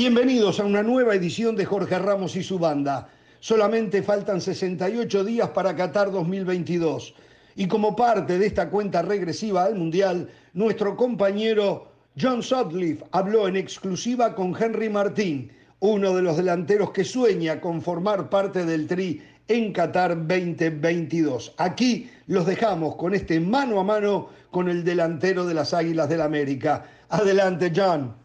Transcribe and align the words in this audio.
Bienvenidos 0.00 0.58
a 0.58 0.64
una 0.64 0.82
nueva 0.82 1.14
edición 1.14 1.56
de 1.56 1.66
Jorge 1.66 1.98
Ramos 1.98 2.34
y 2.34 2.42
su 2.42 2.58
banda. 2.58 3.10
Solamente 3.38 4.02
faltan 4.02 4.40
68 4.40 5.24
días 5.24 5.50
para 5.50 5.76
Qatar 5.76 6.10
2022. 6.10 7.12
Y 7.54 7.68
como 7.68 7.94
parte 7.94 8.38
de 8.38 8.46
esta 8.46 8.70
cuenta 8.70 9.02
regresiva 9.02 9.64
al 9.64 9.74
Mundial, 9.74 10.30
nuestro 10.54 10.96
compañero 10.96 11.92
John 12.18 12.42
Sutcliffe 12.42 13.04
habló 13.10 13.46
en 13.46 13.56
exclusiva 13.56 14.34
con 14.34 14.56
Henry 14.58 14.88
Martín, 14.88 15.52
uno 15.80 16.16
de 16.16 16.22
los 16.22 16.38
delanteros 16.38 16.92
que 16.92 17.04
sueña 17.04 17.60
con 17.60 17.82
formar 17.82 18.30
parte 18.30 18.64
del 18.64 18.86
Tri 18.86 19.20
en 19.48 19.70
Qatar 19.74 20.16
2022. 20.16 21.52
Aquí 21.58 22.10
los 22.26 22.46
dejamos 22.46 22.96
con 22.96 23.14
este 23.14 23.38
mano 23.38 23.78
a 23.78 23.84
mano 23.84 24.30
con 24.50 24.70
el 24.70 24.82
delantero 24.82 25.44
de 25.44 25.52
las 25.52 25.74
Águilas 25.74 26.08
del 26.08 26.22
América. 26.22 26.86
Adelante, 27.10 27.70
John. 27.76 28.19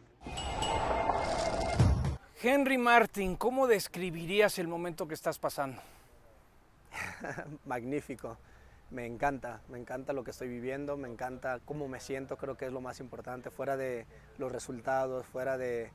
Henry 2.48 2.78
Martin, 2.78 3.36
¿cómo 3.36 3.66
describirías 3.66 4.60
el 4.60 4.68
momento 4.68 5.08
que 5.08 5.16
estás 5.16 5.40
pasando? 5.40 5.82
Magnífico, 7.66 8.38
me 8.92 9.08
encanta, 9.08 9.62
me 9.68 9.80
encanta 9.80 10.14
lo 10.14 10.24
que 10.24 10.30
estoy 10.30 10.48
viviendo, 10.48 10.96
me 10.96 11.08
encanta 11.08 11.60
cómo 11.66 11.88
me 11.88 12.00
siento, 12.00 12.38
creo 12.38 12.56
que 12.56 12.68
es 12.68 12.72
lo 12.72 12.82
más 12.82 13.00
importante, 13.00 13.50
fuera 13.50 13.78
de 13.78 14.06
los 14.38 14.52
resultados, 14.52 15.26
fuera 15.26 15.58
de, 15.58 15.90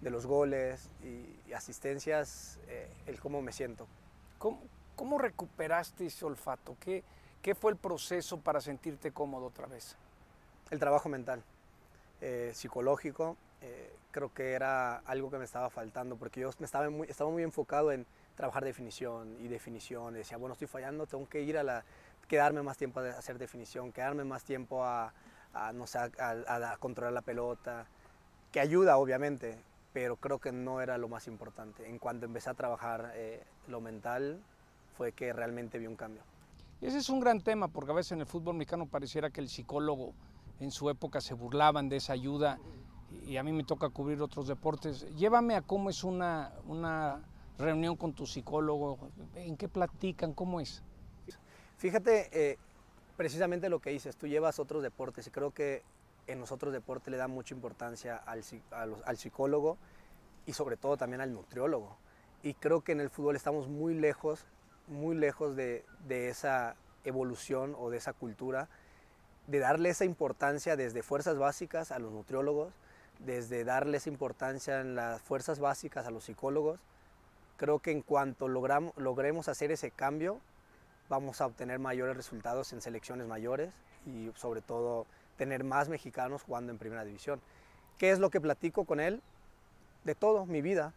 los 0.00 0.26
goles 0.26 0.90
y, 1.02 1.52
asistencias, 1.52 2.60
eh, 2.68 2.88
el 3.06 3.18
cómo 3.18 3.42
me 3.42 3.50
siento. 3.50 3.88
¿Cómo, 4.38 5.18
recuperaste 5.18 6.06
ese 6.06 6.24
olfato? 6.24 6.76
¿Qué, 6.78 7.02
¿Qué, 7.42 7.56
fue 7.56 7.72
el 7.72 7.78
proceso 7.78 8.38
para 8.38 8.60
sentirte 8.60 9.10
cómodo 9.10 9.46
otra 9.46 9.66
vez? 9.66 9.96
El 10.70 10.78
trabajo 10.78 11.08
mental, 11.08 11.42
eh, 12.20 12.52
psicológico, 12.54 13.36
eh, 13.60 13.92
creo 14.16 14.32
que 14.32 14.52
era 14.52 14.96
algo 15.00 15.30
que 15.30 15.36
me 15.36 15.44
estaba 15.44 15.68
faltando, 15.68 16.16
porque 16.16 16.40
yo 16.40 16.48
me 16.58 16.64
estaba 16.64 16.88
muy, 16.88 17.06
estaba 17.06 17.28
muy 17.28 17.42
enfocado 17.42 17.92
en 17.92 18.06
trabajar 18.34 18.64
definición 18.64 19.36
y 19.40 19.48
definición. 19.48 20.14
Decía, 20.14 20.38
bueno, 20.38 20.54
estoy 20.54 20.68
fallando, 20.68 21.06
tengo 21.06 21.28
que 21.28 21.42
ir 21.42 21.58
a 21.58 21.62
la, 21.62 21.84
quedarme 22.26 22.62
más 22.62 22.78
tiempo 22.78 23.00
a 23.00 23.10
hacer 23.10 23.36
definición, 23.36 23.92
quedarme 23.92 24.24
más 24.24 24.42
tiempo 24.42 24.82
a, 24.82 25.12
no 25.74 25.86
sé, 25.86 25.98
a, 25.98 26.76
controlar 26.80 27.12
la 27.12 27.20
pelota, 27.20 27.84
que 28.52 28.58
ayuda 28.58 28.96
obviamente, 28.96 29.58
pero 29.92 30.16
creo 30.16 30.38
que 30.38 30.50
no 30.50 30.80
era 30.80 30.96
lo 30.96 31.08
más 31.08 31.26
importante. 31.26 31.86
En 31.86 31.98
cuanto 31.98 32.24
empecé 32.24 32.48
a 32.48 32.54
trabajar 32.54 33.12
eh, 33.16 33.44
lo 33.68 33.82
mental, 33.82 34.40
fue 34.96 35.12
que 35.12 35.34
realmente 35.34 35.78
vi 35.78 35.88
un 35.88 35.96
cambio. 35.96 36.22
Ese 36.80 36.96
es 36.96 37.10
un 37.10 37.20
gran 37.20 37.42
tema, 37.42 37.68
porque 37.68 37.90
a 37.90 37.94
veces 37.94 38.12
en 38.12 38.20
el 38.20 38.26
fútbol 38.26 38.54
mexicano 38.54 38.86
pareciera 38.86 39.28
que 39.28 39.42
el 39.42 39.50
psicólogo 39.50 40.14
en 40.58 40.70
su 40.70 40.88
época 40.88 41.20
se 41.20 41.34
burlaban 41.34 41.90
de 41.90 41.96
esa 41.96 42.14
ayuda 42.14 42.58
y 43.26 43.36
a 43.36 43.42
mí 43.42 43.52
me 43.52 43.64
toca 43.64 43.88
cubrir 43.88 44.20
otros 44.22 44.46
deportes. 44.46 45.06
Llévame 45.16 45.54
a 45.54 45.62
cómo 45.62 45.90
es 45.90 46.04
una, 46.04 46.52
una 46.66 47.22
reunión 47.58 47.96
con 47.96 48.12
tu 48.12 48.26
psicólogo, 48.26 48.98
en 49.34 49.56
qué 49.56 49.68
platican, 49.68 50.32
cómo 50.32 50.60
es. 50.60 50.82
Fíjate, 51.78 52.28
eh, 52.32 52.58
precisamente 53.16 53.68
lo 53.68 53.80
que 53.80 53.90
dices, 53.90 54.16
tú 54.16 54.26
llevas 54.26 54.58
otros 54.58 54.82
deportes 54.82 55.26
y 55.26 55.30
creo 55.30 55.50
que 55.50 55.82
en 56.26 56.40
los 56.40 56.52
otros 56.52 56.72
deportes 56.72 57.10
le 57.10 57.16
da 57.16 57.28
mucha 57.28 57.54
importancia 57.54 58.16
al, 58.16 58.42
al 59.04 59.16
psicólogo 59.16 59.78
y 60.46 60.52
sobre 60.52 60.76
todo 60.76 60.96
también 60.96 61.20
al 61.20 61.32
nutriólogo. 61.32 61.96
Y 62.42 62.54
creo 62.54 62.82
que 62.82 62.92
en 62.92 63.00
el 63.00 63.10
fútbol 63.10 63.36
estamos 63.36 63.68
muy 63.68 63.94
lejos, 63.94 64.44
muy 64.88 65.16
lejos 65.16 65.56
de, 65.56 65.84
de 66.06 66.28
esa 66.28 66.76
evolución 67.04 67.74
o 67.78 67.90
de 67.90 67.98
esa 67.98 68.12
cultura, 68.12 68.68
de 69.46 69.58
darle 69.58 69.90
esa 69.90 70.04
importancia 70.04 70.76
desde 70.76 71.02
fuerzas 71.02 71.38
básicas 71.38 71.92
a 71.92 71.98
los 71.98 72.12
nutriólogos, 72.12 72.72
desde 73.18 73.64
darles 73.64 74.06
importancia 74.06 74.80
en 74.80 74.94
las 74.94 75.20
fuerzas 75.22 75.58
básicas 75.58 76.06
a 76.06 76.10
los 76.10 76.24
psicólogos, 76.24 76.80
creo 77.56 77.78
que 77.78 77.90
en 77.90 78.02
cuanto 78.02 78.48
logramos, 78.48 78.96
logremos 78.96 79.48
hacer 79.48 79.70
ese 79.70 79.90
cambio, 79.90 80.40
vamos 81.08 81.40
a 81.40 81.46
obtener 81.46 81.78
mayores 81.78 82.16
resultados 82.16 82.72
en 82.72 82.80
selecciones 82.80 83.26
mayores 83.26 83.72
y 84.06 84.30
sobre 84.36 84.60
todo 84.60 85.06
tener 85.36 85.64
más 85.64 85.88
mexicanos 85.88 86.42
jugando 86.42 86.72
en 86.72 86.78
primera 86.78 87.04
división. 87.04 87.40
¿Qué 87.98 88.10
es 88.10 88.18
lo 88.18 88.30
que 88.30 88.40
platico 88.40 88.84
con 88.84 89.00
él? 89.00 89.22
De 90.04 90.14
todo, 90.14 90.46
mi 90.46 90.62
vida. 90.62 90.92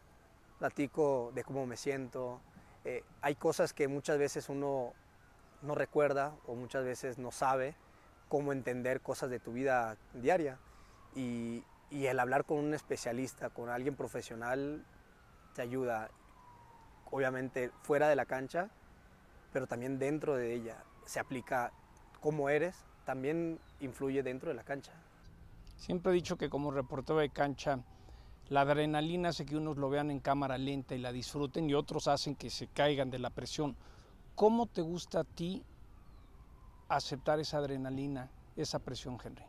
Platico 0.60 1.32
de 1.34 1.44
cómo 1.44 1.66
me 1.66 1.78
siento. 1.78 2.42
Eh, 2.84 3.04
hay 3.22 3.36
cosas 3.36 3.74
que 3.74 3.88
muchas 3.88 4.18
veces 4.18 4.50
uno 4.50 4.94
no 5.62 5.76
recuerda 5.76 6.34
o 6.46 6.56
muchas 6.56 6.84
veces 6.84 7.18
no 7.18 7.32
sabe 7.32 7.76
cómo 8.28 8.52
entender 8.52 9.02
cosas 9.02 9.30
de 9.30 9.40
tu 9.40 9.54
vida 9.54 9.98
diaria. 10.14 10.58
Y, 11.16 11.64
y 11.92 12.06
el 12.06 12.20
hablar 12.20 12.46
con 12.46 12.58
un 12.58 12.74
especialista, 12.74 13.50
con 13.50 13.70
alguien 13.70 13.96
profesional, 13.96 14.86
te 15.54 15.62
ayuda, 15.62 16.10
obviamente 17.12 17.72
fuera 17.82 18.08
de 18.08 18.16
la 18.16 18.26
cancha, 18.26 18.70
pero 19.52 19.68
también 19.68 19.98
dentro 19.98 20.36
de 20.36 20.54
ella. 20.54 20.84
Se 21.06 21.20
aplica 21.20 21.72
cómo 22.20 22.50
eres, 22.50 22.76
también 23.06 23.60
influye 23.80 24.22
dentro 24.22 24.50
de 24.50 24.56
la 24.56 24.64
cancha. 24.64 24.94
Siempre 25.78 26.12
he 26.12 26.16
dicho 26.16 26.38
que 26.38 26.50
como 26.50 26.72
reportero 26.72 27.20
de 27.20 27.30
cancha, 27.30 27.80
la 28.50 28.62
adrenalina 28.62 29.30
hace 29.30 29.46
que 29.46 29.56
unos 29.56 29.78
lo 29.78 29.90
vean 29.90 30.12
en 30.12 30.20
cámara 30.20 30.58
lenta 30.58 30.96
y 30.96 31.00
la 31.00 31.12
disfruten 31.12 31.70
y 31.70 31.74
otros 31.74 32.08
hacen 32.08 32.36
que 32.36 32.50
se 32.50 32.68
caigan 32.68 33.10
de 33.10 33.20
la 33.20 33.30
presión. 33.30 33.76
¿Cómo 34.36 34.68
te 34.68 34.82
gusta 34.82 35.22
a 35.22 35.24
ti 35.24 35.64
aceptar 36.88 37.40
esa 37.40 37.58
adrenalina, 37.58 38.30
esa 38.56 38.80
presión, 38.80 39.18
Henry? 39.24 39.46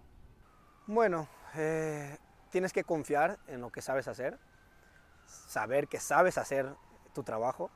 Bueno, 0.87 1.29
eh, 1.55 2.19
tienes 2.51 2.73
que 2.73 2.85
confiar 2.85 3.39
en 3.49 3.61
lo 3.61 3.71
que 3.71 3.83
sabes 3.83 4.09
hacer, 4.09 4.39
saber 5.27 5.89
que 5.89 6.01
sabes 6.01 6.39
hacer 6.39 6.75
tu 7.15 7.23
trabajo 7.23 7.71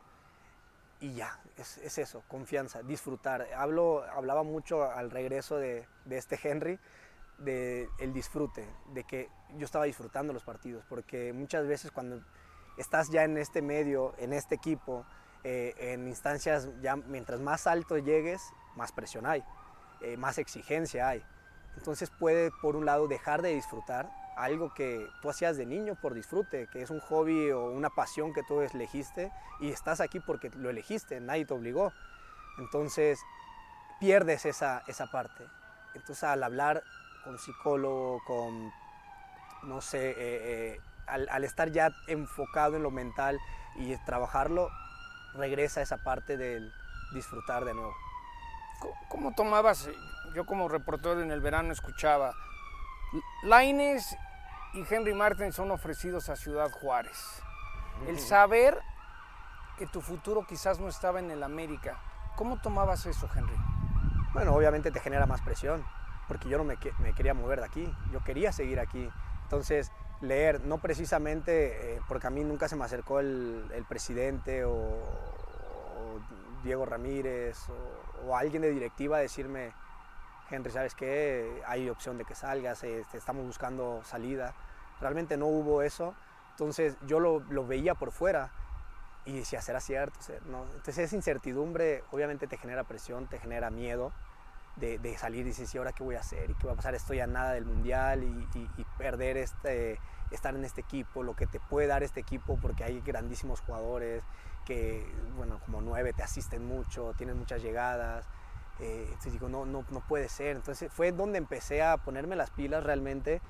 y 1.01 1.15
ya, 1.15 1.39
es, 1.57 1.99
eso, 1.99 2.23
confianza, 2.29 2.83
disfrutar. 2.83 3.47
Hablo, 3.57 4.05
hablaba 4.05 4.43
mucho 4.43 4.85
al 4.85 5.11
regreso 5.11 5.57
de, 5.57 5.87
este 6.11 6.39
Henry 6.43 6.79
de 7.39 7.89
el 7.99 8.13
disfrute, 8.13 8.67
de 8.93 9.05
que 9.05 9.29
yo 9.57 9.65
estaba 9.65 9.85
disfrutando 9.85 10.33
los 10.33 10.45
partidos, 10.45 10.85
porque 10.89 11.33
muchas 11.33 11.67
veces 11.67 11.91
cuando 11.91 12.23
estás 12.79 13.11
ya 13.11 13.25
en 13.25 13.37
este 13.37 13.61
medio, 13.61 14.15
en 14.19 14.33
este 14.33 14.55
equipo, 14.55 15.05
eh, 15.43 15.75
en 15.79 16.09
instancias 16.09 16.69
ya 16.81 16.97
mientras 16.97 17.41
más 17.41 17.67
alto 17.67 17.99
llegues, 17.99 18.41
más 18.77 18.93
presión 18.93 19.27
hay, 19.27 19.45
eh, 20.01 20.17
más 20.17 20.39
exigencia 20.39 21.09
hay. 21.09 21.23
Entonces 21.77 22.09
puede 22.11 22.51
por 22.63 22.77
un 22.77 22.87
lado 22.87 23.09
dejar 23.09 23.43
de 23.43 23.55
disfrutar 23.55 24.24
algo 24.37 24.73
que 24.75 25.09
tú 25.23 25.31
hacías 25.31 25.57
de 25.57 25.67
niño 25.67 25.95
por 25.95 26.15
disfrute, 26.15 26.67
que 26.69 26.83
es 26.83 26.91
un 26.91 27.01
hobby 27.01 27.51
o 27.51 27.67
una 27.67 27.91
pasión 27.91 28.33
que 28.33 28.43
tú 28.43 28.61
elegiste 28.61 29.33
y 29.61 29.71
estás 29.71 30.01
aquí 30.01 30.21
porque 30.21 30.51
lo 30.51 30.71
elegiste, 30.71 31.21
nadie 31.21 31.45
te 31.45 31.55
obligó. 31.55 31.93
Entonces 32.59 33.21
pierdes 34.01 34.45
esa, 34.45 34.83
esa 34.87 35.11
parte. 35.11 35.45
Entonces 35.95 36.25
al 36.25 36.43
hablar 36.43 36.83
con 37.25 37.39
psicólogo, 37.39 38.23
con, 38.27 38.73
no 39.63 39.81
sé, 39.81 40.11
eh, 40.11 40.15
eh, 40.19 40.81
al, 41.07 41.45
estar 41.45 41.71
ya 41.71 41.91
enfocado 42.07 42.77
en 42.77 42.83
lo 42.83 42.91
mental 42.91 43.39
y 43.77 43.97
trabajarlo, 44.05 44.71
regresa 45.35 45.83
esa 45.83 45.99
parte 45.99 46.37
del 46.37 46.73
disfrutar 47.13 47.65
de 47.65 47.75
nuevo. 47.75 47.95
¿Cómo 49.09 49.33
tomabas? 49.35 49.89
Yo 50.35 50.45
como 50.45 50.69
reportero 50.69 51.23
en 51.23 51.31
el 51.31 51.41
verano 51.41 51.73
escuchaba, 51.73 52.35
Laines 53.45 54.17
y 54.75 54.85
Henry 54.89 55.15
Martin 55.15 55.53
son 55.53 55.71
ofrecidos 55.71 56.29
a 56.29 56.37
Ciudad 56.37 56.71
Juárez. 56.71 57.43
El 58.09 58.19
saber 58.19 58.77
que 59.79 59.87
tu 59.87 60.01
futuro 60.01 60.45
quizás 60.47 60.81
no 60.81 60.89
estaba 60.89 61.21
en 61.21 61.31
el 61.31 61.43
América, 61.43 61.99
¿cómo 62.37 62.61
tomabas 62.61 63.07
eso, 63.07 63.29
Henry? 63.35 63.57
Bueno, 64.33 64.53
obviamente 64.53 64.91
te 64.91 64.99
genera 64.99 65.27
más 65.27 65.41
presión, 65.43 65.85
porque 66.27 66.49
yo 66.49 66.59
no 66.59 66.65
me, 66.65 66.77
quería 66.77 67.35
mover 67.35 67.61
de 67.61 67.67
aquí, 67.67 67.95
yo 68.13 68.23
quería 68.25 68.51
seguir 68.51 68.81
aquí. 68.81 69.09
Entonces, 69.45 69.93
leer, 70.21 70.61
no 70.65 70.79
precisamente, 70.79 71.95
eh, 71.95 72.01
porque 72.09 72.27
a 72.27 72.31
mí 72.31 72.43
nunca 72.43 72.69
se 72.69 72.75
me 72.75 72.85
acercó 72.85 73.21
el, 73.21 73.87
presidente 73.89 74.65
o, 74.65 74.99
Diego 76.65 76.85
Ramírez 76.85 77.59
o, 77.69 78.27
o, 78.27 78.37
alguien 78.37 78.63
de 78.63 78.71
directiva 78.71 79.19
a 79.19 79.21
decirme, 79.21 79.73
Henry, 80.55 80.71
¿sabes 80.71 80.95
qué? 80.95 81.63
Hay 81.67 81.89
opción 81.89 82.19
de 82.19 82.25
que 82.25 82.35
salgas, 82.35 82.83
este, 82.85 83.19
estamos 83.19 83.45
buscando 83.45 84.03
salida. 84.05 84.55
Realmente 85.01 85.37
no 85.37 85.47
hubo 85.47 85.83
eso. 85.83 86.15
Entonces 86.51 86.97
yo 87.07 87.19
lo, 87.19 87.41
veía 87.67 87.95
por 87.95 88.13
fuera 88.13 88.51
y 89.25 89.37
decía, 89.37 89.61
¿será 89.61 89.81
cierto? 89.81 90.19
No. 90.47 90.65
Entonces 90.67 90.99
esa 90.99 91.17
incertidumbre 91.17 92.05
obviamente 92.13 92.47
te 92.47 92.57
genera 92.57 92.85
presión, 92.85 93.27
te 93.27 93.39
genera 93.39 93.71
miedo 93.71 94.13
de, 94.77 95.17
salir 95.19 95.41
y 95.41 95.51
dices, 95.51 95.75
¿y 95.75 95.79
ahora 95.79 95.93
qué 95.93 96.05
voy 96.05 96.15
a 96.15 96.21
hacer? 96.21 96.51
¿Y 96.51 96.55
qué 96.55 96.67
va 96.67 96.75
a 96.75 96.77
pasar? 96.77 96.95
Estoy 96.95 97.21
a 97.21 97.27
nada 97.27 97.53
del 97.53 97.65
mundial 97.65 98.23
y, 98.23 98.85
perder 98.99 99.37
este, 99.37 99.99
estar 100.31 100.55
en 100.55 100.65
este 100.65 100.81
equipo, 100.81 101.23
lo 101.23 101.35
que 101.35 101.47
te 101.47 101.59
puede 101.59 101.89
dar 101.89 102.03
este 102.03 102.21
equipo 102.21 102.59
porque 102.61 102.85
hay 102.85 103.01
grandísimos 103.01 103.61
jugadores 103.61 104.23
que, 104.65 105.07
bueno, 105.37 105.61
como 105.65 105.81
nueve 105.81 106.13
te 106.13 106.23
asisten 106.23 106.65
mucho, 106.65 107.15
tienen 107.17 107.37
muchas 107.37 107.63
llegadas. 107.63 108.27
Eh, 108.81 109.05
entonces 109.07 109.33
digo, 109.33 109.49
no, 109.49 109.65
no, 109.67 109.85
no 109.91 110.01
puede 110.07 110.29
ser. 110.29 110.57
Entonces 110.57 110.93
fue 110.93 111.13
donde 111.13 111.39
empecé 111.39 111.83
a 111.83 111.97
ponerme 111.99 112.37
las 112.37 112.51
pilas 112.51 112.85
realmente 112.85 113.41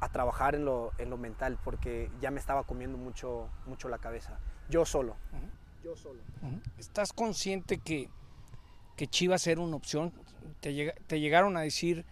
a 0.00 0.08
trabajar 0.10 0.54
en 0.54 0.64
lo, 0.64 0.92
en 0.98 1.10
lo 1.10 1.16
mental 1.16 1.58
porque 1.64 2.10
ya 2.20 2.30
me 2.30 2.38
estaba 2.38 2.64
comiendo 2.64 2.98
mucho, 2.98 3.48
mucho 3.66 3.88
la 3.88 3.98
cabeza. 3.98 4.38
Yo 4.68 4.84
solo. 4.84 5.16
Yo 5.82 5.96
solo. 5.96 6.20
¿Estás 6.78 7.12
consciente 7.12 7.78
que, 7.78 8.10
que 8.96 9.06
Chivas 9.06 9.46
era 9.46 9.60
una 9.60 9.76
opción? 9.76 10.12
Te, 10.60 10.94
te 11.06 11.20
llegaron 11.20 11.56
a 11.56 11.60
decir 11.60 12.04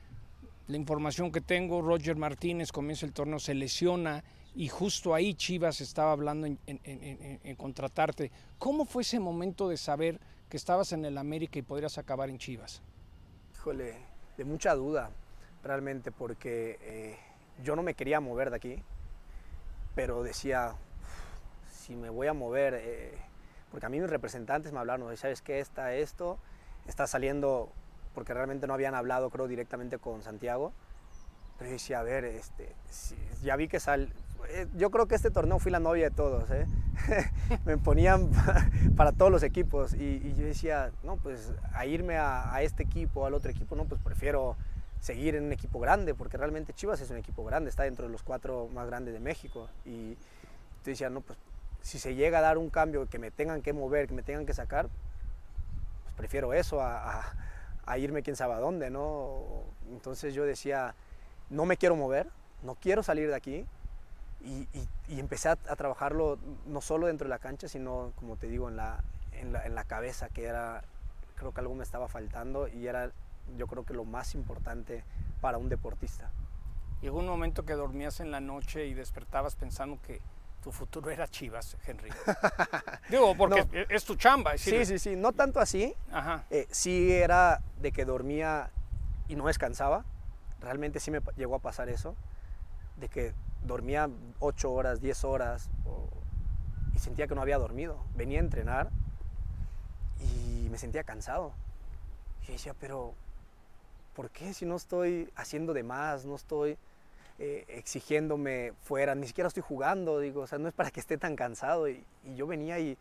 la 0.67 0.77
información 0.77 1.31
que 1.31 1.41
tengo, 1.41 1.83
Roger 1.83 2.17
Martínez 2.17 2.73
comienza 2.73 3.05
el 3.05 3.13
torneo, 3.13 3.39
se 3.39 3.55
lesiona 3.55 4.25
y 4.55 4.69
justo 4.69 5.15
ahí 5.15 5.35
Chivas 5.35 5.81
estaba 5.81 6.13
hablando 6.13 6.47
en, 6.47 6.59
en, 6.67 6.81
en, 6.85 7.41
en, 7.43 7.57
contratarte. 7.57 8.31
¿Cómo 8.59 8.85
fue 8.85 9.03
ese 9.03 9.19
momento 9.19 9.69
de 9.69 9.77
saber 9.77 10.21
que 10.55 10.59
estabas 10.59 10.93
en 10.93 11.05
el 11.05 11.19
América 11.19 11.59
y 11.59 11.63
podrías 11.63 11.99
acabar 11.99 12.31
en 12.31 12.39
Chivas? 12.39 12.81
Híjole, 13.55 13.97
de 14.37 14.45
mucha 14.45 14.73
duda, 14.77 15.11
realmente, 15.65 16.13
porque 16.13 16.79
eh, 16.81 17.19
yo 17.65 17.75
no 17.75 17.83
me 17.83 17.95
quería 17.95 18.21
mover 18.21 18.51
de 18.51 18.57
aquí, 18.57 18.83
pero 19.97 20.23
decía, 20.23 20.77
si 21.73 21.97
me 21.97 22.09
voy 22.09 22.29
a 22.29 22.35
mover, 22.35 22.75
eh, 22.75 23.19
porque 23.73 23.87
a 23.87 23.89
mí 23.89 23.99
mis 23.99 24.09
representantes 24.09 24.73
me 24.73 24.79
hablaron, 24.79 25.17
¿sabes 25.17 25.43
qué? 25.43 25.59
Está 25.59 25.93
esto, 25.97 26.39
está 26.87 27.09
saliendo, 27.09 27.73
porque 28.15 28.33
realmente 28.33 28.69
no 28.69 28.75
habían 28.75 28.95
hablado, 28.95 29.31
creo, 29.31 29.49
directamente 29.49 29.99
con 29.99 30.23
Santiago. 30.23 30.73
Pero 31.59 31.71
yo 31.71 31.73
decía, 31.73 31.99
a 31.99 32.05
ver, 32.05 32.25
este, 32.27 32.77
ya 33.43 33.57
vi 33.57 33.67
que 33.67 33.81
sal, 33.81 34.13
yo 34.75 34.91
creo 34.91 35.07
que 35.07 35.15
este 35.15 35.31
torneo 35.31 35.59
fui 35.59 35.71
la 35.71 35.81
novia 35.81 36.11
de 36.11 36.15
todos, 36.15 36.51
¿eh? 36.51 36.67
me 37.65 37.77
ponían 37.79 38.31
para 38.97 39.13
todos 39.13 39.31
los 39.31 39.43
equipos 39.43 39.95
y, 39.95 40.21
y, 40.25 40.35
yo 40.35 40.45
decía, 40.45 40.93
no, 41.03 41.17
pues 41.17 41.53
a 41.73 41.87
irme 41.87 42.17
a, 42.17 42.55
a, 42.55 42.63
este 42.63 42.83
equipo, 42.83 43.27
al 43.27 43.35
otro 43.35 43.51
equipo, 43.51 43.77
no, 43.77 43.85
pues 43.85 44.01
prefiero 44.01 44.57
seguir 45.01 45.35
en 45.35 45.45
un 45.45 45.53
equipo 45.53 45.81
grande, 45.81 46.15
porque 46.15 46.37
realmente 46.37 46.73
Chivas 46.73 47.01
es 47.01 47.11
un 47.11 47.19
equipo 47.19 47.45
grande, 47.45 47.69
está 47.69 47.83
dentro 47.83 48.07
de 48.07 48.13
los 48.13 48.23
cuatro 48.23 48.69
más 48.73 48.87
grandes 48.87 49.13
de 49.13 49.21
México. 49.21 49.69
Y 49.85 50.15
yo 50.15 50.87
decía, 50.87 51.11
no, 51.11 51.21
pues 51.21 51.39
si 51.83 51.99
se 51.99 52.15
llega 52.15 52.39
a 52.39 52.41
dar 52.41 52.57
un 52.57 52.71
cambio 52.71 53.07
que 53.07 53.19
me 53.19 53.31
tengan 53.31 53.61
que 53.61 53.73
mover, 53.73 54.09
que 54.09 54.15
me 54.15 54.23
tengan 54.23 54.47
que 54.47 54.55
sacar, 54.55 54.89
pues 56.05 56.15
prefiero 56.17 56.55
eso 56.55 56.81
a, 56.81 57.21
a, 57.21 57.35
a 57.85 57.99
irme 57.99 58.23
quién 58.23 58.37
sabe 58.37 58.55
a 58.55 58.59
dónde, 58.59 58.89
¿no? 58.89 59.43
Entonces 59.91 60.33
yo 60.33 60.45
decía, 60.45 60.95
no 61.51 61.67
me 61.67 61.77
quiero 61.77 61.97
mover, 61.97 62.29
no 62.63 62.75
quiero 62.77 63.03
salir 63.03 63.29
de 63.29 63.35
aquí, 63.35 63.67
y, 64.45 64.69
y, 64.79 64.89
y, 65.09 65.21
empecé 65.21 65.49
a, 65.49 65.53
a, 65.53 65.77
trabajarlo 65.77 66.39
no 66.67 66.81
solo 66.81 67.07
dentro 67.07 67.25
de 67.27 67.31
la 67.31 67.39
cancha, 67.39 67.69
sino, 67.69 68.13
como 68.17 68.37
te 68.37 68.49
digo, 68.49 68.69
en 68.69 68.77
la, 68.77 69.03
en 69.33 69.53
la, 69.53 69.65
en 69.65 69.75
la 69.75 69.85
cabeza, 69.85 70.29
que 70.29 70.45
era, 70.45 70.85
creo 71.37 71.53
que 71.53 71.61
algo 71.61 71.75
me 71.75 71.83
estaba 71.83 72.09
faltando 72.09 72.69
y 72.69 72.87
era, 72.87 73.11
yo 73.57 73.67
creo 73.67 73.85
que 73.85 73.95
lo 73.95 74.05
más 74.05 74.35
importante 74.35 75.05
para 75.41 75.59
un 75.59 75.69
deportista. 75.69 76.31
Llegó 77.01 77.19
un 77.19 77.27
momento 77.27 77.65
que 77.65 77.75
dormías 77.75 78.21
en 78.21 78.31
la 78.31 78.41
noche 78.41 78.87
y 78.87 78.95
despertabas 78.95 79.57
pensando 79.57 79.99
que 80.01 80.21
tu 80.63 80.73
futuro 80.73 81.11
era 81.11 81.29
Chivas, 81.29 81.77
Henry. 81.87 82.09
Digo, 83.11 83.37
porque 83.37 83.65
no. 83.65 83.95
es 83.95 84.05
tu 84.05 84.17
chamba. 84.17 84.55
Es 84.55 84.63
sí, 84.63 84.87
sí, 84.87 84.99
sí, 84.99 85.15
no 85.15 85.33
tanto 85.33 85.61
así. 85.61 85.95
Ajá. 86.11 86.45
Eh, 86.49 86.67
sí 86.71 87.13
era 87.13 87.61
de 87.81 87.93
que 87.93 88.07
dormía 88.07 88.71
y 89.29 89.37
no 89.37 89.47
descansaba. 89.47 90.07
Realmente 90.61 91.01
sí 91.01 91.11
me 91.11 91.21
llegó 91.37 91.57
a 91.57 91.59
pasar 91.59 91.91
eso. 91.91 92.17
De 92.97 93.11
que 93.11 93.35
dormía 93.65 94.09
8 94.41 94.73
horas, 94.73 95.01
10 95.01 95.25
horas 95.25 95.69
o, 95.87 96.09
y 96.95 96.99
sentía 96.99 97.27
que 97.27 97.35
no 97.35 97.43
había 97.43 97.59
dormido. 97.59 97.99
Venía 98.17 98.39
a 98.39 98.43
entrenar 98.43 98.91
y 100.21 100.69
me 100.71 100.79
sentía 100.79 101.05
cansado. 101.05 101.53
Y 102.49 102.53
decía, 102.53 102.75
pero 102.79 103.15
¿por 104.15 104.31
qué 104.31 104.55
si 104.55 104.67
no 104.67 104.77
estoy 104.77 105.31
haciendo 105.37 105.73
de 105.73 105.83
más, 105.83 106.25
no 106.25 106.37
estoy 106.37 106.77
eh, 107.39 107.65
exigiéndome 107.69 108.73
fuera, 108.83 109.15
ni 109.15 109.27
siquiera 109.27 109.49
estoy 109.49 109.63
jugando? 109.63 110.21
Digo, 110.21 110.43
o 110.43 110.47
sea, 110.47 110.59
no 110.59 110.69
es 110.69 110.75
para 110.75 110.91
que 110.91 111.01
esté 111.01 111.19
tan 111.19 111.37
cansado. 111.37 111.89
Y, 111.89 112.05
y 112.25 112.37
yo 112.37 112.47
venía 112.47 112.79
y, 112.79 112.97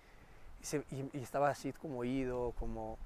y, 0.62 0.66
se, 0.66 0.84
y, 0.92 1.18
estaba 1.20 1.50
así 1.50 1.74
como 1.74 2.00
oído, 2.00 2.54
como 2.60 2.98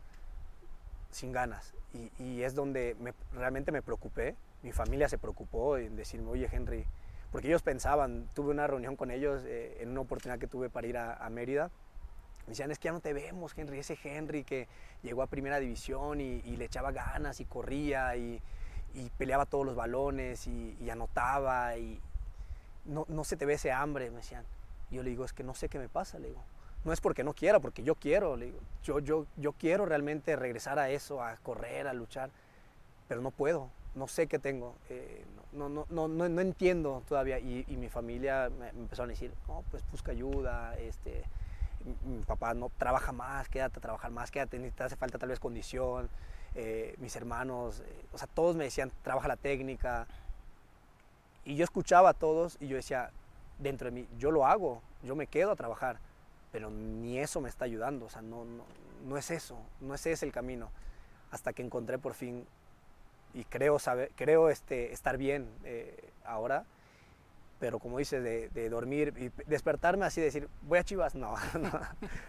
sin 1.12 1.32
ganas. 1.32 1.74
Y, 2.20 2.44
es 2.44 2.54
donde 2.54 2.96
me, 3.00 3.14
realmente 3.34 3.72
me 3.72 3.82
preocupé. 3.82 4.36
Mi 4.62 4.72
familia 4.72 5.10
se 5.10 5.18
preocupó 5.18 5.78
en 5.78 5.96
decirme, 5.96 6.30
oye 6.30 6.48
Henry, 6.52 6.86
porque 7.32 7.48
ellos 7.48 7.62
pensaban, 7.62 8.28
tuve 8.34 8.52
una 8.52 8.68
reunión 8.68 8.96
con 8.96 9.12
ellos 9.12 9.44
eh, 9.46 9.78
en 9.82 9.90
una 9.90 10.02
oportunidad 10.02 10.40
que 10.40 10.48
tuve 10.48 10.70
para 10.70 10.88
ir 10.88 10.98
a, 10.98 11.30
Mérida. 11.30 11.70
Me 12.46 12.52
decían, 12.52 12.72
es 12.72 12.80
que 12.80 12.86
ya 12.86 12.94
no 12.94 13.02
te 13.02 13.14
vemos, 13.14 13.54
Henry, 13.58 13.80
ese 13.80 13.98
Henry 14.02 14.44
que 14.44 14.68
llegó 15.04 15.22
a 15.22 15.28
primera 15.28 15.60
división 15.60 16.22
y, 16.22 16.42
le 16.42 16.66
echaba 16.66 16.92
ganas 16.92 17.42
y 17.42 17.46
corría 17.46 18.16
y, 18.16 18.42
peleaba 19.18 19.46
todos 19.46 19.66
los 19.66 19.76
balones 19.76 20.48
y, 20.48 20.90
anotaba 20.90 21.78
y 21.78 22.00
no, 22.86 23.06
no, 23.10 23.24
se 23.26 23.36
te 23.36 23.46
ve 23.46 23.54
ese 23.54 23.72
hambre, 23.72 24.10
me 24.10 24.18
decían. 24.18 24.46
Yo 24.90 25.04
le 25.04 25.10
digo, 25.10 25.26
es 25.26 25.34
que 25.34 25.44
no 25.44 25.54
sé 25.54 25.68
qué 25.68 25.78
me 25.78 25.90
pasa, 25.90 26.20
le 26.20 26.30
digo. 26.30 26.42
No 26.86 26.94
es 26.94 27.02
porque 27.02 27.26
no 27.26 27.34
quiera, 27.34 27.60
porque 27.60 27.84
yo 27.84 27.96
quiero, 27.96 28.38
le 28.38 28.46
digo. 28.46 28.60
Yo, 28.84 29.00
yo, 29.00 29.26
yo 29.36 29.52
quiero 29.52 29.86
realmente 29.86 30.38
regresar 30.38 30.80
a 30.80 30.90
eso, 30.90 31.22
a 31.22 31.36
correr, 31.38 31.88
a 31.88 31.94
luchar, 31.94 32.30
pero 33.10 33.20
no 33.20 33.32
puedo, 33.32 33.70
no 33.98 34.08
sé 34.08 34.28
qué 34.28 34.40
tengo. 34.40 34.76
Eh, 34.90 35.26
no, 35.52 35.70
no, 35.70 35.86
no, 35.90 36.08
no, 36.08 36.42
entiendo 36.42 37.04
todavía. 37.08 37.40
Y, 37.40 37.66
mi 37.78 37.90
familia 37.90 38.50
me 38.50 38.70
empezaron 38.70 39.10
a 39.10 39.14
decir, 39.14 39.34
no, 39.48 39.64
pues 39.72 39.84
busca 39.92 40.12
ayuda, 40.12 40.78
este, 40.78 41.24
mi, 42.06 42.20
papá 42.20 42.54
no 42.54 42.72
trabaja 42.78 43.12
más, 43.12 43.50
quédate 43.50 43.80
a 43.80 43.82
trabajar 43.82 44.12
más, 44.12 44.32
quédate, 44.32 44.60
te 44.72 44.84
hace 44.84 44.96
falta 44.96 45.18
tal 45.18 45.30
vez 45.30 45.40
condición. 45.40 46.10
Eh, 46.56 46.96
mis 47.00 47.16
hermanos, 47.16 47.82
eh, 47.82 48.06
o 48.14 48.18
sea, 48.18 48.28
todos 48.28 48.56
me 48.56 48.64
decían, 48.64 48.92
trabaja 49.04 49.28
la 49.28 49.38
técnica. 49.38 50.08
Y 51.44 51.56
yo 51.56 51.64
escuchaba 51.64 52.10
a 52.10 52.14
todos 52.14 52.58
y 52.60 52.68
yo 52.68 52.76
decía, 52.76 53.12
dentro 53.58 53.86
de 53.86 53.92
mí, 53.92 54.08
yo 54.18 54.32
lo 54.32 54.46
hago, 54.46 54.82
yo 55.04 55.16
me 55.16 55.28
quedo 55.28 55.52
a 55.52 55.56
trabajar, 55.56 56.00
pero 56.52 56.70
ni 56.70 57.20
eso 57.20 57.42
me 57.42 57.50
está 57.50 57.66
ayudando, 57.66 58.06
o 58.06 58.10
sea, 58.10 58.22
no, 58.22 58.44
no, 58.46 58.64
no 59.08 59.18
es 59.18 59.32
eso, 59.32 59.58
no 59.80 59.94
es 59.94 60.06
ese 60.06 60.26
el 60.26 60.32
camino. 60.32 60.70
Hasta 61.32 61.54
que 61.54 61.62
encontré 61.62 61.98
por 61.98 62.14
fin 62.14 62.46
y 63.38 63.44
creo, 63.44 63.78
saber, 63.78 64.12
creo 64.16 64.50
este, 64.50 64.92
estar 64.94 65.16
bien 65.16 65.48
eh, 65.64 65.96
ahora, 66.26 66.66
pero 67.60 67.78
como 67.78 68.00
dices, 68.00 68.24
de, 68.24 68.50
de, 68.50 68.68
dormir 68.68 69.14
y 69.16 69.30
despertarme 69.48 70.06
así, 70.06 70.20
de 70.20 70.26
decir, 70.26 70.50
voy 70.64 70.80
a 70.80 70.84
Chivas, 70.84 71.14
no, 71.14 71.36
no, 71.60 71.72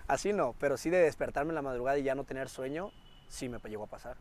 así 0.06 0.34
no, 0.34 0.54
pero 0.60 0.76
sí 0.76 0.90
de 0.90 0.98
despertarme 0.98 1.52
en 1.52 1.54
la 1.54 1.62
madrugada 1.62 1.98
y 1.98 2.02
ya 2.02 2.14
no 2.14 2.24
tener 2.24 2.50
sueño, 2.50 2.92
sí 3.28 3.48
me 3.48 3.58
llegó 3.58 3.84
a 3.84 3.86
pasar. 3.86 4.18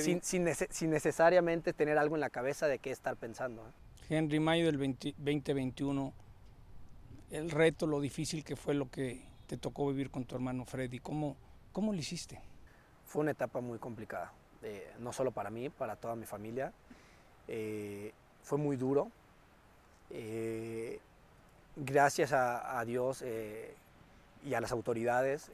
Sin, 0.00 0.22
sin, 0.22 0.44
nece 0.44 0.68
sin, 0.70 0.88
necesariamente 0.88 1.74
tener 1.74 1.98
algo 1.98 2.16
en 2.16 2.20
la 2.22 2.30
cabeza 2.30 2.66
de 2.66 2.78
qué 2.78 2.90
estar 2.90 3.14
pensando. 3.16 3.62
¿eh? 3.68 3.72
Henry, 4.08 4.40
mayo 4.40 4.64
del 4.66 4.78
20, 4.78 5.16
2021, 5.18 6.14
el 7.30 7.50
reto, 7.50 7.86
lo 7.86 8.00
difícil 8.00 8.42
que 8.42 8.56
fue 8.56 8.72
lo 8.72 8.90
que 8.90 9.22
te 9.46 9.58
tocó 9.58 9.86
vivir 9.88 10.10
con 10.10 10.24
tu 10.24 10.34
hermano 10.34 10.64
Freddy, 10.64 10.98
¿cómo, 10.98 11.36
cómo 11.72 11.92
lo 11.92 11.98
hiciste? 11.98 12.40
Fue 13.04 13.20
una 13.20 13.32
etapa 13.32 13.60
muy 13.60 13.78
complicada 13.78 14.32
no 14.98 15.12
solo 15.12 15.30
para 15.30 15.50
mí, 15.50 15.68
para 15.70 15.96
toda 15.96 16.16
mi 16.16 16.26
familia. 16.26 16.72
Eh, 17.48 18.12
fue 18.42 18.58
muy 18.58 18.76
duro. 18.76 19.10
Eh, 20.10 21.00
gracias 21.76 22.32
a, 22.32 22.82
Dios 22.84 23.22
eh, 23.22 23.74
y 24.44 24.54
a 24.54 24.60
las 24.60 24.72
autoridades 24.72 25.50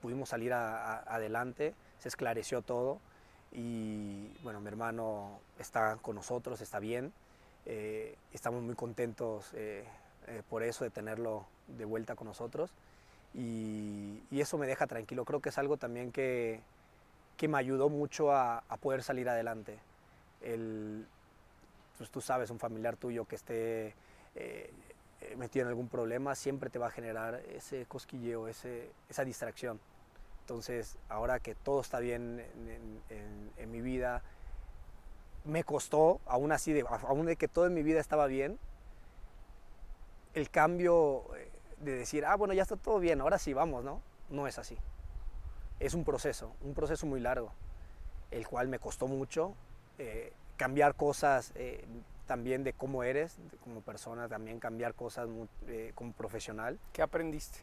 pudimos 0.00 0.28
salir 0.28 0.52
adelante, 0.52 1.74
se 1.98 2.08
esclareció 2.08 2.62
todo 2.62 2.98
y 3.52 4.28
bueno, 4.42 4.60
mi 4.60 4.68
hermano 4.68 5.40
está 5.58 5.96
con 5.96 6.16
nosotros, 6.16 6.60
está 6.60 6.78
bien. 6.78 7.12
Estamos 8.32 8.62
muy 8.62 8.74
contentos 8.74 9.52
por 10.48 10.62
eso, 10.62 10.84
de 10.84 10.90
tenerlo 10.90 11.46
de 11.68 11.84
vuelta 11.84 12.14
con 12.14 12.28
nosotros. 12.28 12.70
Y, 13.34 14.20
eso 14.30 14.58
me 14.58 14.66
deja 14.66 14.86
tranquilo. 14.86 15.24
Creo 15.24 15.40
que 15.40 15.48
es 15.48 15.58
algo 15.58 15.76
también 15.76 16.12
que, 16.12 16.60
que 17.36 17.48
me 17.48 17.58
ayudó 17.58 17.88
mucho 17.88 18.32
a, 18.32 18.62
poder 18.80 19.02
salir 19.02 19.28
adelante. 19.28 19.78
El, 20.40 21.06
pues 21.96 22.10
tú 22.10 22.20
sabes, 22.20 22.50
un 22.50 22.58
familiar 22.58 22.96
tuyo 22.96 23.24
que 23.24 23.36
esté 23.36 23.94
eh, 24.34 24.72
metido 25.36 25.64
en 25.64 25.68
algún 25.68 25.88
problema 25.88 26.34
siempre 26.34 26.70
te 26.70 26.78
va 26.78 26.88
a 26.88 26.90
generar 26.90 27.36
ese 27.54 27.86
cosquilleo, 27.86 28.48
ese, 28.48 28.90
esa 29.08 29.24
distracción. 29.24 29.80
Entonces, 30.40 30.98
ahora 31.08 31.40
que 31.40 31.54
todo 31.54 31.80
está 31.80 31.98
bien 32.00 32.44
en, 33.08 33.70
mi 33.70 33.80
vida, 33.80 34.22
me 35.44 35.64
costó, 35.64 36.20
aún 36.26 36.52
así, 36.52 36.72
de, 36.72 36.84
aún 37.08 37.26
de 37.26 37.36
que 37.36 37.48
todo 37.48 37.66
en 37.66 37.74
mi 37.74 37.82
vida 37.82 37.98
estaba 38.00 38.26
bien, 38.26 38.58
el 40.34 40.50
cambio 40.50 41.24
de 41.78 41.92
decir, 41.92 42.26
ah, 42.26 42.36
bueno, 42.36 42.52
ya 42.52 42.62
está 42.62 42.76
todo 42.76 42.98
bien, 42.98 43.22
ahora 43.22 43.38
sí 43.38 43.54
vamos, 43.54 43.84
¿no? 43.84 44.02
No 44.28 44.46
es 44.46 44.58
así 44.58 44.76
es 45.80 45.94
un 45.94 46.04
proceso, 46.04 46.54
un 46.62 46.74
proceso 46.74 47.06
muy 47.06 47.20
largo, 47.20 47.52
el 48.30 48.46
cual 48.46 48.68
me 48.68 48.78
costó 48.78 49.06
mucho 49.06 49.54
eh, 49.98 50.32
cambiar 50.56 50.94
cosas 50.94 51.52
eh, 51.54 51.84
también 52.26 52.64
de 52.64 52.72
cómo 52.72 53.02
eres, 53.02 53.36
de 53.50 53.56
como 53.58 53.80
persona, 53.80 54.28
también 54.28 54.60
cambiar 54.60 54.94
cosas 54.94 55.28
eh, 55.66 55.92
como 55.94 56.12
profesional. 56.12 56.78
¿Qué 56.92 57.02
aprendiste? 57.02 57.60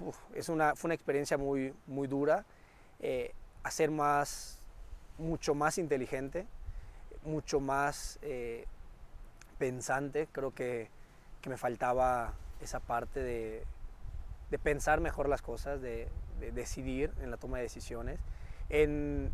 Uf, 0.00 0.18
es 0.34 0.50
una, 0.50 0.76
fue 0.76 0.88
una 0.88 0.94
experiencia 0.94 1.38
muy, 1.38 1.72
muy 1.86 2.06
dura, 2.08 2.44
a 3.62 3.70
ser 3.70 3.90
más, 3.90 4.58
mucho 5.16 5.54
más 5.54 5.78
inteligente, 5.78 6.46
mucho 7.24 7.58
más 7.58 8.18
pensante, 9.56 10.28
creo 10.30 10.54
que, 10.54 10.90
que 11.40 11.48
me 11.48 11.56
faltaba 11.56 12.34
esa 12.60 12.80
parte 12.80 13.20
de, 13.20 13.64
de, 14.50 14.58
pensar 14.58 15.00
mejor 15.00 15.28
las 15.28 15.42
cosas, 15.42 15.80
de, 15.80 16.08
de, 16.40 16.52
decidir 16.52 17.12
en 17.20 17.30
la 17.30 17.36
toma 17.36 17.58
de 17.58 17.64
decisiones, 17.64 18.20
en 18.68 19.32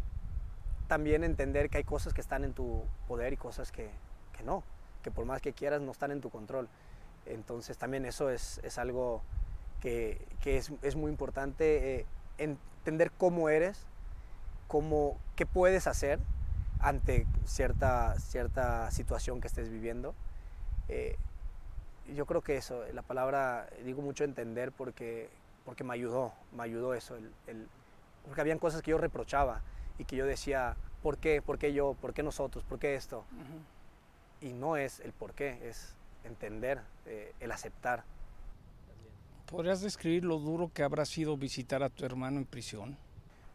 también 0.89 1.25
entender 1.25 1.71
que 1.71 1.79
hay 1.79 1.85
cosas 1.85 2.13
que 2.13 2.21
están 2.21 2.45
en 2.45 2.53
tu 2.53 2.85
poder 3.09 3.33
y 3.33 3.37
cosas 3.37 3.73
que, 3.73 3.91
que 4.37 4.43
no, 4.43 4.63
que 5.03 5.11
por 5.11 5.25
más 5.25 5.41
que 5.41 5.53
quieras 5.53 5.81
no 5.81 5.93
están 5.93 6.11
en 6.11 6.21
tu 6.21 6.31
control. 6.31 6.69
Entonces 7.27 7.79
también 7.79 8.05
eso 8.05 8.31
es, 8.31 8.61
es 8.63 8.79
algo 8.79 9.23
que, 9.81 10.27
que 10.41 10.59
es, 10.59 10.73
es, 10.83 10.97
muy 10.97 11.11
importante, 11.11 12.01
eh, 12.01 12.07
entender 12.39 13.11
cómo 13.13 13.49
eres, 13.49 13.87
cómo, 14.69 15.19
qué 15.37 15.47
puedes 15.47 15.87
hacer 15.87 16.19
ante 16.79 17.27
cierta, 17.45 18.19
cierta 18.19 18.91
situación 18.91 19.41
que 19.41 19.49
estés 19.49 19.69
viviendo. 19.71 20.15
Eh, 20.89 21.17
yo 22.15 22.27
creo 22.27 22.43
que 22.43 22.57
eso, 22.57 22.85
la 22.93 23.03
palabra, 23.03 23.69
digo 23.85 24.03
mucho 24.03 24.25
entender 24.25 24.73
porque, 24.73 25.31
porque 25.65 25.85
me 25.85 25.95
ayudó, 25.95 26.33
me 26.53 26.63
ayudó 26.65 26.95
eso, 26.95 27.17
el, 27.17 27.33
el, 27.47 27.69
porque 28.27 28.41
habían 28.41 28.59
cosas 28.59 28.83
que 28.83 28.91
yo 28.91 28.99
reprochaba 28.99 29.63
y 29.99 30.05
que 30.05 30.17
yo 30.17 30.27
decía, 30.27 30.77
¿por 31.03 31.19
qué? 31.19 31.43
¿Por 31.43 31.59
qué 31.59 31.73
yo? 31.73 31.95
¿Por 32.01 32.13
qué 32.13 32.23
nosotros? 32.23 32.65
¿Por 32.65 32.79
qué 32.79 32.95
esto? 32.95 33.25
Uh 33.33 34.45
-huh. 34.45 34.49
Y 34.49 34.53
no 34.53 34.77
es 34.77 35.01
el 35.01 35.13
por 35.13 35.35
qué, 35.35 35.69
es 35.69 35.95
entender, 36.25 36.81
eh, 37.07 37.33
el 37.41 37.53
aceptar. 37.53 38.05
¿Podrías 39.47 39.81
describir 39.81 40.25
lo 40.25 40.39
duro 40.39 40.71
que 40.73 40.83
habrá 40.83 41.05
sido 41.05 41.37
visitar 41.37 41.83
a 41.83 41.91
tu 41.91 42.05
hermano 42.05 42.39
en 42.39 42.47
prisión? 42.47 42.97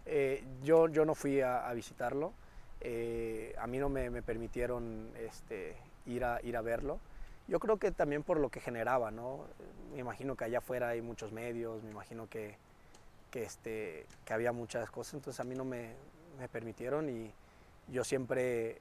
Eh, 0.05 0.43
yo, 0.63 0.87
yo 0.87 1.05
no 1.05 1.15
fui 1.15 1.41
a, 1.41 1.67
a 1.67 1.73
visitarlo, 1.73 2.33
eh, 2.79 3.55
a 3.57 3.67
mí 3.67 3.77
no 3.79 3.89
me, 3.89 4.09
me 4.09 4.21
permitieron 4.21 5.11
este, 5.17 5.75
ir, 6.05 6.23
a, 6.23 6.39
ir 6.43 6.55
a 6.55 6.61
verlo. 6.61 6.99
Yo 7.47 7.59
creo 7.59 7.77
que 7.77 7.91
también 7.91 8.23
por 8.23 8.39
lo 8.39 8.49
que 8.49 8.59
generaba, 8.59 9.11
¿no? 9.11 9.45
Me 9.93 9.99
imagino 9.99 10.35
que 10.35 10.45
allá 10.45 10.57
afuera 10.57 10.89
hay 10.89 11.01
muchos 11.01 11.31
medios, 11.31 11.81
me 11.83 11.91
imagino 11.91 12.27
que, 12.29 12.57
que, 13.31 13.43
este, 13.43 14.05
que 14.25 14.33
había 14.33 14.51
muchas 14.51 14.89
cosas, 14.91 15.15
entonces 15.15 15.39
a 15.39 15.43
mí 15.43 15.55
no 15.55 15.63
me, 15.63 15.93
me 16.37 16.49
permitieron 16.49 17.09
y 17.09 17.31
yo 17.87 18.03
siempre 18.03 18.79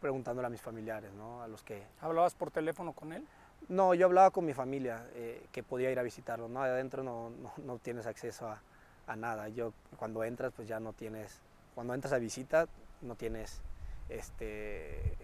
preguntándole 0.00 0.46
a 0.46 0.50
mis 0.50 0.60
familiares, 0.60 1.12
¿no? 1.12 1.42
A 1.42 1.48
los 1.48 1.62
que... 1.62 1.82
¿Hablabas 2.00 2.34
por 2.34 2.50
teléfono 2.50 2.92
con 2.92 3.12
él? 3.12 3.26
No, 3.68 3.94
yo 3.94 4.06
hablaba 4.06 4.30
con 4.30 4.44
mi 4.44 4.54
familia, 4.54 5.06
eh, 5.14 5.46
que 5.52 5.62
podía 5.62 5.90
ir 5.90 5.98
a 5.98 6.02
visitarlo, 6.02 6.48
¿no? 6.48 6.62
Adentro 6.62 7.02
no, 7.02 7.30
no, 7.30 7.52
no 7.58 7.78
tienes 7.78 8.06
acceso 8.06 8.48
a, 8.48 8.62
a, 9.06 9.16
nada. 9.16 9.48
Yo, 9.48 9.72
cuando 9.96 10.22
entras, 10.24 10.52
pues 10.54 10.68
ya 10.68 10.80
no 10.80 10.92
tienes... 10.92 11.40
Cuando 11.74 11.94
entras 11.94 12.12
a 12.12 12.18
visita, 12.18 12.68
no 13.02 13.14
tienes... 13.14 13.60
Este, 14.08 15.16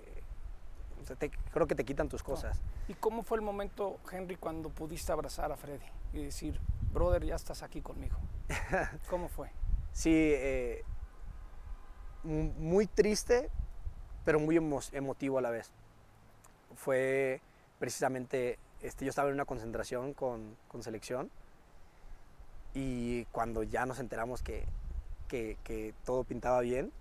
o 1.04 1.06
sea, 1.06 1.16
te, 1.16 1.30
creo 1.30 1.66
que 1.66 1.75
te 1.75 1.84
quitan 1.84 2.08
tus 2.08 2.23
cosas. 2.23 2.61
¿Y 2.88 2.94
cómo 2.94 3.23
fue 3.23 3.37
el 3.37 3.42
momento, 3.42 3.99
Henry, 4.11 4.37
cuando 4.37 4.70
pudiste 4.70 5.12
abrazar 5.12 5.52
a 5.52 5.56
Freddy 5.56 5.84
y 6.14 6.25
decir, 6.25 6.58
brother, 6.92 7.25
ya 7.25 7.37
estás 7.37 7.62
aquí 7.62 7.82
conmigo? 7.82 8.16
¿Cómo 9.11 9.28
fue? 9.28 9.50
sí, 9.92 10.11
eh, 10.11 10.82
muy 12.25 12.87
triste, 12.87 13.50
pero 14.25 14.40
muy 14.40 14.56
emo 14.56 14.80
emotivo 14.92 15.38
a 15.38 15.42
la 15.42 15.50
vez. 15.50 15.70
Fue 16.75 17.42
precisamente, 17.78 18.58
este, 18.80 19.04
yo 19.04 19.11
estaba 19.11 19.28
en 19.28 19.34
una 19.34 19.44
concentración 19.44 20.14
con, 20.14 20.56
con 20.68 20.82
selección 20.82 21.30
y 22.73 23.26
cuando 23.26 23.62
ya 23.62 23.84
nos 23.84 23.99
enteramos 24.00 24.42
que, 24.42 24.64
que, 25.28 25.58
que 25.64 25.94
todo 26.04 26.25
pintaba 26.25 26.61
bien, 26.62 26.92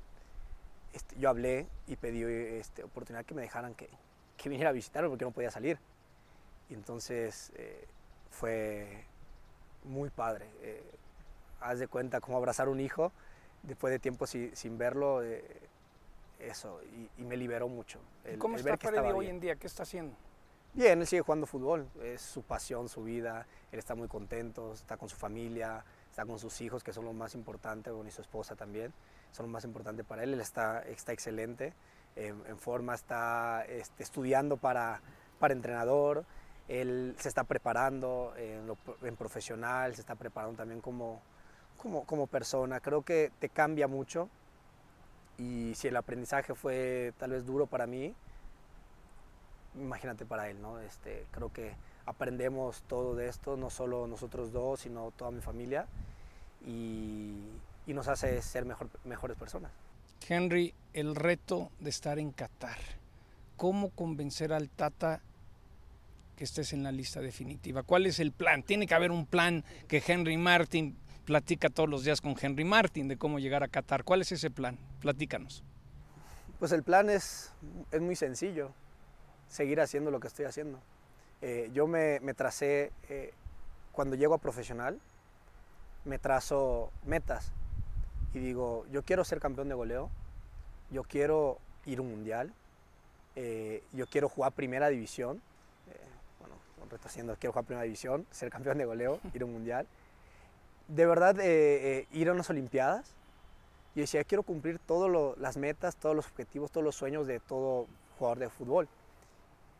este, 0.94 1.20
yo 1.20 1.30
hablé 1.30 1.68
y 1.88 1.96
pedí 1.96 2.24
este, 2.24 2.84
oportunidad 2.84 3.26
que 3.26 3.34
me 3.34 3.42
dejaran 3.42 3.74
que, 3.74 3.90
que, 4.38 4.50
viniera 4.50 4.70
a 4.70 4.74
visitarme 4.74 5.10
porque 5.10 5.26
no 5.26 5.32
podía 5.32 5.52
salir. 5.52 5.78
Y 6.70 6.76
entonces 6.76 7.52
eh, 7.56 7.86
fue 8.30 9.06
muy 9.84 10.10
padre. 10.10 10.48
Eh, 10.62 10.84
haz 11.60 11.80
de 11.80 11.88
cuenta 11.88 12.22
como 12.22 12.38
abrazar 12.38 12.70
un 12.70 12.80
hijo 12.80 13.12
después 13.64 13.92
de 13.92 14.00
tiempo 14.00 14.28
si, 14.28 14.56
sin 14.56 14.78
verlo. 14.78 15.24
Eh, 15.24 15.44
eso, 16.40 16.82
y, 16.84 17.22
y, 17.22 17.26
me 17.26 17.38
liberó 17.38 17.68
mucho. 17.70 18.00
El, 18.26 18.38
¿Cómo 18.38 18.56
el 18.56 18.68
está 18.68 18.78
Freddy 18.78 19.12
hoy 19.12 19.28
en 19.28 19.40
día? 19.40 19.56
¿Qué 19.56 19.68
está 19.68 19.84
haciendo? 19.84 20.14
Bien, 20.74 21.00
él 21.00 21.08
sigue 21.08 21.22
jugando 21.22 21.46
fútbol, 21.46 21.88
es 22.02 22.22
su 22.22 22.42
pasión, 22.42 22.90
su 22.90 23.04
vida, 23.04 23.46
él 23.72 23.78
está 23.78 23.94
muy 23.94 24.08
contento, 24.08 24.74
está 24.74 24.98
con 24.98 25.08
su 25.08 25.16
familia, 25.16 25.86
está 26.10 26.26
con 26.26 26.40
sus 26.40 26.60
hijos, 26.62 26.84
que 26.84 26.92
son 26.92 27.06
lo 27.06 27.14
más 27.14 27.36
importante, 27.36 27.92
bueno, 27.92 28.10
y 28.10 28.12
su 28.12 28.22
esposa 28.22 28.56
también, 28.56 28.92
son 29.34 29.48
lo 29.48 29.52
más 29.52 29.66
importante 29.66 30.04
para 30.06 30.24
él, 30.24 30.34
él 30.34 30.40
está, 30.40 30.82
está 30.84 31.12
excelente, 31.12 31.74
en 32.16 32.58
forma, 32.60 32.94
está 32.94 33.66
este, 33.66 34.04
estudiando 34.04 34.58
para, 34.58 35.02
para 35.40 35.54
entrenador, 35.54 36.26
él 36.68 37.16
se 37.20 37.28
está 37.28 37.44
preparando 37.44 38.34
en 38.38 39.16
profesional, 39.18 39.96
se 39.96 40.02
está 40.02 40.16
preparando 40.16 40.58
también 40.58 40.80
como, 40.80 41.22
como, 41.82 42.06
como 42.06 42.28
persona, 42.28 42.80
creo 42.80 43.02
que 43.02 43.32
te 43.40 43.50
cambia 43.50 43.88
mucho, 43.88 44.30
y 45.38 45.74
si 45.76 45.88
el 45.88 45.98
aprendizaje 45.98 46.54
fue 46.54 47.14
tal 47.18 47.32
vez 47.32 47.46
duro 47.46 47.66
para 47.66 47.88
mí, 47.88 48.14
imagínate 49.76 50.26
para 50.26 50.50
él, 50.50 50.62
¿no? 50.62 50.80
Este, 50.80 51.26
creo 51.32 51.52
que 51.52 51.76
aprendemos 52.06 52.84
todo 52.84 53.16
de 53.16 53.28
esto, 53.28 53.58
no 53.58 53.72
solo 53.72 54.06
nosotros 54.06 54.52
dos, 54.52 54.82
sino 54.82 55.12
toda 55.12 55.32
mi 55.32 55.42
familia, 55.42 55.88
y, 56.66 57.48
y 57.86 57.94
nos 57.94 58.08
hace 58.08 58.42
ser 58.42 58.66
mejor, 58.66 58.90
mejores 59.04 59.38
personas. 59.38 59.72
Henry, 60.28 60.74
el 60.94 61.16
reto 61.16 61.72
de 61.80 61.90
estar 61.90 62.20
en 62.20 62.32
Qatar, 62.32 62.78
¿cómo 63.58 63.90
convencer 63.90 64.54
al 64.54 64.70
Tata 64.70 65.22
que 66.38 66.46
estés 66.46 66.74
en 66.74 66.84
la 66.84 66.92
lista 66.92 67.20
definitiva? 67.20 67.84
¿Cuál 67.84 68.06
es 68.06 68.20
el 68.20 68.32
plan? 68.32 68.64
Tiene 68.64 68.88
que 68.88 68.96
haber 68.96 69.12
un 69.12 69.26
plan 69.26 69.64
que 69.88 70.02
Henry 70.06 70.38
Martin 70.38 70.98
platica 71.26 71.70
todos 71.70 71.90
los 71.90 72.04
días 72.04 72.22
con 72.22 72.36
Henry 72.40 72.64
Martin 72.64 73.08
de 73.08 73.18
cómo 73.18 73.40
llegar 73.40 73.64
a 73.64 73.68
Qatar. 73.68 74.04
¿Cuál 74.04 74.22
es 74.22 74.32
ese 74.32 74.50
plan? 74.50 74.78
Platícanos. 75.00 75.64
Pues 76.60 76.72
el 76.72 76.84
plan 76.84 77.10
es, 77.10 77.52
es 77.92 78.02
muy 78.02 78.16
sencillo, 78.16 78.72
seguir 79.50 79.82
haciendo 79.82 80.12
lo 80.12 80.20
que 80.20 80.28
estoy 80.28 80.46
haciendo. 80.46 80.80
Eh, 81.42 81.70
yo 81.74 81.88
me, 81.88 82.22
me 82.22 82.34
tracé, 82.34 82.94
eh, 83.10 83.34
cuando 83.92 84.16
llego 84.16 84.34
a 84.34 84.38
profesional, 84.38 85.00
me 86.06 86.20
trazo 86.20 86.92
metas 87.06 87.52
y 88.34 88.40
digo, 88.40 88.86
yo 88.92 89.04
quiero 89.04 89.24
ser 89.24 89.40
campeón 89.40 89.70
de 89.70 89.76
goleo, 89.76 90.10
yo 90.92 91.04
quiero 91.04 91.60
ir 91.86 92.00
a 92.00 92.02
un 92.02 92.12
mundial, 92.12 92.54
eh, 93.36 93.84
yo 93.94 94.08
quiero 94.08 94.30
jugar 94.30 94.52
primera 94.52 94.90
división, 94.90 95.42
bueno, 96.40 96.56
retrocediendo, 96.90 97.36
quiero 97.36 97.54
jugar 97.54 97.66
primera 97.66 97.84
división, 97.84 98.26
ser 98.32 98.50
campeón 98.50 98.78
de 98.78 98.86
goleo, 98.86 99.20
ir 99.34 99.42
a 99.42 99.46
un 99.46 99.54
mundial. 99.54 99.88
De 100.88 101.06
verdad, 101.06 101.38
ir 102.12 102.30
a 102.30 102.34
unas 102.34 102.50
olimpiadas, 102.50 103.14
yo 103.96 104.02
decía, 104.02 104.24
quiero 104.24 104.42
cumplir 104.42 104.80
todas 104.80 105.38
las 105.38 105.56
metas, 105.58 105.96
todos 105.96 106.16
los 106.16 106.26
objetivos, 106.26 106.72
todos 106.72 106.84
los 106.84 106.96
sueños 106.96 107.28
de 107.28 107.40
todo 107.40 107.88
jugador 108.18 108.40
de 108.40 108.50
fútbol. 108.50 108.88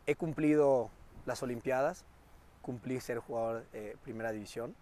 He 0.06 0.14
cumplido 0.14 0.90
las 1.26 1.42
Olimpiadas, 1.42 2.04
cumplí 2.62 3.00
ser 3.00 3.18
jugador 3.18 3.64
eh, 3.72 3.96
primera 4.04 4.30
división 4.30 4.74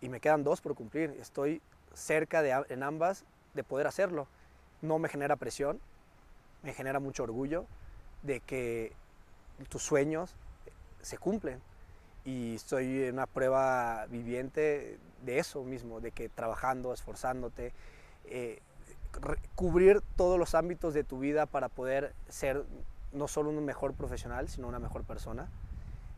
y 0.00 0.08
me 0.08 0.20
quedan 0.20 0.44
dos 0.44 0.62
por 0.62 0.74
cumplir. 0.74 1.14
Estoy 1.20 1.60
cerca 1.94 2.42
de, 2.42 2.64
en 2.68 2.82
ambas 2.82 3.24
de 3.54 3.64
poder 3.64 3.86
hacerlo. 3.86 4.26
No 4.80 4.98
me 4.98 5.08
genera 5.08 5.36
presión, 5.36 5.80
me 6.62 6.72
genera 6.72 7.00
mucho 7.00 7.22
orgullo 7.22 7.66
de 8.22 8.40
que 8.40 8.92
tus 9.68 9.82
sueños 9.82 10.34
se 11.02 11.18
cumplen. 11.18 11.60
Y 12.24 12.58
soy 12.64 13.08
una 13.08 13.26
prueba 13.26 14.06
viviente 14.06 14.98
de 15.24 15.38
eso 15.38 15.64
mismo, 15.64 16.00
de 16.00 16.12
que 16.12 16.28
trabajando, 16.28 16.92
esforzándote, 16.92 17.72
eh, 18.26 18.60
cubrir 19.56 20.02
todos 20.16 20.38
los 20.38 20.54
ámbitos 20.54 20.94
de 20.94 21.04
tu 21.04 21.18
vida 21.18 21.46
para 21.46 21.68
poder 21.68 22.14
ser 22.28 22.64
no 23.12 23.28
solo 23.28 23.50
un 23.50 23.64
mejor 23.64 23.94
profesional, 23.94 24.48
sino 24.48 24.68
una 24.68 24.78
mejor 24.78 25.04
persona. 25.04 25.48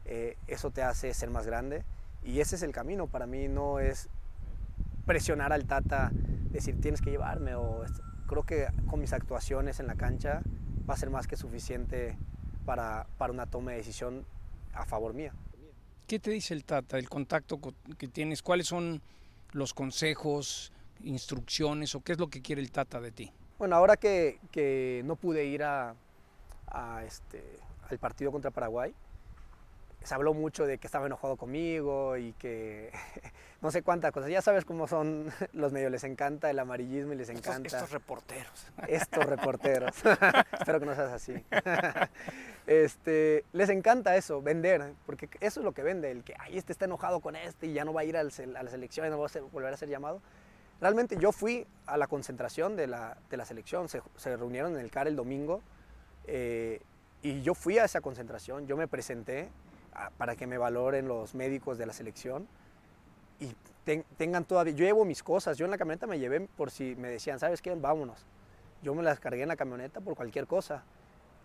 Eh, 0.05 0.37
eso 0.47 0.71
te 0.71 0.83
hace 0.83 1.15
ser 1.15 1.31
más 1.31 1.47
grande 1.47 1.85
y 2.23 2.41
ese 2.41 2.57
es 2.57 2.63
el 2.63 2.73
camino. 2.73 3.07
Para 3.07 3.27
mí 3.27 3.49
no 3.49 3.81
es 3.81 4.09
presionar 5.07 5.53
al 5.53 5.65
Tata, 5.65 6.11
decir 6.51 6.81
tienes 6.81 7.01
que 7.01 7.11
llevarme 7.11 7.55
o 7.55 7.85
creo 8.27 8.43
que 8.45 8.67
con 8.87 9.01
mis 9.01 9.13
actuaciones 9.13 9.81
en 9.81 9.87
la 9.87 9.95
cancha 9.95 10.43
va 10.89 10.95
a 10.95 10.97
ser 10.97 11.11
más 11.11 11.27
que 11.27 11.37
suficiente 11.37 12.17
para, 12.65 13.07
para 13.19 13.33
una 13.33 13.47
toma 13.47 13.73
de 13.73 13.79
decisión 13.79 14.25
a 14.73 14.85
favor 14.85 15.15
mía. 15.15 15.33
¿Qué 16.07 16.19
te 16.19 16.31
dice 16.31 16.55
el 16.55 16.65
Tata, 16.65 16.99
el 16.99 17.09
contacto 17.09 17.59
que 17.97 18.09
tienes? 18.09 18.43
¿Cuáles 18.43 18.67
son 18.67 19.01
los 19.53 19.73
consejos, 19.73 20.73
instrucciones 21.03 21.95
o 21.95 22.01
qué 22.01 22.13
es 22.13 22.19
lo 22.19 22.29
que 22.29 22.43
quiere 22.43 22.61
el 22.61 22.71
Tata 22.71 23.01
de 23.01 23.11
ti? 23.11 23.33
Bueno, 23.59 23.77
ahora 23.77 23.97
que, 23.97 24.39
que 24.51 25.03
no 25.05 25.17
pude 25.17 25.47
ir 25.47 25.63
a, 25.63 25.95
a 26.67 27.05
este, 27.05 27.43
al 27.89 27.99
partido 27.99 28.33
contra 28.33 28.51
Paraguay, 28.51 28.95
se 30.05 30.15
habló 30.15 30.35
mucho 30.35 30.67
de 30.67 30.79
que 30.79 30.87
estaba 30.87 31.07
enojado 31.07 31.37
conmigo 31.37 32.17
y 32.17 32.33
que 32.35 32.93
no 33.63 33.71
sé 33.71 33.83
cuántas 33.83 34.13
cosas. 34.13 34.31
Ya 34.31 34.43
sabes 34.43 34.65
cómo 34.65 34.87
son 34.87 35.33
los 35.53 35.73
medios, 35.73 35.91
les 35.91 36.05
encanta 36.05 36.51
el 36.51 36.59
amarillismo 36.59 37.15
y 37.15 37.17
les 37.17 37.31
encanta. 37.31 37.79
Estos, 37.79 37.91
reporteros. 37.91 38.67
Estos 38.89 39.25
reporteros. 39.25 39.97
Espero 40.59 40.81
que 40.81 40.87
no 40.87 40.95
seas 40.95 41.13
así. 41.13 41.35
este, 42.67 43.45
les 43.53 43.71
encanta 43.71 44.17
eso, 44.17 44.43
vender, 44.43 44.93
porque 45.07 45.29
eso 45.41 45.61
es 45.61 45.65
lo 45.65 45.73
que 45.73 45.83
vende, 45.83 46.11
el 46.11 46.23
que, 46.23 46.35
ay, 46.39 46.59
este 46.59 46.73
está 46.73 46.85
enojado 46.85 47.21
con 47.21 47.35
este 47.37 47.67
y 47.67 47.73
ya 47.73 47.85
no 47.85 47.93
va 47.93 48.03
a 48.03 48.05
ir 48.05 48.17
a 48.17 48.23
la 48.23 48.31
selección 48.31 49.07
y 49.07 49.11
no 49.11 49.19
va 49.19 49.27
a 49.27 49.41
volver 49.53 49.73
a 49.73 49.77
ser 49.77 49.89
llamado. 49.89 50.21
Realmente 50.81 51.17
yo 51.17 51.33
fui 51.33 51.67
a 51.87 51.97
la 51.97 52.09
concentración 52.09 52.77
de 52.77 52.87
la, 52.87 53.17
de 53.31 53.37
la 53.37 53.45
selección, 53.45 53.89
se, 53.89 54.03
se, 54.17 54.37
reunieron 54.37 54.75
en 54.75 54.81
el 54.81 54.91
CAR 54.91 55.07
el 55.07 55.17
domingo 55.17 55.63
eh, 56.27 56.83
y 57.23 57.41
yo 57.43 57.55
fui 57.55 57.79
a 57.79 57.85
esa 57.85 58.01
concentración, 58.01 58.67
yo 58.67 58.77
me 58.77 58.87
presenté 58.87 59.49
para 60.17 60.37
que 60.37 60.47
me 60.47 60.59
valoren 60.59 61.09
los 61.09 61.35
médicos 61.35 61.79
de 61.79 61.87
la 61.87 61.93
selección 61.93 62.47
y 63.41 63.53
tengan 64.17 64.45
todavía, 64.45 64.73
yo 64.73 64.85
llevo 64.85 65.05
mis 65.05 65.23
cosas, 65.23 65.59
yo 65.59 65.67
en 65.67 65.71
la 65.71 65.79
camioneta 65.79 66.07
me 66.07 66.19
llevé 66.19 66.41
por 66.41 66.71
si 66.71 66.97
me 66.97 67.09
decían, 67.09 67.39
¿sabes 67.39 67.61
qué? 67.61 67.75
Vámonos. 67.75 68.25
Yo 68.83 68.95
me 68.95 69.03
las 69.03 69.21
cargué 69.21 69.43
en 69.43 69.49
la 69.49 69.57
camioneta 69.57 70.01
por 70.01 70.15
cualquier 70.15 70.47
cosa, 70.47 70.85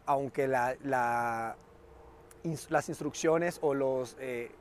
aunque 0.05 0.47
la, 0.47 0.75
las 0.83 2.89
instrucciones 2.89 3.59
o 3.61 3.73
los 3.73 4.15
eh, 4.19 4.51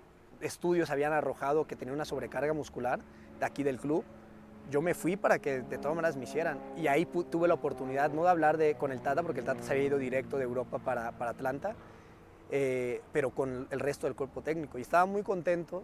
estudios 0.41 0.91
habían 0.91 1.13
arrojado 1.13 1.67
que 1.67 1.77
tenía 1.77 1.95
una 1.95 2.05
sobrecarga 2.05 2.53
muscular 2.53 3.01
de 3.39 3.47
aquí 3.47 3.63
del 3.63 3.79
club, 3.79 4.05
yo 4.71 4.83
me 4.83 4.95
fui 4.95 5.17
para 5.17 5.39
que 5.39 5.63
de 5.63 5.79
todas 5.79 5.97
maneras 5.97 6.17
me 6.17 6.25
hicieran. 6.25 6.59
Y 6.77 6.89
ahí 6.89 7.07
tuve 7.07 7.49
la 7.49 7.55
oportunidad, 7.55 8.11
no 8.11 8.25
de 8.25 8.31
hablar 8.31 8.59
de, 8.59 8.75
con 8.75 8.93
el 8.93 9.01
Tata, 9.01 9.23
porque 9.23 9.41
el 9.41 9.47
Tata 9.47 9.63
se 9.63 9.73
había 9.73 9.85
ido 9.85 9.99
directo 9.99 10.37
de 10.37 10.45
Europa 10.45 10.79
para, 10.79 11.13
para 11.13 11.31
Atlanta, 11.31 11.75
eh, 12.51 13.03
pero 13.13 13.31
con 13.31 13.69
el 13.71 13.81
resto 13.81 14.07
del 14.07 14.17
cuerpo 14.17 14.43
técnico. 14.43 14.79
Y 14.79 14.83
estaban 14.83 15.11
muy 15.11 15.23
contentos 15.23 15.83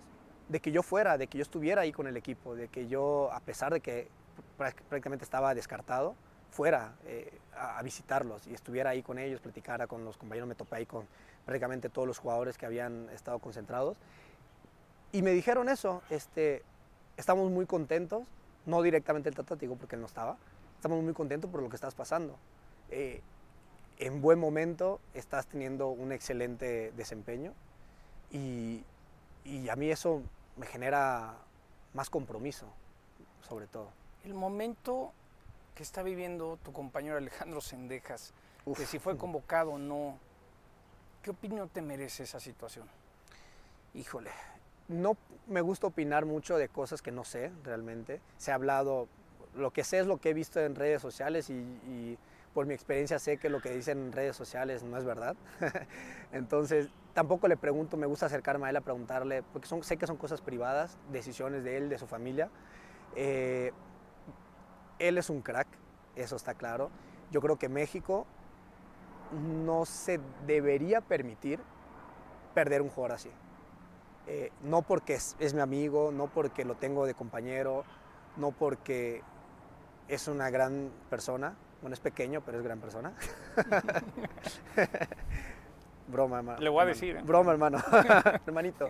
de 0.49 0.61
que 0.61 0.73
yo 0.73 0.83
fuera, 0.83 1.19
de 1.19 1.27
que 1.27 1.39
yo 1.39 1.43
estuviera 1.43 1.83
ahí 1.83 1.93
con 1.93 2.07
el 2.07 2.17
equipo, 2.17 2.55
de 2.55 2.69
que 2.69 2.87
yo, 2.87 3.31
a 3.33 3.41
pesar 3.41 3.73
de 3.73 3.81
que 3.81 4.09
prácticamente 4.57 5.25
estaba 5.25 5.55
descartado, 5.55 6.15
fuera 6.51 6.95
eh, 7.05 7.33
a, 7.57 7.83
visitarlos 7.83 8.47
y 8.47 8.55
estuviera 8.55 8.91
ahí 8.91 9.03
con 9.03 9.19
ellos, 9.19 9.41
platicara 9.41 9.87
con 9.89 10.05
los 10.05 10.17
compañeros, 10.17 10.49
me 10.49 10.55
topé 10.55 10.77
ahí 10.77 10.87
con 10.87 11.07
prácticamente 11.45 11.89
todos 11.89 12.07
los 12.07 12.19
jugadores 12.19 12.57
que 12.57 12.67
habían 12.67 13.09
estado 13.11 13.39
concentrados. 13.41 13.97
Y 15.13 15.23
me 15.23 15.33
dijeron 15.33 15.69
eso, 15.69 16.03
este, 16.11 16.63
estamos 17.17 17.51
muy 17.51 17.67
contentos, 17.67 18.27
no 18.67 18.83
directamente 18.83 19.29
el 19.29 19.35
Tata, 19.35 19.57
porque 19.57 19.97
él 19.97 20.01
no 20.01 20.07
estaba, 20.07 20.37
estamos 20.77 21.03
muy 21.03 21.13
contentos 21.13 21.51
por 21.51 21.63
lo 21.63 21.69
que 21.69 21.77
estás 21.77 21.95
pasando. 21.95 22.37
Eh, 22.91 23.21
en 23.99 24.21
buen 24.21 24.39
momento 24.39 25.01
estás 25.15 25.47
teniendo 25.47 25.89
un 25.89 26.13
excelente 26.13 26.93
desempeño 26.93 27.53
y, 28.31 28.85
y 29.45 29.69
a 29.69 29.77
mí 29.77 29.91
eso 29.91 30.23
me 30.57 30.67
genera 30.67 31.37
más 31.93 32.11
compromiso, 32.11 32.67
sobre 33.49 33.67
todo. 33.67 33.89
El 34.25 34.35
momento 34.35 35.13
que 35.75 35.83
está 35.83 36.03
viviendo 36.03 36.59
tu 36.63 36.73
compañero 36.73 37.17
Alejandro 37.17 37.61
Sendejas, 37.61 38.33
que 38.77 38.87
si 38.87 38.99
fue 38.99 39.17
convocado 39.17 39.73
o 39.73 39.79
no, 39.79 40.19
¿qué 41.23 41.31
opinión 41.31 41.69
te 41.69 41.83
merece 41.83 42.23
esa 42.23 42.41
situación? 42.41 42.89
Híjole, 43.95 44.31
no 44.89 45.17
me 45.47 45.61
gusta 45.61 45.87
opinar 45.87 46.25
mucho 46.25 46.57
de 46.57 46.69
cosas 46.69 47.03
que 47.03 47.11
no 47.11 47.25
sé 47.25 47.53
realmente. 47.65 48.21
Se 48.39 48.53
ha 48.53 48.55
hablado, 48.55 49.09
lo 49.55 49.71
que 49.73 49.85
sé 49.85 49.99
es 49.99 50.07
lo 50.07 50.19
que 50.19 50.31
he 50.31 50.35
visto 50.35 50.61
en 50.61 50.75
redes 50.75 51.03
sociales 51.03 51.51
y, 51.51 52.19
por 52.55 52.67
mi 52.67 52.75
experiencia 52.75 53.19
sé 53.19 53.37
que 53.37 53.51
lo 53.51 53.61
que 53.61 53.71
dicen 53.71 53.99
en 53.99 54.13
redes 54.13 54.37
sociales 54.37 54.83
no 54.85 54.97
es 54.97 55.05
verdad. 55.05 55.37
Entonces, 56.33 56.89
tampoco 57.13 57.49
le 57.49 57.57
pregunto, 57.57 57.97
me 57.97 58.07
gusta 58.07 58.27
acercarme 58.27 58.67
a 58.67 58.71
él 58.71 58.77
a 58.77 58.81
preguntarle, 58.81 59.43
porque 59.53 59.67
son, 59.67 59.83
sé 59.83 59.97
que 59.97 60.07
son 60.07 60.17
cosas 60.17 60.41
privadas, 60.41 60.97
decisiones 61.11 61.65
de 61.65 61.77
él, 61.77 61.89
de 61.89 61.99
su 61.99 62.07
familia. 62.07 62.49
Eh, 63.17 63.73
él 64.99 65.19
es 65.19 65.29
un 65.31 65.43
crack, 65.43 65.67
eso 66.15 66.37
está 66.37 66.55
claro. 66.55 66.91
Yo 67.33 67.41
creo 67.41 67.57
que 67.57 67.69
México 67.69 68.27
no 69.33 69.85
se 69.85 70.21
debería 70.47 71.01
permitir 71.01 71.61
perder 72.55 72.83
un 72.83 72.89
jugador 72.89 73.17
así. 73.17 73.31
Eh, 74.27 74.51
no 74.63 74.83
porque 74.83 75.15
es, 75.15 75.55
mi 75.55 75.61
amigo, 75.61 76.11
no 76.11 76.29
porque 76.29 76.65
lo 76.65 76.77
tengo 76.77 77.05
de 77.05 77.15
compañero, 77.15 77.85
no 78.37 78.53
porque 78.53 79.23
es 80.09 80.29
una 80.29 80.51
gran 80.51 80.91
persona, 81.11 81.57
bueno, 81.85 81.93
es 81.93 82.01
pequeño, 82.01 82.41
pero 82.41 82.57
es 82.57 82.65
gran 82.65 82.81
persona. 82.81 83.13
Broma, 86.09 86.39
hermano. 86.39 86.61
Le 86.61 86.71
voy 86.71 86.83
a 86.83 86.87
decir. 86.87 87.17
¿eh? 87.17 87.23
Broma, 87.23 87.53
hermano. 87.53 87.77
Hermanito. 88.47 88.89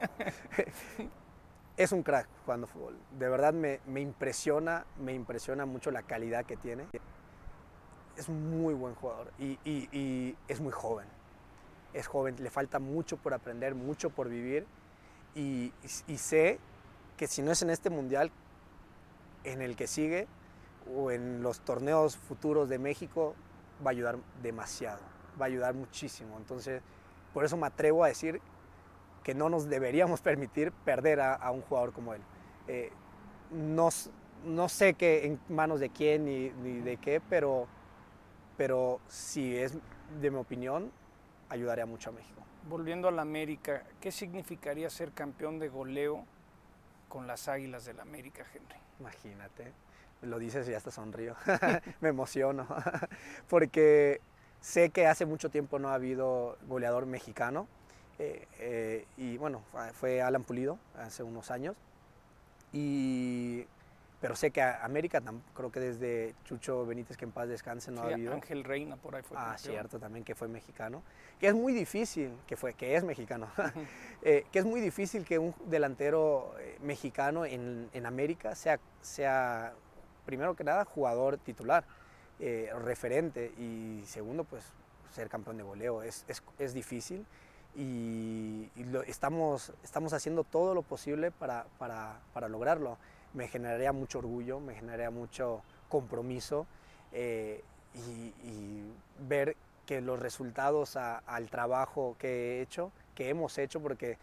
es 1.77 1.91
un 1.91 2.05
crack 2.05 2.29
jugando 2.45 2.69
fútbol. 2.69 2.97
De 3.19 3.29
verdad 3.29 3.53
me, 3.53 3.81
me, 3.89 4.01
impresiona, 4.01 4.87
me 5.01 5.13
impresiona 5.13 5.67
mucho 5.67 5.91
la 5.91 6.05
calidad 6.05 6.45
que 6.45 6.57
tiene. 6.57 6.87
Es 8.17 8.29
muy 8.29 8.75
buen 8.75 8.95
jugador 8.95 9.33
y, 9.41 9.59
y, 9.65 9.89
y 9.91 10.37
es 10.47 10.61
muy 10.61 10.71
joven. 10.71 11.09
Es 11.95 12.07
joven, 12.07 12.37
le 12.39 12.51
falta 12.51 12.79
mucho 12.79 13.17
por 13.17 13.35
aprender, 13.35 13.75
mucho 13.75 14.11
por 14.11 14.29
vivir 14.29 14.69
y, 15.35 15.73
sé 16.17 16.61
que 17.17 17.27
si 17.27 17.43
no 17.43 17.51
es 17.51 17.61
en 17.63 17.71
este 17.71 17.91
mundial, 17.91 18.31
en 19.43 19.63
el 19.63 19.75
que 19.75 19.89
sigue 19.89 20.29
o 20.95 21.11
en 21.11 21.43
los 21.43 21.61
torneos 21.61 22.17
futuros 22.17 22.69
de 22.69 22.79
México, 22.79 23.35
va 23.85 23.91
a 23.91 23.93
ayudar 23.93 24.19
demasiado, 24.43 25.01
va 25.41 25.47
a 25.47 25.49
ayudar 25.49 25.75
muchísimo. 25.75 26.37
Entonces, 26.37 26.83
por 27.33 27.45
eso 27.45 27.57
me 27.57 27.67
atrevo 27.67 28.05
a 28.05 28.09
decir 28.09 28.41
que 29.23 29.35
no 29.35 29.49
nos 29.49 29.69
deberíamos 29.69 30.21
permitir 30.23 30.73
perder 30.73 31.21
a, 31.21 31.51
un 31.51 31.63
jugador 31.63 31.93
como 31.93 32.15
él. 32.15 32.23
Eh, 32.69 32.91
no, 33.51 33.89
no, 34.45 34.69
sé 34.69 34.95
qué 34.95 35.27
en 35.27 35.41
manos 35.49 35.81
de 35.81 35.91
quién 35.91 36.25
ni, 36.25 36.51
ni, 36.51 36.81
de 36.81 36.97
qué, 36.97 37.21
pero, 37.29 37.67
pero 38.57 39.01
si 39.09 39.57
es 39.57 39.77
de 40.21 40.31
mi 40.31 40.39
opinión, 40.39 40.91
ayudaría 41.49 41.87
mucho 41.87 42.11
a 42.11 42.13
México 42.13 42.45
volviendo 42.69 43.09
a 43.09 43.11
la 43.11 43.23
América, 43.23 43.85
¿qué 44.01 44.11
significaría 44.11 44.89
ser 44.91 45.13
campeón 45.13 45.59
de 45.59 45.69
goleo 45.69 46.25
con 47.09 47.27
las 47.27 47.49
Águilas 47.49 47.85
del 47.85 47.97
la 47.97 48.03
América, 48.03 48.45
Henry? 48.53 48.79
Imagínate, 49.01 49.73
lo 50.25 50.39
dices 50.39 50.67
y 50.69 50.73
ya 50.73 50.77
hasta 50.77 50.91
sonrío, 50.91 51.35
me 52.01 52.09
emociono, 52.09 52.67
porque 53.49 54.21
sé 54.61 54.91
que 54.91 55.07
hace 55.07 55.27
mucho 55.27 55.51
tiempo 55.51 55.79
no 55.79 55.89
ha 55.89 55.95
habido 55.95 56.57
goleador 56.67 57.07
mexicano, 57.07 57.67
eh, 58.19 58.47
eh, 58.59 59.07
y 59.17 59.37
bueno, 59.39 59.63
fue 59.93 60.23
Alan 60.23 60.45
Pulido 60.45 60.79
hace 60.97 61.23
unos 61.23 61.51
años, 61.51 61.77
y 62.73 63.67
pero 64.25 64.37
sé 64.37 64.53
que 64.53 64.63
América, 64.63 65.21
creo 65.53 65.71
que 65.71 65.81
desde 65.81 66.35
Chucho 66.47 66.87
Benítez, 66.87 67.19
que 67.19 67.27
en 67.27 67.31
paz 67.31 67.47
descanse, 67.47 67.91
no 67.91 68.01
ha 68.01 68.05
habido. 68.07 68.33
Ángel 68.33 68.65
Reina 68.65 68.97
por 68.97 69.15
ahí 69.15 69.23
fue. 69.23 69.37
Ah, 69.39 69.55
cierto, 69.59 69.99
también 69.99 70.25
que 70.25 70.35
fue 70.35 70.49
mexicano. 70.49 71.03
Que 71.39 71.49
es 71.49 71.55
muy 71.55 71.75
difícil, 71.75 72.31
que 72.47 72.57
fue, 72.57 72.73
que 72.73 72.97
es 72.97 73.05
mexicano, 73.05 73.49
eh, 74.23 74.47
que 74.51 74.61
es 74.61 74.65
muy 74.65 74.81
difícil 74.81 75.27
que 75.27 75.39
un 75.39 75.55
delantero 75.67 76.55
mexicano 76.81 77.45
en, 77.45 77.91
en, 77.93 78.07
América 78.07 78.55
sea, 78.55 78.81
sea, 79.03 79.75
primero 80.25 80.55
que 80.55 80.65
nada, 80.65 80.85
jugador 80.85 81.39
titular, 81.39 81.85
eh, 82.41 82.71
referente, 82.83 83.53
y 83.59 84.03
segundo, 84.07 84.45
pues 84.45 84.65
ser 85.13 85.29
campeón 85.29 85.57
de 85.57 85.63
goleo. 85.63 86.03
Es, 86.03 86.25
es, 86.29 86.43
es 86.59 86.75
difícil 86.75 87.25
y, 87.77 88.71
estamos, 89.07 89.73
estamos 89.83 90.13
haciendo 90.13 90.45
todo 90.45 90.75
lo 90.75 90.83
posible 90.83 91.31
para, 91.31 91.67
para, 91.79 92.21
para 92.33 92.49
lograrlo 92.49 92.99
me 93.35 93.49
generaría 93.49 93.93
mucho 93.93 94.21
orgullo, 94.21 94.61
me 94.61 94.75
generaría 94.75 95.11
mucho 95.11 95.63
compromiso 95.89 96.67
eh, 97.13 97.63
y, 97.95 98.85
ver 99.29 99.57
que 99.87 100.01
los 100.01 100.19
resultados 100.19 100.97
al 100.97 101.51
trabajo 101.51 102.17
que 102.19 102.29
he 102.59 102.63
hecho, 102.63 102.91
que 103.15 103.29
hemos 103.29 103.59
hecho, 103.59 103.81
porque 103.81 104.19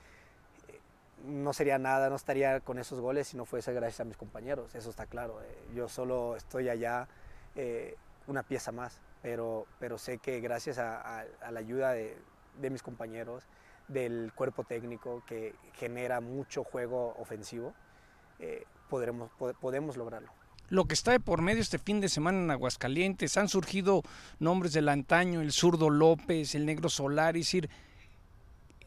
no 1.26 1.54
sería 1.54 1.78
nada, 1.78 2.10
no 2.10 2.16
estaría 2.16 2.60
con 2.60 2.80
esos 2.80 3.00
goles 3.00 3.28
si 3.30 3.38
no 3.38 3.46
fuese 3.46 3.74
gracias 3.74 4.02
a 4.02 4.04
mis 4.06 4.18
compañeros, 4.18 4.76
eso 4.76 4.90
está 4.90 5.06
claro. 5.06 5.42
Eh, 5.42 5.58
yo 5.76 5.88
solo 5.88 6.36
estoy 6.36 6.70
allá 6.70 7.08
una 8.28 8.44
pieza 8.44 8.72
más, 8.72 9.02
pero, 9.22 9.68
pero 9.80 9.98
sé 9.98 10.18
que 10.18 10.40
gracias 10.40 10.78
a, 10.78 11.26
la 11.52 11.60
ayuda 11.60 11.92
de, 11.92 12.16
mis 12.70 12.82
compañeros, 12.82 13.44
del 13.90 14.32
cuerpo 14.34 14.64
técnico 14.64 15.22
que 15.28 15.54
genera 15.74 16.22
mucho 16.22 16.64
juego 16.64 17.14
ofensivo, 17.20 17.74
podremos, 18.90 19.30
podemos 19.60 19.98
lograrlo. 19.98 20.32
Lo 20.72 20.86
que 20.86 20.94
está 20.94 21.12
de 21.12 21.20
por 21.20 21.42
medio 21.42 21.62
este 21.62 21.78
fin 21.78 22.00
de 22.00 22.08
semana 22.08 22.38
en 22.38 22.50
Aguascalientes, 22.50 23.36
han 23.36 23.50
surgido 23.50 24.04
nombres 24.40 24.72
del 24.72 24.88
antaño, 24.88 25.42
el 25.42 25.52
zurdo 25.52 25.90
López, 25.90 26.56
el 26.56 26.66
negro 26.66 26.88
Solar, 26.88 27.36
es 27.36 27.48
decir, 27.48 27.70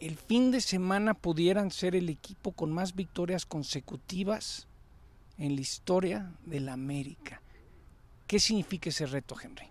el 0.05 0.19
fin 0.19 0.51
de 0.51 0.61
semana 0.61 1.15
pudieran 1.15 1.71
ser 1.71 1.97
el 1.97 2.11
equipo 2.11 2.53
con 2.53 2.71
más 2.71 2.95
victorias 2.95 3.47
consecutivas 3.47 4.69
en 5.39 5.55
la 5.55 5.63
historia 5.63 6.31
de 6.45 6.61
la 6.61 6.75
América. 6.75 7.41
¿Qué 8.27 8.39
significa 8.39 8.91
ese 8.91 9.07
reto, 9.07 9.35
Henry? 9.43 9.71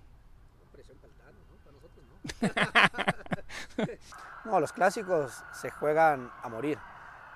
no, 4.46 4.60
los 4.60 4.74
clásicos 4.74 5.44
se 5.52 5.70
juegan 5.70 6.32
a 6.42 6.50
morir. 6.50 6.80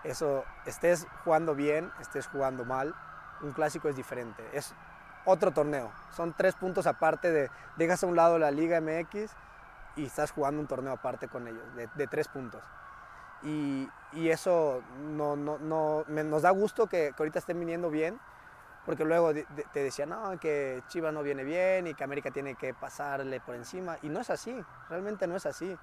Eso, 0.04 0.44
estés 0.66 1.06
jugando 1.24 1.54
bien, 1.54 1.92
estés 2.02 2.26
jugando 2.26 2.66
mal, 2.66 2.96
un 3.42 3.52
clásico 3.52 3.90
es 3.90 3.96
diferente. 3.96 4.44
Es 4.54 4.74
otro 5.26 5.52
torneo. 5.52 5.92
Son 6.16 6.34
tres 6.36 6.56
puntos 6.56 6.88
aparte 6.88 7.32
de, 7.32 7.52
dejas 7.76 8.04
a 8.04 8.08
un 8.08 8.16
lado 8.16 8.40
la 8.40 8.50
Liga 8.50 8.82
MX 8.82 9.36
y 9.98 10.06
estás 10.06 10.32
jugando 10.32 10.62
un 10.62 10.68
torneo 10.68 10.94
aparte 10.94 11.28
con 11.28 11.48
ellos, 11.48 11.64
de, 11.76 12.08
tres 12.08 12.28
puntos. 12.28 12.64
Y, 13.43 13.89
eso 14.13 14.82
no, 15.00 15.36
no, 15.36 15.60
no, 15.60 16.04
nos 16.08 16.41
da 16.41 16.50
gusto 16.50 16.88
que, 16.88 17.13
ahorita 17.17 17.39
estén 17.39 17.60
viniendo 17.60 17.89
bien, 17.89 18.19
porque 18.86 19.04
luego 19.06 19.32
te 19.34 19.84
decían, 19.84 20.10
no, 20.10 20.39
que 20.39 20.82
Chivas 20.88 21.13
no 21.13 21.21
viene 21.21 21.43
bien 21.43 21.88
y 21.88 21.93
que 21.93 22.04
América 22.04 22.32
tiene 22.32 22.56
que 22.56 22.73
pasarle 22.73 23.39
por 23.41 23.56
encima. 23.56 23.97
Y 24.02 24.10
no 24.10 24.19
es 24.19 24.30
así, 24.30 24.56
realmente 24.89 25.28
no 25.28 25.36
es 25.36 25.45
así. 25.45 25.78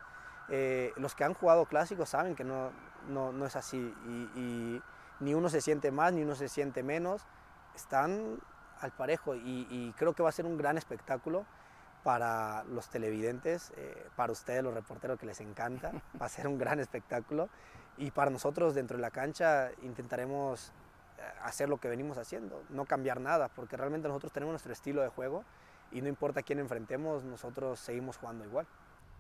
Eh, 0.49 0.93
los 0.97 1.15
que 1.15 1.25
han 1.25 1.35
jugado 1.35 1.67
clásicos 1.67 2.09
saben 2.09 2.35
que 2.35 2.45
no, 2.45 2.71
no, 3.09 3.47
es 3.47 3.57
así. 3.57 3.95
Y, 4.37 4.81
ni 5.21 5.33
uno 5.33 5.49
se 5.49 5.61
siente 5.61 5.93
más, 5.93 6.13
ni 6.13 6.23
uno 6.23 6.35
se 6.35 6.49
siente 6.49 6.83
menos. 6.83 7.27
Están 7.75 8.41
al 8.81 8.91
parejo 8.93 9.35
y, 9.35 9.95
creo 9.97 10.15
que 10.15 10.23
va 10.23 10.29
a 10.29 10.33
ser 10.33 10.47
un 10.47 10.59
gran 10.59 10.77
espectáculo 10.77 11.47
para 12.05 12.63
los 12.65 12.89
televidentes, 12.91 13.73
eh, 13.77 14.07
para 14.15 14.31
ustedes 14.31 14.63
los 14.63 14.75
reporteros 14.75 15.19
que 15.19 15.27
les 15.27 15.41
encanta, 15.41 15.91
va 16.21 16.27
a 16.27 16.29
ser 16.29 16.47
un 16.47 16.59
gran 16.59 16.79
espectáculo 16.79 17.49
y 17.97 18.11
para 18.13 18.31
nosotros 18.31 18.75
dentro 18.75 18.97
de 18.97 19.03
la 19.03 19.11
cancha 19.11 19.71
intentaremos 19.83 20.71
eh, 21.19 21.23
hacer 21.43 21.69
lo 21.69 21.79
que 21.79 21.89
venimos 21.89 22.19
haciendo, 22.19 22.63
no 22.69 22.85
cambiar 22.85 23.21
nada, 23.21 23.49
porque 23.49 23.77
realmente 23.77 24.07
nosotros 24.07 24.33
tenemos 24.33 24.53
nuestro 24.53 24.73
estilo 24.73 25.03
de 25.03 25.09
juego 25.09 25.45
y 25.91 26.03
no 26.03 26.09
importa 26.09 26.43
quién 26.43 26.59
enfrentemos, 26.59 27.25
nosotros 27.25 27.81
seguimos 27.81 28.19
jugando 28.19 28.45
igual. 28.45 28.67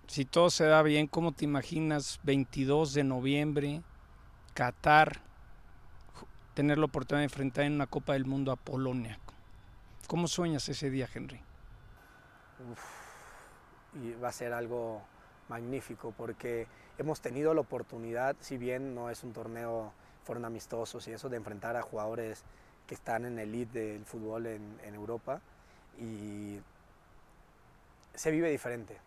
Si 0.07 0.27
todo 0.27 0.51
se 0.51 0.67
da 0.67 0.83
bien, 0.83 1.07
¿cómo 1.07 1.33
te 1.33 1.47
imaginas 1.47 2.21
22 2.25 2.93
de 2.93 3.05
noviembre, 3.05 3.83
Qatar, 4.53 5.23
tener 6.53 6.77
la 6.77 6.85
oportunidad 6.85 7.21
de 7.21 7.25
enfrentar 7.25 7.65
en 7.65 7.73
una 7.73 7.87
Copa 7.87 8.13
del 8.13 8.27
Mundo 8.27 8.53
a 8.53 8.57
Polonia? 8.57 9.19
¿Cómo 10.07 10.29
sueñas 10.29 10.69
ese 10.69 10.91
día, 10.91 11.09
Henry? 11.13 11.41
Y 13.95 14.13
va 14.15 14.29
a 14.29 14.33
ser 14.33 14.53
algo 14.53 15.03
magnífico 15.49 16.13
porque 16.17 16.67
hemos 16.99 17.21
tenido 17.21 17.55
la 17.55 17.61
oportunidad, 17.61 18.37
si 18.41 18.59
bien 18.59 18.95
no 18.95 19.11
es 19.11 19.23
un 19.23 19.33
torneo, 19.33 19.93
fueron 20.25 20.45
amistosos 20.45 21.07
y 21.09 21.13
eso, 21.13 21.29
de 21.29 21.37
enfrentar 21.37 21.77
a 21.77 21.83
jugadores 21.83 22.45
que 22.87 22.95
están 22.95 23.25
en 23.25 23.39
el 23.39 23.51
elite 23.51 23.79
del 23.79 24.05
fútbol 24.05 24.47
en, 24.47 24.81
en 24.85 24.95
Europa 24.95 25.41
y 25.99 26.61
se 28.15 28.31
vive 28.31 28.51
diferente, 28.51 28.99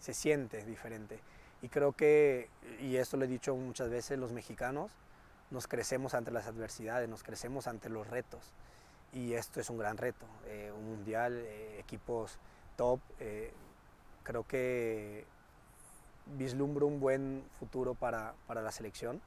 se 0.00 0.14
siente 0.14 0.64
diferente. 0.64 1.20
Y 1.62 1.68
creo 1.68 1.92
que, 1.92 2.50
y 2.80 2.96
esto 2.96 3.16
lo 3.16 3.24
he 3.24 3.28
dicho 3.28 3.56
muchas 3.56 3.88
veces, 3.88 4.18
los 4.18 4.32
mexicanos 4.32 4.92
nos 5.50 5.66
crecemos 5.66 6.14
ante 6.14 6.30
las 6.30 6.46
adversidades, 6.46 7.08
nos 7.08 7.22
crecemos 7.22 7.66
ante 7.66 7.88
los 7.88 8.06
retos 8.08 8.52
y 9.12 9.32
esto 9.34 9.60
es 9.60 9.70
un 9.70 9.78
gran 9.78 9.96
reto. 9.96 10.26
Eh, 10.46 10.72
un 10.76 10.84
mundial, 10.84 11.32
eh, 11.34 11.78
equipos 11.78 12.38
top, 12.76 13.00
eh, 13.20 13.52
creo 14.22 14.46
que 14.46 15.24
vislumbro 16.36 16.86
un 16.86 17.00
buen 17.00 17.44
futuro 17.58 17.94
para, 17.94 18.34
para 18.46 18.62
la 18.62 18.72
selección. 18.72 19.20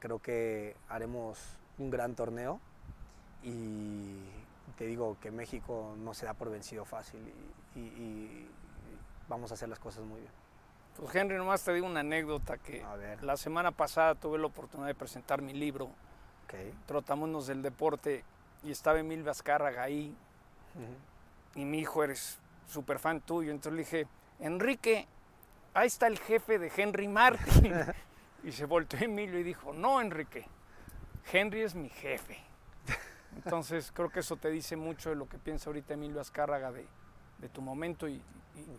creo 0.00 0.18
que 0.18 0.74
haremos 0.88 1.38
un 1.78 1.90
gran 1.90 2.14
torneo 2.14 2.60
y 3.42 4.16
te 4.76 4.86
digo 4.86 5.16
que 5.20 5.30
México 5.30 5.94
no 5.98 6.14
se 6.14 6.26
da 6.26 6.34
por 6.34 6.50
vencido 6.50 6.84
fácil 6.84 7.20
y, 7.74 8.48
vamos 9.28 9.50
a 9.50 9.54
hacer 9.54 9.68
las 9.68 9.78
cosas 9.78 10.04
muy 10.04 10.20
bien. 10.20 10.32
Pues 10.96 11.14
Henry, 11.14 11.38
nomás 11.38 11.64
te 11.64 11.72
digo 11.72 11.86
una 11.86 12.00
anécdota 12.00 12.58
que 12.58 12.84
la 13.22 13.36
semana 13.38 13.70
pasada 13.70 14.14
tuve 14.14 14.38
la 14.38 14.46
oportunidad 14.46 14.88
de 14.88 14.94
presentar 14.94 15.40
mi 15.40 15.54
libro, 15.54 15.88
okay. 16.44 16.74
Trotamundos 16.86 17.46
del 17.46 17.62
Deporte, 17.62 18.24
y 18.62 18.70
estaba 18.70 18.98
Emil 18.98 19.22
Vazcárraga 19.22 19.82
ahí. 19.82 20.14
Y 21.54 21.64
mi 21.64 21.80
hijo 21.80 22.02
eres 22.04 22.38
súper 22.66 22.98
fan 22.98 23.20
tuyo. 23.20 23.50
Entonces 23.50 23.72
le 23.72 23.82
dije, 23.82 24.06
Enrique, 24.40 25.06
ahí 25.74 25.86
está 25.86 26.06
el 26.06 26.18
jefe 26.18 26.58
de 26.58 26.72
Henry 26.74 27.08
Martin. 27.08 27.74
y 28.44 28.52
se 28.52 28.64
volteó 28.64 29.00
Emilio 29.00 29.38
y 29.38 29.42
dijo, 29.42 29.72
no, 29.72 30.00
Enrique, 30.00 30.46
Henry 31.32 31.62
es 31.62 31.74
mi 31.74 31.88
jefe. 31.88 32.38
Entonces 33.36 33.92
creo 33.92 34.10
que 34.10 34.20
eso 34.20 34.36
te 34.36 34.50
dice 34.50 34.76
mucho 34.76 35.10
de 35.10 35.16
lo 35.16 35.28
que 35.28 35.38
piensa 35.38 35.70
ahorita 35.70 35.94
Emilio 35.94 36.20
Azcárraga 36.20 36.70
de, 36.70 36.86
de 37.38 37.48
tu 37.48 37.62
momento 37.62 38.08
y, 38.08 38.22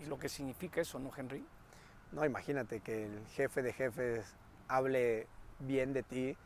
lo 0.08 0.20
que 0.20 0.30
significa 0.30 0.82
eso, 0.82 1.00
¿no, 1.00 1.10
Henry? 1.18 1.44
No, 2.12 2.24
imagínate 2.24 2.82
que 2.82 3.06
el 3.06 3.26
jefe 3.30 3.64
de 3.64 3.74
jefes 3.74 4.36
hable 4.68 5.26
bien 5.60 5.94
de 5.94 6.04
ti. 6.04 6.38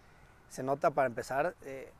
Se 0.47 0.63
nota 0.63 0.91
para 0.91 1.07
empezar 1.07 1.55
eh, 1.63 1.91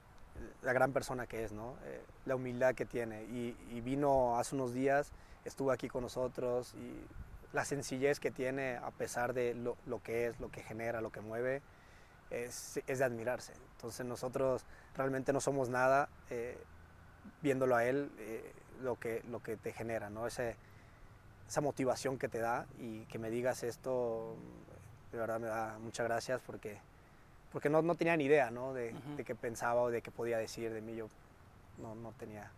la 0.62 0.74
gran 0.74 0.94
persona 0.94 1.28
que 1.28 1.44
es, 1.44 1.52
¿no? 1.52 1.76
Eh, 1.86 2.02
la 2.26 2.36
humildad 2.36 2.76
que 2.76 2.86
tiene. 2.86 3.24
Y, 3.24 3.56
vino 3.82 4.38
hace 4.38 4.56
unos 4.56 4.74
días, 4.74 5.12
estuvo 5.46 5.72
aquí 5.72 5.88
con 5.88 6.04
nosotros 6.04 6.74
y 6.76 7.56
la 7.56 7.64
sencillez 7.64 8.20
que 8.20 8.32
tiene 8.32 8.78
a 8.78 8.92
pesar 8.92 9.34
de 9.34 9.54
lo, 9.54 9.78
que 10.04 10.28
es, 10.28 10.40
lo 10.40 10.52
que 10.52 10.62
genera, 10.62 11.02
lo 11.02 11.12
que 11.12 11.22
mueve, 11.22 11.62
es, 12.30 12.82
de 12.86 13.04
admirarse. 13.04 13.54
Entonces 13.76 14.06
nosotros 14.06 14.66
realmente 14.96 15.32
no 15.32 15.40
somos 15.40 15.70
nada 15.70 16.10
eh, 16.30 16.58
viéndolo 17.42 17.76
a 17.76 17.86
él, 17.86 18.12
eh, 18.20 18.52
lo, 18.82 19.00
que, 19.00 19.24
lo 19.30 19.42
que 19.42 19.56
te 19.56 19.72
genera, 19.72 20.10
¿no? 20.10 20.28
Ese, 20.28 20.56
esa 21.48 21.62
motivación 21.62 22.18
que 22.18 22.28
te 22.28 22.40
da 22.40 22.66
y 22.78 23.06
que 23.06 23.20
me 23.20 23.30
digas 23.30 23.64
esto, 23.64 24.36
de 25.12 25.18
verdad 25.18 25.40
me 25.40 25.48
da 25.48 25.78
muchas 25.80 26.06
gracias 26.06 26.42
porque 26.46 26.78
porque 27.52 27.70
no, 27.70 27.82
no 27.82 27.96
tenía 27.96 28.16
ni 28.18 28.26
idea 28.26 28.52
¿no? 28.52 28.74
de, 28.74 28.94
de, 29.16 29.24
qué 29.24 29.36
pensaba 29.36 29.82
o 29.82 29.90
de 29.90 30.02
qué 30.02 30.12
podía 30.12 30.38
decir 30.38 30.72
de 30.72 30.82
mí. 30.82 30.96
Yo 30.96 31.10
no, 31.78 31.96
no 31.96 32.12
tenía 32.14 32.52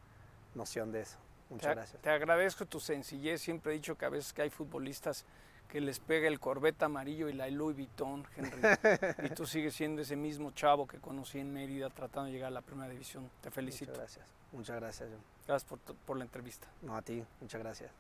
noción 0.56 0.91
de 0.91 1.02
eso. 1.02 1.17
Muchas 1.49 1.75
gracias. 1.75 2.02
Te 2.02 2.10
agradezco 2.10 2.65
tu 2.65 2.80
sencillez. 2.80 3.41
Siempre 3.41 3.71
he 3.71 3.75
dicho 3.75 3.97
que 3.97 4.06
a 4.06 4.10
veces 4.10 4.34
que 4.34 4.43
hay 4.43 4.49
futbolistas 4.49 5.25
que 5.67 5.82
les 5.82 5.99
pega 5.99 6.28
el 6.28 6.39
Corvette 6.39 6.84
amarillo 6.84 7.30
y 7.30 7.34
la 7.34 7.47
Louis 7.49 7.75
Vuitton, 7.75 8.25
Henry. 8.36 8.62
y 9.23 9.30
tú 9.30 9.45
sigues 9.45 9.75
siendo 9.75 10.02
ese 10.02 10.15
mismo 10.15 10.52
chavo 10.52 10.88
que 10.88 10.97
conocí 10.97 11.39
en 11.39 11.54
Mérida 11.54 11.89
tratando 11.89 12.25
de 12.25 12.32
llegar 12.32 12.47
a 12.47 12.52
la 12.52 12.62
primera 12.62 12.89
división. 12.89 13.30
Te 13.41 13.52
felicito. 13.52 13.91
Muchas 13.91 13.99
gracias. 13.99 14.28
Muchas 14.52 14.75
gracias, 14.78 15.10
John. 15.12 15.21
Gracias 15.47 15.69
por, 15.69 15.80
por 15.80 16.17
la 16.17 16.23
entrevista. 16.23 16.67
No, 16.82 16.95
a 16.95 17.02
ti. 17.02 17.23
Muchas 17.39 17.62
gracias. 17.62 17.91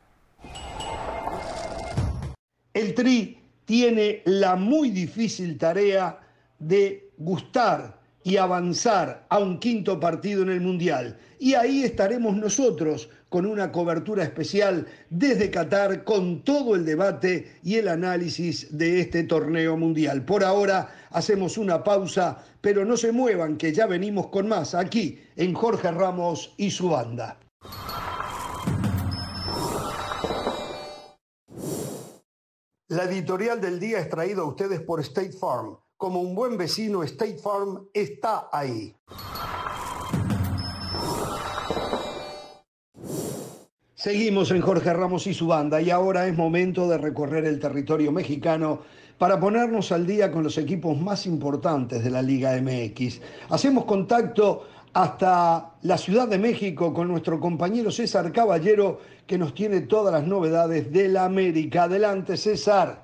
El 2.73 2.95
Tri 2.95 3.43
tiene 3.65 4.23
la 4.25 4.55
muy 4.55 4.89
difícil 4.89 5.57
tarea 5.57 6.19
de 6.59 7.11
gustar 7.17 7.99
y 8.23 8.37
avanzar 8.37 9.25
a 9.29 9.39
un 9.39 9.59
quinto 9.59 9.99
partido 9.99 10.43
en 10.43 10.49
el 10.49 10.61
Mundial. 10.61 11.17
Y 11.39 11.53
ahí 11.53 11.83
estaremos 11.83 12.35
nosotros 12.35 13.09
con 13.29 13.45
una 13.45 13.71
cobertura 13.71 14.23
especial 14.23 14.87
desde 15.09 15.51
Qatar 15.51 16.03
con 16.03 16.43
todo 16.43 16.75
el 16.75 16.83
debate 16.83 17.53
y 17.63 17.75
el 17.75 17.87
análisis 17.87 18.77
de 18.77 18.99
este 18.99 19.23
torneo 19.23 19.77
mundial. 19.77 20.25
Por 20.25 20.43
ahora 20.43 20.89
hacemos 21.11 21.57
una 21.57 21.83
pausa, 21.83 22.43
pero 22.59 22.83
no 22.85 22.97
se 22.97 23.11
muevan 23.11 23.57
que 23.57 23.71
ya 23.71 23.85
venimos 23.85 24.27
con 24.27 24.47
más 24.47 24.73
aquí 24.75 25.19
en 25.35 25.53
Jorge 25.53 25.91
Ramos 25.91 26.53
y 26.57 26.71
su 26.71 26.89
banda. 26.89 27.39
La 32.89 33.03
editorial 33.03 33.61
del 33.61 33.79
día 33.79 33.99
es 33.99 34.09
traída 34.09 34.41
a 34.41 34.45
ustedes 34.45 34.81
por 34.81 34.99
State 34.99 35.33
Farm 35.33 35.77
como 35.99 36.21
un 36.21 36.33
buen 36.33 36.57
vecino, 36.57 37.03
State 37.03 37.39
Farm 37.39 37.89
está 37.93 38.47
ahí. 38.53 38.95
Seguimos 43.95 44.49
en 44.51 44.61
Jorge 44.61 44.93
Ramos 44.93 45.27
y 45.27 45.33
su 45.33 45.47
banda 45.47 45.81
y 45.81 45.89
ahora 45.89 46.25
es 46.25 46.37
momento 46.37 46.87
de 46.87 46.97
recorrer 46.97 47.43
el 47.43 47.59
territorio 47.59 48.13
mexicano 48.13 48.79
para 49.17 49.41
ponernos 49.41 49.91
al 49.91 50.07
día 50.07 50.31
con 50.31 50.41
los 50.41 50.57
equipos 50.57 50.97
más 50.97 51.25
importantes 51.25 52.01
de 52.01 52.09
la 52.09 52.21
Liga 52.21 52.57
MX. 52.61 53.19
Hacemos 53.49 53.83
contacto 53.83 54.69
hasta 54.93 55.73
la 55.81 55.97
Ciudad 55.97 56.29
de 56.29 56.37
México 56.37 56.93
con 56.93 57.09
nuestro 57.09 57.41
compañero 57.41 57.91
César 57.91 58.31
Caballero 58.31 59.01
que 59.27 59.37
nos 59.37 59.53
tiene 59.53 59.81
todas 59.81 60.13
las 60.13 60.25
novedades 60.25 60.93
de 60.93 61.09
la 61.09 61.25
América. 61.25 61.83
Adelante 61.83 62.37
César. 62.37 63.03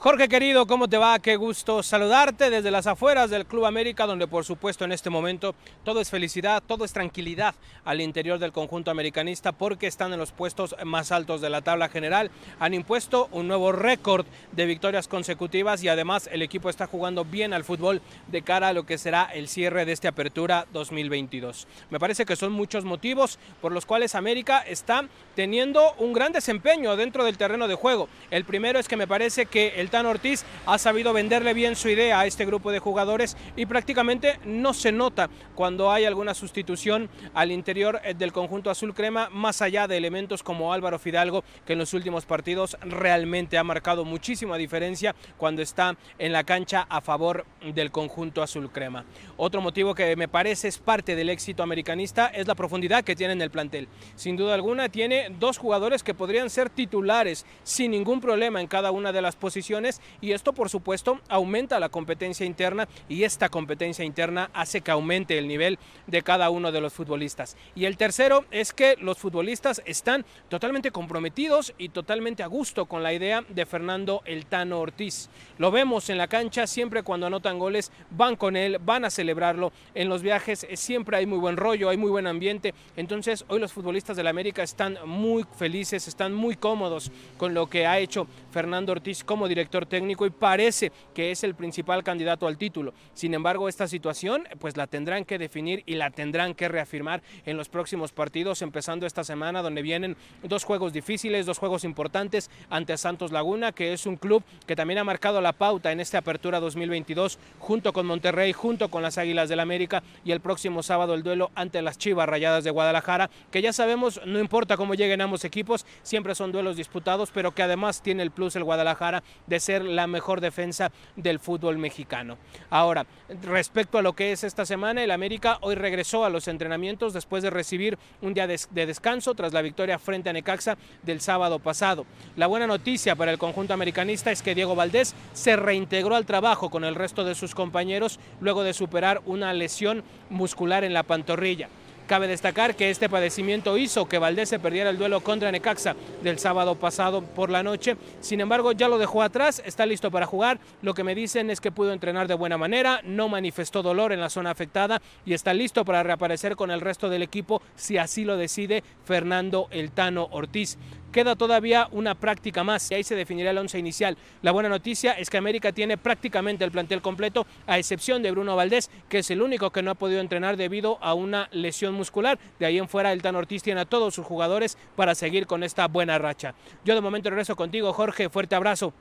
Jorge 0.00 0.28
querido, 0.28 0.68
¿cómo 0.68 0.86
te 0.86 0.96
va? 0.96 1.18
Qué 1.18 1.34
gusto 1.34 1.82
saludarte 1.82 2.50
desde 2.50 2.70
las 2.70 2.86
afueras 2.86 3.30
del 3.30 3.46
Club 3.46 3.66
América, 3.66 4.06
donde 4.06 4.28
por 4.28 4.44
supuesto 4.44 4.84
en 4.84 4.92
este 4.92 5.10
momento 5.10 5.56
todo 5.84 6.00
es 6.00 6.08
felicidad, 6.08 6.62
todo 6.64 6.84
es 6.84 6.92
tranquilidad 6.92 7.56
al 7.84 8.00
interior 8.00 8.38
del 8.38 8.52
conjunto 8.52 8.92
americanista 8.92 9.50
porque 9.50 9.88
están 9.88 10.12
en 10.12 10.20
los 10.20 10.30
puestos 10.30 10.76
más 10.84 11.10
altos 11.10 11.40
de 11.40 11.50
la 11.50 11.62
tabla 11.62 11.88
general. 11.88 12.30
Han 12.60 12.74
impuesto 12.74 13.28
un 13.32 13.48
nuevo 13.48 13.72
récord 13.72 14.24
de 14.52 14.66
victorias 14.66 15.08
consecutivas 15.08 15.82
y 15.82 15.88
además 15.88 16.30
el 16.32 16.42
equipo 16.42 16.70
está 16.70 16.86
jugando 16.86 17.24
bien 17.24 17.52
al 17.52 17.64
fútbol 17.64 18.00
de 18.28 18.42
cara 18.42 18.68
a 18.68 18.72
lo 18.74 18.86
que 18.86 18.98
será 18.98 19.24
el 19.24 19.48
cierre 19.48 19.84
de 19.84 19.94
esta 19.94 20.10
apertura 20.10 20.68
2022. 20.72 21.66
Me 21.90 21.98
parece 21.98 22.24
que 22.24 22.36
son 22.36 22.52
muchos 22.52 22.84
motivos 22.84 23.40
por 23.60 23.72
los 23.72 23.84
cuales 23.84 24.14
América 24.14 24.60
está 24.60 25.08
teniendo 25.34 25.94
un 25.94 26.12
gran 26.12 26.30
desempeño 26.30 26.94
dentro 26.94 27.24
del 27.24 27.36
terreno 27.36 27.66
de 27.66 27.74
juego. 27.74 28.08
El 28.30 28.44
primero 28.44 28.78
es 28.78 28.86
que 28.86 28.96
me 28.96 29.08
parece 29.08 29.46
que 29.46 29.80
el 29.80 29.87
Tan 29.88 30.06
Ortiz 30.06 30.44
ha 30.66 30.78
sabido 30.78 31.12
venderle 31.12 31.54
bien 31.54 31.76
su 31.76 31.88
idea 31.88 32.20
a 32.20 32.26
este 32.26 32.44
grupo 32.44 32.70
de 32.70 32.78
jugadores 32.78 33.36
y 33.56 33.66
prácticamente 33.66 34.38
no 34.44 34.74
se 34.74 34.92
nota 34.92 35.30
cuando 35.54 35.90
hay 35.90 36.04
alguna 36.04 36.34
sustitución 36.34 37.08
al 37.34 37.52
interior 37.52 38.00
eh, 38.04 38.14
del 38.14 38.32
conjunto 38.32 38.70
azul 38.70 38.94
crema, 38.94 39.28
más 39.30 39.62
allá 39.62 39.86
de 39.86 39.96
elementos 39.96 40.42
como 40.42 40.72
Álvaro 40.72 40.98
Fidalgo, 40.98 41.44
que 41.66 41.74
en 41.74 41.78
los 41.78 41.94
últimos 41.94 42.26
partidos 42.26 42.76
realmente 42.82 43.58
ha 43.58 43.64
marcado 43.64 44.04
muchísima 44.04 44.56
diferencia 44.56 45.14
cuando 45.36 45.62
está 45.62 45.96
en 46.18 46.32
la 46.32 46.44
cancha 46.44 46.86
a 46.88 47.00
favor 47.00 47.44
del 47.74 47.90
conjunto 47.90 48.42
azul 48.42 48.70
crema. 48.70 49.04
Otro 49.36 49.60
motivo 49.60 49.94
que 49.94 50.16
me 50.16 50.28
parece 50.28 50.68
es 50.68 50.78
parte 50.78 51.16
del 51.16 51.30
éxito 51.30 51.62
americanista 51.62 52.26
es 52.26 52.46
la 52.46 52.54
profundidad 52.54 53.04
que 53.04 53.16
tiene 53.16 53.32
en 53.32 53.42
el 53.42 53.50
plantel. 53.50 53.88
Sin 54.14 54.36
duda 54.36 54.54
alguna 54.54 54.88
tiene 54.88 55.28
dos 55.38 55.58
jugadores 55.58 56.02
que 56.02 56.14
podrían 56.14 56.50
ser 56.50 56.70
titulares 56.70 57.46
sin 57.62 57.90
ningún 57.90 58.20
problema 58.20 58.60
en 58.60 58.66
cada 58.66 58.90
una 58.90 59.12
de 59.12 59.22
las 59.22 59.36
posiciones 59.36 59.77
y 60.20 60.32
esto 60.32 60.52
por 60.52 60.68
supuesto 60.68 61.20
aumenta 61.28 61.78
la 61.78 61.88
competencia 61.88 62.44
interna 62.44 62.88
y 63.08 63.22
esta 63.22 63.48
competencia 63.48 64.04
interna 64.04 64.50
hace 64.52 64.80
que 64.80 64.90
aumente 64.90 65.38
el 65.38 65.46
nivel 65.46 65.78
de 66.06 66.22
cada 66.22 66.50
uno 66.50 66.72
de 66.72 66.80
los 66.80 66.92
futbolistas. 66.92 67.56
Y 67.74 67.84
el 67.84 67.96
tercero 67.96 68.44
es 68.50 68.72
que 68.72 68.96
los 69.00 69.18
futbolistas 69.18 69.82
están 69.84 70.24
totalmente 70.48 70.90
comprometidos 70.90 71.74
y 71.78 71.90
totalmente 71.90 72.42
a 72.42 72.46
gusto 72.46 72.86
con 72.86 73.02
la 73.02 73.12
idea 73.12 73.44
de 73.48 73.66
Fernando 73.66 74.22
El 74.24 74.46
Tano 74.46 74.80
Ortiz. 74.80 75.28
Lo 75.58 75.70
vemos 75.70 76.10
en 76.10 76.18
la 76.18 76.28
cancha 76.28 76.66
siempre 76.66 77.02
cuando 77.02 77.26
anotan 77.26 77.58
goles, 77.58 77.92
van 78.10 78.36
con 78.36 78.56
él, 78.56 78.78
van 78.80 79.04
a 79.04 79.10
celebrarlo. 79.10 79.72
En 79.94 80.08
los 80.08 80.22
viajes 80.22 80.66
siempre 80.74 81.16
hay 81.16 81.26
muy 81.26 81.38
buen 81.38 81.56
rollo, 81.56 81.88
hay 81.88 81.96
muy 81.96 82.10
buen 82.10 82.26
ambiente. 82.26 82.74
Entonces 82.96 83.44
hoy 83.48 83.60
los 83.60 83.72
futbolistas 83.72 84.16
del 84.16 84.26
América 84.26 84.62
están 84.62 84.98
muy 85.04 85.44
felices, 85.56 86.08
están 86.08 86.34
muy 86.34 86.56
cómodos 86.56 87.10
con 87.36 87.54
lo 87.54 87.68
que 87.68 87.86
ha 87.86 87.98
hecho 87.98 88.26
Fernando 88.58 88.90
Ortiz 88.90 89.22
como 89.22 89.46
director 89.46 89.86
técnico 89.86 90.26
y 90.26 90.30
parece 90.30 90.90
que 91.14 91.30
es 91.30 91.44
el 91.44 91.54
principal 91.54 92.02
candidato 92.02 92.48
al 92.48 92.58
título. 92.58 92.92
Sin 93.14 93.32
embargo, 93.32 93.68
esta 93.68 93.86
situación 93.86 94.48
pues 94.58 94.76
la 94.76 94.88
tendrán 94.88 95.24
que 95.24 95.38
definir 95.38 95.84
y 95.86 95.94
la 95.94 96.10
tendrán 96.10 96.56
que 96.56 96.66
reafirmar 96.66 97.22
en 97.46 97.56
los 97.56 97.68
próximos 97.68 98.10
partidos, 98.10 98.60
empezando 98.60 99.06
esta 99.06 99.22
semana 99.22 99.62
donde 99.62 99.80
vienen 99.80 100.16
dos 100.42 100.64
juegos 100.64 100.92
difíciles, 100.92 101.46
dos 101.46 101.58
juegos 101.58 101.84
importantes 101.84 102.50
ante 102.68 102.96
Santos 102.96 103.30
Laguna, 103.30 103.70
que 103.70 103.92
es 103.92 104.06
un 104.06 104.16
club 104.16 104.42
que 104.66 104.74
también 104.74 104.98
ha 104.98 105.04
marcado 105.04 105.40
la 105.40 105.52
pauta 105.52 105.92
en 105.92 106.00
esta 106.00 106.18
apertura 106.18 106.58
2022 106.58 107.38
junto 107.60 107.92
con 107.92 108.06
Monterrey, 108.06 108.52
junto 108.52 108.90
con 108.90 109.04
las 109.04 109.18
Águilas 109.18 109.48
del 109.48 109.60
América 109.60 110.02
y 110.24 110.32
el 110.32 110.40
próximo 110.40 110.82
sábado 110.82 111.14
el 111.14 111.22
duelo 111.22 111.52
ante 111.54 111.80
las 111.80 111.96
Chivas 111.96 112.28
Rayadas 112.28 112.64
de 112.64 112.72
Guadalajara, 112.72 113.30
que 113.52 113.62
ya 113.62 113.72
sabemos, 113.72 114.20
no 114.26 114.40
importa 114.40 114.76
cómo 114.76 114.94
lleguen 114.94 115.20
ambos 115.20 115.44
equipos, 115.44 115.86
siempre 116.02 116.34
son 116.34 116.50
duelos 116.50 116.76
disputados, 116.76 117.30
pero 117.32 117.54
que 117.54 117.62
además 117.62 118.02
tiene 118.02 118.24
el 118.24 118.32
plus 118.32 118.47
el 118.56 118.64
Guadalajara 118.64 119.22
de 119.46 119.60
ser 119.60 119.84
la 119.84 120.06
mejor 120.06 120.40
defensa 120.40 120.90
del 121.16 121.38
fútbol 121.38 121.78
mexicano. 121.78 122.38
Ahora, 122.70 123.06
respecto 123.42 123.98
a 123.98 124.02
lo 124.02 124.14
que 124.14 124.32
es 124.32 124.44
esta 124.44 124.66
semana, 124.66 125.02
el 125.02 125.10
América 125.10 125.58
hoy 125.60 125.74
regresó 125.74 126.24
a 126.24 126.30
los 126.30 126.48
entrenamientos 126.48 127.12
después 127.12 127.42
de 127.42 127.50
recibir 127.50 127.98
un 128.22 128.34
día 128.34 128.46
de, 128.46 128.58
descanso 128.86 129.34
tras 129.34 129.52
la 129.52 129.62
victoria 129.62 129.98
frente 129.98 130.30
a 130.30 130.32
Necaxa 130.32 130.76
del 131.02 131.20
sábado 131.20 131.58
pasado. 131.58 132.06
La 132.36 132.46
buena 132.46 132.66
noticia 132.66 133.16
para 133.16 133.32
el 133.32 133.38
conjunto 133.38 133.74
americanista 133.74 134.30
es 134.30 134.42
que 134.42 134.54
Diego 134.54 134.74
Valdés 134.74 135.14
se 135.32 135.56
reintegró 135.56 136.16
al 136.16 136.26
trabajo 136.26 136.70
con 136.70 136.84
el 136.84 136.94
resto 136.94 137.24
de 137.24 137.34
sus 137.34 137.54
compañeros 137.54 138.18
luego 138.40 138.62
de 138.62 138.74
superar 138.74 139.20
una 139.26 139.52
lesión 139.52 140.04
muscular 140.30 140.84
en 140.84 140.94
la 140.94 141.02
pantorrilla. 141.02 141.68
Cabe 142.08 142.26
destacar 142.26 142.74
que 142.74 142.88
este 142.88 143.10
padecimiento 143.10 143.76
hizo 143.76 144.08
que 144.08 144.18
Valdés 144.18 144.48
se 144.48 144.58
perdiera 144.58 144.88
el 144.88 144.96
duelo 144.96 145.20
contra 145.20 145.52
Necaxa 145.52 145.94
del 146.22 146.38
sábado 146.38 146.74
pasado 146.74 147.20
por 147.20 147.50
la 147.50 147.62
noche. 147.62 147.98
Sin 148.22 148.40
embargo, 148.40 148.72
ya 148.72 148.88
lo 148.88 148.96
dejó 148.96 149.22
atrás, 149.22 149.62
está 149.66 149.84
listo 149.84 150.10
para 150.10 150.24
jugar. 150.24 150.58
Lo 150.80 150.94
que 150.94 151.04
me 151.04 151.14
dicen 151.14 151.50
es 151.50 151.60
que 151.60 151.70
pudo 151.70 151.92
entrenar 151.92 152.26
de 152.26 152.32
buena 152.32 152.56
manera, 152.56 153.02
no 153.04 153.28
manifestó 153.28 153.82
dolor 153.82 154.12
en 154.12 154.22
la 154.22 154.30
zona 154.30 154.50
afectada 154.50 155.02
y 155.26 155.34
está 155.34 155.52
listo 155.52 155.84
para 155.84 156.02
reaparecer 156.02 156.56
con 156.56 156.70
el 156.70 156.80
resto 156.80 157.10
del 157.10 157.22
equipo 157.22 157.60
si 157.76 157.98
así 157.98 158.24
lo 158.24 158.38
decide 158.38 158.82
Fernando 159.04 159.68
Eltano 159.70 160.28
Ortiz. 160.30 160.78
Queda 161.12 161.36
todavía 161.36 161.88
una 161.92 162.14
práctica 162.14 162.64
más 162.64 162.90
y 162.90 162.94
ahí 162.94 163.02
se 163.02 163.14
definirá 163.14 163.50
el 163.50 163.58
once 163.58 163.78
inicial. 163.78 164.16
La 164.42 164.52
buena 164.52 164.68
noticia 164.68 165.12
es 165.12 165.30
que 165.30 165.38
América 165.38 165.72
tiene 165.72 165.96
prácticamente 165.96 166.64
el 166.64 166.70
plantel 166.70 167.00
completo, 167.00 167.46
a 167.66 167.78
excepción 167.78 168.22
de 168.22 168.30
Bruno 168.30 168.56
Valdés, 168.56 168.90
que 169.08 169.18
es 169.18 169.30
el 169.30 169.40
único 169.40 169.70
que 169.70 169.82
no 169.82 169.90
ha 169.90 169.94
podido 169.94 170.20
entrenar 170.20 170.56
debido 170.56 170.98
a 171.00 171.14
una 171.14 171.48
lesión 171.52 171.94
muscular. 171.94 172.38
De 172.58 172.66
ahí 172.66 172.78
en 172.78 172.88
fuera, 172.88 173.12
el 173.12 173.22
Tan 173.22 173.36
Ortiz 173.36 173.62
tiene 173.62 173.80
a 173.80 173.86
todos 173.86 174.14
sus 174.14 174.26
jugadores 174.26 174.76
para 174.96 175.14
seguir 175.14 175.46
con 175.46 175.62
esta 175.62 175.88
buena 175.88 176.18
racha. 176.18 176.54
Yo 176.84 176.94
de 176.94 177.00
momento 177.00 177.30
regreso 177.30 177.56
contigo, 177.56 177.92
Jorge. 177.92 178.28
Fuerte 178.28 178.54
abrazo. 178.54 178.92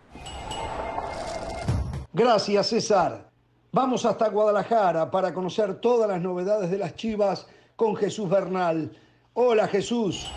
Gracias, 2.13 2.67
César. 2.67 3.29
Vamos 3.71 4.05
hasta 4.05 4.29
Guadalajara 4.29 5.11
para 5.11 5.33
conocer 5.33 5.75
todas 5.75 6.09
las 6.09 6.21
novedades 6.21 6.71
de 6.71 6.77
las 6.77 6.95
Chivas 6.95 7.47
con 7.75 7.95
Jesús 7.95 8.29
Bernal. 8.29 8.91
Hola, 9.33 9.67
Jesús. 9.67 10.31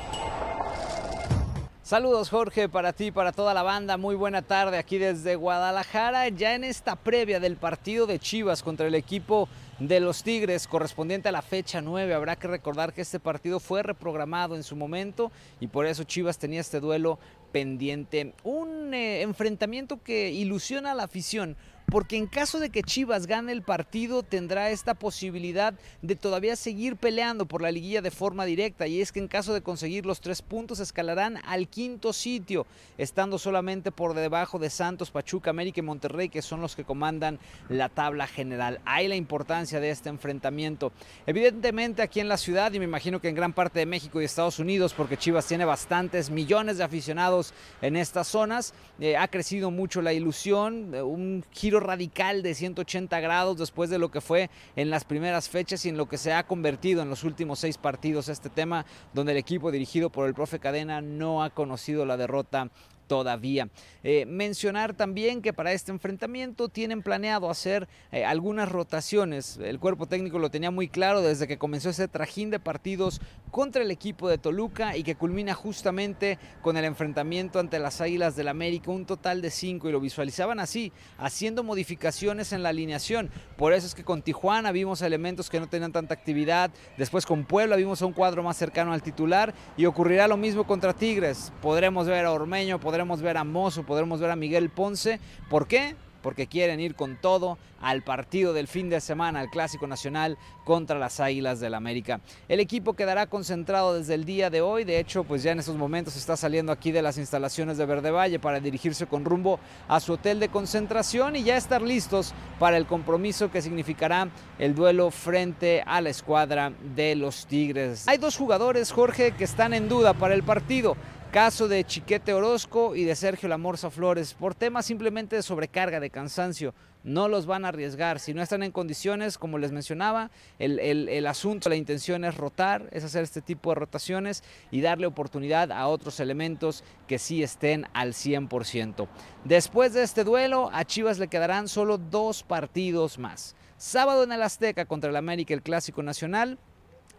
Saludos 1.90 2.30
Jorge 2.30 2.68
para 2.68 2.92
ti, 2.92 3.10
para 3.10 3.32
toda 3.32 3.52
la 3.52 3.64
banda, 3.64 3.96
muy 3.96 4.14
buena 4.14 4.42
tarde 4.42 4.78
aquí 4.78 4.96
desde 4.96 5.34
Guadalajara, 5.34 6.28
ya 6.28 6.54
en 6.54 6.62
esta 6.62 6.94
previa 6.94 7.40
del 7.40 7.56
partido 7.56 8.06
de 8.06 8.20
Chivas 8.20 8.62
contra 8.62 8.86
el 8.86 8.94
equipo 8.94 9.48
de 9.80 9.98
los 9.98 10.22
Tigres 10.22 10.68
correspondiente 10.68 11.28
a 11.28 11.32
la 11.32 11.42
fecha 11.42 11.80
9. 11.80 12.14
Habrá 12.14 12.36
que 12.36 12.46
recordar 12.46 12.92
que 12.92 13.00
este 13.00 13.18
partido 13.18 13.58
fue 13.58 13.82
reprogramado 13.82 14.54
en 14.54 14.62
su 14.62 14.76
momento 14.76 15.32
y 15.58 15.66
por 15.66 15.84
eso 15.84 16.04
Chivas 16.04 16.38
tenía 16.38 16.60
este 16.60 16.78
duelo 16.78 17.18
pendiente. 17.50 18.34
Un 18.44 18.94
eh, 18.94 19.22
enfrentamiento 19.22 20.00
que 20.00 20.30
ilusiona 20.30 20.92
a 20.92 20.94
la 20.94 21.02
afición 21.02 21.56
porque 21.90 22.16
en 22.16 22.26
caso 22.26 22.60
de 22.60 22.70
que 22.70 22.84
Chivas 22.84 23.26
gane 23.26 23.50
el 23.50 23.62
partido 23.62 24.22
tendrá 24.22 24.70
esta 24.70 24.94
posibilidad 24.94 25.74
de 26.02 26.14
todavía 26.14 26.54
seguir 26.54 26.96
peleando 26.96 27.46
por 27.46 27.62
la 27.62 27.72
liguilla 27.72 28.00
de 28.00 28.12
forma 28.12 28.44
directa 28.44 28.86
y 28.86 29.00
es 29.00 29.10
que 29.10 29.18
en 29.18 29.26
caso 29.26 29.52
de 29.52 29.62
conseguir 29.62 30.06
los 30.06 30.20
tres 30.20 30.40
puntos 30.40 30.78
escalarán 30.78 31.38
al 31.44 31.68
quinto 31.68 32.12
sitio, 32.12 32.66
estando 32.96 33.38
solamente 33.38 33.90
por 33.90 34.14
debajo 34.14 34.58
de 34.60 34.70
Santos, 34.70 35.10
Pachuca, 35.10 35.50
América 35.50 35.80
y 35.80 35.82
Monterrey 35.82 36.28
que 36.28 36.42
son 36.42 36.60
los 36.60 36.76
que 36.76 36.84
comandan 36.84 37.40
la 37.68 37.88
tabla 37.88 38.28
general. 38.28 38.80
Hay 38.84 39.08
la 39.08 39.16
importancia 39.16 39.80
de 39.80 39.90
este 39.90 40.10
enfrentamiento. 40.10 40.92
Evidentemente 41.26 42.02
aquí 42.02 42.20
en 42.20 42.28
la 42.28 42.36
ciudad 42.36 42.72
y 42.72 42.78
me 42.78 42.84
imagino 42.84 43.20
que 43.20 43.28
en 43.28 43.34
gran 43.34 43.52
parte 43.52 43.80
de 43.80 43.86
México 43.86 44.20
y 44.20 44.24
Estados 44.24 44.60
Unidos 44.60 44.94
porque 44.96 45.16
Chivas 45.16 45.46
tiene 45.46 45.64
bastantes 45.64 46.30
millones 46.30 46.78
de 46.78 46.84
aficionados 46.84 47.52
en 47.82 47.96
estas 47.96 48.28
zonas, 48.28 48.74
eh, 49.00 49.16
ha 49.16 49.26
crecido 49.26 49.72
mucho 49.72 50.02
la 50.02 50.12
ilusión, 50.12 50.94
eh, 50.94 51.02
un 51.02 51.44
giro 51.50 51.79
radical 51.80 52.42
de 52.42 52.54
180 52.54 53.18
grados 53.20 53.58
después 53.58 53.90
de 53.90 53.98
lo 53.98 54.10
que 54.10 54.20
fue 54.20 54.50
en 54.76 54.90
las 54.90 55.04
primeras 55.04 55.48
fechas 55.48 55.84
y 55.84 55.88
en 55.88 55.96
lo 55.96 56.08
que 56.08 56.18
se 56.18 56.32
ha 56.32 56.46
convertido 56.46 57.02
en 57.02 57.10
los 57.10 57.24
últimos 57.24 57.58
seis 57.58 57.78
partidos 57.78 58.28
este 58.28 58.50
tema, 58.50 58.86
donde 59.12 59.32
el 59.32 59.38
equipo 59.38 59.70
dirigido 59.70 60.10
por 60.10 60.26
el 60.26 60.34
profe 60.34 60.58
Cadena 60.58 61.00
no 61.00 61.42
ha 61.42 61.50
conocido 61.50 62.06
la 62.06 62.16
derrota 62.16 62.70
todavía. 63.10 63.68
Eh, 64.04 64.24
mencionar 64.24 64.94
también 64.94 65.42
que 65.42 65.52
para 65.52 65.72
este 65.72 65.90
enfrentamiento 65.90 66.68
tienen 66.68 67.02
planeado 67.02 67.50
hacer 67.50 67.88
eh, 68.12 68.24
algunas 68.24 68.68
rotaciones. 68.68 69.58
El 69.60 69.80
cuerpo 69.80 70.06
técnico 70.06 70.38
lo 70.38 70.48
tenía 70.48 70.70
muy 70.70 70.86
claro 70.86 71.20
desde 71.20 71.48
que 71.48 71.58
comenzó 71.58 71.90
ese 71.90 72.06
trajín 72.06 72.50
de 72.50 72.60
partidos 72.60 73.20
contra 73.50 73.82
el 73.82 73.90
equipo 73.90 74.28
de 74.28 74.38
Toluca 74.38 74.96
y 74.96 75.02
que 75.02 75.16
culmina 75.16 75.54
justamente 75.54 76.38
con 76.62 76.76
el 76.76 76.84
enfrentamiento 76.84 77.58
ante 77.58 77.80
las 77.80 78.00
Águilas 78.00 78.36
del 78.36 78.46
América, 78.46 78.92
un 78.92 79.06
total 79.06 79.42
de 79.42 79.50
cinco 79.50 79.88
y 79.88 79.92
lo 79.92 79.98
visualizaban 79.98 80.60
así, 80.60 80.92
haciendo 81.18 81.64
modificaciones 81.64 82.52
en 82.52 82.62
la 82.62 82.68
alineación. 82.68 83.28
Por 83.56 83.72
eso 83.72 83.88
es 83.88 83.96
que 83.96 84.04
con 84.04 84.22
Tijuana 84.22 84.70
vimos 84.70 85.02
elementos 85.02 85.50
que 85.50 85.58
no 85.58 85.68
tenían 85.68 85.90
tanta 85.90 86.14
actividad, 86.14 86.70
después 86.96 87.26
con 87.26 87.44
Puebla 87.44 87.74
vimos 87.74 88.02
a 88.02 88.06
un 88.06 88.12
cuadro 88.12 88.44
más 88.44 88.56
cercano 88.56 88.92
al 88.92 89.02
titular 89.02 89.52
y 89.76 89.86
ocurrirá 89.86 90.28
lo 90.28 90.36
mismo 90.36 90.64
contra 90.64 90.94
Tigres. 90.94 91.52
Podremos 91.60 92.06
ver 92.06 92.24
a 92.24 92.30
Ormeño, 92.30 92.78
podremos 92.78 92.99
podremos 93.00 93.22
ver 93.22 93.38
a 93.38 93.44
Mozo, 93.44 93.82
podremos 93.82 94.20
ver 94.20 94.30
a 94.30 94.36
Miguel 94.36 94.68
Ponce. 94.68 95.20
¿Por 95.48 95.66
qué? 95.66 95.96
porque 96.22 96.46
quieren 96.46 96.80
ir 96.80 96.94
con 96.94 97.16
todo 97.16 97.58
al 97.80 98.02
partido 98.02 98.52
del 98.52 98.68
fin 98.68 98.90
de 98.90 99.00
semana, 99.00 99.40
al 99.40 99.48
Clásico 99.48 99.86
Nacional 99.86 100.36
contra 100.64 100.98
las 100.98 101.18
Águilas 101.18 101.60
del 101.60 101.74
América. 101.74 102.20
El 102.48 102.60
equipo 102.60 102.92
quedará 102.92 103.26
concentrado 103.26 103.94
desde 103.94 104.14
el 104.14 104.24
día 104.24 104.50
de 104.50 104.60
hoy, 104.60 104.84
de 104.84 104.98
hecho 104.98 105.24
pues 105.24 105.42
ya 105.42 105.52
en 105.52 105.60
estos 105.60 105.76
momentos 105.76 106.16
está 106.16 106.36
saliendo 106.36 106.72
aquí 106.72 106.92
de 106.92 107.02
las 107.02 107.16
instalaciones 107.16 107.78
de 107.78 107.86
Verde 107.86 108.10
Valle 108.10 108.38
para 108.38 108.60
dirigirse 108.60 109.06
con 109.06 109.24
rumbo 109.24 109.58
a 109.88 109.98
su 110.00 110.12
hotel 110.12 110.40
de 110.40 110.48
concentración 110.48 111.36
y 111.36 111.42
ya 111.42 111.56
estar 111.56 111.80
listos 111.80 112.34
para 112.58 112.76
el 112.76 112.86
compromiso 112.86 113.50
que 113.50 113.62
significará 113.62 114.28
el 114.58 114.74
duelo 114.74 115.10
frente 115.10 115.82
a 115.86 116.00
la 116.00 116.10
escuadra 116.10 116.72
de 116.94 117.16
los 117.16 117.46
Tigres. 117.46 118.06
Hay 118.06 118.18
dos 118.18 118.36
jugadores, 118.36 118.92
Jorge, 118.92 119.32
que 119.32 119.44
están 119.44 119.72
en 119.72 119.88
duda 119.88 120.12
para 120.12 120.34
el 120.34 120.42
partido. 120.42 120.96
Caso 121.30 121.68
de 121.68 121.84
Chiquete 121.84 122.34
Orozco 122.34 122.96
y 122.96 123.04
de 123.04 123.14
Sergio 123.14 123.48
Lamorza 123.48 123.88
Flores, 123.88 124.34
por 124.34 124.56
temas 124.56 124.84
simplemente 124.84 125.36
de 125.36 125.44
sobrecarga, 125.44 126.00
de 126.00 126.10
cansancio, 126.10 126.74
no 127.04 127.28
los 127.28 127.46
van 127.46 127.64
a 127.64 127.68
arriesgar. 127.68 128.18
Si 128.18 128.34
no 128.34 128.42
están 128.42 128.64
en 128.64 128.72
condiciones, 128.72 129.38
como 129.38 129.56
les 129.56 129.70
mencionaba, 129.70 130.32
el, 130.58 130.80
el, 130.80 131.26
asunto, 131.28 131.68
la 131.68 131.76
intención 131.76 132.24
es 132.24 132.36
rotar, 132.36 132.88
es 132.90 133.04
hacer 133.04 133.22
este 133.22 133.42
tipo 133.42 133.70
de 133.70 133.76
rotaciones 133.76 134.42
y 134.72 134.80
darle 134.80 135.06
oportunidad 135.06 135.70
a 135.70 135.86
otros 135.86 136.18
elementos 136.18 136.82
que 137.06 137.20
sí 137.20 137.44
estén 137.44 137.86
al 137.92 138.12
100%. 138.12 139.06
Después 139.44 139.92
de 139.92 140.02
este 140.02 140.24
duelo, 140.24 140.68
a 140.72 140.84
Chivas 140.84 141.20
le 141.20 141.28
quedarán 141.28 141.68
solo 141.68 141.96
dos 141.96 142.42
partidos 142.42 143.20
más. 143.20 143.54
Sábado 143.76 144.24
en 144.24 144.32
el 144.32 144.42
Azteca 144.42 144.84
contra 144.84 145.10
el 145.10 145.16
América, 145.16 145.54
el 145.54 145.62
Clásico 145.62 146.02
Nacional, 146.02 146.58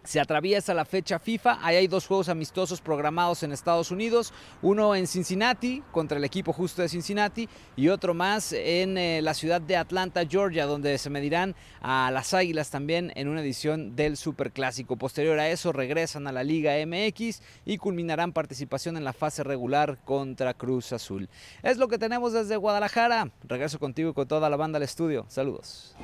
se 0.04 0.20
atraviesa 0.20 0.74
la 0.74 0.84
fecha 0.84 1.18
FIFA, 1.18 1.58
ahí 1.62 1.76
hay 1.76 1.86
dos 1.86 2.06
juegos 2.06 2.28
amistosos 2.28 2.80
programados 2.80 3.42
en 3.42 3.52
Estados 3.52 3.90
Unidos, 3.90 4.32
uno 4.60 4.94
en 4.94 5.06
Cincinnati 5.06 5.82
contra 5.92 6.18
el 6.18 6.24
equipo 6.24 6.52
justo 6.52 6.82
de 6.82 6.88
Cincinnati 6.88 7.48
y 7.76 7.88
otro 7.88 8.14
más 8.14 8.52
en 8.52 8.98
eh, 8.98 9.22
la 9.22 9.34
ciudad 9.34 9.60
de 9.60 9.76
Atlanta, 9.76 10.24
Georgia, 10.28 10.66
donde 10.66 10.98
se 10.98 11.10
medirán 11.10 11.54
a 11.80 12.10
las 12.10 12.34
Águilas 12.34 12.70
también 12.70 13.12
en 13.14 13.28
una 13.28 13.40
edición 13.40 13.94
del 13.94 14.16
Superclásico. 14.16 14.96
Posterior 14.96 15.38
a 15.38 15.48
eso 15.48 15.72
regresan 15.72 16.26
a 16.26 16.32
la 16.32 16.44
Liga 16.44 16.74
MX 16.84 17.42
y 17.64 17.78
culminarán 17.78 18.32
participación 18.32 18.96
en 18.96 19.04
la 19.04 19.12
fase 19.12 19.44
regular 19.44 19.98
contra 20.04 20.54
Cruz 20.54 20.92
Azul. 20.92 21.28
Es 21.62 21.78
lo 21.78 21.88
que 21.88 21.98
tenemos 21.98 22.32
desde 22.32 22.56
Guadalajara. 22.56 23.30
Regreso 23.44 23.78
contigo 23.78 24.10
y 24.10 24.14
con 24.14 24.26
toda 24.26 24.50
la 24.50 24.56
banda 24.56 24.78
al 24.78 24.82
estudio. 24.82 25.26
Saludos. 25.28 25.94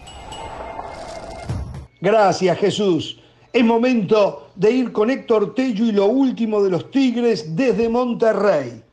Gracias 2.01 2.59
Jesús. 2.59 3.21
Es 3.59 3.65
momento 3.65 4.53
de 4.55 4.71
ir 4.71 4.93
con 4.93 5.11
Héctor 5.11 5.53
Tello 5.53 5.87
y 5.87 5.91
lo 5.91 6.07
último 6.07 6.63
de 6.63 6.71
los 6.71 6.93
Tigres 6.93 7.57
desde 7.57 7.89
Monterrey. 7.89 8.85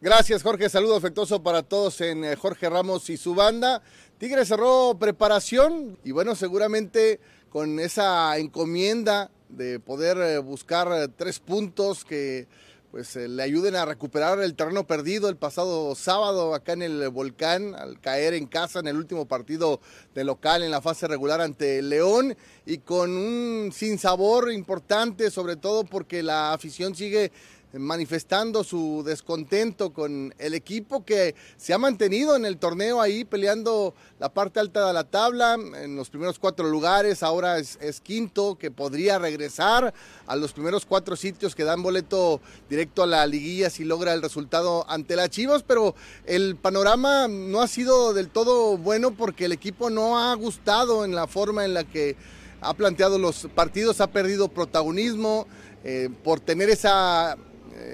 Gracias 0.00 0.40
Jorge, 0.44 0.68
saludo 0.68 0.94
afectuoso 0.94 1.42
para 1.42 1.64
todos 1.64 2.00
en 2.00 2.24
eh, 2.24 2.36
Jorge 2.36 2.70
Ramos 2.70 3.10
y 3.10 3.16
su 3.16 3.34
banda. 3.34 3.82
Tigres 4.18 4.46
cerró 4.46 4.96
preparación 4.96 5.98
y 6.04 6.12
bueno, 6.12 6.36
seguramente 6.36 7.18
con 7.48 7.80
esa 7.80 8.38
encomienda 8.38 9.32
de 9.48 9.80
poder 9.80 10.16
eh, 10.18 10.38
buscar 10.38 10.86
eh, 10.92 11.08
tres 11.08 11.40
puntos 11.40 12.04
que 12.04 12.46
pues 12.90 13.14
eh, 13.14 13.28
le 13.28 13.42
ayuden 13.42 13.76
a 13.76 13.84
recuperar 13.84 14.40
el 14.40 14.54
terreno 14.54 14.86
perdido 14.86 15.28
el 15.28 15.36
pasado 15.36 15.94
sábado 15.94 16.54
acá 16.54 16.72
en 16.72 16.82
el 16.82 17.08
volcán 17.10 17.74
al 17.74 18.00
caer 18.00 18.34
en 18.34 18.46
casa 18.46 18.80
en 18.80 18.88
el 18.88 18.96
último 18.96 19.26
partido 19.26 19.80
de 20.14 20.24
local 20.24 20.62
en 20.62 20.72
la 20.72 20.80
fase 20.80 21.06
regular 21.06 21.40
ante 21.40 21.82
León 21.82 22.36
y 22.70 22.78
con 22.78 23.16
un 23.16 23.72
sinsabor 23.72 24.52
importante 24.52 25.32
sobre 25.32 25.56
todo 25.56 25.82
porque 25.82 26.22
la 26.22 26.52
afición 26.52 26.94
sigue 26.94 27.32
manifestando 27.72 28.62
su 28.62 29.02
descontento 29.04 29.92
con 29.92 30.32
el 30.38 30.54
equipo 30.54 31.04
que 31.04 31.34
se 31.56 31.72
ha 31.72 31.78
mantenido 31.78 32.36
en 32.36 32.44
el 32.44 32.58
torneo 32.58 33.00
ahí 33.00 33.24
peleando 33.24 33.92
la 34.20 34.32
parte 34.32 34.60
alta 34.60 34.86
de 34.86 34.92
la 34.92 35.02
tabla 35.02 35.54
en 35.54 35.96
los 35.96 36.10
primeros 36.10 36.38
cuatro 36.38 36.68
lugares, 36.68 37.24
ahora 37.24 37.58
es, 37.58 37.78
quinto 38.02 38.56
que 38.56 38.70
podría 38.70 39.18
regresar 39.18 39.92
a 40.28 40.36
los 40.36 40.52
primeros 40.52 40.86
cuatro 40.86 41.16
sitios 41.16 41.56
que 41.56 41.64
dan 41.64 41.82
boleto 41.82 42.40
directo 42.68 43.02
a 43.02 43.06
la 43.08 43.26
liguilla 43.26 43.68
si 43.68 43.82
logra 43.82 44.14
el 44.14 44.22
resultado 44.22 44.84
ante 44.88 45.16
la 45.16 45.28
Chivas, 45.28 45.64
pero 45.64 45.96
el 46.24 46.54
panorama 46.54 47.26
no 47.26 47.62
ha 47.62 47.66
sido 47.66 48.14
del 48.14 48.28
todo 48.28 48.76
bueno 48.78 49.10
porque 49.10 49.46
el 49.46 49.52
equipo 49.52 49.90
no 49.90 50.20
ha 50.20 50.34
gustado 50.34 51.04
en 51.04 51.16
la 51.16 51.26
forma 51.26 51.64
en 51.64 51.74
la 51.74 51.82
que 51.82 52.16
ha 52.60 52.74
planteado 52.74 53.18
los 53.18 53.48
partidos, 53.54 54.00
ha 54.00 54.08
perdido 54.08 54.48
protagonismo 54.48 55.46
eh, 55.84 56.08
por 56.22 56.40
tener 56.40 56.70
esa 56.70 57.36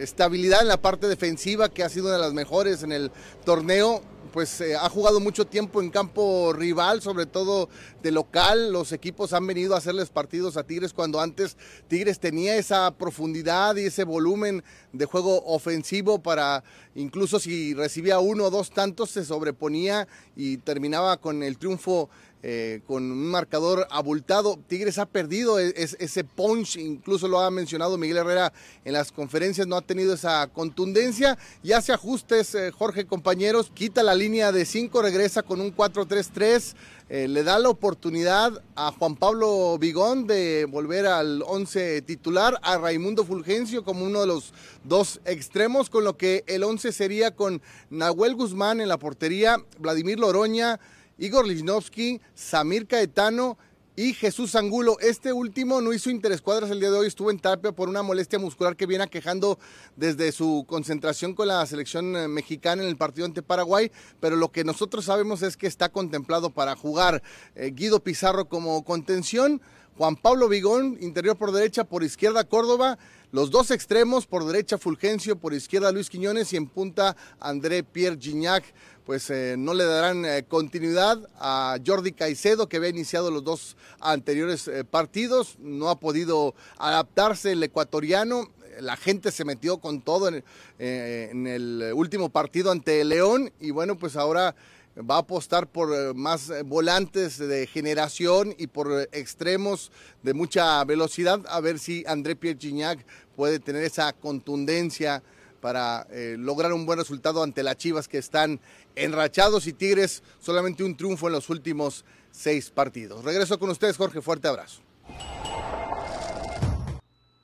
estabilidad 0.01 0.63
en 0.63 0.69
la 0.69 0.81
parte 0.81 1.09
defensiva, 1.09 1.69
que 1.69 1.83
ha 1.83 1.89
sido 1.89 2.07
una 2.07 2.17
de 2.17 2.23
las 2.23 2.33
mejores 2.33 2.83
en 2.83 2.93
el 2.93 3.11
torneo. 3.45 4.03
Pues 4.33 4.61
eh, 4.61 4.77
ha 4.77 4.91
jugado 4.91 5.19
mucho 5.19 5.47
tiempo 5.47 5.81
en 5.81 5.89
campo 5.89 6.53
rival, 6.53 7.01
sobre 7.01 7.25
todo 7.25 7.71
de 8.03 8.11
local. 8.11 8.71
Los 8.71 8.93
equipos 8.93 9.33
han 9.33 9.47
venido 9.47 9.75
a 9.75 9.79
hacerles 9.79 10.11
partidos 10.11 10.59
a 10.59 10.65
Tigres 10.65 10.93
cuando 10.93 11.21
antes 11.21 11.57
Tigres 11.89 12.21
tenía 12.21 12.57
esa 12.57 12.91
profundidad 12.91 13.77
y 13.77 13.87
ese 13.87 14.05
volumen 14.05 14.63
de 14.93 15.07
juego 15.07 15.43
ofensivo 15.47 16.23
para 16.23 16.65
incluso 16.95 17.41
si 17.41 17.73
recibía 17.73 18.19
uno 18.19 18.45
o 18.45 18.51
dos 18.51 18.71
tantos 18.71 19.11
se 19.11 19.25
sobreponía 19.25 20.07
y 20.35 20.59
terminaba 20.59 21.17
con 21.17 21.43
el 21.43 21.57
triunfo 21.57 22.11
eh, 22.43 22.81
con 22.87 23.11
un 23.11 23.31
marcador 23.31 23.87
abultado. 23.91 24.59
Tigres 24.69 24.99
ha 24.99 25.07
perdido 25.07 25.59
e-, 25.59 25.73
ese 25.77 26.25
punch, 26.25 26.77
incluso 26.77 27.29
lo 27.29 27.41
ha 27.41 27.51
mencionado 27.51 27.99
Miguel 27.99 28.19
Herrera 28.19 28.53
en 28.85 28.93
las 28.93 29.11
conferencias, 29.11 29.67
no 29.67 29.77
ha 29.77 29.83
tenido 29.83 30.15
esa 30.15 30.47
contundencia 30.49 31.39
y 31.63 31.73
hace 31.73 31.93
ajustes, 31.93 32.55
eh, 32.55 32.71
Jorge, 32.71 33.07
compañeros, 33.07 33.71
quita 33.75 34.03
la 34.03 34.15
línea 34.15 34.53
de 34.53 34.65
5, 34.65 35.03
regresa 35.03 35.43
con 35.43 35.61
un 35.61 35.75
4-3-3. 35.75 36.75
Eh, 37.09 37.29
le 37.29 37.45
da 37.45 37.61
la 37.61 37.69
oportunidad 37.69 38.61
a 38.75 38.91
Juan 38.91 39.15
Pablo 39.15 39.79
Vigón 39.79 40.27
de 40.27 40.65
volver 40.65 41.07
al 41.07 41.41
11 41.47 42.03
titular, 42.03 42.59
a 42.63 42.79
Raimundo 42.79 43.25
Fulgencio 43.25 43.85
como 43.85 44.05
uno 44.05 44.23
de 44.23 44.27
los 44.27 44.53
dos 44.83 45.21
extremos, 45.25 45.89
con 45.89 46.03
lo 46.03 46.17
que 46.17 46.43
el 46.49 46.65
11 46.65 46.91
sería 46.91 47.31
con 47.31 47.63
Nahuel 47.91 48.35
Guzmán 48.35 48.81
en 48.81 48.89
la 48.89 48.99
portería, 48.99 49.59
Vladimir 49.79 50.19
Loroña, 50.19 50.81
Igor 51.19 51.47
Lichnowsky, 51.47 52.21
Samir 52.35 52.87
Caetano 52.87 53.57
y 53.97 54.13
Jesús 54.13 54.55
Angulo. 54.55 54.99
Este 55.01 55.33
último 55.33 55.81
no 55.81 55.95
hizo 55.95 56.11
interescuadras 56.11 56.71
el 56.71 56.81
día 56.81 56.91
de 56.91 56.99
hoy, 56.99 57.07
estuvo 57.07 57.31
en 57.31 57.39
Tapia 57.39 57.73
por 57.73 57.89
una 57.89 58.03
molestia 58.03 58.39
muscular 58.39 58.77
que 58.77 58.85
viene 58.85 59.05
aquejando 59.05 59.59
desde 59.97 60.31
su 60.33 60.67
concentración 60.69 61.33
con 61.35 61.49
la 61.49 61.65
selección 61.65 62.15
eh, 62.15 62.29
mexicana 62.29 62.83
en 62.83 62.89
el 62.89 62.99
partido 62.99 63.25
ante 63.25 63.43
Paraguay, 63.43 63.91
pero 64.21 64.37
lo 64.37 64.53
que 64.53 64.65
nosotros 64.65 65.07
sabemos 65.07 65.41
es 65.41 65.57
que 65.57 65.67
está 65.67 65.89
contemplado 65.89 66.51
para 66.51 66.77
jugar 66.77 67.23
eh, 67.55 67.73
Guido 67.75 68.01
Pizarro 68.01 68.49
como 68.49 68.85
contención. 68.85 69.63
Juan 69.97 70.17
Pablo 70.17 70.49
Vigón, 70.49 70.99
interior 71.01 71.37
por 71.37 71.53
derecha, 71.53 71.85
por 71.85 72.03
izquierda 72.03 72.45
Córdoba, 72.45 72.99
los 73.33 73.51
dos 73.51 73.71
extremos, 73.71 74.27
por 74.27 74.45
derecha 74.45 74.77
Fulgencio, 74.77 75.37
por 75.37 75.55
izquierda 75.55 75.91
Luis 75.91 76.11
Quiñones 76.11 76.53
y 76.53 76.59
en 76.59 76.67
punta 76.67 77.17
André 77.41 77.83
Pierre 77.83 78.19
Gignac. 78.21 78.63
Pues 79.07 79.31
eh, 79.31 79.55
no 79.57 79.73
le 79.73 79.85
darán 79.85 80.27
eh, 80.27 80.45
continuidad 80.47 81.27
a 81.39 81.79
Jordi 81.85 82.13
Caicedo, 82.13 82.69
que 82.69 82.77
había 82.77 82.91
iniciado 82.91 83.31
los 83.31 83.43
dos 83.43 83.77
anteriores 84.01 84.69
eh, 84.69 84.85
partidos, 84.85 85.57
no 85.61 85.89
ha 85.89 85.99
podido 85.99 86.55
adaptarse 86.77 87.53
el 87.53 87.63
ecuatoriano. 87.63 88.51
La 88.81 88.97
gente 88.97 89.31
se 89.31 89.47
metió 89.47 89.79
con 89.79 90.03
todo 90.03 90.29
en, 90.29 90.45
en 90.79 91.47
el 91.47 91.93
último 91.95 92.29
partido 92.29 92.71
ante 92.71 93.03
León. 93.05 93.51
Y 93.61 93.71
bueno, 93.71 93.97
pues 93.97 94.17
ahora 94.17 94.55
va 94.99 95.17
a 95.17 95.19
apostar 95.19 95.67
por 95.67 96.15
más 96.15 96.53
volantes 96.65 97.39
de 97.39 97.67
generación 97.67 98.55
y 98.59 98.67
por 98.67 99.09
extremos 99.13 99.93
de 100.23 100.35
mucha 100.35 100.83
velocidad, 100.85 101.41
a 101.49 101.61
ver 101.61 101.79
si 101.79 102.05
André 102.07 102.37
Pierre 102.37 103.05
puede 103.35 103.61
tener 103.61 103.83
esa 103.85 104.13
contundencia 104.13 105.23
para 105.61 106.07
eh, 106.11 106.37
lograr 106.39 106.73
un 106.73 106.87
buen 106.87 106.99
resultado 106.99 107.43
ante 107.43 107.63
las 107.63 107.77
Chivas 107.77 108.09
que 108.09 108.19
están 108.19 108.61
enrachados 108.95 109.67
y 109.67 109.73
Tigres 109.73 110.23
solamente 110.39 110.85
un 110.85 110.97
triunfo 110.97 111.27
en 111.27 111.33
los 111.33 111.51
últimos 111.51 112.05
seis 112.31 112.71
partidos. 112.71 113.25
Regreso 113.25 113.59
con 113.59 113.71
ustedes, 113.71 113.97
Jorge, 113.97 114.21
fuerte 114.23 114.49
abrazo. 114.49 114.81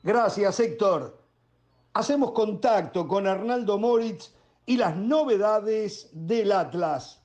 Gracias, 0.02 0.60
Héctor. 0.60 1.18
Hacemos 1.94 2.32
contacto 2.32 3.06
con 3.06 3.26
Arnaldo 3.26 3.78
Moritz 3.78 4.32
y 4.66 4.76
las 4.76 4.96
novedades 4.96 6.08
del 6.12 6.52
Atlas. 6.52 7.21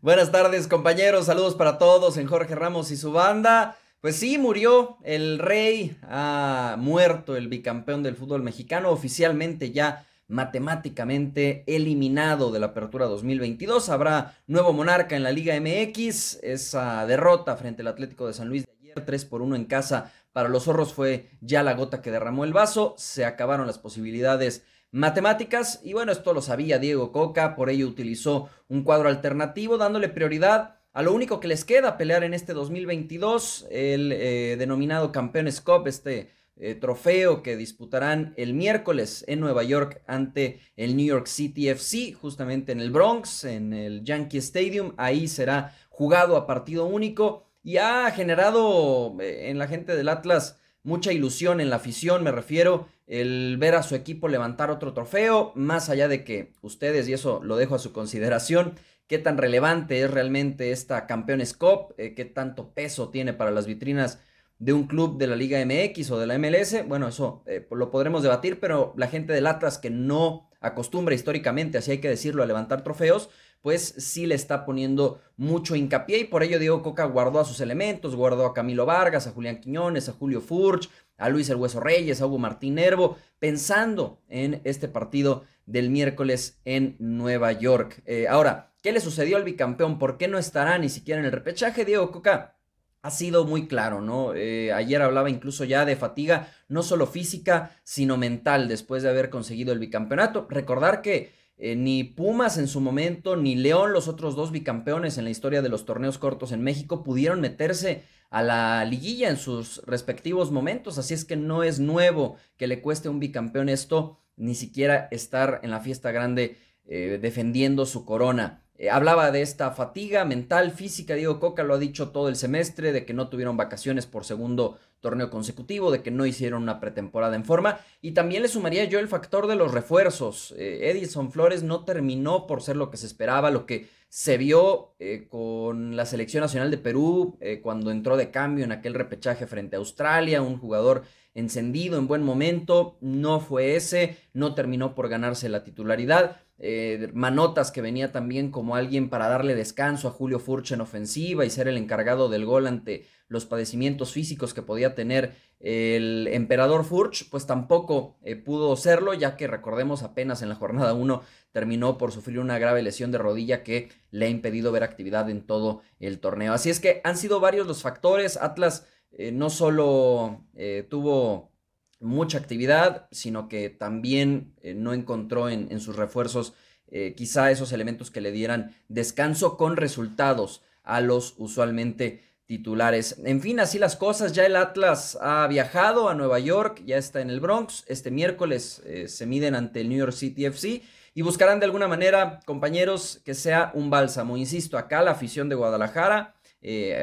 Buenas 0.00 0.30
tardes, 0.30 0.68
compañeros. 0.68 1.26
Saludos 1.26 1.54
para 1.54 1.76
todos 1.76 2.16
en 2.16 2.26
Jorge 2.26 2.54
Ramos 2.54 2.90
y 2.90 2.96
su 2.96 3.12
banda. 3.12 3.76
Pues 4.00 4.14
sí, 4.14 4.38
murió 4.38 4.98
el 5.02 5.40
rey, 5.40 5.98
ha 6.02 6.76
muerto 6.78 7.36
el 7.36 7.48
bicampeón 7.48 8.04
del 8.04 8.14
fútbol 8.14 8.44
mexicano, 8.44 8.90
oficialmente 8.90 9.72
ya 9.72 10.06
matemáticamente 10.28 11.64
eliminado 11.66 12.52
de 12.52 12.60
la 12.60 12.66
apertura 12.66 13.06
2022. 13.06 13.88
Habrá 13.88 14.36
nuevo 14.46 14.72
monarca 14.72 15.16
en 15.16 15.24
la 15.24 15.32
Liga 15.32 15.58
MX. 15.58 16.38
Esa 16.44 17.04
derrota 17.06 17.56
frente 17.56 17.82
al 17.82 17.88
Atlético 17.88 18.28
de 18.28 18.34
San 18.34 18.48
Luis 18.48 18.66
de 18.66 18.72
ayer, 18.80 19.04
3 19.04 19.24
por 19.24 19.42
1 19.42 19.56
en 19.56 19.64
casa 19.64 20.12
para 20.32 20.48
los 20.48 20.64
zorros 20.64 20.92
fue 20.92 21.30
ya 21.40 21.64
la 21.64 21.74
gota 21.74 22.00
que 22.02 22.12
derramó 22.12 22.44
el 22.44 22.52
vaso. 22.52 22.94
Se 22.98 23.24
acabaron 23.24 23.66
las 23.66 23.78
posibilidades 23.78 24.62
matemáticas. 24.90 25.80
Y 25.82 25.92
bueno, 25.92 26.12
esto 26.12 26.32
lo 26.32 26.42
sabía 26.42 26.78
Diego 26.78 27.12
Coca, 27.12 27.54
por 27.54 27.70
ello 27.70 27.86
utilizó 27.86 28.48
un 28.68 28.82
cuadro 28.82 29.08
alternativo, 29.08 29.78
dándole 29.78 30.08
prioridad 30.08 30.78
a 30.92 31.02
lo 31.02 31.12
único 31.12 31.38
que 31.38 31.48
les 31.48 31.64
queda 31.64 31.96
pelear 31.96 32.24
en 32.24 32.34
este 32.34 32.54
2022, 32.54 33.66
el 33.70 34.10
eh, 34.12 34.56
denominado 34.58 35.12
Campeones 35.12 35.60
Cup, 35.60 35.86
este 35.86 36.30
eh, 36.56 36.74
trofeo 36.74 37.40
que 37.40 37.56
disputarán 37.56 38.34
el 38.36 38.52
miércoles 38.52 39.24
en 39.28 39.38
Nueva 39.38 39.62
York 39.62 40.02
ante 40.08 40.60
el 40.76 40.96
New 40.96 41.06
York 41.06 41.26
City 41.26 41.68
FC, 41.68 42.14
justamente 42.14 42.72
en 42.72 42.80
el 42.80 42.90
Bronx, 42.90 43.44
en 43.44 43.72
el 43.72 44.02
Yankee 44.02 44.38
Stadium. 44.38 44.92
Ahí 44.96 45.28
será 45.28 45.72
jugado 45.88 46.36
a 46.36 46.48
partido 46.48 46.86
único 46.86 47.44
y 47.62 47.76
ha 47.76 48.10
generado 48.10 49.16
eh, 49.20 49.50
en 49.50 49.58
la 49.58 49.68
gente 49.68 49.94
del 49.94 50.08
Atlas 50.08 50.58
mucha 50.82 51.12
ilusión 51.12 51.60
en 51.60 51.70
la 51.70 51.76
afición, 51.76 52.24
me 52.24 52.32
refiero, 52.32 52.88
el 53.08 53.56
ver 53.58 53.74
a 53.74 53.82
su 53.82 53.94
equipo 53.94 54.28
levantar 54.28 54.70
otro 54.70 54.92
trofeo, 54.92 55.52
más 55.54 55.88
allá 55.88 56.08
de 56.08 56.24
que 56.24 56.52
ustedes, 56.60 57.08
y 57.08 57.14
eso 57.14 57.40
lo 57.42 57.56
dejo 57.56 57.74
a 57.74 57.78
su 57.78 57.92
consideración, 57.92 58.74
qué 59.06 59.18
tan 59.18 59.38
relevante 59.38 60.02
es 60.02 60.10
realmente 60.10 60.70
esta 60.70 61.06
Campeones 61.06 61.54
Cup, 61.54 61.94
eh, 61.96 62.14
qué 62.14 62.26
tanto 62.26 62.74
peso 62.74 63.08
tiene 63.08 63.32
para 63.32 63.50
las 63.50 63.66
vitrinas 63.66 64.20
de 64.58 64.74
un 64.74 64.86
club 64.86 65.18
de 65.18 65.26
la 65.26 65.36
Liga 65.36 65.64
MX 65.64 66.10
o 66.10 66.18
de 66.18 66.26
la 66.26 66.38
MLS. 66.38 66.86
Bueno, 66.86 67.08
eso 67.08 67.42
eh, 67.46 67.66
lo 67.70 67.90
podremos 67.90 68.22
debatir, 68.22 68.60
pero 68.60 68.92
la 68.96 69.08
gente 69.08 69.32
del 69.32 69.46
Atlas 69.46 69.78
que 69.78 69.90
no 69.90 70.50
acostumbra 70.60 71.14
históricamente, 71.14 71.78
así 71.78 71.92
hay 71.92 71.98
que 71.98 72.08
decirlo, 72.08 72.42
a 72.42 72.46
levantar 72.46 72.82
trofeos, 72.82 73.30
pues 73.62 73.94
sí 73.98 74.26
le 74.26 74.34
está 74.34 74.64
poniendo 74.64 75.20
mucho 75.36 75.76
hincapié 75.76 76.18
y 76.18 76.24
por 76.24 76.42
ello 76.42 76.58
Diego 76.58 76.82
Coca 76.82 77.04
guardó 77.04 77.40
a 77.40 77.44
sus 77.44 77.60
elementos, 77.60 78.14
guardó 78.14 78.46
a 78.46 78.54
Camilo 78.54 78.86
Vargas, 78.86 79.26
a 79.26 79.32
Julián 79.32 79.60
Quiñones, 79.60 80.08
a 80.08 80.12
Julio 80.12 80.40
Furch, 80.40 80.88
a 81.18 81.28
Luis 81.28 81.50
El 81.50 81.56
Hueso 81.56 81.80
Reyes, 81.80 82.22
a 82.22 82.26
Hugo 82.26 82.38
Martín 82.38 82.76
Nervo, 82.76 83.18
pensando 83.38 84.22
en 84.28 84.62
este 84.64 84.88
partido 84.88 85.44
del 85.66 85.90
miércoles 85.90 86.60
en 86.64 86.96
Nueva 86.98 87.52
York. 87.52 88.02
Eh, 88.06 88.26
ahora, 88.28 88.72
¿qué 88.82 88.92
le 88.92 89.00
sucedió 89.00 89.36
al 89.36 89.44
bicampeón? 89.44 89.98
¿Por 89.98 90.16
qué 90.16 90.28
no 90.28 90.38
estará 90.38 90.78
ni 90.78 90.88
siquiera 90.88 91.20
en 91.20 91.26
el 91.26 91.32
repechaje? 91.32 91.84
Diego 91.84 92.10
Coca 92.10 92.54
ha 93.02 93.10
sido 93.10 93.44
muy 93.44 93.68
claro, 93.68 94.00
¿no? 94.00 94.34
Eh, 94.34 94.72
ayer 94.72 95.02
hablaba 95.02 95.30
incluso 95.30 95.64
ya 95.64 95.84
de 95.84 95.96
fatiga, 95.96 96.48
no 96.68 96.82
solo 96.82 97.06
física, 97.06 97.76
sino 97.84 98.16
mental, 98.16 98.68
después 98.68 99.02
de 99.02 99.10
haber 99.10 99.30
conseguido 99.30 99.72
el 99.72 99.78
bicampeonato. 99.78 100.46
Recordar 100.50 101.02
que 101.02 101.32
eh, 101.58 101.74
ni 101.74 102.04
Pumas 102.04 102.56
en 102.56 102.68
su 102.68 102.80
momento, 102.80 103.36
ni 103.36 103.56
León, 103.56 103.92
los 103.92 104.06
otros 104.06 104.36
dos 104.36 104.52
bicampeones 104.52 105.18
en 105.18 105.24
la 105.24 105.30
historia 105.30 105.60
de 105.60 105.68
los 105.68 105.84
torneos 105.84 106.16
cortos 106.16 106.52
en 106.52 106.62
México, 106.62 107.02
pudieron 107.02 107.40
meterse 107.40 108.04
a 108.30 108.42
la 108.42 108.84
liguilla 108.84 109.28
en 109.28 109.36
sus 109.36 109.82
respectivos 109.84 110.52
momentos. 110.52 110.98
Así 110.98 111.14
es 111.14 111.24
que 111.24 111.36
no 111.36 111.64
es 111.64 111.80
nuevo 111.80 112.36
que 112.56 112.68
le 112.68 112.80
cueste 112.80 113.08
a 113.08 113.10
un 113.10 113.18
bicampeón 113.18 113.68
esto, 113.68 114.18
ni 114.36 114.54
siquiera 114.54 115.08
estar 115.10 115.60
en 115.64 115.70
la 115.70 115.80
fiesta 115.80 116.12
grande 116.12 116.56
eh, 116.86 117.18
defendiendo 117.20 117.86
su 117.86 118.04
corona. 118.04 118.62
Eh, 118.80 118.90
hablaba 118.90 119.32
de 119.32 119.42
esta 119.42 119.72
fatiga 119.72 120.24
mental, 120.24 120.70
física, 120.70 121.14
Diego 121.14 121.40
Coca 121.40 121.64
lo 121.64 121.74
ha 121.74 121.78
dicho 121.78 122.10
todo 122.10 122.28
el 122.28 122.36
semestre, 122.36 122.92
de 122.92 123.04
que 123.04 123.12
no 123.12 123.28
tuvieron 123.28 123.56
vacaciones 123.56 124.06
por 124.06 124.24
segundo 124.24 124.78
torneo 125.00 125.30
consecutivo, 125.30 125.90
de 125.90 126.00
que 126.00 126.12
no 126.12 126.26
hicieron 126.26 126.62
una 126.62 126.78
pretemporada 126.78 127.34
en 127.34 127.44
forma. 127.44 127.80
Y 128.00 128.12
también 128.12 128.42
le 128.42 128.48
sumaría 128.48 128.84
yo 128.84 129.00
el 129.00 129.08
factor 129.08 129.48
de 129.48 129.56
los 129.56 129.72
refuerzos. 129.72 130.54
Eh, 130.56 130.90
Edison 130.90 131.32
Flores 131.32 131.64
no 131.64 131.84
terminó 131.84 132.46
por 132.46 132.62
ser 132.62 132.76
lo 132.76 132.88
que 132.90 132.96
se 132.96 133.06
esperaba, 133.06 133.50
lo 133.50 133.66
que 133.66 133.88
se 134.08 134.38
vio 134.38 134.94
eh, 135.00 135.26
con 135.28 135.96
la 135.96 136.06
selección 136.06 136.42
nacional 136.42 136.70
de 136.70 136.78
Perú 136.78 137.36
cuando 137.62 137.90
entró 137.90 138.16
de 138.16 138.30
cambio 138.30 138.64
en 138.64 138.72
aquel 138.72 138.94
repechaje 138.94 139.46
frente 139.46 139.76
a 139.76 139.80
Australia, 139.80 140.40
un 140.40 140.58
jugador 140.58 141.02
encendido 141.34 141.98
en 141.98 142.08
buen 142.08 142.22
momento, 142.22 142.96
no 143.00 143.40
fue 143.40 143.76
ese, 143.76 144.16
no 144.32 144.54
terminó 144.54 144.94
por 144.94 145.08
ganarse 145.08 145.48
la 145.48 145.62
titularidad. 145.62 146.40
Eh, 146.60 147.10
Manotas 147.14 147.70
que 147.70 147.80
venía 147.80 148.10
también 148.10 148.50
como 148.50 148.74
alguien 148.74 149.08
para 149.10 149.28
darle 149.28 149.54
descanso 149.54 150.08
a 150.08 150.10
Julio 150.10 150.40
Furch 150.40 150.72
en 150.72 150.80
ofensiva 150.80 151.44
y 151.44 151.50
ser 151.50 151.68
el 151.68 151.76
encargado 151.76 152.28
del 152.28 152.46
gol 152.46 152.66
ante 152.66 153.06
los 153.28 153.46
padecimientos 153.46 154.12
físicos 154.12 154.54
que 154.54 154.62
podía 154.62 154.94
tener 154.94 155.34
el 155.60 156.28
emperador 156.32 156.84
Furch, 156.84 157.30
pues 157.30 157.46
tampoco 157.46 158.16
eh, 158.22 158.34
pudo 158.34 158.74
serlo, 158.74 159.14
ya 159.14 159.36
que 159.36 159.46
recordemos 159.46 160.02
apenas 160.02 160.42
en 160.42 160.48
la 160.48 160.54
jornada 160.56 160.94
1 160.94 161.22
terminó 161.52 161.96
por 161.96 162.10
sufrir 162.10 162.40
una 162.40 162.58
grave 162.58 162.82
lesión 162.82 163.12
de 163.12 163.18
rodilla 163.18 163.62
que 163.62 163.90
le 164.10 164.26
ha 164.26 164.28
impedido 164.28 164.72
ver 164.72 164.82
actividad 164.82 165.30
en 165.30 165.46
todo 165.46 165.82
el 166.00 166.18
torneo. 166.18 166.52
Así 166.52 166.70
es 166.70 166.80
que 166.80 167.00
han 167.04 167.16
sido 167.16 167.38
varios 167.38 167.66
los 167.66 167.82
factores, 167.82 168.36
Atlas 168.36 168.86
eh, 169.12 169.30
no 169.30 169.50
solo 169.50 170.44
tuvo 170.88 171.52
mucha 172.00 172.38
actividad, 172.38 173.08
sino 173.10 173.48
que 173.48 173.70
también 173.70 174.54
eh, 174.62 174.74
no 174.74 174.92
encontró 174.92 175.48
en, 175.48 175.80
sus 175.80 175.96
refuerzos 175.96 176.54
eh, 176.90 177.14
quizá 177.16 177.50
esos 177.50 177.72
elementos 177.72 178.10
que 178.10 178.20
le 178.20 178.32
dieran 178.32 178.74
descanso 178.88 179.56
con 179.56 179.76
resultados 179.76 180.62
a 180.82 181.00
los 181.00 181.34
usualmente 181.38 182.22
titulares. 182.46 183.20
En 183.24 183.42
fin, 183.42 183.60
así 183.60 183.78
las 183.78 183.96
cosas, 183.96 184.32
ya 184.32 184.46
el 184.46 184.56
Atlas 184.56 185.18
ha 185.20 185.46
viajado 185.48 186.08
a 186.08 186.14
Nueva 186.14 186.38
York, 186.38 186.82
ya 186.86 186.96
está 186.96 187.20
en 187.20 187.28
el 187.28 187.40
Bronx, 187.40 187.84
este 187.88 188.10
miércoles 188.10 188.80
eh, 188.86 189.06
se 189.08 189.26
miden 189.26 189.54
ante 189.54 189.82
el 189.82 189.90
New 189.90 189.98
York 189.98 190.12
City 190.12 190.46
FC 190.46 190.82
y 191.14 191.22
buscarán 191.22 191.58
de 191.58 191.66
alguna 191.66 191.88
manera, 191.88 192.40
compañeros, 192.46 193.20
que 193.24 193.34
sea 193.34 193.70
un 193.74 193.90
bálsamo. 193.90 194.36
Insisto, 194.36 194.78
acá 194.78 195.02
la 195.02 195.10
afición 195.10 195.48
de 195.48 195.56
Guadalajara, 195.56 196.36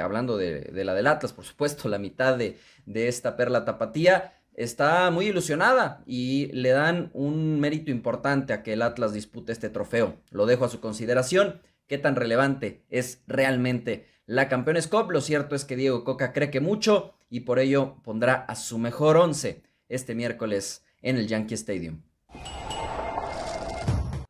hablando 0.01 0.37
de, 0.37 0.71
la 0.83 0.93
del 0.93 1.07
Atlas, 1.07 1.33
por 1.33 1.45
supuesto, 1.45 1.89
la 1.89 1.97
mitad 1.97 2.37
de, 2.37 2.57
de 2.85 3.07
esta 3.07 3.35
perla 3.35 3.65
tapatía, 3.65 4.34
está 4.55 5.11
muy 5.11 5.27
ilusionada 5.27 6.03
y 6.05 6.47
le 6.53 6.69
dan 6.69 7.09
un 7.13 7.59
mérito 7.59 7.91
importante 7.91 8.53
a 8.53 8.63
que 8.63 8.73
el 8.73 8.81
Atlas 8.81 9.13
dispute 9.13 9.51
este 9.51 9.69
trofeo. 9.69 10.15
Lo 10.31 10.45
dejo 10.45 10.65
a 10.65 10.69
su 10.69 10.79
consideración. 10.79 11.61
¿Qué 11.87 11.97
tan 11.97 12.15
relevante 12.15 12.83
es 12.89 13.21
realmente 13.27 14.07
la 14.25 14.49
Campeones 14.49 14.87
Cup? 14.87 15.11
Lo 15.11 15.21
cierto 15.21 15.55
es 15.55 15.65
que 15.65 15.75
Diego 15.75 16.03
Coca 16.03 16.33
cree 16.33 16.49
que 16.49 16.61
mucho 16.61 17.13
y 17.29 17.41
por 17.41 17.59
ello 17.59 17.97
pondrá 18.03 18.33
a 18.33 18.55
su 18.55 18.77
mejor 18.77 19.17
once 19.17 19.61
este 19.87 20.15
miércoles 20.15 20.83
en 21.01 21.17
el 21.17 21.27
Yankee 21.27 21.53
Stadium. 21.53 22.01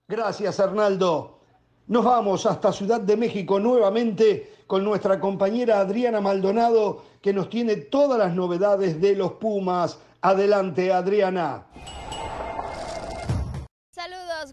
Gracias, 0.08 0.60
Arnaldo. 0.60 1.40
Nos 1.88 2.04
vamos 2.04 2.46
hasta 2.46 2.74
Ciudad 2.74 3.00
de 3.00 3.16
México 3.16 3.60
nuevamente 3.60 4.56
con 4.68 4.84
nuestra 4.84 5.20
compañera 5.20 5.80
Adriana 5.80 6.20
Maldonado, 6.20 7.04
que 7.22 7.32
nos 7.32 7.50
tiene 7.50 7.76
todas 7.76 8.18
las 8.18 8.36
novedades 8.36 9.00
de 9.00 9.16
los 9.16 9.34
Pumas. 9.34 10.00
Adelante, 10.26 10.92
Adriana. 10.92 11.68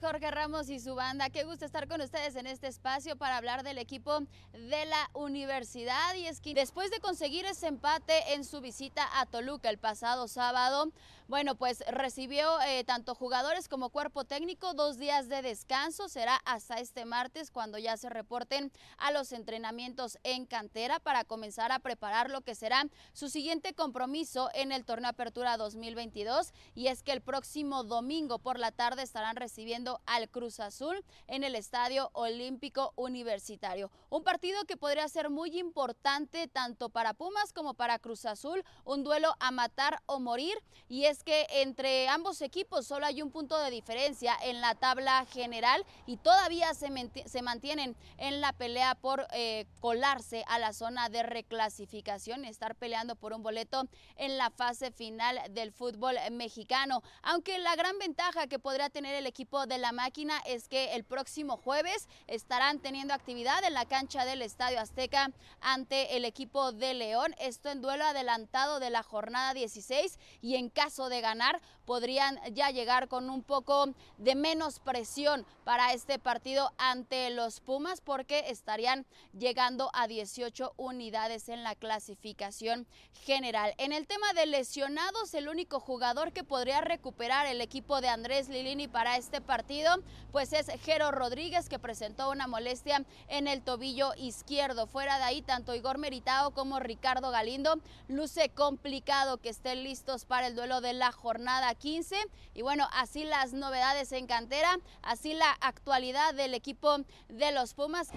Jorge 0.00 0.30
Ramos 0.30 0.68
y 0.68 0.80
su 0.80 0.94
banda. 0.94 1.30
Qué 1.30 1.44
gusto 1.44 1.64
estar 1.64 1.86
con 1.86 2.00
ustedes 2.00 2.36
en 2.36 2.46
este 2.46 2.66
espacio 2.66 3.16
para 3.16 3.36
hablar 3.36 3.62
del 3.62 3.78
equipo 3.78 4.20
de 4.52 4.86
la 4.86 5.10
universidad. 5.12 6.14
Y 6.16 6.26
es 6.26 6.40
que 6.40 6.54
después 6.54 6.90
de 6.90 7.00
conseguir 7.00 7.44
ese 7.46 7.66
empate 7.66 8.34
en 8.34 8.44
su 8.44 8.60
visita 8.60 9.06
a 9.20 9.26
Toluca 9.26 9.68
el 9.68 9.78
pasado 9.78 10.28
sábado, 10.28 10.92
bueno, 11.28 11.54
pues 11.54 11.82
recibió 11.88 12.60
eh, 12.62 12.84
tanto 12.84 13.14
jugadores 13.14 13.68
como 13.68 13.90
cuerpo 13.90 14.24
técnico 14.24 14.74
dos 14.74 14.98
días 14.98 15.28
de 15.28 15.42
descanso. 15.42 16.08
Será 16.08 16.36
hasta 16.44 16.78
este 16.78 17.04
martes 17.04 17.50
cuando 17.50 17.78
ya 17.78 17.96
se 17.96 18.08
reporten 18.08 18.72
a 18.98 19.12
los 19.12 19.32
entrenamientos 19.32 20.18
en 20.24 20.46
cantera 20.46 21.00
para 21.00 21.24
comenzar 21.24 21.72
a 21.72 21.78
preparar 21.78 22.30
lo 22.30 22.42
que 22.42 22.54
será 22.54 22.84
su 23.12 23.28
siguiente 23.28 23.74
compromiso 23.74 24.50
en 24.54 24.72
el 24.72 24.84
torneo 24.84 25.10
Apertura 25.10 25.56
2022. 25.56 26.52
Y 26.74 26.88
es 26.88 27.02
que 27.02 27.12
el 27.12 27.20
próximo 27.20 27.84
domingo 27.84 28.38
por 28.38 28.58
la 28.58 28.72
tarde 28.72 29.02
estarán 29.02 29.36
recibiendo 29.36 30.00
al 30.06 30.28
Cruz 30.28 30.60
Azul 30.60 31.04
en 31.26 31.44
el 31.44 31.54
Estadio 31.54 32.10
Olímpico 32.14 32.92
Universitario. 32.96 33.90
Un 34.10 34.24
partido 34.24 34.64
que 34.64 34.76
podría 34.76 35.08
ser 35.08 35.30
muy 35.30 35.58
importante 35.58 36.48
tanto 36.48 36.88
para 36.88 37.14
Pumas 37.14 37.52
como 37.52 37.74
para 37.74 37.98
Cruz 37.98 38.24
Azul. 38.24 38.64
Un 38.84 39.04
duelo 39.04 39.34
a 39.40 39.50
matar 39.50 40.02
o 40.06 40.20
morir. 40.20 40.56
Y 40.88 41.04
es 41.04 41.11
que 41.24 41.46
entre 41.50 42.08
ambos 42.08 42.40
equipos 42.42 42.86
solo 42.86 43.06
hay 43.06 43.22
un 43.22 43.30
punto 43.30 43.58
de 43.58 43.70
diferencia 43.70 44.36
en 44.42 44.60
la 44.60 44.74
tabla 44.74 45.26
general 45.26 45.84
y 46.06 46.16
todavía 46.16 46.72
se, 46.74 46.88
se 47.26 47.42
mantienen 47.42 47.96
en 48.18 48.40
la 48.40 48.52
pelea 48.52 48.94
por 48.94 49.26
eh, 49.32 49.66
colarse 49.80 50.44
a 50.48 50.58
la 50.58 50.72
zona 50.72 51.08
de 51.08 51.22
reclasificación, 51.22 52.44
estar 52.44 52.74
peleando 52.74 53.16
por 53.16 53.32
un 53.32 53.42
boleto 53.42 53.88
en 54.16 54.38
la 54.38 54.50
fase 54.50 54.90
final 54.90 55.40
del 55.50 55.72
fútbol 55.72 56.16
mexicano. 56.30 57.02
Aunque 57.22 57.58
la 57.58 57.76
gran 57.76 57.98
ventaja 57.98 58.46
que 58.46 58.58
podría 58.58 58.90
tener 58.90 59.14
el 59.14 59.26
equipo 59.26 59.66
de 59.66 59.78
la 59.78 59.92
máquina 59.92 60.40
es 60.46 60.68
que 60.68 60.94
el 60.94 61.04
próximo 61.04 61.56
jueves 61.56 62.08
estarán 62.26 62.78
teniendo 62.78 63.14
actividad 63.14 63.64
en 63.64 63.74
la 63.74 63.86
cancha 63.86 64.24
del 64.24 64.42
Estadio 64.42 64.80
Azteca 64.80 65.30
ante 65.60 66.16
el 66.16 66.24
equipo 66.24 66.72
de 66.72 66.94
León. 66.94 67.34
Esto 67.38 67.70
en 67.70 67.82
duelo 67.82 68.04
adelantado 68.04 68.80
de 68.80 68.90
la 68.90 69.02
jornada 69.02 69.54
16 69.54 70.18
y 70.40 70.56
en 70.56 70.68
caso 70.68 71.01
de 71.08 71.20
ganar 71.20 71.60
podrían 71.84 72.38
ya 72.54 72.70
llegar 72.70 73.08
con 73.08 73.28
un 73.30 73.42
poco 73.42 73.88
de 74.18 74.34
menos 74.34 74.78
presión 74.78 75.44
para 75.64 75.92
este 75.92 76.18
partido 76.18 76.72
ante 76.78 77.30
los 77.30 77.60
Pumas 77.60 78.00
porque 78.00 78.44
estarían 78.48 79.06
llegando 79.36 79.90
a 79.94 80.06
18 80.06 80.74
unidades 80.76 81.48
en 81.48 81.62
la 81.62 81.74
clasificación 81.74 82.86
general. 83.12 83.74
En 83.78 83.92
el 83.92 84.06
tema 84.06 84.32
de 84.32 84.46
lesionados, 84.46 85.34
el 85.34 85.48
único 85.48 85.80
jugador 85.80 86.32
que 86.32 86.44
podría 86.44 86.80
recuperar 86.80 87.46
el 87.46 87.60
equipo 87.60 88.00
de 88.00 88.08
Andrés 88.08 88.48
Lilini 88.48 88.88
para 88.88 89.16
este 89.16 89.40
partido, 89.40 89.96
pues 90.30 90.52
es 90.52 90.66
Jero 90.82 91.10
Rodríguez 91.10 91.68
que 91.68 91.78
presentó 91.78 92.30
una 92.30 92.46
molestia 92.46 93.04
en 93.28 93.48
el 93.48 93.62
tobillo 93.62 94.12
izquierdo. 94.16 94.86
Fuera 94.86 95.18
de 95.18 95.24
ahí, 95.24 95.42
tanto 95.42 95.74
Igor 95.74 95.98
Meritao 95.98 96.52
como 96.52 96.80
Ricardo 96.80 97.30
Galindo 97.30 97.80
luce 98.08 98.48
complicado 98.50 99.38
que 99.38 99.48
estén 99.48 99.82
listos 99.82 100.24
para 100.24 100.46
el 100.46 100.56
duelo 100.56 100.80
de 100.80 100.91
la 100.92 101.12
jornada 101.12 101.74
15. 101.74 102.16
Y 102.54 102.62
bueno, 102.62 102.86
así 102.92 103.24
las 103.24 103.52
novedades 103.52 104.12
en 104.12 104.26
cantera, 104.26 104.78
así 105.02 105.34
la 105.34 105.50
actualidad 105.60 106.34
del 106.34 106.54
equipo 106.54 106.98
de 107.28 107.52
los 107.52 107.74
Pumas. 107.74 108.08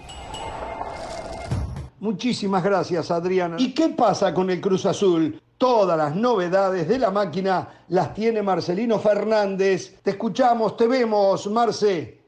Muchísimas 1.98 2.62
gracias, 2.62 3.10
Adriana. 3.10 3.56
¿Y 3.58 3.72
qué 3.72 3.88
pasa 3.88 4.34
con 4.34 4.50
el 4.50 4.60
Cruz 4.60 4.84
Azul? 4.84 5.40
Todas 5.56 5.96
las 5.96 6.14
novedades 6.14 6.86
de 6.86 6.98
la 6.98 7.10
máquina 7.10 7.84
las 7.88 8.12
tiene 8.12 8.42
Marcelino 8.42 8.98
Fernández. 8.98 10.02
Te 10.02 10.10
escuchamos, 10.10 10.76
te 10.76 10.86
vemos, 10.86 11.46
Marce. 11.46 12.25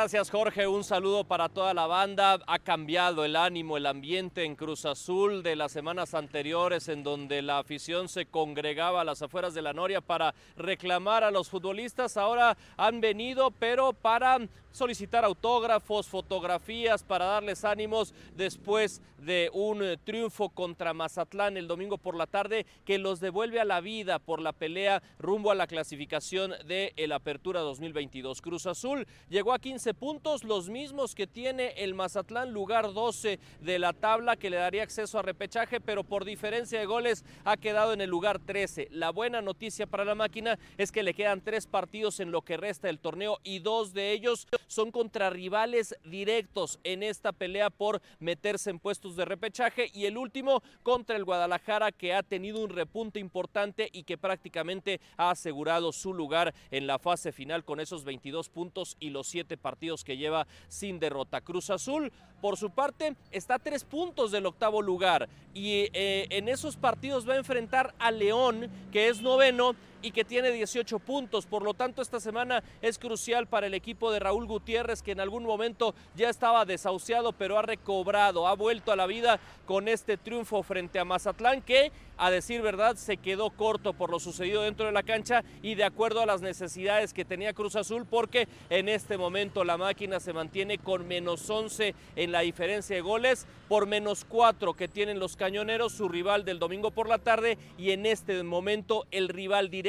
Gracias 0.00 0.30
Jorge, 0.30 0.68
un 0.68 0.84
saludo 0.84 1.24
para 1.24 1.48
toda 1.48 1.74
la 1.74 1.88
banda. 1.88 2.38
Ha 2.46 2.60
cambiado 2.60 3.24
el 3.24 3.34
ánimo, 3.34 3.76
el 3.76 3.84
ambiente 3.84 4.44
en 4.44 4.54
Cruz 4.54 4.84
Azul 4.84 5.42
de 5.42 5.56
las 5.56 5.72
semanas 5.72 6.14
anteriores 6.14 6.88
en 6.88 7.02
donde 7.02 7.42
la 7.42 7.58
afición 7.58 8.08
se 8.08 8.26
congregaba 8.26 9.00
a 9.00 9.04
las 9.04 9.22
afueras 9.22 9.54
de 9.54 9.62
la 9.62 9.72
Noria 9.72 10.00
para 10.00 10.36
reclamar 10.56 11.24
a 11.24 11.32
los 11.32 11.48
futbolistas. 11.48 12.16
Ahora 12.16 12.56
han 12.76 13.00
venido, 13.00 13.50
pero 13.50 13.92
para 13.92 14.38
solicitar 14.70 15.24
autógrafos, 15.24 16.06
fotografías, 16.06 17.02
para 17.02 17.24
darles 17.24 17.64
ánimos 17.64 18.14
después 18.36 19.02
de 19.18 19.50
un 19.52 19.82
triunfo 20.04 20.50
contra 20.50 20.94
Mazatlán 20.94 21.56
el 21.56 21.66
domingo 21.66 21.98
por 21.98 22.14
la 22.14 22.26
tarde 22.26 22.66
que 22.84 22.98
los 22.98 23.18
devuelve 23.18 23.60
a 23.60 23.64
la 23.64 23.80
vida 23.80 24.20
por 24.20 24.40
la 24.40 24.52
pelea 24.52 25.02
rumbo 25.18 25.50
a 25.50 25.56
la 25.56 25.66
clasificación 25.66 26.52
de 26.66 26.92
el 26.96 27.10
Apertura 27.10 27.60
2022. 27.60 28.40
Cruz 28.40 28.66
Azul 28.66 29.06
llegó 29.28 29.52
a 29.52 29.58
15 29.58 29.87
puntos, 29.94 30.44
los 30.44 30.68
mismos 30.68 31.14
que 31.14 31.26
tiene 31.26 31.68
el 31.76 31.94
Mazatlán, 31.94 32.52
lugar 32.52 32.92
12 32.92 33.38
de 33.60 33.78
la 33.78 33.92
tabla 33.92 34.36
que 34.36 34.50
le 34.50 34.56
daría 34.56 34.82
acceso 34.82 35.18
a 35.18 35.22
repechaje, 35.22 35.80
pero 35.80 36.04
por 36.04 36.24
diferencia 36.24 36.80
de 36.80 36.86
goles 36.86 37.24
ha 37.44 37.56
quedado 37.56 37.92
en 37.92 38.00
el 38.00 38.10
lugar 38.10 38.38
13. 38.38 38.88
La 38.90 39.10
buena 39.10 39.40
noticia 39.40 39.86
para 39.86 40.04
la 40.04 40.14
máquina 40.14 40.58
es 40.76 40.92
que 40.92 41.02
le 41.02 41.14
quedan 41.14 41.40
tres 41.40 41.66
partidos 41.66 42.20
en 42.20 42.30
lo 42.30 42.42
que 42.42 42.56
resta 42.56 42.88
del 42.88 42.98
torneo 42.98 43.38
y 43.44 43.60
dos 43.60 43.92
de 43.92 44.12
ellos 44.12 44.46
son 44.66 44.90
contra 44.90 45.30
rivales 45.30 45.94
directos 46.04 46.78
en 46.84 47.02
esta 47.02 47.32
pelea 47.32 47.70
por 47.70 48.02
meterse 48.18 48.70
en 48.70 48.78
puestos 48.78 49.16
de 49.16 49.24
repechaje 49.24 49.90
y 49.92 50.06
el 50.06 50.18
último 50.18 50.62
contra 50.82 51.16
el 51.16 51.24
Guadalajara 51.24 51.92
que 51.92 52.14
ha 52.14 52.22
tenido 52.22 52.62
un 52.62 52.70
repunte 52.70 53.20
importante 53.20 53.88
y 53.92 54.02
que 54.02 54.18
prácticamente 54.18 55.00
ha 55.16 55.30
asegurado 55.30 55.92
su 55.92 56.12
lugar 56.12 56.54
en 56.70 56.86
la 56.86 56.98
fase 56.98 57.32
final 57.32 57.64
con 57.64 57.80
esos 57.80 58.04
22 58.04 58.48
puntos 58.48 58.96
y 58.98 59.10
los 59.10 59.26
7 59.28 59.56
partidos 59.56 59.67
que 60.04 60.16
lleva 60.16 60.46
sin 60.68 60.98
derrota. 60.98 61.40
Cruz 61.40 61.70
Azul, 61.70 62.12
por 62.40 62.56
su 62.56 62.70
parte, 62.70 63.16
está 63.30 63.54
a 63.54 63.58
3 63.58 63.84
puntos 63.84 64.30
del 64.30 64.46
octavo 64.46 64.80
lugar 64.80 65.28
y 65.54 65.88
eh, 65.92 66.26
en 66.30 66.48
esos 66.48 66.76
partidos 66.76 67.28
va 67.28 67.34
a 67.34 67.38
enfrentar 67.38 67.94
a 67.98 68.10
León, 68.10 68.70
que 68.92 69.08
es 69.08 69.20
noveno 69.20 69.74
y 70.02 70.12
que 70.12 70.24
tiene 70.24 70.50
18 70.50 70.98
puntos. 70.98 71.46
Por 71.46 71.62
lo 71.62 71.74
tanto, 71.74 72.02
esta 72.02 72.20
semana 72.20 72.62
es 72.82 72.98
crucial 72.98 73.46
para 73.46 73.66
el 73.66 73.74
equipo 73.74 74.10
de 74.10 74.20
Raúl 74.20 74.46
Gutiérrez, 74.46 75.02
que 75.02 75.12
en 75.12 75.20
algún 75.20 75.44
momento 75.44 75.94
ya 76.14 76.28
estaba 76.28 76.64
desahuciado, 76.64 77.32
pero 77.32 77.58
ha 77.58 77.62
recobrado, 77.62 78.46
ha 78.46 78.54
vuelto 78.54 78.92
a 78.92 78.96
la 78.96 79.06
vida 79.06 79.40
con 79.66 79.88
este 79.88 80.16
triunfo 80.16 80.62
frente 80.62 80.98
a 80.98 81.04
Mazatlán, 81.04 81.62
que 81.62 81.92
a 82.20 82.30
decir 82.30 82.62
verdad, 82.62 82.96
se 82.96 83.16
quedó 83.16 83.50
corto 83.50 83.92
por 83.92 84.10
lo 84.10 84.18
sucedido 84.18 84.62
dentro 84.62 84.86
de 84.86 84.92
la 84.92 85.04
cancha 85.04 85.44
y 85.62 85.76
de 85.76 85.84
acuerdo 85.84 86.20
a 86.20 86.26
las 86.26 86.40
necesidades 86.42 87.14
que 87.14 87.24
tenía 87.24 87.52
Cruz 87.52 87.76
Azul, 87.76 88.06
porque 88.06 88.48
en 88.70 88.88
este 88.88 89.16
momento 89.16 89.62
la 89.62 89.76
máquina 89.76 90.18
se 90.18 90.32
mantiene 90.32 90.78
con 90.78 91.06
menos 91.06 91.48
11 91.48 91.94
en 92.16 92.32
la 92.32 92.40
diferencia 92.40 92.96
de 92.96 93.02
goles, 93.02 93.46
por 93.68 93.86
menos 93.86 94.24
4 94.24 94.74
que 94.74 94.88
tienen 94.88 95.20
los 95.20 95.36
cañoneros, 95.36 95.92
su 95.92 96.08
rival 96.08 96.44
del 96.44 96.58
domingo 96.58 96.90
por 96.90 97.08
la 97.08 97.18
tarde, 97.18 97.56
y 97.78 97.92
en 97.92 98.04
este 98.04 98.42
momento 98.42 99.06
el 99.12 99.28
rival 99.28 99.70
directo 99.70 99.87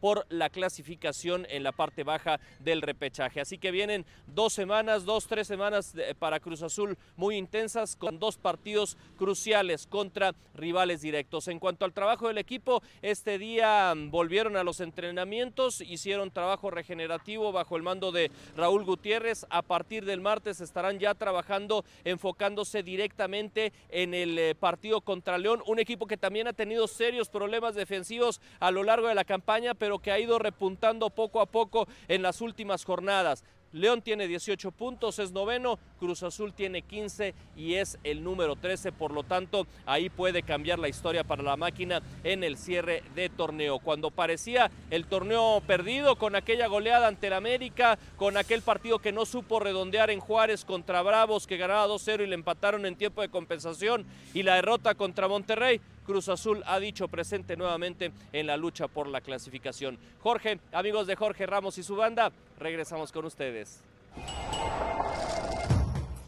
por 0.00 0.26
la 0.28 0.50
clasificación 0.50 1.46
en 1.48 1.62
la 1.62 1.72
parte 1.72 2.04
baja 2.04 2.40
del 2.60 2.82
repechaje. 2.82 3.40
Así 3.40 3.58
que 3.58 3.70
vienen 3.70 4.04
dos 4.26 4.52
semanas, 4.52 5.04
dos, 5.04 5.26
tres 5.26 5.46
semanas 5.46 5.94
para 6.18 6.40
Cruz 6.40 6.62
Azul 6.62 6.96
muy 7.16 7.36
intensas, 7.36 7.96
con 7.96 8.18
dos 8.18 8.36
partidos 8.36 8.96
cruciales 9.16 9.86
contra 9.86 10.34
rivales 10.54 11.02
directos. 11.02 11.48
En 11.48 11.58
cuanto 11.58 11.84
al 11.84 11.92
trabajo 11.92 12.28
del 12.28 12.38
equipo, 12.38 12.82
este 13.00 13.38
día 13.38 13.94
volvieron 13.96 14.56
a 14.56 14.64
los 14.64 14.80
entrenamientos, 14.80 15.80
hicieron 15.80 16.30
trabajo 16.30 16.70
regenerativo 16.70 17.52
bajo 17.52 17.76
el 17.76 17.82
mando 17.82 18.12
de 18.12 18.30
Raúl 18.56 18.84
Gutiérrez. 18.84 19.46
A 19.50 19.62
partir 19.62 20.04
del 20.04 20.20
martes 20.20 20.60
estarán 20.60 20.98
ya 20.98 21.14
trabajando, 21.14 21.84
enfocándose 22.04 22.82
directamente 22.82 23.72
en 23.88 24.14
el 24.14 24.38
eh, 24.38 24.54
partido 24.54 25.00
contra 25.00 25.38
León, 25.38 25.62
un 25.66 25.78
equipo 25.78 26.06
que 26.06 26.16
también 26.16 26.48
ha 26.48 26.52
tenido 26.52 26.86
serios 26.88 27.28
problemas 27.28 27.74
defensivos 27.74 28.40
a 28.60 28.70
lo 28.70 28.82
largo 28.82 29.08
de 29.08 29.14
la 29.14 29.24
campaña, 29.32 29.72
pero 29.72 29.98
que 29.98 30.12
ha 30.12 30.18
ido 30.18 30.38
repuntando 30.38 31.08
poco 31.08 31.40
a 31.40 31.46
poco 31.46 31.88
en 32.06 32.20
las 32.20 32.42
últimas 32.42 32.84
jornadas. 32.84 33.42
León 33.72 34.02
tiene 34.02 34.28
18 34.28 34.70
puntos, 34.72 35.18
es 35.18 35.32
noveno, 35.32 35.78
Cruz 35.98 36.22
Azul 36.22 36.52
tiene 36.52 36.82
15 36.82 37.34
y 37.56 37.76
es 37.76 37.98
el 38.04 38.22
número 38.22 38.56
13, 38.56 38.92
por 38.92 39.12
lo 39.12 39.22
tanto 39.22 39.66
ahí 39.86 40.10
puede 40.10 40.42
cambiar 40.42 40.78
la 40.78 40.90
historia 40.90 41.24
para 41.24 41.42
la 41.42 41.56
máquina 41.56 42.02
en 42.22 42.44
el 42.44 42.58
cierre 42.58 43.02
de 43.14 43.30
torneo. 43.30 43.78
Cuando 43.78 44.10
parecía 44.10 44.70
el 44.90 45.06
torneo 45.06 45.62
perdido 45.66 46.16
con 46.16 46.36
aquella 46.36 46.66
goleada 46.66 47.08
ante 47.08 47.28
el 47.28 47.32
América, 47.32 47.98
con 48.16 48.36
aquel 48.36 48.60
partido 48.60 48.98
que 48.98 49.12
no 49.12 49.24
supo 49.24 49.58
redondear 49.58 50.10
en 50.10 50.20
Juárez 50.20 50.66
contra 50.66 51.00
Bravos 51.00 51.46
que 51.46 51.56
ganaba 51.56 51.88
2-0 51.88 52.24
y 52.24 52.26
le 52.26 52.34
empataron 52.34 52.84
en 52.84 52.96
tiempo 52.96 53.22
de 53.22 53.30
compensación 53.30 54.04
y 54.34 54.42
la 54.42 54.56
derrota 54.56 54.94
contra 54.94 55.28
Monterrey, 55.28 55.80
Cruz 56.04 56.28
Azul 56.28 56.62
ha 56.66 56.78
dicho 56.78 57.08
presente 57.08 57.56
nuevamente 57.56 58.12
en 58.32 58.46
la 58.46 58.56
lucha 58.56 58.88
por 58.88 59.06
la 59.08 59.20
clasificación. 59.20 59.98
Jorge, 60.20 60.58
amigos 60.72 61.06
de 61.06 61.16
Jorge 61.16 61.46
Ramos 61.46 61.78
y 61.78 61.82
su 61.82 61.96
banda, 61.96 62.32
regresamos 62.58 63.12
con 63.12 63.24
ustedes. 63.24 63.80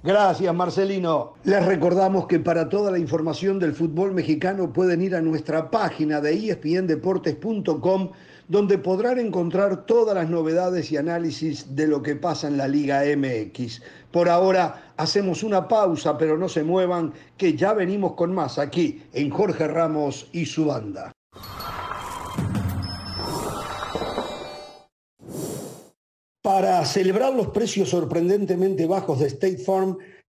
Gracias, 0.02 0.54
Marcelino. 0.54 1.32
Les 1.44 1.64
recordamos 1.64 2.26
que 2.26 2.38
para 2.38 2.68
toda 2.68 2.90
la 2.90 2.98
información 2.98 3.58
del 3.58 3.72
fútbol 3.72 4.12
mexicano 4.12 4.70
pueden 4.70 5.00
ir 5.00 5.14
a 5.14 5.22
nuestra 5.22 5.70
página 5.70 6.20
de 6.20 6.50
espndeportes.com 6.50 8.10
donde 8.46 8.76
podrán 8.76 9.18
encontrar 9.18 9.86
todas 9.86 10.14
las 10.14 10.28
novedades 10.28 10.92
y 10.92 10.98
análisis 10.98 11.74
de 11.74 11.86
lo 11.86 12.02
que 12.02 12.16
pasa 12.16 12.48
en 12.48 12.58
la 12.58 12.68
Liga 12.68 13.02
MX. 13.16 13.80
Por 14.14 14.28
ahora 14.28 14.92
hacemos 14.96 15.42
una 15.42 15.66
pausa, 15.66 16.16
pero 16.16 16.38
no 16.38 16.48
se 16.48 16.62
muevan, 16.62 17.12
que 17.36 17.56
ya 17.56 17.72
venimos 17.72 18.12
con 18.12 18.32
más 18.32 18.60
aquí 18.60 19.02
en 19.12 19.28
Jorge 19.28 19.66
Ramos 19.66 20.28
y 20.30 20.46
su 20.46 20.66
banda. 20.66 21.10
Para 26.40 26.84
celebrar 26.84 27.34
los 27.34 27.48
precios 27.48 27.88
sorprendentemente 27.88 28.86
bajos 28.86 29.18
de 29.18 29.26
State 29.26 29.58
Farm, 29.58 29.98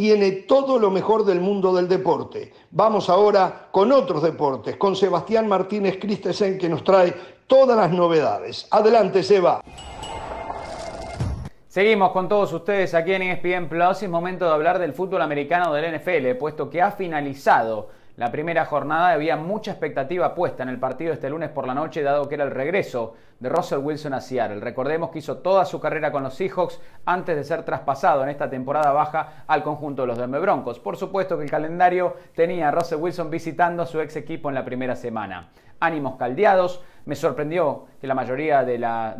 tiene 0.00 0.32
todo 0.32 0.78
lo 0.78 0.90
mejor 0.90 1.26
del 1.26 1.42
mundo 1.42 1.74
del 1.74 1.86
deporte. 1.86 2.54
Vamos 2.70 3.10
ahora 3.10 3.68
con 3.70 3.92
otros 3.92 4.22
deportes, 4.22 4.76
con 4.76 4.96
Sebastián 4.96 5.46
Martínez 5.46 5.98
Christensen 6.00 6.56
que 6.56 6.70
nos 6.70 6.82
trae 6.82 7.14
todas 7.46 7.76
las 7.76 7.90
novedades. 7.90 8.66
Adelante, 8.70 9.22
Seba. 9.22 9.60
Seguimos 11.68 12.12
con 12.12 12.30
todos 12.30 12.50
ustedes 12.54 12.94
aquí 12.94 13.12
en 13.12 13.24
ESPN 13.24 13.68
Plus. 13.68 14.02
Es 14.02 14.08
momento 14.08 14.46
de 14.46 14.52
hablar 14.52 14.78
del 14.78 14.94
fútbol 14.94 15.20
americano 15.20 15.74
del 15.74 15.94
NFL, 15.94 16.38
puesto 16.38 16.70
que 16.70 16.80
ha 16.80 16.92
finalizado 16.92 17.90
la 18.20 18.30
primera 18.30 18.66
jornada. 18.66 19.12
Había 19.12 19.38
mucha 19.38 19.70
expectativa 19.70 20.34
puesta 20.34 20.62
en 20.62 20.68
el 20.68 20.78
partido 20.78 21.14
este 21.14 21.30
lunes 21.30 21.48
por 21.48 21.66
la 21.66 21.72
noche, 21.72 22.02
dado 22.02 22.28
que 22.28 22.34
era 22.34 22.44
el 22.44 22.50
regreso 22.50 23.14
de 23.38 23.48
Russell 23.48 23.78
Wilson 23.78 24.12
a 24.12 24.20
Seattle. 24.20 24.60
Recordemos 24.60 25.08
que 25.08 25.20
hizo 25.20 25.38
toda 25.38 25.64
su 25.64 25.80
carrera 25.80 26.12
con 26.12 26.22
los 26.22 26.34
Seahawks 26.34 26.78
antes 27.06 27.34
de 27.34 27.44
ser 27.44 27.62
traspasado 27.62 28.22
en 28.22 28.28
esta 28.28 28.50
temporada 28.50 28.92
baja 28.92 29.44
al 29.46 29.62
conjunto 29.62 30.02
de 30.02 30.08
los 30.08 30.18
Denver 30.18 30.42
Broncos. 30.42 30.78
Por 30.78 30.98
supuesto 30.98 31.38
que 31.38 31.44
el 31.44 31.50
calendario 31.50 32.14
tenía 32.34 32.68
a 32.68 32.70
Russell 32.70 33.00
Wilson 33.00 33.30
visitando 33.30 33.84
a 33.84 33.86
su 33.86 33.98
ex 34.02 34.14
equipo 34.16 34.50
en 34.50 34.54
la 34.54 34.66
primera 34.66 34.96
semana. 34.96 35.48
Ánimos 35.80 36.16
caldeados, 36.16 36.82
me 37.06 37.16
sorprendió 37.16 37.86
que 38.02 38.06
la 38.06 38.14
mayoría 38.14 38.64
de, 38.64 38.76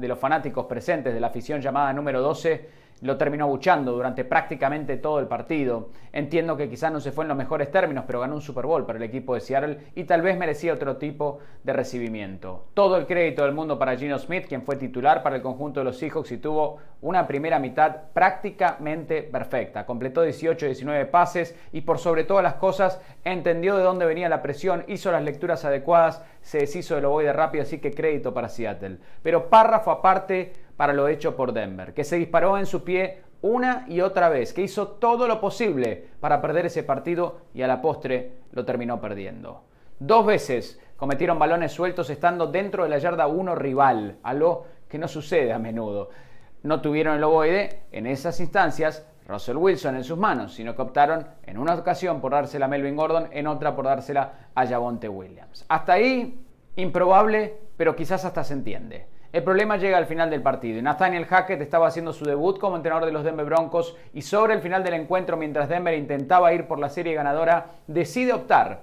los 0.07 0.19
fanáticos 0.19 0.67
presentes 0.67 1.15
de 1.15 1.21
la 1.21 1.29
afición 1.29 1.63
llamada 1.63 1.91
número 1.95 2.21
12 2.21 2.80
lo 3.03 3.17
terminó 3.17 3.49
buchando 3.49 3.93
durante 3.93 4.25
prácticamente 4.25 4.97
todo 4.97 5.21
el 5.21 5.27
partido. 5.27 5.91
Entiendo 6.13 6.57
que 6.57 6.69
quizás 6.69 6.93
no 6.93 7.01
se 7.01 7.13
fue 7.13 7.25
en 7.25 7.29
los 7.29 7.37
mejores 7.37 7.71
términos, 7.71 8.05
pero 8.07 8.21
ganó 8.21 8.35
un 8.35 8.43
Super 8.43 8.67
Bowl 8.67 8.85
para 8.85 8.99
el 8.99 9.05
equipo 9.05 9.35
de 9.35 9.41
Seattle 9.41 9.79
y 9.95 10.05
tal 10.05 10.23
vez 10.23 10.37
merecía 10.37 10.75
otro 10.75 10.97
tipo 10.97 11.39
de 11.63 11.73
recibimiento. 11.73 12.67
Todo 12.75 12.97
el 12.97 13.07
crédito 13.07 13.45
del 13.45 13.55
mundo 13.55 13.79
para 13.79 13.97
Gino 13.97 14.19
Smith, 14.19 14.47
quien 14.47 14.63
fue 14.63 14.77
titular 14.77 15.23
para 15.23 15.37
el 15.37 15.43
conjunto 15.43 15.81
de 15.81 15.85
los 15.85 15.99
Seahawks 15.99 16.33
y 16.33 16.39
tuvo 16.39 16.79
una 17.01 17.27
primera 17.27 17.59
mitad 17.59 17.97
prácticamente 18.13 19.23
perfecta. 19.23 19.87
Completó 19.87 20.27
18-19 20.27 21.07
pases 21.11 21.57
y 21.73 21.83
por 21.83 21.99
sobre 21.99 22.25
todas 22.25 22.43
las 22.43 22.55
cosas 22.55 23.01
entendió 23.25 23.77
de 23.77 23.85
dónde 23.85 24.07
venía 24.07 24.29
la 24.29 24.43
presión, 24.43 24.85
hizo 24.89 25.11
las 25.11 25.23
lecturas 25.23 25.65
adecuadas, 25.65 26.23
se 26.43 26.59
deshizo 26.59 26.95
del 26.95 27.05
ovoide 27.05 27.33
rápido, 27.33 27.63
así 27.63 27.79
que 27.79 27.93
crédito 27.93 28.35
para 28.35 28.49
Seattle. 28.49 28.99
Pero 29.23 29.49
párrafo 29.49 29.91
aparte 29.91 30.53
para 30.81 30.95
lo 30.95 31.09
hecho 31.09 31.37
por 31.37 31.53
Denver, 31.53 31.93
que 31.93 32.05
se 32.05 32.17
disparó 32.17 32.57
en 32.57 32.65
su 32.65 32.83
pie 32.85 33.21
una 33.43 33.85
y 33.87 34.01
otra 34.01 34.31
vez, 34.31 34.55
que 34.55 34.63
hizo 34.63 34.89
todo 34.89 35.29
lo 35.29 35.39
posible 35.39 36.07
para 36.21 36.41
perder 36.41 36.65
ese 36.65 36.85
partido 36.85 37.43
y 37.53 37.61
a 37.61 37.67
la 37.67 37.83
postre 37.83 38.39
lo 38.53 38.65
terminó 38.65 38.99
perdiendo. 38.99 39.65
Dos 39.99 40.25
veces 40.25 40.81
cometieron 40.97 41.39
balones 41.39 41.73
sueltos 41.73 42.09
estando 42.09 42.47
dentro 42.47 42.85
de 42.85 42.89
la 42.89 42.97
yarda 42.97 43.27
1 43.27 43.55
rival, 43.57 44.21
algo 44.23 44.69
que 44.89 44.97
no 44.97 45.07
sucede 45.07 45.53
a 45.53 45.59
menudo. 45.59 46.09
No 46.63 46.81
tuvieron 46.81 47.15
el 47.15 47.25
ovoide 47.25 47.83
en 47.93 48.07
esas 48.07 48.41
instancias 48.41 49.07
Russell 49.29 49.59
Wilson 49.59 49.97
en 49.97 50.05
sus 50.05 50.17
manos, 50.17 50.55
sino 50.55 50.75
que 50.75 50.81
optaron 50.81 51.27
en 51.43 51.59
una 51.59 51.75
ocasión 51.75 52.23
por 52.23 52.33
dársela 52.33 52.65
a 52.65 52.69
Melvin 52.69 52.97
Gordon, 52.97 53.29
en 53.33 53.49
otra 53.49 53.77
por 53.77 53.85
dársela 53.85 54.49
a 54.55 54.67
Javonte 54.67 55.11
Williams. 55.11 55.63
Hasta 55.69 55.93
ahí, 55.93 56.43
improbable, 56.77 57.55
pero 57.77 57.95
quizás 57.95 58.25
hasta 58.25 58.43
se 58.45 58.55
entiende. 58.55 59.20
El 59.33 59.45
problema 59.45 59.77
llega 59.77 59.97
al 59.97 60.07
final 60.07 60.29
del 60.29 60.43
partido 60.43 60.83
Nathaniel 60.83 61.25
Hackett 61.25 61.61
estaba 61.61 61.87
haciendo 61.87 62.13
su 62.13 62.25
debut 62.25 62.59
como 62.59 62.75
entrenador 62.75 63.07
de 63.07 63.13
los 63.13 63.23
Denver 63.23 63.47
Broncos 63.47 63.97
y 64.13 64.23
sobre 64.23 64.55
el 64.55 64.61
final 64.61 64.83
del 64.83 64.95
encuentro, 64.95 65.37
mientras 65.37 65.69
Denver 65.69 65.95
intentaba 65.95 66.53
ir 66.53 66.67
por 66.67 66.81
la 66.81 66.89
serie 66.89 67.15
ganadora, 67.15 67.67
decide 67.87 68.33
optar 68.33 68.83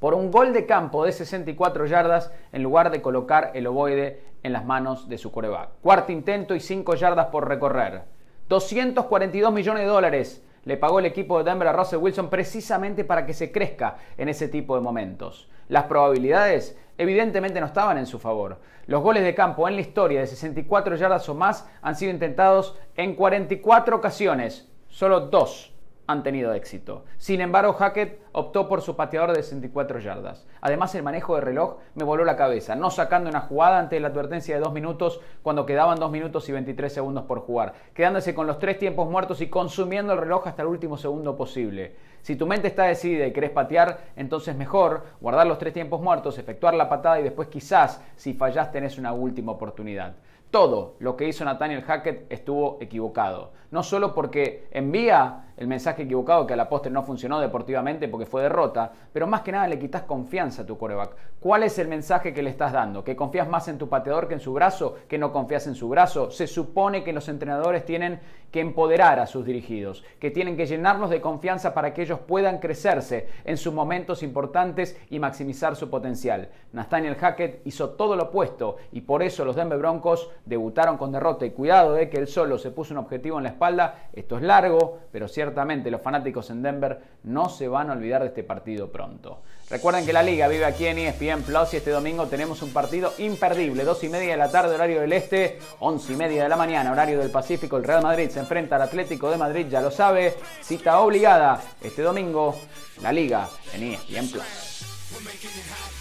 por 0.00 0.14
un 0.14 0.32
gol 0.32 0.52
de 0.52 0.66
campo 0.66 1.04
de 1.04 1.12
64 1.12 1.86
yardas 1.86 2.32
en 2.52 2.64
lugar 2.64 2.90
de 2.90 3.00
colocar 3.00 3.52
el 3.54 3.68
ovoide 3.68 4.20
en 4.42 4.52
las 4.52 4.64
manos 4.64 5.08
de 5.08 5.16
su 5.16 5.30
coreback. 5.30 5.70
Cuarto 5.80 6.10
intento 6.10 6.56
y 6.56 6.60
5 6.60 6.96
yardas 6.96 7.26
por 7.26 7.48
recorrer. 7.48 8.02
242 8.48 9.52
millones 9.52 9.82
de 9.84 9.88
dólares 9.88 10.44
le 10.64 10.76
pagó 10.76 10.98
el 10.98 11.06
equipo 11.06 11.38
de 11.38 11.44
Denver 11.48 11.68
a 11.68 11.72
Russell 11.72 12.00
Wilson 12.00 12.30
precisamente 12.30 13.04
para 13.04 13.24
que 13.24 13.32
se 13.32 13.52
crezca 13.52 13.98
en 14.18 14.28
ese 14.28 14.48
tipo 14.48 14.74
de 14.74 14.82
momentos. 14.82 15.48
Las 15.68 15.84
probabilidades 15.84 16.76
evidentemente 16.98 17.60
no 17.60 17.66
estaban 17.66 17.98
en 17.98 18.06
su 18.06 18.18
favor. 18.18 18.60
Los 18.86 19.02
goles 19.02 19.24
de 19.24 19.34
campo 19.34 19.68
en 19.68 19.74
la 19.74 19.80
historia 19.80 20.20
de 20.20 20.26
64 20.26 20.96
yardas 20.96 21.28
o 21.28 21.34
más 21.34 21.68
han 21.82 21.96
sido 21.96 22.12
intentados 22.12 22.78
en 22.96 23.14
44 23.14 23.96
ocasiones, 23.96 24.68
solo 24.88 25.20
dos 25.20 25.75
han 26.06 26.22
tenido 26.22 26.52
éxito. 26.52 27.04
Sin 27.18 27.40
embargo, 27.40 27.72
Hackett 27.72 28.20
optó 28.32 28.68
por 28.68 28.82
su 28.82 28.96
pateador 28.96 29.32
de 29.34 29.42
64 29.42 29.98
yardas. 29.98 30.46
Además, 30.60 30.94
el 30.94 31.02
manejo 31.02 31.34
de 31.34 31.40
reloj 31.40 31.78
me 31.94 32.04
voló 32.04 32.24
la 32.24 32.36
cabeza, 32.36 32.76
no 32.76 32.90
sacando 32.90 33.28
una 33.28 33.40
jugada 33.40 33.78
ante 33.78 33.98
la 33.98 34.08
advertencia 34.08 34.54
de 34.54 34.60
dos 34.60 34.72
minutos 34.72 35.20
cuando 35.42 35.66
quedaban 35.66 35.98
dos 35.98 36.10
minutos 36.10 36.48
y 36.48 36.52
23 36.52 36.92
segundos 36.92 37.24
por 37.24 37.40
jugar, 37.40 37.74
quedándose 37.94 38.34
con 38.34 38.46
los 38.46 38.58
tres 38.58 38.78
tiempos 38.78 39.10
muertos 39.10 39.40
y 39.40 39.48
consumiendo 39.48 40.12
el 40.12 40.20
reloj 40.20 40.46
hasta 40.46 40.62
el 40.62 40.68
último 40.68 40.96
segundo 40.96 41.36
posible. 41.36 41.96
Si 42.22 42.36
tu 42.36 42.46
mente 42.46 42.68
está 42.68 42.84
decidida 42.84 43.26
y 43.26 43.32
querés 43.32 43.50
patear, 43.50 44.00
entonces 44.16 44.56
mejor 44.56 45.04
guardar 45.20 45.46
los 45.46 45.58
tres 45.58 45.72
tiempos 45.72 46.00
muertos, 46.00 46.38
efectuar 46.38 46.74
la 46.74 46.88
patada 46.88 47.20
y 47.20 47.22
después 47.22 47.48
quizás, 47.48 48.02
si 48.16 48.34
fallás, 48.34 48.72
tenés 48.72 48.98
una 48.98 49.12
última 49.12 49.52
oportunidad. 49.52 50.16
Todo 50.50 50.96
lo 50.98 51.16
que 51.16 51.28
hizo 51.28 51.44
Nathaniel 51.44 51.82
Hackett 51.82 52.26
estuvo 52.30 52.78
equivocado. 52.80 53.52
No 53.70 53.82
solo 53.82 54.14
porque 54.14 54.68
envía 54.70 55.45
el 55.56 55.66
mensaje 55.66 56.02
equivocado 56.02 56.46
que 56.46 56.54
a 56.54 56.56
la 56.56 56.68
postre 56.68 56.90
no 56.90 57.02
funcionó 57.02 57.40
deportivamente 57.40 58.08
porque 58.08 58.26
fue 58.26 58.42
derrota, 58.42 58.92
pero 59.12 59.26
más 59.26 59.42
que 59.42 59.52
nada 59.52 59.68
le 59.68 59.78
quitas 59.78 60.02
confianza 60.02 60.62
a 60.62 60.66
tu 60.66 60.76
coreback. 60.76 61.16
¿Cuál 61.40 61.62
es 61.62 61.78
el 61.78 61.88
mensaje 61.88 62.34
que 62.34 62.42
le 62.42 62.50
estás 62.50 62.72
dando? 62.72 63.04
¿Que 63.04 63.16
confías 63.16 63.48
más 63.48 63.68
en 63.68 63.78
tu 63.78 63.88
pateador 63.88 64.28
que 64.28 64.34
en 64.34 64.40
su 64.40 64.52
brazo? 64.52 64.96
¿Que 65.08 65.18
no 65.18 65.32
confías 65.32 65.66
en 65.66 65.74
su 65.74 65.88
brazo? 65.88 66.30
Se 66.30 66.46
supone 66.46 67.04
que 67.04 67.12
los 67.12 67.28
entrenadores 67.28 67.84
tienen 67.84 68.20
que 68.50 68.60
empoderar 68.60 69.18
a 69.18 69.26
sus 69.26 69.44
dirigidos, 69.44 70.04
que 70.18 70.30
tienen 70.30 70.56
que 70.56 70.66
llenarlos 70.66 71.10
de 71.10 71.20
confianza 71.20 71.74
para 71.74 71.92
que 71.92 72.02
ellos 72.02 72.20
puedan 72.20 72.58
crecerse 72.58 73.28
en 73.44 73.56
sus 73.56 73.74
momentos 73.74 74.22
importantes 74.22 74.98
y 75.10 75.18
maximizar 75.18 75.76
su 75.76 75.90
potencial. 75.90 76.48
Nathaniel 76.72 77.16
Hackett 77.16 77.66
hizo 77.66 77.90
todo 77.90 78.16
lo 78.16 78.24
opuesto 78.24 78.76
y 78.92 79.02
por 79.02 79.22
eso 79.22 79.44
los 79.44 79.56
Denver 79.56 79.78
Broncos 79.78 80.30
debutaron 80.44 80.96
con 80.96 81.12
derrota 81.12 81.44
y 81.44 81.50
cuidado 81.50 81.94
de 81.94 82.08
que 82.08 82.18
él 82.18 82.28
solo 82.28 82.58
se 82.58 82.70
puso 82.70 82.94
un 82.94 82.98
objetivo 82.98 83.38
en 83.38 83.44
la 83.44 83.50
espalda. 83.50 84.08
Esto 84.12 84.36
es 84.36 84.42
largo, 84.42 85.00
pero 85.12 85.28
cierto 85.28 85.45
ciertamente 85.46 85.92
los 85.92 86.02
fanáticos 86.02 86.50
en 86.50 86.60
Denver 86.60 86.98
no 87.22 87.48
se 87.48 87.68
van 87.68 87.88
a 87.88 87.92
olvidar 87.92 88.22
de 88.22 88.28
este 88.28 88.42
partido 88.42 88.90
pronto. 88.90 89.42
Recuerden 89.70 90.04
que 90.04 90.12
la 90.12 90.22
liga 90.22 90.48
vive 90.48 90.64
aquí 90.64 90.86
en 90.86 90.98
ESPN 90.98 91.42
Plus 91.42 91.72
y 91.72 91.76
este 91.76 91.92
domingo 91.92 92.26
tenemos 92.26 92.62
un 92.62 92.72
partido 92.72 93.12
imperdible, 93.18 93.84
2 93.84 94.04
y 94.04 94.08
media 94.08 94.32
de 94.32 94.36
la 94.38 94.50
tarde, 94.50 94.74
horario 94.74 95.00
del 95.00 95.12
este, 95.12 95.60
11 95.78 96.12
y 96.12 96.16
media 96.16 96.42
de 96.42 96.48
la 96.48 96.56
mañana, 96.56 96.90
horario 96.90 97.18
del 97.20 97.30
Pacífico. 97.30 97.76
El 97.76 97.84
Real 97.84 98.02
Madrid 98.02 98.28
se 98.28 98.40
enfrenta 98.40 98.74
al 98.74 98.82
Atlético 98.82 99.30
de 99.30 99.36
Madrid, 99.36 99.66
ya 99.68 99.80
lo 99.80 99.92
sabe, 99.92 100.34
cita 100.62 100.98
obligada 100.98 101.62
este 101.80 102.02
domingo, 102.02 102.56
la 103.02 103.12
liga 103.12 103.48
en 103.72 103.92
ESPN 103.92 104.28
Plus. 104.28 105.95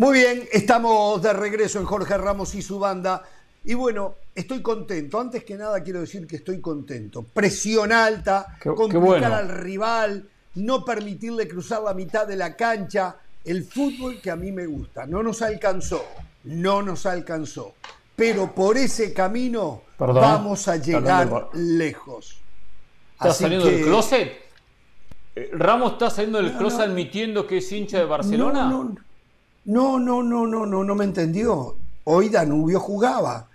Muy 0.00 0.14
bien, 0.20 0.48
estamos 0.50 1.20
de 1.20 1.30
regreso 1.34 1.78
en 1.78 1.84
Jorge 1.84 2.16
Ramos 2.16 2.54
y 2.54 2.62
su 2.62 2.78
banda. 2.78 3.22
Y 3.66 3.74
bueno, 3.74 4.14
estoy 4.34 4.62
contento. 4.62 5.20
Antes 5.20 5.44
que 5.44 5.58
nada 5.58 5.82
quiero 5.82 6.00
decir 6.00 6.26
que 6.26 6.36
estoy 6.36 6.58
contento. 6.58 7.22
Presión 7.22 7.92
alta, 7.92 8.56
complicar 8.62 9.30
al 9.30 9.50
rival, 9.50 10.26
no 10.54 10.86
permitirle 10.86 11.46
cruzar 11.46 11.82
la 11.82 11.92
mitad 11.92 12.26
de 12.26 12.36
la 12.36 12.56
cancha. 12.56 13.16
El 13.44 13.62
fútbol 13.62 14.22
que 14.22 14.30
a 14.30 14.36
mí 14.36 14.50
me 14.52 14.64
gusta. 14.64 15.04
No 15.04 15.22
nos 15.22 15.42
alcanzó, 15.42 16.02
no 16.44 16.80
nos 16.80 17.04
alcanzó. 17.04 17.74
Pero 18.16 18.54
por 18.54 18.78
ese 18.78 19.12
camino 19.12 19.82
vamos 19.98 20.66
a 20.68 20.76
llegar 20.78 21.50
lejos. 21.52 22.40
¿Estás 23.12 23.36
saliendo 23.36 23.66
del 23.66 23.82
closet? 23.82 24.32
Eh, 25.36 25.50
¿Ramos 25.52 25.92
está 25.92 26.08
saliendo 26.08 26.38
del 26.38 26.56
closet 26.56 26.80
admitiendo 26.80 27.46
que 27.46 27.58
es 27.58 27.70
hincha 27.70 27.98
de 27.98 28.06
Barcelona? 28.06 28.64
no, 28.64 28.84
no. 28.84 29.09
No, 29.64 29.98
no, 29.98 30.22
no, 30.22 30.46
no, 30.46 30.64
no, 30.66 30.84
no 30.84 30.94
me 30.94 31.04
entendió. 31.04 31.76
Hoy 32.04 32.28
Danubio 32.28 32.80
jugaba. 32.80 33.48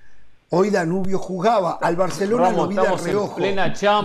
Hoy 0.50 0.70
Danubio 0.70 1.18
jugaba. 1.18 1.80
Al 1.82 1.96
Barcelona 1.96 2.52
lo 2.52 2.68
vi 2.68 2.76
de 2.76 2.98
reojo. 2.98 3.40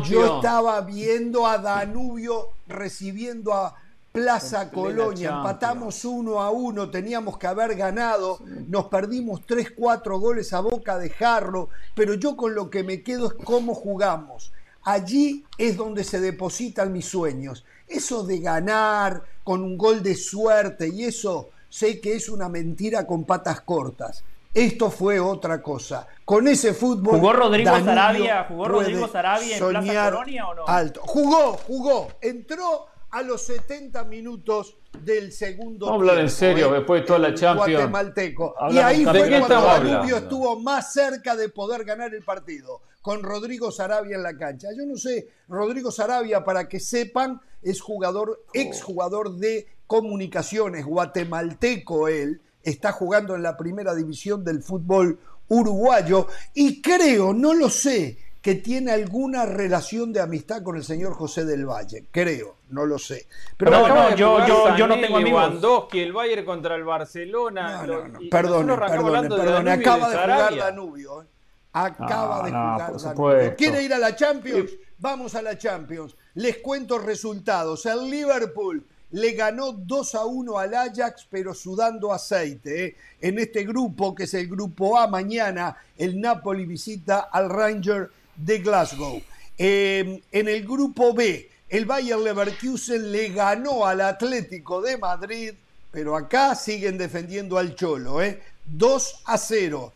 Yo 0.03 0.37
estaba 0.37 0.81
viendo 0.81 1.47
a 1.47 1.59
Danubio 1.59 2.49
recibiendo 2.67 3.53
a 3.53 3.75
Plaza 4.13 4.71
Colonia. 4.71 5.29
Empatamos 5.37 6.05
uno 6.05 6.41
a 6.41 6.51
uno, 6.51 6.91
teníamos 6.91 7.37
que 7.37 7.47
haber 7.47 7.77
ganado. 7.77 8.39
Nos 8.69 8.87
perdimos 8.87 9.47
tres, 9.47 9.71
cuatro 9.77 10.19
goles 10.19 10.53
a 10.55 10.61
boca 10.61 10.99
de 10.99 11.11
jarro. 11.11 11.69
Pero 11.95 12.15
yo 12.15 12.37
con 12.37 12.55
lo 12.55 12.71
que 12.71 12.83
me 12.83 13.03
quedo 13.03 13.27
es 13.27 13.35
cómo 13.45 13.75
jugamos. 13.75 14.53
Allí 14.83 15.45
es 15.59 15.77
donde 15.77 16.05
se 16.05 16.21
depositan 16.21 16.93
mis 16.93 17.07
sueños. 17.07 17.65
Eso 17.87 18.25
de 18.25 18.39
ganar 18.39 19.23
con 19.45 19.63
un 19.63 19.77
gol 19.77 20.03
de 20.03 20.15
suerte 20.15 20.89
y 20.89 21.05
eso 21.05 21.51
sé 21.71 22.01
que 22.01 22.15
es 22.17 22.29
una 22.29 22.51
mentira 22.51 23.07
con 23.07 23.25
patas 23.25 23.63
cortas, 23.63 24.23
Esto 24.53 24.91
fue 24.91 25.21
otra 25.21 25.63
cosa. 25.63 26.09
Con 26.25 26.49
ese 26.49 26.75
fútbol. 26.75 27.21
¿Jugó 27.21 27.33
Rodrigo 27.33 27.71
Danubio 27.71 27.95
Sarabia? 27.95 28.45
¿Jugó 28.49 28.67
Rodrigo 28.67 29.07
Sarabia 29.07 29.57
en 29.57 29.69
Plaza 29.69 30.11
Colonia 30.11 30.49
o 30.49 30.55
no? 30.55 30.67
Alto. 30.67 31.01
Jugó, 31.05 31.53
jugó. 31.53 32.09
Entró 32.21 32.87
a 33.11 33.23
los 33.23 33.43
70 33.43 34.03
minutos 34.05 34.77
del 35.05 35.33
segundo 35.33 35.87
Vamos 35.87 36.01
hablar 36.01 36.19
en 36.19 36.27
tiempo, 36.27 36.39
serio, 36.39 36.71
¿eh? 36.71 36.79
después 36.79 37.01
de 37.01 37.07
toda 37.07 37.19
la 37.19 37.35
Champions. 37.35 37.73
guatemalteco. 37.73 38.55
Y 38.71 38.79
ahí 38.79 39.05
fue 39.05 39.13
¿De 39.13 39.29
qué 39.29 39.39
cuando 39.39 39.67
Danubio 39.67 40.17
estuvo 40.17 40.59
más 40.61 40.93
cerca 40.93 41.37
de 41.37 41.49
poder 41.49 41.85
ganar 41.85 42.15
el 42.15 42.23
partido, 42.23 42.83
con 43.01 43.23
Rodrigo 43.23 43.71
Sarabia 43.71 44.17
en 44.17 44.23
la 44.23 44.37
cancha. 44.37 44.69
Yo 44.77 44.85
no 44.87 44.97
sé, 44.97 45.29
Rodrigo 45.49 45.91
Sarabia, 45.91 46.45
para 46.45 46.69
que 46.69 46.81
sepan, 46.81 47.41
es 47.63 47.81
jugador, 47.81 48.45
exjugador 48.53 49.37
de 49.37 49.69
comunicaciones, 49.87 50.85
guatemalteco 50.85 52.09
él, 52.09 52.41
está 52.63 52.93
jugando 52.93 53.35
en 53.35 53.43
la 53.43 53.57
primera 53.57 53.95
división 53.95 54.45
del 54.45 54.63
fútbol 54.63 55.19
uruguayo 55.49 56.29
y 56.55 56.81
creo, 56.81 57.33
no 57.33 57.55
lo 57.55 57.71
sé, 57.71 58.19
que 58.43 58.55
tiene 58.55 58.93
alguna 58.93 59.47
relación 59.47 60.13
de 60.13 60.21
amistad 60.21 60.63
con 60.63 60.77
el 60.77 60.85
señor 60.85 61.15
José 61.15 61.45
del 61.45 61.67
Valle. 61.67 62.05
Creo, 62.11 62.57
no 62.71 62.87
lo 62.87 62.99
sé. 62.99 63.27
Pero 63.57 63.71
No, 63.71 63.89
no, 63.89 64.17
yo- 64.17 64.47
yo- 64.47 64.77
yo 64.77 64.87
no 64.87 64.95
tengo 65.01 65.17
amigos. 65.19 65.43
Lewandowski, 65.43 66.01
el 66.01 66.13
Bayern 66.13 66.45
contra 66.45 66.75
el 66.77 66.85
Barcelona. 66.85 67.87
No, 67.87 67.87
no, 67.87 68.09
no, 68.09 68.19
perdone, 68.31 68.77
perdone, 68.77 69.29
perdone. 69.29 69.71
Acaba 69.73 70.11
de 70.11 70.17
jugar. 70.17 70.57
Danubio. 70.57 71.23
¿eh? 71.23 71.27
Acaba 71.73 72.39
No, 72.39 72.45
de 72.45 72.51
jugar 72.51 72.79
Danubio. 72.79 72.99
supuesto. 72.99 73.57
¿Quiere 73.57 73.83
ir 73.83 73.95
a 73.95 73.99
la 73.99 74.17
Champions? 74.17 74.71
Vamos 74.99 75.35
a 75.35 75.43
la 75.43 75.57
Champions. 75.57 76.17
Les 76.35 76.59
cuento 76.59 76.99
resultados. 76.99 77.87
El 77.87 78.11
Liverpool 78.11 78.85
le 79.13 79.33
ganó 79.33 79.73
2 79.73 80.15
a 80.15 80.25
1 80.25 80.59
al 80.59 80.75
Ajax, 80.75 81.27
pero 81.31 81.53
sudando 81.55 82.13
aceite. 82.13 82.85
¿eh? 82.87 82.97
En 83.21 83.39
este 83.39 83.65
grupo, 83.65 84.15
que 84.15 84.25
es 84.25 84.35
el 84.35 84.47
grupo 84.49 84.97
A, 84.99 85.07
mañana 85.09 85.77
el 85.99 86.21
Napoli 86.21 86.65
visita 86.67 87.29
al 87.33 87.49
Ranger 87.51 88.11
de 88.37 88.59
Glasgow. 88.59 89.21
Eh, 89.59 90.23
en 90.33 90.49
el 90.49 90.65
grupo 90.65 91.13
B, 91.13 91.51
el 91.71 91.85
Bayer 91.85 92.19
Leverkusen 92.19 93.13
le 93.13 93.29
ganó 93.29 93.87
al 93.87 94.01
Atlético 94.01 94.83
de 94.83 94.99
Madrid, 94.99 95.55
pero 95.93 96.17
acá 96.17 96.57
siguen 96.57 96.99
defendiendo 96.99 97.59
al 97.59 97.77
Cholo, 97.77 98.21
¿eh? 98.21 98.43
2 98.67 99.23
a 99.25 99.39
0. 99.39 99.93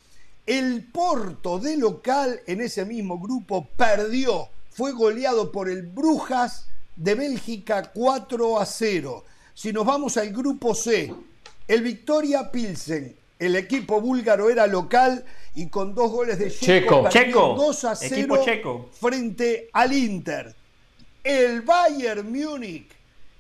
El 0.47 0.85
Porto 0.93 1.59
de 1.59 1.77
local 1.77 2.41
en 2.47 2.61
ese 2.61 2.85
mismo 2.85 3.19
grupo 3.19 3.67
perdió, 3.77 4.49
fue 4.71 4.93
goleado 4.93 5.51
por 5.51 5.69
el 5.69 5.83
Brujas 5.83 6.67
de 6.95 7.17
Bélgica 7.17 7.91
4 7.93 8.61
a 8.61 8.67
0. 8.67 9.25
Si 9.53 9.73
nos 9.73 9.85
vamos 9.85 10.17
al 10.17 10.31
grupo 10.33 10.75
C, 10.77 11.13
el 11.67 11.83
Victoria 11.83 12.53
Pilsen, 12.53 13.17
el 13.39 13.57
equipo 13.57 14.01
búlgaro 14.01 14.49
era 14.49 14.69
local 14.69 15.25
y 15.57 15.69
con 15.69 15.93
dos 15.95 16.11
goles 16.13 16.39
de 16.39 16.51
Checo. 16.53 17.09
Checo. 17.09 17.55
2 17.57 17.85
a 17.85 17.97
0 17.97 18.15
Equipo 18.15 18.45
checo. 18.45 18.91
frente 18.93 19.71
al 19.73 19.93
Inter. 19.93 20.55
El 21.25 21.63
Bayern 21.63 22.31
Múnich, 22.31 22.87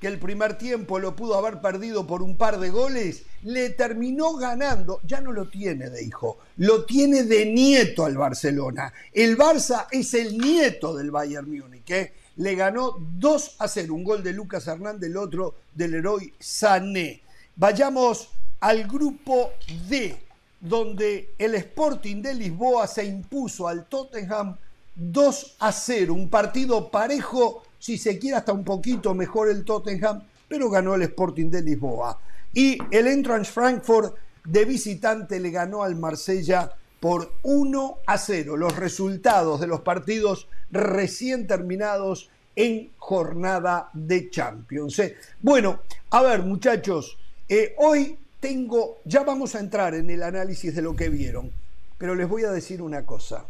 que 0.00 0.06
el 0.06 0.18
primer 0.18 0.56
tiempo 0.56 0.98
lo 0.98 1.14
pudo 1.14 1.36
haber 1.36 1.60
perdido 1.60 2.06
por 2.06 2.22
un 2.22 2.38
par 2.38 2.58
de 2.58 2.70
goles, 2.70 3.24
le 3.42 3.68
terminó 3.68 4.36
ganando, 4.36 5.00
ya 5.04 5.20
no 5.20 5.32
lo 5.32 5.50
tiene 5.50 5.90
de 5.90 6.02
hijo, 6.02 6.38
lo 6.56 6.86
tiene 6.86 7.24
de 7.24 7.44
nieto 7.44 8.06
al 8.06 8.16
Barcelona. 8.16 8.90
El 9.12 9.36
Barça 9.36 9.86
es 9.90 10.14
el 10.14 10.38
nieto 10.38 10.96
del 10.96 11.10
Bayern 11.10 11.46
Múnich, 11.46 11.90
¿eh? 11.90 12.14
le 12.36 12.54
ganó 12.54 12.96
2 12.98 13.56
a 13.58 13.68
0, 13.68 13.92
un 13.92 14.02
gol 14.02 14.22
de 14.22 14.32
Lucas 14.32 14.66
Hernández, 14.66 15.10
el 15.10 15.18
otro 15.18 15.54
del 15.74 15.92
héroe 15.92 16.32
Sané. 16.40 17.20
Vayamos 17.54 18.30
al 18.60 18.84
grupo 18.88 19.52
D, 19.90 20.16
donde 20.58 21.34
el 21.36 21.54
Sporting 21.56 22.22
de 22.22 22.32
Lisboa 22.32 22.86
se 22.86 23.04
impuso 23.04 23.68
al 23.68 23.84
Tottenham 23.90 24.56
2 24.96 25.56
a 25.58 25.72
0, 25.72 26.14
un 26.14 26.30
partido 26.30 26.90
parejo, 26.90 27.62
si 27.84 27.98
se 27.98 28.18
quiere 28.18 28.38
hasta 28.38 28.54
un 28.54 28.64
poquito 28.64 29.12
mejor 29.12 29.50
el 29.50 29.62
Tottenham, 29.62 30.22
pero 30.48 30.70
ganó 30.70 30.94
el 30.94 31.02
Sporting 31.02 31.50
de 31.50 31.60
Lisboa. 31.60 32.18
Y 32.54 32.78
el 32.90 33.06
Eintracht 33.06 33.52
Frankfurt 33.52 34.14
de 34.42 34.64
visitante 34.64 35.38
le 35.38 35.50
ganó 35.50 35.82
al 35.82 35.94
Marsella 35.94 36.72
por 36.98 37.34
1 37.42 37.98
a 38.06 38.16
0. 38.16 38.56
Los 38.56 38.74
resultados 38.76 39.60
de 39.60 39.66
los 39.66 39.82
partidos 39.82 40.48
recién 40.70 41.46
terminados 41.46 42.30
en 42.56 42.88
jornada 42.96 43.90
de 43.92 44.30
Champions. 44.30 44.98
¿eh? 45.00 45.16
Bueno, 45.42 45.80
a 46.08 46.22
ver 46.22 46.42
muchachos, 46.42 47.18
eh, 47.50 47.74
hoy 47.76 48.16
tengo, 48.40 49.00
ya 49.04 49.24
vamos 49.24 49.54
a 49.56 49.60
entrar 49.60 49.94
en 49.94 50.08
el 50.08 50.22
análisis 50.22 50.74
de 50.74 50.80
lo 50.80 50.96
que 50.96 51.10
vieron, 51.10 51.52
pero 51.98 52.14
les 52.14 52.26
voy 52.26 52.44
a 52.44 52.50
decir 52.50 52.80
una 52.80 53.04
cosa. 53.04 53.44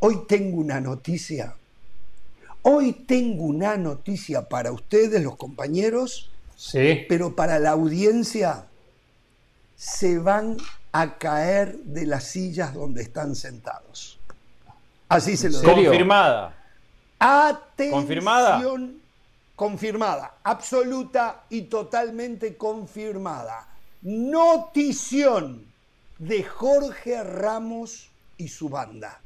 Hoy 0.00 0.22
tengo 0.26 0.56
una 0.56 0.80
noticia. 0.80 1.54
Hoy 2.62 2.92
tengo 2.92 3.44
una 3.44 3.76
noticia 3.76 4.48
para 4.48 4.72
ustedes, 4.72 5.22
los 5.22 5.36
compañeros, 5.36 6.30
Sí. 6.56 7.04
pero 7.08 7.34
para 7.34 7.58
la 7.58 7.70
audiencia 7.70 8.66
se 9.76 10.18
van 10.18 10.56
a 10.92 11.18
caer 11.18 11.76
de 11.78 12.06
las 12.06 12.24
sillas 12.24 12.72
donde 12.74 13.02
están 13.02 13.34
sentados. 13.34 14.20
Así 15.08 15.36
se 15.36 15.50
lo 15.50 15.58
digo. 15.60 15.74
Confirmada. 15.74 16.56
Atención. 17.18 18.00
¿Confirmada? 18.00 18.62
Confirmada. 19.56 20.34
Absoluta 20.44 21.44
y 21.50 21.62
totalmente 21.62 22.56
confirmada. 22.56 23.68
Notición 24.02 25.66
de 26.18 26.44
Jorge 26.44 27.22
Ramos 27.24 28.08
y 28.36 28.48
su 28.48 28.68
banda. 28.68 29.20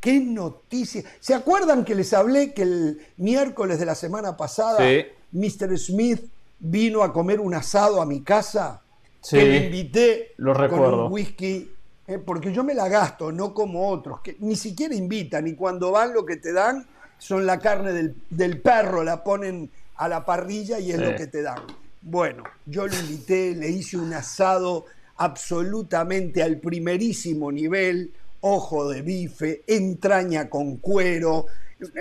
¡Qué 0.00 0.20
noticia! 0.20 1.02
¿Se 1.20 1.34
acuerdan 1.34 1.84
que 1.84 1.94
les 1.94 2.12
hablé 2.12 2.52
que 2.54 2.62
el 2.62 3.00
miércoles 3.16 3.78
de 3.78 3.86
la 3.86 3.94
semana 3.94 4.36
pasada 4.36 4.78
Sí. 4.78 5.04
Mr. 5.32 5.76
Smith 5.78 6.24
vino 6.60 7.02
a 7.02 7.12
comer 7.12 7.40
un 7.40 7.54
asado 7.54 8.00
a 8.00 8.06
mi 8.06 8.22
casa? 8.22 8.80
Sí, 9.20 9.36
que 9.36 9.44
le 9.44 9.56
invité 9.66 10.32
lo 10.36 10.52
con 10.52 10.62
recuerdo. 10.62 11.06
un 11.06 11.12
whisky, 11.12 11.70
eh, 12.06 12.18
porque 12.18 12.52
yo 12.52 12.62
me 12.62 12.74
la 12.74 12.88
gasto, 12.88 13.32
no 13.32 13.52
como 13.52 13.88
otros, 13.90 14.20
que 14.20 14.36
ni 14.38 14.54
siquiera 14.56 14.94
invitan, 14.94 15.46
y 15.48 15.54
cuando 15.54 15.90
van 15.90 16.14
lo 16.14 16.24
que 16.24 16.36
te 16.36 16.52
dan 16.52 16.86
son 17.18 17.44
la 17.44 17.58
carne 17.58 17.92
del, 17.92 18.14
del 18.30 18.60
perro, 18.60 19.02
la 19.02 19.24
ponen 19.24 19.68
a 19.96 20.08
la 20.08 20.24
parrilla 20.24 20.78
y 20.78 20.92
es 20.92 20.98
Sí. 20.98 21.02
lo 21.04 21.16
que 21.16 21.26
te 21.26 21.42
dan. 21.42 21.58
Bueno, 22.00 22.44
yo 22.64 22.86
lo 22.86 22.94
invité, 22.94 23.56
le 23.56 23.68
hice 23.68 23.96
un 23.96 24.12
asado 24.14 24.86
absolutamente 25.16 26.42
al 26.42 26.58
primerísimo 26.58 27.50
nivel, 27.50 28.12
ojo 28.40 28.88
de 28.88 29.02
bife, 29.02 29.64
entraña 29.66 30.48
con 30.48 30.76
cuero. 30.76 31.46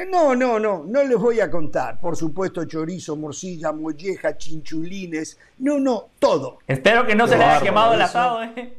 No, 0.09 0.35
no, 0.35 0.59
no, 0.59 0.83
no 0.83 1.03
les 1.03 1.17
voy 1.17 1.39
a 1.39 1.51
contar. 1.51 1.99
Por 1.99 2.15
supuesto, 2.15 2.65
chorizo, 2.65 3.15
morcilla, 3.15 3.71
molleja, 3.71 4.37
chinchulines. 4.37 5.37
No, 5.59 5.79
no, 5.79 6.09
todo 6.17 6.59
Espero 6.65 7.05
que 7.05 7.13
no 7.13 7.27
se 7.27 7.37
le 7.37 7.43
haya 7.43 7.63
quemado 7.63 7.93
el 7.93 8.01
asado, 8.01 8.43
¿eh? 8.43 8.77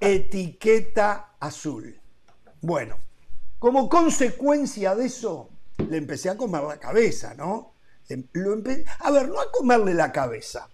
etiqueta 0.00 1.30
azul. 1.40 1.98
Bueno, 2.60 2.96
como 3.58 3.88
consecuencia 3.88 4.94
de 4.94 5.06
eso, 5.06 5.48
le 5.88 5.96
empecé 5.96 6.30
a 6.30 6.36
comer 6.36 6.62
la 6.62 6.78
cabeza, 6.78 7.34
¿no? 7.34 7.72
Lo 8.32 8.54
a 8.54 9.10
ver, 9.12 9.28
no 9.28 9.40
a 9.40 9.52
comerle 9.52 9.94
la 9.94 10.10
cabeza. 10.10 10.68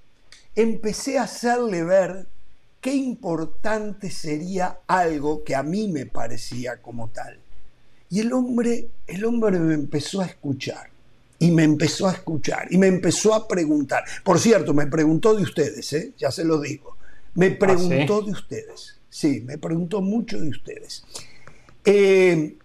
Empecé 0.55 1.19
a 1.19 1.25
hacerle 1.25 1.85
ver 1.85 2.27
qué 2.87 2.95
importante 2.95 4.13
sería 4.13 4.79
algo 4.87 5.43
que 5.43 5.57
a 5.57 5.65
mí 5.65 5.89
me 5.89 6.07
parecía 6.07 6.81
como 6.81 7.09
tal. 7.09 7.37
Y 8.09 8.21
el 8.21 8.33
hombre, 8.33 8.91
el 9.09 9.25
hombre 9.25 9.59
me 9.59 9.75
empezó 9.75 10.21
a 10.21 10.27
escuchar. 10.27 10.89
Y 11.41 11.51
me 11.51 11.65
empezó 11.65 12.07
a 12.07 12.13
escuchar. 12.13 12.69
Y 12.71 12.79
me 12.79 12.87
empezó 12.87 13.35
a 13.35 13.49
preguntar. 13.49 14.05
Por 14.23 14.39
cierto, 14.39 14.73
me 14.73 14.87
preguntó 14.87 15.35
de 15.35 15.43
ustedes, 15.43 15.93
¿eh? 15.95 16.13
ya 16.17 16.31
se 16.31 16.45
lo 16.45 16.61
digo. 16.61 16.97
Me 17.35 17.51
preguntó 17.51 18.23
de 18.23 18.31
ustedes. 18.31 18.99
Sí, 19.11 19.41
me 19.45 19.59
preguntó 19.59 20.01
mucho 20.01 20.41
de 20.41 20.49
ustedes. 20.49 21.03
Eh, 21.85 22.57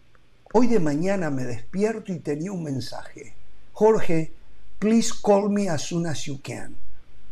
hoy 0.53 0.67
de 0.67 0.79
mañana 0.79 1.31
me 1.31 1.45
despierto 1.45 2.13
y 2.13 2.19
tenía 2.19 2.51
un 2.51 2.63
mensaje. 2.63 3.33
Jorge, 3.73 4.31
please 4.77 5.11
call 5.19 5.49
me 5.49 5.67
as 5.67 5.81
soon 5.81 6.05
as 6.05 6.25
you 6.25 6.39
can. 6.43 6.75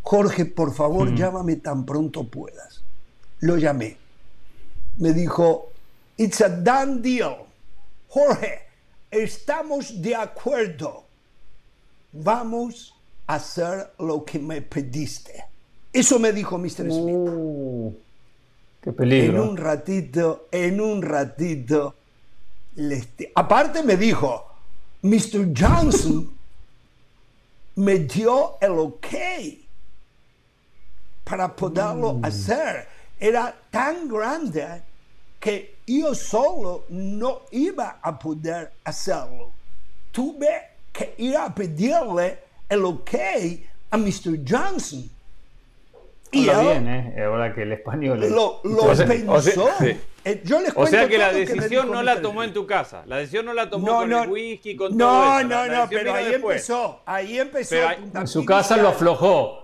Jorge, 0.02 0.48
por 0.48 0.74
favor, 0.74 1.14
llámame 1.14 1.58
tan 1.58 1.86
pronto 1.86 2.24
puedas. 2.24 2.79
Lo 3.42 3.58
llamé. 3.58 3.98
Me 4.98 5.14
dijo, 5.14 5.72
it's 6.18 6.42
a 6.42 6.50
done 6.50 7.02
deal. 7.02 7.46
Jorge, 8.10 8.60
estamos 9.12 10.02
de 10.02 10.16
acuerdo. 10.16 11.06
Vamos 12.12 12.94
a 13.28 13.36
hacer 13.36 13.94
lo 14.00 14.26
que 14.26 14.40
me 14.40 14.62
pediste. 14.62 15.46
Eso 15.94 16.20
me 16.20 16.34
dijo 16.34 16.58
Mr. 16.58 16.70
Smith. 16.92 17.16
Uh, 17.16 17.94
qué 18.82 18.90
En 18.90 18.96
peligro. 18.96 19.50
un 19.50 19.58
ratito, 19.58 20.48
en 20.52 20.82
un 20.82 21.02
ratito. 21.02 21.96
les 22.76 23.08
te- 23.16 23.32
Aparte 23.36 23.84
me 23.84 23.96
dijo, 23.98 24.46
Mr. 25.02 25.54
Johnson 25.58 26.32
me 27.76 28.00
dio 28.00 28.58
el 28.60 28.72
ok 28.72 29.08
para 31.24 31.56
poderlo 31.56 32.20
hacer. 32.24 32.88
Era 33.20 33.56
tan 33.70 34.08
grande 34.08 34.82
que 35.40 35.78
yo 35.88 36.14
solo 36.14 36.86
no 36.90 37.42
iba 37.52 38.00
a 38.02 38.18
poder 38.20 38.72
hacerlo. 38.84 39.52
Tuve 40.12 40.50
que 40.92 41.16
ir 41.18 41.38
a 41.38 41.54
pedirle 41.54 42.40
el 42.68 42.86
ok 42.86 43.12
a 43.92 43.98
Mr. 43.98 44.40
Johnson. 44.48 45.10
Y 46.32 46.44
bien, 46.44 46.88
¿eh? 46.88 47.24
Ahora 47.24 47.54
que 47.56 47.64
el 47.64 47.72
español 47.72 48.24
es... 48.24 48.32
Lo, 48.32 48.62
lo 48.64 48.88
pensó. 48.96 49.32
O 49.32 49.42
sea, 49.42 49.78
sí. 49.80 49.98
Eh, 50.26 50.42
yo 50.44 50.60
les 50.62 50.74
o 50.76 50.86
sea 50.86 51.08
que 51.08 51.18
la 51.18 51.32
decisión 51.32 51.70
dijo 51.70 51.84
no 51.86 52.04
la 52.04 52.22
tomó 52.22 52.44
en 52.44 52.54
tu 52.54 52.68
casa. 52.68 53.04
La 53.08 53.18
decisión 53.18 53.46
no 53.46 53.54
la 53.54 53.70
tomó 53.70 53.88
No, 53.88 53.98
con 54.00 54.10
no, 54.10 54.24
el 54.24 54.30
whisky, 54.30 54.76
con 54.76 54.96
no, 54.96 55.06
todo 55.08 55.40
eso. 55.40 55.48
No, 55.48 55.56
no, 55.56 55.64
decisión 55.64 55.90
pero 55.90 56.14
ahí 56.14 56.26
después. 56.26 56.56
empezó. 56.58 57.02
Ahí 57.06 57.40
empezó. 57.40 57.70
Pero 57.72 57.88
ahí- 57.88 58.12
en 58.14 58.28
su 58.28 58.46
casa 58.46 58.78
lo 58.78 58.90
aflojó. 58.90 59.64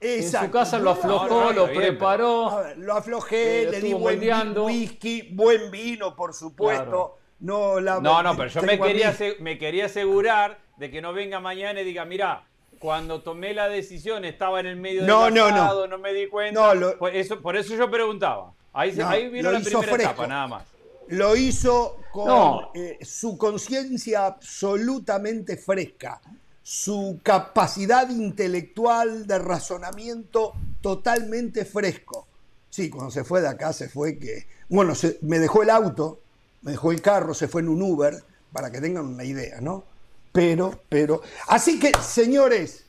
Exacto. 0.00 0.44
En 0.46 0.46
su 0.46 0.50
casa 0.52 0.78
lo 0.78 0.90
aflojó, 0.90 1.52
lo 1.52 1.66
bien, 1.66 1.80
preparó. 1.80 2.50
A 2.50 2.62
ver, 2.62 2.78
lo 2.78 2.94
aflojé, 2.94 3.62
Eh, 3.64 3.70
le 3.70 3.80
di 3.80 3.92
buen 3.92 4.16
moldeando. 4.16 4.64
whisky, 4.64 5.28
buen 5.32 5.70
vino, 5.70 6.16
por 6.16 6.32
supuesto. 6.34 6.84
Claro. 6.84 7.18
No, 7.40 7.80
la, 7.80 8.00
No, 8.00 8.22
no, 8.22 8.36
pero 8.36 8.48
yo 8.48 8.62
me 8.62 8.78
quería, 8.78 9.14
me 9.40 9.58
quería 9.58 9.86
asegurar 9.86 10.58
de 10.76 10.90
que 10.90 11.00
no 11.02 11.12
venga 11.12 11.40
mañana 11.40 11.80
y 11.80 11.84
diga, 11.84 12.04
mira, 12.04 12.44
cuando 12.78 13.20
tomé 13.22 13.52
la 13.54 13.68
decisión 13.68 14.24
estaba 14.24 14.60
en 14.60 14.66
el 14.66 14.76
medio 14.76 15.02
No, 15.02 15.24
del 15.26 15.34
no, 15.34 15.86
no. 15.86 15.98
me 15.98 16.12
di 16.14 16.28
cuenta. 16.28 16.58
No, 16.60 16.74
lo- 16.74 16.98
por, 16.98 17.14
eso, 17.14 17.40
por 17.40 17.56
eso 17.56 17.74
yo 17.76 17.90
preguntaba. 17.90 18.52
Ahí, 18.72 18.92
se- 18.92 19.02
No, 19.02 19.08
ahí 19.08 19.28
vino 19.28 19.50
la 19.50 19.60
primera 19.60 19.80
fresco. 19.82 19.96
etapa, 20.12 20.26
nada 20.26 20.46
más. 20.46 20.64
Lo 21.08 21.34
hizo 21.36 21.96
con 22.12 22.26
No. 22.28 22.70
eh, 22.74 22.98
su 23.02 23.36
conciencia 23.36 24.26
absolutamente 24.26 25.56
fresca, 25.56 26.20
su 26.62 27.20
capacidad 27.22 28.08
intelectual 28.10 29.26
de 29.26 29.38
razonamiento 29.38 30.52
totalmente 30.80 31.64
fresco. 31.64 32.26
Sí, 32.68 32.90
cuando 32.90 33.10
se 33.10 33.24
fue 33.24 33.40
de 33.40 33.48
acá 33.48 33.72
se 33.72 33.88
fue 33.88 34.18
que, 34.18 34.46
bueno, 34.68 34.94
se- 34.94 35.18
me 35.22 35.38
dejó 35.38 35.62
el 35.62 35.70
auto, 35.70 36.20
me 36.62 36.72
dejó 36.72 36.92
el 36.92 37.00
carro, 37.02 37.34
se 37.34 37.48
fue 37.48 37.62
en 37.62 37.68
un 37.68 37.82
Uber, 37.82 38.22
para 38.52 38.70
que 38.70 38.80
tengan 38.80 39.06
una 39.06 39.24
idea, 39.24 39.60
¿no? 39.60 39.84
Pero, 40.32 40.80
pero, 40.88 41.22
así 41.48 41.80
que, 41.80 41.92
señores, 42.00 42.84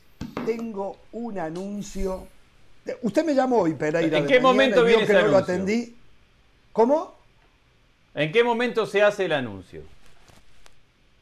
tengo 0.46 0.96
un 1.12 1.38
anuncio. 1.38 2.28
Usted 3.02 3.24
me 3.24 3.34
llamó 3.34 3.58
hoy, 3.60 3.74
Pereira. 3.74 4.18
¿En 4.18 4.26
qué 4.26 4.40
momento 4.40 4.84
viene 4.84 5.06
que 5.06 5.12
ese 5.12 5.22
no 5.22 5.28
lo 5.28 5.38
atendí. 5.38 5.96
¿Cómo? 6.72 7.14
¿En 8.14 8.30
qué 8.30 8.44
momento 8.44 8.86
se 8.86 9.02
hace 9.02 9.24
el 9.24 9.32
anuncio? 9.32 9.82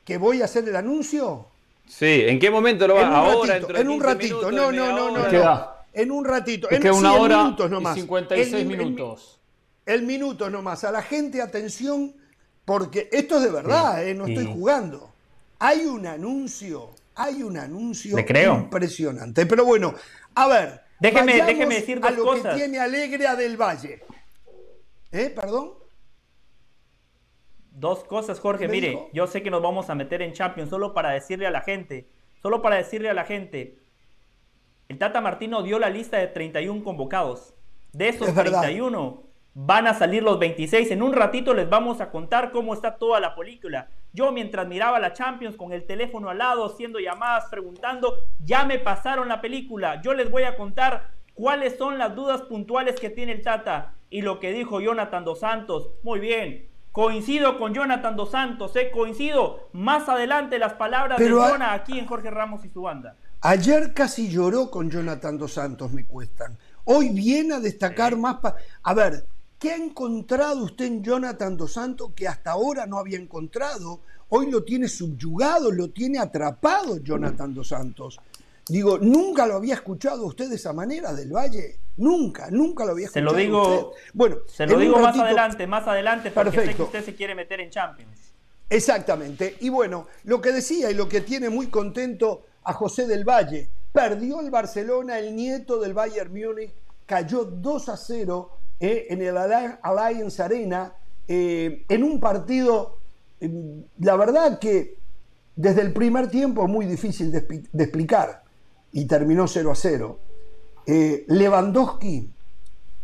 ¿Que 0.05 0.19
voy 0.19 0.43
a 0.43 0.47
hacer 0.47 0.69
el 0.69 0.77
anuncio? 0.77 1.47
Sí, 1.91 2.23
¿en 2.27 2.39
qué 2.39 2.51
momento 2.51 2.87
lo 2.87 2.95
va? 2.95 3.03
En 3.03 3.09
un 3.09 3.15
Ahora, 3.15 3.55
ratito, 3.55 3.77
en 3.77 3.89
un 3.89 3.95
15 3.95 4.07
ratito. 4.07 4.35
minutos, 4.37 4.53
No, 4.53 4.73
no, 4.73 4.93
no, 4.93 5.29
no. 5.29 5.71
En 5.93 6.11
un 6.13 6.25
ratito. 6.25 6.69
Es 6.71 6.77
en 6.77 6.83
que 6.83 6.91
una 6.93 7.11
sí, 7.11 7.17
en 7.17 7.21
hora 7.23 7.37
minutos 7.45 7.67
y 7.67 7.71
nomás. 7.73 7.95
56 7.97 8.53
El- 8.55 8.61
el- 8.61 8.67
minutos. 8.67 9.41
El, 9.85 10.03
minuto 10.05 10.49
nomás. 10.49 10.85
A 10.85 10.93
la 10.93 11.03
gente, 11.03 11.43
atención, 11.43 12.15
porque 12.65 13.09
esto 13.11 13.39
es 13.39 13.43
de 13.43 13.51
verdad, 13.51 14.07
eh, 14.07 14.15
no 14.15 14.27
estoy 14.27 14.45
Sí. 14.47 14.53
jugando. 14.55 15.11
Hay 15.59 15.81
un 15.87 16.07
anuncio, 16.07 16.91
hay 17.17 17.43
un 17.43 17.59
anuncio 17.59 18.17
creo. 18.25 18.55
impresionante. 18.55 19.45
Pero 19.47 19.65
bueno, 19.65 19.93
a 20.37 20.47
ver. 20.47 20.81
Déjeme- 21.01 21.45
déjeme 21.45 21.75
decir 21.77 21.99
a 22.03 22.09
dos 22.11 22.19
lo 22.19 22.25
cosas. 22.25 22.55
que 22.55 22.61
tiene 22.61 22.79
Alegre 22.79 23.27
a 23.27 23.35
del 23.35 23.57
Valle. 23.57 24.01
¿Eh? 25.11 25.33
¿Perdón? 25.35 25.73
Dos 27.81 28.05
cosas, 28.05 28.39
Jorge. 28.41 28.67
¿Me 28.67 28.75
Mire, 28.75 28.89
dijo? 28.91 29.09
yo 29.15 29.27
sé 29.27 29.43
que 29.43 29.51
nos 29.51 29.63
vamos 29.63 29.89
a 29.89 29.95
meter 29.95 30.21
en 30.21 30.35
Champions 30.35 30.69
solo 30.69 30.93
para 30.93 31.11
decirle 31.11 31.47
a 31.47 31.51
la 31.51 31.63
gente, 31.63 32.11
solo 32.43 32.61
para 32.61 32.77
decirle 32.77 33.09
a 33.09 33.15
la 33.15 33.25
gente, 33.25 33.79
el 34.89 34.99
Tata 34.99 35.23
Martino 35.23 35.63
dio 35.63 35.79
la 35.79 35.89
lista 35.89 36.19
de 36.19 36.27
31 36.27 36.85
convocados. 36.85 37.55
De 37.93 38.09
esos 38.09 38.29
Es 38.29 38.35
verdad. 38.35 38.61
31 38.61 39.23
van 39.55 39.87
a 39.87 39.95
salir 39.95 40.23
los 40.23 40.39
26. 40.39 40.91
En 40.91 41.03
un 41.03 41.15
ratito 41.15 41.55
les 41.55 41.71
vamos 41.71 42.03
a 42.03 42.11
contar 42.11 42.53
cómo 42.53 42.75
está 42.75 42.97
toda 42.97 43.19
la 43.19 43.35
película. 43.35 43.89
Yo 44.13 44.31
mientras 44.31 44.69
miraba 44.69 45.01
la 45.01 45.15
Champions 45.15 45.57
con 45.57 45.73
el 45.73 45.87
teléfono 45.87 46.29
al 46.29 46.39
lado, 46.39 46.67
haciendo 46.67 46.99
llamadas, 46.99 47.47
preguntando, 47.51 48.15
ya 48.45 48.65
me 48.65 48.79
pasaron 48.79 49.29
la 49.29 49.41
película. 49.41 50.03
Yo 50.03 50.13
les 50.13 50.31
voy 50.31 50.43
a 50.43 50.57
contar 50.57 51.13
cuáles 51.35 51.79
son 51.79 51.97
las 51.97 52.15
dudas 52.15 52.43
puntuales 52.43 53.01
que 53.01 53.09
tiene 53.09 53.33
el 53.33 53.43
Tata 53.43 53.95
y 54.11 54.21
lo 54.21 54.39
que 54.39 54.53
dijo 54.53 54.81
Jonathan 54.81 55.25
Dos 55.25 55.41
Santos. 55.41 55.91
Muy 56.03 56.21
bien. 56.21 56.70
Coincido 57.05 57.57
con 57.57 57.73
Jonathan 57.73 58.15
Dos 58.15 58.33
Santos, 58.33 58.77
eh, 58.77 58.91
coincido. 58.93 59.71
Más 59.73 60.07
adelante 60.11 60.59
las 60.59 60.75
palabras 60.75 61.17
Pero 61.17 61.43
de 61.43 61.51
Jonah 61.53 61.73
aquí 61.73 61.99
en 61.99 62.05
Jorge 62.05 62.31
Ramos 62.31 62.63
y 62.67 62.69
su 62.69 62.83
banda. 62.83 63.17
Ayer 63.41 63.95
casi 63.95 64.29
lloró 64.29 64.71
con 64.71 64.91
Jonathan 64.91 65.39
Dos 65.39 65.55
Santos, 65.55 65.91
me 65.95 66.05
cuestan. 66.05 66.59
Hoy 66.85 67.09
viene 67.09 67.55
a 67.55 67.59
destacar 67.61 68.19
más. 68.19 68.37
pa- 68.41 68.55
a 68.83 68.93
ver, 68.93 69.25
¿qué 69.59 69.71
ha 69.71 69.77
encontrado 69.77 70.63
usted 70.63 70.85
en 70.85 71.03
Jonathan 71.03 71.57
Dos 71.57 71.73
Santos 71.73 72.11
que 72.15 72.29
hasta 72.29 72.51
ahora 72.51 72.85
no 72.85 72.99
había 72.99 73.17
encontrado? 73.19 74.01
Hoy 74.29 74.51
lo 74.51 74.63
tiene 74.63 74.87
subyugado, 74.87 75.73
lo 75.73 75.89
tiene 75.89 76.19
atrapado 76.19 76.99
Jonathan 76.99 77.55
Dos 77.55 77.69
Santos. 77.69 78.21
Digo, 78.71 78.99
nunca 78.99 79.47
lo 79.47 79.55
había 79.57 79.75
escuchado 79.75 80.25
usted 80.27 80.49
de 80.49 80.55
esa 80.57 80.73
manera 80.73 81.13
del 81.13 81.33
Valle. 81.33 81.77
Nunca, 81.97 82.49
nunca 82.51 82.85
lo 82.85 82.93
había 82.93 83.09
Se 83.09 83.19
escuchado. 83.19 83.33
lo 83.33 83.39
digo, 83.39 83.89
usted. 83.91 84.03
Bueno, 84.15 84.37
se 84.47 84.67
lo 84.67 84.79
digo 84.79 84.99
más 84.99 85.19
adelante, 85.19 85.67
más 85.67 85.87
adelante, 85.89 86.31
porque 86.31 86.51
sé 86.51 86.57
que 86.57 86.61
Perfecto. 86.63 86.85
usted 86.85 87.05
se 87.05 87.15
quiere 87.15 87.35
meter 87.35 87.61
en 87.61 87.71
Champions. 87.71 88.33
Exactamente. 88.69 89.57
Y 89.61 89.69
bueno, 89.69 90.07
lo 90.25 90.41
que 90.41 90.53
decía 90.53 90.91
y 90.91 90.95
lo 90.95 91.09
que 91.09 91.21
tiene 91.23 91.51
muy 91.51 91.67
contento 91.67 92.43
a 92.63 92.73
José 92.73 93.07
del 93.07 93.25
Valle, 93.25 93.69
perdió 93.93 94.41
el 94.41 94.51
Barcelona, 94.51 95.19
el 95.19 95.35
nieto 95.35 95.81
del 95.81 95.93
Bayern 95.93 96.33
Múnich, 96.33 96.71
cayó 97.07 97.45
2 97.45 97.89
a 97.89 97.97
0 97.97 98.51
eh, 98.79 99.07
en 99.11 99.21
el 99.23 99.35
Alli- 99.37 99.79
Allianz 99.83 100.39
Arena, 100.39 100.93
eh, 101.27 101.85
en 101.89 102.05
un 102.05 102.21
partido, 102.21 102.99
eh, 103.41 103.51
la 103.99 104.15
verdad 104.17 104.59
que 104.61 104.97
desde 105.57 105.81
el 105.83 105.93
primer 105.93 106.31
tiempo 106.31 106.69
muy 106.69 106.87
difícil 106.87 107.33
de 107.33 107.83
explicar, 107.83 108.45
y 108.93 109.07
terminó 109.07 109.47
0 109.47 109.71
a 109.71 109.75
0. 109.75 110.19
Eh, 110.87 111.25
Lewandowski 111.29 112.31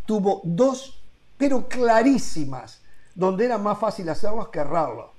tuvo 0.04 0.40
dos, 0.44 1.00
pero 1.36 1.68
clarísimas, 1.68 2.80
donde 3.14 3.44
era 3.44 3.58
más 3.58 3.78
fácil 3.78 4.08
hacerlos 4.08 4.48
que 4.48 4.60
errarlos. 4.60 5.10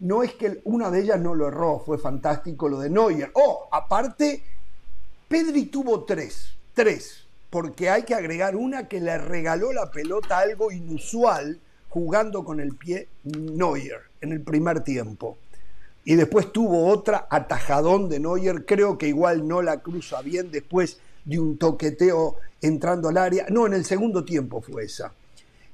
No 0.00 0.22
es 0.22 0.34
que 0.34 0.60
una 0.64 0.90
de 0.90 1.00
ellas 1.00 1.20
no 1.20 1.34
lo 1.34 1.48
erró, 1.48 1.80
fue 1.80 1.98
fantástico 1.98 2.68
lo 2.68 2.78
de 2.78 2.90
Neuer. 2.90 3.30
Oh, 3.34 3.68
aparte, 3.70 4.42
Pedri 5.28 5.66
tuvo 5.66 6.04
tres, 6.04 6.54
tres, 6.72 7.24
porque 7.50 7.90
hay 7.90 8.04
que 8.04 8.14
agregar 8.14 8.54
una 8.56 8.88
que 8.88 9.00
le 9.00 9.18
regaló 9.18 9.72
la 9.72 9.90
pelota 9.90 10.38
algo 10.38 10.70
inusual 10.70 11.60
jugando 11.88 12.44
con 12.44 12.60
el 12.60 12.76
pie 12.76 13.08
Neuer 13.24 14.02
en 14.20 14.32
el 14.32 14.42
primer 14.42 14.84
tiempo. 14.84 15.36
Y 16.08 16.16
después 16.16 16.54
tuvo 16.54 16.86
otra 16.86 17.26
atajadón 17.28 18.08
de 18.08 18.18
Neuer, 18.18 18.64
creo 18.64 18.96
que 18.96 19.08
igual 19.08 19.46
no 19.46 19.60
la 19.60 19.82
cruza 19.82 20.22
bien 20.22 20.50
después 20.50 20.96
de 21.26 21.38
un 21.38 21.58
toqueteo 21.58 22.36
entrando 22.62 23.10
al 23.10 23.18
área. 23.18 23.44
No, 23.50 23.66
en 23.66 23.74
el 23.74 23.84
segundo 23.84 24.24
tiempo 24.24 24.62
fue 24.62 24.84
esa. 24.84 25.12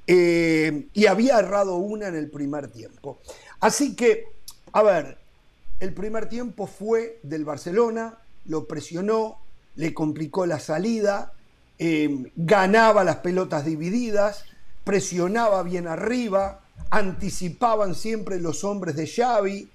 Eh, 0.09 0.89
y 0.93 1.07
había 1.07 1.39
errado 1.39 1.77
una 1.77 2.09
en 2.09 2.17
el 2.17 2.31
primer 2.31 2.67
tiempo. 2.67 3.21
Así 3.61 3.95
que, 3.95 4.25
a 4.73 4.83
ver, 4.83 5.19
el 5.79 5.95
primer 5.95 6.29
tiempo 6.29 6.67
fue 6.67 7.21
del 7.23 7.45
Barcelona, 7.45 8.19
lo 8.47 8.67
presionó, 8.67 9.39
le 9.77 9.95
complicó 9.95 10.47
la 10.47 10.59
salida, 10.59 11.33
eh, 11.79 12.33
ganaba 12.35 13.05
las 13.05 13.19
pelotas 13.19 13.65
divididas, 13.65 14.47
presionaba 14.83 15.63
bien 15.63 15.87
arriba, 15.87 16.63
anticipaban 16.91 17.95
siempre 17.95 18.41
los 18.41 18.65
hombres 18.65 18.97
de 18.97 19.07
Xavi, 19.07 19.71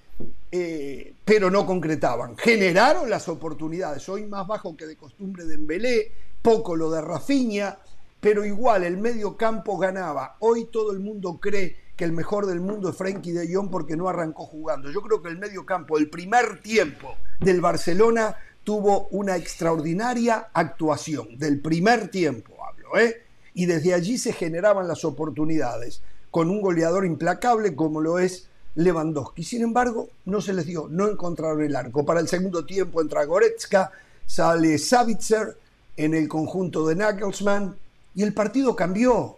eh, 0.52 1.14
pero 1.24 1.50
no 1.50 1.66
concretaban. 1.66 2.36
Generaron 2.36 3.08
las 3.08 3.28
oportunidades, 3.28 4.08
hoy 4.08 4.26
más 4.26 4.46
bajo 4.46 4.76
que 4.76 4.86
de 4.86 4.96
costumbre 4.96 5.44
de 5.44 5.54
Embelé, 5.54 6.12
poco 6.42 6.76
lo 6.76 6.90
de 6.90 7.00
Rafinha, 7.00 7.78
pero 8.20 8.44
igual 8.44 8.84
el 8.84 8.98
medio 8.98 9.36
campo 9.36 9.78
ganaba. 9.78 10.36
Hoy 10.40 10.66
todo 10.66 10.92
el 10.92 11.00
mundo 11.00 11.38
cree 11.40 11.76
que 11.96 12.04
el 12.04 12.12
mejor 12.12 12.46
del 12.46 12.60
mundo 12.60 12.90
es 12.90 12.96
Frenkie 12.96 13.32
de 13.32 13.52
Jong 13.52 13.70
porque 13.70 13.96
no 13.96 14.08
arrancó 14.08 14.44
jugando. 14.44 14.90
Yo 14.90 15.02
creo 15.02 15.22
que 15.22 15.28
el 15.28 15.38
medio 15.38 15.64
campo, 15.64 15.98
el 15.98 16.10
primer 16.10 16.60
tiempo 16.60 17.16
del 17.40 17.60
Barcelona 17.60 18.36
tuvo 18.64 19.08
una 19.08 19.36
extraordinaria 19.36 20.48
actuación, 20.52 21.38
del 21.38 21.60
primer 21.60 22.08
tiempo 22.08 22.54
hablo, 22.64 22.98
¿eh? 22.98 23.22
Y 23.54 23.66
desde 23.66 23.94
allí 23.94 24.18
se 24.18 24.32
generaban 24.32 24.86
las 24.86 25.04
oportunidades, 25.04 26.02
con 26.30 26.50
un 26.50 26.60
goleador 26.60 27.04
implacable 27.04 27.74
como 27.74 28.00
lo 28.00 28.18
es 28.18 28.49
Lewandowski. 28.80 29.44
Sin 29.44 29.62
embargo, 29.62 30.08
no 30.24 30.40
se 30.40 30.52
les 30.52 30.66
dio, 30.66 30.88
no 30.88 31.08
encontraron 31.08 31.62
el 31.62 31.76
arco. 31.76 32.04
Para 32.04 32.20
el 32.20 32.28
segundo 32.28 32.64
tiempo 32.64 33.00
entra 33.00 33.24
Goretzka, 33.24 33.90
sale 34.26 34.78
Savitzer 34.78 35.56
en 35.96 36.14
el 36.14 36.28
conjunto 36.28 36.86
de 36.86 36.96
Nagelsmann 36.96 37.76
y 38.14 38.22
el 38.22 38.32
partido 38.32 38.74
cambió. 38.74 39.36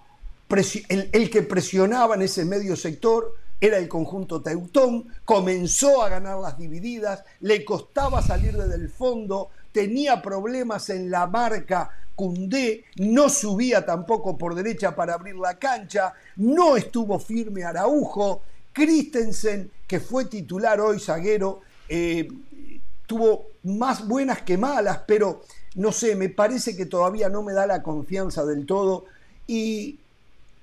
El, 0.88 1.08
el 1.12 1.30
que 1.30 1.42
presionaba 1.42 2.14
en 2.14 2.22
ese 2.22 2.44
medio 2.44 2.76
sector 2.76 3.34
era 3.58 3.78
el 3.78 3.88
conjunto 3.88 4.42
Teutón, 4.42 5.06
comenzó 5.24 6.02
a 6.02 6.08
ganar 6.08 6.38
las 6.38 6.58
divididas, 6.58 7.24
le 7.40 7.64
costaba 7.64 8.20
salir 8.20 8.56
desde 8.56 8.74
el 8.74 8.90
fondo, 8.90 9.50
tenía 9.70 10.20
problemas 10.20 10.90
en 10.90 11.10
la 11.10 11.26
marca 11.26 11.90
Cundé, 12.14 12.84
no 12.96 13.28
subía 13.28 13.86
tampoco 13.86 14.36
por 14.36 14.54
derecha 14.54 14.94
para 14.94 15.14
abrir 15.14 15.36
la 15.36 15.58
cancha, 15.58 16.12
no 16.36 16.76
estuvo 16.76 17.18
firme 17.18 17.64
Araujo, 17.64 18.42
Christensen, 18.72 19.70
que 19.86 20.00
fue 20.00 20.24
titular 20.26 20.80
hoy 20.80 20.98
zaguero, 20.98 21.60
eh, 21.88 22.28
tuvo 23.06 23.46
más 23.64 24.06
buenas 24.06 24.42
que 24.42 24.56
malas, 24.56 25.00
pero 25.06 25.42
no 25.74 25.92
sé, 25.92 26.16
me 26.16 26.28
parece 26.28 26.76
que 26.76 26.86
todavía 26.86 27.28
no 27.28 27.42
me 27.42 27.52
da 27.52 27.66
la 27.66 27.82
confianza 27.82 28.44
del 28.44 28.66
todo. 28.66 29.04
Y 29.46 29.98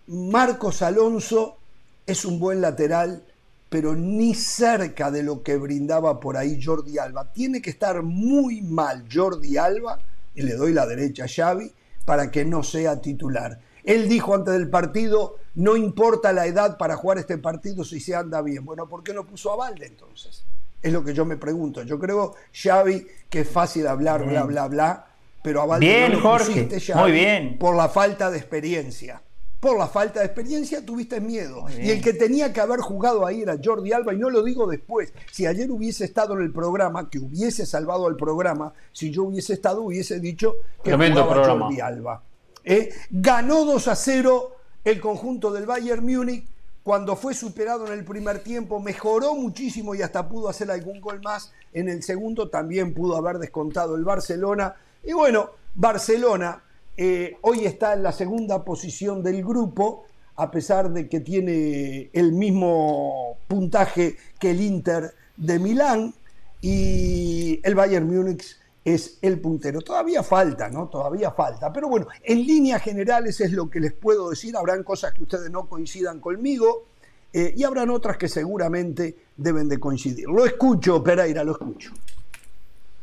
Marcos 0.07 0.81
Alonso 0.81 1.57
es 2.05 2.25
un 2.25 2.39
buen 2.39 2.61
lateral, 2.61 3.23
pero 3.69 3.95
ni 3.95 4.33
cerca 4.33 5.11
de 5.11 5.23
lo 5.23 5.43
que 5.43 5.57
brindaba 5.57 6.19
por 6.19 6.37
ahí 6.37 6.59
Jordi 6.61 6.97
Alba. 6.97 7.31
Tiene 7.31 7.61
que 7.61 7.69
estar 7.69 8.01
muy 8.01 8.61
mal 8.61 9.05
Jordi 9.11 9.57
Alba, 9.57 9.99
y 10.33 10.41
le 10.41 10.55
doy 10.55 10.73
la 10.73 10.87
derecha 10.87 11.25
a 11.25 11.27
Xavi, 11.27 11.71
para 12.05 12.31
que 12.31 12.45
no 12.45 12.63
sea 12.63 12.99
titular. 12.99 13.59
Él 13.89 14.07
dijo 14.07 14.35
antes 14.35 14.53
del 14.53 14.69
partido, 14.69 15.37
no 15.55 15.75
importa 15.75 16.31
la 16.31 16.45
edad 16.45 16.77
para 16.77 16.95
jugar 16.95 17.17
este 17.17 17.39
partido 17.39 17.83
si 17.83 17.99
se 17.99 18.13
anda 18.13 18.39
bien. 18.43 18.63
Bueno, 18.63 18.87
¿por 18.87 19.01
qué 19.01 19.15
no 19.15 19.25
puso 19.25 19.51
a 19.51 19.55
Valde 19.55 19.87
entonces? 19.87 20.45
Es 20.79 20.93
lo 20.93 21.03
que 21.03 21.11
yo 21.11 21.25
me 21.25 21.37
pregunto. 21.37 21.81
Yo 21.81 21.97
creo, 21.97 22.35
Xavi, 22.53 23.07
que 23.27 23.39
es 23.39 23.49
fácil 23.49 23.87
hablar, 23.87 24.27
bla, 24.27 24.43
bla, 24.43 24.67
bla, 24.67 25.07
pero 25.41 25.63
a 25.63 25.65
Valde 25.65 25.87
bien, 25.87 26.13
no 26.13 26.21
Jorge, 26.21 26.69
muy 26.93 27.11
bien. 27.11 27.57
por 27.57 27.75
la 27.75 27.89
falta 27.89 28.29
de 28.29 28.37
experiencia. 28.37 29.23
Por 29.59 29.75
la 29.75 29.87
falta 29.87 30.19
de 30.19 30.27
experiencia 30.27 30.85
tuviste 30.85 31.19
miedo. 31.19 31.65
Y 31.81 31.89
el 31.89 31.99
que 31.99 32.13
tenía 32.13 32.53
que 32.53 32.61
haber 32.61 32.81
jugado 32.81 33.25
ahí 33.25 33.41
era 33.41 33.57
Jordi 33.61 33.91
Alba, 33.91 34.13
y 34.13 34.17
no 34.17 34.29
lo 34.29 34.43
digo 34.43 34.67
después. 34.67 35.11
Si 35.31 35.47
ayer 35.47 35.69
hubiese 35.71 36.05
estado 36.05 36.35
en 36.35 36.43
el 36.43 36.53
programa, 36.53 37.09
que 37.09 37.17
hubiese 37.17 37.65
salvado 37.65 38.05
al 38.05 38.15
programa, 38.15 38.71
si 38.91 39.09
yo 39.09 39.23
hubiese 39.23 39.53
estado, 39.53 39.81
hubiese 39.81 40.19
dicho 40.19 40.57
que 40.83 40.91
Tremendo 40.91 41.23
jugaba 41.23 41.41
programa. 41.41 41.65
Jordi 41.65 41.81
Alba. 41.81 42.23
¿Eh? 42.69 42.93
Ganó 43.09 43.65
2 43.65 43.87
a 43.87 43.95
0 43.95 44.55
el 44.83 45.01
conjunto 45.01 45.51
del 45.51 45.65
Bayern 45.65 46.05
Múnich 46.05 46.45
cuando 46.83 47.15
fue 47.15 47.33
superado 47.33 47.87
en 47.87 47.93
el 47.93 48.05
primer 48.05 48.43
tiempo, 48.43 48.79
mejoró 48.79 49.33
muchísimo 49.33 49.95
y 49.95 50.03
hasta 50.03 50.29
pudo 50.29 50.49
hacer 50.49 50.69
algún 50.69 51.01
gol 51.01 51.19
más. 51.23 51.51
En 51.73 51.89
el 51.89 52.03
segundo 52.03 52.49
también 52.49 52.93
pudo 52.93 53.15
haber 53.17 53.39
descontado 53.39 53.95
el 53.95 54.03
Barcelona. 54.03 54.75
Y 55.03 55.13
bueno, 55.13 55.49
Barcelona 55.73 56.61
eh, 56.95 57.37
hoy 57.41 57.65
está 57.65 57.93
en 57.93 58.03
la 58.03 58.11
segunda 58.11 58.63
posición 58.63 59.23
del 59.23 59.43
grupo, 59.43 60.05
a 60.35 60.51
pesar 60.51 60.91
de 60.91 61.09
que 61.09 61.21
tiene 61.21 62.11
el 62.13 62.33
mismo 62.33 63.37
puntaje 63.47 64.15
que 64.39 64.51
el 64.51 64.61
Inter 64.61 65.13
de 65.37 65.57
Milán 65.57 66.13
y 66.61 67.59
el 67.63 67.73
Bayern 67.73 68.07
Múnich 68.07 68.58
es 68.93 69.19
el 69.21 69.39
puntero. 69.39 69.81
Todavía 69.81 70.23
falta, 70.23 70.69
¿no? 70.69 70.87
Todavía 70.87 71.31
falta. 71.31 71.71
Pero 71.71 71.87
bueno, 71.89 72.07
en 72.23 72.45
líneas 72.45 72.81
generales 72.81 73.39
es 73.41 73.51
lo 73.51 73.69
que 73.69 73.79
les 73.79 73.93
puedo 73.93 74.29
decir. 74.29 74.55
Habrán 74.55 74.83
cosas 74.83 75.13
que 75.13 75.23
ustedes 75.23 75.49
no 75.49 75.67
coincidan 75.67 76.19
conmigo 76.19 76.85
eh, 77.31 77.53
y 77.55 77.63
habrán 77.63 77.89
otras 77.89 78.17
que 78.17 78.27
seguramente 78.27 79.15
deben 79.37 79.69
de 79.69 79.79
coincidir. 79.79 80.27
Lo 80.27 80.45
escucho, 80.45 81.03
Pereira, 81.03 81.43
lo 81.43 81.53
escucho. 81.53 81.91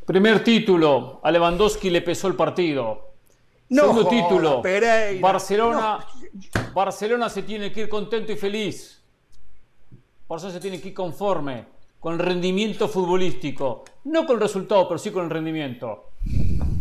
Primer 0.05 0.43
título, 0.43 1.21
a 1.23 1.31
Lewandowski 1.31 1.91
le 1.91 2.03
pesó 2.03 2.29
el 2.29 2.35
partido. 2.35 3.07
No 3.69 3.83
Segundo 3.83 4.05
joda, 4.05 4.11
título, 4.11 4.63
Pereira. 4.63 5.21
Barcelona, 5.21 6.07
Barcelona 6.73 7.29
se 7.29 7.43
tiene 7.43 7.73
que 7.73 7.83
ir 7.83 7.89
contento 7.89 8.33
y 8.33 8.37
feliz. 8.37 9.03
Barcelona 10.29 10.55
se 10.55 10.61
tiene 10.61 10.81
que 10.81 10.89
ir 10.89 10.95
conforme 10.95 11.76
con 12.01 12.19
rendimiento 12.19 12.89
futbolístico. 12.89 13.85
No 14.05 14.27
con 14.27 14.37
el 14.37 14.43
resultado, 14.43 14.87
pero 14.89 14.99
sí 14.99 15.11
con 15.11 15.25
el 15.25 15.31
rendimiento. 15.31 16.11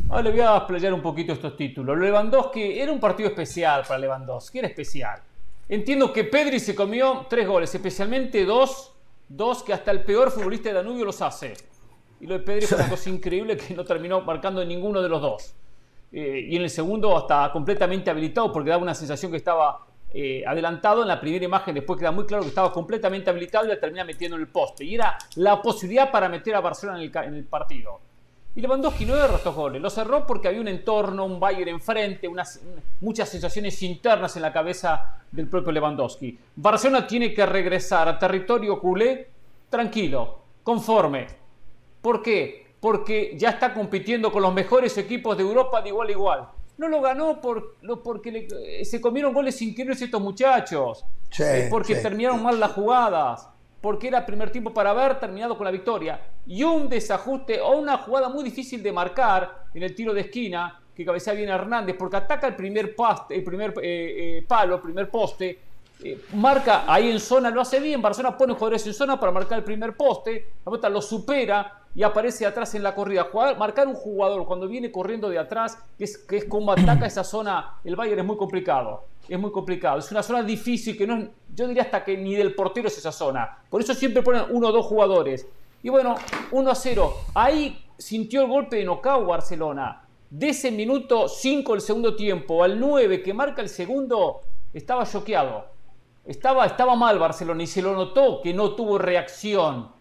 Ahora 0.10 0.24
le 0.24 0.32
voy 0.32 0.42
a 0.42 0.58
explayar 0.58 0.94
un 0.94 1.02
poquito 1.02 1.34
estos 1.34 1.58
títulos. 1.58 1.98
Lewandowski 1.98 2.80
era 2.80 2.92
un 2.92 3.00
partido 3.00 3.30
especial 3.30 3.84
para 3.88 4.00
Lewandowski, 4.00 4.60
era 4.60 4.68
especial. 4.68 5.20
Entiendo 5.68 6.14
que 6.14 6.26
Pedri 6.26 6.60
se 6.60 6.76
comió 6.76 7.26
tres 7.28 7.48
goles, 7.48 7.74
especialmente 7.74 8.46
dos, 8.46 8.94
dos 9.28 9.64
que 9.64 9.74
hasta 9.74 9.90
el 9.90 10.04
peor 10.04 10.30
futbolista 10.30 10.70
de 10.70 10.76
Danubio 10.76 11.06
los 11.06 11.22
hace. 11.22 11.56
Y 12.22 12.28
lo 12.28 12.36
de 12.36 12.42
Pedri 12.42 12.68
fue 12.68 12.78
una 12.78 12.90
cosa 12.90 13.10
increíble 13.10 13.58
que 13.58 13.74
no 13.74 13.84
terminó 13.84 14.22
marcando 14.22 14.62
en 14.62 14.68
ninguno 14.68 15.02
de 15.02 15.10
los 15.10 15.22
dos. 15.22 15.56
Eh, 16.12 16.48
y 16.50 16.56
en 16.56 16.62
el 16.62 16.70
segundo 16.70 17.18
hasta 17.18 17.52
completamente 17.52 18.10
habilitado 18.12 18.54
porque 18.54 18.70
daba 18.70 18.84
una 18.84 18.94
sensación 18.94 19.32
que 19.32 19.38
estaba 19.38 19.86
eh, 20.18 20.46
adelantado 20.48 21.02
en 21.02 21.10
la 21.10 21.20
primera 21.20 21.44
imagen, 21.44 21.76
después 21.76 22.00
queda 22.00 22.10
muy 22.10 22.26
claro 22.26 22.44
que 22.44 22.48
estaba 22.48 22.72
completamente 22.72 23.30
habilitado 23.30 23.66
y 23.66 23.68
la 23.68 23.78
termina 23.78 24.06
metiendo 24.06 24.38
en 24.38 24.44
el 24.44 24.48
poste. 24.48 24.86
Y 24.86 24.96
era 24.96 25.18
la 25.36 25.62
posibilidad 25.62 26.10
para 26.10 26.30
meter 26.30 26.56
a 26.56 26.62
Barcelona 26.62 27.04
en 27.04 27.34
el, 27.34 27.44
partido. 27.44 28.00
Y 28.56 28.62
Lewandowski 28.62 29.06
no 29.06 29.18
erró 29.18 29.36
estos 29.36 29.54
goles, 29.54 29.82
lo 29.82 29.90
cerró 29.90 30.26
porque 30.26 30.48
había 30.48 30.62
un 30.62 30.70
entorno, 30.70 31.26
un 31.26 31.38
Bayern 31.38 31.68
enfrente, 31.68 32.30
unas, 32.30 32.62
muchas 33.02 33.28
sensaciones 33.28 33.84
internas 33.84 34.34
en 34.38 34.44
la 34.44 34.54
cabeza 34.54 35.18
del 35.30 35.50
propio 35.50 35.74
Lewandowski. 35.74 36.40
Barcelona 36.56 37.06
tiene 37.06 37.34
que 37.34 37.46
regresar 37.46 38.08
a 38.08 38.18
territorio 38.18 38.80
culé 38.80 39.28
tranquilo, 39.70 40.44
conforme. 40.64 41.28
¿Por 42.02 42.22
qué? 42.22 42.68
Porque 42.80 43.36
ya 43.38 43.50
está 43.50 43.74
compitiendo 43.74 44.32
con 44.32 44.44
los 44.44 44.54
mejores 44.54 44.98
equipos 44.98 45.36
de 45.36 45.44
Europa 45.44 45.82
de 45.82 45.90
igual 45.90 46.08
a 46.08 46.12
igual. 46.12 46.48
No 46.78 46.88
lo 46.90 47.02
ganó 47.02 47.40
por, 47.42 47.76
lo- 47.82 48.04
porque 48.04 48.32
le- 48.32 48.48
eh, 48.82 48.86
se 48.86 49.00
comieron 49.00 49.34
goles 49.34 49.62
increíbles 49.62 50.02
estos 50.02 50.22
muchachos. 50.22 51.06
Sí, 51.30 51.44
Eh, 51.44 51.68
porque 51.70 51.96
sí. 51.96 52.02
terminaron 52.02 52.42
mal 52.44 52.60
las 52.60 52.72
jugadas. 52.72 53.48
Porque 53.82 54.08
era 54.08 54.26
primer 54.26 54.50
tiempo 54.52 54.74
para 54.74 54.90
haber 54.92 55.20
terminado 55.20 55.58
con 55.58 55.66
la 55.66 55.72
victoria. 55.72 56.20
Y 56.48 56.64
un 56.64 56.90
desajuste 56.90 57.62
o 57.62 57.78
una 57.78 57.98
jugada 58.00 58.30
muy 58.30 58.44
difícil 58.44 58.82
de 58.82 58.92
marcar 58.92 59.66
en 59.74 59.84
el 59.84 59.94
tiro 59.94 60.14
de 60.14 60.22
esquina 60.22 60.80
que 60.96 61.06
cabecea 61.06 61.34
bien 61.34 61.50
Hernández. 61.50 61.96
Porque 61.98 62.18
ataca 62.18 62.48
el 62.48 62.56
primer, 62.56 62.96
paste, 62.96 63.36
el 63.36 63.44
primer 63.44 63.72
eh, 63.82 64.38
eh, 64.40 64.46
palo, 64.48 64.76
el 64.76 64.82
primer 64.82 65.10
poste. 65.10 65.60
eh, 66.04 66.20
marca 66.34 66.84
ahí 66.88 67.10
en 67.10 67.20
zona, 67.22 67.50
lo 67.50 67.62
hace 67.62 67.80
bien. 67.80 68.02
Barcelona 68.02 68.38
pone 68.38 68.54
jugadores 68.54 68.86
en 68.88 68.94
zona 68.94 69.18
para 69.20 69.32
marcar 69.32 69.60
el 69.60 69.64
primer 69.64 69.96
poste. 69.96 70.48
La 70.66 70.72
pelota 70.72 70.90
lo 70.90 71.02
supera 71.02 71.72
y 71.96 72.04
aparece 72.04 72.46
atrás 72.46 72.76
en 72.76 72.84
la 72.84 72.94
corrida. 72.94 73.30
Marcar 73.58 73.88
un 73.88 73.96
jugador 73.96 74.46
cuando 74.46 74.68
viene 74.68 74.92
corriendo 74.92 75.30
de 75.30 75.40
atrás, 75.40 75.78
que 75.98 76.04
es, 76.04 76.18
que 76.18 76.38
es 76.38 76.46
como 76.46 76.74
ataca 76.74 77.06
esa 77.06 77.24
zona, 77.24 77.80
el 77.86 77.96
Bayern 77.96 78.20
es 78.20 78.26
muy 78.26 78.36
complicado. 78.36 79.06
Es 79.30 79.40
muy 79.40 79.52
complicado. 79.52 80.00
Es 80.00 80.12
una 80.12 80.22
zona 80.22 80.44
difícil 80.44 80.98
que 80.98 81.08
no 81.08 81.30
yo 81.56 81.68
diría 81.68 81.84
hasta 81.84 82.04
que 82.04 82.18
ni 82.18 82.36
del 82.36 82.54
portero 82.54 82.90
es 82.90 82.98
esa 82.98 83.14
zona. 83.14 83.60
Por 83.70 83.82
eso 83.82 83.94
siempre 83.94 84.22
ponen 84.22 84.44
uno 84.50 84.68
o 84.68 84.72
dos 84.74 84.86
jugadores. 84.86 85.48
Y 85.82 85.90
bueno, 85.90 86.16
1 86.52 86.70
a 86.70 86.76
0. 86.76 87.14
Ahí 87.34 87.82
sintió 87.98 88.42
el 88.42 88.50
golpe 88.50 88.76
de 88.78 88.84
knockout 88.84 89.26
Barcelona. 89.26 90.02
De 90.30 90.50
ese 90.50 90.72
minuto 90.72 91.30
5 91.30 91.72
del 91.72 91.82
segundo 91.82 92.16
tiempo 92.16 92.64
al 92.64 92.78
9 92.78 93.22
que 93.22 93.34
marca 93.34 93.62
el 93.62 93.70
segundo, 93.70 94.42
estaba 94.74 95.06
choqueado. 95.06 95.66
Estaba, 96.26 96.66
estaba 96.66 96.96
mal 96.96 97.20
Barcelona 97.20 97.64
y 97.64 97.68
se 97.68 97.82
lo 97.82 97.94
notó 97.94 98.42
que 98.42 98.54
no 98.54 98.76
tuvo 98.76 98.98
reacción. 98.98 99.95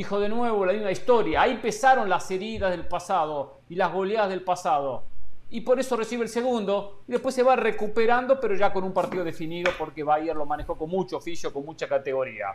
Dijo 0.00 0.18
de 0.18 0.30
nuevo 0.30 0.64
la 0.64 0.72
misma 0.72 0.90
historia. 0.90 1.42
Ahí 1.42 1.58
pesaron 1.58 2.08
las 2.08 2.30
heridas 2.30 2.70
del 2.70 2.88
pasado 2.88 3.60
y 3.68 3.74
las 3.74 3.92
goleadas 3.92 4.30
del 4.30 4.40
pasado. 4.40 5.04
Y 5.50 5.60
por 5.60 5.78
eso 5.78 5.94
recibe 5.94 6.22
el 6.22 6.30
segundo. 6.30 7.02
Y 7.06 7.12
después 7.12 7.34
se 7.34 7.42
va 7.42 7.54
recuperando, 7.54 8.40
pero 8.40 8.54
ya 8.54 8.72
con 8.72 8.82
un 8.82 8.94
partido 8.94 9.24
definido 9.24 9.70
porque 9.78 10.02
Bayern 10.02 10.38
lo 10.38 10.46
manejó 10.46 10.74
con 10.78 10.88
mucho 10.88 11.18
oficio, 11.18 11.52
con 11.52 11.66
mucha 11.66 11.86
categoría. 11.86 12.46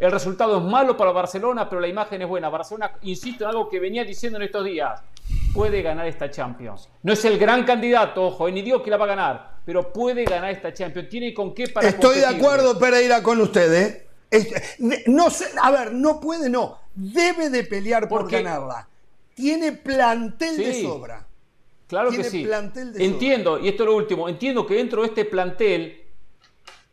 El 0.00 0.10
resultado 0.10 0.58
es 0.58 0.64
malo 0.64 0.96
para 0.96 1.12
Barcelona, 1.12 1.68
pero 1.68 1.80
la 1.80 1.86
imagen 1.86 2.22
es 2.22 2.28
buena. 2.28 2.48
Barcelona, 2.48 2.90
insisto 3.02 3.44
en 3.44 3.50
algo 3.50 3.68
que 3.68 3.78
venía 3.78 4.02
diciendo 4.02 4.38
en 4.38 4.46
estos 4.46 4.64
días, 4.64 5.00
puede 5.54 5.82
ganar 5.82 6.08
esta 6.08 6.28
Champions. 6.28 6.88
No 7.04 7.12
es 7.12 7.24
el 7.24 7.38
gran 7.38 7.62
candidato, 7.62 8.26
ojo, 8.26 8.48
y 8.48 8.52
ni 8.52 8.62
digo 8.62 8.82
que 8.82 8.90
la 8.90 8.96
va 8.96 9.04
a 9.04 9.14
ganar, 9.14 9.50
pero 9.64 9.92
puede 9.92 10.24
ganar 10.24 10.50
esta 10.50 10.74
Champions. 10.74 11.08
Tiene 11.08 11.32
con 11.32 11.54
qué 11.54 11.68
para 11.68 11.86
Estoy 11.86 12.16
de 12.16 12.26
acuerdo, 12.26 12.76
Pereira, 12.80 13.22
con 13.22 13.40
usted. 13.40 14.09
No 15.06 15.30
sé, 15.30 15.46
a 15.60 15.70
ver, 15.70 15.92
no 15.92 16.20
puede, 16.20 16.48
no. 16.48 16.78
Debe 16.94 17.50
de 17.50 17.64
pelear 17.64 18.08
por 18.08 18.22
Porque- 18.22 18.42
ganarla. 18.42 18.88
Tiene 19.34 19.72
plantel 19.72 20.56
de 20.56 20.82
sobra. 20.82 21.26
Claro 21.86 22.10
que 22.10 22.16
Tiene 22.16 22.30
sí. 22.30 22.44
plantel 22.44 22.92
de 22.92 23.04
Entiendo, 23.04 23.58
y 23.58 23.68
esto 23.68 23.82
es 23.84 23.88
lo 23.88 23.96
último, 23.96 24.28
entiendo 24.28 24.66
que 24.66 24.74
dentro 24.74 25.02
de 25.02 25.08
este 25.08 25.24
plantel, 25.24 25.96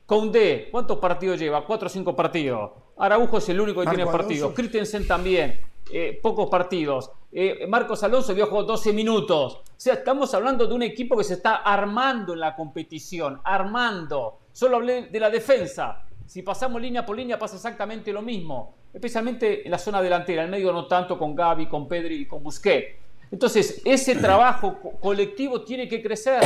Conde, 0.05 0.69
¿cuántos 0.71 0.99
partidos 0.99 1.37
lleva? 1.37 1.65
Cuatro 1.65 1.87
o 1.87 1.89
cinco 1.89 2.15
partidos. 2.15 2.71
Araujo 2.97 3.37
es 3.39 3.49
el 3.49 3.59
único 3.59 3.81
que 3.81 3.85
Marco 3.87 3.95
tiene 3.97 4.11
partidos. 4.11 4.53
Christensen 4.53 5.05
también. 5.07 5.59
eh, 5.91 6.19
pocos 6.21 6.49
partidos. 6.49 7.11
Eh, 7.31 7.65
Marcos 7.67 8.03
Alonso 8.03 8.31
había 8.33 8.45
jugado 8.45 8.67
12 8.67 8.91
minutos. 8.91 9.53
O 9.55 9.63
sea, 9.77 9.93
estamos 9.95 10.33
hablando 10.33 10.67
de 10.67 10.73
un 10.73 10.83
equipo 10.83 11.15
que 11.17 11.23
se 11.23 11.35
está 11.35 11.57
armando 11.57 12.33
en 12.33 12.41
la 12.41 12.55
competición. 12.57 13.39
Armando. 13.43 14.39
Solo 14.51 14.77
hablé 14.77 15.03
de 15.03 15.19
la 15.19 15.29
defensa. 15.29 16.03
Si 16.27 16.41
pasamos 16.43 16.81
línea 16.81 17.05
por 17.05 17.15
línea 17.17 17.39
pasa 17.39 17.55
exactamente 17.55 18.11
lo 18.11 18.21
mismo. 18.21 18.75
Especialmente 18.93 19.63
en 19.65 19.71
la 19.71 19.77
zona 19.77 20.01
delantera. 20.01 20.43
En 20.43 20.51
medio 20.51 20.71
no 20.73 20.85
tanto 20.85 21.17
con 21.17 21.35
Gaby, 21.35 21.67
con 21.67 21.87
Pedri 21.87 22.15
y 22.15 22.25
con 22.25 22.43
Busquets. 22.43 22.95
Entonces, 23.31 23.81
ese 23.85 24.15
trabajo 24.15 24.77
co- 24.81 24.91
colectivo 24.99 25.61
tiene 25.61 25.87
que 25.87 26.01
crecer, 26.01 26.41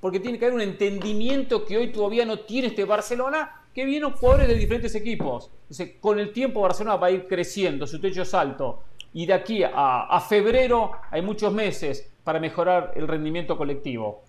porque 0.00 0.20
tiene 0.20 0.38
que 0.38 0.46
haber 0.46 0.54
un 0.54 0.62
entendimiento 0.62 1.64
que 1.64 1.76
hoy 1.76 1.92
todavía 1.92 2.24
no 2.24 2.40
tiene 2.40 2.68
este 2.68 2.84
Barcelona, 2.84 3.62
que 3.74 3.84
vienen 3.84 4.12
jugadores 4.12 4.48
de 4.48 4.54
diferentes 4.54 4.94
equipos. 4.94 5.50
Entonces, 5.62 5.96
con 6.00 6.18
el 6.18 6.32
tiempo 6.32 6.60
Barcelona 6.62 6.96
va 6.96 7.08
a 7.08 7.10
ir 7.10 7.26
creciendo, 7.26 7.86
su 7.86 8.00
techo 8.00 8.22
es 8.22 8.32
alto. 8.34 8.82
Y 9.12 9.26
de 9.26 9.32
aquí 9.34 9.62
a, 9.62 10.06
a 10.06 10.20
febrero 10.20 10.92
hay 11.10 11.22
muchos 11.22 11.52
meses 11.52 12.10
para 12.24 12.40
mejorar 12.40 12.92
el 12.96 13.08
rendimiento 13.08 13.56
colectivo. 13.56 14.22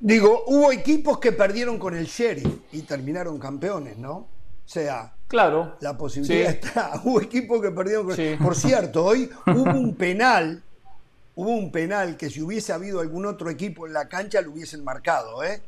Digo, 0.00 0.44
hubo 0.46 0.70
equipos 0.70 1.18
que 1.18 1.32
perdieron 1.32 1.78
con 1.78 1.96
el 1.96 2.06
Sheriff 2.06 2.46
y 2.72 2.82
terminaron 2.82 3.38
campeones, 3.38 3.98
¿no? 3.98 4.12
O 4.14 4.26
sea, 4.70 5.12
Claro. 5.26 5.76
la 5.80 5.96
posibilidad 5.98 6.50
Sí. 6.50 6.58
está. 6.62 6.92
Hubo 7.04 7.20
equipos 7.20 7.60
que 7.60 7.70
perdieron 7.70 8.06
con 8.06 8.16
Sí. 8.16 8.36
Por 8.42 8.54
cierto, 8.54 9.04
hoy 9.04 9.28
hubo 9.46 9.70
un 9.72 9.94
penal, 9.94 10.62
hubo 11.34 11.50
un 11.50 11.72
penal 11.72 12.16
que 12.16 12.30
si 12.30 12.40
hubiese 12.42 12.72
habido 12.72 13.00
algún 13.00 13.26
otro 13.26 13.50
equipo 13.50 13.86
en 13.86 13.92
la 13.92 14.08
cancha 14.08 14.40
lo 14.40 14.52
hubiesen 14.52 14.84
marcado, 14.84 15.42
¿eh? 15.42 15.62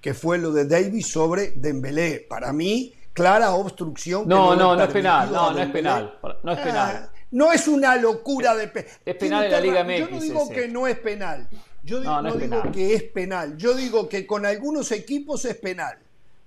Que 0.00 0.14
fue 0.14 0.38
lo 0.38 0.52
de 0.52 0.66
Davis 0.66 1.08
sobre 1.08 1.52
Dembélé. 1.56 2.26
Para 2.28 2.52
mí, 2.52 2.94
clara 3.12 3.52
obstrucción. 3.52 4.22
que 4.22 4.28
No, 4.28 4.54
no, 4.56 4.74
no 4.76 4.82
es 4.82 4.90
penal. 4.92 5.30
No, 5.32 5.52
no 5.52 5.58
es 5.60 5.70
penal. 5.70 6.18
No 6.42 6.52
es 6.52 6.58
Ah, 6.58 6.64
penal. 6.64 7.10
no 7.32 7.52
es 7.52 7.68
una 7.68 7.96
locura 7.96 8.54
de 8.54 8.68
pe- 8.68 8.86
Es 9.04 9.16
penal 9.16 9.44
en 9.44 9.52
la 9.52 9.60
Liga 9.60 9.82
ra- 9.82 9.96
Yo 9.96 10.06
no 10.08 10.16
MX 10.16 10.22
digo 10.22 10.42
ese. 10.44 10.54
que 10.54 10.68
no 10.68 10.86
es 10.86 10.98
penal. 10.98 11.48
Yo 11.84 12.00
digo, 12.00 12.10
No, 12.12 12.22
no, 12.22 12.22
no 12.22 12.28
es 12.34 12.40
digo 12.40 12.56
penal. 12.56 12.72
que 12.72 12.94
es 12.94 13.02
penal. 13.04 13.56
Yo 13.58 13.74
digo 13.74 14.08
que 14.08 14.26
con 14.26 14.46
algunos 14.46 14.90
equipos 14.92 15.44
es 15.44 15.54
penal. 15.56 15.98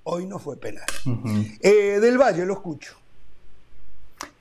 Hoy 0.03 0.25
no 0.25 0.39
fue 0.39 0.57
penal. 0.57 0.85
Eh, 1.61 1.99
del 2.01 2.17
Valle, 2.17 2.45
lo 2.45 2.53
escucho. 2.53 2.95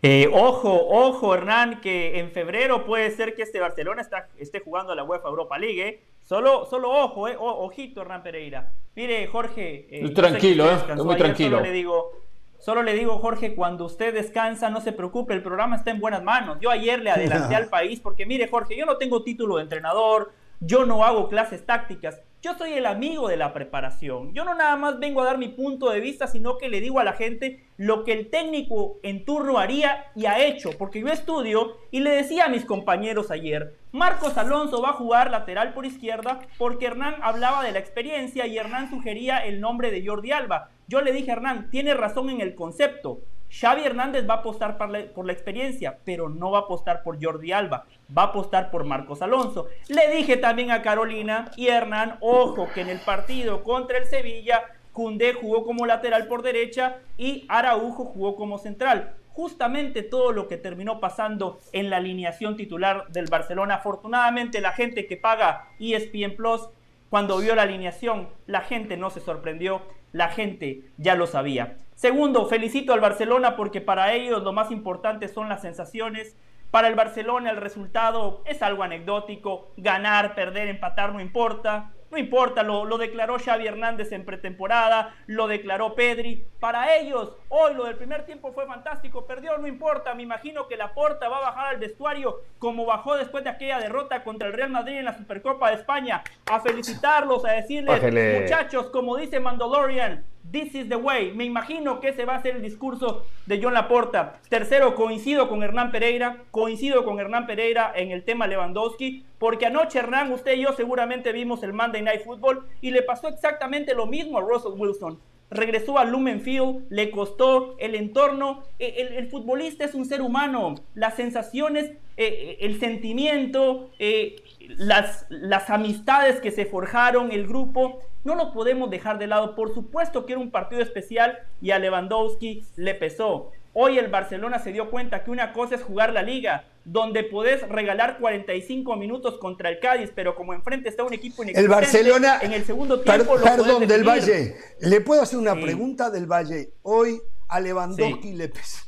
Eh, 0.02 0.28
ojo, 0.32 0.70
ojo, 0.88 1.34
Hernán, 1.34 1.80
que 1.80 2.18
en 2.20 2.30
febrero 2.30 2.84
puede 2.86 3.10
ser 3.10 3.34
que 3.34 3.42
este 3.42 3.60
Barcelona 3.60 4.02
está- 4.02 4.28
esté 4.38 4.60
jugando 4.60 4.92
a 4.92 4.94
la 4.96 5.04
UEFA 5.04 5.28
Europa 5.28 5.58
League. 5.58 5.82
¿eh? 5.88 6.00
Solo, 6.22 6.66
solo 6.66 6.90
ojo, 6.90 7.28
eh, 7.28 7.36
o- 7.38 7.64
ojito, 7.64 8.02
Hernán 8.02 8.22
Pereira. 8.22 8.72
Mire, 8.94 9.26
Jorge. 9.26 9.86
eh, 9.90 10.08
Tranquilo, 10.14 10.66
eh, 10.70 10.74
descansó 10.74 11.04
muy 11.04 11.14
ayer, 11.14 11.24
tranquilo. 11.26 11.56
Solo 11.58 11.62
le 11.66 11.72
digo, 11.72 12.12
solo 12.58 12.82
le 12.82 12.94
digo, 12.94 13.18
Jorge, 13.18 13.54
cuando 13.54 13.84
usted 13.84 14.14
descansa, 14.14 14.70
no 14.70 14.80
se 14.80 14.92
preocupe, 14.92 15.34
el 15.34 15.42
programa 15.42 15.76
está 15.76 15.90
en 15.90 16.00
buenas 16.00 16.22
manos. 16.22 16.58
Yo 16.60 16.70
ayer 16.70 17.00
le 17.00 17.10
adelanté 17.10 17.54
al 17.56 17.68
país 17.68 18.00
porque, 18.00 18.24
mire, 18.26 18.48
Jorge, 18.48 18.76
yo 18.76 18.86
no 18.86 18.96
tengo 18.96 19.22
título 19.22 19.56
de 19.56 19.62
entrenador, 19.64 20.32
yo 20.60 20.86
no 20.86 21.04
hago 21.04 21.28
clases 21.28 21.64
tácticas. 21.66 22.20
Yo 22.42 22.54
soy 22.54 22.74
el 22.74 22.86
amigo 22.86 23.28
de 23.28 23.36
la 23.36 23.52
preparación. 23.52 24.32
Yo 24.32 24.44
no 24.44 24.54
nada 24.54 24.76
más 24.76 25.00
vengo 25.00 25.20
a 25.20 25.24
dar 25.24 25.36
mi 25.36 25.48
punto 25.48 25.90
de 25.90 26.00
vista, 26.00 26.26
sino 26.26 26.58
que 26.58 26.68
le 26.68 26.80
digo 26.80 27.00
a 27.00 27.04
la 27.04 27.14
gente 27.14 27.66
lo 27.76 28.04
que 28.04 28.12
el 28.12 28.30
técnico 28.30 28.98
en 29.02 29.24
turno 29.24 29.58
haría 29.58 30.12
y 30.14 30.26
ha 30.26 30.44
hecho. 30.44 30.70
Porque 30.78 31.00
yo 31.00 31.08
estudio 31.08 31.76
y 31.90 32.00
le 32.00 32.10
decía 32.10 32.44
a 32.44 32.48
mis 32.48 32.64
compañeros 32.64 33.30
ayer, 33.30 33.76
Marcos 33.90 34.38
Alonso 34.38 34.80
va 34.80 34.90
a 34.90 34.94
jugar 34.94 35.30
lateral 35.30 35.74
por 35.74 35.86
izquierda 35.86 36.40
porque 36.56 36.86
Hernán 36.86 37.16
hablaba 37.22 37.64
de 37.64 37.72
la 37.72 37.80
experiencia 37.80 38.46
y 38.46 38.56
Hernán 38.58 38.90
sugería 38.90 39.38
el 39.38 39.60
nombre 39.60 39.90
de 39.90 40.06
Jordi 40.06 40.30
Alba. 40.30 40.70
Yo 40.86 41.00
le 41.00 41.12
dije, 41.12 41.32
Hernán, 41.32 41.70
tiene 41.70 41.94
razón 41.94 42.30
en 42.30 42.40
el 42.40 42.54
concepto. 42.54 43.22
Xavi 43.50 43.84
Hernández 43.84 44.28
va 44.28 44.34
a 44.34 44.38
apostar 44.38 44.76
por 44.76 45.24
la, 45.24 45.32
experiencia, 45.32 45.98
pero 46.04 46.28
no 46.28 46.50
va 46.50 46.58
a 46.58 46.62
apostar 46.62 47.02
por 47.02 47.22
Jordi 47.22 47.52
Alba, 47.52 47.86
va 48.16 48.22
a 48.22 48.26
apostar 48.26 48.70
por 48.70 48.84
Marcos 48.84 49.22
Alonso. 49.22 49.68
Le 49.88 50.10
dije 50.10 50.36
también 50.36 50.70
a 50.70 50.82
Carolina 50.82 51.50
y 51.56 51.68
Hernán, 51.68 52.16
ojo, 52.20 52.68
que 52.74 52.82
en 52.82 52.88
el 52.88 53.00
partido 53.00 53.62
contra 53.62 53.98
el 53.98 54.06
Sevilla, 54.06 54.64
Cundé 54.92 55.34
jugó 55.34 55.64
como 55.64 55.84
lateral 55.84 56.26
por 56.26 56.42
derecha 56.42 56.98
y 57.18 57.44
Araujo 57.48 58.04
jugó 58.04 58.34
como 58.34 58.58
central. 58.58 59.14
Justamente 59.28 60.02
todo 60.02 60.32
lo 60.32 60.48
que 60.48 60.56
terminó 60.56 61.00
pasando 61.00 61.60
en 61.72 61.90
la 61.90 61.98
alineación 61.98 62.56
titular 62.56 63.06
del 63.08 63.26
Barcelona. 63.26 63.74
Afortunadamente 63.74 64.62
la 64.62 64.72
gente 64.72 65.06
que 65.06 65.18
paga 65.18 65.68
ESPN 65.78 66.34
Plus 66.34 66.70
cuando 67.10 67.38
vio 67.38 67.54
la 67.54 67.62
alineación, 67.62 68.28
la 68.46 68.62
gente 68.62 68.96
no 68.96 69.10
se 69.10 69.20
sorprendió, 69.20 69.82
la 70.12 70.28
gente 70.28 70.80
ya 70.96 71.14
lo 71.14 71.26
sabía. 71.26 71.76
Segundo, 71.96 72.44
felicito 72.44 72.92
al 72.92 73.00
Barcelona 73.00 73.56
porque 73.56 73.80
para 73.80 74.12
ellos 74.12 74.42
lo 74.42 74.52
más 74.52 74.70
importante 74.70 75.28
son 75.28 75.48
las 75.48 75.62
sensaciones. 75.62 76.36
Para 76.70 76.88
el 76.88 76.94
Barcelona 76.94 77.50
el 77.50 77.56
resultado 77.56 78.42
es 78.44 78.60
algo 78.60 78.82
anecdótico, 78.82 79.72
ganar, 79.78 80.34
perder, 80.34 80.68
empatar 80.68 81.14
no 81.14 81.20
importa. 81.20 81.92
No 82.10 82.18
importa, 82.18 82.62
lo, 82.62 82.84
lo 82.84 82.98
declaró 82.98 83.38
Xavi 83.38 83.66
Hernández 83.66 84.12
en 84.12 84.24
pretemporada, 84.24 85.14
lo 85.26 85.48
declaró 85.48 85.94
Pedri. 85.94 86.46
Para 86.60 86.96
ellos, 86.96 87.32
hoy 87.48 87.74
lo 87.74 87.84
del 87.84 87.96
primer 87.96 88.26
tiempo 88.26 88.52
fue 88.52 88.66
fantástico, 88.66 89.26
perdió, 89.26 89.56
no 89.58 89.66
importa. 89.66 90.14
Me 90.14 90.22
imagino 90.22 90.68
que 90.68 90.76
la 90.76 90.92
Porta 90.92 91.28
va 91.28 91.38
a 91.38 91.50
bajar 91.50 91.68
al 91.68 91.78
vestuario 91.78 92.42
como 92.58 92.84
bajó 92.84 93.16
después 93.16 93.42
de 93.42 93.50
aquella 93.50 93.80
derrota 93.80 94.22
contra 94.22 94.48
el 94.48 94.54
Real 94.54 94.70
Madrid 94.70 94.98
en 94.98 95.06
la 95.06 95.16
Supercopa 95.16 95.70
de 95.70 95.76
España, 95.76 96.22
a 96.50 96.60
felicitarlos, 96.60 97.44
a 97.44 97.52
decirles, 97.52 98.02
muchachos, 98.40 98.86
como 98.90 99.16
dice 99.16 99.40
Mandalorian, 99.40 100.24
This 100.50 100.74
is 100.74 100.88
the 100.88 100.96
way. 100.96 101.32
Me 101.32 101.44
imagino 101.44 102.00
que 102.00 102.08
ese 102.08 102.24
va 102.24 102.36
a 102.36 102.42
ser 102.42 102.56
el 102.56 102.62
discurso 102.62 103.24
de 103.46 103.60
John 103.60 103.74
Laporta. 103.74 104.40
Tercero, 104.48 104.94
coincido 104.94 105.48
con 105.48 105.62
Hernán 105.62 105.90
Pereira, 105.90 106.44
coincido 106.50 107.04
con 107.04 107.18
Hernán 107.18 107.46
Pereira 107.46 107.92
en 107.94 108.10
el 108.10 108.22
tema 108.22 108.46
Lewandowski, 108.46 109.24
porque 109.38 109.66
anoche 109.66 109.98
Hernán, 109.98 110.32
usted 110.32 110.56
y 110.56 110.62
yo 110.62 110.72
seguramente 110.72 111.32
vimos 111.32 111.62
el 111.62 111.72
Monday 111.72 112.02
Night 112.02 112.22
Football 112.24 112.64
y 112.80 112.90
le 112.90 113.02
pasó 113.02 113.28
exactamente 113.28 113.94
lo 113.94 114.06
mismo 114.06 114.38
a 114.38 114.42
Russell 114.42 114.72
Wilson. 114.76 115.18
Regresó 115.50 115.98
al 115.98 116.10
Lumen 116.10 116.40
Field, 116.40 116.86
le 116.90 117.10
costó 117.10 117.76
el 117.78 117.94
entorno. 117.94 118.64
Eh, 118.78 119.14
El, 119.16 119.28
futbolista 119.28 119.84
es 119.84 119.94
un 119.94 120.04
ser 120.04 120.20
humano. 120.20 120.74
Las 120.94 121.14
sensaciones, 121.14 121.92
eh, 122.16 122.58
el 122.60 122.80
sentimiento, 122.80 123.90
eh, 124.00 124.36
las, 124.76 125.26
las 125.28 125.70
amistades 125.70 126.40
que 126.40 126.50
se 126.50 126.66
forjaron, 126.66 127.30
el 127.32 127.46
grupo, 127.46 128.00
no 128.24 128.34
lo 128.34 128.52
podemos 128.52 128.90
dejar 128.90 129.18
de 129.18 129.26
lado. 129.26 129.54
Por 129.54 129.72
supuesto 129.74 130.26
que 130.26 130.32
era 130.32 130.40
un 130.42 130.50
partido 130.50 130.82
especial 130.82 131.38
y 131.60 131.70
a 131.70 131.78
Lewandowski 131.78 132.64
le 132.76 132.94
pesó. 132.94 133.52
Hoy 133.78 133.98
el 133.98 134.08
Barcelona 134.08 134.58
se 134.58 134.72
dio 134.72 134.90
cuenta 134.90 135.22
que 135.22 135.30
una 135.30 135.52
cosa 135.52 135.74
es 135.74 135.82
jugar 135.82 136.12
la 136.12 136.22
liga, 136.22 136.64
donde 136.86 137.24
podés 137.24 137.68
regalar 137.68 138.16
45 138.18 138.96
minutos 138.96 139.36
contra 139.38 139.68
el 139.68 139.80
Cádiz, 139.80 140.10
pero 140.14 140.34
como 140.34 140.54
enfrente 140.54 140.88
está 140.88 141.02
un 141.04 141.12
equipo 141.12 141.42
El 141.42 141.50
inexistente, 141.50 141.74
Barcelona. 141.82 142.38
en 142.40 142.52
el 142.54 142.64
segundo 142.64 143.02
Per- 143.02 143.16
tiempo 143.16 143.36
lo 143.36 143.44
perdón, 143.44 143.86
del. 143.86 144.02
Valle. 144.04 144.56
¿Le 144.80 145.00
puedo 145.02 145.20
hacer 145.20 145.38
una 145.38 145.54
Sí. 145.54 145.60
pregunta 145.62 146.08
del 146.10 146.26
Valle? 146.26 146.70
Hoy 146.82 147.20
a 147.48 147.60
Lewandowski 147.60 148.32
le 148.32 148.48
pesa. 148.48 148.80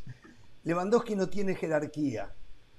Lewandowski 0.65 1.17
no 1.17 1.29
tiene 1.29 1.55
jerarquía. 1.55 2.31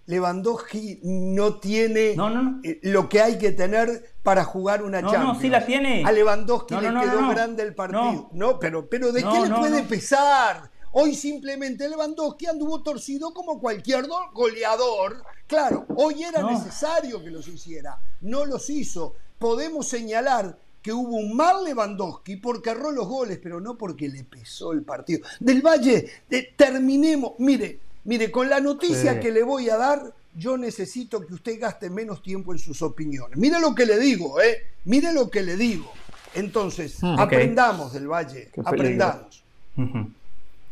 Lewandowski 0.10 1.00
no 1.04 1.60
tiene 1.60 2.16
eh, 2.64 2.80
lo 2.82 3.08
que 3.08 3.22
hay 3.22 3.38
que 3.38 3.52
tener 3.52 4.12
para 4.24 4.44
jugar 4.44 4.82
una 4.82 5.02
No, 5.02 5.08
no, 5.08 5.14
Champions. 5.14 5.40
sí 5.42 5.50
la 5.50 5.66
tiene. 5.66 6.04
A 6.04 6.12
Lewandowski 6.12 6.74
No, 6.74 6.82
le 6.82 6.88
no, 6.88 6.94
no, 6.96 7.02
quedó 7.02 7.22
no, 7.22 7.28
no. 7.28 7.30
grande 7.30 7.62
el 7.64 7.76
partido. 7.76 8.02
No. 8.04 8.30
No, 8.34 8.60
pero, 8.60 8.90
pero 8.90 9.12
¿de 9.12 9.22
No, 9.22 9.32
qué 9.34 9.40
le 9.42 9.50
no, 9.50 9.60
puede 9.60 9.84
no. 9.84 9.88
pesar? 9.88 10.72
Hoy 10.94 11.14
simplemente 11.14 11.88
Lewandowski 11.88 12.48
anduvo 12.48 12.82
torcido 12.82 13.34
como 13.36 13.60
cualquier 13.60 14.08
do- 14.08 14.32
goleador. 14.34 15.24
Claro, 15.46 15.86
hoy 15.96 16.24
era 16.24 16.42
No. 16.42 16.50
necesario 16.52 17.24
que 17.24 17.30
los 17.30 17.48
hiciera. 17.48 18.00
No 18.22 18.46
los 18.46 18.68
hizo. 18.72 19.14
Podemos 19.38 19.88
señalar 19.88 20.58
que 20.82 20.92
hubo 20.92 21.18
un 21.18 21.36
mal 21.36 21.64
Lewandowski 21.64 22.38
porque 22.38 22.72
erró 22.72 22.92
los 22.92 23.08
goles, 23.08 23.40
pero 23.44 23.62
no 23.62 23.78
porque 23.78 24.10
le 24.10 24.24
pesó 24.24 24.72
el 24.72 24.82
partido. 24.82 25.28
Del 25.40 25.62
Valle, 25.62 26.10
terminemos. 26.56 27.34
Mire, 27.38 27.80
mire, 28.04 28.32
con 28.32 28.50
la 28.50 28.60
noticia 28.60 29.14
Sí. 29.14 29.20
que 29.20 29.32
le 29.32 29.44
voy 29.44 29.70
a 29.70 29.78
dar, 29.78 30.14
yo 30.36 30.58
necesito 30.58 31.26
que 31.26 31.34
usted 31.34 31.60
gaste 31.60 31.90
menos 31.90 32.22
tiempo 32.22 32.52
en 32.54 32.60
sus 32.60 32.82
opiniones. 32.82 33.38
Mire 33.38 33.60
lo 33.60 33.74
que 33.76 33.86
le 33.86 33.98
digo, 33.98 34.40
¿eh? 34.42 34.64
Mire 34.86 35.12
lo 35.14 35.30
que 35.30 35.44
le 35.44 35.56
digo. 35.58 35.92
Entonces, 36.36 37.02
Hmm. 37.02 37.20
Aprendamos 37.20 37.94
del 37.94 38.08
Valle, 38.08 38.50
aprendamos. 38.64 39.44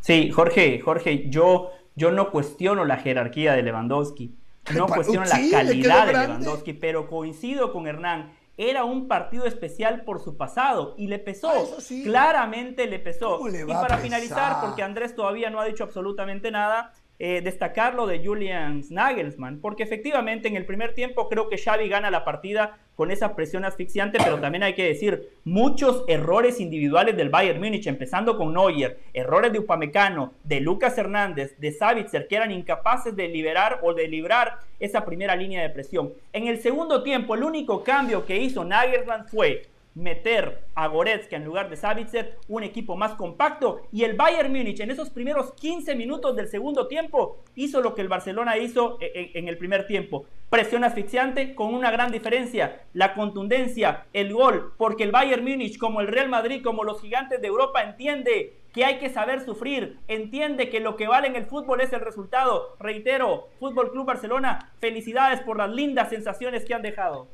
Sí, 0.00 0.30
Jorge, 0.30 0.80
Jorge, 0.80 1.28
yo, 1.28 1.70
yo 1.96 2.10
no 2.12 2.30
cuestiono 2.30 2.84
la 2.84 2.98
jerarquía 2.98 3.54
de 3.54 3.62
Lewandowski, 3.62 4.32
no 4.74 4.86
cuestiono 4.86 5.26
sí, 5.26 5.50
la 5.50 5.58
calidad 5.58 6.06
de. 6.06 6.12
Lewandowski, 6.12 6.72
pero 6.74 7.08
coincido 7.08 7.72
con 7.72 7.86
Hernán. 7.86 8.32
Era 8.60 8.82
un 8.84 9.06
partido 9.06 9.46
especial 9.46 10.02
por 10.02 10.20
su 10.20 10.36
pasado 10.36 10.94
y 10.98 11.06
le 11.06 11.20
pesó. 11.20 11.48
Ah, 11.50 11.60
eso 11.62 11.80
sí. 11.80 12.02
Claramente 12.02 12.86
le 12.88 12.98
pesó. 12.98 13.36
¿Cómo 13.38 13.48
le 13.48 13.62
y 13.62 13.66
para 13.66 13.98
finalizar, 13.98 14.60
porque 14.60 14.82
Andrés 14.82 15.14
todavía 15.14 15.48
no 15.48 15.60
ha 15.60 15.64
dicho 15.64 15.84
absolutamente 15.84 16.50
nada, 16.50 16.92
eh, 17.20 17.40
destacar 17.42 17.94
lo 17.94 18.06
de 18.06 18.24
Julian 18.24 18.82
Nagelsmann, 18.90 19.60
porque 19.60 19.82
efectivamente 19.82 20.46
en 20.46 20.56
el 20.56 20.64
primer 20.64 20.94
tiempo 20.94 21.28
creo 21.28 21.48
que 21.48 21.58
Xavi 21.58 21.88
gana 21.88 22.12
la 22.12 22.24
partida 22.24 22.78
con 22.94 23.10
esa 23.10 23.34
presión 23.34 23.64
asfixiante, 23.64 24.18
pero 24.22 24.40
también 24.40 24.62
hay 24.62 24.74
que 24.74 24.84
decir 24.84 25.30
muchos 25.44 26.04
errores 26.08 26.60
individuales 26.60 27.16
del 27.16 27.28
Bayern 27.28 27.60
Múnich, 27.60 27.86
empezando 27.86 28.36
con 28.36 28.52
Neuer, 28.52 28.98
errores 29.12 29.52
de 29.52 29.58
Upamecano, 29.58 30.32
de 30.44 30.60
Lucas 30.60 30.96
Hernández, 30.98 31.56
de 31.58 31.72
Savitzer, 31.72 32.28
que 32.28 32.36
eran 32.36 32.52
incapaces 32.52 33.14
de 33.14 33.28
liberar 33.28 33.80
o 33.82 33.94
de 33.94 34.08
librar 34.08 34.58
esa 34.78 35.04
primera 35.04 35.34
línea 35.34 35.62
de 35.62 35.70
presión. 35.70 36.12
En 36.32 36.46
el 36.46 36.60
segundo 36.60 37.02
tiempo, 37.02 37.34
el 37.34 37.42
único 37.42 37.82
cambio 37.82 38.24
que 38.26 38.36
hizo 38.36 38.64
Nagelsmann 38.64 39.28
fue 39.28 39.62
meter 39.94 40.64
a 40.74 40.86
Goretzka 40.86 41.36
en 41.36 41.44
lugar 41.44 41.68
de 41.68 41.76
Savitzer, 41.76 42.38
un 42.48 42.62
equipo 42.62 42.96
más 42.96 43.14
compacto. 43.14 43.82
Y 43.92 44.04
el 44.04 44.16
Bayern 44.16 44.52
Múnich 44.52 44.80
en 44.80 44.90
esos 44.90 45.10
primeros 45.10 45.52
15 45.54 45.94
minutos 45.94 46.36
del 46.36 46.48
segundo 46.48 46.86
tiempo 46.86 47.38
hizo 47.54 47.80
lo 47.80 47.94
que 47.94 48.02
el 48.02 48.08
Barcelona 48.08 48.58
hizo 48.58 48.98
en, 49.00 49.30
en, 49.34 49.48
el 49.48 49.58
primer 49.58 49.86
tiempo. 49.86 50.26
Presión 50.50 50.84
asfixiante 50.84 51.54
con 51.54 51.74
una 51.74 51.90
gran 51.90 52.12
diferencia, 52.12 52.82
la 52.92 53.14
contundencia, 53.14 54.06
el 54.12 54.32
gol, 54.32 54.72
porque 54.78 55.04
el 55.04 55.12
Bayern 55.12 55.44
Múnich, 55.44 55.78
como 55.78 56.00
el 56.00 56.08
Real 56.08 56.28
Madrid, 56.28 56.62
como 56.62 56.84
los 56.84 57.00
gigantes 57.00 57.40
de 57.40 57.48
Europa, 57.48 57.82
entiende 57.82 58.54
que 58.72 58.84
hay 58.84 58.98
que 58.98 59.10
saber 59.10 59.44
sufrir, 59.44 59.98
entiende 60.08 60.70
que 60.70 60.80
lo 60.80 60.96
que 60.96 61.08
vale 61.08 61.26
en 61.26 61.36
el 61.36 61.46
fútbol 61.46 61.80
es 61.80 61.92
el 61.92 62.00
resultado. 62.00 62.76
Reitero, 62.78 63.48
Fútbol 63.58 63.90
Club 63.90 64.06
Barcelona, 64.06 64.72
felicidades 64.78 65.40
por 65.40 65.58
las 65.58 65.70
lindas 65.70 66.10
sensaciones 66.10 66.64
que 66.64 66.74
han 66.74 66.82
dejado. 66.82 67.28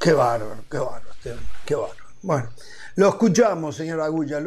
Qué 0.00 0.12
bárbaro, 0.12 0.64
qué 0.70 0.78
bárbaro, 0.78 1.10
qué 1.66 1.74
bárbaro. 1.74 2.00
Bueno, 2.22 2.50
lo 2.96 3.08
escuchamos, 3.10 3.76
señor 3.76 4.00
Agulla. 4.00 4.42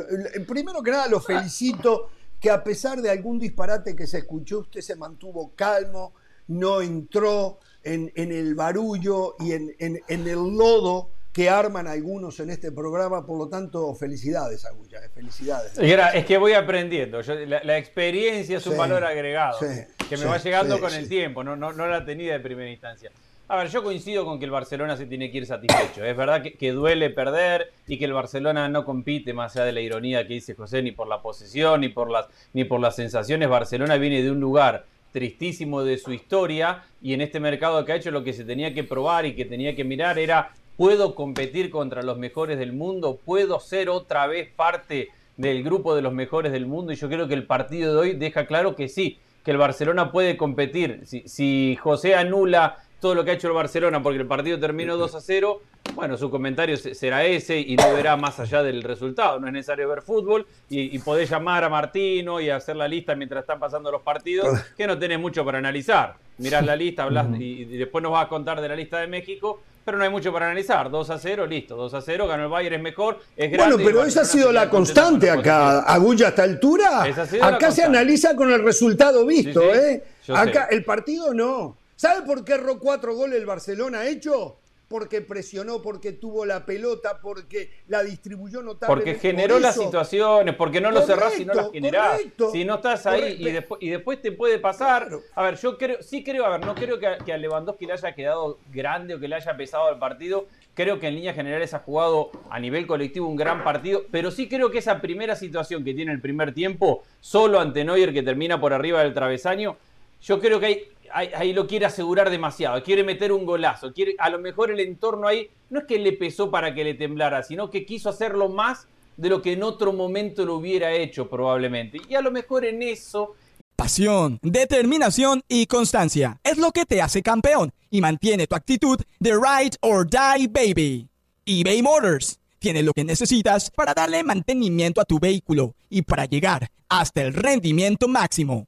Primero 0.47 0.81
que 0.81 0.91
nada, 0.91 1.07
lo 1.07 1.19
felicito 1.19 2.09
que 2.39 2.49
a 2.49 2.63
pesar 2.63 3.01
de 3.01 3.09
algún 3.09 3.39
disparate 3.39 3.95
que 3.95 4.07
se 4.07 4.19
escuchó, 4.19 4.59
usted 4.59 4.81
se 4.81 4.95
mantuvo 4.95 5.53
calmo, 5.55 6.13
no 6.47 6.81
entró 6.81 7.59
en, 7.84 8.11
el 8.15 8.55
barullo 8.55 9.35
y 9.39 9.53
en, 9.53 10.01
el 10.07 10.34
lodo 10.34 11.09
que 11.31 11.49
arman 11.49 11.88
algunos 11.88 12.39
en 12.39 12.49
este 12.49 12.71
programa, 12.71 13.25
por 13.25 13.38
lo 13.38 13.47
tanto, 13.47 13.93
felicidades, 13.95 14.65
Agulla, 14.65 15.01
felicidades. 15.13 15.77
Es 15.77 16.25
que 16.25 16.38
voy 16.38 16.53
aprendiendo, 16.53 17.21
la, 17.21 17.77
experiencia 17.77 18.57
es 18.57 18.67
un 18.67 18.77
valor 18.77 19.03
agregado, 19.03 19.59
que 19.59 20.17
me 20.17 20.25
va 20.25 20.38
llegando 20.38 20.80
con 20.80 20.93
el 20.93 21.07
tiempo, 21.07 21.43
no, 21.43 21.55
no, 21.55 21.73
no 21.73 21.88
la 21.88 22.03
tenía 22.03 22.34
de 22.34 22.39
primera 22.39 22.69
instancia. 22.69 23.11
A 23.49 23.57
ver, 23.57 23.70
yo 23.70 23.84
coincido 23.84 24.24
con 24.24 24.40
que 24.40 24.45
el 24.45 24.52
Barcelona 24.52 24.95
se 24.95 25.06
tiene 25.06 25.30
que 25.30 25.40
ir 25.40 25.45
satisfecho. 25.45 26.03
Es 26.03 26.15
verdad 26.15 26.41
que, 26.41 26.72
duele 26.72 27.10
perder 27.10 27.74
y 27.88 27.98
que 27.98 28.06
el 28.06 28.14
Barcelona 28.14 28.70
no 28.70 28.86
compite, 28.86 29.34
más 29.34 29.56
allá 29.56 29.65
de 29.65 29.74
la 29.74 29.82
ironía 29.82 30.26
que 30.26 30.36
dice 30.36 30.56
José, 30.56 30.82
ni 30.82 30.91
por 30.91 31.07
la 31.10 31.22
posesión, 31.22 31.82
ni 31.82 31.90
por 31.90 32.10
las, 32.10 32.28
ni 32.53 32.64
por 32.64 32.80
las 32.80 32.95
sensaciones. 32.95 33.49
Barcelona 33.49 33.98
viene 33.98 34.24
de 34.24 34.32
un 34.32 34.40
lugar 34.40 34.86
tristísimo 35.11 35.84
de 35.84 35.98
su 35.98 36.14
historia 36.14 36.84
y 37.02 37.14
en 37.14 37.22
este 37.22 37.41
mercado 37.41 37.84
que 37.84 37.91
ha 37.91 37.95
hecho 37.98 38.11
lo 38.11 38.24
que 38.24 38.34
se 38.34 38.45
tenía 38.45 38.74
que 38.74 38.86
probar 38.86 39.26
y 39.26 39.36
que 39.36 39.45
tenía 39.45 39.76
que 39.76 39.84
mirar 39.84 40.18
era, 40.18 40.53
¿puedo 40.78 41.14
competir 41.14 41.70
contra 41.70 42.02
los 42.02 42.18
mejores 42.18 42.57
del 42.57 42.72
mundo? 42.72 43.20
¿Puedo 43.24 43.60
ser 43.60 43.90
otra 43.90 44.26
vez 44.26 44.49
parte 44.56 45.10
del 45.36 45.64
grupo 45.64 45.95
de 45.95 46.02
los 46.02 46.14
mejores 46.14 46.53
del 46.53 46.65
mundo? 46.65 46.94
Y 46.94 46.95
yo 46.95 47.10
creo 47.10 47.28
que 47.28 47.34
el 47.34 47.45
partido 47.45 47.94
de 47.94 47.99
hoy 47.99 48.15
deja 48.15 48.48
claro 48.48 48.76
que 48.76 48.88
sí, 48.88 49.20
que 49.44 49.52
el 49.52 49.57
Barcelona 49.57 50.11
puede 50.14 50.38
competir. 50.38 51.02
Si 51.06 51.78
José 51.82 52.15
anula 52.15 52.78
todo 53.03 53.15
lo 53.15 53.25
que 53.25 53.31
ha 53.31 53.34
hecho 53.34 53.49
el 53.49 53.53
Barcelona 53.53 54.01
porque 54.01 54.17
el 54.17 54.25
partido 54.25 54.57
terminó 54.57 54.95
2 54.95 55.15
a 55.15 55.19
0, 55.19 55.61
bueno, 55.93 56.15
su 56.15 56.31
comentario 56.31 56.77
será 56.77 57.25
ese 57.25 57.59
y 57.59 57.75
no 57.75 57.93
verá 57.93 58.15
más 58.15 58.39
allá 58.39 58.63
del 58.63 58.81
resultado. 58.81 59.41
No 59.41 59.47
es 59.47 59.51
necesario 59.51 59.89
ver 59.89 60.01
fútbol 60.01 60.47
y, 60.69 60.95
y 60.95 60.99
podés 60.99 61.30
llamar 61.30 61.65
a 61.65 61.69
Martino 61.69 62.39
y 62.39 62.49
hacer 62.49 62.77
la 62.77 62.88
lista 62.88 63.13
mientras 63.13 63.41
están 63.41 63.59
pasando 63.59 63.91
los 63.91 64.03
partidos, 64.03 64.57
que 64.77 64.88
no 64.88 64.97
tenés 64.97 65.19
mucho 65.19 65.43
para 65.43 65.57
analizar. 65.57 66.15
Mirás 66.38 66.65
la 66.65 66.77
lista, 66.77 67.03
hablas 67.03 67.27
y, 67.38 67.65
después 67.65 68.01
nos 68.01 68.13
vas 68.13 68.25
a 68.25 68.30
contar 68.30 68.61
de 68.61 68.69
la 68.69 68.75
lista 68.77 68.99
de 68.99 69.07
México, 69.07 69.61
pero 69.84 69.97
no 69.97 70.05
hay 70.05 70.09
mucho 70.09 70.31
para 70.31 70.45
analizar. 70.45 70.89
2 70.89 71.09
a 71.09 71.19
0, 71.19 71.45
listo. 71.45 71.75
2 71.75 71.93
a 71.95 72.01
0, 72.01 72.25
ganó 72.25 72.43
el 72.43 72.49
Bayern, 72.49 72.75
es 72.75 72.81
mejor, 72.81 73.19
es 73.35 73.51
grande. 73.51 73.75
Bueno, 73.75 73.85
pero 73.85 74.05
esa 74.05 74.21
ha 74.21 74.25
sido 74.25 74.49
la 74.53 74.69
constante 74.69 75.30
acá, 75.30 75.81
Agulla, 75.81 76.27
a 76.27 76.30
esta 76.30 76.43
altura. 76.43 77.03
Acá 77.41 77.69
se 77.69 77.84
analiza 77.84 78.34
con 78.34 78.49
el 78.49 78.63
resultado 78.63 79.25
visto, 79.25 79.61
¿eh? 79.75 80.01
Acá 80.30 80.69
el 80.71 80.85
partido 80.85 81.34
no. 81.34 81.82
¿Sabe 81.95 82.26
por 82.26 82.44
qué 82.44 82.53
erró 82.53 82.80
cuatro 82.80 83.15
goles 83.15 83.40
el 83.40 83.45
Barcelona 83.45 84.02
ha 84.02 84.07
hecho? 84.07 84.57
Porque 84.88 85.22
presionó, 85.22 85.82
porque 85.82 86.11
tuvo 86.11 86.45
la 86.45 86.65
pelota, 86.65 87.20
porque 87.20 87.72
la 87.88 88.03
distribuyó 88.03 88.61
notablemente. 88.61 89.11
Porque 89.11 89.28
generó 89.28 89.60
las 89.60 89.76
situaciones, 89.76 90.56
porque 90.56 90.82
no 90.82 90.91
lo 90.91 91.02
cerrás 91.02 91.40
y 91.40 91.45
no 91.45 91.53
las 91.53 91.72
generás. 91.72 92.22
si 92.52 92.64
no 92.64 92.76
estás 92.76 93.07
ahí 93.07 93.38
y 93.40 93.52
después, 93.52 93.82
y 93.82 93.90
después 93.90 94.22
te 94.22 94.32
puede 94.32 94.60
pasar. 94.60 95.10
A 95.34 95.44
ver, 95.44 95.57
yo 95.57 95.78
creo, 95.78 96.03
sí 96.03 96.24
creo, 96.24 96.45
a 96.45 96.57
ver, 96.57 96.65
no 96.65 96.76
creo 96.76 96.99
que 96.99 97.07
a, 97.07 97.18
que 97.18 97.34
a 97.34 97.38
Lewandowski 97.38 97.88
le 97.88 97.94
haya 97.94 98.14
quedado 98.14 98.60
grande 98.72 99.15
o 99.15 99.20
que 99.20 99.28
le 99.28 99.36
haya 99.36 99.57
pesado 99.57 99.90
el 99.90 99.98
partido. 99.98 100.45
Creo 100.76 100.99
que 100.99 101.07
en 101.07 101.15
líneas 101.15 101.36
generales 101.36 101.74
ha 101.74 101.80
jugado 101.80 102.32
a 102.49 102.60
nivel 102.60 102.86
colectivo 102.86 103.28
un 103.28 103.36
gran 103.36 103.64
partido, 103.64 104.03
pero 104.11 104.30
sí 104.30 104.48
creo 104.48 104.70
que 104.70 104.80
esa 104.80 105.02
primera 105.02 105.36
situación 105.36 105.84
que 105.84 105.94
tiene 105.94 106.11
el 106.11 106.22
primer 106.22 106.53
tiempo, 106.53 107.03
solo 107.20 107.60
ante 107.60 107.84
Neuer 107.84 108.14
que 108.14 108.22
termina 108.22 108.60
por 108.60 108.74
arriba 108.74 109.02
del 109.02 109.14
travesaño, 109.14 109.78
yo 110.22 110.40
creo 110.40 110.60
que 110.60 110.65
hay 110.65 110.93
ahí, 111.14 111.53
lo 111.53 111.68
quiere 111.68 111.85
asegurar 111.85 112.30
demasiado, 112.30 112.81
quiere 112.84 113.03
meter 113.03 113.31
un 113.31 113.45
golazo, 113.45 113.94
quiere, 113.94 114.15
a 114.18 114.30
lo 114.30 114.40
mejor 114.40 114.72
el 114.72 114.80
entorno 114.80 115.27
ahí 115.27 115.49
no 115.69 115.80
es 115.80 115.85
que 115.85 115.99
le 115.99 116.14
pesó 116.14 116.49
para 116.49 116.73
que 116.73 116.84
le 116.84 116.95
temblara, 116.95 117.44
sino 117.44 117.69
que 117.69 117.85
quiso 117.85 118.10
hacerlo 118.10 118.49
más 118.49 118.88
de 119.18 119.30
lo 119.30 119.41
que 119.41 119.53
en 119.53 119.64
otro 119.64 119.94
momento 119.94 120.45
lo 120.45 120.56
hubiera 120.56 120.91
hecho 120.91 121.30
probablemente. 121.30 121.99
Y 122.10 122.15
a 122.15 122.22
lo 122.22 122.31
mejor 122.31 122.65
en 122.65 122.81
eso... 122.81 123.35
Pasión, 123.76 124.40
determinación 124.41 125.41
y 125.48 125.65
constancia 125.65 126.40
es 126.44 126.57
lo 126.57 126.72
que 126.72 126.85
te 126.85 127.02
hace 127.02 127.22
campeón 127.22 127.72
y 127.90 128.02
mantiene 128.02 128.48
tu 128.48 128.56
actitud 128.56 128.99
de 129.19 129.31
ride 129.34 129.77
or 129.81 130.07
die 130.07 130.48
baby. 130.48 131.10
eBay 131.45 131.81
Motors 131.81 132.40
tiene 132.60 132.84
lo 132.84 132.94
que 132.94 133.03
necesitas 133.03 133.72
para 133.72 133.94
darle 133.94 134.23
mantenimiento 134.23 135.02
a 135.02 135.06
tu 135.06 135.19
vehículo 135.19 135.76
y 135.90 136.03
para 136.03 136.26
llegar 136.26 136.69
hasta 136.88 137.23
el 137.23 137.34
rendimiento 137.34 138.07
máximo 138.07 138.68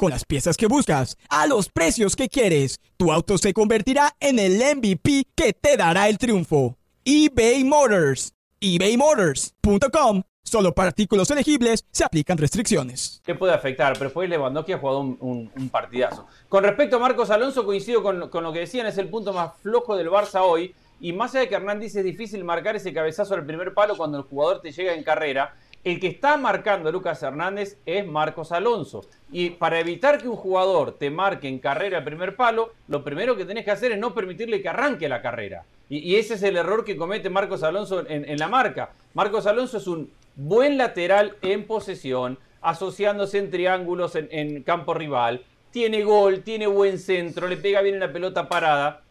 con 0.00 0.10
las 0.10 0.24
piezas 0.24 0.56
que 0.56 0.66
buscas, 0.66 1.18
a 1.28 1.46
los 1.46 1.68
precios 1.68 2.16
que 2.16 2.30
quieres. 2.30 2.80
Tu 2.96 3.12
auto 3.12 3.36
se 3.36 3.52
convertirá 3.52 4.16
en 4.18 4.38
el 4.38 4.54
MVP 4.54 5.26
que 5.34 5.52
te 5.52 5.76
dará 5.76 6.08
el 6.08 6.16
triunfo. 6.16 6.78
eBay 7.04 7.64
Motors. 7.64 8.32
ebaymotors.com. 8.60 10.22
Solo 10.42 10.72
para 10.74 10.88
artículos 10.88 11.30
elegibles 11.30 11.84
se 11.92 12.02
aplican 12.02 12.38
restricciones. 12.38 13.20
¿Qué 13.26 13.34
puede 13.34 13.52
afectar? 13.52 13.92
Pero 13.98 14.08
fue 14.08 14.26
Lewandowski 14.26 14.72
ha 14.72 14.78
jugado 14.78 15.00
un, 15.00 15.70
partidazo. 15.70 16.26
Con 16.48 16.64
respecto 16.64 16.96
a 16.96 16.98
Marcos 16.98 17.28
Alonso, 17.28 17.66
coincido 17.66 18.02
con, 18.02 18.18
lo 18.18 18.52
que 18.54 18.60
decían, 18.60 18.86
es 18.86 18.96
el 18.96 19.10
punto 19.10 19.34
más 19.34 19.52
flojo 19.60 19.96
del 19.96 20.08
Barça 20.08 20.40
hoy. 20.40 20.74
Y 20.98 21.12
más 21.12 21.32
allá 21.32 21.40
de 21.40 21.48
que 21.50 21.54
Hernán 21.56 21.78
dice 21.78 21.98
es 21.98 22.04
difícil 22.06 22.42
marcar 22.42 22.74
ese 22.74 22.94
cabezazo 22.94 23.34
al 23.34 23.44
primer 23.44 23.74
palo 23.74 23.98
cuando 23.98 24.16
el 24.16 24.24
jugador 24.24 24.62
te 24.62 24.72
llega 24.72 24.94
en 24.94 25.02
carrera, 25.02 25.54
el 25.82 25.98
que 25.98 26.08
está 26.08 26.36
marcando 26.36 26.88
a 26.88 26.92
Lucas 26.92 27.22
Hernández 27.22 27.78
es 27.86 28.06
Marcos 28.06 28.52
Alonso. 28.52 29.04
Y 29.32 29.50
para 29.50 29.80
evitar 29.80 30.20
que 30.20 30.28
un 30.28 30.36
jugador 30.36 30.92
te 30.98 31.10
marque 31.10 31.48
en 31.48 31.58
carrera 31.58 31.98
el 31.98 32.04
primer 32.04 32.36
palo, 32.36 32.72
lo 32.88 33.02
primero 33.02 33.36
que 33.36 33.46
tenés 33.46 33.64
que 33.64 33.70
hacer 33.70 33.92
es 33.92 33.98
no 33.98 34.12
permitirle 34.12 34.60
que 34.60 34.68
arranque 34.68 35.08
la 35.08 35.22
carrera. 35.22 35.64
Y, 35.88 36.16
ese 36.16 36.34
es 36.34 36.42
el 36.44 36.56
error 36.56 36.84
que 36.84 36.96
comete 36.96 37.30
Marcos 37.30 37.64
Alonso 37.64 38.04
en, 38.08 38.38
la 38.38 38.46
marca. 38.46 38.92
Marcos 39.14 39.46
Alonso 39.46 39.78
es 39.78 39.88
un 39.88 40.12
buen 40.36 40.78
lateral 40.78 41.36
en 41.42 41.66
posesión, 41.66 42.38
asociándose 42.60 43.38
en 43.38 43.50
triángulos 43.50 44.14
en, 44.14 44.28
en 44.30 44.62
campo 44.62 44.94
rival. 44.94 45.44
Tiene 45.72 46.04
gol, 46.04 46.42
tiene 46.42 46.68
buen 46.68 46.98
centro, 46.98 47.48
le 47.48 47.56
pega 47.56 47.80
bien 47.80 47.94
en 47.94 48.00
la 48.00 48.12
pelota 48.12 48.48
parada. 48.48 49.02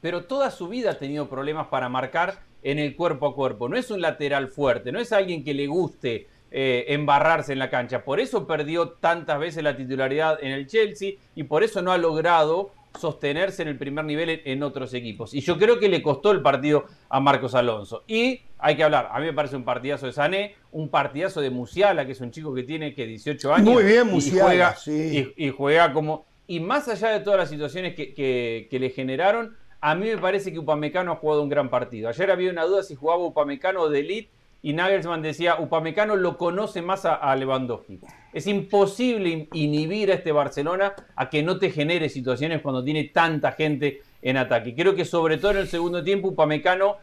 Pero 0.00 0.24
toda 0.24 0.50
su 0.50 0.68
vida 0.68 0.92
ha 0.92 0.98
tenido 0.98 1.28
problemas 1.28 1.66
para 1.66 1.90
marcar 1.90 2.38
en 2.62 2.78
el 2.78 2.96
cuerpo 2.96 3.26
a 3.26 3.34
cuerpo. 3.34 3.68
No 3.68 3.76
es 3.76 3.90
un 3.90 4.00
lateral 4.00 4.48
fuerte, 4.48 4.92
no 4.92 5.00
es 5.00 5.12
alguien 5.12 5.44
que 5.44 5.54
le 5.54 5.66
guste 5.66 6.26
eh, 6.50 6.84
embarrarse 6.88 7.52
en 7.52 7.58
la 7.58 7.70
cancha. 7.70 8.04
Por 8.04 8.20
eso 8.20 8.46
perdió 8.46 8.90
tantas 8.90 9.38
veces 9.38 9.62
la 9.62 9.76
titularidad 9.76 10.38
en 10.42 10.52
el 10.52 10.66
Chelsea 10.66 11.14
y 11.34 11.44
por 11.44 11.62
eso 11.64 11.80
no 11.80 11.92
ha 11.92 11.98
logrado 11.98 12.72
sostenerse 13.00 13.62
en 13.62 13.68
el 13.68 13.78
primer 13.78 14.04
nivel 14.04 14.42
en, 14.44 14.62
otros 14.62 14.92
equipos. 14.92 15.32
Y 15.32 15.40
yo 15.40 15.58
creo 15.58 15.78
que 15.78 15.88
le 15.88 16.02
costó 16.02 16.30
el 16.30 16.42
partido 16.42 16.84
a 17.08 17.20
Marcos 17.20 17.54
Alonso. 17.54 18.04
Y 18.06 18.42
hay 18.58 18.76
que 18.76 18.84
hablar, 18.84 19.08
a 19.10 19.18
mí 19.18 19.24
me 19.26 19.32
parece 19.32 19.56
un 19.56 19.64
partidazo 19.64 20.04
de 20.04 20.12
Sané, 20.12 20.54
un 20.72 20.90
partidazo 20.90 21.40
de 21.40 21.48
Musiala, 21.48 22.04
que 22.04 22.12
es 22.12 22.20
un 22.20 22.30
chico 22.30 22.52
que 22.54 22.64
tiene 22.64 22.94
que 22.94 23.06
18 23.06 23.54
años. 23.54 23.72
Muy 23.72 23.84
bien, 23.84 24.06
Musiala. 24.06 24.76
Y 24.86 25.22
juega, 25.24 25.32
y, 25.36 25.50
juega 25.50 25.92
como... 25.94 26.26
Y 26.46 26.60
más 26.60 26.86
allá 26.88 27.08
de 27.08 27.20
todas 27.20 27.38
las 27.38 27.48
situaciones 27.48 27.94
que, 27.94 28.12
que 28.14 28.78
le 28.78 28.90
generaron, 28.90 29.56
a 29.82 29.96
mí 29.96 30.06
me 30.06 30.16
parece 30.16 30.52
que 30.52 30.60
Upamecano 30.60 31.10
ha 31.10 31.16
jugado 31.16 31.42
un 31.42 31.48
gran 31.48 31.68
partido. 31.68 32.08
Ayer 32.08 32.30
había 32.30 32.52
una 32.52 32.64
duda 32.64 32.84
si 32.84 32.94
jugaba 32.94 33.24
Upamecano 33.24 33.88
de 33.88 33.98
elite 33.98 34.30
y 34.62 34.74
Nagelsmann 34.74 35.22
decía, 35.22 35.56
Upamecano 35.58 36.14
lo 36.14 36.38
conoce 36.38 36.82
más 36.82 37.04
a, 37.04 37.34
Lewandowski. 37.34 37.98
Es 38.32 38.46
imposible 38.46 39.48
inhibir 39.52 40.12
a 40.12 40.14
este 40.14 40.30
Barcelona 40.30 40.94
a 41.16 41.28
que 41.28 41.42
no 41.42 41.58
te 41.58 41.72
genere 41.72 42.08
situaciones 42.08 42.62
cuando 42.62 42.84
tiene 42.84 43.10
tanta 43.12 43.50
gente 43.52 44.02
en 44.22 44.36
ataque. 44.36 44.72
Creo 44.76 44.94
que 44.94 45.04
sobre 45.04 45.36
todo 45.36 45.50
en 45.50 45.58
el 45.58 45.68
segundo 45.68 46.04
tiempo 46.04 46.28
Upamecano 46.28 46.98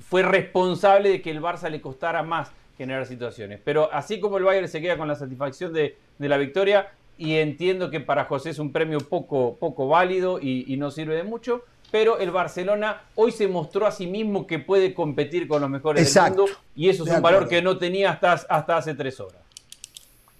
fue 0.00 0.24
responsable 0.24 1.10
de 1.10 1.22
que 1.22 1.30
el 1.30 1.40
Barça 1.40 1.70
le 1.70 1.80
costara 1.80 2.24
más 2.24 2.50
generar 2.76 3.06
situaciones. 3.06 3.60
Pero 3.62 3.88
así 3.92 4.18
como 4.18 4.38
el 4.38 4.44
Bayern 4.44 4.66
se 4.66 4.80
queda 4.80 4.98
con 4.98 5.06
la 5.06 5.14
satisfacción 5.14 5.72
de, 5.72 5.96
la 6.18 6.36
victoria, 6.38 6.90
y 7.16 7.36
entiendo 7.36 7.88
que 7.88 8.00
para 8.00 8.24
José 8.24 8.50
es 8.50 8.58
un 8.58 8.72
premio 8.72 8.98
poco 8.98 9.88
válido 9.88 10.40
y, 10.40 10.76
no 10.76 10.90
sirve 10.90 11.14
de 11.14 11.22
mucho, 11.22 11.62
pero 11.90 12.18
el 12.18 12.30
Barcelona 12.30 13.02
hoy 13.14 13.32
se 13.32 13.48
mostró 13.48 13.86
a 13.86 13.92
sí 13.92 14.06
mismo 14.06 14.46
que 14.46 14.58
puede 14.58 14.94
competir 14.94 15.46
con 15.48 15.60
los 15.60 15.70
mejores 15.70 16.12
del 16.12 16.24
mundo 16.24 16.46
y 16.74 16.88
eso 16.88 17.04
es 17.04 17.12
un 17.12 17.22
valor 17.22 17.48
que 17.48 17.62
no 17.62 17.78
tenía 17.78 18.10
hasta, 18.10 18.32
hasta 18.32 18.76
hace 18.76 18.94
tres 18.94 19.20
horas. 19.20 19.40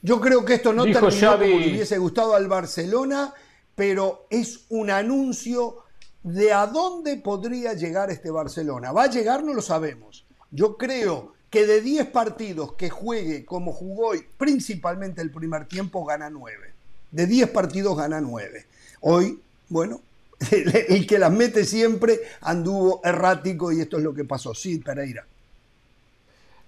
Yo 0.03 0.21
creo 0.21 0.45
que 0.45 0.55
esto 0.55 0.73
no 0.73 0.85
terminó 0.85 1.33
como 1.33 1.39
le 1.41 1.71
hubiese 1.71 1.99
gustado 1.99 2.35
al 2.35 2.47
Barcelona, 2.47 3.35
pero 3.75 4.27
es 4.31 4.67
un 4.69 4.91
anuncio 4.91 5.83
de 6.23 6.53
a 6.53 6.67
dónde 6.67 7.17
podría 7.17 7.75
llegar 7.75 8.11
este 8.11 8.31
Barcelona. 8.31 8.93
¿Va 8.93 9.05
a 9.05 9.11
llegar? 9.11 9.43
No 9.43 9.55
lo 9.55 9.63
sabemos. 9.63 10.25
Yo 10.51 10.77
creo 10.77 11.35
que 11.51 11.67
de 11.67 11.81
10 11.81 12.09
partidos 12.09 12.75
que 12.75 12.91
juegue 12.91 13.45
como 13.45 13.73
jugó 13.73 14.09
hoy, 14.09 14.27
principalmente 14.37 15.23
el 15.23 15.31
primer 15.31 15.67
tiempo, 15.67 16.05
gana 16.05 16.31
9. 16.31 16.73
De 17.13 17.27
10 17.27 17.51
partidos 17.51 17.97
gana 17.97 18.21
9. 18.21 18.67
Hoy, 19.01 19.41
bueno, 19.69 20.01
el 20.89 21.07
que 21.07 21.19
las 21.19 21.33
mete 21.33 21.65
siempre 21.65 22.21
anduvo 22.43 23.01
errático 23.03 23.73
y 23.73 23.81
esto 23.81 23.97
es 23.97 24.03
lo 24.03 24.15
que 24.15 24.25
pasó. 24.25 24.55
Sí, 24.55 24.79
Pereira. 24.79 25.25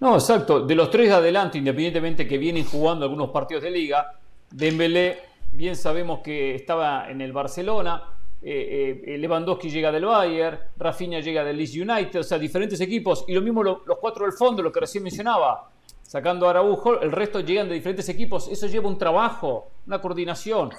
No, 0.01 0.15
exacto. 0.15 0.65
De 0.65 0.75
los 0.75 0.91
tres 0.91 1.09
de 1.09 1.15
adelante, 1.15 1.59
independientemente 1.59 2.27
que 2.27 2.39
vienen 2.39 2.65
jugando 2.65 3.05
algunos 3.05 3.31
partidos 3.31 3.65
de 3.65 3.71
liga, 3.71 4.15
Dembélé, 4.51 5.19
bien 5.53 5.77
sabemos 5.77 6.21
que 6.21 6.55
estaba 6.55 7.11
en 7.11 7.21
el 7.21 7.33
Barcelona, 7.33 8.05
eh, 8.41 9.03
eh, 9.05 9.19
Lewandowski 9.19 9.69
llega 9.69 9.91
del 9.91 10.05
Bayern, 10.05 10.59
Rafinha 10.77 11.21
llega 11.21 11.43
del 11.43 11.57
Leeds 11.57 11.75
United, 11.75 12.21
o 12.21 12.23
sea, 12.23 12.39
diferentes 12.39 12.81
equipos, 12.81 13.25
y 13.27 13.35
lo 13.35 13.43
mismo 13.43 13.63
los 13.65 13.99
cuatro 14.01 14.25
del 14.25 14.33
fondo, 14.35 14.63
lo 14.63 14.71
que 14.71 14.81
recién 14.81 15.03
mencionaba, 15.03 15.69
sacando 16.03 16.47
a 16.47 16.51
Araujo, 16.51 17.01
el 17.01 17.11
resto 17.11 17.41
llegan 17.41 17.69
de 17.69 17.75
diferentes 17.75 18.09
equipos, 18.09 18.49
eso 18.49 18.69
lleva 18.69 18.89
un 18.89 18.97
trabajo, 18.97 19.71
una 19.87 20.01
coordinación. 20.01 20.71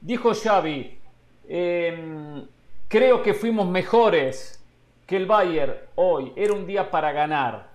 Dijo 0.00 0.32
Xavi, 0.32 0.98
em, 1.52 2.46
creo 2.88 3.22
que 3.22 3.34
fuimos 3.34 3.68
mejores 3.68 4.64
que 5.06 5.16
el 5.16 5.26
Bayern 5.26 5.74
hoy, 5.96 6.32
era 6.36 6.54
un 6.54 6.66
día 6.66 6.90
para 6.90 7.12
ganar, 7.12 7.68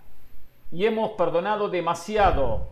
y 0.72 0.84
hemos 0.84 1.12
perdonado 1.12 1.68
demasiado. 1.68 2.68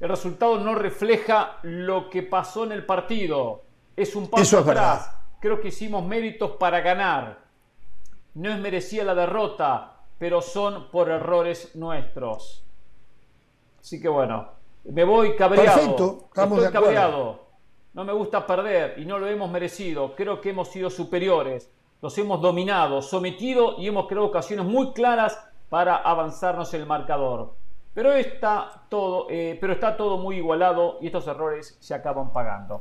El 0.00 0.08
resultado 0.08 0.58
no 0.58 0.74
refleja 0.74 1.58
lo 1.62 2.10
que 2.10 2.22
pasó 2.22 2.64
en 2.64 2.72
el 2.72 2.84
partido, 2.84 3.62
es 3.96 4.16
un 4.16 4.28
paso 4.28 4.58
atrás 4.58 5.10
creo 5.44 5.60
que 5.60 5.68
hicimos 5.68 6.02
méritos 6.02 6.52
para 6.52 6.80
ganar. 6.80 7.36
No 8.32 8.50
es 8.50 8.58
merecida 8.58 9.04
la 9.04 9.14
derrota, 9.14 9.98
pero 10.18 10.40
son 10.40 10.90
por 10.90 11.10
errores 11.10 11.76
nuestros. 11.76 12.64
Así 13.78 14.00
que 14.00 14.08
bueno, 14.08 14.48
me 14.84 15.04
voy 15.04 15.36
cabreado. 15.36 15.76
Perfecto, 15.76 16.18
estamos 16.28 16.64
Estoy 16.64 16.72
cabreado. 16.72 17.43
No 17.94 18.04
me 18.04 18.12
gusta 18.12 18.44
perder 18.44 18.98
y 18.98 19.04
no 19.04 19.18
lo 19.18 19.28
hemos 19.28 19.48
merecido. 19.50 20.14
Creo 20.16 20.40
que 20.40 20.50
hemos 20.50 20.68
sido 20.68 20.90
superiores. 20.90 21.70
Los 22.02 22.18
hemos 22.18 22.40
dominado, 22.42 23.00
sometido 23.00 23.76
y 23.78 23.86
hemos 23.86 24.08
creado 24.08 24.26
ocasiones 24.26 24.66
muy 24.66 24.92
claras 24.92 25.38
para 25.68 25.96
avanzarnos 25.96 26.74
en 26.74 26.80
el 26.80 26.86
marcador. 26.86 27.54
Pero 27.94 28.12
está 28.12 28.82
todo, 28.88 29.28
eh, 29.30 29.56
pero 29.60 29.72
está 29.72 29.96
todo 29.96 30.18
muy 30.18 30.36
igualado 30.36 30.98
y 31.00 31.06
estos 31.06 31.26
errores 31.28 31.76
se 31.78 31.94
acaban 31.94 32.32
pagando. 32.32 32.80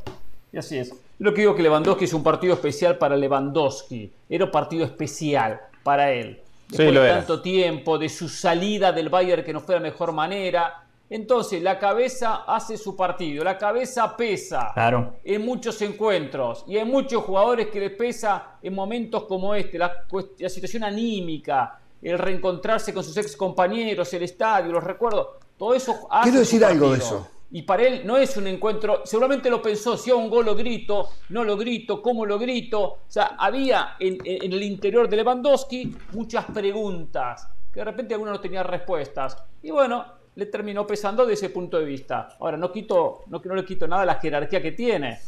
Y 0.52 0.57
así 0.57 0.80
es. 0.80 0.91
Lo 1.19 1.31
que 1.31 1.41
digo 1.41 1.56
que 1.56 1.61
Lewandowski 1.61 2.06
es 2.06 2.14
un 2.14 2.23
partido 2.23 2.56
especial 2.56 2.98
para 2.98 3.15
Lewandowski. 3.15 4.11
Era 4.27 4.45
un 4.45 4.52
partido 4.52 4.84
especial 4.84 5.61
para 5.84 6.11
él. 6.11 6.41
Después 6.68 6.91
de 6.91 7.07
tanto 7.07 7.40
tiempo, 7.40 7.99
de 7.99 8.10
su 8.10 8.27
salida 8.27 8.91
del 8.91 9.10
Bayern 9.10 9.44
que 9.44 9.53
no 9.53 9.60
fue 9.60 9.76
la 9.76 9.81
mejor 9.81 10.11
manera. 10.11 10.82
Entonces, 11.14 11.61
la 11.61 11.77
cabeza 11.77 12.44
hace 12.48 12.76
su 12.76 12.95
partido, 12.95 13.44
la 13.44 13.56
cabeza 13.56 14.18
pesa 14.18 14.72
claro. 14.73 15.18
en 15.23 15.45
muchos 15.45 15.80
encuentros 15.84 16.65
y 16.68 16.76
hay 16.76 16.85
muchos 16.85 17.22
jugadores 17.23 17.68
que 17.68 17.80
les 17.80 17.91
pesa 17.91 18.57
en 18.64 18.73
momentos 18.73 19.26
como 19.26 19.53
este, 19.53 19.77
la, 19.77 20.07
la 20.40 20.49
situación 20.49 20.84
anímica, 20.84 21.80
el 22.02 22.18
reencontrarse 22.18 22.95
con 22.95 23.03
sus 23.03 23.15
ex 23.15 23.38
compañeros, 23.38 24.11
el 24.15 24.23
estadio, 24.23 24.72
los 24.72 24.84
recuerdos, 24.84 25.27
todo 25.56 25.76
eso 25.76 26.07
hace 26.10 26.31
Quiero 26.31 26.40
decir 26.40 26.65
algo 26.65 26.94
de 26.94 26.98
eso. 26.98 27.27
Y 27.52 27.61
para 27.61 27.84
él 27.84 28.02
no 28.07 28.18
es 28.18 28.35
un 28.35 28.48
encuentro, 28.48 29.03
seguramente 29.06 29.52
lo 29.52 29.61
pensó, 29.61 29.95
si 29.95 30.10
a 30.10 30.15
un 30.15 30.31
gol 30.31 30.48
lo 30.48 30.56
grito, 30.56 31.10
no 31.30 31.44
lo 31.44 31.56
grito, 31.56 32.02
cómo 32.02 32.26
lo 32.26 32.40
grito, 32.40 32.81
o 32.81 32.98
sea, 33.07 33.35
había 33.38 33.98
en, 33.99 34.18
el 34.26 34.64
interior 34.64 35.07
de 35.07 35.18
Lewandowski 35.18 35.95
muchas 36.14 36.45
preguntas, 36.45 37.48
que 37.72 37.81
de 37.81 37.85
repente 37.85 38.15
alguno 38.15 38.31
no 38.31 38.40
tenía 38.40 38.64
respuestas, 38.64 39.38
y 39.61 39.69
bueno, 39.69 40.22
le 40.35 40.45
terminó 40.47 40.88
pesando 40.88 41.26
desde 41.26 41.45
ese 41.45 41.53
punto 41.53 41.77
de 41.77 41.85
vista. 41.85 42.35
Ahora, 42.39 42.57
no, 42.57 42.72
quito, 42.72 43.23
no, 43.27 43.41
no 43.43 43.55
le 43.55 43.65
quito 43.65 43.88
nada 43.88 44.03
a 44.03 44.05
la 44.05 44.15
jerarquía 44.15 44.61
que 44.61 44.72
tiene, 44.72 45.19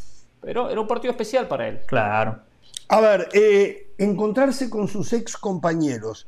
pero 0.41 0.69
era 0.69 0.79
un 0.81 0.87
partido 0.87 1.11
especial 1.11 1.47
para 1.47 1.67
él. 1.67 1.81
Claro. 1.85 2.39
A 2.87 3.01
ver, 3.01 3.29
eh, 3.33 3.93
encontrarse 3.97 4.69
con 4.69 4.87
sus 4.87 5.11
ex 5.13 5.37
compañeros, 5.37 6.27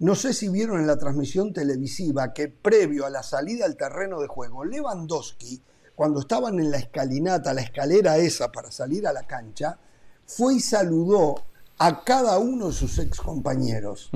no 0.00 0.14
sé 0.14 0.34
si 0.34 0.48
vieron 0.48 0.80
en 0.80 0.86
la 0.86 0.98
transmisión 0.98 1.52
televisiva 1.52 2.32
que 2.32 2.48
previo 2.48 3.06
a 3.06 3.10
la 3.10 3.22
salida 3.22 3.64
al 3.64 3.76
terreno 3.76 4.20
de 4.20 4.26
juego, 4.26 4.64
Lewandowski, 4.64 5.62
cuando 5.94 6.20
estaban 6.20 6.58
en 6.58 6.70
la 6.70 6.78
escalinata, 6.78 7.54
la 7.54 7.62
escalera 7.62 8.16
esa 8.16 8.50
para 8.50 8.70
salir 8.70 9.06
a 9.06 9.12
la 9.12 9.22
cancha, 9.22 9.78
fue 10.26 10.56
y 10.56 10.60
saludó 10.60 11.36
a 11.78 12.02
cada 12.02 12.38
uno 12.38 12.68
de 12.68 12.72
sus 12.72 12.98
ex 12.98 13.20
compañeros. 13.20 14.10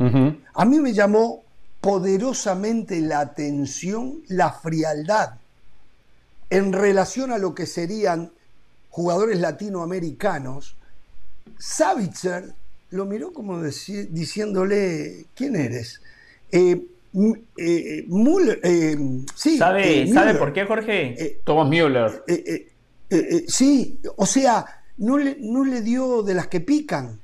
A 0.55 0.65
mí 0.65 0.81
me 0.81 0.93
llamó 0.93 1.45
poderosamente 1.81 3.01
la 3.01 3.21
atención, 3.21 4.23
la 4.29 4.53
frialdad 4.53 5.35
en 6.51 6.73
relación 6.73 7.31
a 7.33 7.39
lo 7.39 7.55
que 7.55 7.67
serían 7.67 8.33
jugadores 8.91 9.39
latinoamericanos. 9.39 10.77
Savitzer 11.59 12.53
lo 12.91 13.05
miró 13.05 13.33
como 13.33 13.63
diciéndole, 13.63 15.27
¿quién 15.35 15.57
eres? 15.57 16.01
Eh, 16.51 16.87
eh, 17.57 18.07
eh 18.67 18.99
sí, 19.35 19.59
¿Sabe, 19.59 20.03
eh, 20.03 20.13
¿Sabe 20.13 20.35
por 20.35 20.53
qué, 20.53 20.65
Jorge? 20.65 21.41
Thomas 21.45 21.69
Müller. 21.69 22.25
sí, 23.47 24.01
o 24.17 24.27
sea, 24.27 24.65
no 24.97 25.19
le, 25.19 25.37
no 25.41 25.65
le 25.65 25.83
dio 25.83 26.23
de 26.23 26.35
las 26.35 26.49
que 26.49 26.61
pican. 26.61 27.21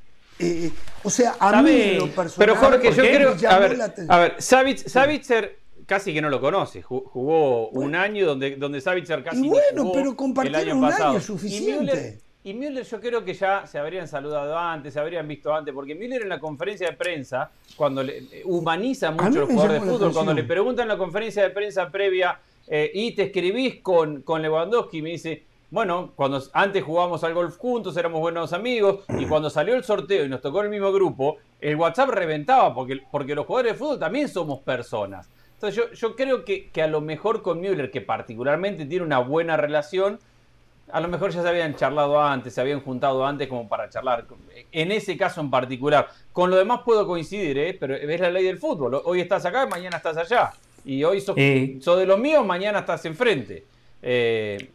O 1.02 1.10
sea, 1.10 1.36
a 1.38 1.62
mí 1.62 1.94
lo 1.94 2.08
personal, 2.08 2.34
Pero 2.38 2.56
Jorge, 2.56 2.92
yo 2.92 3.02
creo. 3.02 3.34
A 3.48 3.58
ver, 3.58 3.78
a 4.08 4.18
ver 4.18 4.36
Savitzer 4.38 5.58
casi 5.86 6.12
que 6.12 6.20
no 6.20 6.28
lo 6.28 6.40
conoce. 6.40 6.82
Jugó 6.82 7.68
un 7.68 7.94
año 7.94 8.26
donde, 8.26 8.56
donde 8.56 8.80
Savitzer 8.80 9.22
casi. 9.22 9.44
Y 9.44 9.48
bueno, 9.48 9.90
pero 9.92 10.16
compartieron 10.16 10.78
un 10.78 10.84
año 10.84 11.20
suficiente. 11.20 12.20
Y 12.46 12.52
Müller 12.52 12.84
yo 12.84 13.00
creo 13.00 13.24
que 13.24 13.32
ya 13.32 13.66
se 13.66 13.78
habrían 13.78 14.06
saludado 14.06 14.58
antes, 14.58 14.92
se 14.92 15.00
habrían 15.00 15.26
visto 15.26 15.54
antes, 15.54 15.72
porque 15.72 15.94
Müller 15.94 16.20
en 16.20 16.28
la 16.28 16.38
conferencia 16.38 16.90
de 16.90 16.94
prensa, 16.94 17.50
cuando 17.74 18.02
le, 18.02 18.18
eh, 18.18 18.42
humaniza 18.44 19.10
mucho 19.10 19.40
los 19.40 19.48
jugadores 19.48 19.80
de 19.82 19.90
fútbol, 19.90 20.12
cuando 20.12 20.34
le 20.34 20.44
preguntan 20.44 20.82
en 20.82 20.88
la 20.88 20.98
conferencia 20.98 21.42
de 21.42 21.48
prensa 21.48 21.90
previa, 21.90 22.38
eh, 22.66 22.90
y 22.92 23.12
te 23.12 23.24
escribís 23.24 23.80
con, 23.80 24.20
con 24.20 24.42
Lewandowski, 24.42 25.00
me 25.00 25.12
dice, 25.12 25.42
bueno, 25.74 26.12
cuando 26.14 26.40
antes 26.52 26.84
jugábamos 26.84 27.24
al 27.24 27.34
golf 27.34 27.58
juntos, 27.58 27.96
éramos 27.96 28.20
buenos 28.20 28.52
amigos, 28.52 29.00
y 29.18 29.26
cuando 29.26 29.50
salió 29.50 29.74
el 29.74 29.82
sorteo 29.82 30.24
y 30.24 30.28
nos 30.28 30.40
tocó 30.40 30.62
el 30.62 30.70
mismo 30.70 30.92
grupo, 30.92 31.38
el 31.60 31.74
WhatsApp 31.74 32.10
reventaba, 32.10 32.72
porque, 32.72 33.00
porque 33.10 33.34
los 33.34 33.44
jugadores 33.44 33.72
de 33.72 33.78
fútbol 33.78 33.98
también 33.98 34.28
somos 34.28 34.60
personas. 34.60 35.28
Entonces 35.54 35.74
yo, 35.74 35.90
yo 35.92 36.14
creo 36.14 36.44
que, 36.44 36.70
que 36.70 36.80
a 36.80 36.86
lo 36.86 37.00
mejor 37.00 37.42
con 37.42 37.60
Müller, 37.60 37.90
que 37.90 38.00
particularmente 38.00 38.86
tiene 38.86 39.04
una 39.04 39.18
buena 39.18 39.56
relación, 39.56 40.20
a 40.92 41.00
lo 41.00 41.08
mejor 41.08 41.32
ya 41.32 41.42
se 41.42 41.48
habían 41.48 41.74
charlado 41.74 42.22
antes, 42.22 42.54
se 42.54 42.60
habían 42.60 42.80
juntado 42.80 43.26
antes 43.26 43.48
como 43.48 43.68
para 43.68 43.88
charlar. 43.88 44.26
En 44.70 44.92
ese 44.92 45.16
caso 45.16 45.40
en 45.40 45.50
particular. 45.50 46.08
Con 46.32 46.50
lo 46.50 46.56
demás 46.56 46.82
puedo 46.84 47.04
coincidir, 47.04 47.58
¿eh? 47.58 47.76
pero 47.78 47.96
es 47.96 48.20
la 48.20 48.30
ley 48.30 48.44
del 48.44 48.58
fútbol. 48.58 49.00
Hoy 49.04 49.20
estás 49.20 49.44
acá, 49.44 49.66
mañana 49.66 49.96
estás 49.96 50.16
allá. 50.18 50.52
Y 50.84 51.02
hoy 51.02 51.20
sos, 51.20 51.34
de 51.34 52.06
los 52.06 52.18
míos, 52.20 52.46
mañana 52.46 52.80
estás 52.80 53.04
enfrente. 53.06 53.64
Eh, 54.02 54.70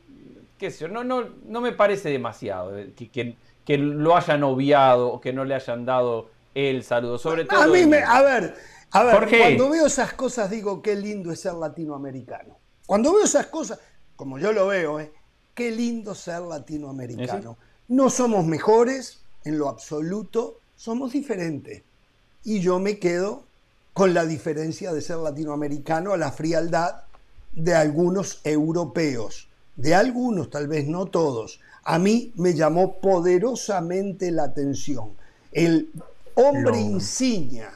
qué 0.59 0.69
sé 0.69 0.81
yo, 0.81 0.87
no, 0.89 1.03
no, 1.03 1.29
no 1.45 1.61
me 1.61 1.71
parece 1.71 2.09
demasiado 2.09 2.77
eh, 2.77 2.93
que, 2.95 3.35
que, 3.65 3.77
lo 3.77 4.15
hayan 4.15 4.43
obviado 4.43 5.07
o 5.07 5.21
que 5.21 5.33
no 5.33 5.45
le 5.45 5.55
hayan 5.55 5.85
dado 5.85 6.29
el 6.53 6.83
saludo. 6.83 7.17
Sobre 7.17 7.45
todo. 7.45 7.61
A 7.61 7.67
mí 7.67 7.85
me, 7.85 8.03
a 8.03 8.21
ver, 8.21 8.55
a 8.91 9.03
ver, 9.03 9.29
cuando 9.29 9.69
veo 9.69 9.85
esas 9.85 10.13
cosas 10.13 10.49
digo 10.49 10.81
qué 10.81 10.95
lindo 10.95 11.31
es 11.31 11.39
ser 11.39 11.53
latinoamericano. 11.53 12.57
Cuando 12.85 13.13
veo 13.13 13.23
esas 13.23 13.47
cosas, 13.47 13.79
como 14.15 14.39
yo 14.39 14.51
lo 14.51 14.67
veo, 14.67 14.99
¿eh? 14.99 15.11
qué 15.53 15.71
lindo 15.71 16.15
ser 16.15 16.41
latinoamericano. 16.41 17.57
No 17.87 18.09
somos 18.09 18.45
mejores 18.45 19.21
en 19.43 19.59
lo 19.59 19.69
absoluto, 19.69 20.59
somos 20.75 21.11
diferentes. 21.11 21.83
Y 22.43 22.61
yo 22.61 22.79
me 22.79 22.97
quedo 22.97 23.43
con 23.93 24.13
la 24.13 24.25
diferencia 24.25 24.93
de 24.93 25.01
ser 25.01 25.17
latinoamericano 25.17 26.13
a 26.13 26.17
la 26.17 26.31
frialdad 26.31 27.03
de 27.51 27.75
algunos 27.75 28.39
europeos, 28.45 29.48
de 29.81 29.95
algunos, 29.95 30.49
tal 30.49 30.67
vez 30.67 30.87
no 30.87 31.05
todos. 31.05 31.59
A 31.83 31.97
mí 31.99 32.31
me 32.35 32.53
llamó 32.53 32.97
poderosamente 32.99 34.31
la 34.31 34.43
atención. 34.43 35.11
El 35.51 35.89
hombre 36.35 36.79
insignia 36.79 37.71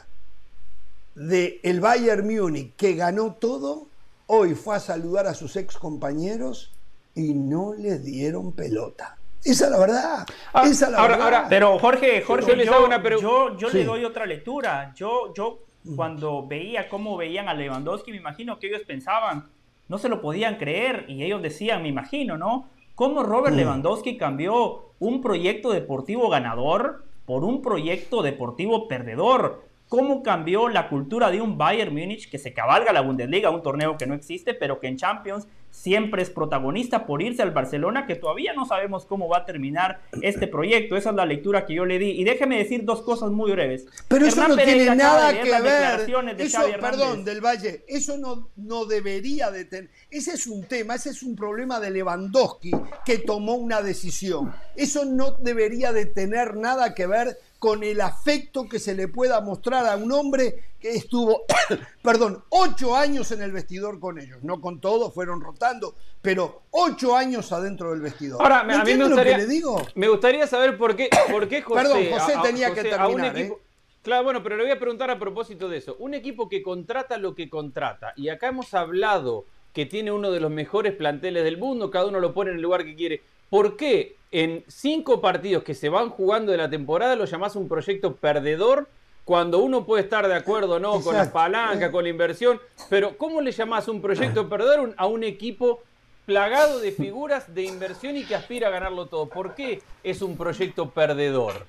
del 1.14 1.58
el 1.62 1.80
Bayern 1.80 2.26
Múnich, 2.26 2.74
que 2.76 2.94
ganó 2.94 3.32
todo, 3.34 3.86
hoy 4.26 4.54
fue 4.54 4.76
a 4.76 4.80
saludar 4.80 5.26
a 5.26 5.34
sus 5.34 5.56
ex 5.56 5.76
compañeros 5.76 6.72
y 7.14 7.34
no 7.34 7.72
le 7.74 7.98
dieron 7.98 8.52
pelota. 8.52 9.16
Esa 9.44 9.66
es 9.66 9.70
la 9.70 9.78
verdad. 9.78 10.26
Ah, 10.52 10.62
esa 10.66 10.86
es 10.86 10.92
la 10.92 10.98
ahora, 10.98 11.08
verdad. 11.16 11.24
ahora, 11.24 11.46
pero 11.48 11.78
Jorge, 11.78 12.22
Jorge, 12.22 12.46
Yo 12.50 12.56
les 12.56 12.66
yo, 12.66 12.74
hago 12.74 12.86
una 12.86 13.02
pregunta. 13.02 13.28
yo- 13.28 13.56
yo 13.58 13.70
Sí. 13.70 13.78
le 13.78 13.84
doy 13.84 14.04
otra 14.04 14.26
lectura. 14.26 14.92
Yo, 14.96 15.32
yo 15.34 15.58
cuando 15.96 16.46
veía 16.46 16.88
cómo 16.88 17.16
veían 17.16 17.48
a 17.48 17.54
Lewandowski, 17.54 18.10
me 18.10 18.16
imagino 18.16 18.58
que 18.58 18.68
ellos 18.68 18.82
pensaban, 18.86 19.46
no 19.88 19.98
se 19.98 20.08
lo 20.08 20.20
podían 20.20 20.56
creer, 20.56 21.04
y 21.08 21.22
ellos 21.22 21.42
decían, 21.42 21.82
me 21.82 21.88
imagino, 21.88 22.36
¿no? 22.38 22.68
¿Cómo 22.94 23.22
Robert 23.22 23.54
Mm. 23.54 23.58
Lewandowski 23.58 24.16
cambió 24.16 24.92
un 24.98 25.20
proyecto 25.20 25.72
deportivo 25.72 26.28
ganador 26.28 27.04
por 27.26 27.44
un 27.44 27.60
proyecto 27.62 28.22
deportivo 28.22 28.88
perdedor? 28.88 29.64
¿Cómo 29.88 30.22
cambió 30.22 30.68
la 30.68 30.88
cultura 30.88 31.30
de 31.30 31.40
un 31.40 31.58
Bayern 31.58 31.92
Múnich 31.92 32.30
que 32.30 32.38
se 32.38 32.54
cabalga 32.54 32.92
la 32.92 33.02
Bundesliga, 33.02 33.50
un 33.50 33.62
torneo 33.62 33.96
que 33.98 34.06
no 34.06 34.14
existe, 34.14 34.54
pero 34.54 34.80
que 34.80 34.88
en 34.88 34.96
Champions 34.96 35.46
siempre 35.74 36.22
es 36.22 36.30
protagonista 36.30 37.04
por 37.04 37.20
irse 37.20 37.42
al 37.42 37.50
Barcelona, 37.50 38.06
que 38.06 38.14
todavía 38.14 38.52
no 38.54 38.64
sabemos 38.64 39.04
cómo 39.04 39.28
va 39.28 39.38
a 39.38 39.44
terminar 39.44 40.00
este 40.22 40.46
proyecto? 40.46 40.96
Esa 40.96 41.10
es 41.10 41.16
la 41.16 41.26
lectura 41.26 41.66
que 41.66 41.74
yo 41.74 41.84
le 41.84 41.98
di. 41.98 42.10
Y 42.12 42.24
déjeme 42.24 42.58
decir 42.58 42.84
dos 42.84 43.02
cosas 43.02 43.30
muy 43.32 43.50
breves. 43.50 43.86
Pero 44.08 44.24
eso 44.24 44.46
no 44.46 44.56
tiene 44.56 44.84
de 44.84 44.96
nada 44.96 45.32
que 45.32 45.50
ver. 45.60 46.06
de 46.06 46.44
Eso, 46.44 46.60
perdón, 46.80 47.24
del 47.24 47.40
Valle, 47.40 47.84
eso 47.88 48.16
no, 48.16 48.50
no 48.56 48.86
debería 48.86 49.50
de 49.50 49.64
tener. 49.64 49.90
Ese 50.10 50.34
es 50.34 50.46
un 50.46 50.64
tema, 50.64 50.94
ese 50.94 51.10
es 51.10 51.22
un 51.22 51.34
problema 51.34 51.80
de 51.80 51.90
Lewandowski 51.90 52.70
que 53.04 53.18
tomó 53.18 53.54
una 53.54 53.82
decisión. 53.82 54.54
Eso 54.76 55.04
no 55.04 55.32
debería 55.32 55.92
de 55.92 56.06
tener 56.06 56.56
nada 56.56 56.94
que 56.94 57.06
ver 57.06 57.36
con 57.64 57.82
el 57.82 58.02
afecto 58.02 58.68
que 58.68 58.78
se 58.78 58.94
le 58.94 59.08
pueda 59.08 59.40
mostrar 59.40 59.86
a 59.86 59.96
un 59.96 60.12
hombre 60.12 60.64
que 60.78 60.90
estuvo, 60.90 61.44
perdón, 62.02 62.44
ocho 62.50 62.94
años 62.94 63.32
en 63.32 63.40
el 63.40 63.52
vestidor 63.52 63.98
con 63.98 64.18
ellos. 64.20 64.42
No 64.42 64.60
con 64.60 64.82
todos, 64.82 65.14
fueron 65.14 65.40
rotando, 65.40 65.94
pero 66.20 66.60
ocho 66.72 67.16
años 67.16 67.50
adentro 67.52 67.92
del 67.92 68.02
vestidor. 68.02 68.42
Ahora, 68.42 68.60
a 68.60 68.64
mí 68.64 68.68
me 68.68 68.74
¿Entiende 68.80 69.04
lo 69.04 69.08
gustaría, 69.12 69.36
que 69.36 69.42
le 69.44 69.48
digo? 69.48 69.80
me 69.94 70.08
gustaría 70.08 70.46
saber 70.46 70.76
por 70.76 70.94
qué, 70.94 71.08
por 71.32 71.48
qué 71.48 71.62
José. 71.62 71.82
Perdón, 71.84 72.04
José 72.12 72.34
tenía 72.42 72.74
que 72.74 72.80
un 72.82 72.90
terminar, 72.90 73.38
equipo- 73.38 73.54
¿eh? 73.54 73.62
Claro, 74.02 74.24
bueno, 74.24 74.42
pero 74.42 74.58
le 74.58 74.64
voy 74.64 74.72
a 74.72 74.78
preguntar 74.78 75.10
a 75.10 75.18
propósito 75.18 75.66
de 75.70 75.78
eso. 75.78 75.96
Un 76.00 76.12
equipo 76.12 76.50
que 76.50 76.62
contrata 76.62 77.16
lo 77.16 77.34
que 77.34 77.48
contrata, 77.48 78.12
y 78.14 78.28
acá 78.28 78.48
hemos 78.48 78.74
hablado 78.74 79.46
que 79.72 79.86
tiene 79.86 80.12
uno 80.12 80.30
de 80.30 80.40
los 80.40 80.50
mejores 80.50 80.92
planteles 80.94 81.44
del 81.44 81.56
mundo, 81.56 81.90
cada 81.90 82.04
uno 82.04 82.20
lo 82.20 82.34
pone 82.34 82.50
en 82.50 82.56
el 82.56 82.62
lugar 82.62 82.84
que 82.84 82.94
quiere. 82.94 83.22
¿Por 83.48 83.78
qué 83.78 84.16
en 84.36 84.64
cinco 84.66 85.20
partidos 85.20 85.62
que 85.62 85.74
se 85.74 85.88
van 85.88 86.10
jugando 86.10 86.50
de 86.50 86.58
la 86.58 86.68
temporada 86.68 87.14
lo 87.14 87.24
llamás 87.24 87.54
un 87.54 87.68
proyecto 87.68 88.16
perdedor? 88.16 88.88
Cuando 89.24 89.60
uno 89.60 89.86
puede 89.86 90.02
estar 90.02 90.26
de 90.26 90.34
acuerdo 90.34 90.74
o 90.74 90.78
no 90.80 91.00
con 91.00 91.14
la 91.14 91.32
palanca, 91.32 91.90
con 91.92 92.02
la 92.02 92.10
inversión, 92.10 92.60
pero 92.90 93.16
¿cómo 93.16 93.40
le 93.40 93.52
llamás 93.52 93.86
un 93.88 94.02
proyecto 94.02 94.48
perdedor 94.48 94.80
un- 94.80 94.94
a 94.96 95.06
un 95.06 95.22
equipo 95.24 95.82
plagado 96.26 96.80
de 96.80 96.90
figuras 96.92 97.54
de 97.54 97.62
inversión 97.62 98.16
y 98.16 98.24
que 98.24 98.34
aspira 98.34 98.68
a 98.68 98.70
ganarlo 98.70 99.06
todo? 99.06 99.28
¿Por 99.28 99.54
qué 99.54 99.80
es 100.02 100.20
un 100.20 100.36
proyecto 100.36 100.90
perdedor? 100.90 101.64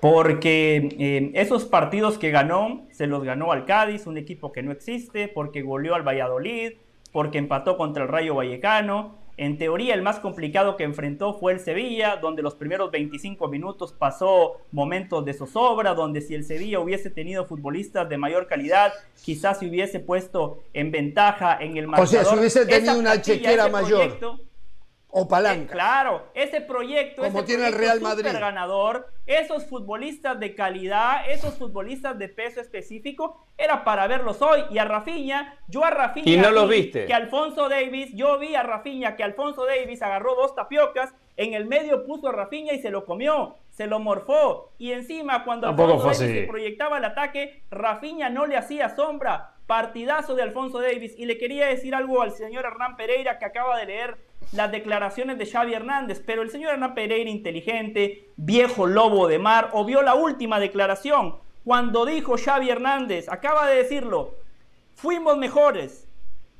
Porque 0.00 0.76
eh, 0.98 1.32
esos 1.34 1.64
partidos 1.64 2.18
que 2.18 2.30
ganó, 2.30 2.86
se 2.92 3.08
los 3.08 3.24
ganó 3.24 3.50
al 3.50 3.64
Cádiz, 3.64 4.06
un 4.06 4.16
equipo 4.16 4.52
que 4.52 4.62
no 4.62 4.70
existe, 4.70 5.26
porque 5.26 5.62
goleó 5.62 5.96
al 5.96 6.06
Valladolid, 6.06 6.74
porque 7.10 7.38
empató 7.38 7.76
contra 7.76 8.04
el 8.04 8.08
Rayo 8.08 8.36
Vallecano. 8.36 9.16
En 9.38 9.56
teoría, 9.56 9.94
el 9.94 10.02
más 10.02 10.18
complicado 10.18 10.76
que 10.76 10.82
enfrentó 10.82 11.32
fue 11.32 11.52
el 11.52 11.60
Sevilla, 11.60 12.16
donde 12.16 12.42
los 12.42 12.56
primeros 12.56 12.90
25 12.90 13.46
minutos 13.46 13.92
pasó 13.96 14.56
momentos 14.72 15.24
de 15.24 15.32
zozobra, 15.32 15.94
donde 15.94 16.20
si 16.20 16.34
el 16.34 16.42
Sevilla 16.44 16.80
hubiese 16.80 17.08
tenido 17.08 17.44
futbolistas 17.46 18.08
de 18.08 18.18
mayor 18.18 18.48
calidad, 18.48 18.92
quizás 19.22 19.60
se 19.60 19.68
hubiese 19.68 20.00
puesto 20.00 20.58
en 20.74 20.90
ventaja 20.90 21.56
en 21.60 21.76
el 21.76 21.84
O 21.84 21.90
marcador. 21.90 22.08
sea, 22.08 22.24
si 22.24 22.36
hubiese 22.36 22.62
Esa 22.62 22.68
tenido 22.68 22.98
una 22.98 23.22
chequera 23.22 23.68
mayor. 23.68 24.00
proyecto, 24.00 24.40
O 25.10 25.26
palanca. 25.26 25.72
Claro, 25.72 26.26
ese 26.34 26.60
proyecto, 26.60 27.22
Como 27.22 27.38
ese 27.38 27.46
tiene 27.46 27.68
el 27.68 27.72
Real 27.72 28.00
Madrid. 28.00 28.30
ganador, 28.30 29.08
esos 29.24 29.64
futbolistas 29.64 30.38
de 30.38 30.54
calidad, 30.54 31.30
esos 31.30 31.56
futbolistas 31.56 32.18
de 32.18 32.28
peso 32.28 32.60
específico, 32.60 33.42
era 33.56 33.84
para 33.84 34.06
verlos 34.06 34.42
hoy. 34.42 34.64
Y 34.70 34.76
a 34.76 34.84
Rafinha, 34.84 35.56
yo 35.66 35.82
a 35.82 35.90
Rafinha 35.90 36.30
Y 36.30 36.36
no 36.36 36.50
los 36.50 36.68
vi 36.68 36.82
viste. 36.82 37.06
que 37.06 37.14
Alfonso 37.14 37.70
Davis, 37.70 38.12
yo 38.14 38.38
vi 38.38 38.54
a 38.54 38.62
Rafinha 38.62 39.16
que 39.16 39.24
Alfonso 39.24 39.64
Davis 39.64 40.02
agarró 40.02 40.34
dos 40.34 40.54
tapiocas, 40.54 41.14
en 41.38 41.54
el 41.54 41.64
medio 41.64 42.04
puso 42.04 42.28
a 42.28 42.32
Rafinha 42.32 42.74
y 42.74 42.80
se 42.80 42.90
lo 42.90 43.06
comió, 43.06 43.56
se 43.70 43.86
lo 43.86 44.00
morfó. 44.00 44.72
Y 44.76 44.92
encima 44.92 45.44
cuando 45.44 45.68
Tampoco 45.68 45.94
Alfonso 45.94 46.22
Davis 46.24 46.40
se 46.42 46.46
proyectaba 46.46 46.98
el 46.98 47.04
ataque, 47.06 47.62
Rafinha 47.70 48.28
no 48.28 48.46
le 48.46 48.58
hacía 48.58 48.94
sombra. 48.94 49.54
Partidazo 49.66 50.34
de 50.34 50.42
Alfonso 50.42 50.80
Davis. 50.80 51.14
Y 51.18 51.26
le 51.26 51.36
quería 51.36 51.66
decir 51.66 51.94
algo 51.94 52.22
al 52.22 52.32
señor 52.32 52.64
Hernán 52.64 52.96
Pereira 52.96 53.38
que 53.38 53.44
acaba 53.44 53.78
de 53.78 53.84
leer 53.86 54.16
las 54.52 54.70
declaraciones 54.72 55.38
de 55.38 55.46
Xavi 55.46 55.74
Hernández, 55.74 56.22
pero 56.24 56.42
el 56.42 56.50
señor 56.50 56.72
Hernán 56.72 56.94
Pereira, 56.94 57.30
inteligente, 57.30 58.28
viejo 58.36 58.86
lobo 58.86 59.28
de 59.28 59.38
mar, 59.38 59.70
o 59.72 59.84
vio 59.84 60.02
la 60.02 60.14
última 60.14 60.58
declaración, 60.58 61.36
cuando 61.64 62.06
dijo 62.06 62.36
Xavi 62.42 62.70
Hernández, 62.70 63.28
acaba 63.28 63.68
de 63.68 63.76
decirlo, 63.76 64.34
fuimos 64.94 65.36
mejores, 65.36 66.08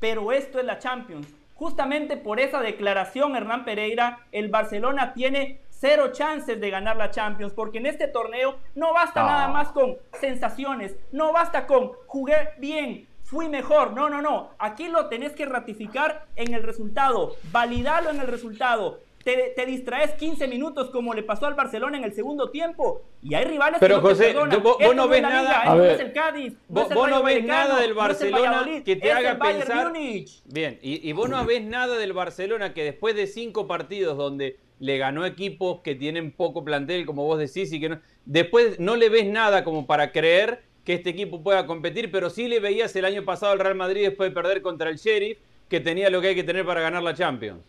pero 0.01 0.32
esto 0.32 0.59
es 0.59 0.66
la 0.66 0.78
Champions. 0.78 1.27
Justamente 1.55 2.16
por 2.16 2.39
esa 2.39 2.60
declaración, 2.60 3.35
Hernán 3.35 3.65
Pereira, 3.65 4.20
el 4.31 4.48
Barcelona 4.48 5.12
tiene 5.15 5.60
cero 5.70 6.12
chances 6.12 6.60
de 6.60 6.70
ganar 6.70 6.97
la 6.97 7.10
Champions, 7.10 7.52
porque 7.52 7.78
en 7.78 7.86
este 7.86 8.06
torneo 8.06 8.59
no 8.74 8.93
basta 8.93 9.23
No. 9.23 9.28
nada 9.28 9.48
más 9.48 9.69
con 9.69 9.97
sensaciones, 10.20 10.97
no 11.10 11.32
basta 11.32 11.66
con 11.66 11.93
jugué 12.06 12.51
bien, 12.59 13.08
fui 13.29 13.49
mejor, 13.49 13.93
no, 13.93 14.09
no, 14.09 14.23
no, 14.23 14.51
aquí 14.59 14.89
lo 14.89 15.09
tenés 15.09 15.33
que 15.33 15.45
ratificar 15.45 16.25
en 16.35 16.55
el 16.55 16.63
resultado, 16.63 17.37
validarlo 17.53 18.09
en 18.11 18.21
el 18.21 18.27
resultado. 18.27 19.01
Te, 19.25 19.53
te 19.55 19.67
distraes 19.67 20.13
15 20.15 20.49
minutos 20.49 20.89
como 20.89 21.13
le 21.13 21.23
pasó 21.23 21.45
al 21.47 21.53
Barcelona 21.55 21.99
en 21.99 22.05
el 22.05 22.15
segundo 22.15 22.49
tiempo 22.51 23.03
y 23.23 23.35
hay 23.35 23.45
rivales 23.45 23.79
Pero, 23.81 23.97
que 23.97 24.03
no 24.03 24.09
José, 24.09 24.25
te 24.49 24.57
vos- 24.57 24.79
vos 24.81 24.97
no 24.97 25.05
es 25.05 25.11
ves 25.11 25.23
nada- 25.23 25.43
Liga, 25.43 25.63
A 25.63 25.75
no 25.75 25.83
ver, 25.83 25.91
es 25.91 26.01
el 26.01 26.13
Cádiz, 26.15 26.53
no 26.69 26.85
Vos, 26.89 27.11
no 27.11 27.23
ves 27.23 27.45
nada 27.45 27.81
del 27.81 27.93
Barcelona 27.95 28.67
que 28.85 28.97
te 28.97 29.13
haga 29.13 29.39
pensar. 29.39 29.89
Múnich. 29.89 30.41
Bien, 30.47 30.79
y, 30.81 31.07
y 31.07 31.13
vos 31.13 31.29
no 31.29 31.45
ves 31.45 31.63
nada 31.63 31.99
del 31.99 32.15
Barcelona 32.15 32.73
que 32.73 32.85
después 32.85 33.15
de 33.17 33.27
cinco 33.27 33.67
partidos 33.67 34.17
donde 34.17 34.57
le 34.79 34.97
ganó 34.97 35.27
equipos 35.27 35.81
que 35.83 35.95
tienen 35.97 36.33
poco 36.33 36.65
plantel, 36.65 37.05
como 37.05 37.25
vos 37.25 37.39
decís, 37.39 37.71
y 37.73 37.81
que 37.81 37.89
no, 37.91 38.01
después 38.25 38.79
no 38.81 38.97
le 38.97 39.11
ves 39.11 39.27
nada 39.27 39.65
como 39.65 39.87
para 39.87 40.13
creer 40.13 40.63
que 40.89 40.94
este 40.94 41.10
equipo 41.10 41.43
pueda 41.43 41.66
competir, 41.66 42.10
pero 42.10 42.31
sí 42.31 42.48
le 42.48 42.60
veías 42.60 42.97
el 42.97 43.05
año 43.05 43.23
pasado 43.23 43.52
al 43.52 43.59
Real 43.59 43.74
Madrid 43.74 44.05
después 44.05 44.31
de 44.31 44.35
perder 44.35 44.62
contra 44.62 44.89
el 44.89 44.97
Sheriff, 44.97 45.36
que 45.69 45.81
tenía 45.81 46.09
lo 46.09 46.23
que 46.23 46.28
hay 46.28 46.35
que 46.35 46.44
tener 46.44 46.65
para 46.65 46.81
ganar 46.81 47.02
la 47.02 47.12
Champions. 47.12 47.60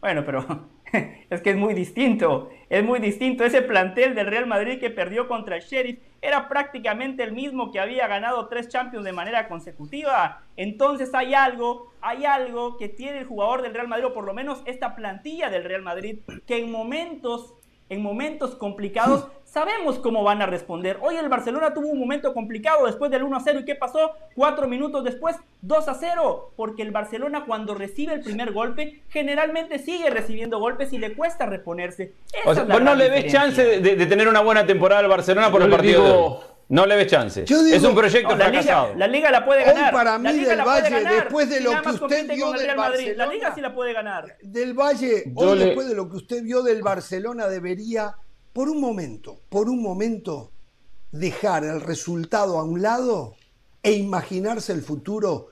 Bueno, 0.00 0.22
pero 0.24 0.68
es 1.28 1.42
que 1.42 1.50
es 1.50 1.56
muy 1.56 1.74
distinto. 1.74 2.50
Es 2.70 2.84
muy 2.84 3.00
distinto. 3.00 3.44
Ese 3.44 3.62
plantel 3.62 4.14
del 4.14 4.28
Real 4.28 4.46
Madrid 4.46 4.78
que 4.78 4.90
perdió 4.90 5.26
contra 5.26 5.56
el 5.56 5.62
Sheriff 5.62 5.98
era 6.22 6.48
prácticamente 6.48 7.24
el 7.24 7.32
mismo 7.32 7.72
que 7.72 7.80
había 7.80 8.06
ganado 8.06 8.46
tres 8.46 8.68
Champions 8.68 9.04
de 9.04 9.12
manera 9.12 9.48
consecutiva. 9.48 10.44
Entonces 10.56 11.12
hay 11.14 11.34
algo, 11.34 11.92
hay 12.00 12.26
algo 12.26 12.76
que 12.76 12.88
tiene 12.88 13.18
el 13.18 13.26
jugador 13.26 13.62
del 13.62 13.74
Real 13.74 13.88
Madrid, 13.88 14.06
o 14.06 14.14
por 14.14 14.24
lo 14.24 14.34
menos 14.34 14.62
esta 14.66 14.94
plantilla 14.94 15.50
del 15.50 15.64
Real 15.64 15.82
Madrid, 15.82 16.20
que 16.46 16.58
en 16.58 16.70
momentos, 16.70 17.54
en 17.88 18.04
momentos 18.04 18.54
complicados, 18.54 19.26
sabemos 19.54 20.00
cómo 20.00 20.24
van 20.24 20.42
a 20.42 20.46
responder. 20.46 20.98
Hoy 21.00 21.14
el 21.16 21.28
Barcelona 21.28 21.72
tuvo 21.72 21.86
un 21.88 21.98
momento 22.00 22.34
complicado 22.34 22.86
después 22.86 23.08
del 23.12 23.22
1 23.22 23.36
a 23.36 23.40
0. 23.40 23.60
¿Y 23.60 23.64
qué 23.64 23.76
pasó? 23.76 24.10
Cuatro 24.34 24.66
minutos 24.66 25.04
después, 25.04 25.36
2 25.62 25.88
a 25.88 25.94
0. 25.94 26.52
Porque 26.56 26.82
el 26.82 26.90
Barcelona 26.90 27.44
cuando 27.46 27.74
recibe 27.74 28.14
el 28.14 28.20
primer 28.20 28.52
golpe, 28.52 29.02
generalmente 29.08 29.78
sigue 29.78 30.10
recibiendo 30.10 30.58
golpes 30.58 30.92
y 30.92 30.98
le 30.98 31.14
cuesta 31.14 31.46
reponerse. 31.46 32.12
Esa 32.32 32.50
O 32.50 32.54
sea, 32.54 32.62
es 32.64 32.68
la 32.68 32.74
vos 32.74 32.82
no 32.82 32.94
le 32.96 33.08
ves 33.08 33.24
diferencia. 33.24 33.40
chance 33.64 33.80
de, 33.80 34.06
tener 34.06 34.26
una 34.26 34.40
buena 34.40 34.66
temporada 34.66 35.00
al 35.00 35.08
Barcelona 35.08 35.50
por 35.52 35.62
digo- 35.80 36.02
de 36.04 36.10
hoy. 36.10 36.34
No 36.66 36.86
le 36.86 36.96
ves 36.96 37.06
chance. 37.08 37.42
Digo- 37.44 37.60
es 37.66 37.82
un 37.84 37.94
proyecto 37.94 38.30
No, 38.30 38.36
la, 38.38 38.46
fracasado. 38.46 38.86
liga, 38.86 38.98
la 38.98 39.06
liga 39.06 39.30
la 39.30 39.44
puede 39.44 39.60
Hoy 39.60 39.66
ganar. 39.74 39.92
para 39.92 40.12
La 40.12 40.18
mí 40.18 40.32
liga 40.32 40.48
del 40.48 40.58
la 40.58 40.64
puede 40.64 40.80
Valle, 40.82 40.94
ganar. 41.02 41.14
después 41.22 41.50
de 41.50 41.60
lo 41.60 41.70
que 41.82 41.88
usted 41.90 42.26
vio 42.34 42.54
el 42.54 42.58
del 42.58 42.76
Madrid, 42.76 42.76
La 42.76 42.76
Barcelona, 43.26 43.32
liga 43.32 43.54
sí 43.54 43.60
la 43.60 43.74
puede 43.74 43.92
ganar. 43.92 44.36
Del 44.42 44.72
Valle, 44.74 45.24
Yo 45.26 45.50
hoy 45.50 45.58
le- 45.58 45.64
después 45.66 45.88
de 45.88 45.94
lo 45.94 46.08
que 46.08 46.16
usted 46.16 46.42
vio 46.42 46.62
del 46.62 46.80
Barcelona, 46.82 47.48
debería, 47.48 48.16
por 48.54 48.70
un 48.70 48.80
momento, 48.80 49.40
por 49.50 49.68
un 49.68 49.82
momento, 49.82 50.50
dejar 51.12 51.64
el 51.64 51.80
resultado 51.82 52.58
a 52.58 52.64
un 52.64 52.80
lado 52.80 53.34
e 53.82 53.92
imaginarse 53.92 54.72
el 54.72 54.80
futuro. 54.80 55.48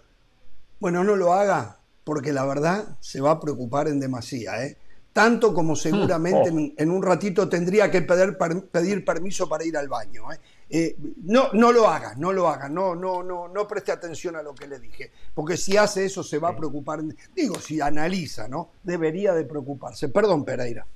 Bueno, 0.81 1.05
no 1.05 1.17
lo 1.17 1.35
haga, 1.35 1.79
porque 2.05 2.33
la 2.33 2.47
verdad 2.47 2.97
se 3.01 3.21
va 3.21 3.33
a 3.33 3.41
preocupar 3.41 3.89
en 3.89 4.01
demasía, 4.01 4.65
¿eh? 4.65 4.79
Tanto 5.13 5.53
como 5.53 5.77
seguramente 5.77 6.49
Oh. 6.51 6.59
en, 6.59 6.75
en 6.79 6.91
un 6.91 7.03
ratito 7.03 7.47
tendría 7.47 7.91
que 7.91 8.01
pedir, 8.01 8.39
pedir 8.71 9.05
permiso 9.05 9.47
para 9.47 9.63
ir 9.63 9.77
al 9.77 9.89
baño. 9.89 10.33
¿eh? 10.33 10.39
Eh, 10.71 10.97
no, 11.25 11.53
no 11.53 11.71
lo 11.71 11.87
haga, 11.87 12.15
no 12.17 12.33
lo 12.33 12.49
haga, 12.49 12.71
no, 12.71 12.95
no, 12.95 13.23
no, 13.23 13.47
no 13.47 13.69
preste 13.69 13.93
atención 13.93 14.37
a 14.37 14.43
lo 14.43 14.55
que 14.55 14.67
le 14.67 14.79
dije, 14.79 15.11
porque 15.35 15.59
si 15.59 15.77
hace 15.77 16.07
eso 16.07 16.23
se 16.23 16.39
va 16.39 16.51
a 16.51 16.57
preocupar. 16.57 17.03
Digo, 17.37 17.57
si 17.57 17.79
analiza, 17.81 18.49
¿no? 18.49 18.71
Debería 18.83 19.35
de 19.35 19.45
preocuparse. 19.45 20.09
Perdón, 20.09 20.47
Pereira. 20.47 20.87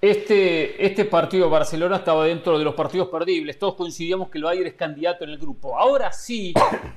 Este, 0.00 0.86
este 0.86 1.04
partido 1.04 1.44
de 1.44 1.50
Barcelona 1.50 1.96
estaba 1.96 2.24
dentro 2.24 2.58
de 2.58 2.64
los 2.64 2.74
partidos 2.74 3.08
perdibles. 3.08 3.58
Todos 3.58 3.74
coincidíamos 3.74 4.30
que 4.30 4.38
el 4.38 4.44
Bayern 4.44 4.66
es 4.68 4.74
candidato 4.74 5.24
en 5.24 5.30
el 5.30 5.38
grupo. 5.38 5.78
Ahora 5.78 6.10
sí, 6.10 6.54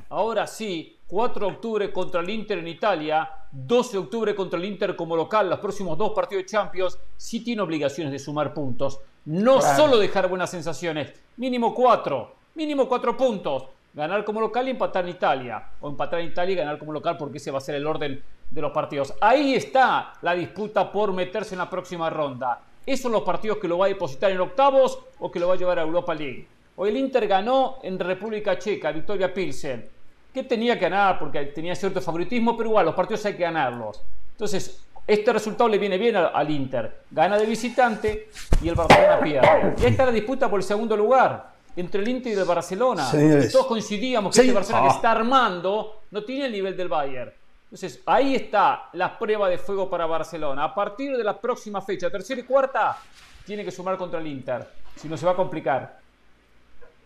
ahora 0.09 0.47
sí, 0.47 0.97
4 1.07 1.47
de 1.47 1.53
octubre 1.53 1.91
contra 1.91 2.21
el 2.21 2.30
Inter 2.30 2.59
en 2.59 2.67
Italia, 2.69 3.30
12 3.51 3.91
de 3.91 3.97
octubre 3.97 4.34
contra 4.34 4.57
el 4.57 4.65
Inter 4.65 4.95
como 4.95 5.17
local, 5.17 5.49
los 5.49 5.59
próximos 5.59 5.97
dos 5.97 6.11
partidos 6.11 6.43
de 6.43 6.49
Champions, 6.49 6.97
sí 7.17 7.41
tiene 7.43 7.61
obligaciones 7.61 8.11
de 8.13 8.19
sumar 8.19 8.53
puntos. 8.53 8.99
No 9.25 9.59
Claro. 9.59 9.75
solo 9.75 9.97
dejar 9.97 10.30
buenas 10.30 10.49
sensaciones, 10.49 11.13
mínimo 11.38 11.73
4, 11.75 12.35
mínimo 12.55 12.88
4 12.88 13.17
puntos. 13.17 13.65
Ganar 13.93 14.23
como 14.23 14.39
local 14.41 14.65
y 14.67 14.71
empatar 14.71 15.03
en 15.03 15.11
Italia. 15.11 15.61
O 15.81 15.89
empatar 15.89 16.19
en 16.21 16.27
Italia 16.27 16.53
y 16.53 16.55
ganar 16.55 16.80
como 16.80 16.93
local 16.93 17.15
porque 17.17 17.38
ese 17.38 17.51
va 17.51 17.59
a 17.59 17.61
ser 17.61 17.75
el 17.75 17.85
orden 17.85 18.23
de 18.49 18.61
los 18.61 18.71
partidos. 18.71 19.13
Ahí 19.21 19.53
está 19.53 20.13
la 20.23 20.34
disputa 20.34 20.91
por 20.91 21.13
meterse 21.13 21.53
en 21.53 21.59
la 21.59 21.69
próxima 21.69 22.09
ronda. 22.09 22.59
Esos 22.85 23.03
son 23.03 23.11
los 23.14 23.23
partidos 23.23 23.57
que 23.57 23.68
lo 23.68 23.77
va 23.77 23.85
a 23.85 23.89
depositar 23.89 24.31
en 24.31 24.39
octavos 24.39 24.99
o 25.19 25.31
que 25.31 25.39
lo 25.39 25.47
va 25.47 25.53
a 25.53 25.57
llevar 25.57 25.80
a 25.80 25.84
Europa 25.84 26.14
League. 26.14 26.47
Hoy 26.76 26.89
el 26.89 26.97
Inter 26.97 27.27
ganó 27.27 27.77
en 27.84 27.99
República 27.99 28.57
Checa, 28.57 28.91
Victoria 28.91 29.34
Pilsen. 29.34 29.88
Que 30.34 30.43
tenía 30.43 30.76
que 30.76 30.89
ganar 30.89 31.19
porque 31.19 31.45
tenía 31.45 31.76
cierto 31.76 32.01
favoritismo, 32.01 32.57
pero 32.57 32.69
igual 32.69 32.85
los 32.88 32.95
partidos 32.95 33.23
hay 33.26 33.35
que 33.35 33.43
ganarlos. 33.43 34.01
Entonces, 34.31 34.84
este 35.05 35.31
resultado 35.31 35.69
le 35.69 35.77
viene 35.77 35.97
bien 35.97 36.15
al, 36.15 36.49
Inter. 36.49 37.03
Gana 37.11 37.38
de 37.38 37.45
visitante 37.45 38.30
y 38.61 38.68
el 38.69 38.76
Barcelona 38.76 39.19
pierde. 39.22 39.76
Y 39.77 39.85
ahí 39.85 39.91
está 39.91 40.05
la 40.05 40.11
disputa 40.11 40.49
por 40.49 40.60
el 40.60 40.64
segundo 40.64 40.97
lugar 40.97 41.53
entre 41.76 42.01
el 42.01 42.07
Inter 42.07 42.34
y 42.34 42.35
el 42.39 42.45
Barcelona. 42.45 43.05
Señores. 43.05 43.51
Todos 43.51 43.68
coincidíamos 43.68 44.34
que 44.34 44.41
este 44.41 44.53
Barcelona 44.53 44.85
Ah. 44.85 44.89
que 44.89 44.95
está 44.95 45.11
armando 45.11 46.01
no 46.10 46.23
tiene 46.23 46.45
el 46.47 46.51
nivel 46.51 46.76
del 46.76 46.88
Bayern. 46.88 47.31
Entonces, 47.73 48.01
ahí 48.05 48.35
está 48.35 48.87
la 48.93 49.17
prueba 49.17 49.49
de 49.49 49.57
fuego 49.57 49.89
para 49.89 50.05
Barcelona. 50.05 50.63
A 50.65 50.75
partir 50.75 51.17
de 51.17 51.23
la 51.23 51.41
próxima 51.41 51.81
fecha, 51.81 52.07
tercera 52.11 52.39
y 52.39 52.43
cuarta, 52.43 52.99
tiene 53.47 53.65
que 53.65 53.71
sumar 53.71 53.97
contra 53.97 54.19
el 54.19 54.27
Inter. 54.27 54.69
Si 54.95 55.07
no, 55.09 55.17
se 55.17 55.25
va 55.25 55.31
a 55.31 55.35
complicar. 55.35 55.99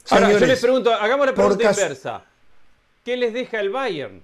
Ahora, 0.09 0.29
yo 0.29 0.39
les 0.45 0.59
pregunto, 0.59 0.91
hagamos 0.91 1.25
la 1.25 1.33
pregunta 1.33 1.63
caso- 1.63 1.79
inversa. 1.79 2.21
¿Qué 3.05 3.15
les 3.15 3.31
deja 3.31 3.61
el 3.61 3.69
Bayern? 3.69 4.21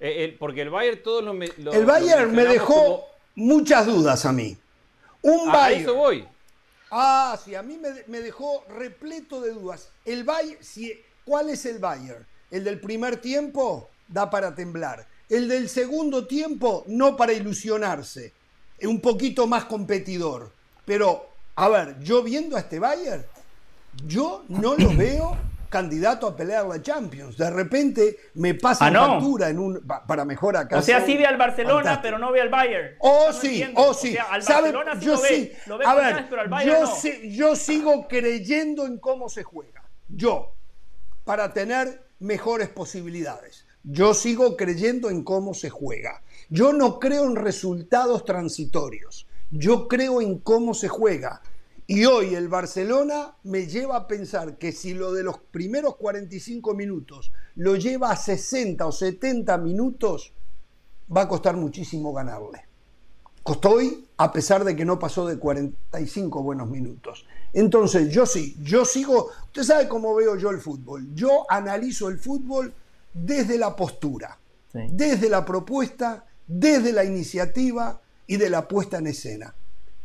Eh, 0.00 0.24
el- 0.24 0.34
porque 0.34 0.62
el 0.62 0.70
Bayern 0.70 1.00
todo 1.04 1.22
lo, 1.22 1.32
lo- 1.34 1.42
El 1.72 1.80
lo 1.82 1.86
Bayern 1.86 2.34
me 2.34 2.44
dejó 2.46 2.74
como- 2.74 3.04
muchas 3.36 3.86
dudas 3.86 4.26
a 4.26 4.32
mí. 4.32 4.58
Un 5.22 5.48
A 5.50 5.52
Bayern. 5.52 5.82
eso 5.82 5.94
voy. 5.94 6.26
Ah, 6.90 7.38
sí, 7.44 7.54
a 7.54 7.62
mí 7.62 7.78
me, 7.78 7.90
me 8.08 8.20
dejó 8.22 8.64
repleto 8.70 9.40
de 9.40 9.52
dudas. 9.52 9.88
El 10.04 10.24
Bayern, 10.24 10.64
si, 10.64 11.00
¿cuál 11.24 11.48
es 11.48 11.64
el 11.64 11.78
Bayern? 11.78 12.26
El 12.50 12.64
del 12.64 12.80
primer 12.80 13.18
tiempo 13.18 13.88
da 14.08 14.28
para 14.28 14.52
temblar. 14.52 15.06
El 15.28 15.48
del 15.48 15.68
segundo 15.68 16.26
tiempo 16.26 16.84
no 16.86 17.16
para 17.16 17.32
ilusionarse. 17.32 18.32
Un 18.82 19.00
poquito 19.00 19.46
más 19.46 19.64
competidor. 19.64 20.52
Pero, 20.84 21.28
a 21.56 21.68
ver, 21.68 21.98
yo 22.00 22.22
viendo 22.22 22.56
a 22.56 22.60
este 22.60 22.78
Bayern, 22.78 23.24
yo 24.06 24.44
no 24.48 24.76
lo 24.76 24.94
veo 24.94 25.36
candidato 25.68 26.28
a 26.28 26.36
pelear 26.36 26.64
la 26.66 26.80
Champions. 26.80 27.36
De 27.36 27.50
repente 27.50 28.16
me 28.34 28.54
pasa 28.54 28.86
Ah, 28.86 28.90
no. 28.90 29.00
factura 29.06 29.48
en 29.48 29.58
un, 29.58 29.80
pa- 29.84 30.06
para 30.06 30.24
mejor 30.24 30.56
acá. 30.56 30.78
O 30.78 30.82
sea, 30.82 31.04
sí 31.04 31.16
ve 31.16 31.26
al 31.26 31.36
Barcelona, 31.36 32.00
pero 32.00 32.18
no 32.18 32.30
ve 32.30 32.40
al 32.40 32.48
Bayern. 32.50 32.94
Oh, 33.00 33.26
No 33.28 33.32
sí, 33.32 33.46
entiendo. 33.48 33.80
oh, 33.80 33.90
O 33.90 33.94
sí. 33.94 34.12
sea, 34.12 34.24
al 34.24 34.42
¿Sabe? 34.42 34.72
Barcelona 34.72 35.00
sí 35.00 35.06
yo 35.06 35.14
lo 35.14 35.20
ve. 35.22 35.28
sí. 35.28 35.52
Lo 35.66 35.78
ve 35.78 35.84
A 35.86 35.94
ver, 35.94 36.26
pero 36.30 36.42
al 36.42 36.48
Bayern 36.48 36.76
yo, 36.76 36.82
no. 36.86 36.94
sí- 36.96 37.34
yo 37.36 37.56
sigo 37.56 38.06
creyendo 38.06 38.86
en 38.86 38.98
cómo 38.98 39.28
se 39.28 39.42
juega. 39.42 39.82
Yo, 40.08 40.52
para 41.24 41.52
tener 41.52 42.06
mejores 42.20 42.68
posibilidades. 42.68 43.65
Yo 43.88 44.14
sigo 44.14 44.56
creyendo 44.56 45.10
en 45.10 45.22
cómo 45.22 45.54
se 45.54 45.70
juega. 45.70 46.20
Yo 46.50 46.72
no 46.72 46.98
creo 46.98 47.24
en 47.24 47.36
resultados 47.36 48.24
transitorios. 48.24 49.28
Yo 49.52 49.86
creo 49.86 50.20
en 50.20 50.40
cómo 50.40 50.74
se 50.74 50.88
juega. 50.88 51.40
Y 51.86 52.04
hoy 52.04 52.34
el 52.34 52.48
Barcelona 52.48 53.36
me 53.44 53.68
lleva 53.68 53.94
a 53.94 54.08
pensar 54.08 54.58
que 54.58 54.72
si 54.72 54.92
lo 54.92 55.12
de 55.12 55.22
los 55.22 55.38
primeros 55.38 55.94
45 55.98 56.74
minutos 56.74 57.30
lo 57.54 57.76
lleva 57.76 58.10
a 58.10 58.16
60 58.16 58.84
o 58.84 58.90
70 58.90 59.56
minutos, 59.58 60.32
va 61.16 61.22
a 61.22 61.28
costar 61.28 61.56
muchísimo 61.56 62.12
ganarle. 62.12 62.64
Costó 63.44 63.70
hoy 63.70 64.08
a 64.16 64.32
pesar 64.32 64.64
de 64.64 64.74
que 64.74 64.84
no 64.84 64.98
pasó 64.98 65.28
de 65.28 65.38
45 65.38 66.42
buenos 66.42 66.68
minutos. 66.68 67.24
Entonces, 67.52 68.12
yo 68.12 68.26
sí, 68.26 68.56
yo 68.60 68.84
sigo, 68.84 69.30
usted 69.44 69.62
sabe 69.62 69.86
cómo 69.86 70.12
veo 70.16 70.34
yo 70.34 70.50
el 70.50 70.58
fútbol. 70.58 71.14
Yo 71.14 71.46
analizo 71.48 72.08
el 72.08 72.18
fútbol 72.18 72.74
desde 73.16 73.56
la 73.58 73.74
postura, 73.74 74.38
desde 74.72 75.28
la 75.30 75.44
propuesta, 75.44 76.26
desde 76.46 76.92
la 76.92 77.04
iniciativa 77.04 78.00
y 78.26 78.36
de 78.36 78.50
la 78.50 78.68
puesta 78.68 78.98
en 78.98 79.06
escena. 79.06 79.54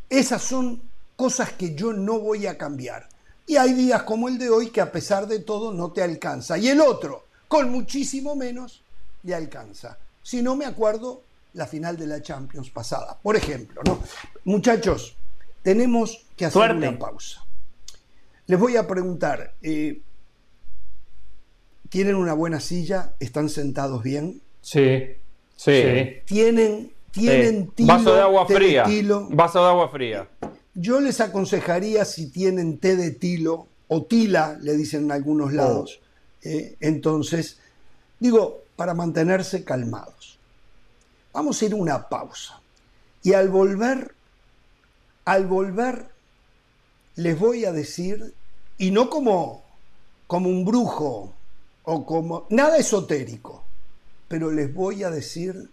Esas 0.10 0.42
son 0.42 0.82
cosas 1.16 1.52
que 1.52 1.76
yo 1.76 1.94
no 1.94 2.20
voy 2.20 2.48
a 2.48 2.58
cambiar. 2.58 3.10
Y 3.46 3.58
hay 3.58 3.74
días 3.74 4.04
como 4.04 4.30
el 4.30 4.38
de 4.38 4.50
hoy 4.50 4.70
que 4.70 4.82
a 4.82 4.92
pesar 4.92 5.28
de 5.28 5.40
todo 5.40 5.74
no 5.74 5.92
te 5.92 6.02
alcanza. 6.02 6.58
Y 6.58 6.70
el 6.70 6.80
otro, 6.80 7.26
con 7.48 7.70
muchísimo 7.70 8.36
menos, 8.36 8.82
le 9.24 9.36
alcanza. 9.36 9.98
Si 10.24 10.42
no 10.42 10.56
me 10.56 10.66
acuerdo, 10.66 11.24
la 11.54 11.68
final 11.68 11.98
de 11.98 12.08
la 12.08 12.22
Champions 12.22 12.70
pasada. 12.70 13.18
Por 13.22 13.36
ejemplo, 13.36 13.82
¿no? 13.86 14.00
Muchachos, 14.46 15.18
tenemos 15.64 16.26
que 16.38 16.46
hacer 16.46 16.54
Suerte. 16.54 16.88
una 16.88 16.98
pausa. 16.98 17.44
Les 18.48 18.60
voy 18.60 18.78
a 18.78 18.88
preguntar, 18.88 19.54
eh, 19.62 20.02
¿tienen 21.92 22.16
una 22.16 22.34
buena 22.34 22.60
silla? 22.62 23.14
¿Están 23.20 23.50
sentados 23.50 24.02
bien? 24.02 24.42
Sí, 24.62 25.04
sí. 25.58 25.84
¿Tienen, 26.26 26.92
tienen 27.12 27.66
Sí. 27.66 27.72
tilo? 27.76 27.88
Vaso 27.94 28.16
de 28.16 28.22
agua 28.22 28.46
fría. 28.48 28.84
tilo? 28.86 29.28
Vaso 29.30 29.60
de 29.62 29.70
agua 29.70 29.90
fría. 29.90 30.28
Yo 30.74 31.02
les 31.02 31.20
aconsejaría 31.20 32.06
si 32.06 32.32
tienen 32.32 32.78
té 32.78 32.96
de 32.96 33.12
tilo 33.12 33.68
o 33.90 34.04
tila, 34.04 34.58
le 34.62 34.78
dicen 34.78 35.04
en 35.04 35.12
algunos 35.12 35.52
lados. 35.54 36.00
eh, 36.44 36.76
entonces, 36.80 37.60
digo, 38.20 38.64
para 38.76 38.94
mantenerse 38.96 39.64
calmados. 39.64 40.40
Vamos 41.34 41.62
a 41.62 41.66
ir 41.66 41.74
a 41.74 41.76
una 41.76 42.08
pausa. 42.10 42.60
Y 43.22 43.34
al 43.34 43.50
volver, 43.50 44.16
al 45.26 45.46
volver, 45.46 46.06
les 47.16 47.38
voy 47.38 47.66
a 47.66 47.72
decir, 47.72 48.34
y 48.80 48.90
no 48.90 49.10
como, 49.12 49.62
como 50.26 50.50
un 50.50 50.66
brujo 50.66 51.32
o 51.84 52.06
como 52.06 52.46
nada 52.50 52.78
esotérico, 52.78 53.64
pero 54.28 54.52
les 54.52 54.74
voy 54.74 55.04
a 55.04 55.10
decir 55.10 55.70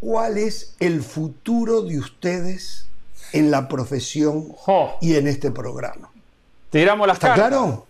cuál 0.00 0.38
es 0.38 0.74
el 0.80 1.02
futuro 1.02 1.82
de 1.82 1.98
ustedes 1.98 2.86
en 3.32 3.50
la 3.50 3.68
profesión 3.68 4.54
y 5.00 5.14
en 5.16 5.26
este 5.26 5.50
programa. 5.50 6.10
Tiramos 6.70 7.06
las 7.06 7.16
¿Está 7.16 7.28
cartas. 7.28 7.48
claro? 7.48 7.86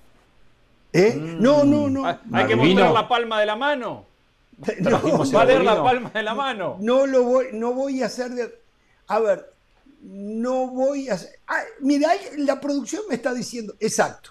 ¿Eh? 0.93 1.15
No, 1.17 1.65
no, 1.65 1.91
no. 1.91 2.07
Hay, 2.07 2.17
hay 2.33 2.47
que 2.47 2.57
mostrar 2.57 2.93
la 2.93 3.09
palma 3.09 3.41
de 3.41 3.47
la 3.47 3.57
mano. 3.57 4.05
No, 4.81 5.31
Va 5.35 5.43
a 5.43 5.45
leer 5.45 5.63
la 5.65 5.75
no. 5.75 5.85
palma 5.85 6.11
de 6.11 6.23
la 6.23 6.35
mano. 6.35 6.77
No 6.81 7.07
lo 7.07 7.25
voy, 7.25 7.47
no 7.53 7.75
voy 7.75 8.03
a 8.03 8.07
hacer 8.07 8.31
de. 8.31 8.59
A 9.09 9.19
ver, 9.19 9.53
no 10.01 10.69
voy 10.69 11.11
a 11.11 11.15
hacer. 11.15 11.39
Ah, 11.47 11.61
mira, 11.81 12.09
la 12.39 12.59
producción 12.59 13.03
me 13.09 13.17
está 13.17 13.35
diciendo, 13.35 13.75
exacto. 13.81 14.31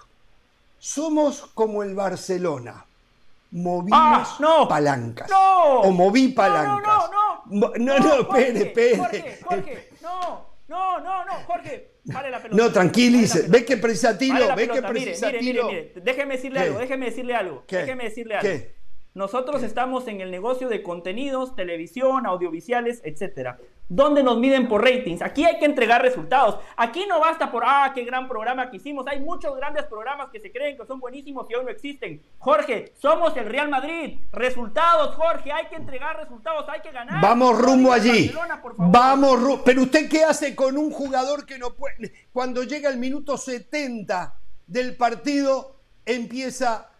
Somos 0.80 1.42
como 1.54 1.84
el 1.84 1.94
Barcelona. 1.94 2.85
Movimos 3.50 4.36
palancas. 4.68 5.30
¡No! 5.30 5.80
O 5.82 5.90
moví 5.90 6.28
palancas. 6.28 6.82
No, 6.86 7.42
no, 7.46 7.72
no. 7.76 7.98
No, 7.98 8.20
espere, 8.20 8.26
Jorge, 8.26 8.62
espere. 8.66 8.96
Jorge, 8.96 9.38
Jorge, 9.44 9.90
no, 10.02 10.56
no, 10.68 11.00
no, 11.00 11.24
no, 11.24 11.32
Jorge, 11.46 12.00
pare 12.12 12.30
la 12.30 12.42
pelota. 12.42 12.62
No, 12.62 12.72
tranquilice. 12.72 13.46
¿Ves 13.48 13.64
que 13.64 13.76
precisa 13.76 14.12
la 14.12 14.54
¿Ves 14.54 14.68
que 14.68 14.74
mire, 14.74 14.88
precisa 14.88 15.26
mire, 15.26 15.38
mire, 15.40 15.52
Tilo? 15.52 15.68
mire. 15.68 15.92
Déjeme 16.02 16.34
decirle 16.36 16.58
¿Qué? 16.58 16.66
algo, 16.66 16.78
déjeme 16.78 17.06
decirle 17.06 17.34
algo. 17.34 17.64
¿Qué? 17.66 17.76
Déjeme 17.76 18.04
decirle 18.04 18.34
algo. 18.34 18.48
¿Qué? 18.48 18.76
Nosotros 19.16 19.62
estamos 19.62 20.08
en 20.08 20.20
el 20.20 20.30
negocio 20.30 20.68
de 20.68 20.82
contenidos, 20.82 21.56
televisión, 21.56 22.26
audiovisuales, 22.26 23.00
etcétera. 23.02 23.58
¿Dónde 23.88 24.22
nos 24.22 24.36
miden 24.36 24.68
por 24.68 24.84
ratings? 24.84 25.22
Aquí 25.22 25.46
hay 25.46 25.58
que 25.58 25.64
entregar 25.64 26.02
resultados. 26.02 26.58
Aquí 26.76 27.06
no 27.08 27.18
basta 27.18 27.50
por, 27.50 27.62
ah, 27.64 27.92
qué 27.94 28.04
gran 28.04 28.28
programa 28.28 28.70
que 28.70 28.76
hicimos. 28.76 29.06
Hay 29.06 29.20
muchos 29.20 29.56
grandes 29.56 29.84
programas 29.84 30.28
que 30.28 30.38
se 30.38 30.52
creen 30.52 30.76
que 30.76 30.84
son 30.84 31.00
buenísimos 31.00 31.50
y 31.50 31.54
hoy 31.54 31.64
no 31.64 31.70
existen. 31.70 32.20
Jorge, 32.36 32.92
somos 32.98 33.34
el 33.38 33.46
Real 33.46 33.70
Madrid. 33.70 34.18
Resultados, 34.32 35.14
Jorge, 35.14 35.50
hay 35.50 35.64
que 35.68 35.76
entregar 35.76 36.18
resultados, 36.18 36.68
hay 36.68 36.82
que 36.82 36.92
ganar. 36.92 37.22
Vamos 37.22 37.58
rumbo 37.58 37.94
allí. 37.94 38.30
Vamos 38.76 39.40
rumbo. 39.40 39.62
Pero 39.64 39.80
usted 39.80 40.10
qué 40.10 40.24
hace 40.24 40.54
con 40.54 40.76
un 40.76 40.90
jugador 40.90 41.46
que 41.46 41.56
no 41.56 41.72
puede. 41.72 42.12
Cuando 42.34 42.64
llega 42.64 42.90
el 42.90 42.98
minuto 42.98 43.38
70 43.38 44.38
del 44.66 44.94
partido, 44.94 45.80
empieza 46.04 46.90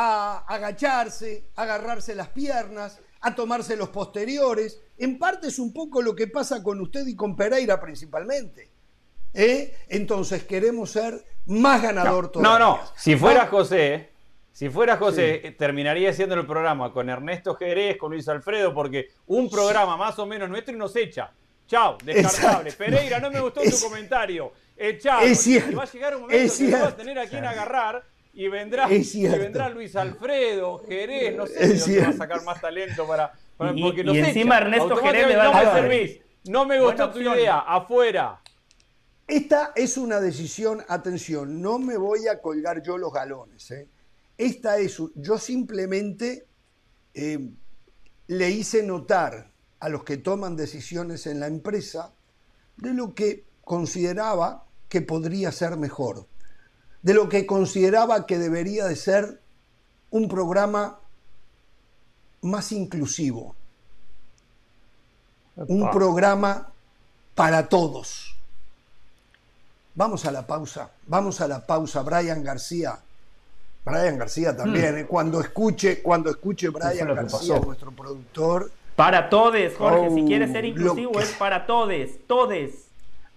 a 0.00 0.44
agacharse, 0.46 1.46
a 1.56 1.62
agarrarse 1.62 2.14
las 2.14 2.28
piernas, 2.28 3.00
a 3.20 3.34
tomarse 3.34 3.74
los 3.76 3.88
posteriores. 3.88 4.80
En 4.96 5.18
parte 5.18 5.48
es 5.48 5.58
un 5.58 5.72
poco 5.72 6.00
lo 6.00 6.14
que 6.14 6.28
pasa 6.28 6.62
con 6.62 6.80
usted 6.80 7.04
y 7.06 7.16
con 7.16 7.34
Pereira 7.34 7.80
principalmente. 7.80 8.68
¿Eh? 9.34 9.76
Entonces 9.88 10.44
queremos 10.44 10.90
ser 10.92 11.24
más 11.46 11.82
ganador 11.82 12.24
No, 12.26 12.30
todavía. 12.30 12.58
no. 12.58 12.80
Si 12.96 13.16
fuera 13.16 13.42
Ah, 13.42 13.46
José, 13.48 14.10
si 14.52 14.68
fuera 14.70 14.96
José, 14.96 15.40
eh, 15.46 15.50
terminaría 15.52 16.10
haciendo 16.10 16.36
el 16.36 16.46
programa 16.46 16.92
con 16.92 17.08
Ernesto 17.10 17.56
Jerez, 17.56 17.96
con 17.96 18.12
Luis 18.12 18.28
Alfredo, 18.28 18.72
porque 18.72 19.08
un 19.26 19.50
programa 19.50 19.96
más 19.96 20.16
o 20.20 20.26
menos 20.26 20.48
nuestro 20.48 20.74
y 20.74 20.78
nos 20.78 20.94
echa. 20.94 21.32
Chao, 21.66 21.98
descartable. 22.04 22.70
Exacto. 22.70 22.84
Pereira, 22.84 23.18
no 23.18 23.30
me 23.32 23.40
gustó 23.40 23.62
tu 23.62 23.80
comentario. 23.80 24.52
echado. 24.76 25.22
Es 25.22 25.40
cierto, 25.40 25.72
Y 25.72 25.74
va 25.74 25.82
a 25.82 25.90
llegar 25.90 26.14
un 26.14 26.22
momento 26.22 26.44
es 26.44 26.56
que 26.56 26.64
no 26.68 26.80
va 26.80 26.86
a 26.88 26.96
tener 26.96 27.18
a 27.18 27.26
quien 27.26 27.44
agarrar 27.44 28.04
y 28.40 28.46
vendrá, 28.48 28.88
y 28.92 29.26
vendrá 29.26 29.68
Luis 29.68 29.96
Alfredo, 29.96 30.80
Jerez, 30.86 31.36
no 31.36 31.44
sé 31.46 31.76
dónde 31.76 32.00
va 32.02 32.08
a 32.08 32.12
sacar 32.12 32.44
más 32.44 32.60
talento 32.60 33.04
para, 33.04 33.32
para- 33.56 33.72
Y- 33.76 33.82
porque 33.82 34.02
y 34.02 34.04
nos 34.04 34.16
encima 34.16 34.56
echa. 34.58 34.64
Ernesto 34.64 34.96
Jerez 34.96 35.26
le 35.26 35.36
va 35.36 35.42
a 35.42 35.46
no 35.46 35.52
me 35.58 35.64
dar- 35.64 35.74
servís. 35.82 36.20
No 36.48 36.64
me 36.64 36.80
gustó 36.80 37.10
tu 37.10 37.18
idea, 37.20 37.58
afuera. 37.58 38.40
Esta 39.26 39.72
es 39.74 39.96
una 39.98 40.20
decisión, 40.20 40.82
atención, 40.88 41.60
no 41.60 41.80
me 41.80 41.96
voy 41.96 42.28
a 42.28 42.40
colgar 42.40 42.80
yo 42.82 42.96
los 42.96 43.12
galones. 43.12 43.70
¿eh? 43.72 43.88
Esta 44.38 44.78
es, 44.78 45.02
yo 45.16 45.36
simplemente 45.38 46.46
eh, 47.14 47.40
le 48.28 48.50
hice 48.50 48.84
notar 48.84 49.50
a 49.80 49.88
los 49.88 50.04
que 50.04 50.16
toman 50.16 50.54
decisiones 50.56 51.26
en 51.26 51.40
la 51.40 51.48
empresa 51.48 52.12
de 52.76 52.94
lo 52.94 53.14
que 53.14 53.44
consideraba 53.64 54.64
que 54.88 55.02
podría 55.02 55.50
ser 55.52 55.76
mejor, 55.76 56.26
de 57.02 57.14
lo 57.14 57.28
que 57.28 57.46
consideraba 57.46 58.26
que 58.26 58.38
debería 58.38 58.86
de 58.86 58.96
ser 58.96 59.40
un 60.10 60.28
programa 60.28 60.98
más 62.42 62.72
inclusivo, 62.72 63.54
un 65.56 65.90
programa 65.90 66.68
para 67.34 67.68
todos. 67.68 68.34
Vamos 69.94 70.24
a 70.26 70.30
la 70.30 70.46
pausa, 70.46 70.90
vamos 71.06 71.40
a 71.40 71.48
la 71.48 71.66
pausa, 71.66 72.02
Brian 72.02 72.42
García. 72.44 72.98
Brian 73.84 74.18
García 74.18 74.56
también, 74.56 74.94
Hmm. 74.94 74.98
¿eh? 74.98 75.06
cuando 75.06 75.40
escuche, 75.40 76.02
cuando 76.02 76.30
escuche 76.30 76.68
Brian 76.68 77.14
García, 77.14 77.58
nuestro 77.58 77.90
productor. 77.90 78.70
Para 78.94 79.28
todes, 79.30 79.76
Jorge. 79.76 80.10
si 80.14 80.22
Oh, 80.22 80.26
quieres 80.26 80.50
ser 80.52 80.64
lo 80.64 80.70
inclusivo, 80.70 81.12
que- 81.12 81.22
es 81.22 81.32
para 81.32 81.66
todes. 81.66 82.26
Todes. 82.26 82.74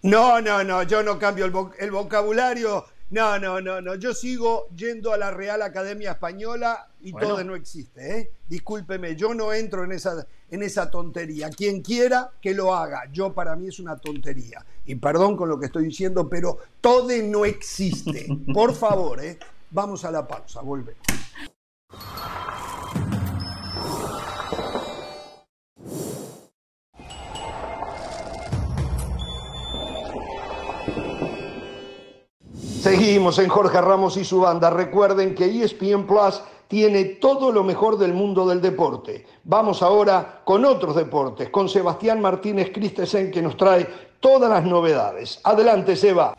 No, 0.04 0.42
no, 0.42 0.64
no, 0.64 0.84
yo 0.84 1.04
no 1.04 1.18
cambio 1.20 1.46
el 1.80 1.92
vocabulario. 1.92 2.86
No, 3.12 3.38
no, 3.38 3.60
no, 3.60 3.82
no. 3.82 3.96
Yo 3.96 4.14
sigo 4.14 4.70
yendo 4.70 5.12
a 5.12 5.18
la 5.18 5.32
Real 5.32 5.62
Academia 5.62 6.12
Española 6.12 6.88
y 7.02 7.12
Bueno. 7.12 7.28
todo 7.28 7.44
no 7.44 7.56
existe, 7.56 8.20
¿eh? 8.20 8.32
Discúlpeme, 8.48 9.18
yo 9.18 9.34
no 9.34 9.52
entro 9.52 9.84
en 9.84 9.92
esa, 9.92 10.26
en 10.50 10.64
esa 10.64 10.90
tontería. 10.90 11.50
Quien 11.50 11.82
quiera 11.82 12.32
que 12.42 12.54
lo 12.54 12.74
haga, 12.74 13.04
yo 13.12 13.34
para 13.34 13.56
mí 13.58 13.68
es 13.68 13.80
una 13.80 13.98
tontería. 13.98 14.66
Y 14.86 14.96
perdón 14.96 15.36
con 15.36 15.50
lo 15.50 15.60
que 15.60 15.66
estoy 15.66 15.86
diciendo, 15.86 16.30
pero 16.30 16.58
todo 16.80 17.10
no 17.24 17.44
existe. 17.44 18.28
Por 18.54 18.74
favor, 18.74 19.22
¿eh? 19.24 19.38
Vamos 19.72 20.06
a 20.06 20.12
la 20.12 20.26
pausa, 20.26 20.62
volvemos. 20.62 21.02
Seguimos 32.82 33.38
en 33.38 33.48
Jorge 33.48 33.80
Ramos 33.80 34.18
y 34.18 34.26
su 34.26 34.42
banda. 34.42 34.72
Recuerden 34.72 35.36
que 35.36 35.46
ESPN 35.46 36.08
Plus 36.08 36.42
tiene 36.68 37.06
todo 37.06 37.52
lo 37.52 37.64
mejor 37.64 37.96
del 37.96 38.12
mundo 38.12 38.48
del 38.48 38.60
deporte. 38.60 39.24
Vamos 39.44 39.84
ahora 39.84 40.42
con 40.44 40.66
otros 40.66 40.96
deportes, 40.96 41.50
con 41.50 41.70
Sebastián 41.70 42.20
Martínez 42.20 42.72
Christensen 42.74 43.30
que 43.30 43.40
nos 43.40 43.56
trae 43.56 43.88
todas 44.20 44.50
las 44.50 44.64
novedades. 44.64 45.40
Adelante, 45.44 45.96
Seba. 45.96 46.34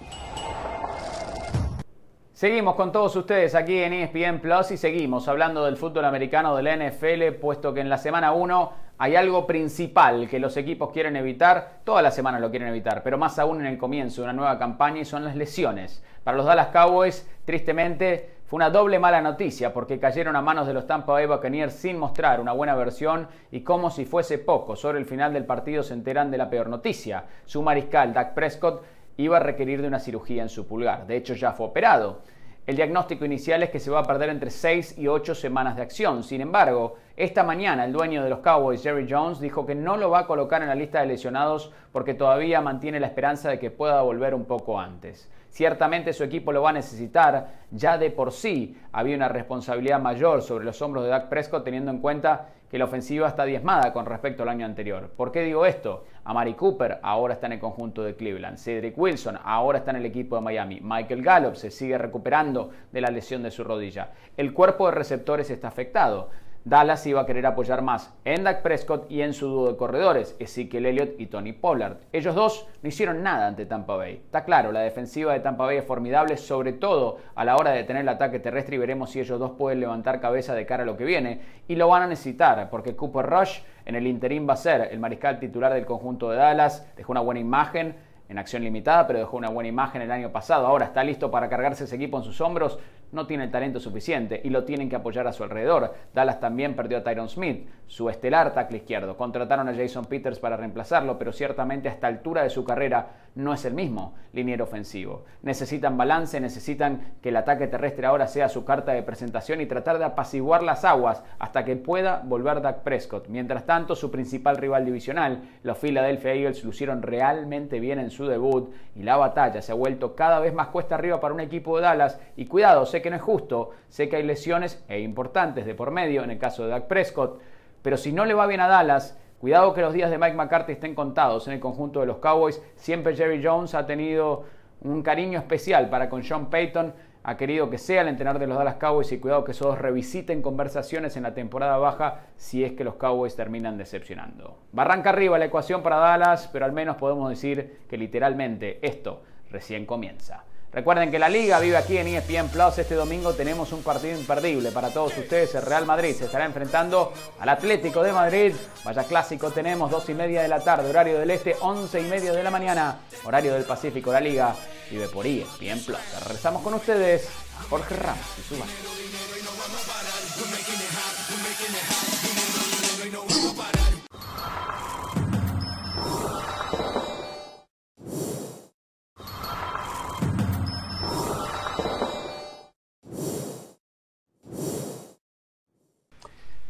Seguimos 2.33 2.75
con 2.75 2.91
todos 2.91 3.15
ustedes 3.15 3.55
aquí 3.55 3.79
en 3.79 3.93
ESPN 3.93 4.41
Plus 4.41 4.73
y 4.73 4.77
seguimos 4.77 5.29
hablando 5.29 5.65
del 5.65 5.77
fútbol 5.77 6.07
americano 6.07 6.57
de 6.57 6.65
la 6.65 6.77
NFL, 6.77 7.39
puesto 7.41 7.73
que 7.73 7.83
en 7.83 7.89
la 7.89 7.99
semana 7.99 8.33
1 8.33 8.73
hay 9.03 9.17
algo 9.17 9.49
principal 9.49 10.29
que 10.29 10.39
los 10.39 10.57
equipos 10.57 10.93
quieren 10.93 11.17
evitar, 11.17 11.81
toda 11.83 12.03
la 12.03 12.13
semana 12.13 12.39
lo 12.39 12.51
quieren 12.51 12.69
evitar, 12.69 13.03
pero 13.03 13.19
más 13.19 13.37
aún 13.41 13.59
en 13.59 13.67
el 13.67 13.77
comienzo 13.77 14.21
de 14.21 14.27
una 14.27 14.33
nueva 14.33 14.61
campaña 14.61 15.01
y 15.01 15.05
son 15.05 15.25
las 15.25 15.35
lesiones. 15.35 16.05
Para 16.23 16.37
los 16.37 16.47
Dallas 16.47 16.69
Cowboys, 16.69 17.29
tristemente, 17.45 18.31
fue 18.47 18.59
una 18.59 18.71
doble 18.71 19.01
mala 19.01 19.21
noticia 19.21 19.73
porque 19.73 19.99
cayeron 19.99 20.37
a 20.37 20.41
manos 20.41 20.69
de 20.69 20.75
los 20.75 20.87
Tampa 20.87 21.15
Bay 21.15 21.27
Buccaneers 21.27 21.75
sin 21.75 21.99
mostrar 21.99 22.41
una 22.41 22.53
buena 22.53 22.77
versión 22.77 23.27
y 23.51 23.63
como 23.63 23.91
si 23.91 24.05
fuese 24.05 24.39
poco, 24.39 24.77
sobre 24.77 25.01
el 25.01 25.05
final 25.05 25.33
del 25.33 25.47
partido 25.47 25.83
se 25.83 25.95
enteran 25.95 26.31
de 26.31 26.39
la 26.39 26.49
peor 26.49 26.69
noticia. 26.69 27.25
Su 27.45 27.61
mariscal, 27.61 28.15
Dak 28.15 28.35
Prescott, 28.35 28.85
iba 29.17 29.39
a 29.39 29.41
requerir 29.41 29.83
de 29.83 29.89
una 29.89 29.99
cirugía 29.99 30.45
en 30.45 30.49
su 30.49 30.69
pulgar. 30.69 31.09
De 31.09 31.17
hecho, 31.17 31.35
ya 31.35 31.51
fue 31.51 31.67
operado. 31.67 32.21
El 32.65 32.77
diagnóstico 32.77 33.25
inicial 33.25 33.65
es 33.65 33.71
que 33.71 33.81
se 33.81 33.91
va 33.91 33.99
a 33.99 34.05
perder 34.05 34.29
entre 34.29 34.49
6 34.49 34.97
y 34.97 35.09
8 35.09 35.35
semanas 35.35 35.75
de 35.75 35.83
acción. 35.83 36.23
Sin 36.23 36.41
embargo, 36.41 36.95
esta 37.17 37.43
mañana 37.43 37.85
el 37.85 37.93
dueño 37.93 38.23
de 38.23 38.31
los 38.31 38.39
Cowboys, 38.39 38.85
Jerry 38.85 39.09
Jones, 39.11 39.41
dijo 39.41 39.67
que 39.67 39.75
no 39.75 39.97
lo 39.97 40.11
va 40.11 40.21
a 40.21 40.27
colocar 40.29 40.63
en 40.63 40.69
la 40.69 40.77
lista 40.77 41.01
de 41.01 41.07
lesionados 41.07 41.73
porque 41.91 42.15
todavía 42.15 42.61
mantiene 42.61 43.01
la 43.01 43.09
esperanza 43.09 43.51
de 43.51 43.59
que 43.59 43.73
pueda 43.73 44.01
volver 44.03 44.33
un 44.33 44.45
poco 44.45 44.79
antes. 44.79 45.29
Ciertamente 45.51 46.13
su 46.13 46.23
equipo 46.23 46.53
lo 46.53 46.63
va 46.63 46.71
a 46.71 46.75
necesitar, 46.75 47.49
ya 47.73 47.99
de 47.99 48.13
por 48.13 48.31
sí 48.31 48.79
había 48.93 49.17
una 49.17 49.29
responsabilidad 49.29 50.01
mayor 50.01 50.41
sobre 50.41 50.65
los 50.65 50.81
hombros 50.83 51.03
de 51.03 51.11
Dak 51.11 51.29
Prescott 51.29 51.65
teniendo 51.65 51.91
en 51.91 51.99
cuenta 51.99 52.51
que 52.71 52.79
la 52.79 52.85
ofensiva 52.85 53.27
está 53.27 53.45
diezmada 53.45 53.93
con 53.93 54.07
respecto 54.07 54.45
al 54.45 54.49
año 54.49 54.65
anterior. 54.65 55.11
¿Por 55.17 55.33
qué 55.33 55.43
digo 55.43 55.67
esto? 55.67 56.05
Amari 56.25 56.55
Cooper 56.55 57.01
ahora 57.03 57.35
está 57.35 57.47
en 57.47 57.55
el 57.55 57.59
conjunto 57.59 58.05
de 58.05 58.15
Cleveland. 58.15 58.57
Cedric 58.57 58.97
Wilson 58.97 59.39
ahora 59.43 59.79
está 59.79 59.91
en 59.91 59.97
el 59.97 60.07
equipo 60.07 60.37
de 60.37 60.43
Miami. 60.43 60.81
Michael 60.81 61.23
Gallup 61.23 61.57
se 61.57 61.71
sigue 61.71 61.99
recuperando 61.99 62.71
de 62.93 63.01
la 63.01 63.11
lesión 63.11 63.43
de 63.43 63.51
su 63.51 63.65
rodilla. 63.65 64.11
El 64.37 64.53
cuerpo 64.53 64.87
de 64.87 64.95
receptores 64.95 65.51
está 65.51 65.69
afectado. 65.69 66.31
Dallas 66.65 67.05
iba 67.09 67.21
a 67.21 67.27
querer 67.27 67.45
apoyar 67.45 67.83
más 67.83 68.15
en 68.25 68.45
Dak 68.45 68.63
Prescott 68.63 69.11
y 69.11 69.23
en 69.23 69.33
su 69.33 69.49
dúo 69.49 69.69
de 69.69 69.77
corredores, 69.77 70.37
Ezekiel 70.39 70.87
Elliott 70.87 71.19
y 71.19 71.27
Tony 71.27 71.53
Pollard. 71.53 71.97
Ellos 72.13 72.37
dos 72.37 72.69
no 72.83 72.89
hicieron 72.89 73.25
nada 73.25 73.49
ante 73.49 73.67
Tampa 73.67 73.97
Bay. 73.97 74.23
Está 74.25 74.45
claro, 74.45 74.71
la 74.71 74.79
defensiva 74.81 75.33
de 75.33 75.41
Tampa 75.41 75.65
Bay 75.65 75.79
es 75.79 75.85
formidable, 75.85 76.37
sobre 76.37 76.73
todo 76.73 77.19
a 77.35 77.45
la 77.45 77.57
hora 77.57 77.73
de 77.73 77.83
tener 77.83 78.03
el 78.03 78.09
ataque 78.09 78.39
terrestre 78.39 78.77
y 78.77 78.79
veremos 78.79 79.11
si 79.11 79.19
ellos 79.19 79.41
dos 79.41 79.53
pueden 79.53 79.81
levantar 79.81 80.21
cabeza 80.21 80.55
de 80.55 80.65
cara 80.65 80.85
a 80.85 80.87
lo 80.87 80.97
que 80.97 81.05
viene. 81.05 81.41
Y 81.67 81.75
lo 81.75 81.89
van 81.89 82.03
a 82.03 82.07
necesitar, 82.07 82.71
porque 82.71 82.95
Cooper 82.95 83.27
Rush 83.27 83.59
en 83.85 83.97
el 83.97 84.07
interín 84.07 84.49
va 84.49 84.53
a 84.53 84.57
ser 84.57 84.89
el 84.93 85.01
mariscal 85.01 85.41
titular 85.41 85.75
del 85.75 85.85
conjunto 85.85 86.31
de 86.31 86.37
Dallas, 86.37 86.87
dejó 86.97 87.11
una 87.11 87.23
buena 87.23 87.41
imagen 87.41 87.97
en 88.29 88.39
acción 88.39 88.63
limitada, 88.63 89.07
pero 89.07 89.19
dejó 89.19 89.37
una 89.37 89.51
buena 89.51 89.69
imagen 89.69 90.01
el 90.01 90.11
año 90.11 90.31
pasado. 90.31 90.67
Ahora 90.67 90.87
está 90.87 91.05
listo 91.05 91.31
para 91.31 91.49
cargarse 91.49 91.85
ese 91.85 91.97
equipo 91.97 92.17
en 92.17 92.25
sus 92.25 92.41
hombros. 92.41 92.79
No 93.13 93.27
tiene 93.27 93.45
el 93.45 93.51
talento 93.51 93.79
suficiente 93.79 94.41
y 94.43 94.51
lo 94.51 94.65
tienen 94.65 94.89
que 94.89 94.97
apoyar 94.97 95.27
a 95.27 95.33
su 95.33 95.45
alrededor. 95.45 95.95
Dallas 96.15 96.41
también 96.41 96.75
perdió 96.75 96.99
a 96.99 97.05
Tyron 97.05 97.29
Smith, 97.29 97.69
su 97.87 98.09
estelar 98.09 98.55
tackle 98.55 98.79
izquierdo. 98.79 99.19
Contrataron 99.19 99.69
a 99.69 99.75
Jason 99.75 100.07
Peters 100.07 100.39
para 100.39 100.57
reemplazarlo, 100.57 101.19
pero 101.19 101.31
ciertamente 101.31 101.91
a 101.91 101.93
esta 101.93 102.07
altura 102.07 102.43
de 102.43 102.49
su 102.49 102.65
carrera 102.65 103.11
no 103.35 103.53
es 103.53 103.65
el 103.65 103.75
mismo 103.75 104.15
liniero 104.33 104.65
ofensivo. 104.65 105.25
Necesitan 105.43 105.97
balance, 105.97 106.41
necesitan 106.41 107.15
que 107.23 107.29
el 107.29 107.37
ataque 107.37 107.67
terrestre 107.67 108.07
ahora 108.07 108.27
sea 108.27 108.49
su 108.49 108.65
carta 108.65 108.93
de 108.93 109.03
presentación 109.03 109.61
y 109.61 109.67
tratar 109.67 109.99
de 109.99 110.07
apaciguar 110.07 110.63
las 110.63 110.85
aguas 110.85 111.23
hasta 111.39 111.65
que 111.65 111.77
pueda 111.77 112.23
volver 112.25 112.63
Dak 112.63 112.83
Prescott. 112.83 113.29
Mientras 113.29 113.67
tanto, 113.67 113.95
su 113.95 114.11
principal 114.11 114.57
rival 114.57 114.87
divisional, 114.87 115.43
los 115.63 115.77
Philadelphia 115.77 116.33
Eagles, 116.33 116.65
lucieron 116.65 117.03
realmente 117.03 117.79
bien 117.79 117.99
en 117.99 118.11
su 118.11 118.27
debut 118.27 118.73
y 118.95 119.03
la 119.03 119.17
batalla 119.17 119.61
se 119.61 119.73
ha 119.73 119.75
vuelto 119.75 120.15
cada 120.15 120.41
vez 120.41 120.55
más 120.55 120.69
cuesta 120.69 120.95
arriba 120.95 121.21
para 121.21 121.35
un 121.35 121.41
equipo 121.41 121.77
de 121.77 121.83
Dallas. 121.83 122.19
Y 122.37 122.47
cuidado, 122.47 122.87
sé 122.87 123.02
que 123.03 123.11
no 123.11 123.17
es 123.17 123.23
justo, 123.23 123.71
sé 123.89 124.09
que 124.09 124.17
hay 124.17 124.23
lesiones 124.23 124.85
e 124.89 125.01
importantes 125.01 125.67
de 125.67 125.75
por 125.75 125.91
medio 125.91 126.23
en 126.23 126.31
el 126.31 126.39
caso 126.39 126.65
de 126.65 126.71
Dak 126.71 126.87
Prescott, 126.87 127.41
pero 127.83 127.97
si 127.97 128.13
no 128.13 128.25
le 128.25 128.35
va 128.35 128.47
bien 128.47 128.61
a 128.61 128.69
Dallas, 128.69 129.19
cuidado 129.41 129.75
que 129.75 129.81
los 129.81 129.93
días 129.93 130.11
de 130.11 130.19
Mike 130.19 130.37
McCarthy 130.37 130.73
estén 130.73 130.95
contados 130.95 131.49
en 131.49 131.55
el 131.55 131.61
conjunto 131.61 132.01
de 132.01 132.07
los 132.07 132.19
Cowboys. 132.19 132.63
Siempre 132.77 133.17
Jerry 133.17 133.45
Jones 133.45 133.75
ha 133.75 133.87
tenido 133.87 134.45
un 134.83 135.03
cariño 135.03 135.39
especial 135.39 135.91
para 135.91 136.09
con 136.09 136.23
Sean 136.23 136.49
Payton. 136.49 136.95
Ha 137.25 137.37
querido 137.37 137.71
que 137.71 137.79
sea 137.79 138.03
el 138.03 138.09
entrenador 138.09 138.41
de 138.41 138.47
los 138.47 138.57
Dallas 138.57 138.77
Cowboys 138.77 139.11
y 139.13 139.19
cuidado 139.19 139.45
que 139.45 139.53
esos 139.53 139.79
revisiten 139.79 140.43
conversaciones 140.43 141.17
en 141.17 141.25
la 141.25 141.35
temporada 141.35 141.77
baja 141.77 142.21
si 142.37 142.65
es 142.65 142.73
que 142.73 142.85
los 142.85 142.95
Cowboys 142.95 143.37
terminan 143.37 143.79
decepcionando. 143.79 144.59
Barranca 144.73 145.11
arriba 145.11 145.39
la 145.39 145.45
ecuación 145.47 145.83
para 145.83 145.97
Dallas, 145.97 146.49
pero 146.53 146.65
al 146.65 146.73
menos 146.73 146.97
podemos 146.97 147.29
decir 147.29 147.81
que 147.89 147.97
literalmente 147.97 148.79
esto 148.83 149.23
recién 149.51 149.87
comienza. 149.87 150.45
Recuerden 150.73 151.11
que 151.11 151.19
la 151.19 151.29
liga 151.29 151.61
vive 151.61 151.77
aquí 151.77 151.99
en 151.99 152.07
ESPN 152.07 152.49
Plus. 152.49 152.79
Este 152.79 152.95
domingo 152.95 153.35
tenemos 153.35 153.73
un 153.73 153.83
partido 153.83 154.19
imperdible 154.19 154.73
para 154.73 154.89
todos 154.89 155.17
ustedes. 155.19 155.55
El 155.55 155.63
Real 155.63 155.85
Madrid 155.85 156.15
se 156.17 156.25
estará 156.25 156.47
enfrentando 156.47 157.13
al 157.39 157.49
Atlético 157.51 158.03
de 158.03 158.11
Madrid. 158.11 158.55
Vaya 158.83 159.05
clásico 159.05 159.51
tenemos, 159.51 159.91
dos 159.91 160.09
y 160.09 160.15
media 160.15 160.41
de 160.41 160.49
la 160.49 160.61
tarde, 160.61 160.89
horario 160.89 161.19
del 161.19 161.31
este, 161.31 161.57
once 161.61 162.01
y 162.01 162.05
media 162.05 162.33
de 162.33 162.43
la 162.43 162.51
mañana, 162.51 163.01
horario 163.25 163.53
del 163.53 163.65
Pacífico. 163.65 164.13
La 164.13 164.21
liga 164.21 164.57
vive 164.91 165.09
por 165.09 165.27
ESPN 165.27 165.85
Plus. 165.85 166.23
Regresamos 166.23 166.63
con 166.63 166.73
ustedes 166.73 167.29
a 167.61 167.65
Jorge 167.65 167.95
Ramos 167.95 168.25
y 168.39 168.43
su 168.43 168.59
banda. 168.59 168.73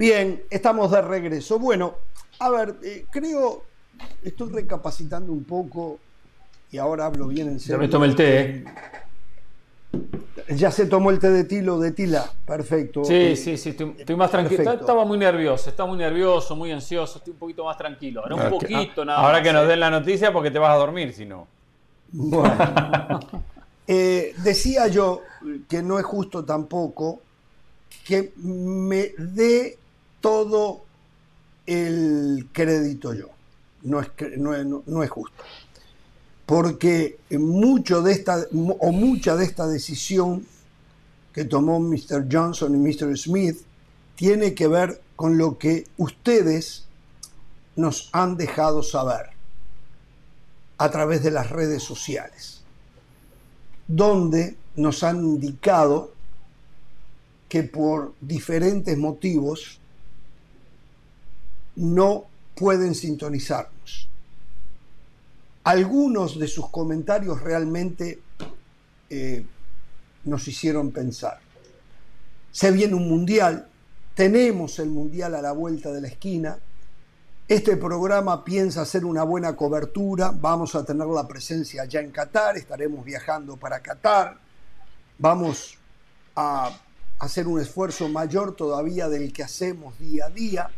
Bien, 0.03 0.43
estamos 0.51 0.91
de 0.91 1.01
regreso. 1.01 1.61
Bueno, 1.61 1.95
a 2.41 2.51
ver, 2.51 2.75
eh, 2.83 3.05
creo, 3.09 3.63
estoy 4.25 4.51
recapacitando 4.51 5.31
un 5.33 5.45
poco 5.45 6.01
y 6.73 6.79
ahora 6.79 7.07
hablo 7.07 7.29
bien 7.29 7.47
en 7.47 7.59
Ya 7.61 7.65
serio. 7.67 7.79
me 7.79 7.87
tomé 7.87 8.07
el 8.09 8.17
té, 8.17 8.41
¿eh? 8.41 8.65
Ya 10.57 10.73
se 10.73 10.87
tomó 10.87 11.11
el 11.13 11.21
té 11.21 11.31
de 11.31 11.45
tilo 11.45 11.79
de 11.79 11.93
tila. 11.93 12.29
Perfecto. 12.45 13.05
Sí, 13.05 13.15
Eh, 13.15 13.37
sí, 13.37 13.57
sí, 13.57 13.69
estoy, 13.69 13.95
estoy 13.97 14.17
más 14.17 14.33
tranquilo. 14.33 14.57
Perfecto. 14.65 14.81
Estaba 14.81 15.05
muy 15.05 15.19
nervioso, 15.19 15.71
estaba 15.71 15.89
muy 15.89 15.99
nervioso, 15.99 16.57
muy 16.57 16.73
ansioso, 16.73 17.19
estoy 17.19 17.35
un 17.35 17.39
poquito 17.39 17.65
más 17.65 17.79
tranquilo. 17.79 18.23
Ahora 18.25 18.35
un 18.35 18.41
que- 18.59 18.67
poquito 18.67 19.03
ah, 19.03 19.05
nada 19.05 19.19
Ahora 19.21 19.35
más, 19.39 19.43
que 19.47 19.53
nos 19.53 19.65
¿eh? 19.67 19.69
den 19.69 19.79
la 19.79 19.91
noticia 19.91 20.33
porque 20.33 20.51
te 20.51 20.59
vas 20.59 20.73
a 20.73 20.79
dormir, 20.79 21.13
si 21.13 21.27
no. 21.27 21.47
Bueno. 22.11 23.21
Eh, 23.89 24.33
decía 24.45 24.87
yo 24.87 25.23
que 25.69 25.83
no 25.83 25.99
es 25.99 26.05
justo 26.05 26.45
tampoco 26.45 27.21
que 28.07 28.33
me 28.37 29.11
dé 29.19 29.77
todo 30.23 30.85
el 31.67 32.49
crédito 32.53 33.13
yo. 33.13 33.29
No 33.83 34.01
es, 34.01 34.09
no- 34.39 34.83
no 34.87 35.03
es 35.03 35.11
justo. 35.11 35.43
Porque 36.47 37.19
mucho 37.31 38.01
de 38.03 38.13
esta, 38.13 38.47
o 38.79 38.93
mucha 38.93 39.37
de 39.37 39.45
esta 39.45 39.67
decisión 39.67 40.47
que 41.35 41.45
tomó 41.45 41.81
Mr. 41.81 42.27
Johnson 42.31 42.75
y 42.75 42.79
Mr. 42.79 43.17
Smith 43.19 43.59
tiene 44.17 44.55
que 44.55 44.69
ver 44.69 45.01
con 45.17 45.37
lo 45.39 45.59
que 45.59 45.87
ustedes 45.99 46.85
nos 47.77 48.11
han 48.13 48.37
dejado 48.37 48.83
saber 48.83 49.31
a 50.79 50.91
través 50.91 51.23
de 51.23 51.31
las 51.31 51.49
redes 51.51 51.83
sociales, 51.83 52.61
donde 53.89 54.57
nos 54.77 55.03
han 55.05 55.19
indicado 55.25 56.13
que 57.49 57.63
por 57.63 58.15
diferentes 58.21 58.97
motivos 58.99 59.79
no 61.77 62.25
pueden 62.55 62.95
sintonizarnos. 62.95 64.09
Algunos 65.65 66.39
de 66.39 66.49
sus 66.49 66.69
comentarios 66.71 67.41
realmente 67.41 68.21
eh, 69.11 69.45
nos 70.25 70.49
hicieron 70.49 70.91
pensar. 70.91 71.39
Se 72.51 72.71
viene 72.71 72.95
un 72.95 73.09
mundial, 73.09 73.69
tenemos 74.15 74.79
el 74.79 74.91
mundial 74.91 75.35
a 75.35 75.43
la 75.43 75.53
vuelta 75.53 75.93
de 75.93 76.01
la 76.01 76.09
esquina, 76.09 76.59
este 77.49 77.77
programa 77.77 78.45
piensa 78.45 78.83
hacer 78.83 79.05
una 79.05 79.25
buena 79.25 79.55
cobertura, 79.57 80.33
vamos 80.35 80.75
a 80.75 80.85
tener 80.85 81.07
la 81.07 81.27
presencia 81.27 81.85
ya 81.85 82.01
en 82.01 82.11
Qatar, 82.11 82.57
estaremos 82.57 83.05
viajando 83.05 83.57
para 83.57 83.81
Qatar, 83.81 84.39
vamos 85.19 85.77
a 86.35 86.71
hacer 87.19 87.47
un 87.47 87.61
esfuerzo 87.61 88.09
mayor 88.09 88.57
todavía 88.57 89.09
del 89.09 89.33
que 89.33 89.43
hacemos 89.43 89.99
día 89.99 90.27
a 90.27 90.31
día. 90.31 90.71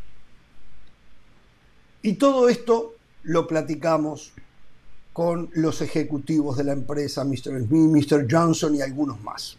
Y 2.04 2.16
todo 2.16 2.50
esto 2.50 2.96
lo 3.22 3.46
platicamos 3.46 4.34
con 5.14 5.48
los 5.54 5.80
ejecutivos 5.80 6.58
de 6.58 6.64
la 6.64 6.72
empresa, 6.72 7.24
Mr. 7.24 7.66
Smith, 7.66 8.12
Mr. 8.12 8.26
Johnson 8.30 8.74
y 8.74 8.82
algunos 8.82 9.22
más. 9.22 9.56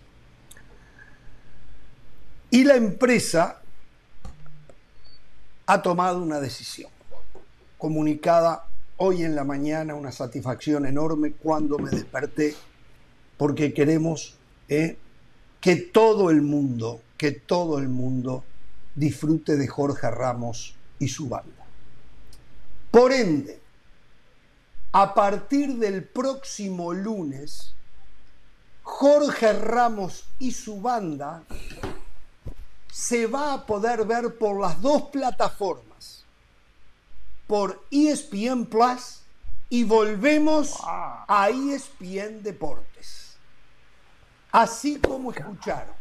Y 2.51 2.63
la 2.63 2.75
empresa 2.75 3.63
ha 5.65 5.81
tomado 5.81 6.21
una 6.21 6.39
decisión, 6.39 6.91
comunicada 7.79 8.67
hoy 8.97 9.23
en 9.23 9.35
la 9.35 9.43
mañana, 9.43 9.95
una 9.95 10.11
satisfacción 10.11 10.85
enorme 10.85 11.31
cuando 11.31 11.79
me 11.79 11.89
desperté, 11.89 12.53
porque 13.37 13.73
queremos 13.73 14.37
eh, 14.69 14.99
que 15.59 15.77
todo 15.77 16.29
el 16.29 16.43
mundo, 16.43 17.01
que 17.17 17.31
todo 17.31 17.79
el 17.79 17.89
mundo 17.89 18.43
disfrute 18.93 19.57
de 19.57 19.67
Jorge 19.67 20.11
Ramos 20.11 20.75
y 20.99 21.07
su 21.07 21.27
banda. 21.27 21.54
Por 22.95 23.11
ende, 23.11 23.61
a 24.93 25.13
partir 25.13 25.75
del 25.75 26.05
próximo 26.05 26.93
lunes, 26.93 27.73
Jorge 28.83 29.51
Ramos 29.51 30.29
y 30.39 30.53
su 30.53 30.79
banda 30.79 31.43
se 32.89 33.27
va 33.27 33.51
a 33.51 33.65
poder 33.65 34.05
ver 34.05 34.37
por 34.37 34.61
las 34.61 34.81
dos 34.81 35.09
plataformas, 35.09 36.23
por 37.47 37.83
ESPN 37.91 38.65
Plus 38.67 39.19
y 39.67 39.83
volvemos 39.83 40.77
a 40.85 41.49
ESPN 41.49 42.43
Deportes. 42.43 43.35
Así 44.53 45.01
como 45.01 45.33
escucharon, 45.33 45.95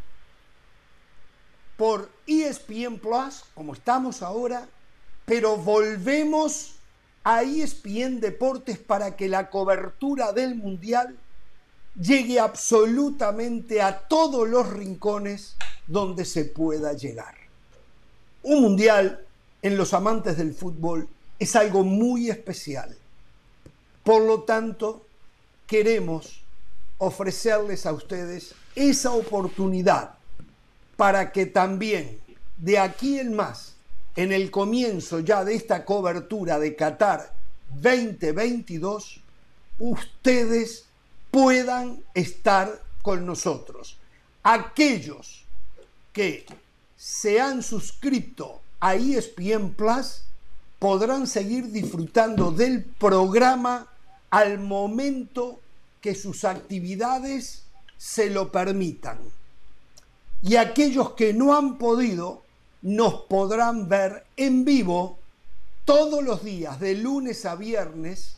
por 1.75 2.09
ESPN 2.25 2.99
Plus, 2.99 3.43
como 3.53 3.73
estamos 3.73 4.21
ahora, 4.21 4.65
pero 5.25 5.57
volvemos 5.57 6.74
a 7.25 7.41
ESPN 7.41 8.19
Deportes 8.21 8.77
para 8.77 9.15
que 9.15 9.27
la 9.27 9.49
cobertura 9.49 10.31
del 10.31 10.55
Mundial 10.55 11.17
llegue 11.99 12.39
absolutamente 12.39 13.81
a 13.81 14.07
todos 14.07 14.47
los 14.47 14.69
rincones 14.71 15.55
donde 15.87 16.23
se 16.23 16.45
pueda 16.45 16.93
llegar. 16.93 17.33
Un 18.43 18.61
mundial 18.61 19.25
en 19.63 19.75
los 19.75 19.93
amantes 19.95 20.37
del 20.37 20.53
fútbol 20.53 21.09
es 21.39 21.55
algo 21.55 21.83
muy 21.83 22.29
especial. 22.29 22.95
Por 24.03 24.21
lo 24.21 24.43
tanto, 24.43 25.03
queremos 25.65 26.43
ofrecerles 26.99 27.87
a 27.87 27.93
ustedes 27.93 28.53
esa 28.75 29.11
oportunidad 29.13 30.11
para 30.95 31.31
que 31.31 31.47
también 31.47 32.19
de 32.57 32.77
aquí 32.77 33.19
en 33.19 33.35
más, 33.35 33.74
en 34.15 34.31
el 34.31 34.49
comienzo 34.49 35.19
ya 35.19 35.43
de 35.43 35.55
esta 35.55 35.83
cobertura 35.83 36.57
de 36.59 36.75
Qatar 36.75 37.33
2022, 37.81 39.19
ustedes 39.79 40.85
puedan 41.31 42.01
estar 42.13 42.81
con 43.01 43.25
nosotros. 43.25 43.97
Aquellos 44.43 45.43
que 46.13 46.45
se 46.95 47.41
han 47.41 47.61
suscrito 47.61 48.61
a 48.79 48.95
ESPN 48.95 49.73
Plus 49.73 50.21
podrán 50.79 51.27
seguir 51.27 51.71
disfrutando 51.71 52.51
del 52.51 52.83
programa 52.83 53.87
al 54.29 54.59
momento 54.59 55.59
que 55.99 56.15
sus 56.15 56.45
actividades 56.45 57.63
se 57.97 58.29
lo 58.29 58.51
permitan. 58.51 59.17
Y 60.41 60.55
aquellos 60.57 61.11
que 61.11 61.33
no 61.33 61.55
han 61.55 61.77
podido 61.77 62.44
nos 62.85 63.21
podrán 63.23 63.89
ver 63.89 64.25
en 64.37 64.63
vivo 64.63 65.17
todos 65.85 66.23
los 66.23 66.43
días, 66.43 66.79
de 66.79 66.93
lunes 66.93 67.43
a 67.47 67.55
viernes, 67.55 68.37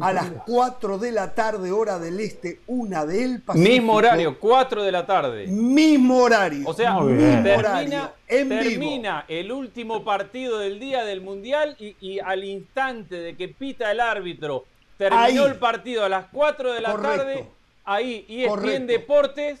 a 0.00 0.12
las 0.12 0.30
4 0.46 0.98
de 0.98 1.10
la 1.10 1.34
tarde, 1.34 1.72
hora 1.72 1.98
del 1.98 2.20
este, 2.20 2.60
una 2.68 3.04
del 3.04 3.40
Pacífico. 3.42 3.68
Mismo 3.68 3.94
horario, 3.94 4.38
4 4.38 4.84
de 4.84 4.92
la 4.92 5.04
tarde. 5.06 5.46
Mismo 5.48 6.18
horario. 6.18 6.68
O 6.68 6.72
sea, 6.72 6.94
termina, 6.96 7.56
horario, 7.56 8.12
en 8.28 8.48
vivo. 8.48 8.62
termina 8.62 9.24
el 9.26 9.50
último 9.50 10.04
partido 10.04 10.58
del 10.60 10.78
día 10.78 11.04
del 11.04 11.20
Mundial 11.20 11.74
y, 11.80 11.96
y 12.00 12.20
al 12.20 12.44
instante 12.44 13.16
de 13.16 13.36
que 13.36 13.48
pita 13.48 13.90
el 13.90 13.98
árbitro, 13.98 14.66
terminó 14.96 15.20
Ahí. 15.20 15.36
el 15.36 15.56
partido 15.56 16.04
a 16.04 16.08
las 16.08 16.26
4 16.32 16.72
de 16.74 16.80
la 16.80 16.92
Correcto. 16.92 17.16
tarde, 17.18 17.46
ahí 17.84 18.24
ESPN 18.28 18.48
Correcto. 18.48 18.86
Deportes 18.86 19.60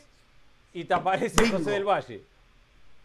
y 0.72 0.84
te 0.84 0.94
aparece 0.94 1.42
Bingo. 1.42 1.58
José 1.58 1.70
del 1.72 1.84
Valle. 1.84 2.22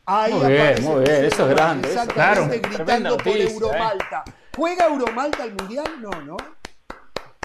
Ahí 0.09 0.33
Muy 0.33 0.47
bien, 0.53 0.83
muy 0.83 1.03
bien, 1.03 1.25
eso 1.25 1.49
es 1.49 1.49
grande, 1.55 1.89
eso, 1.91 2.01
Exactamente, 2.01 2.61
claro. 2.61 2.77
Gritando 2.85 3.17
por 3.17 3.25
noticia, 3.27 3.53
Euromalta. 3.53 4.23
¿Juega 4.55 4.85
Euromalta 4.87 5.43
al 5.43 5.53
Mundial? 5.53 5.85
No, 5.99 6.09
no. 6.21 6.37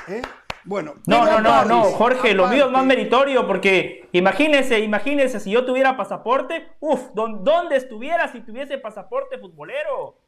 ¿Eh? 0.06 0.22
Bueno. 0.62 0.94
No, 1.08 1.24
no, 1.24 1.40
no, 1.40 1.64
no, 1.64 1.80
aparte- 1.82 1.96
Jorge, 1.96 2.34
lo 2.34 2.46
mío 2.46 2.66
es 2.66 2.70
más 2.70 2.84
meritorio 2.84 3.48
porque 3.48 4.08
imagínese, 4.12 4.78
imagínese 4.78 5.40
si 5.40 5.50
yo 5.50 5.64
tuviera 5.64 5.96
pasaporte, 5.96 6.68
uff, 6.78 7.00
¿dónde 7.14 7.74
estuviera 7.74 8.30
si 8.30 8.40
tuviese 8.42 8.78
pasaporte 8.78 9.38
futbolero? 9.38 10.18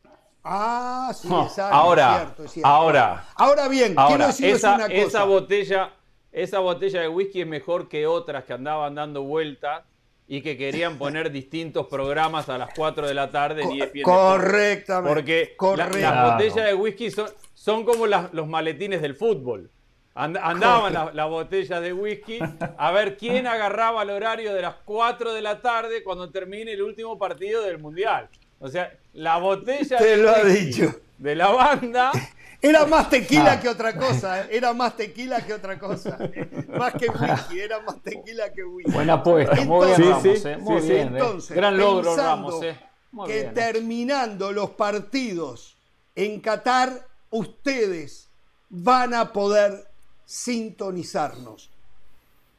Ah, 0.43 1.13
sí, 1.15 1.29
No, 1.29 1.45
exacto. 1.45 1.73
ahora, 1.75 2.11
es 2.11 2.17
cierto, 2.19 2.45
es 2.45 2.51
cierto. 2.51 2.69
ahora, 2.69 3.25
Ahora 3.37 3.69
bien, 3.69 3.95
quiero 3.95 4.01
ahora, 4.01 4.27
decirles 4.27 4.57
esa, 4.57 4.75
una 4.75 4.87
cosa. 4.87 4.97
esa 4.99 5.25
botella, 5.25 5.93
esa 6.33 6.59
botella 6.59 7.01
de 7.01 7.09
whisky 7.09 7.43
es 7.43 7.47
mejor 7.47 7.89
que 7.89 8.09
otras 8.09 8.43
que 8.43 8.53
andaban 8.55 8.97
dando 8.97 9.23
vueltas 9.23 9.85
y 10.27 10.41
que 10.43 10.57
querían 10.57 10.97
poner 10.99 11.31
distintos 11.31 11.87
programas 11.87 12.49
a 12.49 12.59
las 12.59 12.71
4 12.75 13.07
de 13.07 13.15
la 13.15 13.31
tarde 13.31 13.63
ESPN 13.63 13.79
Deportes. 13.79 14.03
Correctamente. 14.05 15.09
Porque 15.15 15.49
la- 15.51 15.57
correcto. 15.57 15.99
las 15.99 16.33
botellas 16.33 16.67
de 16.67 16.75
whisky 16.75 17.11
son, 17.11 17.29
son 17.55 17.85
como 17.85 18.07
las- 18.07 18.33
los 18.33 18.47
maletines 18.49 19.03
del 19.03 19.15
fútbol. 19.15 19.71
And- 20.17 20.39
andaban 20.41 20.93
las 20.93 21.13
las 21.13 21.29
botellas 21.29 21.83
de 21.83 21.93
whisky 21.93 22.39
a 22.79 22.91
ver 22.93 23.17
quién 23.17 23.49
agarraba 23.49 24.05
el 24.05 24.11
horario 24.11 24.55
de 24.55 24.63
las 24.63 24.77
4 24.85 25.35
de 25.35 25.43
la 25.43 25.61
tarde 25.61 26.05
cuando 26.05 26.31
termine 26.31 26.71
el 26.73 26.83
último 26.83 27.19
partido 27.19 27.63
del 27.63 27.79
Mundial. 27.79 28.29
O 28.61 28.69
sea, 28.69 28.93
la 29.13 29.39
botella 29.39 29.99
Te 29.99 30.05
de 30.05 30.17
lo 30.19 30.31
ha 30.31 30.43
whisky 30.45 30.65
dicho. 30.83 30.95
de 31.19 31.35
la 31.35 31.49
banda 31.49 32.13
Era 32.65 32.87
más 32.87 33.11
tequila 33.11 33.53
Ah. 33.53 33.61
que 33.61 33.69
otra 33.69 33.97
cosa, 33.97 34.43
¿eh? 34.43 34.49
era 34.53 34.73
más 34.73 34.97
tequila 34.97 35.45
que 35.45 35.53
otra 35.53 35.79
cosa. 35.79 36.19
Más 36.79 36.93
que 36.95 37.09
whisky, 37.09 37.61
era 37.61 37.81
más 37.81 38.03
tequila 38.03 38.51
que 38.53 38.65
whisky. 38.65 38.91
Buena 38.91 39.13
apuesta, 39.15 39.55
muy 39.65 39.87
bien, 39.87 40.01
Ramos, 40.11 40.23
Sí, 40.23 40.49
eh, 40.49 40.57
muy 40.57 40.81
sí, 40.81 40.89
bien. 40.89 41.09
eh. 41.09 41.11
Entonces, 41.19 41.57
Gran 41.57 41.77
logro, 41.79 42.17
Ramos. 42.17 42.63
eh. 42.65 42.77
Muy 43.13 43.29
que 43.29 43.35
bien, 43.35 43.47
eh. 43.49 43.53
terminando 43.55 44.51
los 44.51 44.71
partidos 44.71 45.77
en 46.17 46.41
Qatar, 46.41 47.07
ustedes 47.31 48.29
van 48.71 49.15
a 49.15 49.33
poder 49.33 49.87
sintonizarnos. 50.25 51.71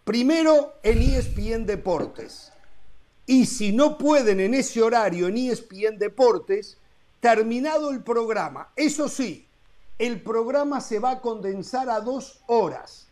Primero 0.04 0.76
en 0.84 1.02
ESPN 1.02 1.66
Deportes. 1.66 2.52
Y 3.26 3.48
si 3.48 3.72
no 3.72 3.98
pueden 3.98 4.40
en 4.40 4.54
ese 4.54 4.82
horario 4.84 5.28
en 5.28 5.38
ESPN 5.38 5.98
Deportes, 5.98 6.78
terminado 7.20 7.90
el 7.90 8.04
programa, 8.04 8.70
eso 8.76 9.10
sí, 9.10 9.45
el 9.98 10.22
programa 10.22 10.82
se 10.82 11.00
va 11.00 11.12
a 11.12 11.22
condensar 11.22 11.90
a 11.90 12.02
dos 12.02 12.40
horas, 12.48 13.08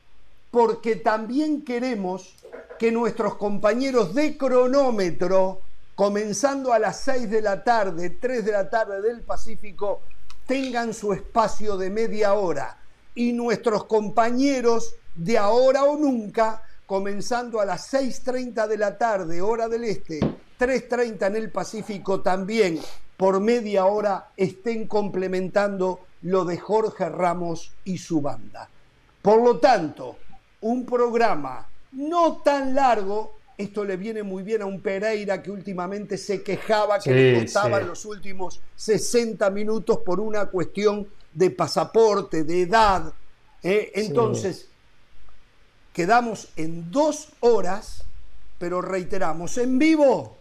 porque 0.52 0.96
también 0.96 1.64
queremos 1.64 2.36
que 2.78 2.92
nuestros 2.92 3.36
compañeros 3.36 4.14
de 4.14 4.38
cronómetro, 4.38 5.62
comenzando 5.96 6.74
a 6.74 6.80
las 6.80 7.00
6 7.02 7.30
de 7.30 7.42
la 7.42 7.64
tarde, 7.64 8.10
3 8.10 8.46
de 8.46 8.52
la 8.52 8.70
tarde 8.70 9.02
del 9.02 9.22
Pacífico, 9.22 10.02
tengan 10.46 10.94
su 10.94 11.14
espacio 11.14 11.78
de 11.78 11.90
media 11.90 12.34
hora. 12.34 12.78
Y 13.16 13.32
nuestros 13.32 13.86
compañeros 13.86 14.96
de 15.16 15.38
ahora 15.38 15.84
o 15.84 15.98
nunca, 15.98 16.64
comenzando 16.86 17.62
a 17.62 17.66
las 17.66 17.94
6.30 17.94 18.68
de 18.68 18.78
la 18.78 18.98
tarde, 18.98 19.42
hora 19.42 19.70
del 19.70 19.86
este, 19.86 20.20
3.30 20.20 21.28
en 21.28 21.36
el 21.36 21.52
Pacífico 21.52 22.22
también, 22.22 22.80
por 23.16 23.40
media 23.40 23.86
hora 23.86 24.32
estén 24.36 24.88
complementando 24.88 26.00
lo 26.24 26.46
de 26.46 26.58
Jorge 26.58 27.10
Ramos 27.10 27.72
y 27.86 27.98
su 27.98 28.22
banda. 28.22 28.70
Por 29.22 29.42
lo 29.42 29.60
tanto, 29.60 30.18
un 30.62 30.86
programa 30.86 31.68
no 31.94 32.38
tan 32.38 32.74
largo, 32.74 33.36
esto 33.58 33.86
le 33.86 33.98
viene 33.98 34.24
muy 34.24 34.44
bien 34.44 34.62
a 34.62 34.66
un 34.66 34.82
Pereira 34.82 35.42
que 35.42 35.52
últimamente 35.52 36.18
se 36.18 36.42
quejaba 36.42 36.98
que 36.98 37.04
Sí, 37.04 37.10
le 37.12 37.42
costaban 37.42 37.82
sí. 37.82 37.88
los 37.88 38.06
últimos 38.06 38.62
60 38.76 39.50
minutos 39.52 40.00
por 40.00 40.20
una 40.20 40.48
cuestión 40.48 41.08
de 41.34 41.52
pasaporte, 41.52 42.44
de 42.44 42.62
edad. 42.64 43.14
¿eh? 43.62 43.92
Entonces, 43.96 44.70
quedamos 45.94 46.50
en 46.56 46.92
dos 46.92 47.30
horas, 47.42 48.04
pero 48.58 48.82
reiteramos, 48.82 49.58
en 49.58 49.78
vivo, 49.78 50.38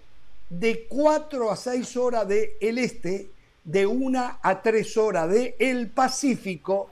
de 0.49 0.87
4 0.89 1.51
a 1.51 1.57
6 1.57 1.97
horas 1.97 2.29
de 2.29 2.57
el 2.61 2.79
este, 2.79 3.31
de 3.65 3.87
1 3.87 4.39
a 4.43 4.63
3 4.63 4.97
horas 4.97 5.31
de 5.31 5.57
el 5.59 5.89
Pacífico, 5.91 6.91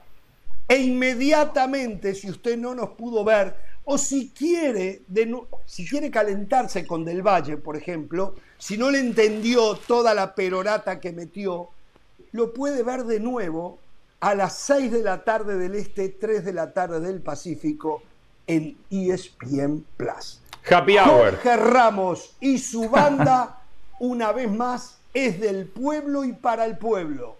e 0.67 0.77
inmediatamente, 0.77 2.15
si 2.15 2.29
usted 2.29 2.57
no 2.57 2.73
nos 2.73 2.91
pudo 2.91 3.23
ver, 3.23 3.55
o 3.83 3.97
si 3.97 4.29
quiere, 4.29 5.01
de 5.07 5.35
si 5.65 5.85
quiere 5.85 6.09
calentarse 6.09 6.87
con 6.87 7.03
Del 7.03 7.21
Valle, 7.21 7.57
por 7.57 7.75
ejemplo, 7.75 8.35
si 8.57 8.77
no 8.77 8.89
le 8.89 8.99
entendió 8.99 9.75
toda 9.75 10.13
la 10.13 10.33
perorata 10.33 10.99
que 10.99 11.11
metió, 11.11 11.69
lo 12.31 12.53
puede 12.53 12.83
ver 12.83 13.03
de 13.03 13.19
nuevo 13.19 13.79
a 14.21 14.35
las 14.35 14.55
6 14.59 14.91
de 14.91 15.03
la 15.03 15.23
tarde 15.23 15.57
del 15.57 15.75
Este, 15.75 16.09
3 16.09 16.45
de 16.45 16.53
la 16.53 16.71
tarde 16.71 16.99
del 16.99 17.21
Pacífico 17.21 18.03
en 18.47 18.77
ESPN 18.89 19.83
Plus. 19.97 20.41
Happy 20.69 20.97
hour. 20.97 21.31
Jorge 21.31 21.57
Ramos 21.57 22.35
y 22.39 22.59
su 22.59 22.87
banda, 22.87 23.61
una 23.99 24.31
vez 24.31 24.49
más, 24.49 25.00
es 25.13 25.39
del 25.39 25.65
pueblo 25.65 26.23
y 26.23 26.33
para 26.33 26.65
el 26.65 26.77
pueblo. 26.77 27.37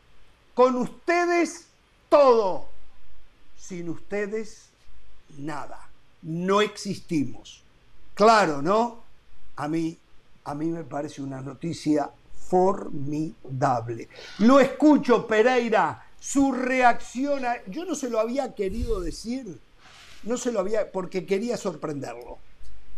Con 0.53 0.75
ustedes, 0.75 1.67
todo. 2.09 2.69
Sin 3.57 3.89
ustedes, 3.89 4.69
nada. 5.37 5.89
No 6.21 6.61
existimos. 6.61 7.63
Claro, 8.13 8.61
¿no? 8.61 9.01
A 9.55 9.67
mí, 9.67 9.97
a 10.43 10.53
mí 10.53 10.67
me 10.67 10.83
parece 10.83 11.21
una 11.21 11.41
noticia 11.41 12.09
formidable. 12.47 14.09
Lo 14.39 14.59
escucho, 14.59 15.25
Pereira, 15.25 16.05
su 16.19 16.51
reacción 16.51 17.45
a... 17.45 17.63
Yo 17.67 17.85
no 17.85 17.95
se 17.95 18.09
lo 18.09 18.19
había 18.19 18.53
querido 18.53 18.99
decir, 18.99 19.57
no 20.23 20.37
se 20.37 20.51
lo 20.51 20.59
había, 20.59 20.91
porque 20.91 21.25
quería 21.25 21.57
sorprenderlo. 21.57 22.39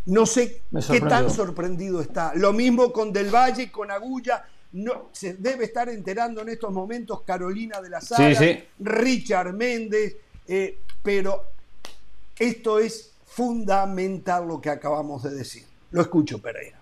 No 0.06 0.26
sé 0.26 0.60
qué 0.90 1.00
tan 1.00 1.30
sorprendido 1.30 2.00
está. 2.00 2.34
Lo 2.34 2.52
mismo 2.52 2.92
con 2.92 3.12
Del 3.12 3.34
Valle, 3.34 3.70
con 3.70 3.90
Agulla. 3.90 4.44
No, 4.74 5.10
se 5.12 5.34
debe 5.34 5.66
estar 5.66 5.88
enterando 5.88 6.42
en 6.42 6.48
estos 6.48 6.72
momentos 6.72 7.22
Carolina 7.22 7.80
de 7.80 7.90
la 7.90 8.00
Sala, 8.00 8.34
sí. 8.34 8.64
Richard 8.80 9.52
Méndez, 9.52 10.16
eh, 10.48 10.78
pero 11.00 11.44
esto 12.36 12.80
es 12.80 13.12
fundamental 13.24 14.48
lo 14.48 14.60
que 14.60 14.70
acabamos 14.70 15.22
de 15.22 15.30
decir. 15.30 15.64
Lo 15.92 16.02
escucho, 16.02 16.40
Pereira. 16.42 16.76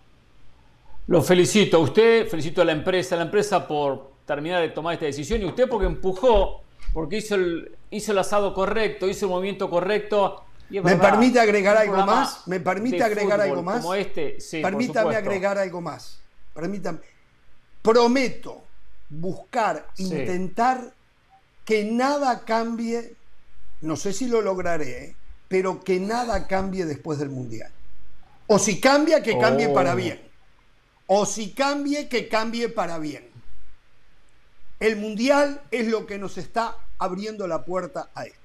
Lo 1.08 1.20
felicito 1.22 1.76
a 1.76 1.80
usted, 1.80 2.28
felicito 2.28 2.62
a 2.62 2.64
la 2.64 2.72
empresa, 2.72 3.14
a 3.14 3.18
la 3.18 3.24
empresa 3.24 3.68
por 3.68 4.12
terminar 4.26 4.62
de 4.62 4.70
tomar 4.70 4.94
esta 4.94 5.04
decisión 5.04 5.42
y 5.42 5.44
usted 5.44 5.68
porque 5.68 5.86
empujó, 5.86 6.62
porque 6.94 7.18
hizo 7.18 7.34
el, 7.34 7.76
hizo 7.90 8.12
el 8.12 8.18
asado 8.18 8.54
correcto, 8.54 9.06
hizo 9.06 9.26
el 9.26 9.32
movimiento 9.32 9.68
correcto. 9.68 10.44
y 10.70 10.74
¿Me 10.74 10.94
verdad, 10.94 11.10
permite 11.10 11.40
agregar 11.40 11.76
algo 11.76 12.06
más? 12.06 12.46
¿Me 12.46 12.58
permite 12.58 12.96
de 12.96 13.04
agregar 13.04 13.40
fútbol 13.40 13.50
algo 13.50 13.62
más? 13.62 13.80
Como 13.82 13.94
este, 13.94 14.40
sí, 14.40 14.62
por 14.62 14.70
Permítame 14.70 15.16
agregar 15.16 15.58
algo 15.58 15.82
más. 15.82 16.18
Permítame. 16.54 17.11
Prometo 17.82 18.62
buscar, 19.10 19.88
Sí. 19.94 20.04
intentar 20.04 20.92
que 21.64 21.84
nada 21.84 22.44
cambie, 22.44 23.14
no 23.82 23.96
sé 23.96 24.12
si 24.12 24.26
lo 24.26 24.40
lograré, 24.40 25.04
¿eh? 25.04 25.16
pero 25.48 25.80
que 25.82 26.00
nada 26.00 26.46
cambie 26.46 26.86
después 26.86 27.18
del 27.18 27.28
Mundial. 27.28 27.70
O 28.46 28.58
si 28.58 28.80
cambia, 28.80 29.22
que 29.22 29.38
cambie 29.38 29.66
Oh. 29.68 29.74
para 29.74 29.94
bien. 29.94 30.20
O 31.06 31.26
si 31.26 31.52
cambie, 31.52 32.08
que 32.08 32.28
cambie 32.28 32.68
para 32.68 32.98
bien. 32.98 33.28
El 34.80 34.96
Mundial 34.96 35.60
es 35.70 35.86
lo 35.88 36.06
que 36.06 36.18
nos 36.18 36.38
está 36.38 36.76
abriendo 36.98 37.46
la 37.46 37.64
puerta 37.64 38.08
a 38.14 38.24
esto. 38.24 38.38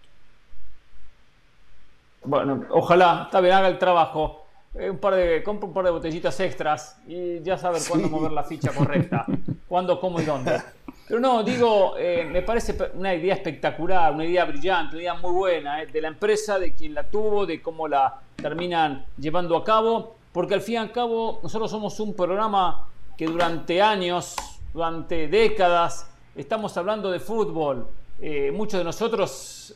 Bueno, 2.24 2.66
ojalá, 2.72 3.24
está 3.26 3.40
bien, 3.40 3.54
haga 3.56 3.70
el 3.70 3.80
trabajo. 3.80 4.47
Eh, 4.80 4.90
un 4.92 4.98
par 4.98 5.16
de, 5.16 5.42
compra 5.44 5.68
un 5.68 5.74
par 5.74 5.86
de 5.86 5.92
botellitas 5.92 6.40
extras 6.40 7.00
y 7.08 7.42
ya 7.42 7.58
saber 7.58 7.82
cuándo 7.88 8.08
Sí. 8.08 8.14
mover 8.14 8.32
la 8.32 8.44
ficha 8.44 8.72
correcta, 8.72 9.26
cuándo, 9.68 10.00
cómo 10.00 10.22
y 10.22 10.26
dónde. 10.26 10.62
Pero 11.08 11.20
no, 11.20 11.42
digo, 11.42 11.96
eh, 11.98 12.28
me 12.30 12.42
parece 12.42 12.78
una 12.94 13.16
idea 13.16 13.34
espectacular, 13.34 14.14
una 14.14 14.26
idea 14.26 14.46
brillante, 14.46 14.96
una 14.96 15.02
idea 15.04 15.14
muy 15.16 15.32
buena 15.32 15.82
eh, 15.82 15.88
de 15.88 16.02
la 16.02 16.10
empresa, 16.10 16.60
de 16.60 16.74
quien 16.74 16.94
la 16.94 17.04
tuvo, 17.04 17.46
de 17.46 17.62
cómo 17.62 17.88
la 17.88 18.20
terminan 18.36 19.06
llevando 19.18 19.56
a 19.56 19.64
cabo, 19.64 20.16
porque 20.32 20.54
al 20.54 20.62
fin 20.62 20.76
y 20.76 20.78
al 20.78 20.92
cabo 20.92 21.40
nosotros 21.42 21.72
somos 21.72 22.00
un 22.00 22.14
programa 22.14 22.88
que 23.18 23.26
durante 23.26 23.82
años, 23.82 24.36
durante 24.74 25.28
décadas, 25.28 26.08
estamos 26.36 26.76
hablando 26.78 27.10
de 27.10 27.20
fútbol. 27.20 27.88
Eh, 28.20 28.52
muchos 28.52 28.80
de 28.80 28.84
nosotros 28.84 29.76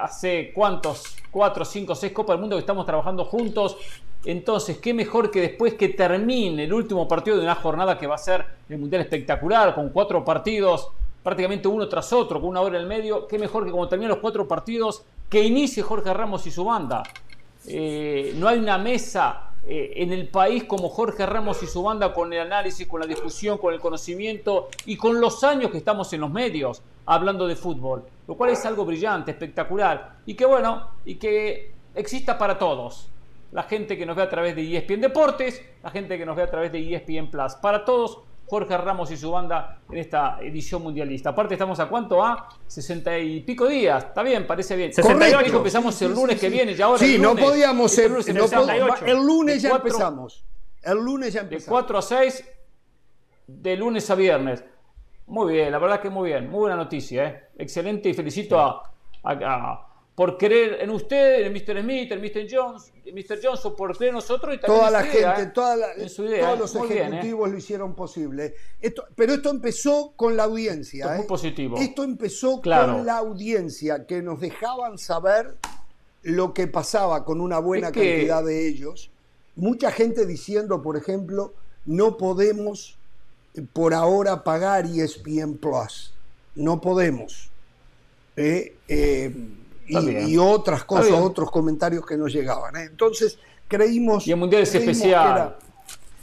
hace 0.00 0.52
cuántos, 0.54 1.16
cuatro, 1.30 1.64
cinco, 1.64 1.94
seis 1.94 2.12
Copas 2.12 2.34
del 2.34 2.40
Mundo 2.40 2.56
que 2.56 2.60
estamos 2.60 2.86
trabajando 2.86 3.24
juntos. 3.24 3.76
Entonces, 4.24 4.78
qué 4.78 4.94
mejor 4.94 5.30
que 5.30 5.40
después 5.40 5.74
que 5.74 5.90
termine 5.90 6.64
el 6.64 6.72
último 6.72 7.06
partido 7.06 7.36
de 7.36 7.42
una 7.42 7.54
jornada 7.54 7.98
que 7.98 8.06
va 8.06 8.14
a 8.14 8.18
ser 8.18 8.44
el 8.68 8.78
Mundial 8.78 9.02
espectacular, 9.02 9.74
con 9.74 9.90
cuatro 9.90 10.24
partidos, 10.24 10.90
prácticamente 11.22 11.68
uno 11.68 11.88
tras 11.88 12.12
otro, 12.12 12.40
con 12.40 12.50
una 12.50 12.60
hora 12.60 12.76
en 12.76 12.82
el 12.82 12.88
medio, 12.88 13.26
qué 13.26 13.38
mejor 13.38 13.64
que 13.64 13.70
cuando 13.70 13.88
terminen 13.88 14.10
los 14.10 14.18
cuatro 14.18 14.46
partidos, 14.48 15.04
que 15.28 15.42
inicie 15.42 15.82
Jorge 15.82 16.12
Ramos 16.12 16.46
y 16.46 16.50
su 16.50 16.64
banda. 16.64 17.02
Eh, 17.66 18.34
no 18.36 18.48
hay 18.48 18.58
una 18.58 18.78
mesa 18.78 19.50
eh, 19.66 19.94
en 19.96 20.12
el 20.12 20.28
país 20.28 20.64
como 20.64 20.90
Jorge 20.90 21.24
Ramos 21.24 21.62
y 21.62 21.66
su 21.66 21.82
banda 21.82 22.12
con 22.12 22.30
el 22.32 22.40
análisis, 22.40 22.86
con 22.86 23.00
la 23.00 23.06
discusión, 23.06 23.56
con 23.56 23.72
el 23.72 23.80
conocimiento 23.80 24.68
y 24.84 24.96
con 24.96 25.20
los 25.20 25.42
años 25.42 25.70
que 25.70 25.78
estamos 25.78 26.12
en 26.12 26.20
los 26.20 26.30
medios 26.30 26.82
hablando 27.06 27.46
de 27.46 27.56
fútbol, 27.56 28.04
lo 28.28 28.34
cual 28.34 28.50
es 28.50 28.64
algo 28.66 28.84
brillante, 28.84 29.30
espectacular 29.30 30.16
y 30.26 30.34
que 30.34 30.44
bueno, 30.44 30.88
y 31.06 31.14
que 31.14 31.72
exista 31.94 32.36
para 32.36 32.58
todos. 32.58 33.08
La 33.54 33.62
gente 33.62 33.96
que 33.96 34.04
nos 34.04 34.14
ve 34.16 34.22
a 34.22 34.28
través 34.28 34.54
de 34.54 34.76
ESPN 34.76 35.00
Deportes, 35.00 35.62
la 35.82 35.90
gente 35.90 36.18
que 36.18 36.26
nos 36.26 36.36
ve 36.36 36.42
a 36.42 36.50
través 36.50 36.70
de 36.72 36.94
ESPN 36.94 37.30
Plus, 37.30 37.54
para 37.54 37.84
todos. 37.84 38.20
Jorge 38.46 38.76
Ramos 38.76 39.10
y 39.10 39.16
su 39.16 39.30
banda 39.30 39.78
en 39.90 39.96
esta 39.96 40.36
edición 40.42 40.82
mundialista. 40.82 41.30
Aparte, 41.30 41.54
estamos 41.54 41.80
a 41.80 41.86
cuánto? 41.86 42.22
A 42.22 42.46
60 42.66 43.18
y 43.20 43.40
pico 43.40 43.66
días. 43.66 44.04
Está 44.04 44.22
bien, 44.22 44.46
parece 44.46 44.76
bien. 44.76 44.92
68 44.92 45.34
Correcto. 45.36 45.56
empezamos 45.56 46.02
el 46.02 46.12
lunes 46.12 46.34
sí, 46.34 46.40
que 46.42 46.46
sí. 46.48 46.52
viene, 46.52 46.74
ya 46.74 46.84
ahora 46.84 46.98
Sí, 46.98 47.14
el 47.14 47.22
no 47.22 47.34
podíamos 47.34 47.90
Este 47.90 48.02
ser. 48.02 48.10
lunes 48.10 48.26
no 48.28 48.32
el 48.34 48.50
po- 48.50 48.66
68. 48.66 49.06
el 49.06 49.16
lunes 49.26 49.54
De 49.54 49.60
ya 49.62 49.68
cuatro- 49.70 49.88
empezamos. 49.88 50.44
El 50.82 50.98
lunes 50.98 51.32
ya 51.32 51.40
De 51.40 51.44
empezamos. 51.46 51.70
4 51.70 51.98
a 51.98 52.02
6, 52.02 52.44
de 53.46 53.76
lunes 53.78 54.10
a 54.10 54.14
viernes. 54.14 54.62
Muy 55.26 55.54
bien, 55.54 55.72
la 55.72 55.78
verdad 55.78 56.00
que 56.00 56.10
muy 56.10 56.28
bien. 56.28 56.50
Muy 56.50 56.60
buena 56.60 56.76
noticia, 56.76 57.24
¿eh? 57.26 57.42
Excelente 57.56 58.10
y 58.10 58.14
felicito 58.14 58.60
a, 58.60 58.82
a- 59.22 59.32
a- 59.32 59.86
por 60.14 60.38
creer 60.38 60.78
en 60.80 60.90
usted, 60.90 61.42
en 61.44 61.52
Mr. 61.52 61.82
Smith, 61.82 62.12
en 62.12 62.20
Mr. 62.20 62.46
Jones, 62.48 62.92
en 63.04 63.14
Mr. 63.16 63.40
Johnson, 63.42 63.74
por 63.76 63.96
creer 63.96 64.10
en 64.10 64.14
nosotros 64.14 64.54
y 64.54 64.60
también 64.60 64.78
Toda 64.78 64.86
en 64.86 64.92
la 64.92 65.00
su 65.10 65.16
idea, 65.18 65.32
gente, 65.34 65.48
¿eh? 65.48 65.52
toda 65.52 65.76
la- 65.76 65.92
En 65.94 66.08
su 66.08 66.24
idea, 66.24 66.40
todos 66.40 66.54
¿eh? 66.54 66.58
los 66.60 66.74
Muy 66.74 66.88
bien, 66.88 67.02
¿eh? 67.02 67.08
ejecutivos 67.08 67.50
lo 67.50 67.58
hicieron 67.58 67.94
posible. 67.96 68.54
Esto, 68.80 69.04
pero 69.16 69.34
esto 69.34 69.50
empezó 69.50 70.12
con 70.14 70.36
la 70.36 70.44
audiencia. 70.44 71.04
Esto 71.04 71.10
es 71.10 71.14
¿eh? 71.14 71.18
muy 71.18 71.26
positivo. 71.26 71.76
Esto 71.78 72.04
empezó 72.04 72.60
Claro. 72.60 72.92
con 72.94 73.06
la 73.06 73.18
audiencia, 73.18 74.06
que 74.06 74.22
nos 74.22 74.40
dejaban 74.40 74.98
saber 74.98 75.56
lo 76.22 76.54
que 76.54 76.68
pasaba 76.68 77.24
con 77.24 77.40
una 77.40 77.58
buena 77.58 77.88
Es 77.88 77.92
que- 77.94 78.10
cantidad 78.12 78.44
de 78.44 78.68
ellos. 78.68 79.10
Mucha 79.56 79.90
gente 79.90 80.26
diciendo, 80.26 80.80
por 80.80 80.96
ejemplo, 80.96 81.54
no 81.86 82.16
podemos 82.16 82.96
por 83.72 83.94
ahora 83.94 84.42
pagar 84.44 84.86
ESPN 84.86 85.56
Plus. 85.58 86.12
No 86.54 86.80
podemos. 86.80 87.50
Eh, 88.36 88.74
y, 89.86 90.32
y 90.32 90.38
otras 90.38 90.84
cosas, 90.84 91.12
otros 91.12 91.50
comentarios 91.50 92.04
que 92.06 92.16
nos 92.16 92.32
llegaban. 92.32 92.76
¿eh? 92.76 92.84
Entonces 92.84 93.38
creímos. 93.68 94.26
Y 94.26 94.30
el 94.32 94.36
mundial 94.38 94.62
es 94.62 94.74
especial. 94.74 95.30
era- 95.36 95.58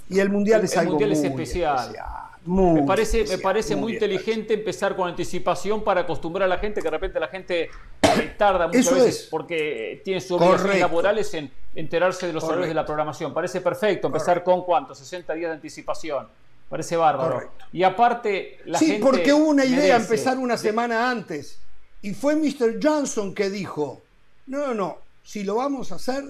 y 0.10 0.20
el 0.20 0.30
mundial 0.30 0.60
El- 0.60 0.66
es 0.66 0.74
el 0.74 0.80
algo 0.80 0.92
mundial 0.92 1.12
es 1.14 1.20
muy 1.20 1.28
especial. 1.30 1.96
muy 2.44 2.82
me 2.82 2.88
parece, 2.88 3.24
me 3.26 3.38
parece 3.38 3.76
muy, 3.76 3.84
muy 3.84 3.94
inteligente 3.94 4.54
empezar 4.56 4.96
con 4.96 5.08
anticipación 5.08 5.84
para 5.84 6.02
acostumbrar 6.02 6.48
a 6.48 6.50
la 6.50 6.58
gente 6.58 6.82
que 6.82 6.86
de 6.88 6.92
repente 6.92 7.18
la 7.20 7.28
gente 7.30 7.70
eh, 8.02 8.34
tarda 8.38 8.68
muchas 8.68 8.88
Eso 8.88 8.96
veces 8.96 9.22
es. 9.22 9.28
porque 9.30 10.02
tiene 10.04 10.20
sus 10.20 10.32
obligaciones 10.34 10.80
laborales 10.82 11.34
en 11.36 11.50
enterarse 11.76 12.28
de 12.28 12.34
los 12.34 12.44
errores 12.44 12.68
de 12.68 12.74
la 12.74 12.86
programación. 12.86 13.34
Parece 13.34 13.62
perfecto 13.62 14.08
empezar 14.08 14.44
con 14.44 14.64
cuánto, 14.66 14.94
60 14.94 15.34
días 15.34 15.50
de 15.52 15.56
anticipación. 15.56 16.28
Parece 16.68 16.98
bárbaro. 16.98 17.34
Correcto. 17.36 17.66
Y 17.72 17.84
aparte, 17.84 18.60
la 18.66 18.80
sí, 18.80 18.88
gente 18.88 19.06
porque 19.06 19.32
hubo 19.34 19.46
una 19.50 19.64
idea 19.66 19.98
merece- 19.98 20.02
empezar 20.04 20.38
una 20.38 20.58
semana 20.58 21.10
antes. 21.10 21.60
Y 22.02 22.14
fue 22.14 22.36
Mr. 22.36 22.80
Johnson 22.82 23.34
que 23.34 23.50
dijo, 23.50 24.02
no, 24.48 24.68
no, 24.68 24.74
no, 24.74 24.98
si 25.24 25.44
lo 25.44 25.56
vamos 25.56 25.92
a 25.92 25.96
hacer, 25.96 26.24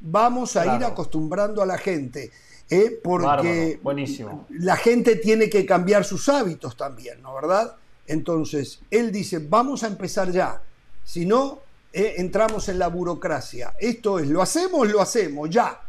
vamos 0.00 0.56
a 0.56 0.76
ir 0.76 0.84
acostumbrando 0.84 1.62
a 1.62 1.66
la 1.66 1.78
gente. 1.78 2.30
¿eh? 2.70 2.98
Porque 3.02 3.78
buenísimo. 3.82 4.46
la 4.50 4.76
gente 4.76 5.16
tiene 5.16 5.48
que 5.48 5.64
cambiar 5.64 6.04
sus 6.04 6.28
hábitos 6.28 6.76
también, 6.76 7.22
¿no 7.22 7.34
verdad? 7.34 7.76
Entonces, 8.06 8.80
él 8.90 9.12
dice, 9.12 9.38
vamos 9.38 9.82
a 9.82 9.86
empezar 9.86 10.30
ya. 10.30 10.60
Si 11.04 11.24
no, 11.26 11.60
eh, 11.92 12.14
entramos 12.18 12.68
en 12.68 12.78
la 12.78 12.88
burocracia. 12.88 13.74
Esto 13.78 14.18
es, 14.18 14.28
lo 14.28 14.42
hacemos, 14.42 14.88
lo 14.90 15.00
hacemos, 15.00 15.48
ya. 15.48 15.80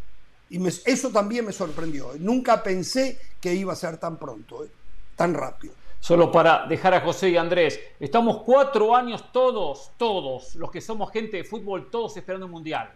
Y 0.50 0.60
me- 0.60 0.70
eso 0.86 1.10
también 1.10 1.46
me 1.46 1.52
sorprendió. 1.52 2.12
Nunca 2.20 2.62
pensé 2.62 3.18
que 3.42 3.54
iba 3.56 3.74
a 3.74 3.76
ser 3.76 3.98
tan 3.98 4.18
pronto, 4.18 4.64
¿eh? 4.64 4.70
tan 5.16 5.34
rápido. 5.34 5.74
Solo 6.00 6.32
para 6.32 6.66
dejar 6.68 6.94
a 6.94 7.02
José 7.02 7.30
y 7.30 7.38
Andrés, 7.38 7.80
estamos 8.00 8.44
cuatro 8.44 8.96
años 8.96 9.32
todos, 9.32 9.92
todos, 9.98 10.56
los 10.56 10.70
que 10.70 10.82
somos 10.82 11.12
gente 11.12 11.38
de 11.38 11.44
fútbol, 11.44 11.90
todos 11.90 12.16
esperando 12.18 12.46
un 12.46 12.52
mundial. 12.52 12.92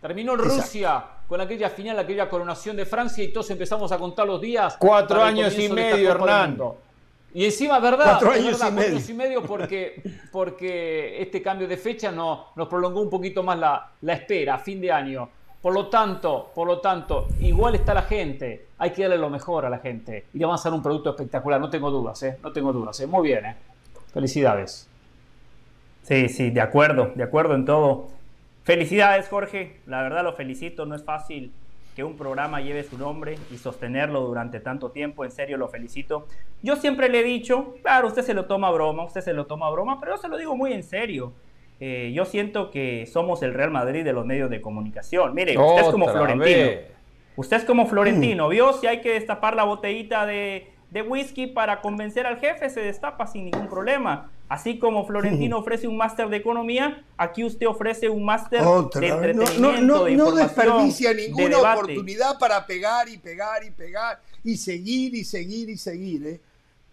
Terminó 0.00 0.34
Exacto. 0.34 0.56
Rusia 0.56 1.04
con 1.26 1.40
aquella 1.40 1.70
final, 1.70 1.98
aquella 1.98 2.28
coronación 2.28 2.76
de 2.76 2.84
Francia 2.84 3.24
y 3.24 3.32
todos 3.32 3.50
empezamos 3.50 3.90
a 3.90 3.98
contar 3.98 4.26
los 4.26 4.40
días. 4.40 4.76
Cuatro 4.78 5.22
años 5.22 5.58
y 5.58 5.68
medio. 5.68 6.18
Mundo. 6.18 6.78
Y 7.32 7.46
encima, 7.46 7.80
¿verdad? 7.80 8.04
Cuatro 8.04 8.30
años 8.30 8.44
verdad, 8.44 8.56
y 8.56 8.60
cuatro 8.60 8.76
medio. 8.76 8.90
años 8.90 9.08
y 9.08 9.14
medio 9.14 9.42
porque, 9.42 10.02
porque 10.32 11.20
este 11.20 11.42
cambio 11.42 11.66
de 11.66 11.76
fecha 11.76 12.12
no, 12.12 12.48
nos 12.54 12.68
prolongó 12.68 13.00
un 13.00 13.10
poquito 13.10 13.42
más 13.42 13.58
la, 13.58 13.92
la 14.02 14.12
espera, 14.12 14.58
fin 14.58 14.80
de 14.80 14.92
año. 14.92 15.28
Por 15.64 15.72
lo 15.72 15.86
tanto, 15.86 16.52
por 16.54 16.66
lo 16.66 16.78
tanto, 16.80 17.26
igual 17.40 17.74
está 17.74 17.94
la 17.94 18.02
gente. 18.02 18.66
Hay 18.76 18.90
que 18.90 19.00
darle 19.00 19.16
lo 19.16 19.30
mejor 19.30 19.64
a 19.64 19.70
la 19.70 19.78
gente. 19.78 20.26
Y 20.34 20.38
le 20.38 20.44
van 20.44 20.52
a 20.52 20.54
hacer 20.56 20.70
un 20.74 20.82
producto 20.82 21.08
espectacular, 21.08 21.58
no 21.58 21.70
tengo 21.70 21.90
dudas, 21.90 22.22
¿eh? 22.22 22.36
No 22.42 22.52
tengo 22.52 22.70
dudas, 22.70 23.00
¿eh? 23.00 23.06
Muy 23.06 23.28
bien, 23.28 23.46
¿eh? 23.46 23.56
Felicidades. 24.12 24.86
Sí, 26.02 26.28
sí, 26.28 26.50
de 26.50 26.60
acuerdo, 26.60 27.12
de 27.14 27.22
acuerdo 27.22 27.54
en 27.54 27.64
todo. 27.64 28.08
Felicidades, 28.64 29.26
Jorge. 29.30 29.80
La 29.86 30.02
verdad 30.02 30.22
lo 30.22 30.34
felicito. 30.34 30.84
No 30.84 30.94
es 30.96 31.02
fácil 31.02 31.50
que 31.96 32.04
un 32.04 32.18
programa 32.18 32.60
lleve 32.60 32.84
su 32.84 32.98
nombre 32.98 33.38
y 33.50 33.56
sostenerlo 33.56 34.20
durante 34.20 34.60
tanto 34.60 34.90
tiempo. 34.90 35.24
En 35.24 35.30
serio, 35.30 35.56
lo 35.56 35.68
felicito. 35.68 36.26
Yo 36.60 36.76
siempre 36.76 37.08
le 37.08 37.20
he 37.20 37.24
dicho, 37.24 37.76
claro, 37.80 38.08
usted 38.08 38.22
se 38.22 38.34
lo 38.34 38.44
toma 38.44 38.68
a 38.68 38.70
broma, 38.70 39.04
usted 39.04 39.22
se 39.22 39.32
lo 39.32 39.46
toma 39.46 39.68
a 39.68 39.70
broma, 39.70 39.98
pero 39.98 40.16
yo 40.16 40.20
se 40.20 40.28
lo 40.28 40.36
digo 40.36 40.54
muy 40.54 40.74
en 40.74 40.82
serio. 40.82 41.32
Eh, 41.80 42.12
yo 42.14 42.24
siento 42.24 42.70
que 42.70 43.06
somos 43.06 43.42
el 43.42 43.52
Real 43.52 43.70
Madrid 43.70 44.04
de 44.04 44.12
los 44.12 44.24
medios 44.24 44.50
de 44.50 44.60
comunicación. 44.60 45.34
Mire, 45.34 45.58
usted 45.58 45.82
es 45.82 45.88
como 45.88 46.08
Florentino. 46.08 46.44
vez. 46.44 46.86
Usted 47.36 47.56
es 47.56 47.64
como 47.64 47.86
Florentino, 47.86 48.48
¿vio? 48.48 48.72
Si 48.74 48.86
hay 48.86 49.00
que 49.00 49.14
destapar 49.14 49.56
la 49.56 49.64
botellita 49.64 50.24
de, 50.24 50.68
de 50.90 51.02
whisky 51.02 51.48
para 51.48 51.80
convencer 51.80 52.26
al 52.26 52.38
jefe, 52.38 52.70
se 52.70 52.80
destapa 52.80 53.26
sin 53.26 53.46
ningún 53.46 53.68
problema. 53.68 54.30
Así 54.48 54.78
como 54.78 55.04
Florentino 55.04 55.58
ofrece 55.58 55.88
un 55.88 55.96
máster 55.96 56.28
de 56.28 56.36
economía, 56.36 57.02
aquí 57.16 57.42
usted 57.42 57.66
ofrece 57.66 58.08
un 58.08 58.24
máster 58.24 58.60
de. 58.60 58.64
No, 58.64 58.80
entretenimiento, 58.82 59.60
no, 59.60 59.80
no, 59.80 60.04
de 60.04 60.12
no 60.14 60.28
información, 60.28 60.36
desperdicia 60.36 61.14
de 61.14 61.28
ninguna 61.28 61.72
oportunidad 61.72 62.38
para 62.38 62.64
pegar 62.64 63.08
y 63.08 63.18
pegar 63.18 63.64
y 63.64 63.70
pegar 63.70 64.20
y 64.44 64.56
seguir 64.56 65.14
y 65.14 65.24
seguir 65.24 65.70
y 65.70 65.76
seguir. 65.76 66.26
¿eh? 66.26 66.40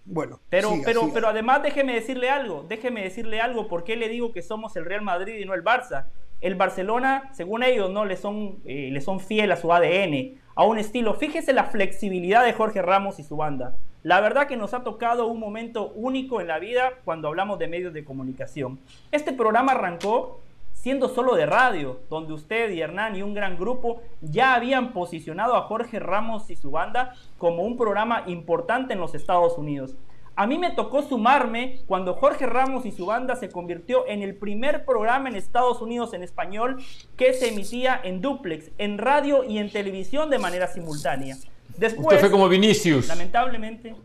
Bueno, 0.06 0.40
Pero, 0.50 0.70
siga, 0.72 0.84
pero, 0.86 1.02
siga. 1.02 1.14
pero 1.14 1.28
además 1.28 1.62
déjeme 1.64 1.94
decirle 1.94 2.30
algo, 2.30 2.66
déjeme 2.68 3.04
decirle 3.04 3.40
algo, 3.40 3.68
¿por 3.68 3.84
qué 3.84 3.96
le 3.96 4.10
digo 4.10 4.34
que 4.34 4.42
somos 4.42 4.76
el 4.76 4.86
Real 4.86 5.02
Madrid 5.04 5.36
y 5.40 5.46
no 5.46 5.54
el 5.54 5.64
Barça? 5.64 6.06
El 6.42 6.56
Barcelona, 6.56 7.30
según 7.34 7.62
ellos, 7.64 7.92
no 7.92 8.04
le 8.06 8.18
son, 8.18 8.58
eh, 8.66 8.90
le 8.92 9.00
son 9.02 9.20
fiel 9.20 9.52
a 9.52 9.58
su 9.58 9.72
ADN, 9.72 10.40
a 10.56 10.64
un 10.64 10.80
estilo. 10.80 11.14
Fíjese 11.14 11.54
la 11.54 11.66
flexibilidad 11.66 12.44
de 12.44 12.54
Jorge 12.54 12.82
Ramos 12.82 13.20
y 13.20 13.24
su 13.24 13.38
banda. 13.38 13.78
La 14.02 14.20
verdad 14.22 14.48
que 14.48 14.58
nos 14.58 14.74
ha 14.74 14.84
tocado 14.84 15.28
un 15.28 15.40
momento 15.40 15.92
único 15.92 16.42
en 16.42 16.48
la 16.48 16.58
vida 16.58 16.94
cuando 17.06 17.28
hablamos 17.28 17.60
de 17.60 17.68
medios 17.68 17.94
de 17.94 18.04
comunicación. 18.04 18.80
Este 19.12 19.32
programa 19.34 19.74
arrancó 19.74 20.42
siendo 20.82 21.10
solo 21.10 21.36
de 21.36 21.46
radio, 21.46 22.00
donde 22.10 22.34
usted 22.34 22.72
y 22.72 22.82
Hernán 22.82 23.16
y 23.16 23.22
un 23.22 23.36
gran 23.36 23.56
grupo 23.56 24.02
ya 24.20 24.56
habían 24.56 24.94
posicionado 24.94 25.56
a 25.56 25.62
Jorge 25.62 26.00
Ramos 26.00 26.50
y 26.50 26.56
su 26.56 26.72
banda 26.72 27.14
como 27.38 27.62
un 27.62 27.78
programa 27.78 28.24
importante 28.26 28.94
en 28.94 29.00
los 29.00 29.14
Estados 29.14 29.60
Unidos. 29.60 29.96
A 30.36 30.48
mí 30.48 30.58
me 30.58 30.72
tocó 30.72 31.04
sumarme 31.04 31.82
cuando 31.86 32.16
Jorge 32.16 32.48
Ramos 32.48 32.88
y 32.88 32.92
su 32.92 33.06
banda 33.06 33.36
se 33.36 33.50
convirtió 33.50 34.08
en 34.08 34.24
el 34.24 34.34
primer 34.36 34.84
programa 34.84 35.30
en 35.30 35.36
Estados 35.36 35.82
Unidos 35.84 36.14
en 36.14 36.24
español 36.24 36.78
que 37.16 37.34
se 37.34 37.50
emitía 37.50 38.00
en 38.04 38.22
duplex, 38.22 38.72
en 38.80 38.98
radio 38.98 39.44
y 39.44 39.60
en 39.60 39.72
televisión 39.72 40.32
de 40.32 40.40
manera 40.40 40.66
simultánea. 40.68 41.36
Después, 41.78 42.08
Usted 42.08 42.20
fue 42.22 42.32
como 42.32 42.50
Vinicius. 42.50 43.08
Lamentablemente. 43.08 43.96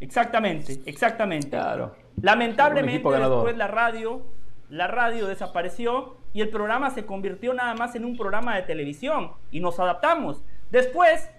Exactamente, 0.00 0.80
exactamente. 0.86 1.50
Claro. 1.50 1.94
Lamentablemente 2.22 3.06
después 3.06 3.56
la 3.58 3.66
radio, 3.66 4.22
la 4.68 4.86
radio 4.86 5.26
desapareció 5.26 6.16
y 6.32 6.40
el 6.40 6.50
programa 6.50 6.90
se 6.90 7.06
convirtió 7.06 7.54
nada 7.54 7.74
más 7.74 7.94
en 7.94 8.04
un 8.04 8.16
programa 8.16 8.56
de 8.56 8.62
televisión 8.62 9.32
y 9.50 9.60
nos 9.60 9.78
adaptamos. 9.78 10.42
Después 10.70 11.30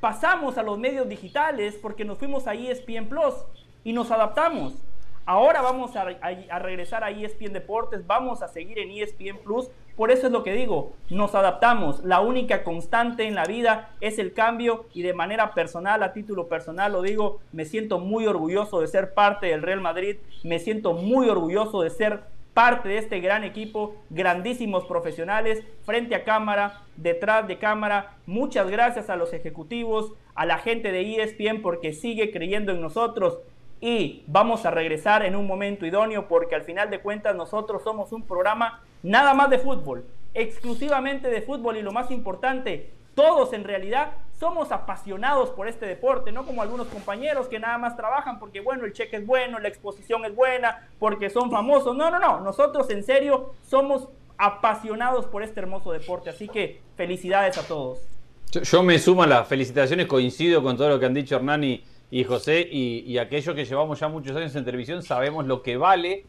pasamos 0.00 0.56
a 0.58 0.62
los 0.62 0.78
medios 0.78 1.08
digitales 1.08 1.78
porque 1.80 2.04
nos 2.04 2.18
fuimos 2.18 2.46
a 2.46 2.54
ESPN 2.54 3.08
Plus 3.08 3.34
y 3.84 3.92
nos 3.92 4.10
adaptamos. 4.10 4.74
Ahora 5.26 5.60
vamos 5.60 5.94
a, 5.94 6.04
regresar 6.04 7.04
a 7.04 7.10
ESPN 7.10 7.52
Deportes, 7.52 8.06
vamos 8.06 8.42
a 8.42 8.48
seguir 8.48 8.78
en 8.78 8.90
ESPN 8.90 9.38
Plus. 9.44 9.68
Por 9.94 10.10
eso 10.10 10.26
es 10.26 10.32
lo 10.32 10.42
que 10.42 10.54
digo, 10.54 10.94
nos 11.10 11.34
adaptamos. 11.34 12.02
La 12.02 12.20
única 12.20 12.64
constante 12.64 13.28
en 13.28 13.34
la 13.34 13.44
vida 13.44 13.90
es 14.00 14.18
el 14.18 14.32
cambio 14.32 14.86
y 14.94 15.02
de 15.02 15.12
manera 15.12 15.52
personal, 15.52 16.02
a 16.02 16.14
título 16.14 16.48
personal 16.48 16.92
lo 16.92 17.02
digo, 17.02 17.40
me 17.52 17.66
siento 17.66 18.00
muy 18.00 18.26
orgulloso 18.26 18.80
de 18.80 18.88
ser 18.88 19.12
parte 19.12 19.48
del 19.48 19.62
Real 19.62 19.80
Madrid, 19.80 20.16
me 20.42 20.58
siento 20.58 20.94
muy 20.94 21.28
orgulloso 21.28 21.82
de 21.82 21.90
ser 21.90 22.22
parte 22.54 22.88
de 22.88 22.98
este 22.98 23.20
gran 23.20 23.44
equipo, 23.44 23.96
grandísimos 24.10 24.84
profesionales, 24.84 25.62
frente 25.84 26.14
a 26.14 26.24
cámara, 26.24 26.82
detrás 26.96 27.46
de 27.46 27.58
cámara. 27.58 28.16
Muchas 28.26 28.70
gracias 28.70 29.10
a 29.10 29.16
los 29.16 29.32
ejecutivos, 29.32 30.12
a 30.34 30.46
la 30.46 30.58
gente 30.58 30.92
de 30.92 31.22
ESPN 31.22 31.62
porque 31.62 31.92
sigue 31.92 32.30
creyendo 32.30 32.72
en 32.72 32.80
nosotros 32.80 33.38
y 33.80 34.24
vamos 34.26 34.66
a 34.66 34.70
regresar 34.70 35.24
en 35.24 35.36
un 35.36 35.46
momento 35.46 35.86
idóneo 35.86 36.28
porque 36.28 36.54
al 36.54 36.62
final 36.62 36.90
de 36.90 37.00
cuentas 37.00 37.34
nosotros 37.34 37.82
somos 37.82 38.12
un 38.12 38.22
programa 38.22 38.82
nada 39.02 39.32
más 39.32 39.48
de 39.48 39.58
fútbol, 39.58 40.04
exclusivamente 40.34 41.30
de 41.30 41.42
fútbol 41.42 41.78
y 41.78 41.82
lo 41.82 41.92
más 41.92 42.10
importante, 42.10 42.90
todos 43.14 43.52
en 43.52 43.64
realidad 43.64 44.12
somos 44.40 44.72
apasionados 44.72 45.50
por 45.50 45.68
este 45.68 45.84
deporte, 45.84 46.32
no 46.32 46.46
como 46.46 46.62
algunos 46.62 46.88
compañeros 46.88 47.46
que 47.46 47.58
nada 47.58 47.76
más 47.76 47.94
trabajan 47.94 48.38
porque 48.38 48.62
bueno, 48.62 48.86
el 48.86 48.94
cheque 48.94 49.18
es 49.18 49.26
bueno, 49.26 49.58
la 49.58 49.68
exposición 49.68 50.24
es 50.24 50.34
buena, 50.34 50.88
porque 50.98 51.28
son 51.28 51.50
famosos. 51.50 51.94
No, 51.94 52.10
no, 52.10 52.18
no, 52.18 52.40
nosotros 52.40 52.88
en 52.88 53.04
serio 53.04 53.52
somos 53.62 54.08
apasionados 54.38 55.26
por 55.26 55.42
este 55.42 55.60
hermoso 55.60 55.92
deporte, 55.92 56.30
así 56.30 56.48
que 56.48 56.80
felicidades 56.96 57.58
a 57.58 57.68
todos. 57.68 57.98
Yo, 58.50 58.82
me 58.82 58.98
sumo 58.98 59.24
a 59.24 59.26
las 59.26 59.46
felicitaciones, 59.46 60.06
coincido 60.06 60.62
con 60.62 60.78
todo 60.78 60.88
lo 60.88 60.98
que 60.98 61.04
han 61.04 61.14
dicho 61.14 61.36
Hernán 61.36 61.62
y, 61.62 62.24
José, 62.24 62.66
y, 62.68 63.18
aquellos 63.18 63.54
que 63.54 63.66
llevamos 63.66 64.00
ya 64.00 64.08
muchos 64.08 64.34
años 64.34 64.56
en 64.56 64.64
televisión 64.64 65.02
sabemos 65.02 65.46
lo 65.46 65.62
que 65.62 65.76
vale 65.76 66.24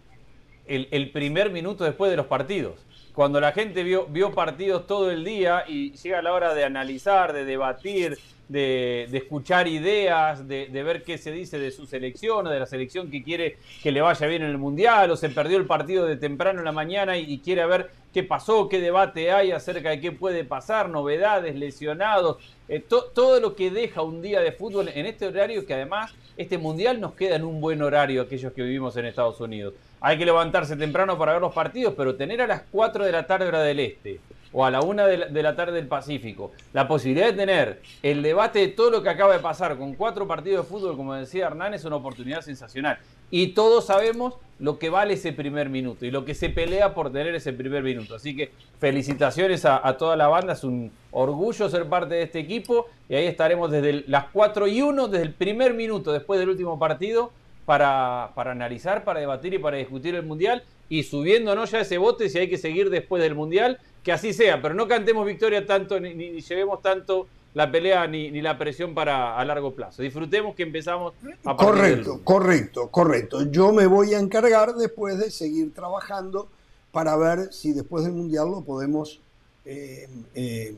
el 0.68 1.12
primer 1.12 1.50
minuto 1.50 1.86
después 1.86 2.12
de 2.12 2.18
los 2.18 2.26
partidos. 2.26 2.86
Cuando 3.14 3.42
la 3.42 3.52
gente 3.52 3.84
vio, 3.84 4.06
vio 4.08 4.32
partidos 4.32 4.88
todo 4.88 5.12
el 5.12 5.24
día 5.26 5.66
y 5.68 5.92
llega 5.92 6.22
la 6.22 6.34
hora 6.34 6.54
de 6.54 6.64
analizar, 6.64 7.34
de 7.34 7.44
debatir, 7.44 8.18
de, 8.48 9.08
escuchar 9.12 9.68
ideas, 9.68 10.48
de, 10.48 10.68
ver 10.72 11.04
qué 11.04 11.18
se 11.18 11.32
dice 11.32 11.58
de 11.60 11.72
su 11.72 11.86
selección 11.86 12.48
o 12.48 12.50
de 12.50 12.60
la 12.60 12.66
selección 12.66 13.10
que 13.10 13.24
quiere 13.24 13.58
que 13.82 13.92
le 13.92 14.02
vaya 14.02 14.28
bien 14.28 14.44
en 14.44 14.50
el 14.50 14.58
Mundial, 14.58 15.12
o 15.12 15.16
se 15.18 15.30
perdió 15.30 15.58
el 15.58 15.66
partido 15.66 16.06
de 16.06 16.18
temprano 16.18 16.60
en 16.60 16.66
la 16.66 16.72
mañana 16.72 17.18
y, 17.18 17.40
quiere 17.40 17.66
ver 17.66 17.92
qué 18.14 18.24
pasó, 18.24 18.68
qué 18.68 18.80
debate 18.80 19.32
hay 19.32 19.52
acerca 19.52 19.90
de 19.90 20.02
qué 20.02 20.12
puede 20.12 20.44
pasar, 20.44 20.90
novedades, 20.90 21.56
lesionados, 21.56 22.38
eh, 22.68 22.80
to- 22.80 23.06
todo 23.14 23.40
lo 23.40 23.56
que 23.56 23.72
deja 23.72 24.02
un 24.02 24.22
día 24.22 24.42
de 24.42 24.52
fútbol 24.52 24.90
en 24.94 25.06
este 25.06 25.28
horario 25.28 25.66
que 25.66 25.74
además 25.74 26.14
este 26.38 26.58
mundial 26.58 27.00
nos 27.00 27.14
queda 27.14 27.36
en 27.36 27.44
un 27.44 27.62
buen 27.62 27.82
horario 27.82 28.22
aquellos 28.22 28.52
que 28.54 28.64
vivimos 28.64 28.96
en 28.98 29.06
Estados 29.06 29.40
Unidos. 29.40 29.74
Hay 30.02 30.18
que 30.18 30.26
levantarse 30.26 30.76
temprano 30.76 31.18
para 31.18 31.34
ver 31.34 31.42
los 31.42 31.54
partidos, 31.54 31.94
pero 31.96 32.16
tener 32.16 32.42
a 32.42 32.48
las 32.48 32.64
4 32.72 33.06
de 33.06 33.12
la 33.12 33.28
tarde 33.28 33.48
hora 33.48 33.62
del 33.62 33.80
este 33.80 34.20
o 34.54 34.66
a 34.66 34.72
la 34.72 34.82
una 34.82 35.08
de 35.08 35.18
la, 35.18 35.26
de 35.28 35.44
la 35.44 35.56
tarde 35.56 35.74
del 35.74 35.88
Pacífico, 35.88 36.52
la 36.74 36.88
posibilidad 36.88 37.28
de 37.28 37.34
tener 37.34 37.82
el 38.04 38.22
debate 38.22 38.60
de 38.60 38.68
todo 38.68 38.92
lo 38.92 39.04
que 39.04 39.10
acaba 39.10 39.34
de 39.34 39.40
pasar 39.40 39.78
con 39.78 39.94
cuatro 39.94 40.28
partidos 40.28 40.66
de 40.66 40.70
fútbol, 40.70 40.98
como 40.98 41.14
decía 41.14 41.48
Hernán, 41.48 41.74
es 41.74 41.86
una 41.86 41.96
oportunidad 41.98 42.42
sensacional. 42.42 42.98
Y 43.30 43.50
todos 43.50 43.86
sabemos 43.86 44.36
lo 44.60 44.78
que 44.78 44.90
vale 44.90 45.14
ese 45.14 45.32
primer 45.32 45.70
minuto 45.70 46.06
y 46.06 46.12
lo 46.12 46.26
que 46.26 46.36
se 46.36 46.50
pelea 46.50 46.94
por 46.94 47.12
tener 47.12 47.34
ese 47.34 47.54
primer 47.54 47.82
minuto. 47.82 48.16
Así 48.16 48.36
que 48.36 48.52
felicitaciones 48.80 49.64
a, 49.66 49.98
toda 49.98 50.18
la 50.18 50.28
banda, 50.28 50.54
es 50.54 50.64
un 50.64 50.92
orgullo 51.12 51.70
ser 51.70 51.86
parte 51.88 52.16
de 52.16 52.24
este 52.24 52.40
equipo 52.40 52.88
y 53.08 53.16
ahí 53.16 53.26
estaremos 53.26 53.72
desde 53.72 54.04
las 54.08 54.26
4 54.34 54.68
y 54.68 54.82
1, 54.82 55.08
desde 55.08 55.26
el 55.26 55.34
primer 55.34 55.74
minuto 55.74 56.12
después 56.12 56.40
del 56.40 56.50
último 56.50 56.78
partido, 56.78 57.32
para, 57.66 58.32
para 58.36 58.52
analizar, 58.52 59.04
para 59.04 59.20
debatir 59.20 59.54
y 59.54 59.60
para 59.60 59.78
discutir 59.78 60.16
el 60.16 60.24
Mundial 60.24 60.64
y 60.90 61.04
subiéndonos 61.04 61.72
ya 61.72 61.82
ese 61.82 61.98
bote 61.98 62.30
si 62.30 62.38
hay 62.40 62.50
que 62.50 62.58
seguir 62.58 62.90
después 62.90 63.22
del 63.24 63.36
Mundial, 63.36 63.80
que 64.04 64.12
así 64.12 64.34
sea, 64.34 64.62
pero 64.62 64.74
no 64.74 64.88
cantemos 64.88 65.26
victoria 65.26 65.66
tanto 65.66 66.00
ni, 66.00 66.14
ni- 66.14 66.32
ni 66.32 66.42
llevemos 66.42 66.82
tanto 66.82 67.28
la 67.54 67.70
pelea 67.72 68.08
ni, 68.08 68.32
ni 68.32 68.42
la 68.42 68.58
presión 68.58 68.94
para 68.94 69.38
a 69.38 69.46
largo 69.46 69.72
plazo. 69.74 70.02
Disfrutemos 70.02 70.56
que 70.56 70.64
empezamos 70.64 71.14
a 71.22 71.28
del 71.28 71.56
Correcto, 71.58 72.22
correcto, 72.24 72.88
correcto. 72.90 73.52
Yo 73.52 73.72
me 73.74 73.86
voy 73.88 74.14
a 74.14 74.20
encargar 74.20 74.74
después 74.76 75.18
de 75.20 75.30
seguir 75.32 75.74
trabajando 75.74 76.48
para 76.92 77.16
ver 77.18 77.54
si 77.54 77.74
después 77.74 78.04
del 78.06 78.14
Mundial 78.14 78.50
lo 78.52 78.62
podemos 78.62 79.20
eh, 79.66 80.08
eh, 80.34 80.76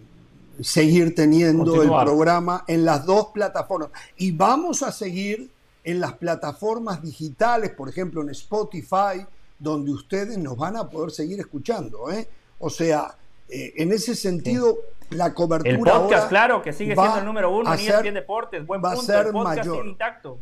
seguir 0.62 1.16
teniendo 1.16 1.72
Continuar. 1.72 2.02
el 2.08 2.14
programa 2.14 2.64
en 2.68 2.86
las 2.86 3.06
dos 3.06 3.28
plataformas. 3.34 3.90
Y 4.18 4.32
vamos 4.32 4.84
a 4.84 4.92
seguir 4.92 5.50
en 5.84 6.00
las 6.00 6.14
plataformas 6.14 7.02
digitales, 7.02 7.72
por 7.72 7.90
ejemplo 7.90 8.22
en 8.22 8.30
Spotify, 8.30 9.26
donde 9.60 9.92
ustedes 9.92 10.38
nos 10.38 10.58
van 10.58 10.78
a 10.78 10.90
poder 10.90 11.12
seguir 11.12 11.40
escuchando. 11.40 12.12
¿eh? 12.12 12.28
O 12.60 12.70
sea, 12.70 13.16
eh, 13.50 13.74
en 13.78 13.92
ese 13.92 14.16
sentido, 14.16 14.78
la 15.10 15.34
cobertura 15.34 15.72
El 15.72 15.78
podcast, 15.80 16.14
ahora 16.14 16.28
claro, 16.30 16.62
que 16.62 16.74
sigue 16.74 16.96
siendo 16.96 17.18
el 17.20 17.26
número 17.26 17.56
uno 17.56 17.70
a 17.70 17.76
en 17.76 17.80
E 17.82 17.84
ser- 17.84 17.96
ESPN 17.96 18.14
Deportes. 18.16 18.66
Buen 18.66 18.82
va 18.84 18.92
a 18.92 18.96
punto. 18.96 19.12
ser 19.12 19.28
el 19.28 19.32
podcast 19.34 19.58
mayor. 19.68 19.88
intacto. 19.88 20.40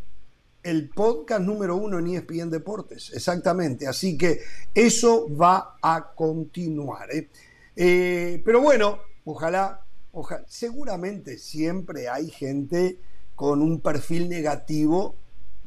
el 0.64 0.90
podcast 0.90 1.42
número 1.42 1.76
uno 1.76 1.98
en 2.00 2.08
E 2.08 2.16
ESPN 2.18 2.50
Deportes, 2.52 3.12
exactamente. 3.14 3.88
Así 3.88 4.18
que 4.18 4.42
eso 4.76 5.28
va 5.36 5.76
a 5.82 6.12
continuar. 6.14 7.10
¿eh? 7.12 7.30
Eh, 7.76 8.42
pero 8.46 8.62
bueno, 8.62 9.00
ojalá, 9.26 9.82
ojalá, 10.14 10.44
seguramente 10.48 11.38
siempre 11.40 12.08
hay 12.10 12.30
gente 12.30 13.00
con 13.36 13.62
un 13.62 13.80
perfil 13.82 14.30
negativo 14.30 15.16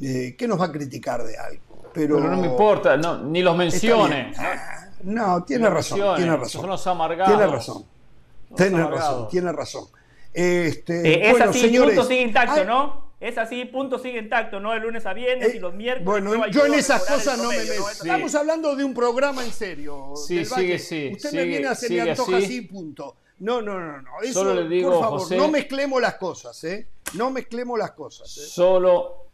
eh, 0.00 0.34
que 0.36 0.48
nos 0.48 0.60
va 0.60 0.66
a 0.66 0.72
criticar 0.72 1.22
de 1.24 1.36
algo. 1.36 1.62
Pero, 1.92 2.16
Pero 2.16 2.28
no 2.30 2.36
me 2.38 2.46
importa, 2.48 2.96
no, 2.96 3.18
ni 3.18 3.42
los 3.42 3.56
mencione. 3.56 4.30
Bien. 4.30 4.34
No, 5.04 5.44
tiene 5.44 5.64
Ni 5.68 5.74
razón, 5.74 5.98
mencione, 5.98 6.16
tiene 6.22 6.36
razón. 6.36 6.60
Son 6.62 6.70
los 6.70 6.86
amargados. 6.86 7.36
Tiene 7.36 7.52
razón. 7.52 7.84
Los 8.50 8.56
Tiene 8.58 8.84
razón, 8.86 9.28
tiene 9.28 9.52
razón. 9.52 9.84
Este, 10.32 11.08
Eh, 11.08 11.26
es 11.26 11.30
bueno, 11.32 11.50
así, 11.50 11.60
señores, 11.60 11.94
punto 11.94 12.08
sigue 12.08 12.22
intacto, 12.22 12.60
hay- 12.60 12.66
¿no? 12.66 13.04
Es 13.20 13.38
así, 13.38 13.64
punto 13.64 13.98
sigue 13.98 14.18
intacto, 14.18 14.60
¿no? 14.60 14.72
De 14.72 14.80
lunes 14.80 15.06
a 15.06 15.14
viernes 15.14 15.54
y 15.54 15.58
los 15.58 15.72
miércoles. 15.72 16.04
Bueno, 16.04 16.34
no 16.34 16.48
yo 16.48 16.66
en 16.66 16.74
esas 16.74 17.08
el 17.08 17.14
cosas 17.14 17.38
no 17.38 17.48
me 17.50 17.58
meto. 17.58 17.88
Estamos 17.90 18.34
hablando 18.34 18.74
de 18.76 18.84
un 18.84 18.92
programa 18.92 19.44
en 19.44 19.52
serio. 19.52 20.12
Sí, 20.16 20.36
del 20.36 20.46
sigue, 20.46 20.54
Valle. 20.56 20.78
sí, 20.78 21.10
Usted 21.14 21.32
me 21.32 21.44
viene 21.44 21.66
a 21.68 21.70
hacer 21.70 21.88
sigue 21.88 22.04
me 22.04 22.10
antoja 22.10 22.36
así. 22.36 22.44
así, 22.44 22.60
punto. 22.62 23.16
No, 23.38 23.62
no, 23.62 23.78
no, 23.80 24.02
no. 24.02 24.10
Eso, 24.22 24.40
Solo 24.40 24.54
le 24.54 24.68
digo, 24.68 24.90
por 24.92 25.00
favor, 25.00 25.20
José- 25.20 25.36
no 25.36 25.48
mezclemos 25.48 26.02
las 26.02 26.14
cosas, 26.16 26.62
¿eh? 26.64 26.86
No 27.14 27.30
mezclemos 27.30 27.78
las 27.78 27.92
cosas. 27.92 28.36
¿eh? 28.36 28.40
Solo, 28.46 29.26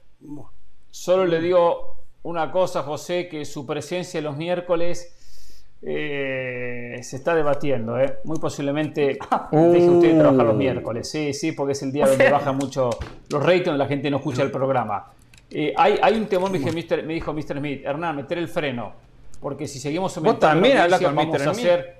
solo 0.90 1.26
le 1.26 1.40
digo 1.40 1.96
una 2.22 2.50
cosa, 2.50 2.82
José, 2.82 3.28
que 3.28 3.44
su 3.44 3.66
presencia 3.66 4.20
los 4.20 4.36
miércoles 4.36 5.16
eh, 5.82 6.98
se 7.02 7.16
está 7.16 7.34
debatiendo. 7.34 7.98
¿eh? 7.98 8.18
Muy 8.24 8.38
posiblemente 8.38 9.18
deje 9.52 9.88
usted 9.88 10.12
de 10.12 10.18
trabajar 10.18 10.46
los 10.46 10.56
miércoles. 10.56 11.10
Sí, 11.10 11.32
sí, 11.32 11.52
porque 11.52 11.72
es 11.72 11.82
el 11.82 11.92
día 11.92 12.06
donde 12.06 12.30
bajan 12.30 12.56
mucho 12.56 12.90
los 13.30 13.42
ratings, 13.44 13.78
la 13.78 13.86
gente 13.86 14.10
no 14.10 14.18
escucha 14.18 14.42
el 14.42 14.50
programa. 14.50 15.12
Eh, 15.50 15.72
hay, 15.76 15.98
hay 16.02 16.14
un 16.14 16.26
temor, 16.26 16.50
me, 16.50 16.58
me 16.58 17.14
dijo 17.14 17.32
Mr. 17.32 17.58
Smith, 17.58 17.84
Hernán, 17.84 18.16
meter 18.16 18.38
el 18.38 18.48
freno. 18.48 18.92
Porque 19.40 19.66
si 19.66 19.78
seguimos 19.78 20.16
aumentando 20.16 20.46
también 20.46 20.76
la 20.76 20.98
vamos 20.98 21.34
a 21.34 21.38
Smith. 21.38 21.46
hacer... 21.46 21.99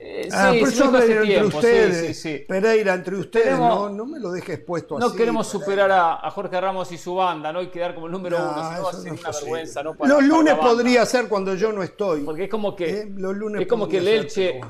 Eh, 0.00 0.28
Ah, 0.32 0.50
sí, 0.52 0.58
sí, 0.58 0.64
eso 0.64 0.90
no 0.92 0.98
entre 1.00 1.22
tiempo, 1.22 1.56
ustedes, 1.58 2.06
sí, 2.06 2.14
sí. 2.14 2.44
Pereira, 2.46 2.94
entre 2.94 3.16
ustedes, 3.16 3.46
Queremos- 3.46 3.90
no, 3.90 3.90
no 3.90 4.06
me 4.06 4.20
lo 4.20 4.30
deje 4.30 4.52
expuesto 4.54 4.96
No 4.96 5.06
así. 5.06 5.16
queremos 5.16 5.48
Pereira. 5.48 5.64
superar 5.66 5.90
a, 5.90 6.26
a 6.26 6.30
Jorge 6.30 6.60
Ramos 6.60 6.92
y 6.92 6.98
su 6.98 7.14
banda, 7.16 7.52
¿no? 7.52 7.60
Y 7.62 7.66
quedar 7.68 7.94
como 7.94 8.06
el 8.06 8.12
número 8.12 8.38
No, 8.38 8.44
uno, 8.44 8.52
no 8.54 8.60
va 8.84 8.90
a 8.90 8.92
ser 8.92 9.08
no 9.08 9.14
es 9.14 9.20
una 9.20 9.30
vergüenza, 9.32 9.82
¿no? 9.82 9.94
Para- 9.94 10.14
Los 10.14 10.22
lunes 10.22 10.54
podría 10.54 11.04
ser 11.04 11.26
cuando 11.28 11.54
yo 11.56 11.72
no 11.72 11.82
estoy. 11.82 12.20
Porque 12.20 12.44
es 12.44 12.50
como 12.50 12.76
que, 12.76 12.90
Eh, 13.00 13.12
los 13.16 13.36
lunes 13.36 13.62
es 13.62 13.66
como 13.66 13.88
que 13.88 13.98
el 13.98 14.06
Elche, 14.06 14.60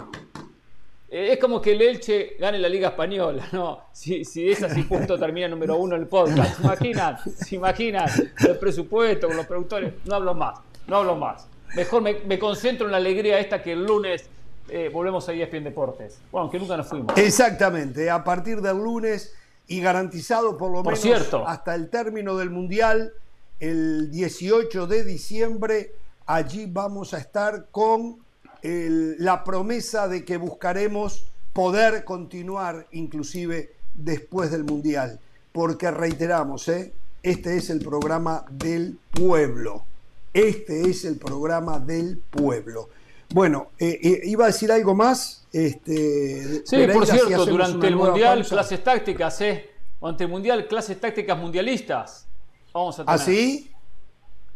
eh, 1.11 1.33
es 1.33 1.39
como 1.39 1.61
que 1.61 1.73
el 1.73 1.83
Elche 1.83 2.37
gane 2.39 2.59
la 2.59 2.69
Liga 2.69 2.89
Española, 2.89 3.47
¿no? 3.53 3.81
Si, 3.93 4.25
si 4.25 4.51
es 4.51 4.63
así, 4.63 4.85
justo 4.89 5.19
termina 5.19 5.49
número 5.49 5.77
uno 5.77 5.95
en 5.97 6.03
el 6.03 6.09
podcast. 6.09 6.57
¿Se 6.57 6.63
imaginan? 6.63 7.19
¿Se 7.37 7.55
imaginan? 7.57 8.09
El 8.47 8.59
presupuesto, 8.59 9.27
con 9.29 9.37
los 9.37 9.47
productores. 9.47 9.93
No 10.07 10.17
hablo 10.17 10.35
más, 10.35 10.59
no 10.87 10.97
hablo 10.97 11.17
más. 11.17 11.47
Mejor 11.77 12.01
me, 12.03 12.15
me 12.27 12.39
concentro 12.39 12.87
en 12.87 12.93
la 12.93 12.97
alegría 12.99 13.39
esta 13.39 13.63
que 13.63 13.73
el 13.73 13.85
lunes 13.85 14.29
eh, 14.69 14.91
volvemos 14.93 15.29
a 15.29 15.33
ESPN 15.33 15.65
Deportes. 15.65 16.19
Bueno, 16.31 16.43
aunque 16.45 16.59
nunca 16.59 16.77
nos 16.77 16.89
fuimos. 16.89 17.17
Exactamente, 17.17 18.11
a 18.11 18.23
partir 18.25 18.61
del 18.61 18.77
lunes 18.79 19.33
y 19.67 19.81
garantizado 19.81 20.57
por 20.57 20.71
lo 20.71 20.77
Por 20.83 20.93
menos 20.93 21.01
cierto. 21.01 21.47
hasta 21.47 21.75
el 21.75 21.89
término 21.91 22.37
del 22.37 22.51
Mundial, 22.51 23.13
el 23.61 24.11
18 24.11 24.87
de 24.87 25.05
diciembre, 25.05 25.93
allí 26.27 26.67
vamos 26.67 27.13
a 27.15 27.19
estar 27.19 27.67
con 27.71 28.19
el- 28.63 29.17
la 29.23 29.45
promesa 29.45 30.09
de 30.09 30.25
que 30.25 30.37
buscaremos 30.37 31.27
poder 31.53 32.05
continuar 32.05 32.87
inclusive 32.93 33.73
después 33.95 34.51
del 34.51 34.65
Mundial, 34.65 35.19
porque 35.53 35.91
reiteramos, 35.91 36.69
¿eh? 36.69 36.93
este 37.23 37.57
es 37.57 37.69
el 37.71 37.81
programa 37.81 38.45
del 38.51 38.99
pueblo, 39.13 39.85
este 40.33 40.89
es 40.89 41.05
el 41.05 41.19
programa 41.19 41.81
del 41.81 42.19
pueblo. 42.31 42.89
Bueno, 43.31 43.71
eh, 43.79 43.99
eh, 44.03 44.21
iba 44.25 44.45
a 44.45 44.47
decir 44.49 44.73
algo 44.73 44.95
más. 44.95 45.47
Este, 45.53 46.67
Sí, 46.67 46.87
por 46.93 47.07
cierto, 47.07 47.47
durante 47.47 47.87
el 47.87 47.97
Mundial, 47.97 48.39
pausa. 48.39 48.49
clases 48.55 48.83
tácticas, 48.85 49.41
¿eh? 49.43 49.71
Durante 50.01 50.25
el 50.25 50.31
Mundial, 50.31 50.67
clases 50.67 51.01
tácticas 51.01 51.39
mundialistas. 51.39 52.27
Vamos 52.73 52.99
a 52.99 53.05
tener. 53.05 53.21
¿Ah, 53.21 53.23
sí? 53.23 53.71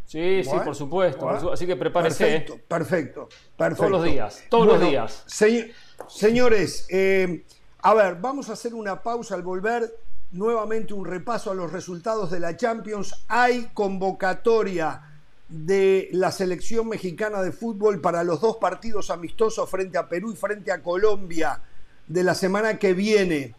Sí, 0.07 0.43
sí, 0.45 0.51
por 0.65 0.75
supuesto. 0.75 1.21
por 1.21 1.29
bueno. 1.33 1.41
su- 1.41 1.53
Así 1.53 1.67
que 1.67 1.77
prepárese. 1.77 2.25
Perfecto, 2.25 2.55
¿eh? 2.55 2.65
perfecto, 2.69 3.29
perfecto. 3.57 3.77
Todos 3.87 3.91
los 3.91 4.05
días, 4.05 4.43
todos 4.51 4.67
los 4.67 4.81
días. 4.81 5.23
se- 5.27 5.73
señores, 6.09 6.87
eh, 6.91 7.45
a 7.81 7.95
ver, 7.95 8.17
vamos 8.17 8.51
a 8.51 8.53
hacer 8.55 8.75
una 8.75 9.03
pausa 9.03 9.35
al 9.35 9.43
volver. 9.43 9.91
Nuevamente 10.33 10.95
un 10.95 11.05
repaso 11.05 11.51
a 11.51 11.55
los 11.55 11.73
resultados 11.73 12.31
de 12.31 12.41
la 12.41 12.57
Champions. 12.57 13.25
Hay 13.29 13.69
convocatoria 13.75 15.12
de 15.53 16.09
la 16.13 16.33
selección 16.33 16.89
mexicana 16.89 17.43
de 17.43 17.53
fútbol 17.53 18.01
para 18.01 18.25
los 18.25 18.41
dos 18.41 18.57
partidos 18.57 19.11
amistosos 19.11 19.69
frente 19.69 19.99
a 19.99 20.09
Perú 20.09 20.33
y 20.33 20.37
frente 20.37 20.73
a 20.73 20.83
Colombia 20.83 21.61
de 22.07 22.23
la 22.23 22.35
semana 22.35 22.79
que 22.79 22.95
viene. 22.95 23.55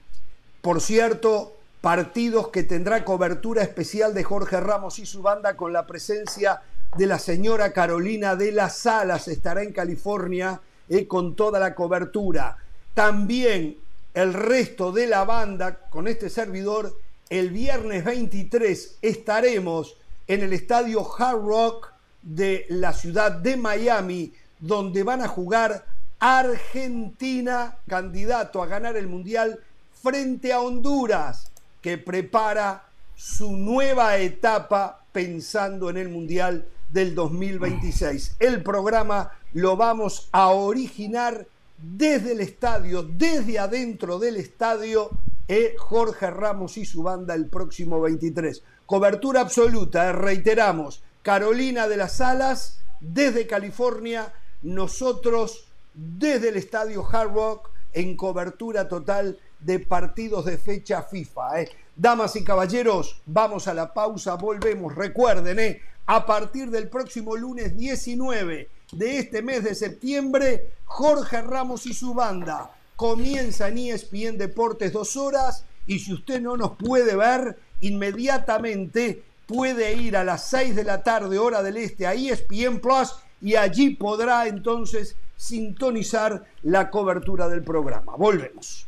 Por 0.62 0.82
cierto, 0.82 1.56
partidos 1.82 2.48
que 2.48 2.64
tendrá 2.64 3.06
cobertura 3.06 3.62
especial 3.62 4.16
de 4.16 4.24
Jorge 4.24 4.60
Ramos 4.60 4.98
y 4.98 5.06
su 5.06 5.22
banda 5.22 5.56
con 5.56 5.72
la 5.72 5.86
presencia 5.86 6.62
de 6.98 7.06
la 7.06 7.20
señora 7.20 7.74
Carolina 7.74 8.36
de 8.36 8.52
las 8.52 8.78
Salas. 8.78 9.28
Estará 9.28 9.62
en 9.62 9.72
California 9.72 10.62
eh, 10.90 11.08
con 11.08 11.36
toda 11.36 11.60
la 11.60 11.76
cobertura. 11.76 12.58
También 12.96 13.78
el 14.16 14.34
resto 14.34 14.92
de 14.92 15.06
la 15.06 15.26
banda 15.26 15.90
con 15.90 16.08
este 16.08 16.30
servidor. 16.32 16.98
El 17.30 17.52
viernes 17.52 18.04
23 18.04 18.98
estaremos 19.02 19.98
en 20.28 20.42
el 20.42 20.54
estadio 20.54 21.06
Hard 21.18 21.42
Rock 21.42 21.94
de 22.22 22.66
la 22.70 22.94
ciudad 22.94 23.32
de 23.32 23.58
Miami, 23.58 24.34
donde 24.60 25.04
van 25.04 25.22
a 25.22 25.28
jugar 25.28 25.86
Argentina, 26.20 27.78
candidato 27.88 28.64
a 28.64 28.68
ganar 28.68 28.96
el 28.96 29.08
Mundial, 29.08 29.60
frente 30.02 30.54
a 30.54 30.62
Honduras, 30.62 31.52
que 31.82 31.98
prepara 31.98 32.86
su 33.16 33.58
nueva 33.58 34.18
etapa 34.18 35.04
pensando 35.12 35.90
en 35.90 35.98
el 35.98 36.10
Mundial 36.10 36.66
del 36.90 37.14
2026. 37.14 38.38
El 38.40 38.64
programa 38.64 39.32
lo 39.54 39.76
vamos 39.76 40.30
a 40.32 40.50
originar 40.50 41.46
desde 41.78 42.32
el 42.32 42.40
estadio, 42.40 43.04
desde 43.04 43.60
adentro 43.60 44.18
del 44.18 44.38
estadio, 44.38 45.10
eh, 45.48 45.76
Jorge 45.78 46.32
Ramos 46.32 46.78
y 46.78 46.86
su 46.86 47.04
banda 47.04 47.36
el 47.36 47.48
próximo 47.48 48.00
23. 48.00 48.64
Cobertura 48.86 49.42
absoluta, 49.42 50.12
reiteramos, 50.12 51.04
Carolina 51.22 51.88
de 51.88 51.98
las 51.98 52.20
Alas, 52.22 52.80
desde 53.00 53.48
California, 53.48 54.34
nosotros 54.62 55.68
desde 55.94 56.50
el 56.50 56.58
estadio 56.58 57.06
Hard 57.10 57.34
Rock 57.34 57.70
en 57.94 58.18
cobertura 58.18 58.88
total 58.88 59.40
de 59.60 59.80
partidos 59.80 60.46
de 60.46 60.58
fecha 60.58 61.04
FIFA. 61.04 61.62
eh. 61.62 61.70
Damas 61.96 62.36
y 62.36 62.44
caballeros, 62.44 63.22
vamos 63.26 63.68
a 63.68 63.74
la 63.74 63.94
pausa, 63.94 64.36
volvemos. 64.36 64.96
Recuerden, 64.96 65.60
eh, 65.60 65.82
a 66.08 66.26
partir 66.26 66.70
del 66.70 66.90
próximo 66.90 67.38
lunes 67.38 67.78
19 67.78 68.70
de 68.92 69.18
este 69.20 69.42
mes 69.42 69.64
de 69.64 69.76
septiembre, 69.76 70.72
Jorge 70.86 71.42
Ramos 71.42 71.86
y 71.86 71.94
su 71.94 72.14
banda. 72.14 72.72
Comienza 72.96 73.70
en 73.70 73.78
ESPN 73.78 74.38
Deportes 74.38 74.92
dos 74.92 75.16
horas 75.16 75.66
y 75.86 76.00
si 76.00 76.14
usted 76.14 76.42
no 76.42 76.58
nos 76.58 76.78
puede 76.78 77.16
ver, 77.16 77.58
inmediatamente 77.88 79.24
puede 79.46 79.94
ir 79.94 80.18
a 80.18 80.24
las 80.24 80.50
6 80.50 80.76
de 80.76 80.84
la 80.84 81.04
tarde 81.04 81.38
hora 81.38 81.62
del 81.62 81.78
este 81.78 82.08
a 82.08 82.14
ESPN 82.14 82.80
Plus 82.80 83.14
y 83.42 83.56
allí 83.56 83.92
podrá 83.92 84.48
entonces 84.48 85.16
sintonizar 85.36 86.46
la 86.64 86.90
cobertura 86.90 87.50
del 87.50 87.64
programa. 87.64 88.16
Volvemos. 88.16 88.88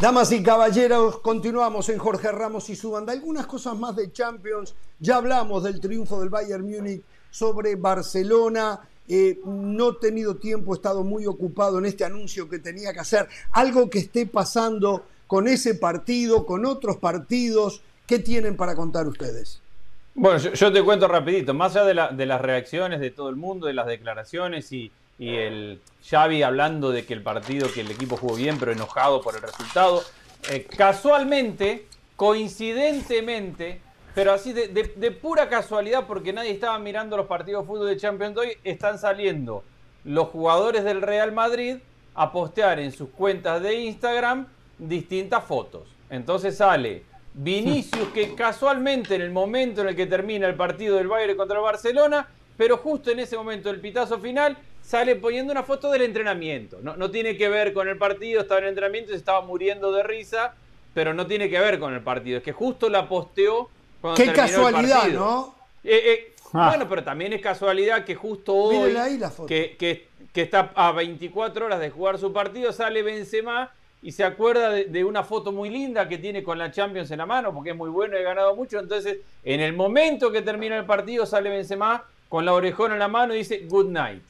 Damas 0.00 0.30
y 0.30 0.44
caballeros, 0.44 1.18
continuamos 1.18 1.88
en 1.88 1.98
Jorge 1.98 2.30
Ramos 2.30 2.70
y 2.70 2.76
su 2.76 2.92
banda. 2.92 3.12
Algunas 3.12 3.48
cosas 3.48 3.76
más 3.76 3.96
de 3.96 4.12
Champions. 4.12 4.76
Ya 5.00 5.16
hablamos 5.16 5.64
del 5.64 5.80
triunfo 5.80 6.20
del 6.20 6.28
Bayern 6.28 6.62
Múnich 6.62 7.02
sobre 7.32 7.74
Barcelona. 7.74 8.78
Eh, 9.08 9.40
no 9.44 9.90
he 9.90 9.94
tenido 9.94 10.36
tiempo, 10.36 10.72
he 10.72 10.76
estado 10.76 11.02
muy 11.02 11.26
ocupado 11.26 11.80
en 11.80 11.86
este 11.86 12.04
anuncio 12.04 12.48
que 12.48 12.60
tenía 12.60 12.92
que 12.92 13.00
hacer. 13.00 13.26
Algo 13.50 13.90
que 13.90 13.98
esté 13.98 14.26
pasando 14.26 15.04
con 15.26 15.48
ese 15.48 15.74
partido, 15.74 16.46
con 16.46 16.64
otros 16.64 16.98
partidos. 16.98 17.82
¿Qué 18.06 18.20
tienen 18.20 18.56
para 18.56 18.76
contar 18.76 19.08
ustedes? 19.08 19.60
Bueno, 20.14 20.38
yo, 20.38 20.72
te 20.72 20.82
cuento 20.84 21.08
rapidito. 21.08 21.54
Más 21.54 21.74
allá 21.74 22.10
de, 22.12 22.26
las 22.26 22.40
reacciones 22.40 23.00
de 23.00 23.10
todo 23.10 23.30
el 23.30 23.36
mundo, 23.36 23.66
de 23.66 23.72
las 23.72 23.88
declaraciones 23.88 24.70
y, 24.70 24.92
y 25.18 25.34
el 25.34 25.80
Xavi 26.08 26.42
hablando 26.42 26.90
de 26.90 27.04
que 27.04 27.14
el 27.14 27.22
partido, 27.22 27.72
que 27.72 27.80
el 27.80 27.90
equipo 27.90 28.16
jugó 28.16 28.36
bien, 28.36 28.58
pero 28.58 28.72
enojado 28.72 29.20
por 29.20 29.34
el 29.34 29.42
resultado. 29.42 30.02
Eh, 30.50 30.64
casualmente, 30.64 31.86
coincidentemente, 32.16 33.80
pero 34.14 34.32
así 34.32 34.52
de, 34.52 35.10
pura 35.10 35.48
casualidad, 35.48 36.06
porque 36.06 36.32
nadie 36.32 36.50
estaba 36.50 36.78
mirando 36.78 37.16
los 37.16 37.26
partidos 37.26 37.62
de 37.62 37.66
fútbol 37.66 37.88
de 37.88 37.96
Champions 37.96 38.36
hoy, 38.36 38.56
están 38.64 38.98
saliendo 38.98 39.64
los 40.04 40.28
jugadores 40.28 40.84
del 40.84 41.02
Real 41.02 41.32
Madrid 41.32 41.76
a 42.14 42.32
postear 42.32 42.80
en 42.80 42.92
sus 42.92 43.10
cuentas 43.10 43.62
de 43.62 43.74
Instagram 43.74 44.46
distintas 44.78 45.44
fotos. 45.44 45.88
Entonces 46.10 46.56
sale 46.56 47.04
Vinicius, 47.34 48.08
que 48.08 48.34
casualmente 48.34 49.14
en 49.14 49.22
el 49.22 49.30
momento 49.30 49.82
en 49.82 49.88
el 49.88 49.96
que 49.96 50.06
termina 50.06 50.48
el 50.48 50.54
partido 50.54 50.96
del 50.96 51.06
Bayern 51.06 51.36
contra 51.36 51.58
el 51.58 51.62
Barcelona, 51.62 52.28
pero 52.56 52.78
justo 52.78 53.12
en 53.12 53.20
ese 53.20 53.36
momento 53.36 53.68
del 53.68 53.80
pitazo 53.80 54.18
final, 54.18 54.58
sale 54.88 55.16
poniendo 55.16 55.52
una 55.52 55.64
foto 55.64 55.90
del 55.90 56.00
entrenamiento. 56.00 56.78
No, 56.80 56.96
no 56.96 57.10
tiene 57.10 57.36
que 57.36 57.50
ver 57.50 57.74
con 57.74 57.88
el 57.88 57.98
partido, 57.98 58.40
estaba 58.40 58.60
en 58.60 58.64
el 58.64 58.70
entrenamiento 58.70 59.10
y 59.10 59.14
se 59.16 59.18
estaba 59.18 59.42
muriendo 59.42 59.92
de 59.92 60.02
risa, 60.02 60.54
pero 60.94 61.12
no 61.12 61.26
tiene 61.26 61.50
que 61.50 61.60
ver 61.60 61.78
con 61.78 61.92
el 61.92 62.00
partido. 62.00 62.38
Es 62.38 62.42
que 62.42 62.52
justo 62.52 62.88
la 62.88 63.06
posteó 63.06 63.68
cuando 64.00 64.16
Qué 64.16 64.32
casualidad, 64.32 65.08
¿no? 65.08 65.54
Eh, 65.84 66.00
eh, 66.06 66.34
ah. 66.54 66.68
Bueno, 66.70 66.88
pero 66.88 67.04
también 67.04 67.34
es 67.34 67.42
casualidad 67.42 68.02
que 68.02 68.14
justo 68.14 68.54
hoy, 68.54 68.96
Que, 69.46 69.76
que, 69.78 70.08
que, 70.32 70.40
está 70.40 70.72
a 70.74 70.92
24 70.92 71.66
horas 71.66 71.80
de 71.80 71.90
jugar 71.90 72.16
su 72.16 72.32
partido, 72.32 72.72
sale 72.72 73.02
Benzema 73.02 73.70
y 74.00 74.12
se 74.12 74.24
acuerda 74.24 74.70
de, 74.70 74.86
de, 74.86 75.04
una 75.04 75.22
foto 75.22 75.52
muy 75.52 75.68
linda 75.68 76.08
que 76.08 76.16
tiene 76.16 76.42
con 76.42 76.56
la 76.56 76.70
Champions 76.70 77.10
en 77.10 77.18
la 77.18 77.26
mano, 77.26 77.52
porque 77.52 77.70
es 77.70 77.76
muy 77.76 77.90
bueno 77.90 78.16
y 78.16 78.20
ha 78.20 78.22
ganado 78.22 78.56
mucho. 78.56 78.78
Entonces, 78.78 79.18
en 79.44 79.60
el 79.60 79.74
momento 79.74 80.32
que 80.32 80.40
termina 80.40 80.78
el 80.78 80.86
partido, 80.86 81.26
sale 81.26 81.50
Benzema 81.50 82.04
con 82.30 82.46
la 82.46 82.54
orejona 82.54 82.94
en 82.94 83.00
la 83.00 83.08
mano 83.08 83.34
y 83.34 83.38
dice 83.38 83.66
good 83.68 83.90
night. 83.90 84.22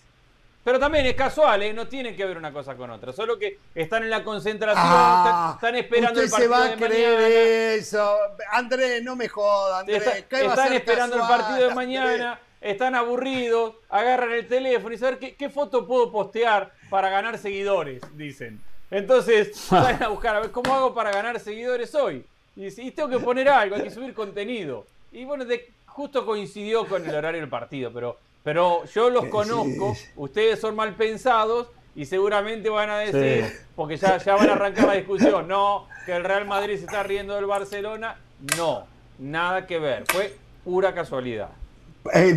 Pero 0.68 0.78
también 0.78 1.06
es 1.06 1.14
casual, 1.14 1.62
¿eh? 1.62 1.72
no 1.72 1.88
tiene 1.88 2.14
que 2.14 2.26
ver 2.26 2.36
una 2.36 2.52
cosa 2.52 2.74
con 2.76 2.90
otra. 2.90 3.10
Solo 3.14 3.38
que 3.38 3.58
están 3.74 4.02
en 4.02 4.10
la 4.10 4.22
concentración, 4.22 4.84
Ah, 4.86 5.52
están 5.54 5.76
esperando 5.76 6.20
el 6.20 6.26
usted 6.26 6.42
se 6.42 6.46
partido 6.46 6.50
va 6.50 6.62
a 6.62 6.68
de 6.68 6.76
creer 6.86 7.14
mañana. 7.18 7.72
eso. 7.72 8.16
Andrés, 8.52 9.02
no 9.02 9.16
me 9.16 9.28
joda, 9.30 9.78
Andrés. 9.78 10.06
Está- 10.06 10.22
¿qué 10.28 10.42
va 10.46 10.50
a 10.52 10.54
están 10.56 10.72
esperando 10.74 11.16
el 11.16 11.22
partido 11.22 11.68
de 11.70 11.74
mañana, 11.74 12.38
están 12.60 12.94
aburridos, 12.94 13.76
agarran 13.88 14.30
el 14.32 14.46
teléfono 14.46 14.94
y 14.94 14.98
saber 14.98 15.18
qué, 15.18 15.34
qué 15.36 15.48
foto 15.48 15.86
puedo 15.86 16.12
postear 16.12 16.70
para 16.90 17.08
ganar 17.08 17.38
seguidores, 17.38 18.02
dicen. 18.18 18.60
Entonces, 18.90 19.56
salen 19.56 20.02
a 20.02 20.08
buscar 20.08 20.36
a 20.36 20.40
ver 20.40 20.50
cómo 20.50 20.74
hago 20.74 20.92
para 20.94 21.10
ganar 21.12 21.40
seguidores 21.40 21.94
hoy. 21.94 22.26
Y, 22.56 22.64
dice, 22.64 22.82
y 22.82 22.90
tengo 22.90 23.08
que 23.08 23.20
poner 23.20 23.48
algo, 23.48 23.74
hay 23.76 23.84
que 23.84 23.90
subir 23.90 24.12
contenido. 24.12 24.84
Y 25.12 25.24
bueno, 25.24 25.46
de- 25.46 25.70
justo 25.86 26.26
coincidió 26.26 26.86
con 26.86 27.08
el 27.08 27.14
horario 27.14 27.40
del 27.40 27.48
partido, 27.48 27.90
pero, 27.90 28.18
pero 28.48 28.82
yo 28.86 29.10
los 29.10 29.24
Sí, 29.24 29.30
conozco, 29.30 29.94
sí. 29.94 30.06
ustedes 30.16 30.58
son 30.58 30.74
mal 30.74 30.94
pensados 30.94 31.66
y 31.94 32.06
seguramente 32.06 32.70
van 32.70 32.88
a 32.88 32.98
decir, 33.00 33.44
Sí. 33.44 33.56
porque 33.76 33.98
ya, 33.98 34.16
ya 34.16 34.36
van 34.36 34.48
a 34.48 34.52
arrancar 34.54 34.86
la 34.86 34.94
discusión, 34.94 35.46
no, 35.46 35.86
que 36.06 36.12
el 36.16 36.24
Real 36.24 36.46
Madrid 36.46 36.76
se 36.78 36.86
está 36.86 37.02
riendo 37.02 37.34
del 37.34 37.44
Barcelona. 37.44 38.16
No, 38.56 38.86
nada 39.18 39.66
que 39.66 39.78
ver, 39.78 40.04
fue 40.10 40.34
pura 40.64 40.94
casualidad. 40.94 41.50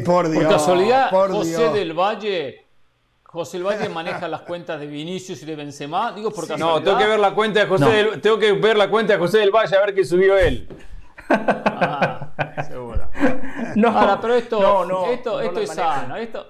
Por 0.03 0.29
Dios. 0.29 0.43
Por 0.43 0.51
casualidad, 0.53 1.09
por 1.11 1.31
José 1.31 1.57
Dios. 1.59 1.73
del 1.75 1.93
Valle, 1.93 2.65
José 3.23 3.57
del 3.59 3.67
Valle 3.67 3.88
maneja 3.88 4.27
las 4.27 4.41
cuentas 4.41 4.81
de 4.81 4.88
Vinicius 4.88 5.41
y 5.43 5.45
de 5.45 5.55
Benzema. 5.55 6.11
Digo 6.11 6.29
por 6.31 6.45
casualidad. 6.45 6.67
No, 6.67 6.83
tengo 6.83 6.97
que 6.97 7.07
ver 7.07 7.19
la 7.21 7.33
cuenta 7.33 7.61
de 7.61 7.67
José 7.67 7.85
No. 7.85 7.89
del, 7.89 8.19
tengo 8.19 8.38
que 8.38 8.51
ver 8.51 8.75
la 8.75 8.89
cuenta 8.89 9.13
de 9.13 9.19
José 9.19 9.38
del 9.38 9.51
Valle 9.51 9.77
a 9.77 9.79
ver 9.85 9.95
qué 9.95 10.03
subió 10.03 10.38
él. 10.38 10.67
Seguro. 12.67 13.09
No, 13.75 13.88
Ahora, 13.89 14.19
pero 14.19 14.35
esto, 14.35 14.61
no, 14.61 14.85
no, 14.85 15.05
esto, 15.11 15.33
no 15.33 15.39
esto 15.41 15.59
es 15.61 15.69
sano. 15.71 16.15
Esto, 16.17 16.45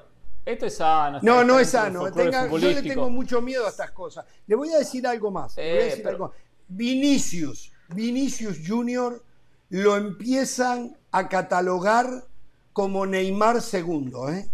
esto 0.46 0.66
es 0.66 0.76
sano. 0.76 1.20
No, 1.22 1.44
no 1.44 1.60
es 1.60 1.70
sano. 1.70 2.12
Tenga- 2.12 2.48
yo 2.50 2.58
le 2.58 2.82
tengo 2.82 3.10
mucho 3.10 3.42
miedo 3.42 3.66
a 3.66 3.70
estas 3.70 3.92
cosas. 3.92 4.26
Le 4.48 4.56
voy 4.56 4.70
a 4.74 4.78
decir 4.80 5.06
algo 5.08 5.32
más. 5.32 5.56
voy 5.56 5.64
a 5.64 5.68
Eh, 5.68 5.84
decir 5.86 6.04
pero- 6.04 6.16
algo. 6.16 6.34
Vinicius, 6.68 7.72
Vinicius 7.90 8.58
Junior 8.66 9.22
lo 9.70 9.98
empiezan 9.98 10.96
a 11.12 11.28
catalogar 11.28 12.08
como 12.74 13.06
Neymar 13.06 13.62
segundo. 13.62 14.30
¿eh? 14.30 14.50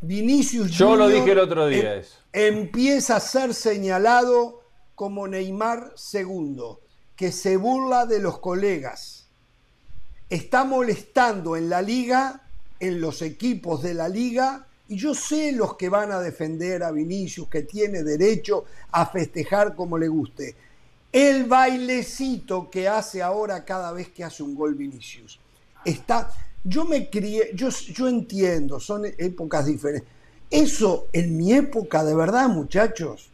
Vinicius 0.00 0.70
Yo 0.70 0.94
lo 0.94 1.08
dije 1.08 1.32
el 1.32 1.38
otro 1.38 1.66
día 1.66 1.94
em- 1.94 2.00
eso. 2.00 2.18
empieza 2.32 3.16
a 3.16 3.20
ser 3.20 3.54
señalado 3.54 4.60
como 4.94 5.26
Neymar 5.26 5.92
segundo, 5.96 6.80
que 7.16 7.32
se 7.32 7.56
burla 7.56 8.04
de 8.06 8.20
los 8.20 8.38
colegas. 8.38 9.17
Está 10.30 10.64
molestando 10.64 11.56
en 11.56 11.70
la 11.70 11.80
liga, 11.80 12.42
en 12.80 13.00
los 13.00 13.22
equipos 13.22 13.82
de 13.82 13.94
la 13.94 14.08
liga, 14.08 14.66
y 14.88 14.96
yo 14.96 15.14
sé 15.14 15.52
los 15.52 15.76
que 15.76 15.88
van 15.88 16.12
a 16.12 16.20
defender 16.20 16.82
a 16.82 16.90
Vinicius, 16.90 17.48
que 17.48 17.62
tiene 17.62 18.02
derecho 18.02 18.64
a 18.90 19.06
festejar 19.06 19.74
como 19.74 19.98
le 19.98 20.08
guste. 20.08 20.54
El 21.12 21.44
bailecito 21.44 22.70
que 22.70 22.88
hace 22.88 23.22
ahora 23.22 23.64
cada 23.64 23.92
vez 23.92 24.08
que 24.10 24.24
hace 24.24 24.42
un 24.42 24.54
gol 24.54 24.74
Vinicius. 24.74 25.40
Está, 25.84 26.30
yo 26.64 26.84
me 26.84 27.08
crié, 27.08 27.50
yo, 27.54 27.68
yo 27.68 28.08
entiendo, 28.08 28.80
son 28.80 29.04
épocas 29.06 29.66
diferentes. 29.66 30.08
Eso 30.50 31.08
en 31.12 31.36
mi 31.36 31.52
época, 31.52 32.04
de 32.04 32.14
verdad, 32.14 32.48
muchachos, 32.48 33.28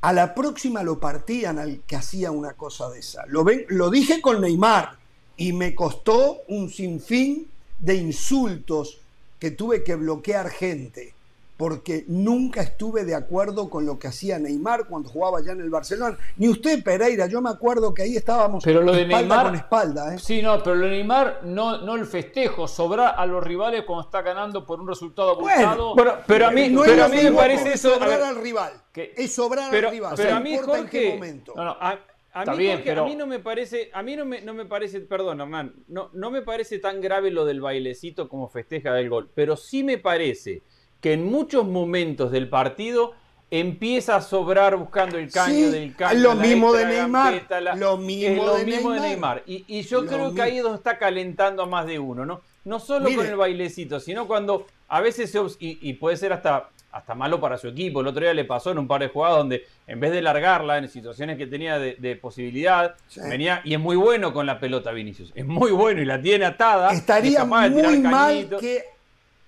a 0.00 0.12
la 0.12 0.34
próxima 0.34 0.82
lo 0.82 0.98
partían 0.98 1.58
al 1.58 1.80
que 1.86 1.96
hacía 1.96 2.30
una 2.30 2.52
cosa 2.52 2.88
de 2.90 3.00
esa. 3.00 3.24
Lo, 3.26 3.44
lo 3.68 3.90
dije 3.90 4.20
con 4.20 4.40
Neymar 4.40 5.05
y 5.36 5.52
me 5.52 5.74
costó 5.74 6.38
un 6.48 6.70
sinfín 6.70 7.48
de 7.78 7.94
insultos 7.96 8.98
que 9.38 9.50
tuve 9.50 9.84
que 9.84 9.94
bloquear 9.94 10.48
gente 10.50 11.12
porque 11.58 12.04
nunca 12.08 12.60
estuve 12.60 13.04
de 13.06 13.14
acuerdo 13.14 13.70
con 13.70 13.86
lo 13.86 13.98
que 13.98 14.08
hacía 14.08 14.38
Neymar 14.38 14.84
cuando 14.88 15.08
jugaba 15.08 15.40
ya 15.40 15.52
en 15.52 15.62
el 15.62 15.70
Barcelona. 15.70 16.18
Ni 16.36 16.50
usted, 16.50 16.84
Pereira, 16.84 17.28
yo 17.28 17.40
me 17.40 17.48
acuerdo 17.48 17.94
que 17.94 18.02
ahí 18.02 18.14
estábamos 18.14 18.62
Pero 18.62 18.82
lo 18.82 18.92
de 18.92 19.02
espalda 19.04 19.18
Neymar. 19.20 19.46
con 19.46 19.54
espalda. 19.54 20.14
¿eh? 20.14 20.18
Sí, 20.18 20.42
no, 20.42 20.62
pero 20.62 20.76
lo 20.76 20.84
de 20.84 20.90
Neymar 20.92 21.40
no, 21.44 21.78
no 21.80 21.94
el 21.94 22.04
festejo, 22.04 22.68
sobra 22.68 23.08
a 23.08 23.24
los 23.24 23.42
rivales 23.42 23.84
cuando 23.86 24.04
está 24.04 24.20
ganando 24.20 24.66
por 24.66 24.80
un 24.82 24.86
resultado 24.88 25.30
abultado. 25.30 25.94
Bueno, 25.94 26.12
pero 26.26 26.46
a 26.46 26.50
mí, 26.50 26.68
No 26.68 26.82
pero 26.84 27.04
a 27.04 27.08
mí 27.08 27.22
me 27.22 27.32
parece 27.32 27.64
que 27.64 27.72
eso. 27.72 27.94
sobrar 27.94 28.10
ver, 28.10 28.22
al 28.22 28.36
rival. 28.36 28.72
que- 28.92 29.14
Es 29.16 29.34
sobrar 29.34 29.70
pero, 29.70 29.88
al 29.88 29.94
rival. 29.94 30.12
pero 30.14 30.34
a 30.36 30.40
mí, 30.40 30.54
en 30.56 30.88
qué 30.88 31.14
momento. 31.14 31.54
no, 31.56 31.64
no, 31.64 31.70
a, 31.80 31.98
a 32.42 32.52
mí, 32.52 32.58
bien, 32.58 32.76
Jorge, 32.76 32.90
pero- 32.90 33.04
a 33.04 33.08
mí 33.08 33.16
no 33.16 33.26
me 33.26 33.38
parece, 33.38 33.90
a 33.92 34.02
mí 34.02 34.16
no 34.16 34.24
me, 34.24 34.40
no 34.42 34.54
me 34.54 34.64
parece, 34.66 35.00
perdón, 35.00 35.40
Hernán, 35.40 35.74
no, 35.88 36.10
no 36.12 36.30
me 36.30 36.42
parece 36.42 36.78
tan 36.78 37.00
grave 37.00 37.30
lo 37.30 37.44
del 37.44 37.60
bailecito 37.60 38.28
como 38.28 38.48
festeja 38.48 38.92
del 38.94 39.08
gol, 39.08 39.30
pero 39.34 39.56
sí 39.56 39.82
me 39.84 39.98
parece 39.98 40.62
que 41.00 41.12
en 41.12 41.24
muchos 41.26 41.66
momentos 41.66 42.30
del 42.30 42.48
partido 42.48 43.12
empieza 43.50 44.16
a 44.16 44.22
sobrar 44.22 44.76
buscando 44.76 45.18
el 45.18 45.30
caño 45.30 45.54
Sí, 45.54 45.62
del 45.70 45.94
caño. 45.94 46.18
lo 46.20 46.34
mismo 46.34 46.72
de 46.72 46.84
Neymar, 46.86 47.32
gambeta, 47.34 47.60
la- 47.60 47.76
lo 47.76 47.94
es 47.94 48.00
mismo 48.00 48.44
lo 48.46 48.56
de 48.56 48.64
mismo 48.64 48.90
de 48.92 49.00
Neymar. 49.00 49.36
Neymar. 49.36 49.42
Y, 49.46 49.64
y 49.68 49.82
yo 49.82 50.02
Lo 50.02 50.08
creo 50.08 50.34
que 50.34 50.42
ahí 50.42 50.56
es 50.56 50.62
donde 50.64 50.78
está 50.78 50.98
calentando 50.98 51.62
a 51.62 51.66
más 51.66 51.86
de 51.86 51.98
uno, 51.98 52.26
¿no? 52.26 52.40
No 52.64 52.80
solo 52.80 53.04
Mire. 53.04 53.16
con 53.18 53.26
el 53.26 53.36
bailecito, 53.36 54.00
sino 54.00 54.26
cuando 54.26 54.66
a 54.88 55.00
veces 55.00 55.30
se 55.30 55.38
y, 55.60 55.78
y 55.88 55.92
puede 55.94 56.16
ser 56.16 56.32
hasta, 56.32 56.70
hasta 56.96 57.14
malo 57.14 57.40
para 57.40 57.58
su 57.58 57.68
equipo. 57.68 58.00
El 58.00 58.06
otro 58.08 58.22
día 58.22 58.32
le 58.34 58.44
pasó 58.44 58.70
en 58.70 58.78
un 58.78 58.88
par 58.88 59.00
de 59.02 59.08
jugadas 59.08 59.38
donde 59.38 59.66
en 59.86 60.00
vez 60.00 60.12
de 60.12 60.22
largarla 60.22 60.78
en 60.78 60.88
situaciones 60.88 61.36
que 61.38 61.46
tenía 61.46 61.78
de, 61.78 61.96
de 61.96 62.16
posibilidad, 62.16 62.94
Sí. 63.08 63.20
venía 63.20 63.60
y 63.64 63.74
es 63.74 63.80
muy 63.80 63.96
bueno 63.96 64.32
con 64.32 64.46
la 64.46 64.58
pelota 64.58 64.92
Vinicius. 64.92 65.32
Es 65.34 65.44
muy 65.46 65.70
bueno 65.72 66.00
y 66.00 66.04
la 66.04 66.20
tiene 66.20 66.44
atada. 66.46 66.90
es 66.92 66.98
Estaría 66.98 67.44
muy 67.44 67.98
mal 67.98 68.56
que 68.60 68.84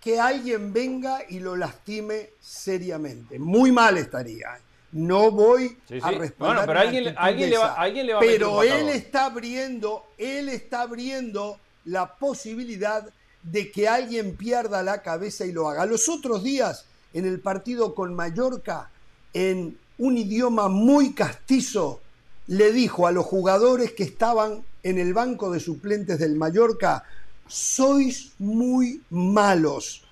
que 0.00 0.20
alguien 0.20 0.72
venga 0.72 1.18
y 1.28 1.40
lo 1.40 1.56
lastime 1.56 2.30
seriamente. 2.40 3.38
Muy 3.38 3.72
mal 3.72 3.98
estaría. 3.98 4.46
No 4.92 5.30
voy 5.32 5.76
Sí, 5.88 5.98
a 6.00 6.08
sí. 6.08 6.14
respaldar 6.14 6.36
Bueno, 6.38 6.62
pero 6.66 6.78
alguien- 6.80 7.04
le 7.04 7.58
va- 7.58 7.74
alguien 7.74 8.06
le 8.06 8.14
Pero 8.20 8.62
él 8.62 8.88
está 8.90 9.26
abriendo, 9.26 10.04
él 10.16 10.48
está 10.50 10.82
abriendo 10.82 11.58
la 11.84 12.14
posibilidad 12.14 13.04
de 13.42 13.70
que 13.72 13.88
alguien 13.88 14.36
pierda 14.36 14.82
la 14.82 15.02
cabeza 15.02 15.44
y 15.44 15.52
lo 15.52 15.68
haga. 15.68 15.84
Los 15.84 16.08
otros 16.08 16.42
días, 16.44 16.86
en 17.18 17.26
el 17.26 17.40
partido 17.40 17.94
con 17.94 18.14
Mallorca, 18.14 18.90
en 19.34 19.76
un 19.98 20.16
idioma 20.16 20.68
muy 20.68 21.12
castizo, 21.12 22.00
le 22.46 22.72
dijo 22.72 23.06
a 23.06 23.12
los 23.12 23.26
jugadores 23.26 23.92
que 23.92 24.04
estaban 24.04 24.62
en 24.82 24.98
el 24.98 25.12
banco 25.12 25.50
de 25.50 25.60
suplentes 25.60 26.18
del 26.18 26.36
Mallorca, 26.36 27.04
sois 27.46 28.32
muy 28.38 29.02
malos. 29.10 30.04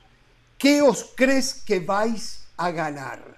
¿Qué 0.58 0.82
os 0.82 1.12
crees 1.14 1.54
que 1.64 1.80
vais 1.80 2.40
a 2.56 2.70
ganar? 2.70 3.36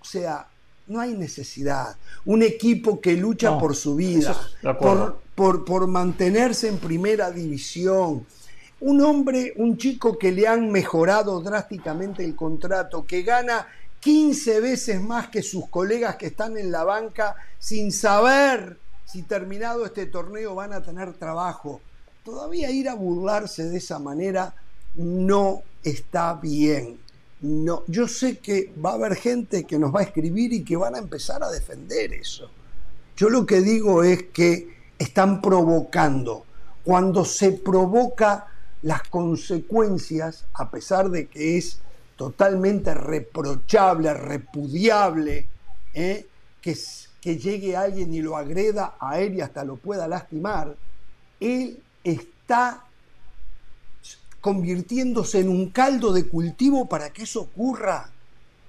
O 0.00 0.04
sea, 0.04 0.48
no 0.86 1.00
hay 1.00 1.14
necesidad. 1.14 1.96
Un 2.24 2.42
equipo 2.42 3.00
que 3.00 3.16
lucha 3.16 3.50
No, 3.50 3.58
por 3.58 3.74
su 3.76 3.96
vida, 3.96 4.30
es- 4.30 4.56
por, 5.34 5.64
por 5.64 5.86
mantenerse 5.86 6.68
en 6.68 6.78
primera 6.78 7.30
división. 7.30 8.24
Un 8.80 9.00
hombre, 9.00 9.54
un 9.56 9.78
chico 9.78 10.18
que 10.18 10.32
le 10.32 10.46
han 10.46 10.70
mejorado 10.70 11.40
drásticamente 11.40 12.24
el 12.24 12.36
contrato, 12.36 13.06
que 13.06 13.22
gana 13.22 13.66
15 14.00 14.60
veces 14.60 15.00
más 15.00 15.28
que 15.28 15.42
sus 15.42 15.68
colegas 15.68 16.16
que 16.16 16.26
están 16.26 16.56
en 16.56 16.70
la 16.70 16.84
banca 16.84 17.34
sin 17.58 17.90
saber 17.90 18.78
si 19.04 19.22
terminado 19.22 19.86
este 19.86 20.06
torneo 20.06 20.54
van 20.54 20.72
a 20.72 20.82
tener 20.82 21.14
trabajo. 21.14 21.80
Todavía 22.24 22.70
ir 22.70 22.88
a 22.88 22.94
burlarse 22.94 23.64
de 23.64 23.78
esa 23.78 23.98
manera 23.98 24.54
no 24.94 25.62
está 25.82 26.34
bien. 26.34 26.98
No, 27.40 27.84
yo 27.86 28.08
sé 28.08 28.38
que 28.38 28.72
va 28.84 28.90
a 28.90 28.94
haber 28.94 29.14
gente 29.14 29.64
que 29.64 29.78
nos 29.78 29.94
va 29.94 30.00
a 30.00 30.04
escribir 30.04 30.52
y 30.52 30.64
que 30.64 30.76
van 30.76 30.94
a 30.94 30.98
empezar 30.98 31.42
a 31.42 31.50
defender 31.50 32.12
eso. 32.12 32.50
Yo 33.16 33.30
lo 33.30 33.46
que 33.46 33.60
digo 33.60 34.02
es 34.02 34.24
que 34.24 34.74
están 34.98 35.40
provocando. 35.40 36.44
Cuando 36.84 37.24
se 37.24 37.52
provoca 37.52 38.46
las 38.82 39.02
consecuencias, 39.08 40.44
a 40.54 40.70
pesar 40.70 41.10
de 41.10 41.26
que 41.26 41.56
es 41.56 41.80
totalmente 42.16 42.94
reprochable, 42.94 44.12
repudiable, 44.14 45.46
¿eh? 45.94 46.26
que, 46.60 46.76
que 47.20 47.36
llegue 47.36 47.76
alguien 47.76 48.12
y 48.14 48.22
lo 48.22 48.36
agreda 48.36 48.96
a 49.00 49.20
él 49.20 49.34
y 49.34 49.40
hasta 49.40 49.64
lo 49.64 49.76
pueda 49.76 50.08
lastimar, 50.08 50.76
él 51.40 51.82
está 52.02 52.84
convirtiéndose 54.40 55.40
en 55.40 55.48
un 55.48 55.70
caldo 55.70 56.12
de 56.12 56.28
cultivo 56.28 56.88
para 56.88 57.12
que 57.12 57.24
eso 57.24 57.42
ocurra. 57.42 58.12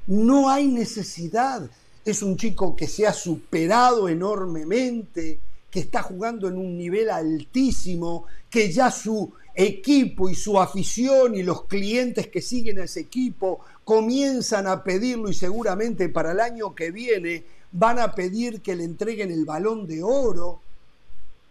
No 0.08 0.50
hay 0.50 0.68
necesidad. 0.68 1.70
Es 2.04 2.24
un 2.24 2.36
chico 2.36 2.76
que 2.76 2.88
se 2.88 3.06
ha 3.06 3.14
superado 3.14 4.10
enormemente, 4.10 5.40
que 5.70 5.80
está 5.82 6.02
jugando 6.02 6.48
en 6.48 6.58
un 6.58 6.78
nivel 6.78 7.10
altísimo, 7.10 8.26
que 8.50 8.72
ya 8.72 8.90
su 8.90 9.32
equipo 9.60 10.30
y 10.30 10.36
su 10.36 10.60
afición 10.60 11.34
y 11.34 11.42
los 11.42 11.66
clientes 11.66 12.28
que 12.28 12.44
siguen 12.44 12.78
a 12.80 12.84
ese 12.84 13.00
equipo 13.00 13.60
comienzan 13.84 14.68
a 14.68 14.84
pedirlo 14.84 15.30
y 15.30 15.34
seguramente 15.34 16.10
para 16.10 16.32
el 16.32 16.40
año 16.40 16.76
que 16.76 16.92
viene 16.92 17.44
van 17.72 17.98
a 17.98 18.14
pedir 18.14 18.62
que 18.62 18.76
le 18.76 18.84
entreguen 18.84 19.32
el 19.32 19.46
balón 19.46 19.88
de 19.88 20.04
oro. 20.04 20.62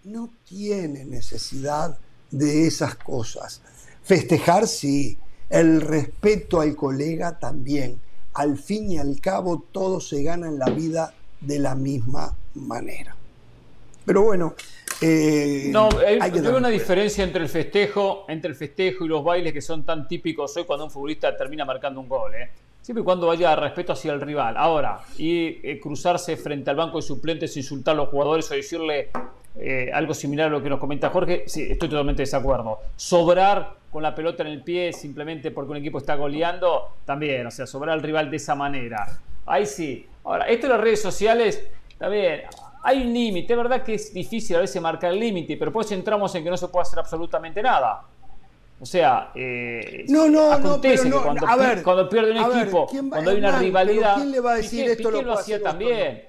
No 0.05 0.31
tiene 0.49 1.05
necesidad 1.05 1.99
de 2.31 2.69
esas 2.69 2.95
cosas. 2.95 3.61
Festejar 4.05 4.69
sí, 4.69 5.19
el 5.51 5.81
respeto 5.81 6.61
al 6.61 6.77
colega 6.77 7.41
también. 7.41 7.99
Al 8.35 8.57
fin 8.57 8.93
y 8.93 8.99
al 8.99 9.21
cabo 9.21 9.65
todo 9.73 9.99
se 9.99 10.23
gana 10.23 10.47
en 10.47 10.61
la 10.61 10.71
vida 10.71 11.13
de 11.41 11.59
la 11.59 11.75
misma 11.75 12.37
manera. 12.55 13.17
Pero 14.05 14.23
bueno, 14.23 14.55
eh, 15.01 15.69
No, 15.71 15.89
hay, 16.07 16.19
hay 16.21 16.31
yo 16.33 16.43
veo 16.43 16.57
una 16.57 16.69
diferencia 16.69 17.25
entre 17.25 17.43
el 17.43 17.49
festejo, 17.49 18.25
entre 18.29 18.51
el 18.51 18.57
festejo 18.57 19.05
y 19.05 19.09
los 19.09 19.23
bailes 19.23 19.53
que 19.53 19.61
son 19.61 19.85
tan 19.85 20.07
típicos 20.09 20.57
hoy 20.57 20.65
cuando 20.65 20.85
un 20.85 20.91
futbolista 20.91 21.37
termina 21.37 21.65
marcando 21.65 22.01
un 22.01 22.09
gol, 22.09 22.35
¿eh? 22.35 22.51
Siempre 22.81 23.03
y 23.03 23.05
cuando 23.05 23.29
haya 23.31 23.57
respeto 23.57 23.93
hacia 23.93 24.13
el 24.13 24.21
rival. 24.21 24.57
Ahora, 24.57 25.01
y 25.19 25.59
eh, 25.69 25.81
cruzarse 25.83 26.37
frente 26.37 26.71
al 26.71 26.77
banco 26.77 26.99
de 26.99 27.03
suplentes, 27.03 27.57
insultar 27.57 27.95
a 27.95 27.97
los 27.97 28.09
jugadores 28.11 28.49
o 28.51 28.55
decirle 28.55 29.11
eh, 29.59 29.91
algo 29.93 30.15
similar 30.15 30.47
a 30.47 30.51
lo 30.51 30.63
que 30.63 30.69
nos 30.69 30.79
comenta 30.79 31.11
Jorge, 31.11 31.45
sí, 31.47 31.63
estoy 31.63 31.89
totalmente 31.89 32.19
de 32.19 32.27
desacuerdo. 32.27 32.79
Sobrar 32.95 33.75
con 33.91 34.03
la 34.03 34.15
pelota 34.15 34.45
en 34.45 34.51
el 34.51 34.63
pie 34.63 34.93
simplemente 34.93 35.51
porque 35.51 35.73
un 35.73 35.79
equipo 35.79 35.99
está 35.99 36.15
goleando, 36.15 36.97
también, 37.05 37.47
o 37.47 37.51
sea, 37.51 37.67
sobrar 37.67 37.95
al 37.95 38.03
rival 38.03 38.31
de 38.31 38.37
esa 38.37 38.55
manera. 38.55 39.19
Ahí 39.47 39.67
sí. 39.67 40.07
Ahora, 40.23 40.45
esto 40.47 40.67
de 40.67 40.75
las 40.75 40.81
redes 40.81 41.03
sociales, 41.03 41.67
también, 41.99 42.43
hay 42.89 43.03
un 43.07 43.13
límite. 43.13 43.53
Es 43.53 43.57
verdad 43.57 43.83
que 43.83 43.95
es 43.95 44.13
difícil 44.15 44.57
a 44.57 44.61
veces 44.61 44.81
marcar 44.81 45.13
el 45.13 45.19
límite, 45.21 45.57
pero 45.57 45.73
pues 45.73 45.91
entramos 45.93 46.35
en 46.35 46.45
que 46.45 46.51
no 46.51 46.57
se 46.57 46.69
puede 46.69 46.83
hacer 46.83 46.99
absolutamente 46.99 47.63
nada. 47.63 48.03
O 48.81 48.85
sea, 48.87 49.31
eh, 49.35 50.05
No, 50.09 50.29
no, 50.29 50.59
no, 50.59 50.81
pero 50.81 51.03
que 51.03 51.11
cuando, 51.11 51.47
a 51.49 51.57
ver, 51.57 51.83
cuando 51.83 52.09
pierde 52.09 52.39
un 52.39 52.49
ver, 52.51 52.63
equipo, 52.63 52.87
¿quién 52.87 53.07
va- 53.07 53.11
cuando 53.13 53.31
hay 53.31 53.39
una 53.39 53.59
rivalidad, 53.59 54.17
¿quién 54.17 54.31
le 54.31 54.41
va 54.41 54.53
a 54.53 54.57
decir 54.57 54.85
Piqué- 54.85 54.91
esto 54.93 55.09
Piqué 55.09 55.23
lo 55.23 55.33
lo 55.33 55.39
hacía 55.39 55.63
también. 55.63 56.25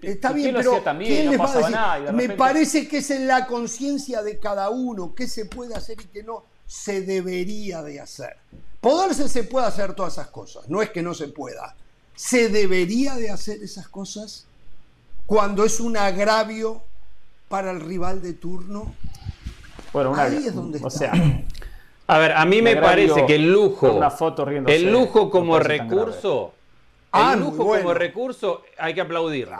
Está 0.00 0.32
bien, 0.32 0.54
lo 0.54 0.60
pero 0.60 0.70
hacía 0.72 0.84
también, 0.84 1.12
¿quién 1.12 1.24
no 1.26 1.30
les 1.32 1.40
va 1.40 1.44
a 1.44 1.46
pasaba 1.48 1.66
decir? 1.66 1.76
nada, 1.76 2.12
Me 2.12 2.28
parece 2.30 2.88
que 2.88 2.98
es 2.98 3.10
en 3.10 3.26
la 3.26 3.46
conciencia 3.46 4.22
de 4.22 4.38
cada 4.38 4.70
uno 4.70 5.14
qué 5.14 5.26
se 5.26 5.44
puede 5.46 5.74
hacer 5.74 6.00
y 6.00 6.04
qué 6.06 6.22
no 6.22 6.44
se 6.66 7.02
debería 7.02 7.82
de 7.82 8.00
hacer. 8.00 8.36
Poderse 8.80 9.28
se 9.28 9.44
puede 9.44 9.66
hacer 9.66 9.94
todas 9.94 10.14
esas 10.14 10.28
cosas, 10.28 10.68
no 10.70 10.80
es 10.80 10.90
que 10.90 11.02
no 11.02 11.12
se 11.12 11.28
pueda. 11.28 11.76
¿Se 12.14 12.48
debería 12.48 13.16
de 13.16 13.30
hacer 13.30 13.62
esas 13.62 13.88
cosas 13.88 14.46
cuando 15.32 15.64
es 15.64 15.80
un 15.80 15.96
agravio 15.96 16.82
para 17.48 17.70
el 17.70 17.80
rival 17.80 18.20
de 18.20 18.34
turno? 18.34 18.94
Bueno, 19.90 20.10
una- 20.10 20.24
Ahí 20.24 20.46
es 20.46 20.54
donde 20.54 20.76
o 20.76 20.88
está. 20.88 20.90
sea, 20.90 21.12
A 22.06 22.18
ver, 22.18 22.32
a 22.32 22.44
mí 22.44 22.60
me 22.60 22.76
parece 22.76 23.24
que 23.24 23.36
el 23.36 23.50
lujo, 23.50 23.94
una 23.94 24.10
foto 24.10 24.44
riéndose, 24.44 24.76
el 24.76 24.92
lujo 24.92 25.30
como 25.30 25.54
no 25.56 25.58
recurso, 25.62 26.52
Ah, 27.12 27.32
el 27.32 27.40
muy 27.40 27.48
lujo 27.50 27.64
bueno. 27.64 27.82
como 27.84 27.94
recurso 27.94 28.62
hay 28.76 28.92
que 28.92 29.00
aplaudirlo. 29.00 29.56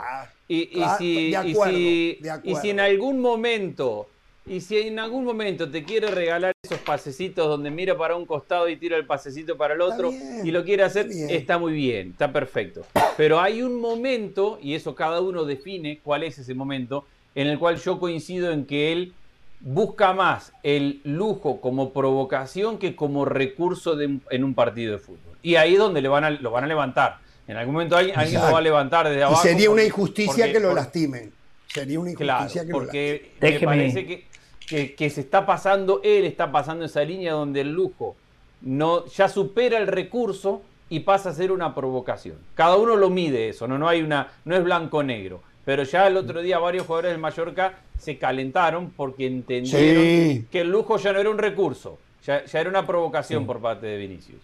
Y, 0.47 0.57
y 0.61 0.67
claro, 0.75 0.97
si, 0.99 1.15
de 1.15 1.29
y 1.31 1.35
acuerdo, 1.53 1.73
si- 1.73 2.17
de 2.21 2.39
y 2.43 2.55
si 2.55 2.69
en 2.69 2.79
algún 2.79 3.19
momento, 3.19 4.09
y 4.45 4.59
si 4.61 4.77
en 4.77 4.99
algún 4.99 5.23
momento 5.23 5.69
te 5.69 5.83
quiere 5.83 6.07
regalar 6.07 6.51
esos 6.63 6.79
pasecitos 6.79 7.47
donde 7.47 7.71
mira 7.71 7.97
para 7.97 8.15
un 8.15 8.25
costado 8.25 8.67
y 8.67 8.75
tira 8.75 8.97
el 8.97 9.05
pasecito 9.05 9.55
para 9.57 9.73
el 9.73 9.81
otro 9.81 10.09
bien, 10.11 10.45
y 10.45 10.51
lo 10.51 10.63
quiere 10.63 10.83
hacer, 10.83 11.05
está 11.07 11.15
bien. 11.27 11.29
está 11.29 11.57
muy 11.57 11.73
bien, 11.73 12.09
está 12.11 12.31
perfecto. 12.31 12.85
Pero 13.15 13.39
hay 13.39 13.61
un 13.61 13.79
momento, 13.79 14.59
y 14.61 14.75
eso 14.75 14.95
cada 14.95 15.21
uno 15.21 15.45
define 15.45 15.99
cuál 16.03 16.23
es 16.23 16.37
ese 16.39 16.53
momento, 16.53 17.05
en 17.35 17.47
el 17.47 17.57
cual 17.57 17.77
yo 17.77 17.99
coincido 17.99 18.51
en 18.51 18.65
que 18.65 18.91
él 18.91 19.13
busca 19.61 20.11
más 20.13 20.51
el 20.61 20.99
lujo 21.05 21.61
como 21.61 21.91
provocación 21.93 22.77
que 22.77 22.95
como 22.97 23.23
recurso 23.23 23.95
de- 23.95 24.19
en 24.29 24.43
un 24.43 24.53
partido 24.53 24.91
de 24.91 24.99
fútbol. 24.99 25.37
Y 25.41 25.55
ahí 25.55 25.73
es 25.73 25.79
donde 25.79 26.01
le 26.01 26.09
van 26.09 26.25
a, 26.25 26.29
lo 26.31 26.51
van 26.51 26.65
a 26.65 26.67
levantar. 26.67 27.19
En 27.47 27.55
algún 27.57 27.73
momento 27.75 27.95
alguien, 27.95 28.17
alguien 28.19 28.41
lo 28.41 28.51
va 28.51 28.57
a 28.57 28.61
levantar 28.61 29.07
desde 29.07 29.19
Y 29.21 29.23
abajo. 29.23 29.41
sería 29.41 29.69
una 29.69 29.83
injusticia 29.83 30.33
porque- 30.35 30.51
que 30.53 30.59
lo 30.59 30.67
porque- 30.69 30.81
lastimen. 30.81 31.31
Sería 31.67 31.99
una 31.99 32.13
Claro, 32.13 32.39
injusticia 32.41 32.61
que 32.65 32.71
lo 32.71 32.77
porque 32.77 33.11
lastimen. 33.11 33.39
me 33.41 33.49
Déjeme- 33.49 33.65
parece 33.65 34.05
que, 34.05 34.25
que- 34.67 34.95
que 34.95 35.09
se 35.09 35.21
está 35.21 35.45
pasando, 35.45 36.01
él 36.03 36.25
está 36.25 36.51
pasando 36.51 36.85
esa 36.85 37.03
línea 37.03 37.33
donde 37.33 37.61
el 37.61 37.71
lujo 37.73 38.15
no, 38.61 39.05
ya 39.07 39.27
supera 39.27 39.77
el 39.77 39.87
recurso 39.87 40.61
y 40.89 41.01
pasa 41.01 41.29
a 41.29 41.33
ser 41.33 41.51
una 41.51 41.73
provocación. 41.75 42.37
Cada 42.55 42.77
uno 42.77 42.95
lo 42.95 43.09
mide 43.09 43.49
eso, 43.49 43.67
no, 43.67 43.77
no 43.77 43.87
hay 43.89 44.01
una, 44.01 44.31
no 44.45 44.55
es 44.55 44.63
blanco-negro. 44.63 45.41
Pero 45.65 45.83
ya 45.83 46.07
el 46.07 46.17
otro 46.17 46.41
día 46.41 46.59
varios 46.59 46.85
jugadores 46.85 47.11
del 47.11 47.21
Mallorca 47.21 47.75
se 47.97 48.17
calentaron 48.17 48.91
porque 48.91 49.25
entendieron 49.27 50.03
Sí. 50.03 50.45
que 50.51 50.61
el 50.61 50.69
lujo 50.69 50.97
ya 50.97 51.13
no 51.13 51.19
era 51.19 51.29
un 51.29 51.37
recurso, 51.37 51.99
ya, 52.25 52.43
ya 52.43 52.59
era 52.59 52.69
una 52.69 52.85
provocación 52.85 53.45
por 53.45 53.61
parte 53.61 53.85
de 53.87 53.97
Vinicius. 53.97 54.41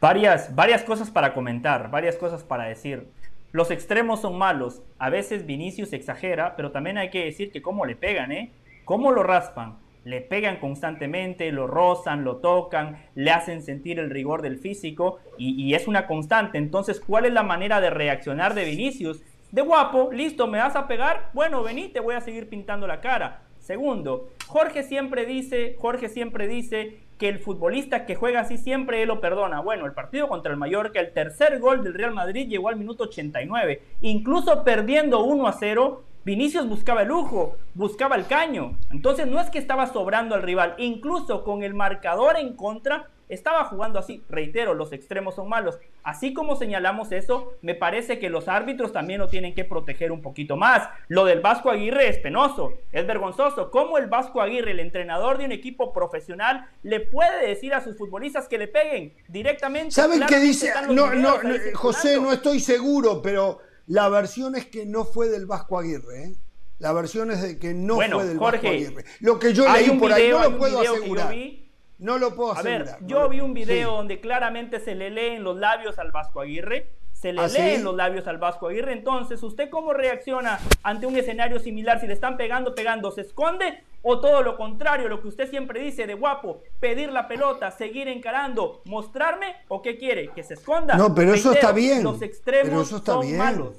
Varias, 0.00 0.54
varias 0.54 0.82
cosas 0.84 1.10
para 1.10 1.34
comentar, 1.34 1.90
varias 1.90 2.16
cosas 2.16 2.42
para 2.44 2.64
decir. 2.64 3.06
Los 3.52 3.70
extremos 3.70 4.20
son 4.20 4.36
malos. 4.38 4.80
A 4.98 5.10
veces 5.10 5.46
Vinicius 5.46 5.92
exagera, 5.92 6.54
pero 6.56 6.70
también 6.72 6.98
hay 6.98 7.10
que 7.10 7.24
decir 7.24 7.50
que 7.50 7.62
cómo 7.62 7.84
le 7.86 7.96
pegan, 7.96 8.30
¿eh? 8.32 8.50
¿Cómo 8.84 9.12
lo 9.12 9.22
raspan? 9.22 9.78
Le 10.04 10.20
pegan 10.20 10.58
constantemente, 10.58 11.50
lo 11.50 11.66
rozan, 11.66 12.24
lo 12.24 12.36
tocan, 12.36 12.98
le 13.14 13.30
hacen 13.30 13.62
sentir 13.62 13.98
el 13.98 14.10
rigor 14.10 14.42
del 14.42 14.58
físico 14.58 15.20
y, 15.38 15.72
es 15.74 15.88
una 15.88 16.06
constante. 16.06 16.58
Entonces, 16.58 17.00
¿cuál 17.00 17.24
es 17.24 17.32
la 17.32 17.42
manera 17.42 17.80
de 17.80 17.88
reaccionar 17.88 18.52
de 18.52 18.66
Vinicius? 18.66 19.22
De 19.50 19.62
guapo, 19.62 20.10
listo, 20.12 20.46
¿me 20.46 20.58
vas 20.58 20.76
a 20.76 20.86
pegar? 20.86 21.30
Bueno, 21.32 21.62
vení, 21.62 21.88
te 21.88 22.00
voy 22.00 22.14
a 22.14 22.20
seguir 22.20 22.50
pintando 22.50 22.86
la 22.86 23.00
cara. 23.00 23.42
Segundo, 23.60 24.28
Jorge 24.46 24.82
siempre 24.82 25.24
dice, 25.24 25.76
Jorge 25.80 26.10
siempre 26.10 26.46
dice 26.46 26.98
que 27.18 27.30
el 27.30 27.38
futbolista 27.38 28.04
que 28.04 28.14
juega 28.14 28.40
así 28.40 28.58
siempre 28.58 29.00
él 29.00 29.08
lo 29.08 29.22
perdona. 29.22 29.60
Bueno, 29.60 29.86
el 29.86 29.92
partido 29.92 30.28
contra 30.28 30.52
el 30.52 30.58
Mallorca, 30.58 31.00
el 31.00 31.14
tercer 31.14 31.60
gol 31.60 31.82
del 31.82 31.94
Real 31.94 32.12
Madrid 32.12 32.46
llegó 32.46 32.68
al 32.68 32.76
minuto 32.76 33.04
89. 33.04 33.80
Incluso 34.02 34.64
perdiendo 34.64 35.24
1 35.24 35.46
a 35.46 35.52
0, 35.52 36.02
Vinicius 36.24 36.66
buscaba 36.66 37.02
el 37.02 37.08
lujo, 37.08 37.56
buscaba 37.74 38.16
el 38.16 38.26
caño. 38.26 38.78
Entonces 38.90 39.26
no 39.26 39.40
es 39.40 39.50
que 39.50 39.58
estaba 39.58 39.86
sobrando 39.86 40.34
al 40.34 40.42
rival, 40.42 40.74
incluso 40.78 41.44
con 41.44 41.62
el 41.62 41.74
marcador 41.74 42.38
en 42.38 42.56
contra, 42.56 43.10
estaba 43.28 43.64
jugando 43.64 43.98
así. 43.98 44.22
Reitero, 44.28 44.74
los 44.74 44.92
extremos 44.92 45.34
son 45.34 45.48
malos. 45.48 45.78
Así 46.02 46.32
como 46.32 46.56
señalamos 46.56 47.12
eso, 47.12 47.52
me 47.62 47.74
parece 47.74 48.18
que 48.18 48.30
los 48.30 48.48
árbitros 48.48 48.92
también 48.92 49.20
lo 49.20 49.28
tienen 49.28 49.54
que 49.54 49.64
proteger 49.64 50.12
un 50.12 50.22
poquito 50.22 50.56
más. 50.56 50.88
Lo 51.08 51.24
del 51.24 51.40
Vasco 51.40 51.70
Aguirre 51.70 52.08
es 52.08 52.18
penoso, 52.18 52.74
es 52.92 53.06
vergonzoso. 53.06 53.70
¿Cómo 53.70 53.98
el 53.98 54.06
Vasco 54.06 54.40
Aguirre, 54.40 54.72
el 54.72 54.80
entrenador 54.80 55.38
de 55.38 55.46
un 55.46 55.52
equipo 55.52 55.92
profesional, 55.92 56.68
le 56.82 57.00
puede 57.00 57.46
decir 57.46 57.74
a 57.74 57.82
sus 57.82 57.96
futbolistas 57.96 58.48
que 58.48 58.58
le 58.58 58.68
peguen 58.68 59.14
directamente? 59.28 59.90
¿Saben 59.90 60.24
qué 60.26 60.38
dice? 60.38 60.72
No, 60.88 61.14
no, 61.14 61.36
ahí 61.42 61.58
José, 61.72 62.20
no 62.20 62.32
estoy 62.32 62.60
seguro, 62.60 63.20
pero 63.22 63.60
la 63.86 64.08
versión 64.08 64.54
es 64.56 64.66
que 64.66 64.86
no 64.86 65.04
fue 65.04 65.28
del 65.28 65.46
Vasco 65.46 65.78
Aguirre. 65.78 66.22
¿eh? 66.24 66.34
La 66.78 66.92
versión 66.92 67.30
es 67.30 67.42
de 67.42 67.58
que 67.58 67.72
no 67.74 67.94
Bueno, 67.96 68.16
fue 68.18 68.26
del 68.28 68.38
Jorge, 68.38 68.56
Vasco 68.56 68.68
Aguirre. 68.68 69.04
Lo 69.20 69.38
que 69.38 69.52
yo 69.52 69.64
leí 69.72 69.90
por 69.98 70.12
ahí 70.12 70.22
video- 70.24 70.38
no 70.38 70.44
hay 70.44 70.50
lo 70.52 70.58
puedo 70.58 70.80
asegurar. 70.80 71.30
vi. 71.34 71.60
No 71.98 72.18
lo 72.18 72.34
puedo 72.34 72.52
A 72.56 72.62
ver, 72.62 72.82
asegurar. 72.82 73.06
yo 73.06 73.28
vi 73.28 73.40
un 73.40 73.54
video 73.54 73.90
Sí. 73.90 73.96
donde 73.96 74.20
claramente 74.20 74.80
se 74.80 74.94
le 74.94 75.10
lee 75.10 75.36
en 75.36 75.44
los 75.44 75.56
labios 75.56 75.98
al 75.98 76.10
Vasco 76.10 76.40
Aguirre. 76.40 76.90
Se 77.24 77.32
le 77.32 77.40
¿Ah, 77.40 77.46
lee 77.46 77.52
sí? 77.54 77.60
en 77.76 77.84
los 77.84 77.96
labios 77.96 78.26
al 78.26 78.36
Vasco 78.36 78.68
Aguirre. 78.68 78.92
Entonces, 78.92 79.42
¿usted 79.42 79.70
cómo 79.70 79.94
reacciona 79.94 80.60
ante 80.82 81.06
un 81.06 81.16
escenario 81.16 81.58
similar? 81.58 81.98
Si 81.98 82.06
le 82.06 82.12
están 82.12 82.36
pegando, 82.36 82.74
pegando, 82.74 83.10
¿se 83.12 83.22
esconde? 83.22 83.82
O 84.02 84.20
todo 84.20 84.42
lo 84.42 84.58
contrario, 84.58 85.08
lo 85.08 85.22
que 85.22 85.28
usted 85.28 85.48
siempre 85.48 85.80
dice 85.80 86.06
de 86.06 86.12
guapo, 86.12 86.60
pedir 86.80 87.10
la 87.10 87.26
pelota, 87.26 87.70
seguir 87.70 88.08
encarando, 88.08 88.82
mostrarme, 88.84 89.56
¿o 89.68 89.80
qué 89.80 89.96
quiere? 89.96 90.32
¿Que 90.34 90.42
se 90.42 90.52
esconda? 90.52 90.96
No, 90.98 91.14
pero 91.14 91.32
eso 91.32 91.48
Reitero, 91.52 91.68
está 91.68 91.72
bien. 91.72 92.02
Los 92.04 92.20
extremos 92.20 92.68
Pero 92.68 92.82
eso 92.82 92.96
está 92.98 93.12
son 93.12 93.22
bien. 93.22 93.38
malos. 93.38 93.76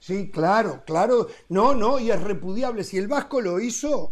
Sí, 0.00 0.28
claro, 0.28 0.82
claro. 0.84 1.28
No, 1.48 1.74
no, 1.76 2.00
y 2.00 2.10
es 2.10 2.20
repudiable. 2.20 2.82
Si 2.82 2.98
el 2.98 3.06
Vasco 3.06 3.40
lo 3.40 3.60
hizo, 3.60 4.10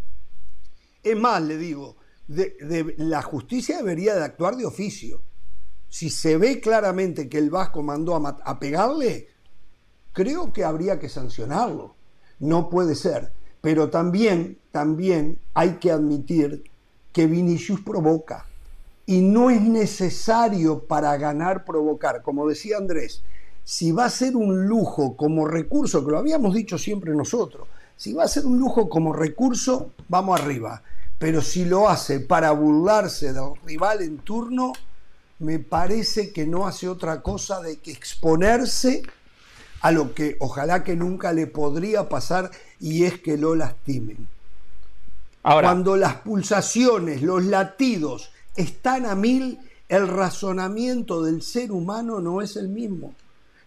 es 1.02 1.16
más, 1.16 1.42
le 1.42 1.56
digo, 1.56 1.96
de- 2.28 2.54
de- 2.60 2.94
la 2.98 3.22
justicia 3.22 3.78
debería 3.78 4.14
de 4.14 4.22
actuar 4.24 4.54
de 4.54 4.66
oficio. 4.66 5.20
Si 5.88 6.10
se 6.10 6.36
ve 6.36 6.60
claramente 6.60 7.28
que 7.28 7.38
el 7.38 7.50
Vasco 7.50 7.82
mandó 7.82 8.16
a, 8.16 8.36
a 8.44 8.58
pegarle, 8.58 9.28
creo 10.12 10.52
que 10.52 10.64
habría 10.64 10.98
que 10.98 11.08
sancionarlo. 11.08 11.94
No 12.38 12.68
puede 12.68 12.94
ser. 12.94 13.32
Pero 13.60 13.90
también, 13.90 14.58
también 14.70 15.38
hay 15.54 15.76
que 15.78 15.90
admitir 15.90 16.64
que 17.12 17.26
Vinicius 17.26 17.80
provoca. 17.80 18.46
Y 19.06 19.22
no 19.22 19.50
es 19.50 19.62
necesario 19.62 20.80
para 20.80 21.16
ganar 21.16 21.64
provocar. 21.64 22.22
Como 22.22 22.46
decía 22.46 22.76
Andrés, 22.76 23.22
si 23.64 23.90
va 23.90 24.04
a 24.04 24.10
ser 24.10 24.36
un 24.36 24.66
lujo 24.66 25.16
como 25.16 25.46
recurso, 25.46 26.04
que 26.04 26.12
lo 26.12 26.18
habíamos 26.18 26.54
dicho 26.54 26.78
siempre 26.78 27.14
nosotros, 27.14 27.66
si 27.96 28.12
va 28.12 28.24
a 28.24 28.28
ser 28.28 28.46
un 28.46 28.58
lujo 28.58 28.88
como 28.88 29.12
recurso, 29.12 29.90
vamos 30.08 30.40
arriba. 30.40 30.82
Pero 31.18 31.40
si 31.40 31.64
lo 31.64 31.88
hace 31.88 32.20
para 32.20 32.52
burlarse 32.52 33.32
del 33.32 33.56
rival 33.64 34.02
en 34.02 34.18
turno, 34.18 34.72
me 35.38 35.58
parece 35.58 36.32
que 36.32 36.46
no 36.46 36.66
hace 36.66 36.88
otra 36.88 37.22
cosa 37.22 37.60
de 37.60 37.78
que 37.78 37.92
exponerse 37.92 39.02
a 39.82 39.90
lo 39.92 40.14
que 40.14 40.36
ojalá 40.40 40.82
que 40.82 40.96
nunca 40.96 41.32
le 41.32 41.46
podría 41.46 42.08
pasar 42.08 42.50
y 42.80 43.04
es 43.04 43.20
que 43.20 43.36
lo 43.36 43.54
lastimen. 43.54 44.26
Ahora, 45.42 45.68
Cuando 45.68 45.96
las 45.96 46.14
pulsaciones, 46.16 47.22
los 47.22 47.44
latidos 47.44 48.30
están 48.56 49.06
a 49.06 49.14
mil, 49.14 49.58
el 49.88 50.08
razonamiento 50.08 51.22
del 51.22 51.42
ser 51.42 51.70
humano 51.70 52.20
no 52.20 52.42
es 52.42 52.56
el 52.56 52.68
mismo. 52.68 53.14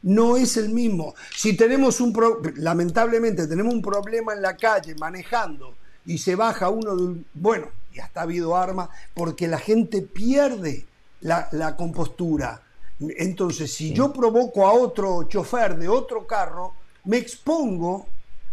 No 0.01 0.37
es 0.37 0.57
el 0.57 0.69
mismo. 0.69 1.13
Si 1.35 1.55
tenemos 1.55 2.01
un 2.01 2.11
pro- 2.11 2.41
lamentablemente 2.55 3.47
tenemos 3.47 3.73
un 3.73 3.81
problema 3.81 4.33
en 4.33 4.41
la 4.41 4.57
calle 4.57 4.95
manejando 4.95 5.75
y 6.05 6.17
se 6.17 6.35
baja 6.35 6.69
uno 6.69 6.95
de 6.95 7.03
un, 7.03 7.25
bueno, 7.33 7.67
ya 7.93 8.05
está 8.05 8.21
habido 8.21 8.55
armas 8.57 8.89
porque 9.13 9.47
la 9.47 9.59
gente 9.59 10.01
pierde 10.01 10.85
la, 11.21 11.47
la 11.51 11.75
compostura. 11.75 12.61
Entonces, 12.99 13.73
si 13.73 13.93
yo 13.93 14.11
provoco 14.11 14.67
a 14.67 14.73
otro 14.73 15.23
chofer 15.23 15.77
de 15.77 15.87
otro 15.87 16.27
carro, 16.27 16.73
me 17.05 17.17
expongo 17.17 18.07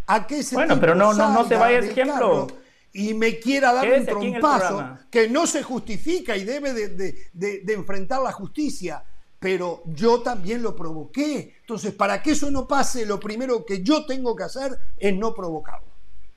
a 0.07 0.27
que 0.27 0.39
ese 0.39 0.55
Bueno, 0.55 0.75
tipo 0.75 0.81
pero 0.81 0.95
no- 0.95 1.13
no- 1.13 1.33
no 1.33 1.49
se 1.49 1.57
vaya 1.57 1.81
del 1.81 1.91
ejemplo. 1.91 2.47
y 2.93 3.13
me 3.15 3.39
quiera 3.41 3.73
dar 3.73 3.85
Quédese 3.85 4.15
un 4.15 4.23
el 4.23 4.31
trompazo 4.41 4.99
que 5.11 5.29
no 5.29 5.47
se 5.47 5.63
justifica 5.63 6.37
y 6.37 6.45
debe 6.45 6.73
de, 6.73 6.89
de- 6.91 7.29
de- 7.33 7.61
de 7.61 7.73
enfrentar 7.75 8.23
la 8.23 8.33
justicia. 8.33 9.03
Pero 9.39 9.83
yo 9.87 10.23
también 10.23 10.63
lo 10.63 10.75
provoqué. 10.75 11.57
Entonces, 11.61 11.93
para 11.93 12.23
que 12.23 12.31
eso 12.31 12.51
no 12.51 12.67
pase, 12.67 13.05
lo 13.05 13.21
primero 13.21 13.67
que 13.67 13.83
yo 13.83 14.07
tengo 14.07 14.35
que 14.35 14.45
hacer 14.45 14.79
es 14.97 15.15
no 15.15 15.35
provocarlo. 15.35 15.87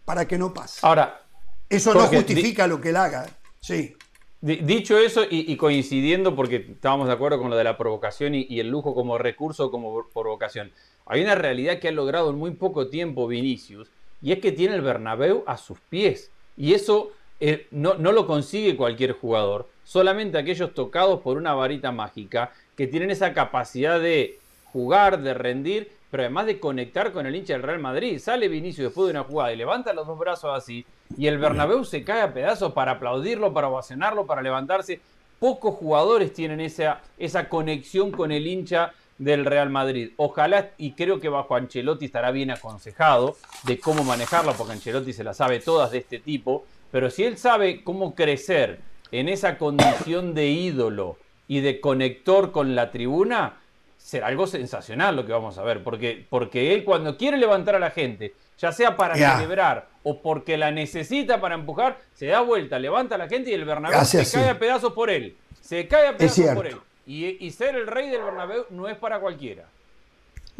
Para 0.03 0.27
que 0.27 0.37
no 0.37 0.53
pase. 0.53 0.79
ahora, 0.81 1.21
Eso 1.69 1.93
no 1.93 2.07
justifica 2.07 2.67
lo 2.67 2.81
que 2.81 2.89
él 2.89 2.97
haga. 2.97 3.25
¿eh? 3.25 3.29
Sí. 3.61 3.95
Di- 4.41 4.57
Dicho 4.57 4.97
eso 4.97 5.23
y, 5.29 5.55
coincidiendo, 5.57 6.35
porque 6.35 6.55
estábamos 6.71 7.07
de 7.07 7.13
acuerdo 7.13 7.39
con 7.39 7.49
lo 7.49 7.57
de 7.57 7.63
la 7.65 7.77
provocación 7.77 8.35
y, 8.35 8.45
y 8.49 8.59
el 8.59 8.69
lujo 8.69 8.95
como 8.95 9.17
recurso, 9.17 9.69
como 9.69 10.07
provocación, 10.13 10.71
hay 11.05 11.21
una 11.21 11.35
realidad 11.35 11.79
que 11.79 11.89
ha 11.89 11.91
logrado 11.91 12.29
en 12.29 12.37
muy 12.37 12.51
poco 12.51 12.87
tiempo 12.87 13.27
Vinicius, 13.27 13.89
y 14.21 14.31
es 14.31 14.39
que 14.39 14.51
tiene 14.51 14.75
el 14.75 14.81
Bernabéu 14.81 15.43
a 15.45 15.57
sus 15.57 15.79
pies. 15.89 16.31
Y 16.55 16.73
eso 16.73 17.11
eh, 17.39 17.67
no, 17.71 17.95
no 17.95 18.11
lo 18.11 18.27
consigue 18.27 18.77
cualquier 18.77 19.13
jugador, 19.13 19.67
solamente 19.83 20.37
aquellos 20.37 20.73
tocados 20.73 21.21
por 21.21 21.37
una 21.37 21.53
varita 21.53 21.91
mágica 21.91 22.53
que 22.77 22.87
tienen 22.87 23.11
esa 23.11 23.33
capacidad 23.33 23.99
de 23.99 24.39
jugar, 24.71 25.21
de 25.21 25.33
rendir, 25.33 25.91
pero 26.11 26.23
además 26.23 26.45
de 26.45 26.59
conectar 26.59 27.11
con 27.11 27.25
el 27.25 27.35
hincha 27.35 27.53
del 27.53 27.63
Real 27.63 27.79
Madrid. 27.79 28.19
Sale 28.19 28.47
Vinicius 28.47 28.87
después 28.87 29.07
de 29.07 29.11
una 29.11 29.23
jugada 29.23 29.51
y 29.51 29.57
levanta 29.57 29.93
los 29.93 30.07
dos 30.07 30.17
brazos 30.17 30.51
así, 30.55 30.85
y 31.17 31.27
el 31.27 31.37
Bernabéu 31.37 31.83
se 31.83 32.03
cae 32.03 32.21
a 32.21 32.33
pedazos 32.33 32.73
para 32.73 32.93
aplaudirlo, 32.93 33.53
para 33.53 33.69
ovacionarlo, 33.69 34.25
para 34.25 34.41
levantarse. 34.41 35.01
Pocos 35.39 35.75
jugadores 35.75 36.33
tienen 36.33 36.59
esa, 36.59 37.01
esa 37.17 37.49
conexión 37.49 38.11
con 38.11 38.31
el 38.31 38.45
hincha 38.47 38.93
del 39.17 39.45
Real 39.45 39.69
Madrid. 39.69 40.11
Ojalá, 40.17 40.71
y 40.77 40.93
creo 40.93 41.19
que 41.19 41.29
bajo 41.29 41.55
Ancelotti 41.55 42.05
estará 42.05 42.31
bien 42.31 42.51
aconsejado 42.51 43.35
de 43.63 43.79
cómo 43.79 44.03
manejarla, 44.03 44.53
porque 44.53 44.73
Ancelotti 44.73 45.13
se 45.13 45.23
la 45.23 45.33
sabe 45.33 45.59
todas 45.59 45.91
de 45.91 45.99
este 45.99 46.19
tipo, 46.19 46.65
pero 46.91 47.09
si 47.09 47.25
él 47.25 47.37
sabe 47.37 47.83
cómo 47.83 48.15
crecer 48.15 48.79
en 49.11 49.29
esa 49.29 49.57
condición 49.57 50.33
de 50.33 50.47
ídolo 50.47 51.17
y 51.47 51.59
de 51.61 51.81
conector 51.81 52.51
con 52.51 52.75
la 52.75 52.91
tribuna, 52.91 53.57
será 53.97 54.27
algo 54.27 54.47
sensacional 54.47 55.15
lo 55.15 55.25
que 55.25 55.33
vamos 55.33 55.57
a 55.57 55.63
ver, 55.63 55.83
porque, 55.83 56.25
porque 56.29 56.73
él 56.73 56.83
cuando 56.85 57.17
quiere 57.17 57.37
levantar 57.37 57.75
a 57.75 57.79
la 57.79 57.91
gente, 57.91 58.33
ya 58.59 58.71
sea 58.71 58.95
para 58.95 59.15
celebrar 59.15 59.87
o 60.03 60.21
porque 60.21 60.57
la 60.57 60.71
necesita 60.71 61.41
para 61.41 61.55
empujar, 61.55 61.97
se 62.13 62.27
da 62.27 62.41
vuelta, 62.41 62.77
levanta 62.79 63.15
a 63.15 63.17
la 63.17 63.27
gente 63.27 63.49
y 63.49 63.53
el 63.53 63.65
Bernabéu 63.65 63.97
Hace 63.99 64.17
se 64.17 64.21
así. 64.21 64.37
cae 64.37 64.49
a 64.49 64.59
pedazos 64.59 64.93
por 64.93 65.09
él. 65.09 65.35
Se 65.61 65.87
cae 65.87 66.07
a 66.07 66.17
pedazos 66.17 66.55
por 66.55 66.67
él. 66.67 66.77
Y, 67.05 67.45
y 67.45 67.51
ser 67.51 67.75
el 67.75 67.87
rey 67.87 68.09
del 68.09 68.21
Bernabéu 68.23 68.65
no 68.69 68.87
es 68.87 68.97
para 68.97 69.19
cualquiera. 69.19 69.65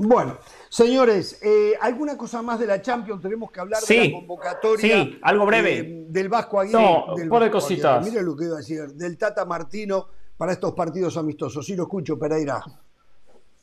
Bueno, 0.01 0.37
señores, 0.69 1.39
eh, 1.43 1.73
¿alguna 1.81 2.17
cosa 2.17 2.41
más 2.41 2.57
de 2.57 2.65
la 2.65 2.81
Champions? 2.81 3.21
Tenemos 3.21 3.51
que 3.51 3.59
hablar 3.59 3.81
de 3.81 3.85
Sí, 3.87 4.09
la 4.11 4.17
convocatoria. 4.19 5.03
sí, 5.03 5.19
algo 5.21 5.45
breve. 5.45 5.77
eh, 5.79 6.05
del 6.07 6.29
Vasco 6.29 6.59
Aguirre. 6.61 6.79
No, 6.81 7.15
del 7.15 7.25
un 7.25 7.29
par 7.29 7.43
de 7.43 7.49
Vasco 7.49 7.59
cositas. 7.67 7.97
Aguirre. 7.97 8.11
Mire 8.11 8.23
lo 8.23 8.35
que 8.37 8.45
iba 8.45 8.53
a 8.55 8.57
decir. 8.59 8.87
Del 8.93 9.17
Tata 9.17 9.43
Martino 9.43 10.07
para 10.37 10.53
estos 10.53 10.73
partidos 10.73 11.17
amistosos. 11.17 11.65
Sí, 11.65 11.75
lo 11.75 11.83
escucho, 11.83 12.17
Pereira. 12.17 12.61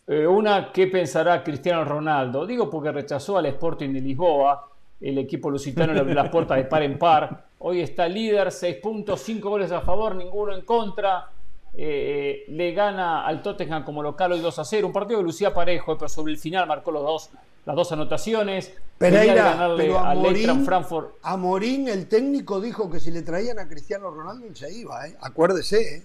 Eh, 0.08 0.26
una, 0.26 0.70
¿qué 0.72 0.86
pensará 0.86 1.42
Cristiano 1.42 1.84
Ronaldo? 1.84 2.46
Digo 2.46 2.70
porque 2.70 2.92
rechazó 2.92 3.38
al 3.38 3.46
Sporting 3.46 3.92
de 3.92 4.00
Lisboa. 4.00 4.70
El 5.00 5.18
equipo 5.18 5.50
lusitano 5.50 5.92
le 5.92 6.00
abrió 6.00 6.14
las 6.14 6.30
puertas 6.30 6.56
de 6.56 6.64
par 6.64 6.82
en 6.82 6.98
par. 6.98 7.46
Hoy 7.58 7.80
está 7.80 8.08
líder, 8.08 8.52
6 8.52 8.76
puntos, 8.76 9.20
5 9.22 9.48
goles 9.50 9.72
a 9.72 9.80
favor, 9.80 10.14
ninguno 10.14 10.54
en 10.54 10.62
contra. 10.62 11.30
Eh, 11.74 12.44
le 12.48 12.72
gana 12.72 13.26
al 13.26 13.42
Tottenham 13.42 13.84
como 13.84 14.02
local 14.02 14.32
hoy 14.32 14.40
2 14.40 14.58
a 14.58 14.64
0. 14.64 14.86
Un 14.86 14.92
partido 14.92 15.18
que 15.18 15.24
lucía 15.24 15.52
parejo, 15.52 15.92
eh, 15.92 15.96
pero 15.98 16.08
sobre 16.08 16.32
el 16.32 16.38
final 16.38 16.66
marcó 16.66 16.92
los 16.92 17.02
dos, 17.02 17.30
las 17.66 17.74
dos 17.74 17.90
anotaciones. 17.90 18.68
De 18.68 18.80
Pereira, 18.96 19.74
pero 19.76 19.98
a 19.98 20.14
Morín, 20.14 20.64
Frankfurt. 20.64 21.16
a 21.22 21.36
Morín, 21.36 21.88
el 21.88 22.08
técnico 22.08 22.60
dijo 22.60 22.88
que 22.88 23.00
si 23.00 23.10
le 23.10 23.22
traían 23.22 23.58
a 23.58 23.68
Cristiano 23.68 24.10
Ronaldo, 24.10 24.46
él 24.46 24.56
se 24.56 24.72
iba, 24.72 25.06
¿eh? 25.06 25.16
Acuérdese, 25.20 25.96
¿eh? 25.96 26.02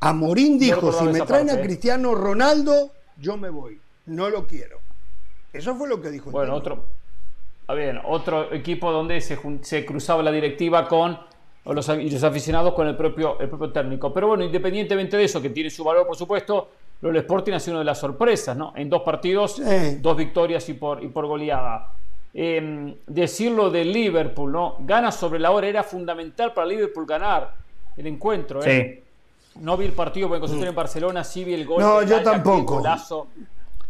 A 0.00 0.12
Morín 0.12 0.58
dijo, 0.58 0.92
si 0.92 1.04
me 1.04 1.20
traen 1.20 1.46
parte, 1.46 1.52
a 1.52 1.54
¿eh? 1.54 1.62
Cristiano 1.62 2.14
Ronaldo, 2.14 2.90
yo 3.18 3.36
me 3.36 3.50
voy. 3.50 3.78
No 4.06 4.28
lo 4.30 4.46
quiero. 4.46 4.78
Eso 5.52 5.74
fue 5.74 5.88
lo 5.88 6.00
que 6.00 6.10
dijo. 6.10 6.28
el 6.28 6.32
Bueno, 6.32 6.60
técnico. 6.60 6.84
otro, 7.66 7.76
bien, 7.76 8.00
otro 8.04 8.52
equipo 8.52 8.90
donde 8.92 9.20
se, 9.20 9.38
se 9.62 9.84
cruzaba 9.84 10.22
la 10.22 10.30
directiva 10.32 10.86
con 10.88 11.18
o 11.64 11.74
los, 11.74 11.88
y 11.90 12.08
los 12.10 12.22
aficionados 12.24 12.72
con 12.74 12.86
el 12.86 12.96
propio, 12.96 13.38
el 13.40 13.48
propio 13.48 13.70
técnico. 13.72 14.12
Pero 14.14 14.28
bueno, 14.28 14.44
independientemente 14.44 15.16
de 15.16 15.24
eso, 15.24 15.42
que 15.42 15.50
tiene 15.50 15.68
su 15.70 15.84
valor, 15.84 16.06
por 16.06 16.16
supuesto, 16.16 16.70
lo 17.00 17.08
del 17.08 17.18
Sporting 17.18 17.52
ha 17.52 17.60
sido 17.60 17.74
una 17.74 17.80
de 17.80 17.84
las 17.84 17.98
sorpresas, 18.00 18.56
¿no? 18.56 18.72
En 18.76 18.88
dos 18.88 19.02
partidos, 19.02 19.56
Sí. 19.56 19.96
dos 20.00 20.16
victorias 20.16 20.66
y 20.68 20.74
por, 20.74 21.02
y 21.02 21.08
por 21.08 21.26
goleada. 21.26 21.92
Eh, 22.34 22.96
decirlo 23.06 23.70
de 23.70 23.84
Liverpool, 23.84 24.50
¿no? 24.52 24.76
Gana 24.80 25.10
sobre 25.12 25.38
la 25.38 25.50
hora, 25.50 25.66
era 25.66 25.82
fundamental 25.82 26.52
para 26.54 26.66
Liverpool 26.66 27.06
ganar 27.06 27.54
el 27.96 28.06
encuentro, 28.06 28.62
¿eh? 28.64 29.02
No 29.60 29.76
vi 29.76 29.86
el 29.86 29.92
partido 29.92 30.28
porque 30.28 30.40
concentré 30.40 30.68
en 30.68 30.74
Barcelona, 30.74 31.24
sí 31.24 31.44
vi 31.44 31.54
el 31.54 31.66
gol. 31.66 31.82
No, 31.82 32.02
yo 32.02 32.22
tampoco. 32.22 32.76
golazo, 32.76 33.28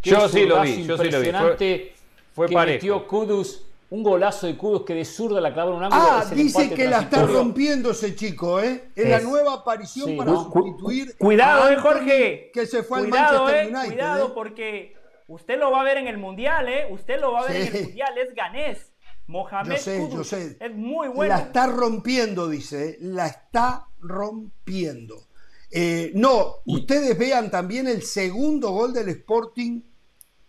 Yo 0.01 0.27
sí 0.29 0.45
lo 0.45 0.61
vi, 0.61 0.83
yo 0.83 0.97
sí 0.97 1.09
lo 1.09 1.19
vi. 1.19 1.29
Fue- 1.29 1.29
impresionante 1.29 1.93
fue 2.33 2.47
que 2.47 2.53
parejo. 2.55 2.75
metió 2.75 3.07
Kudus 3.07 3.65
un 3.91 4.03
golazo 4.03 4.45
de 4.45 4.55
Kudus 4.55 4.83
que 4.83 4.93
de 4.93 5.03
zurda 5.03 5.41
la 5.41 5.53
clava 5.53 5.71
en 5.71 5.77
un 5.77 5.83
ángulo. 5.85 6.01
Ah, 6.03 6.25
dice 6.31 6.69
que 6.73 6.87
la 6.87 7.01
está 7.01 7.25
rompiendo 7.25 7.91
ese 7.91 8.15
chico, 8.15 8.59
¿eh? 8.61 8.89
Es, 8.95 9.09
la 9.09 9.19
nueva 9.19 9.55
aparición 9.55 10.09
sí, 10.09 10.15
para 10.15 10.31
¿no? 10.31 10.43
sustituir. 10.43 11.17
Cuidado, 11.17 11.63
a 11.63 11.73
eh, 11.73 11.77
Jorge. 11.77 12.51
Que 12.53 12.67
se 12.67 12.83
fue 12.83 12.99
cuidado, 12.99 13.47
al 13.47 13.53
Manchester 13.53 13.65
eh, 13.65 13.67
United. 13.67 13.87
cuidado, 13.87 14.27
¿eh? 14.27 14.31
porque 14.35 14.95
usted 15.27 15.59
lo 15.59 15.71
va 15.71 15.81
a 15.81 15.83
ver 15.83 15.97
en 15.97 16.07
el 16.07 16.17
Mundial, 16.17 16.69
¿eh? 16.69 16.87
Usted 16.91 17.19
lo 17.19 17.31
va 17.31 17.41
a 17.41 17.47
ver 17.47 17.55
en 17.55 17.75
el 17.75 17.83
Mundial, 17.85 18.17
es 18.17 18.35
ganés. 18.35 18.91
Mohamed 19.25 19.75
Yo 19.75 19.77
sé, 19.77 19.97
Kudus. 19.99 20.13
yo 20.13 20.23
sé. 20.23 20.57
Es 20.59 20.75
muy 20.75 21.07
bueno. 21.07 21.35
La 21.35 21.41
está 21.41 21.67
rompiendo, 21.67 22.47
dice, 22.47 22.89
¿eh? 22.91 22.97
la 23.01 23.27
está 23.27 23.87
rompiendo. 23.99 25.28
Eh, 25.71 26.11
no, 26.15 26.55
ustedes 26.65 27.17
vean 27.17 27.51
también 27.51 27.87
el 27.87 28.01
segundo 28.01 28.71
gol 28.71 28.93
del 28.93 29.09
Sporting 29.09 29.81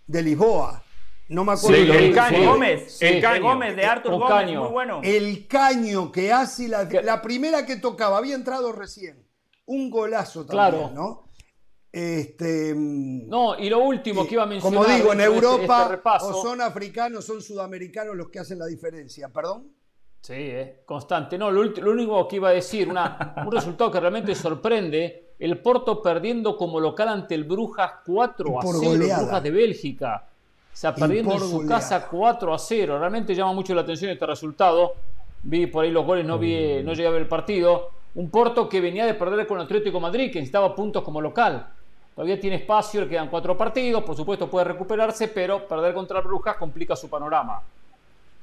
de 0.07 0.23
Lisboa. 0.23 0.83
No 1.29 1.45
me 1.45 1.53
acuerdo. 1.53 1.77
Sí, 1.77 1.91
el. 1.91 2.15
Caño. 2.15 2.39
Sí. 2.39 2.45
Gómez, 2.47 3.03
el 3.03 3.21
de 3.21 3.41
Gómez, 3.41 3.77
de 3.77 3.85
Arthur 3.85 4.13
Un 4.15 4.21
Gómez, 4.21 4.35
caño. 4.35 4.63
muy 4.63 4.71
bueno. 4.73 5.01
El 5.05 5.47
caño 5.47 6.11
que 6.11 6.33
hace 6.33 6.67
la, 6.69 6.85
la 6.85 7.23
primera 7.23 7.65
que 7.67 7.77
tocaba, 7.77 8.19
había 8.19 8.35
entrado 8.35 8.73
recién. 8.73 9.25
Un 9.67 9.91
golazo 9.91 10.45
también, 10.45 10.71
Claro. 10.81 10.91
¿no? 10.93 11.25
Este, 11.93 12.73
No, 12.77 13.59
y 13.59 13.69
lo 13.69 13.81
último 13.81 14.27
que 14.27 14.35
iba 14.35 14.45
a 14.45 14.47
mencionar. 14.47 14.79
como 14.85 14.95
digo, 14.95 15.13
en 15.13 15.21
este- 15.21 15.33
Europa 15.35 15.91
este 15.95 16.25
o 16.27 16.43
son 16.43 16.61
africanos, 16.61 17.25
son 17.25 17.43
sudamericanos 17.43 18.17
los 18.17 18.29
que 18.31 18.39
hacen 18.41 18.59
la 18.59 18.67
diferencia. 18.67 19.29
¿Perdón? 19.29 19.69
Sí, 20.21 20.35
eh, 20.37 20.83
constante. 20.85 21.39
No, 21.39 21.51
lo, 21.51 21.65
lo 21.65 21.91
único 21.91 22.29
que 22.29 22.37
iba 22.37 22.51
a 22.51 22.53
decir, 22.53 22.89
una, 22.89 23.35
un 23.45 23.53
resultado 23.53 23.91
que 23.91 24.01
realmente 24.01 24.35
sorprende, 24.35 25.31
el 25.39 25.59
Porto 25.59 26.03
perdiendo 26.03 26.57
como 26.57 26.79
local 26.79 27.09
ante 27.09 27.35
el 27.35 27.45
Brujas 27.45 27.93
4 28.05 28.59
a 28.59 28.61
por 28.61 28.77
0, 28.79 28.93
el. 28.93 28.99
Brujas 28.99 29.43
de 29.43 29.51
Bélgica. 29.51 30.27
O 30.73 30.77
sea, 30.77 30.95
perdiendo 30.95 31.33
en 31.33 31.41
su 31.41 31.51
goleada. 31.53 31.75
casa 31.77 32.07
4 32.07 32.55
a 32.55 32.59
0. 32.59 32.99
Realmente 32.99 33.35
llama 33.35 33.55
mucho 33.55 33.75
la 33.75 33.81
atención 33.81 34.11
este 34.11 34.27
resultado. 34.27 34.95
Vi 35.43 35.67
por 35.67 35.85
ahí 35.85 35.91
los 35.91 36.05
goles, 36.05 36.27
no, 36.27 36.39
vi, 36.39 36.83
no 36.83 36.93
llegué 36.93 37.09
a 37.09 37.11
ver 37.11 37.23
el 37.23 37.29
partido. 37.29 37.89
Un 38.15 38.29
Porto 38.29 38.69
que 38.69 38.81
venía 38.81 39.07
de 39.07 39.15
perder 39.15 39.47
con 39.47 39.59
el 39.59 39.65
Atlético 39.65 39.97
de 39.97 40.03
Madrid, 40.03 40.31
que 40.31 40.39
necesitaba 40.39 40.75
puntos 40.75 41.03
como 41.03 41.21
local. 41.21 41.67
Todavía 42.15 42.39
tiene 42.39 42.57
espacio, 42.57 43.01
le 43.01 43.09
quedan 43.09 43.29
cuatro 43.29 43.57
partidos, 43.57 44.03
por 44.03 44.15
supuesto 44.15 44.51
puede 44.51 44.65
recuperarse, 44.65 45.29
pero 45.29 45.67
perder 45.67 45.95
contra 45.95 46.19
el 46.19 46.27
Brujas 46.27 46.57
complica 46.57 46.95
su 46.95 47.09
panorama. 47.09 47.63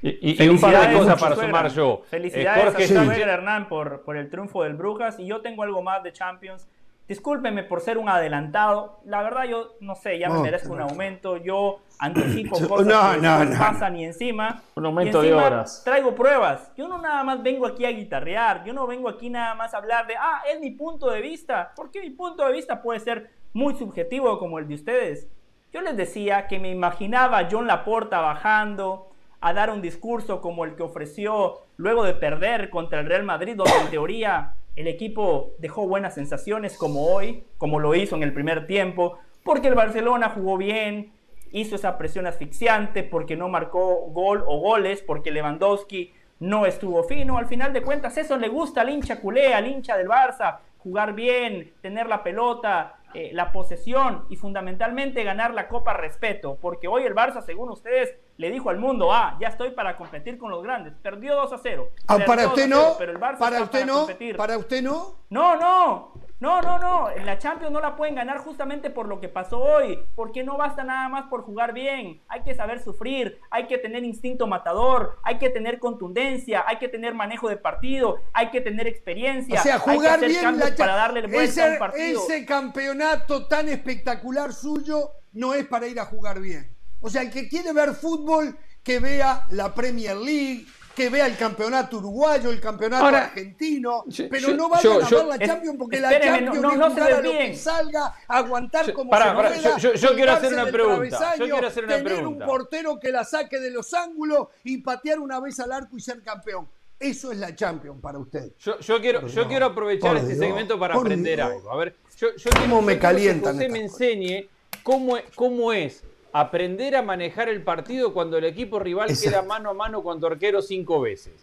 Y, 0.02 0.44
y 0.44 0.48
un 0.50 0.60
par 0.60 0.72
de 0.72 0.78
Felicidades 0.78 0.98
cosas 0.98 1.18
a 1.18 1.20
para 1.26 1.36
su 1.36 1.42
sumar 1.42 1.68
yo. 1.70 2.02
Felicidades 2.10 2.58
Eh, 2.64 2.66
Jorge 2.66 2.84
a 2.84 2.88
Sánchez- 2.88 3.06
suegra, 3.06 3.34
Hernán 3.34 3.68
por, 3.68 4.04
por 4.04 4.16
el 4.18 4.30
triunfo 4.30 4.64
del 4.64 4.74
Brujas. 4.76 5.20
Y 5.20 5.26
yo 5.26 5.42
tengo 5.42 5.64
algo 5.64 5.82
más 5.82 6.04
de 6.04 6.14
Champions. 6.14 6.68
Discúlpenme 7.08 7.64
por 7.64 7.80
ser 7.82 7.98
un 7.98 8.10
adelantado. 8.10 9.00
La 9.06 9.22
verdad, 9.24 9.46
yo 9.46 9.76
no 9.80 9.96
sé, 9.96 10.20
ya 10.20 10.28
me 10.28 10.36
No, 10.36 10.42
merezco 10.42 10.74
un 10.74 10.80
no. 10.80 10.84
aumento. 10.86 11.38
Yo 11.38 11.80
anticipo 12.00 12.60
cosas 12.68 12.86
no, 12.86 13.12
que 13.14 13.22
no, 13.22 13.46
no. 13.46 13.58
pasan 13.58 13.96
y 13.96 14.04
encima. 14.06 14.62
Un 14.76 14.84
y 14.84 14.88
aumento 14.88 15.22
de 15.22 15.30
encima 15.30 15.46
horas. 15.48 15.82
Traigo 15.86 16.14
pruebas. 16.14 16.72
Yo 16.76 16.88
no 16.90 16.98
nada 17.02 17.24
más 17.24 17.42
vengo 17.42 17.66
aquí 17.66 17.86
a 17.86 17.92
guitarrear. 17.92 18.66
Yo 18.66 18.74
no 18.74 18.86
vengo 18.88 19.08
aquí 19.08 19.30
nada 19.30 19.56
más 19.56 19.74
a 19.74 19.78
hablar 19.78 20.06
de, 20.06 20.16
ah, 20.18 20.42
es 20.54 20.60
mi 20.60 20.72
punto 20.72 21.10
de 21.10 21.22
vista. 21.22 21.72
Porque 21.78 22.02
mi 22.02 22.10
punto 22.10 22.46
de 22.46 22.52
vista 22.52 22.82
puede 22.82 23.00
ser 23.00 23.32
muy 23.54 23.74
subjetivo 23.76 24.38
como 24.38 24.60
el 24.60 24.68
de 24.68 24.76
ustedes. 24.76 25.28
Yo 25.72 25.82
les 25.82 25.96
decía 25.96 26.48
que 26.48 26.60
me 26.60 26.70
imaginaba 26.70 27.40
a 27.40 27.48
John 27.50 27.68
Laporta 27.68 28.20
bajando 28.20 29.10
a 29.40 29.54
dar 29.54 29.70
un 29.70 29.82
discurso 29.82 30.42
como 30.42 30.66
el 30.66 30.76
que 30.76 30.84
ofreció 30.84 31.62
luego 31.78 32.04
de 32.04 32.14
perder 32.14 32.70
contra 32.70 33.00
el 33.00 33.06
Real 33.06 33.24
Madrid, 33.24 33.56
donde 33.56 33.78
en 33.82 33.88
teoría 33.92 34.56
el 34.76 34.88
equipo 34.88 35.54
dejó 35.60 35.88
buenas 35.88 36.14
sensaciones 36.14 36.78
como 36.78 37.08
hoy, 37.08 37.44
como 37.58 37.80
lo 37.80 37.96
hizo 37.96 38.16
en 38.16 38.24
el 38.24 38.34
primer 38.34 38.68
tiempo, 38.68 39.18
porque 39.44 39.70
el 39.70 39.76
Barcelona 39.76 40.30
jugó 40.30 40.58
bien, 40.58 41.14
hizo 41.52 41.76
esa 41.76 41.98
presión 41.98 42.28
asfixiante, 42.28 43.04
porque 43.04 43.36
no 43.36 43.50
marcó 43.50 44.08
gol 44.12 44.44
o 44.46 44.60
goles, 44.60 45.02
porque 45.02 45.32
Lewandowski 45.32 46.14
no 46.40 46.66
estuvo 46.66 47.04
fino. 47.04 47.38
Al 47.38 47.48
final 47.48 47.74
de 47.74 47.82
cuentas, 47.82 48.18
eso 48.18 48.38
le 48.38 48.50
gusta 48.50 48.82
al 48.82 48.90
hincha 48.90 49.20
culé, 49.20 49.54
al 49.54 49.68
hincha 49.68 49.98
del 49.98 50.08
Barça, 50.08 50.60
jugar 50.78 51.14
bien, 51.14 51.74
tener 51.82 52.08
la 52.08 52.24
pelota, 52.24 53.00
eh, 53.14 53.32
la 53.34 53.52
posesión 53.52 54.26
y 54.30 54.36
fundamentalmente 54.36 55.24
ganar 55.24 55.54
la 55.54 55.68
Copa 55.68 55.94
Respeto, 55.94 56.58
porque 56.62 56.88
hoy 56.88 57.04
el 57.04 57.16
Barça, 57.16 57.42
según 57.42 57.70
ustedes, 57.70 58.16
le 58.38 58.52
dijo 58.52 58.70
al 58.70 58.78
mundo, 58.78 59.12
ah, 59.12 59.38
ya 59.40 59.48
estoy 59.50 59.72
para 59.72 59.98
competir 59.98 60.38
con 60.38 60.52
los 60.52 60.64
grandes. 60.64 60.94
Perdió 61.02 61.36
2 61.36 61.54
a 61.54 61.58
0. 61.58 61.90
Ah, 62.08 62.20
para 62.26 62.44
2 62.44 62.52
a 62.52 62.54
usted 62.54 62.68
0, 62.70 62.76
no, 62.76 62.96
pero 62.98 63.12
el 63.12 63.20
Barça 63.20 63.40
para 63.40 63.64
usted 63.64 63.86
no, 63.86 63.98
competir. 64.00 64.38
para 64.38 64.58
usted 64.58 64.82
no. 64.84 65.16
No, 65.30 65.58
no, 65.58 66.14
no, 66.40 66.62
no, 66.62 66.78
no. 66.78 67.10
En 67.10 67.26
la 67.26 67.40
Champions 67.40 67.74
no 67.74 67.82
la 67.82 67.96
pueden 67.96 68.14
ganar 68.14 68.38
justamente 68.38 68.92
por 68.92 69.08
lo 69.08 69.20
que 69.20 69.28
pasó 69.28 69.60
hoy. 69.60 70.00
Porque 70.16 70.44
no 70.44 70.56
basta 70.56 70.84
nada 70.84 71.10
más 71.10 71.26
por 71.30 71.42
jugar 71.42 71.74
bien. 71.74 72.22
Hay 72.28 72.44
que 72.44 72.54
saber 72.54 72.80
sufrir, 72.80 73.40
hay 73.50 73.66
que 73.66 73.80
tener 73.80 74.04
instinto 74.04 74.46
matador, 74.46 75.18
hay 75.24 75.40
que 75.40 75.50
tener 75.50 75.80
contundencia, 75.80 76.64
hay 76.68 76.78
que 76.78 76.88
tener 76.88 77.16
manejo 77.16 77.50
de 77.50 77.58
partido, 77.58 78.20
hay 78.34 78.52
que 78.52 78.62
tener 78.62 78.88
experiencia. 78.88 79.60
O 79.60 79.64
sea, 79.64 79.76
hay 79.76 79.82
que 79.82 79.92
jugar 79.96 80.16
hacer 80.18 80.30
bien 80.30 80.60
la 80.60 80.76
para 80.76 80.96
darle 80.96 81.22
vuelta 81.22 81.44
ese, 81.44 81.64
a 81.64 81.72
un 81.72 81.80
partido. 81.80 82.22
ese 82.22 82.46
campeonato 82.46 83.48
tan 83.48 83.68
espectacular 83.68 84.54
suyo 84.54 85.12
no 85.34 85.56
es 85.56 85.66
para 85.66 85.88
ir 85.88 86.00
a 86.00 86.06
jugar 86.06 86.40
bien. 86.40 86.77
O 87.02 87.10
sea, 87.10 87.22
el 87.22 87.32
que 87.32 87.48
quiere 87.48 87.74
ver 87.74 87.94
fútbol, 87.94 88.58
que 88.84 89.00
vea 89.00 89.46
la 89.52 89.74
Premier 89.74 90.16
League, 90.18 90.66
que 90.96 91.10
vea 91.12 91.28
el 91.28 91.38
campeonato 91.38 91.98
uruguayo, 91.98 92.50
el 92.50 92.60
campeonato 92.60 93.06
Ahora, 93.06 93.26
argentino, 93.26 94.04
pero 94.32 94.48
yo- 94.50 94.58
no 94.58 94.68
vayan 94.68 94.84
yo- 94.84 95.06
a 95.06 95.10
ver 95.10 95.40
la 95.40 95.46
Champions 95.46 95.76
porque 95.78 96.00
la 96.00 96.10
Champions 96.20 96.46
no- 96.46 96.72
es 96.72 96.78
no 96.80 96.86
se 96.86 96.92
jugar 96.96 97.14
a 97.14 97.22
lo 97.22 97.32
que 97.32 97.56
salga, 97.56 98.16
aguantar 98.28 98.94
como 98.94 99.12
Pará, 99.12 99.26
se 99.54 99.60
pueda, 99.62 99.78
yo- 99.78 100.16
quiero 100.16 100.32
hacer 100.32 100.54
una 100.54 100.66
pregunta, 100.66 101.36
yo 101.38 101.46
quiero 101.46 101.68
hacer 101.68 101.84
una 101.86 101.98
tener 101.98 102.14
pregunta. 102.16 102.46
un 102.46 102.50
portero 102.52 103.00
que 103.00 103.12
la 103.12 103.24
saque 103.24 103.60
de 103.60 103.70
los 103.70 103.94
ángulos 103.94 104.48
y 104.64 104.78
patear 104.80 105.20
una 105.20 105.40
vez 105.40 105.60
al 105.60 105.72
arco 105.72 105.96
y 105.98 106.02
ser 106.02 106.24
campeón. 106.24 106.68
Eso 107.00 107.32
es 107.32 107.38
la 107.38 107.54
Champions 107.56 108.02
para 108.02 108.18
usted. 108.18 108.54
Yo, 108.58 108.80
yo 108.80 109.00
quiero, 109.00 109.28
yo 109.28 109.48
quiero 109.48 109.68
aprovechar 109.68 110.16
este 110.18 110.30
Dios, 110.30 110.40
segmento 110.40 110.80
para 110.80 110.96
aprender 110.96 111.36
Dios. 111.36 111.48
algo. 111.52 111.72
A 111.72 111.78
ver, 111.78 111.96
yo, 112.18 112.30
yo 112.36 112.50
¿Cómo 112.50 112.64
quiero- 112.66 112.82
me 112.82 112.98
calientan 112.98 113.56
que 113.60 113.66
estas 113.66 113.72
me 113.80 113.86
enseñe 113.86 114.50
cómo, 114.82 115.16
cómo 115.36 115.72
es 115.74 116.02
aprender 116.40 116.96
a 116.96 117.02
manejar 117.02 117.50
el 117.50 117.64
partido 117.64 118.14
cuando 118.14 118.38
el 118.38 118.44
equipo 118.46 118.80
rival 118.80 119.10
Exacto. 119.10 119.30
queda 119.30 119.42
mano 119.44 119.70
a 119.70 119.74
mano 119.74 120.04
con 120.04 120.20
tu 120.20 120.28
arquero 120.28 120.62
cinco 120.62 121.02
veces. 121.02 121.34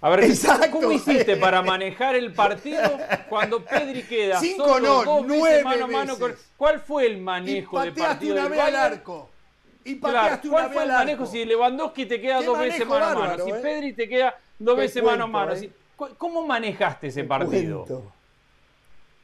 A 0.00 0.10
ver, 0.10 0.24
Exacto. 0.24 0.70
¿cómo 0.70 0.92
hiciste 0.92 1.36
para 1.38 1.62
manejar 1.62 2.14
el 2.14 2.32
partido 2.32 2.82
cuando 3.28 3.64
Pedri 3.64 4.02
queda 4.02 4.38
Cinco 4.38 4.64
solo 4.66 5.04
no, 5.04 5.04
dos 5.04 5.26
veces 5.26 5.38
nueve 5.40 5.64
mano 5.64 5.84
a 5.84 5.88
mano 5.88 6.18
con... 6.18 6.30
veces. 6.32 6.46
¿Cuál 6.56 6.80
fue 6.80 7.06
el 7.06 7.18
manejo 7.18 7.74
pateaste 7.76 8.00
partido 8.02 8.32
una 8.34 8.42
del 8.42 8.50
vez 8.50 8.60
al 8.60 8.76
arco. 8.76 9.30
Y 9.86 9.98
Claro, 9.98 10.40
¿cuál 10.48 10.72
fue 10.72 10.82
el 10.84 10.90
al 10.90 10.96
manejo 10.98 11.22
arco. 11.22 11.32
si 11.32 11.44
Lewandowski 11.44 12.06
te 12.06 12.20
queda 12.20 12.42
dos 12.42 12.58
veces 12.58 12.86
mano 12.86 13.04
a 13.04 13.08
mano? 13.08 13.20
bárbaro, 13.20 13.44
Si 13.44 13.50
¿eh? 13.50 13.54
Pedri 13.62 13.92
te 13.94 14.08
queda 14.08 14.38
dos 14.58 14.76
Te 14.76 14.80
veces 14.82 15.02
mano 15.02 15.24
a 15.24 15.26
mano. 15.26 15.52
¿eh? 15.54 15.70
¿Cómo 16.18 16.46
manejaste 16.46 17.06
ese 17.08 17.24
partido? 17.24 17.84
Cuento. 17.84 18.12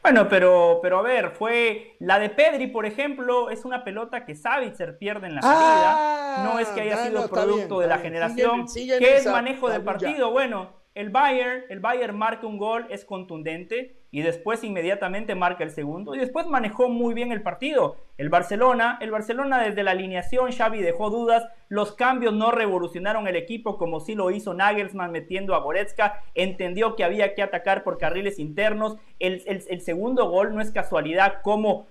Bueno, 0.02 0.28
pero, 0.28 0.78
pero 0.82 0.98
a 0.98 1.02
ver, 1.02 1.32
fue 1.32 1.96
la 1.98 2.18
de 2.18 2.30
Pedri, 2.30 2.68
por 2.68 2.86
ejemplo, 2.86 3.50
es 3.50 3.64
una 3.66 3.84
pelota 3.84 4.24
que 4.24 4.34
Savitzer 4.34 4.96
pierde 4.96 5.26
en 5.26 5.34
la 5.34 5.40
Ah, 5.44 6.34
salida. 6.42 6.52
No 6.52 6.58
es 6.58 6.68
que 6.68 6.80
haya 6.80 7.04
sido 7.04 7.20
no, 7.22 7.28
producto 7.28 7.78
bien, 7.78 7.80
de 7.82 7.86
la 7.88 7.96
bien. 7.96 8.04
generación. 8.12 8.68
Sigue 8.68 8.94
en 8.94 8.98
¿Qué 9.00 9.16
es 9.18 9.26
manejo 9.26 9.68
del 9.68 9.82
partido? 9.84 10.30
Bueno, 10.30 10.70
el 10.94 11.10
Bayern, 11.10 11.64
el 11.68 11.80
Bayern 11.80 12.16
marca 12.16 12.46
un 12.46 12.56
gol, 12.56 12.86
es 12.88 13.04
contundente 13.04 13.99
y 14.10 14.22
después 14.22 14.64
inmediatamente 14.64 15.34
marca 15.34 15.62
el 15.64 15.70
segundo 15.70 16.14
y 16.14 16.18
después 16.18 16.46
manejó 16.46 16.88
muy 16.88 17.14
bien 17.14 17.30
el 17.32 17.42
partido. 17.42 17.96
El 18.18 18.28
Barcelona, 18.28 18.98
el 19.00 19.10
Barcelona 19.10 19.60
desde 19.62 19.82
la 19.82 19.92
alineación, 19.92 20.50
Xavi 20.52 20.80
dejó 20.82 21.10
dudas, 21.10 21.46
los 21.68 21.92
cambios 21.92 22.34
no 22.34 22.50
revolucionaron 22.50 23.28
el 23.28 23.36
equipo 23.36 23.78
como 23.78 24.00
sí 24.00 24.14
lo 24.14 24.30
hizo 24.30 24.52
Nagelsmann 24.54 25.12
metiendo 25.12 25.54
a 25.54 25.60
Goretzka, 25.60 26.22
entendió 26.34 26.96
que 26.96 27.04
había 27.04 27.34
que 27.34 27.42
atacar 27.42 27.84
por 27.84 27.98
carriles 27.98 28.38
internos, 28.38 28.96
el, 29.18 29.42
el- 29.46 29.62
el 29.68 29.80
segundo 29.80 30.28
gol 30.28 30.54
no 30.54 30.60
es 30.60 30.70
casualidad 30.72 31.42
como 31.42 31.86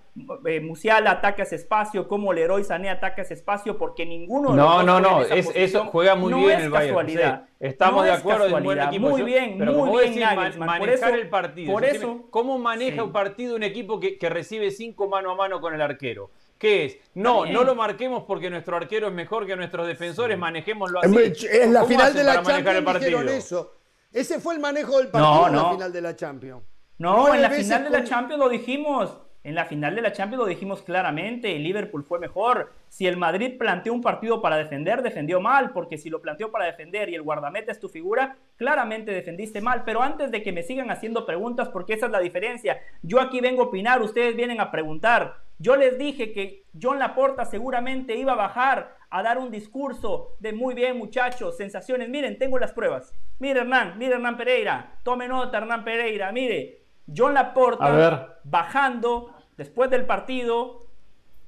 eh, 0.45 0.59
Musiala 0.61 1.11
ataca 1.11 1.43
ese 1.43 1.55
espacio, 1.55 2.07
como 2.07 2.33
Leroy 2.33 2.63
Sané 2.63 2.89
ataca 2.89 3.21
ese 3.21 3.33
espacio, 3.33 3.77
porque 3.77 4.05
ninguno 4.05 4.51
de 4.51 4.57
los 4.57 4.65
No, 4.65 4.73
dos 4.75 4.85
no, 4.85 4.93
juega 4.93 5.09
no, 5.29 5.35
es- 5.35 5.51
eso 5.55 5.85
juega 5.85 6.15
muy 6.15 6.31
No 6.31 6.37
bien 6.39 6.59
es 6.59 6.65
el 6.65 6.69
Bayern. 6.69 7.09
sí. 7.09 7.17
Estamos 7.59 7.97
No 7.97 8.03
de 8.03 8.11
acuerdo, 8.11 8.45
es 8.45 8.53
un 8.53 8.63
buen 8.63 8.77
casualidad. 8.77 8.87
equipo. 8.93 9.09
Muy 9.09 9.21
bien, 9.23 9.55
pero 9.59 9.73
muy 9.73 9.89
bien 9.89 10.03
decís, 10.13 10.23
ma- 10.25 10.35
Nagelsmann. 10.35 10.67
Por 10.69 10.79
manejar 10.87 11.09
eso- 11.13 11.21
el 11.21 11.29
partido. 11.29 11.73
por 11.73 11.85
eso- 11.85 12.25
¿Cómo 12.29 12.57
maneja 12.59 12.95
Sí. 12.95 13.01
un 13.01 13.11
partido 13.11 13.55
un 13.55 13.63
equipo 13.63 13.99
que, 13.99 14.17
que 14.17 14.29
recibe 14.29 14.71
cinco 14.71 15.07
mano 15.07 15.31
a 15.31 15.35
mano 15.35 15.59
con 15.61 15.73
el 15.73 15.81
arquero? 15.81 16.31
¿Qué 16.57 16.85
es? 16.85 16.97
No, 17.13 17.45
no 17.45 17.63
lo 17.63 17.73
marquemos 17.75 18.23
porque 18.27 18.49
nuestro 18.49 18.75
arquero 18.75 19.07
es 19.07 19.13
mejor 19.13 19.45
que 19.47 19.55
nuestros 19.55 19.87
defensores, 19.87 20.37
manejémoslo 20.37 20.99
así. 20.99 21.15
Es 21.49 21.69
la 21.69 21.79
¿Cómo 21.81 21.89
final 21.91 22.13
de 22.13 22.23
la 22.23 22.31
para 22.33 22.41
manejar 22.43 22.75
el 22.75 22.83
Champions 22.85 22.99
dijeron 23.05 23.29
eso. 23.29 23.75
Ese 24.11 24.39
fue 24.39 24.55
el 24.55 24.59
manejo 24.59 24.97
del 24.97 25.07
partido 25.09 25.33
No, 25.41 25.47
en 25.47 25.55
la 25.55 25.61
no. 25.61 25.71
final 25.73 25.93
de 25.93 26.01
la 26.01 26.15
Champions. 26.15 26.63
No, 26.97 27.33
en 27.33 27.41
la 27.41 27.49
final 27.49 27.83
de 27.85 27.89
la 27.91 28.03
Champions 28.03 28.39
lo 28.39 28.49
dijimos. 28.49 29.17
En 29.43 29.55
la 29.55 29.65
final 29.65 29.95
de 29.95 30.01
la 30.01 30.11
Champions 30.11 30.43
lo 30.43 30.49
dijimos 30.49 30.81
claramente. 30.81 31.55
El 31.55 31.63
Liverpool 31.63 32.03
fue 32.03 32.19
mejor. 32.19 32.73
Si 32.89 33.07
el 33.07 33.15
Madrid 33.15 33.57
planteó 33.57 33.93
un 33.93 34.01
partido 34.01 34.41
para 34.41 34.57
defender, 34.57 35.01
defendió 35.01 35.39
mal. 35.39 35.71
Porque 35.71 35.97
si 35.97 36.09
lo 36.09 36.21
planteó 36.21 36.51
para 36.51 36.65
defender 36.65 37.09
y 37.09 37.15
el 37.15 37.21
guardameta 37.21 37.71
es 37.71 37.79
tu 37.79 37.87
figura, 37.87 38.37
claramente 38.57 39.11
defendiste 39.11 39.61
mal. 39.61 39.83
Pero 39.85 40.01
antes 40.01 40.31
de 40.31 40.43
que 40.43 40.51
me 40.51 40.63
sigan 40.63 40.91
haciendo 40.91 41.25
preguntas, 41.25 41.69
porque 41.69 41.93
esa 41.93 42.07
es 42.07 42.11
la 42.11 42.19
diferencia. 42.19 42.81
Yo 43.01 43.21
aquí 43.21 43.39
vengo 43.39 43.63
a 43.63 43.67
opinar, 43.67 44.01
ustedes 44.01 44.35
vienen 44.35 44.59
a 44.59 44.71
preguntar. 44.71 45.37
Yo 45.57 45.75
les 45.75 45.97
dije 45.97 46.31
que 46.31 46.63
John 46.81 46.99
Laporta 46.99 47.43
seguramente 47.45 48.15
iba 48.15 48.33
a 48.33 48.37
bajar 48.37 48.95
a 49.09 49.23
dar 49.23 49.37
un 49.37 49.51
discurso 49.51 50.35
de 50.39 50.53
muy 50.53 50.73
bien 50.73 50.97
muchachos, 50.97 51.57
sensaciones. 51.57 52.09
Miren, 52.09 52.37
tengo 52.37 52.59
las 52.59 52.71
pruebas. 52.71 53.13
Mire 53.39 53.61
Hernán, 53.61 53.97
mire 53.97 54.15
Hernán 54.15 54.37
Pereira, 54.37 54.97
tome 55.03 55.27
nota 55.27 55.57
Hernán 55.57 55.83
Pereira, 55.83 56.31
mire, 56.31 56.78
John 57.15 57.33
Laporta 57.33 58.37
bajando 58.43 59.33
después 59.57 59.89
del 59.89 60.05
partido 60.05 60.79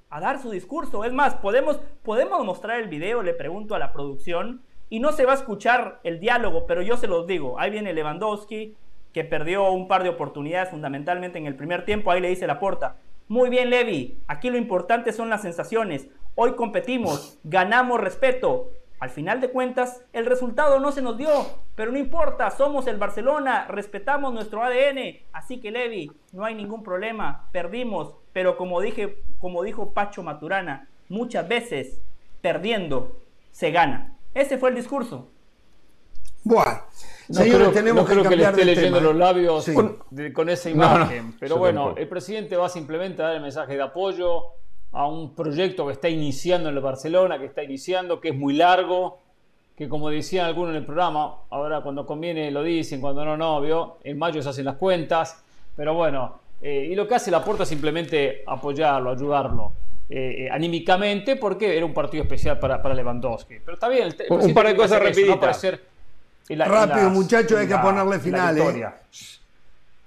a 0.10 0.20
dar 0.20 0.42
su 0.42 0.52
discurso. 0.52 1.06
Es 1.06 1.14
más, 1.14 1.36
podemos, 1.36 1.80
podemos 2.04 2.44
mostrar 2.46 2.80
el 2.80 2.90
video, 2.90 3.24
le 3.24 3.34
pregunto 3.34 3.76
a 3.76 3.80
la 3.80 3.94
producción, 3.94 4.62
y 4.90 5.00
no 5.00 5.14
se 5.14 5.26
va 5.26 5.32
a 5.32 5.36
escuchar 5.36 6.02
el 6.04 6.20
diálogo, 6.20 6.68
pero 6.68 6.82
yo 6.82 6.98
se 6.98 7.08
los 7.08 7.26
digo. 7.26 7.58
Ahí 7.58 7.72
viene 7.72 7.94
Lewandowski, 7.94 8.76
que 9.14 9.24
perdió 9.24 9.72
un 9.72 9.88
par 9.88 10.04
de 10.04 10.10
oportunidades 10.10 10.70
fundamentalmente 10.70 11.38
en 11.38 11.46
el 11.46 11.56
primer 11.56 11.86
tiempo, 11.86 12.12
ahí 12.12 12.20
le 12.20 12.28
dice 12.28 12.46
Laporta. 12.46 12.98
Muy 13.30 13.50
bien, 13.50 13.70
Levi, 13.70 14.20
aquí 14.28 14.50
lo 14.50 14.58
importante 14.58 15.14
son 15.14 15.30
las 15.30 15.42
sensaciones. 15.42 16.10
Hoy 16.36 16.56
competimos, 16.56 17.40
ganamos 17.46 18.02
respeto. 18.02 18.72
Al 19.02 19.10
final 19.10 19.42
de 19.42 19.50
cuentas, 19.50 20.04
el 20.14 20.28
resultado 20.28 20.80
no 20.80 20.92
se 20.92 21.02
nos 21.02 21.18
dio, 21.18 21.28
pero 21.74 21.92
no 21.92 21.98
importa, 21.98 22.52
somos 22.52 22.86
el 22.86 22.98
Barcelona, 22.98 23.66
respetamos 23.68 24.32
nuestro 24.32 24.64
ADN, 24.64 25.22
así 25.34 25.60
que 25.60 25.72
Levi, 25.72 26.12
no 26.34 26.46
hay 26.46 26.54
ningún 26.54 26.84
problema, 26.84 27.50
perdimos, 27.52 28.14
pero 28.32 28.58
como 28.58 28.80
dije, 28.80 29.24
como 29.40 29.64
dijo 29.64 29.92
Pacho 29.92 30.22
Maturana, 30.22 30.88
muchas 31.10 31.48
veces 31.48 32.00
perdiendo 32.42 33.18
se 33.52 33.72
gana. 33.72 34.16
Ese 34.36 34.60
fue 34.60 34.70
el 34.70 34.76
discurso. 34.76 35.30
Bueno, 36.44 36.84
no 37.30 37.42
creo, 37.42 37.72
tenemos 37.72 38.08
que, 38.08 38.22
que 38.22 38.36
le 38.36 38.44
esté 38.44 38.66
leyendo 38.66 39.02
los 39.02 39.16
labios 39.16 39.68
con, 40.36 40.50
esa 40.50 40.70
imagen. 40.70 41.36
pero 41.40 41.58
bueno, 41.58 41.96
el 41.98 42.08
presidente 42.08 42.56
va 42.56 42.70
simplemente 42.70 43.24
a 43.24 43.26
dar 43.26 43.36
el 43.38 43.42
mensaje 43.42 43.74
de 43.74 43.82
apoyo 43.82 44.44
a 44.94 45.08
un 45.08 45.34
proyecto 45.34 45.86
que 45.88 45.94
está 45.94 46.10
iniciando 46.10 46.70
en 46.70 46.76
el 46.76 46.82
Barcelona, 46.82 47.40
que 47.40 47.46
está 47.46 47.64
iniciando, 47.64 48.20
que 48.20 48.30
es 48.30 48.36
muy 48.36 48.54
largo, 48.54 49.20
que 49.76 49.88
como 49.88 50.10
decían 50.10 50.46
algunos 50.46 50.72
en 50.72 50.78
el 50.78 50.86
programa, 50.86 51.36
ahora 51.50 51.82
cuando 51.82 52.06
conviene 52.06 52.52
lo 52.52 52.62
dicen, 52.62 53.00
cuando 53.02 53.24
no, 53.24 53.38
no, 53.38 53.62
¿vio? 53.62 53.98
en 54.04 54.18
mayo 54.18 54.42
se 54.42 54.50
hacen 54.50 54.66
las 54.66 54.76
cuentas, 54.76 55.44
pero 55.76 55.94
bueno, 55.94 56.40
eh, 56.62 56.90
y 56.92 56.96
lo 56.96 57.08
que 57.08 57.16
hace 57.16 57.32
la 57.32 57.44
puerta 57.44 57.64
es 57.64 57.70
simplemente 57.70 58.44
apoyarlo, 58.46 59.12
ayudarlo. 59.12 59.74
Eh, 60.14 60.50
anímicamente 60.52 61.38
porque 61.38 61.78
era 61.78 61.86
un 61.86 61.94
partido 61.94 62.24
especial 62.24 62.60
para, 62.60 62.82
para 62.82 62.94
Lewandowski. 62.94 63.60
Pero 63.64 63.76
está 63.76 63.88
bien, 63.88 64.14
un 64.30 64.54
par 64.54 64.68
de 64.68 64.76
cosas 64.76 65.02
rapiditas. 65.02 65.66
Rápido, 66.50 67.10
muchachos, 67.10 67.58
hay 67.58 67.68
que 67.68 67.78
ponerle 67.78 68.20
finales. 68.20 68.86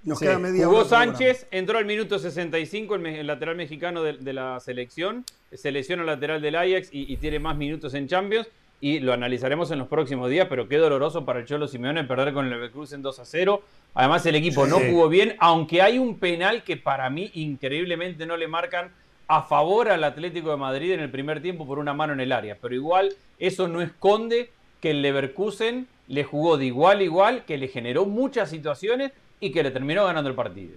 Nos 0.04 0.20
queda 0.20 0.38
media 0.38 0.66
Jugó 0.66 0.84
Sánchez, 0.84 1.46
entró 1.50 1.78
al 1.78 1.86
minuto 1.86 2.18
65, 2.18 2.96
el, 2.96 3.26
lateral 3.26 3.56
mexicano 3.56 4.02
de, 4.02 4.32
la 4.34 4.60
selección, 4.60 5.24
selecciona 5.50 6.04
lateral 6.04 6.42
del 6.42 6.56
Ajax 6.56 6.88
y, 6.92 7.16
tiene 7.16 7.38
más 7.38 7.56
minutos 7.56 7.94
en 7.94 8.06
Champions. 8.06 8.46
Y 8.82 9.00
lo 9.00 9.14
analizaremos 9.14 9.70
en 9.70 9.78
los 9.78 9.88
próximos 9.88 10.28
días, 10.28 10.46
pero 10.50 10.68
qué 10.68 10.76
doloroso 10.76 11.24
para 11.24 11.38
el 11.38 11.46
Cholo 11.46 11.68
Simeone 11.68 12.04
perder 12.04 12.34
con 12.34 12.44
el 12.44 12.50
Leverkusen 12.50 12.98
en 12.98 13.02
2 13.02 13.18
a 13.18 13.24
0. 13.24 13.62
Además, 13.94 14.26
el 14.26 14.34
equipo 14.34 14.66
no 14.66 14.78
jugó 14.78 15.08
bien, 15.08 15.36
aunque 15.38 15.80
hay 15.80 15.98
un 15.98 16.18
penal 16.18 16.64
que 16.64 16.76
para 16.76 17.08
mí 17.08 17.30
increíblemente 17.32 18.26
no 18.26 18.36
le 18.36 18.46
marcan 18.46 18.90
a 19.26 19.42
favor 19.42 19.88
al 19.88 20.04
Atlético 20.04 20.50
de 20.50 20.58
Madrid 20.58 20.92
en 20.92 21.00
el 21.00 21.10
primer 21.10 21.40
tiempo 21.40 21.66
por 21.66 21.78
una 21.78 21.94
mano 21.94 22.12
en 22.12 22.20
el 22.20 22.32
área. 22.32 22.58
Pero 22.60 22.74
igual, 22.74 23.14
eso 23.38 23.68
no 23.68 23.80
esconde 23.80 24.50
que 24.82 24.90
el 24.90 25.00
Leverkusen 25.00 25.86
le 26.08 26.24
jugó 26.24 26.58
de 26.58 26.66
igual 26.66 26.98
a 26.98 27.04
igual, 27.04 27.44
que 27.46 27.56
le 27.56 27.68
generó 27.68 28.04
muchas 28.04 28.50
situaciones 28.50 29.12
y 29.44 29.52
que 29.52 29.62
le 29.62 29.70
terminó 29.70 30.04
ganando 30.04 30.30
el 30.30 30.36
partido. 30.36 30.72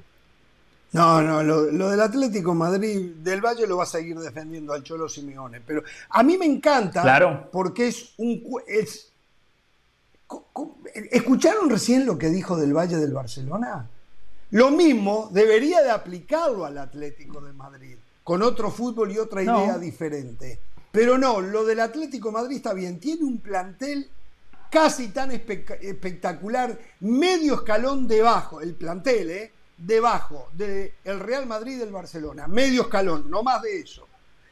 No, 0.92 1.22
no, 1.22 1.44
lo, 1.44 1.90
del 1.90 2.02
Atlético 2.02 2.54
Madrid 2.54 3.16
del 3.18 3.42
Valle 3.42 3.68
lo 3.68 3.78
va 3.78 3.84
a 3.84 3.88
seguir 3.88 4.18
defendiendo 4.20 4.74
al 4.74 4.84
Cholo 4.84 5.10
Simeone, 5.10 5.62
pero 5.62 5.84
a 6.10 6.24
mí 6.24 6.38
me 6.38 6.46
encanta 6.46 7.02
claro. 7.02 7.50
porque 7.52 7.88
es 7.88 8.14
un 8.18 8.42
es 8.68 9.12
¿Escucharon 11.12 11.70
recién 11.70 12.06
lo 12.06 12.18
que 12.18 12.30
dijo 12.30 12.58
del 12.58 12.74
Valle 12.74 12.98
del 12.98 13.14
Barcelona? 13.14 13.88
Lo 14.52 14.72
mismo 14.72 15.30
debería 15.32 15.82
de 15.82 15.92
aplicarlo 15.92 16.66
al 16.66 16.78
Atlético 16.78 17.42
de 17.42 17.54
Madrid, 17.54 17.98
con 18.24 18.42
otro 18.42 18.72
fútbol 18.72 19.12
y 19.12 19.20
otra 19.20 19.44
idea 19.44 19.78
diferente. 19.78 20.60
Pero 20.92 21.18
no, 21.18 21.40
lo 21.42 21.66
del 21.66 21.80
Atlético 21.80 22.30
de 22.30 22.34
Madrid 22.34 22.58
está 22.58 22.74
bien, 22.74 23.00
tiene 23.00 23.24
un 23.24 23.40
plantel 23.40 24.10
casi 24.70 25.10
tan 25.10 25.32
espectacular, 25.32 26.78
medio 27.02 27.56
escalón 27.56 28.08
debajo, 28.08 28.62
el 28.62 28.76
plantel, 28.76 29.30
¿eh? 29.30 29.52
debajo 29.78 30.50
del 30.54 30.92
Real 31.04 31.46
Madrid 31.46 31.74
y 31.74 31.80
del 31.80 31.92
Barcelona, 31.92 32.48
medio 32.48 32.84
escalón, 32.84 33.30
no 33.30 33.44
más 33.44 33.62
de 33.62 33.80
eso. 33.80 34.08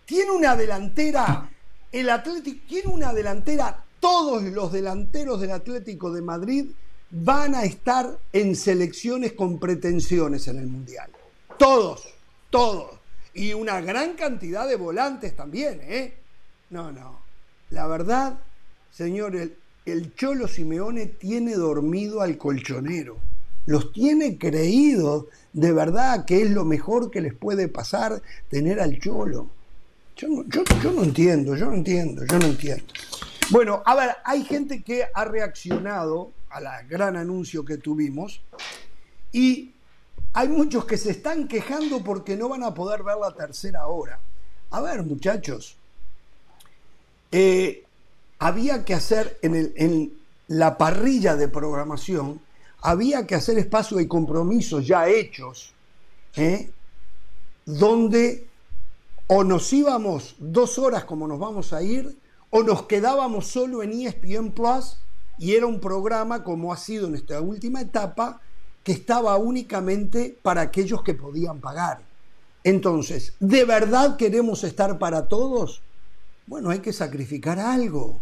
Tiene 0.05 0.31
una 0.31 0.55
delantera, 0.55 1.49
el 1.91 2.09
Atlético 2.09 2.61
tiene 2.67 2.89
una 2.89 3.11
delantera, 3.13 3.83
todos 3.99 4.43
los 4.43 4.71
delanteros 4.71 5.41
del 5.41 5.51
Atlético 5.51 6.11
de 6.11 6.21
Madrid 6.21 6.65
van 7.09 7.55
a 7.55 7.63
estar 7.63 8.19
en 8.31 8.55
selecciones 8.55 9.33
con 9.33 9.59
pretensiones 9.59 10.47
en 10.47 10.59
el 10.59 10.67
Mundial. 10.67 11.09
Todos, 11.57 12.07
todos. 12.49 12.91
Y 13.33 13.53
una 13.53 13.81
gran 13.81 14.13
cantidad 14.13 14.67
de 14.67 14.75
volantes 14.75 15.35
también, 15.35 15.81
¿eh? 15.83 16.17
No, 16.69 16.91
no. 16.91 17.19
La 17.71 17.87
verdad, 17.87 18.39
señor, 18.91 19.35
el 19.85 20.15
Cholo 20.15 20.47
Simeone 20.47 21.05
tiene 21.05 21.55
dormido 21.55 22.21
al 22.21 22.37
colchonero. 22.37 23.17
Los 23.65 23.91
tiene 23.91 24.37
creídos 24.37 25.25
de 25.53 25.71
verdad 25.71 26.25
que 26.25 26.41
es 26.41 26.51
lo 26.51 26.65
mejor 26.65 27.09
que 27.09 27.21
les 27.21 27.33
puede 27.33 27.67
pasar 27.67 28.21
tener 28.49 28.79
al 28.79 28.99
Cholo. 28.99 29.47
Yo 30.15 30.27
no, 30.27 30.41
entiendo, 31.03 31.55
yo 31.55 31.65
no 31.65 31.73
entiendo, 31.73 32.25
yo 32.25 32.39
no 32.39 32.45
entiendo. 32.45 32.85
Bueno, 33.51 33.83
a 33.85 33.95
ver, 33.95 34.15
hay 34.23 34.43
gente 34.43 34.81
que 34.81 35.05
ha 35.13 35.25
reaccionado 35.25 36.31
al 36.49 36.65
gran 36.87 37.15
anuncio 37.17 37.65
que 37.65 37.77
tuvimos 37.77 38.41
y 39.31 39.71
hay 40.33 40.47
muchos 40.47 40.85
que 40.85 40.97
se 40.97 41.11
están 41.11 41.47
quejando 41.47 42.03
porque 42.03 42.37
no 42.37 42.49
van 42.49 42.63
a 42.63 42.73
poder 42.73 43.03
ver 43.03 43.17
la 43.17 43.33
tercera 43.33 43.87
hora. 43.87 44.19
A 44.71 44.81
ver, 44.81 45.03
muchachos, 45.03 45.77
eh, 47.31 47.84
había 48.39 48.85
que 48.85 48.93
hacer 48.93 49.37
en, 49.41 50.13
la 50.47 50.77
parrilla 50.77 51.35
de 51.35 51.47
programación, 51.47 52.39
había 52.81 53.25
que 53.25 53.35
hacer 53.35 53.57
espacio 53.57 53.99
y 53.99 54.07
compromisos 54.07 54.85
ya 54.85 55.07
hechos, 55.07 55.73
¿eh? 56.35 56.69
donde 57.65 58.47
o 59.27 59.43
nos 59.43 59.73
íbamos 59.73 60.35
dos 60.37 60.77
horas 60.77 61.03
como 61.05 61.27
nos 61.27 61.39
vamos 61.39 61.73
a 61.73 61.81
ir, 61.81 62.15
o 62.51 62.61
nos 62.61 62.83
quedábamos 62.83 63.47
solo 63.47 63.81
en 63.81 63.91
ESPN 63.91 64.51
Plus 64.51 64.97
y 65.37 65.55
era 65.55 65.65
un 65.65 65.79
programa 65.79 66.43
como 66.43 66.71
ha 66.71 66.77
sido 66.77 67.07
en 67.07 67.15
esta 67.15 67.41
última 67.41 67.81
etapa, 67.81 68.39
que 68.83 68.91
estaba 68.91 69.35
únicamente 69.37 70.37
para 70.43 70.61
aquellos 70.61 71.01
que 71.01 71.15
podían 71.15 71.59
pagar. 71.59 72.01
Entonces, 72.63 73.33
¿de 73.39 73.65
verdad 73.65 74.15
queremos 74.15 74.63
estar 74.63 74.99
para 74.99 75.27
todos? 75.27 75.81
Bueno, 76.47 76.69
hay 76.69 76.79
que 76.79 76.93
sacrificar 76.93 77.59
algo. 77.59 78.21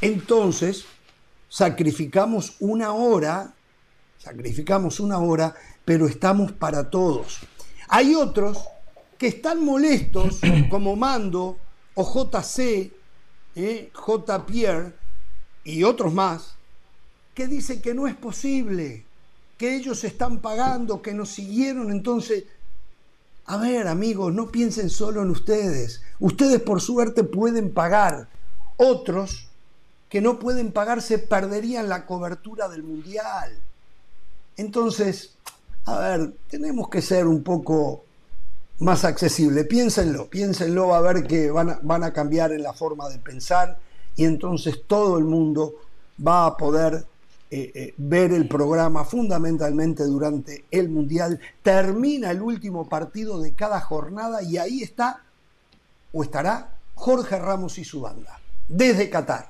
Entonces, 0.00 0.86
sacrificamos 1.48 2.56
una 2.60 2.92
hora, 2.92 3.54
sacrificamos 4.18 4.98
una 5.00 5.18
hora, 5.18 5.54
pero 5.84 6.06
estamos 6.06 6.52
para 6.52 6.88
todos. 6.88 7.40
Hay 7.88 8.14
otros 8.14 8.64
que 9.18 9.26
están 9.26 9.62
molestos, 9.62 10.40
como 10.70 10.96
Mando 10.96 11.58
o 11.94 12.04
JC, 12.04 12.90
eh, 13.56 13.90
J. 13.92 14.46
Pierre 14.46 14.94
y 15.64 15.82
otros 15.82 16.14
más, 16.14 16.54
que 17.34 17.46
dicen 17.46 17.82
que 17.82 17.92
no 17.92 18.06
es 18.06 18.14
posible, 18.14 19.04
que 19.58 19.76
ellos 19.76 20.04
están 20.04 20.40
pagando, 20.40 21.02
que 21.02 21.12
nos 21.12 21.28
siguieron, 21.28 21.90
entonces 21.90 22.44
a 23.50 23.56
ver, 23.56 23.88
amigos, 23.88 24.32
no 24.32 24.52
piensen 24.52 24.88
solo 24.90 25.22
en 25.22 25.30
ustedes. 25.30 26.02
Ustedes 26.20 26.60
por 26.60 26.80
suerte 26.80 27.24
pueden 27.24 27.74
pagar. 27.74 28.28
Otros 28.76 29.48
que 30.08 30.20
no 30.20 30.38
pueden 30.38 30.70
pagar 30.70 31.02
se 31.02 31.18
perderían 31.18 31.88
la 31.88 32.06
cobertura 32.06 32.68
del 32.68 32.84
mundial. 32.84 33.58
Entonces, 34.56 35.34
a 35.84 35.98
ver, 35.98 36.32
tenemos 36.48 36.88
que 36.90 37.02
ser 37.02 37.26
un 37.26 37.42
poco 37.42 38.04
más 38.78 39.04
accesible. 39.04 39.64
Piénsenlo, 39.64 40.30
piénsenlo, 40.30 40.94
a 40.94 41.00
ver 41.00 41.26
que 41.26 41.50
van 41.50 41.70
a, 41.70 41.80
van 41.82 42.04
a 42.04 42.12
cambiar 42.12 42.52
en 42.52 42.62
la 42.62 42.72
forma 42.72 43.08
de 43.08 43.18
pensar 43.18 43.80
y 44.14 44.26
entonces 44.26 44.82
todo 44.86 45.18
el 45.18 45.24
mundo 45.24 45.74
va 46.24 46.46
a 46.46 46.56
poder 46.56 47.04
eh, 47.52 47.72
eh, 47.74 47.94
ver 47.96 48.30
el 48.30 48.46
programa 48.46 49.04
fundamentalmente 49.04 50.04
durante 50.04 50.66
el 50.70 50.88
Mundial. 50.88 51.40
Termina 51.64 52.30
el 52.30 52.42
último 52.42 52.88
partido 52.88 53.40
de 53.40 53.54
cada 53.54 53.80
jornada 53.80 54.40
y 54.40 54.56
ahí 54.56 54.84
está 54.84 55.24
o 56.12 56.22
estará 56.22 56.76
Jorge 56.94 57.40
Ramos 57.40 57.76
y 57.78 57.84
su 57.84 58.02
banda, 58.02 58.38
desde 58.68 59.10
Qatar. 59.10 59.48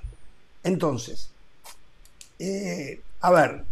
Entonces, 0.65 1.29
eh, 2.39 3.03
a 3.21 3.31
ver, 3.33 3.65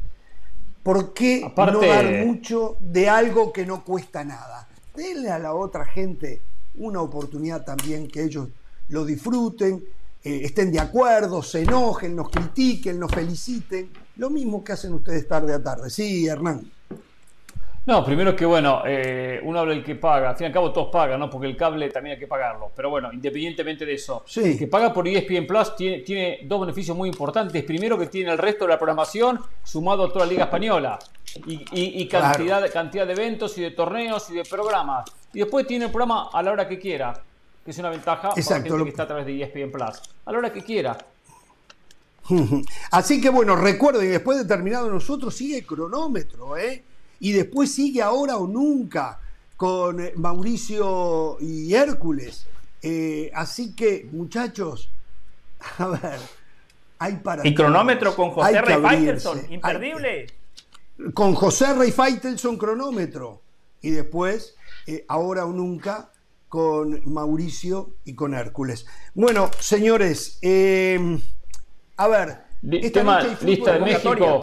¿por 0.83 1.15
qué 1.15 1.51
no 1.57 1.81
dar 1.81 2.27
mucho 2.27 2.77
de 2.81 3.09
algo 3.09 3.51
que 3.51 3.65
no 3.65 3.83
cuesta 3.83 4.25
nada? 4.25 4.69
Denle 4.95 5.31
a 5.31 5.39
la 5.39 5.55
otra 5.55 5.87
gente 5.87 6.43
una 6.75 7.01
oportunidad 7.01 7.65
también 7.65 8.09
que 8.09 8.25
ellos 8.25 8.49
lo 8.91 9.07
disfruten, 9.07 9.83
estén 10.23 10.71
de 10.71 10.81
acuerdo, 10.81 11.43
se 11.43 11.63
enojen, 11.63 12.15
nos 12.15 12.29
critiquen, 12.29 13.01
nos 13.01 13.11
feliciten. 13.11 13.91
Lo 14.19 14.31
mismo 14.31 14.63
que 14.63 14.73
hacen 14.73 14.93
ustedes 14.95 15.27
tarde 15.27 15.55
a 15.55 15.63
tarde. 15.63 15.91
Sí, 15.91 16.27
Hernán. 16.27 16.71
No, 17.87 18.05
primero 18.05 18.37
que 18.37 18.45
bueno, 18.45 18.83
eh, 18.87 19.41
uno 19.45 19.61
habla 19.61 19.73
del 19.73 19.83
que 19.83 19.95
paga, 19.95 20.29
al 20.31 20.37
fin 20.37 20.45
y 20.45 20.47
al 20.49 20.53
cabo 20.53 20.71
todos 20.73 20.89
pagan, 20.93 21.19
¿no? 21.21 21.31
Porque 21.31 21.47
el 21.47 21.57
cable 21.57 21.89
también 21.89 22.15
hay 22.15 22.21
que 22.21 22.27
pagarlo. 22.27 22.71
Pero 22.77 22.91
bueno, 22.91 23.11
independientemente 23.11 23.87
de 23.87 23.95
eso, 23.95 24.25
el 24.37 24.59
que 24.59 24.67
paga 24.67 24.93
por 24.93 25.09
ESPN 25.09 25.47
Plus 25.47 25.75
tiene, 25.75 26.01
tiene 26.01 26.41
dos 26.45 26.61
beneficios 26.61 26.95
muy 26.95 27.09
importantes. 27.09 27.65
Primero 27.65 27.97
que 27.99 28.07
tiene 28.09 28.31
el 28.31 28.37
resto 28.37 28.67
de 28.67 28.73
la 28.73 28.79
programación 28.79 29.41
sumado 29.65 30.05
a 30.05 30.13
toda 30.13 30.27
la 30.27 30.31
Liga 30.33 30.45
Española. 30.45 30.99
Y, 31.47 31.55
y- 31.73 32.03
y 32.03 32.09
cantidad, 32.09 32.71
cantidad 32.71 33.07
de 33.07 33.13
eventos 33.15 33.57
y 33.57 33.63
de 33.63 33.71
torneos 33.71 34.29
y 34.31 34.35
de 34.35 34.45
programas. 34.45 35.11
Y 35.33 35.39
después 35.39 35.67
tiene 35.67 35.87
el 35.87 35.91
programa 35.91 36.29
a 36.31 36.43
la 36.43 36.53
hora 36.53 36.69
que 36.69 36.79
quiera, 36.79 37.15
que 37.65 37.71
es 37.71 37.79
una 37.79 37.89
ventaja 37.91 38.23
para 38.31 38.35
la 38.35 38.41
Exacto, 38.41 38.65
gente 38.65 38.79
lo- 38.79 38.85
que 38.85 38.91
está 38.91 39.05
a 39.05 39.07
través 39.07 39.25
de 39.25 39.41
ESPN 39.43 39.71
Plus. 39.73 40.03
A 40.27 40.33
la 40.33 40.39
hora 40.39 40.53
que 40.53 40.63
quiera. 40.63 40.99
Así 42.91 43.21
que 43.21 43.31
bueno, 43.31 43.57
recuerden, 43.57 44.11
después 44.11 44.39
de 44.39 44.45
terminado 44.45 44.91
nosotros 44.91 45.35
sigue 45.35 45.59
el 45.59 45.67
cronómetro, 45.67 46.57
¿eh? 46.57 46.83
Y 47.21 47.33
después 47.33 47.73
sigue 47.73 48.03
ahora 48.03 48.37
o 48.37 48.47
nunca 48.47 49.21
con 49.57 50.01
eh, 50.01 50.13
Mauricio 50.17 51.39
y 51.41 51.75
Hércules. 51.75 52.47
Eh, 52.83 53.31
así 53.35 53.75
que, 53.75 54.09
muchachos, 54.13 54.91
a 55.79 55.87
ver, 55.89 56.21
hay 56.99 57.17
para. 57.17 57.47
Y 57.47 57.55
cronómetro 57.55 58.15
con 58.15 58.31
José 58.31 58.61
Rey 58.63 58.81
Faitelson, 58.81 59.53
imperdible. 59.53 60.27
Con 61.15 61.35
José 61.35 61.75
Rey 61.75 61.93
Faitelson, 61.93 62.57
cronómetro. 62.57 63.43
Y 63.81 63.91
después, 63.91 64.57
eh, 64.87 65.05
ahora 65.09 65.45
o 65.47 65.53
nunca, 65.53 66.11
con 66.49 67.03
Mauricio 67.13 67.95
y 68.05 68.15
con 68.15 68.35
Hércules. 68.35 68.87
Bueno, 69.15 69.51
señores, 69.61 70.39
eh, 70.43 71.21
a 71.99 72.09
ver. 72.09 72.39
Esta 72.71 73.01
tema, 73.01 73.23
lista 73.43 73.73
de 73.75 73.81
México. 73.81 74.43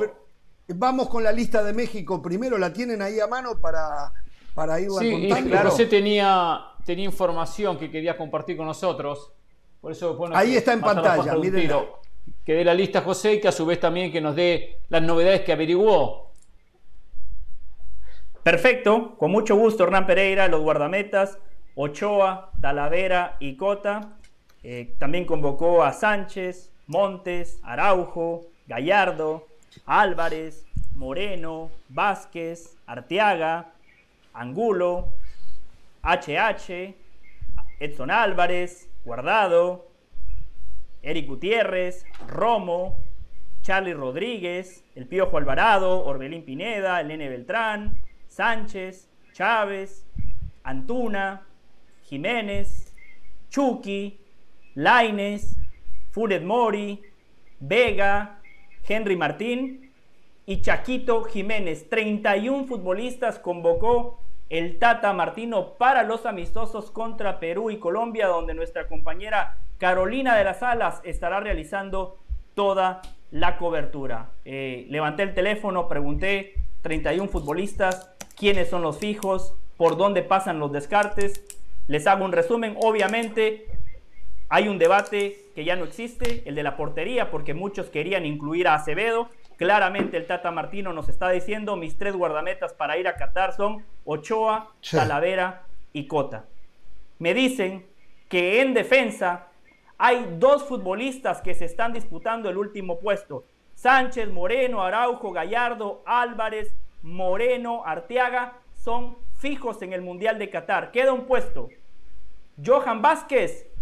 Vamos 0.68 1.10
con 1.10 1.24
la 1.24 1.32
lista 1.32 1.64
de 1.64 1.74
México 1.74 2.22
primero, 2.22 2.58
la 2.58 2.74
tienen 2.74 3.02
ahí 3.02 3.20
a 3.20 3.28
mano 3.28 3.60
para, 3.60 4.12
para 4.54 4.80
irla 4.80 5.00
Sí, 5.00 5.08
y 5.08 5.30
contando. 5.30 5.70
José 5.70 5.86
tenía, 5.86 6.60
tenía 6.86 7.06
información 7.06 7.78
que 7.78 7.92
quería 7.92 8.18
compartir 8.18 8.58
con 8.58 8.66
nosotros. 8.66 9.32
Por 9.80 9.92
eso, 9.92 10.16
bueno, 10.16 10.36
Ahí 10.36 10.56
está 10.56 10.74
en 10.74 10.82
pantalla, 10.82 11.40
tiro. 11.40 12.02
Que 12.44 12.54
dé 12.56 12.66
la 12.66 12.74
lista 12.74 13.02
José 13.02 13.36
y 13.36 13.42
que 13.42 13.48
a 13.48 13.52
su 13.52 13.66
vez 13.66 13.80
también 13.80 14.12
que 14.12 14.20
nos 14.22 14.36
dé 14.36 14.80
las 14.90 15.04
novedades 15.04 15.42
que 15.42 15.54
averiguó. 15.54 16.32
Perfecto, 18.42 19.16
con 19.18 19.32
mucho 19.32 19.56
gusto 19.56 19.84
Hernán 19.84 20.06
Pereira, 20.08 20.48
los 20.48 20.62
guardametas, 20.62 21.38
Ochoa, 21.76 22.52
Talavera 22.62 23.38
y 23.40 23.56
Cota. 23.56 24.18
Eh, 24.64 24.96
también 24.98 25.26
convocó 25.26 25.84
a 25.84 25.94
Sánchez, 25.94 26.72
Montes, 26.88 27.60
Araujo, 27.64 28.46
Gallardo, 28.68 29.48
Álvarez, 29.86 30.66
Moreno, 30.94 31.72
Vázquez, 31.90 32.78
Arteaga, 32.86 33.74
Angulo, 34.34 35.10
HH, 36.04 36.96
Edson 37.80 38.12
Álvarez, 38.12 38.90
Guardado, 39.04 39.88
Eric 41.02 41.28
Gutiérrez, 41.28 42.06
Romo, 42.28 42.98
Charlie 43.62 43.94
Rodríguez, 43.94 44.84
el 44.96 45.08
Piojo 45.08 45.38
Alvarado, 45.38 46.06
Orbelín 46.06 46.46
Pineda, 46.46 47.02
el 47.02 47.08
Nene 47.08 47.30
Beltrán, 47.30 47.98
Sánchez, 48.28 49.10
Chávez, 49.34 50.06
Antuna, 50.64 51.46
Jiménez, 52.04 52.94
Chucky, 53.50 54.20
Laines, 54.76 55.58
Furet 56.16 56.44
Mori, 56.44 57.02
Vega, 57.60 58.40
Henry 58.88 59.18
Martín 59.18 59.92
y 60.46 60.62
Chaquito 60.62 61.26
Jiménez. 61.26 61.90
31 61.90 62.68
futbolistas 62.68 63.38
convocó 63.38 64.22
el 64.50 64.80
Tata 64.80 65.12
Martino 65.12 65.74
para 65.74 66.04
los 66.04 66.26
amistosos 66.26 66.90
contra 66.90 67.42
Perú 67.42 67.70
y 67.70 67.80
Colombia, 67.80 68.28
donde 68.28 68.54
nuestra 68.54 68.88
compañera 68.88 69.58
Carolina 69.78 70.38
de 70.38 70.46
las 70.46 70.64
Alas 70.64 71.02
estará 71.04 71.42
realizando 71.42 72.18
toda 72.54 73.02
la 73.30 73.58
cobertura. 73.58 74.30
Eh, 74.46 74.88
levanté 74.90 75.24
el 75.24 75.34
teléfono, 75.34 75.90
pregunté 75.90 76.54
31 76.82 77.28
futbolistas, 77.28 78.16
quiénes 78.38 78.70
son 78.70 78.84
los 78.84 79.00
fijos, 79.00 79.54
por 79.76 79.98
dónde 79.98 80.22
pasan 80.24 80.60
los 80.60 80.72
descartes. 80.72 81.44
Les 81.90 82.08
hago 82.08 82.24
un 82.24 82.32
resumen. 82.32 82.78
Obviamente 82.82 83.75
hay 84.56 84.70
un 84.70 84.78
debate 84.78 85.50
que 85.54 85.66
ya 85.66 85.76
no 85.76 85.84
existe, 85.84 86.42
el 86.46 86.56
de 86.56 86.64
la 86.64 86.78
portería, 86.78 87.30
porque 87.30 87.54
muchos 87.54 87.88
querían 87.90 88.26
incluir 88.26 88.70
a 88.70 88.76
Acevedo. 88.76 89.28
Claramente 89.58 90.16
el 90.16 90.28
Tata 90.28 90.50
Martino 90.50 90.94
nos 90.94 91.10
está 91.10 91.30
diciendo, 91.30 91.76
mis 91.76 91.98
tres 91.98 92.16
guardametas 92.16 92.72
para 92.72 92.98
ir 92.98 93.06
a 93.10 93.16
Qatar 93.18 93.54
son 93.54 93.84
Ochoa, 94.06 94.72
Sí. 94.80 94.96
Talavera 94.96 95.64
y 95.92 96.08
Cota. 96.08 96.46
Me 97.20 97.34
dicen 97.34 97.86
que 98.30 98.62
en 98.62 98.74
defensa 98.74 99.48
hay 99.98 100.26
dos 100.40 100.64
futbolistas 100.64 101.42
que 101.42 101.54
se 101.54 101.66
están 101.66 101.92
disputando 101.92 102.50
el 102.50 102.56
último 102.56 103.02
puesto. 103.02 103.44
Sánchez, 103.74 104.30
Moreno, 104.30 104.84
Araujo, 104.84 105.34
Gallardo, 105.34 106.02
Álvarez, 106.06 106.74
Moreno, 107.02 107.84
Arteaga 107.86 108.54
son 108.74 109.18
fijos 109.36 109.82
en 109.82 109.92
el 109.92 110.02
Mundial 110.02 110.40
de 110.40 110.50
Qatar. 110.50 110.92
Queda 110.92 111.12
un 111.12 111.26
puesto. 111.26 111.68
Johan 112.66 113.02
Vázquez 113.02 113.75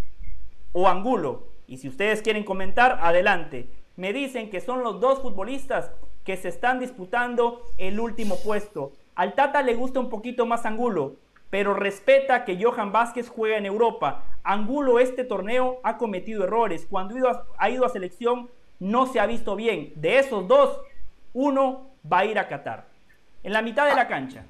o 0.73 0.87
Angulo. 0.87 1.47
Y 1.65 1.77
si 1.77 1.87
ustedes 1.87 2.21
quieren 2.21 2.43
comentar, 2.43 2.99
adelante. 3.01 3.69
Me 3.95 4.11
dicen 4.11 4.49
que 4.49 4.59
son 4.59 4.83
los 4.83 4.99
dos 4.99 5.19
futbolistas 5.21 5.91
que 6.25 6.35
se 6.37 6.49
están 6.49 6.79
disputando 6.79 7.61
el 7.77 7.99
último 7.99 8.37
puesto. 8.43 8.91
Al 9.15 9.33
Tata 9.33 9.61
le 9.61 9.75
gusta 9.75 9.99
un 9.99 10.09
poquito 10.09 10.45
más 10.45 10.65
Angulo, 10.65 11.15
pero 11.49 11.73
respeta 11.73 12.45
que 12.45 12.61
Johan 12.61 12.91
Vázquez 12.91 13.29
juega 13.29 13.57
en 13.57 13.65
Europa. 13.65 14.23
Angulo 14.43 14.99
este 14.99 15.23
torneo 15.23 15.79
ha 15.83 15.97
cometido 15.97 16.43
errores. 16.43 16.87
Cuando 16.89 17.15
ha 17.57 17.69
ido 17.69 17.85
a, 17.85 17.89
selección 17.89 18.49
no 18.79 19.05
se 19.05 19.19
ha 19.19 19.27
visto 19.27 19.55
bien. 19.55 19.93
De 19.95 20.17
esos 20.17 20.47
dos, 20.47 20.79
uno 21.33 21.91
va 22.11 22.19
a 22.19 22.25
ir 22.25 22.39
a 22.39 22.47
Qatar. 22.47 22.87
En 23.43 23.53
la 23.53 23.61
mitad 23.61 23.87
de 23.87 23.95
la 23.95 24.07
cancha, 24.07 24.45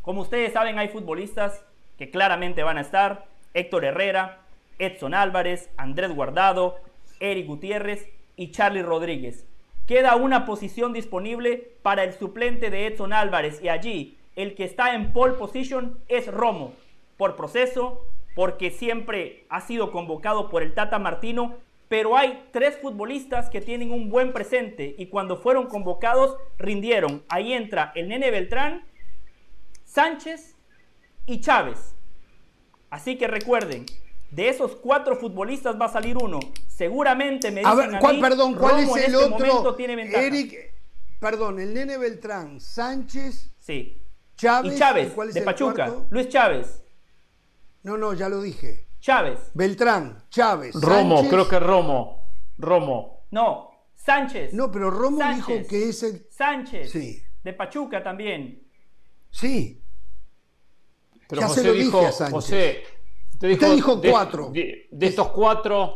como 0.00 0.22
ustedes 0.22 0.52
saben, 0.52 0.78
hay 0.78 0.88
futbolistas 0.88 1.64
que 1.96 2.10
claramente 2.10 2.64
van 2.64 2.78
a 2.78 2.80
estar. 2.80 3.26
Héctor 3.54 3.84
Herrera, 3.84 4.41
Edson 4.78 5.14
Álvarez, 5.14 5.70
Andrés 5.76 6.14
Guardado, 6.14 6.76
Eric 7.20 7.46
Gutiérrez 7.46 8.08
y 8.36 8.50
Charlie 8.50 8.82
Rodríguez. 8.82 9.46
Queda 9.86 10.16
una 10.16 10.46
posición 10.46 10.92
disponible 10.92 11.74
para 11.82 12.04
el 12.04 12.12
suplente 12.12 12.70
de 12.70 12.86
Edson 12.86 13.12
Álvarez 13.12 13.60
y 13.62 13.68
allí 13.68 14.18
el 14.36 14.54
que 14.54 14.64
está 14.64 14.94
en 14.94 15.12
pole 15.12 15.34
position 15.34 15.98
es 16.08 16.26
Romo, 16.26 16.72
por 17.16 17.36
proceso, 17.36 18.06
porque 18.34 18.70
siempre 18.70 19.44
ha 19.48 19.60
sido 19.60 19.92
convocado 19.92 20.48
por 20.48 20.62
el 20.62 20.74
Tata 20.74 20.98
Martino, 20.98 21.56
pero 21.88 22.16
hay 22.16 22.48
tres 22.52 22.78
futbolistas 22.78 23.50
que 23.50 23.60
tienen 23.60 23.92
un 23.92 24.08
buen 24.08 24.32
presente 24.32 24.94
y 24.96 25.06
cuando 25.06 25.36
fueron 25.36 25.66
convocados 25.66 26.36
rindieron. 26.58 27.22
Ahí 27.28 27.52
entra 27.52 27.92
el 27.94 28.08
Nene 28.08 28.30
Beltrán, 28.30 28.84
Sánchez 29.84 30.56
y 31.26 31.40
Chávez. 31.40 31.94
Así 32.88 33.18
que 33.18 33.26
recuerden, 33.26 33.84
de 34.32 34.48
esos 34.48 34.74
cuatro 34.76 35.14
futbolistas 35.16 35.80
va 35.80 35.86
a 35.86 35.92
salir 35.92 36.16
uno. 36.16 36.40
Seguramente 36.66 37.50
me 37.52 37.60
A 37.64 37.70
dicen 37.74 37.86
ver, 37.90 37.96
a 37.96 38.00
¿cuál, 38.00 38.16
mí, 38.16 38.22
perdón, 38.22 38.54
¿cuál 38.54 38.72
Romo 38.80 38.96
es 38.96 39.04
en 39.04 39.10
el 39.10 39.14
este 39.20 39.28
momento 39.30 39.58
otro? 39.60 39.74
tiene 39.76 39.94
ventaja. 39.96 40.24
Eric, 40.24 40.74
perdón, 41.20 41.60
el 41.60 41.72
nene 41.74 41.98
Beltrán, 41.98 42.60
Sánchez, 42.60 43.52
Sí. 43.60 44.02
Chávez. 44.36 44.74
y 44.74 44.78
Chávez, 44.78 45.12
¿cuál 45.14 45.28
es 45.28 45.34
de 45.34 45.40
el 45.40 45.44
Pachuca. 45.44 45.74
cuarto? 45.86 46.06
Luis 46.10 46.28
Chávez. 46.28 46.82
No, 47.84 47.96
no, 47.96 48.14
ya 48.14 48.28
lo 48.28 48.40
dije. 48.42 48.88
Chávez. 49.00 49.38
Beltrán, 49.54 50.24
Chávez. 50.30 50.74
Romo, 50.80 51.16
Sánchez. 51.16 51.32
creo 51.32 51.48
que 51.48 51.60
Romo. 51.60 52.26
Romo. 52.58 53.26
No, 53.30 53.70
Sánchez. 53.94 54.52
No, 54.54 54.70
pero 54.72 54.90
Romo 54.90 55.18
Sánchez. 55.18 55.46
dijo 55.46 55.68
que 55.68 55.88
es 55.90 56.02
el. 56.02 56.26
Sánchez. 56.30 56.90
Sí. 56.90 57.22
De 57.44 57.52
Pachuca 57.52 58.02
también. 58.02 58.66
Sí. 59.30 59.82
Pero 61.28 61.40
Ya 61.42 61.48
José 61.48 61.60
se 61.62 61.66
lo 61.66 61.72
dijo, 61.74 61.98
dije 61.98 62.08
a 62.08 62.12
Sánchez. 62.12 62.32
José, 62.34 62.82
te 63.48 63.52
Usted 63.54 63.74
dijo 63.74 64.00
cuatro. 64.00 64.50
De, 64.50 64.88
de 64.90 65.06
estos 65.06 65.28
cuatro, 65.28 65.94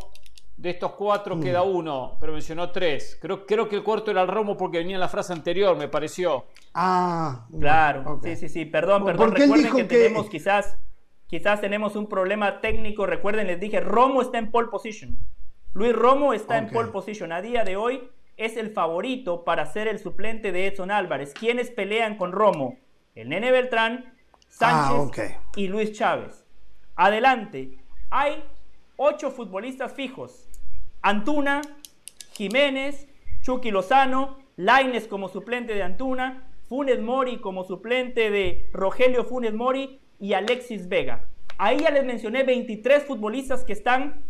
de 0.57 0.71
estos 0.71 0.93
cuatro 0.93 1.37
Mm. 1.37 1.43
queda 1.43 1.63
uno, 1.63 2.17
pero 2.21 2.33
mencionó 2.33 2.71
tres. 2.71 3.19
Creo, 3.21 3.45
creo 3.47 3.69
que 3.69 3.77
el 3.77 3.83
cuarto 3.83 4.11
era 4.11 4.23
el 4.23 4.29
Romo 4.29 4.57
porque 4.57 4.79
venía 4.79 4.97
en 4.97 5.01
la 5.01 5.09
frase 5.09 5.33
anterior, 5.33 5.77
me 5.77 5.89
pareció. 5.89 6.47
Ah, 6.75 7.47
Claro, 7.59 8.21
sí, 8.23 8.37
sí, 8.37 8.49
sí, 8.49 8.65
perdón, 8.65 9.05
perdón. 9.05 9.33
Recuerden 9.33 9.65
dijo 9.65 9.77
que, 9.77 9.87
que- 9.87 9.97
tenemos 9.97 10.29
quizás, 10.29 10.79
quizás 11.27 11.61
tenemos 11.61 11.95
un 11.97 12.09
problema 12.09 12.61
técnico. 12.61 13.07
Recuerden, 13.07 13.47
les 13.47 13.61
dije, 13.61 13.81
Romo 13.81 14.23
está 14.23 14.39
en 14.39 14.51
pole 14.51 14.69
position. 14.69 15.19
Luis 15.75 15.93
Romo 15.95 16.33
está 16.33 16.57
en 16.59 16.71
pole 16.71 16.89
position. 16.91 17.33
A 17.33 17.43
día 17.43 17.63
de 17.65 17.77
hoy 17.77 18.09
es 18.39 18.57
el 18.57 18.71
favorito 18.71 19.45
para 19.45 19.67
ser 19.67 19.89
el 19.89 19.99
suplente 19.99 20.53
de 20.53 20.69
Edson 20.69 20.91
Álvarez. 20.91 21.35
¿Quiénes 21.35 21.71
pelean 21.71 22.17
con 22.17 22.33
Romo? 22.33 22.79
El 23.15 23.29
Nene 23.29 23.51
Beltrán, 23.53 24.15
Sánchez 24.49 24.97
Ah, 24.97 25.01
ok. 25.03 25.19
y 25.57 25.69
Luis 25.69 25.93
Chávez. 25.93 26.46
Adelante. 26.97 27.79
Hay 28.11 28.43
ocho 28.97 29.31
futbolistas 29.31 29.93
fijos. 29.93 30.49
Antuna, 31.03 31.61
Jiménez, 32.33 33.07
Chucky 33.43 33.71
Lozano, 33.71 34.39
Laines 34.57 35.07
como 35.07 35.29
suplente 35.29 35.75
de 35.75 35.83
Antuna, 35.83 36.49
Funes 36.69 37.01
Mori 37.01 37.39
como 37.39 37.65
suplente 37.65 38.31
de 38.31 38.69
Rogelio 38.73 39.25
Funes 39.25 39.55
Mori 39.55 40.01
y 40.19 40.33
Alexis 40.33 40.89
Vega. 40.89 41.27
Ahí 41.59 41.81
ya 41.81 41.91
les 41.91 42.05
mencioné 42.05 42.43
23 42.43 43.05
futbolistas 43.05 43.65
que 43.65 43.73
están 43.73 44.25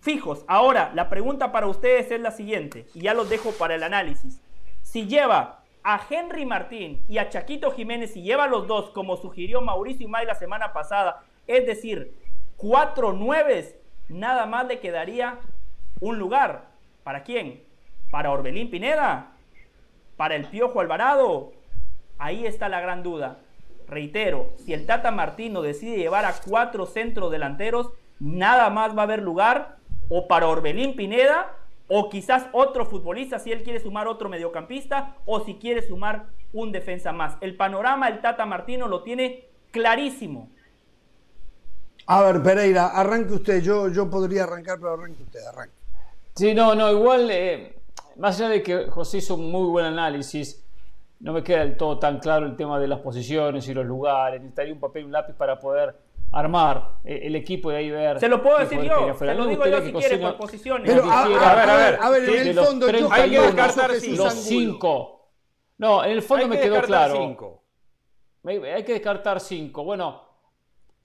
fijos. 0.00 0.44
Ahora, 0.48 0.92
la 0.94 1.08
pregunta 1.08 1.52
para 1.52 1.66
ustedes 1.66 2.10
es 2.10 2.20
la 2.20 2.30
siguiente, 2.30 2.86
y 2.94 3.02
ya 3.02 3.14
los 3.14 3.28
dejo 3.30 3.52
para 3.52 3.74
el 3.74 3.82
análisis. 3.82 4.40
Si 4.82 5.06
lleva 5.06 5.62
a 5.82 6.00
Henry 6.08 6.44
Martín 6.44 7.04
y 7.08 7.18
a 7.18 7.28
Chaquito 7.28 7.70
Jiménez, 7.70 8.12
si 8.12 8.22
lleva 8.22 8.46
los 8.46 8.66
dos, 8.66 8.90
como 8.90 9.16
sugirió 9.16 9.60
Mauricio 9.60 10.06
Imay 10.06 10.26
la 10.26 10.34
semana 10.34 10.72
pasada, 10.72 11.22
es 11.50 11.66
decir, 11.66 12.14
cuatro 12.56 13.12
nueves, 13.12 13.76
nada 14.08 14.46
más 14.46 14.66
le 14.68 14.78
quedaría 14.78 15.40
un 16.00 16.18
lugar. 16.18 16.70
¿Para 17.02 17.24
quién? 17.24 17.64
¿Para 18.10 18.30
Orbelín 18.30 18.70
Pineda? 18.70 19.32
¿Para 20.16 20.36
el 20.36 20.46
Piojo 20.46 20.80
Alvarado? 20.80 21.52
Ahí 22.18 22.46
está 22.46 22.68
la 22.68 22.80
gran 22.80 23.02
duda. 23.02 23.38
Reitero, 23.88 24.52
si 24.58 24.74
el 24.74 24.86
Tata 24.86 25.10
Martino 25.10 25.62
decide 25.62 25.96
llevar 25.96 26.24
a 26.24 26.34
cuatro 26.46 26.86
centros 26.86 27.32
delanteros, 27.32 27.90
nada 28.20 28.70
más 28.70 28.96
va 28.96 29.00
a 29.00 29.04
haber 29.04 29.22
lugar 29.22 29.78
o 30.08 30.28
para 30.28 30.46
Orbelín 30.46 30.94
Pineda 30.94 31.56
o 31.88 32.08
quizás 32.08 32.46
otro 32.52 32.86
futbolista 32.86 33.40
si 33.40 33.50
él 33.50 33.64
quiere 33.64 33.80
sumar 33.80 34.06
otro 34.06 34.28
mediocampista 34.28 35.16
o 35.26 35.40
si 35.40 35.56
quiere 35.56 35.82
sumar 35.82 36.26
un 36.52 36.70
defensa 36.70 37.12
más. 37.12 37.36
El 37.40 37.56
panorama 37.56 38.08
el 38.08 38.20
Tata 38.20 38.46
Martino 38.46 38.86
lo 38.86 39.02
tiene 39.02 39.46
clarísimo. 39.72 40.48
A 42.12 42.22
ver, 42.22 42.42
Pereira, 42.42 42.88
arranque 42.88 43.34
usted. 43.34 43.62
Yo, 43.62 43.86
yo 43.86 44.10
podría 44.10 44.42
arrancar, 44.42 44.80
pero 44.80 44.94
arranque 44.94 45.22
usted, 45.22 45.38
arranque. 45.46 45.76
Sí, 46.34 46.54
no, 46.54 46.74
no, 46.74 46.90
igual, 46.90 47.30
eh, 47.30 47.78
más 48.16 48.40
allá 48.40 48.48
de 48.48 48.64
que 48.64 48.86
José 48.86 49.18
hizo 49.18 49.36
un 49.36 49.48
muy 49.52 49.68
buen 49.68 49.86
análisis, 49.86 50.60
no 51.20 51.32
me 51.32 51.44
queda 51.44 51.60
del 51.60 51.76
todo 51.76 52.00
tan 52.00 52.18
claro 52.18 52.46
el 52.46 52.56
tema 52.56 52.80
de 52.80 52.88
las 52.88 52.98
posiciones 52.98 53.68
y 53.68 53.74
los 53.74 53.86
lugares. 53.86 54.40
Necesitaría 54.40 54.74
un 54.74 54.80
papel 54.80 55.02
y 55.02 55.06
un 55.06 55.12
lápiz 55.12 55.34
para 55.34 55.56
poder 55.60 55.94
armar 56.32 56.94
eh, 57.04 57.20
el 57.22 57.36
equipo 57.36 57.70
y 57.70 57.76
ahí 57.76 57.90
ver. 57.92 58.18
Se 58.18 58.28
lo 58.28 58.42
puedo 58.42 58.58
decir 58.58 58.82
yo, 58.82 59.14
se 59.16 59.32
lo 59.32 59.46
digo 59.46 59.66
yo 59.66 59.80
si 59.80 59.92
quiere 59.92 60.18
por 60.18 60.36
posiciones. 60.36 60.92
Pero, 60.92 61.04
a, 61.08 61.28
ver, 61.28 61.38
a 61.38 61.76
ver, 61.76 61.98
a 62.00 62.10
ver, 62.10 62.28
en 62.28 62.48
el 62.48 62.58
fondo 62.58 62.86
hay 63.08 63.30
que 63.30 63.40
descartar 63.40 63.90
los 63.92 64.34
cinco. 64.34 65.28
No, 65.78 66.04
en 66.04 66.10
el 66.10 66.22
fondo 66.22 66.48
me 66.48 66.58
quedó 66.58 66.82
claro. 66.82 67.14
Cinco. 67.14 67.62
Hay 68.42 68.82
que 68.82 68.94
descartar 68.94 69.38
cinco. 69.38 69.84
Bueno, 69.84 70.29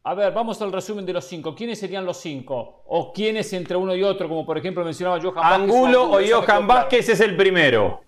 a 0.08 0.14
ver, 0.14 0.32
vamos 0.32 0.62
al 0.62 0.72
resumen 0.72 1.04
de 1.04 1.14
los 1.14 1.26
cinco. 1.26 1.56
¿Quiénes 1.56 1.80
serían 1.80 2.06
los 2.06 2.18
cinco? 2.18 2.84
¿O 2.86 3.12
quiénes 3.12 3.52
entre 3.54 3.76
uno 3.76 3.96
y 3.96 4.04
otro? 4.04 4.30
Como 4.30 4.46
por 4.46 4.56
ejemplo 4.56 4.86
mencionaba 4.86 5.20
Johan 5.20 5.62
Angulo 5.62 6.12
o 6.12 6.20
Johan 6.24 6.68
Vázquez 6.68 7.10
es 7.10 7.20
el 7.22 7.36
primero. 7.36 8.04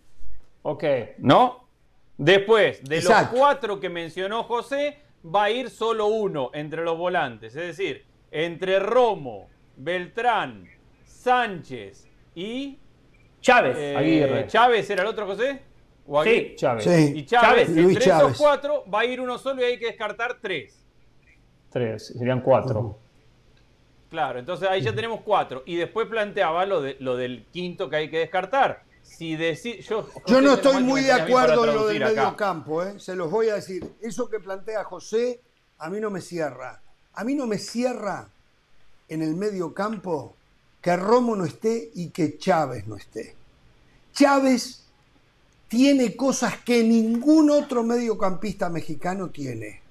Ok. 0.62 0.84
¿No? 1.18 1.68
Después, 2.16 2.84
de 2.84 3.02
los 3.02 3.14
cuatro 3.32 3.80
que 3.80 3.90
mencionó 3.90 4.44
José, 4.44 5.00
va 5.26 5.46
a 5.46 5.50
ir 5.50 5.72
solo 5.72 6.06
uno 6.06 6.52
entre 6.54 6.84
los 6.84 6.96
volantes. 6.96 7.56
Es 7.56 7.76
decir, 7.76 8.06
entre 8.30 8.78
Romo, 8.78 9.50
Beltrán, 9.76 10.70
Sánchez 11.04 12.08
y. 12.36 12.78
Chávez. 13.42 13.76
Eh, 13.76 14.46
¿Chávez 14.48 14.88
era 14.92 15.02
el 15.02 15.08
otro, 15.08 15.26
José? 15.26 15.64
sí, 16.24 16.54
Chávez. 16.56 16.86
Y 17.16 17.26
Chávez. 17.26 17.70
entre 17.76 18.06
esos 18.06 18.38
cuatro 18.38 18.86
va 18.88 19.00
a 19.00 19.06
ir 19.06 19.20
uno 19.20 19.40
solo 19.40 19.64
y 19.64 19.66
hay 19.66 19.80
que 19.80 19.88
descartar 19.88 20.38
tres. 20.40 20.87
Tres, 21.72 22.14
serían 22.18 22.42
cuatro. 22.42 22.98
Claro, 24.10 24.40
entonces 24.40 24.70
ahí 24.70 24.82
ya 24.82 24.96
tenemos 24.96 25.22
cuatro. 25.22 25.64
Y 25.66 25.76
después 25.76 26.08
planteaba 26.08 26.66
lo, 26.66 26.82
de, 26.82 26.96
lo 27.00 27.18
del 27.18 27.46
quinto 27.52 27.90
que 27.90 27.98
hay 27.98 28.10
que 28.10 28.20
descartar 28.20 28.88
yo, 30.28 30.42
no 30.42 30.54
estoy 30.54 30.84
muy 30.84 31.02
de 31.02 31.12
acuerdo 31.12 31.66
en 31.66 31.76
lo 31.76 31.88
del 31.88 32.00
medio 32.00 32.36
campo, 32.36 32.84
¿eh? 32.84 33.00
se 33.00 33.16
los 33.16 33.32
voy 33.32 33.50
a 33.50 33.56
decir. 33.56 33.96
Eso 34.02 34.30
que 34.30 34.40
plantea 34.40 34.84
José, 34.84 35.42
a 35.80 35.90
mí 35.90 36.00
no 36.00 36.12
me 36.12 36.22
cierra. 36.22 36.82
A 37.14 37.24
mí 37.24 37.34
no 37.34 37.48
me 37.48 37.58
cierra 37.58 38.30
en 39.10 39.22
el 39.24 39.36
medio 39.36 39.74
campo 39.74 40.36
que 40.82 40.96
Romo 40.96 41.36
no 41.36 41.46
esté 41.46 41.90
y 41.96 42.10
que 42.10 42.38
Chávez 42.38 42.86
no 42.86 42.96
esté. 42.96 43.36
Chávez 44.14 44.86
tiene 45.68 46.16
cosas 46.16 46.60
que 46.60 46.84
ningún 46.84 47.50
otro 47.50 47.84
mediocampista 47.84 48.70
mexicano 48.70 49.30
tiene. 49.30 49.82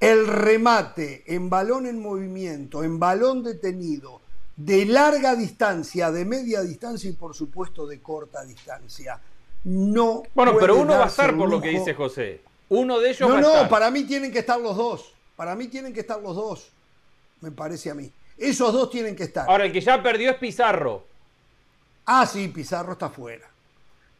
El 0.00 0.26
remate 0.26 1.24
en 1.26 1.48
balón 1.48 1.86
en 1.86 2.00
movimiento, 2.00 2.84
en 2.84 2.98
balón 2.98 3.42
detenido, 3.42 4.20
de 4.56 4.84
larga 4.84 5.34
distancia, 5.34 6.10
de 6.10 6.24
media 6.24 6.62
distancia 6.62 7.10
y 7.10 7.14
por 7.14 7.34
supuesto 7.34 7.86
de 7.86 8.00
corta 8.00 8.44
distancia. 8.44 9.20
No. 9.64 10.22
Bueno, 10.34 10.56
pero 10.58 10.76
uno 10.76 10.92
va 10.92 11.04
a 11.04 11.08
estar 11.08 11.36
por 11.36 11.48
lo 11.48 11.60
que 11.60 11.70
dice 11.70 11.94
José. 11.94 12.42
Uno 12.68 12.98
de 13.00 13.10
ellos 13.10 13.20
no, 13.28 13.34
va 13.34 13.38
a 13.38 13.42
no, 13.42 13.52
estar. 13.54 13.68
para 13.68 13.90
mí 13.90 14.04
tienen 14.04 14.32
que 14.32 14.40
estar 14.40 14.60
los 14.60 14.76
dos. 14.76 15.14
Para 15.36 15.54
mí 15.54 15.68
tienen 15.68 15.92
que 15.92 16.00
estar 16.00 16.20
los 16.20 16.36
dos. 16.36 16.70
Me 17.40 17.50
parece 17.50 17.90
a 17.90 17.94
mí. 17.94 18.10
Esos 18.36 18.72
dos 18.72 18.90
tienen 18.90 19.14
que 19.14 19.24
estar. 19.24 19.48
Ahora, 19.48 19.64
el 19.64 19.72
que 19.72 19.80
ya 19.80 20.02
perdió 20.02 20.30
es 20.30 20.36
Pizarro. 20.36 21.04
Ah, 22.06 22.26
sí, 22.26 22.48
Pizarro 22.48 22.92
está 22.92 23.08
fuera. 23.08 23.48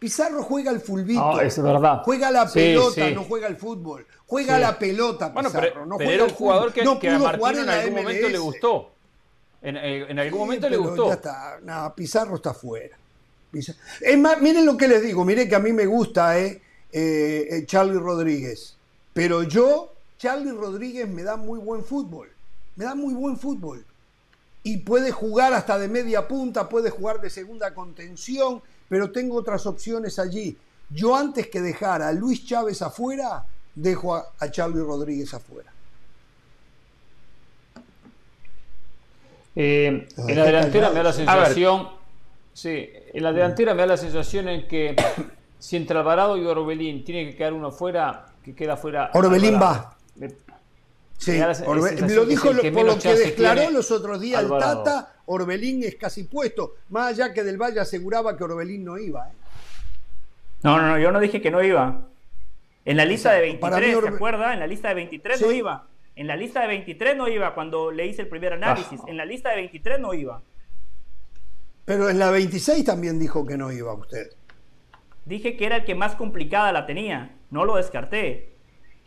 Pizarro 0.04 0.42
juega 0.42 0.70
el 0.70 0.80
fulbito. 0.80 1.38
Ah, 1.38 1.42
es 1.42 1.62
verdad. 1.62 2.02
Juega 2.04 2.30
la 2.30 2.46
pelota, 2.46 3.10
no 3.12 3.24
juega 3.24 3.46
el 3.46 3.56
fútbol. 3.56 4.06
Juega 4.26 4.58
la 4.58 4.78
pelota, 4.78 5.32
Pizarro. 5.32 5.50
Bueno, 5.50 5.50
pero, 5.72 5.86
no 5.86 5.96
pero 5.96 6.10
era 6.10 6.24
un 6.24 6.30
jugador 6.30 6.74
que, 6.74 6.82
que 7.00 7.08
a 7.08 7.18
Martino 7.18 7.62
en 7.62 7.68
algún 7.70 7.94
momento 7.94 8.28
le 8.28 8.36
gustó. 8.38 8.90
Eh, 9.62 10.06
en, 10.06 10.18
algún 10.18 10.40
momento 10.40 10.68
le 10.68 10.76
gustó. 10.76 11.08
Ya 11.08 11.14
está. 11.14 11.58
No, 11.62 11.94
Pizarro 11.94 12.36
está 12.36 12.52
fuera. 12.52 12.98
Es 14.02 14.18
más, 14.18 14.42
miren 14.42 14.66
lo 14.66 14.76
que 14.76 14.88
les 14.88 15.02
digo, 15.02 15.24
miren 15.24 15.48
que 15.48 15.54
a 15.54 15.58
mí 15.58 15.72
me 15.72 15.86
gusta 15.86 16.38
eh, 16.38 16.60
eh, 16.92 17.64
Charlie 17.64 17.98
Rodríguez. 17.98 18.76
Pero 19.14 19.42
yo, 19.42 19.94
Charlie 20.18 20.52
Rodríguez 20.52 21.08
me 21.08 21.22
da 21.22 21.38
muy 21.38 21.58
buen 21.60 21.82
fútbol. 21.82 22.28
Me 22.76 22.84
da 22.84 22.94
muy 22.94 23.14
buen 23.14 23.38
fútbol. 23.38 23.86
Y 24.64 24.76
puede 24.78 25.12
jugar 25.12 25.54
hasta 25.54 25.78
de 25.78 25.88
media 25.88 26.28
punta, 26.28 26.68
puede 26.68 26.90
jugar 26.90 27.22
de 27.22 27.30
segunda 27.30 27.72
contención, 27.72 28.60
pero 28.88 29.10
tengo 29.10 29.36
otras 29.36 29.66
opciones 29.66 30.18
allí. 30.18 30.56
Yo 30.90 31.16
antes 31.16 31.48
que 31.48 31.60
dejar 31.60 32.02
a 32.02 32.12
Luis 32.12 32.46
Chávez 32.46 32.82
afuera, 32.82 33.44
dejo 33.74 34.14
a 34.14 34.50
Charlie 34.50 34.80
Rodríguez 34.80 35.32
afuera. 35.34 35.74
Eh, 39.56 40.06
en 40.16 40.36
la 40.36 40.44
delantera 40.44 40.88
me 40.90 40.96
da 40.96 41.02
la 41.04 41.12
sensación. 41.12 41.88
Sí, 42.52 42.88
en 43.12 43.22
la 43.22 43.32
delantera 43.32 43.74
me 43.74 43.82
da 43.82 43.86
la 43.86 43.96
sensación 43.96 44.48
en 44.48 44.66
que 44.66 44.96
si 45.58 45.76
entre 45.76 45.98
Alvarado 45.98 46.36
y 46.36 46.44
Orbelín 46.44 47.04
tiene 47.04 47.30
que 47.30 47.36
quedar 47.36 47.52
uno 47.52 47.70
fuera, 47.70 48.26
que 48.42 48.54
queda 48.54 48.76
fuera. 48.76 49.10
Orbelín 49.14 49.60
va. 49.60 49.96
sí, 51.18 51.38
lo 52.08 52.24
dijo 52.24 52.48
por 52.48 52.84
lo 52.84 52.98
que 52.98 53.14
declaró 53.14 53.70
los 53.70 53.90
otros 53.90 54.20
días 54.20 54.42
el 54.42 54.50
Tata, 54.50 55.13
Orbelín 55.26 55.82
es 55.82 55.96
casi 55.96 56.24
puesto. 56.24 56.74
Más 56.88 57.12
allá 57.12 57.32
que 57.32 57.42
Del 57.42 57.60
Valle 57.60 57.80
aseguraba 57.80 58.36
que 58.36 58.44
Orbelín 58.44 58.84
no 58.84 58.98
iba. 58.98 59.28
¿eh? 59.28 59.32
No, 60.62 60.78
no, 60.78 60.88
no, 60.88 60.98
yo 60.98 61.12
no 61.12 61.20
dije 61.20 61.42
que 61.42 61.50
no 61.50 61.62
iba. 61.62 62.06
En 62.84 62.96
la 62.96 63.04
lista 63.04 63.32
de 63.32 63.40
23, 63.40 63.98
¿se 64.00 64.08
acuerda? 64.08 64.52
En 64.52 64.60
la 64.60 64.66
lista 64.66 64.88
de 64.88 64.94
23 64.94 65.40
no 65.40 65.52
iba. 65.52 65.86
En 66.16 66.26
la 66.26 66.36
lista 66.36 66.60
de 66.60 66.68
23 66.68 67.16
no 67.16 67.28
iba 67.28 67.54
cuando 67.54 67.90
le 67.90 68.06
hice 68.06 68.22
el 68.22 68.28
primer 68.28 68.52
análisis. 68.52 69.00
En 69.06 69.16
la 69.16 69.24
lista 69.24 69.50
de 69.50 69.56
23 69.56 70.00
no 70.00 70.14
iba. 70.14 70.42
Pero 71.84 72.08
en 72.08 72.18
la 72.18 72.30
26 72.30 72.84
también 72.84 73.18
dijo 73.18 73.46
que 73.46 73.58
no 73.58 73.72
iba 73.72 73.92
usted. 73.92 74.30
Dije 75.24 75.56
que 75.56 75.66
era 75.66 75.76
el 75.76 75.84
que 75.84 75.94
más 75.94 76.14
complicada 76.14 76.72
la 76.72 76.86
tenía. 76.86 77.34
No 77.50 77.64
lo 77.64 77.76
descarté. 77.76 78.54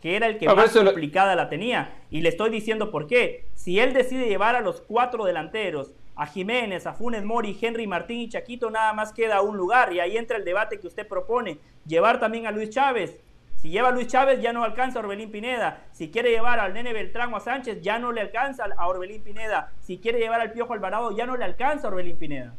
Que 0.00 0.16
era 0.16 0.28
el 0.28 0.38
que 0.38 0.46
más 0.46 0.70
complicada 0.70 1.34
la 1.34 1.48
tenía. 1.48 2.04
Y 2.10 2.20
le 2.20 2.28
estoy 2.28 2.50
diciendo 2.50 2.90
por 2.90 3.06
qué. 3.06 3.46
Si 3.54 3.80
él 3.80 3.94
decide 3.94 4.28
llevar 4.28 4.54
a 4.54 4.60
los 4.60 4.80
cuatro 4.80 5.24
delanteros, 5.24 5.94
a 6.18 6.26
Jiménez, 6.26 6.84
a 6.86 6.92
Funes 6.92 7.24
Mori, 7.24 7.56
Henry 7.60 7.86
Martín 7.86 8.18
y 8.18 8.28
Chaquito, 8.28 8.70
nada 8.70 8.92
más 8.92 9.12
queda 9.12 9.40
un 9.40 9.56
lugar. 9.56 9.92
Y 9.92 10.00
ahí 10.00 10.16
entra 10.16 10.36
el 10.36 10.44
debate 10.44 10.80
que 10.80 10.88
usted 10.88 11.06
propone. 11.06 11.58
Llevar 11.86 12.18
también 12.18 12.46
a 12.46 12.50
Luis 12.50 12.70
Chávez. 12.70 13.16
Si 13.54 13.70
lleva 13.70 13.88
a 13.88 13.90
Luis 13.92 14.08
Chávez, 14.08 14.42
ya 14.42 14.52
no 14.52 14.64
alcanza 14.64 14.98
a 14.98 15.02
Orbelín 15.02 15.30
Pineda. 15.30 15.84
Si 15.92 16.10
quiere 16.10 16.30
llevar 16.30 16.58
al 16.58 16.74
Nene 16.74 16.92
Beltrán 16.92 17.32
o 17.32 17.36
a 17.36 17.40
Sánchez, 17.40 17.80
ya 17.82 18.00
no 18.00 18.10
le 18.10 18.20
alcanza 18.20 18.64
a 18.76 18.88
Orbelín 18.88 19.22
Pineda. 19.22 19.70
Si 19.80 19.98
quiere 19.98 20.18
llevar 20.18 20.40
al 20.40 20.50
Piojo 20.50 20.72
Alvarado, 20.72 21.16
ya 21.16 21.24
no 21.24 21.36
le 21.36 21.44
alcanza 21.44 21.86
a 21.86 21.90
Orbelín 21.90 22.16
Pineda. 22.16 22.52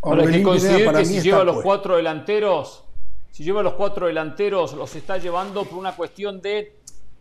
Ahora 0.00 0.22
hay 0.22 0.32
que 0.32 0.42
considerar 0.42 0.96
que 0.96 1.04
si 1.04 1.20
lleva 1.20 1.44
los 1.44 1.62
cuatro 1.62 1.96
delanteros, 1.96 2.84
si 3.30 3.44
lleva 3.44 3.62
los 3.62 3.74
cuatro 3.74 4.06
delanteros, 4.06 4.72
los 4.72 4.96
está 4.96 5.18
llevando 5.18 5.66
por 5.66 5.78
una 5.78 5.94
cuestión 5.94 6.40
de 6.40 6.77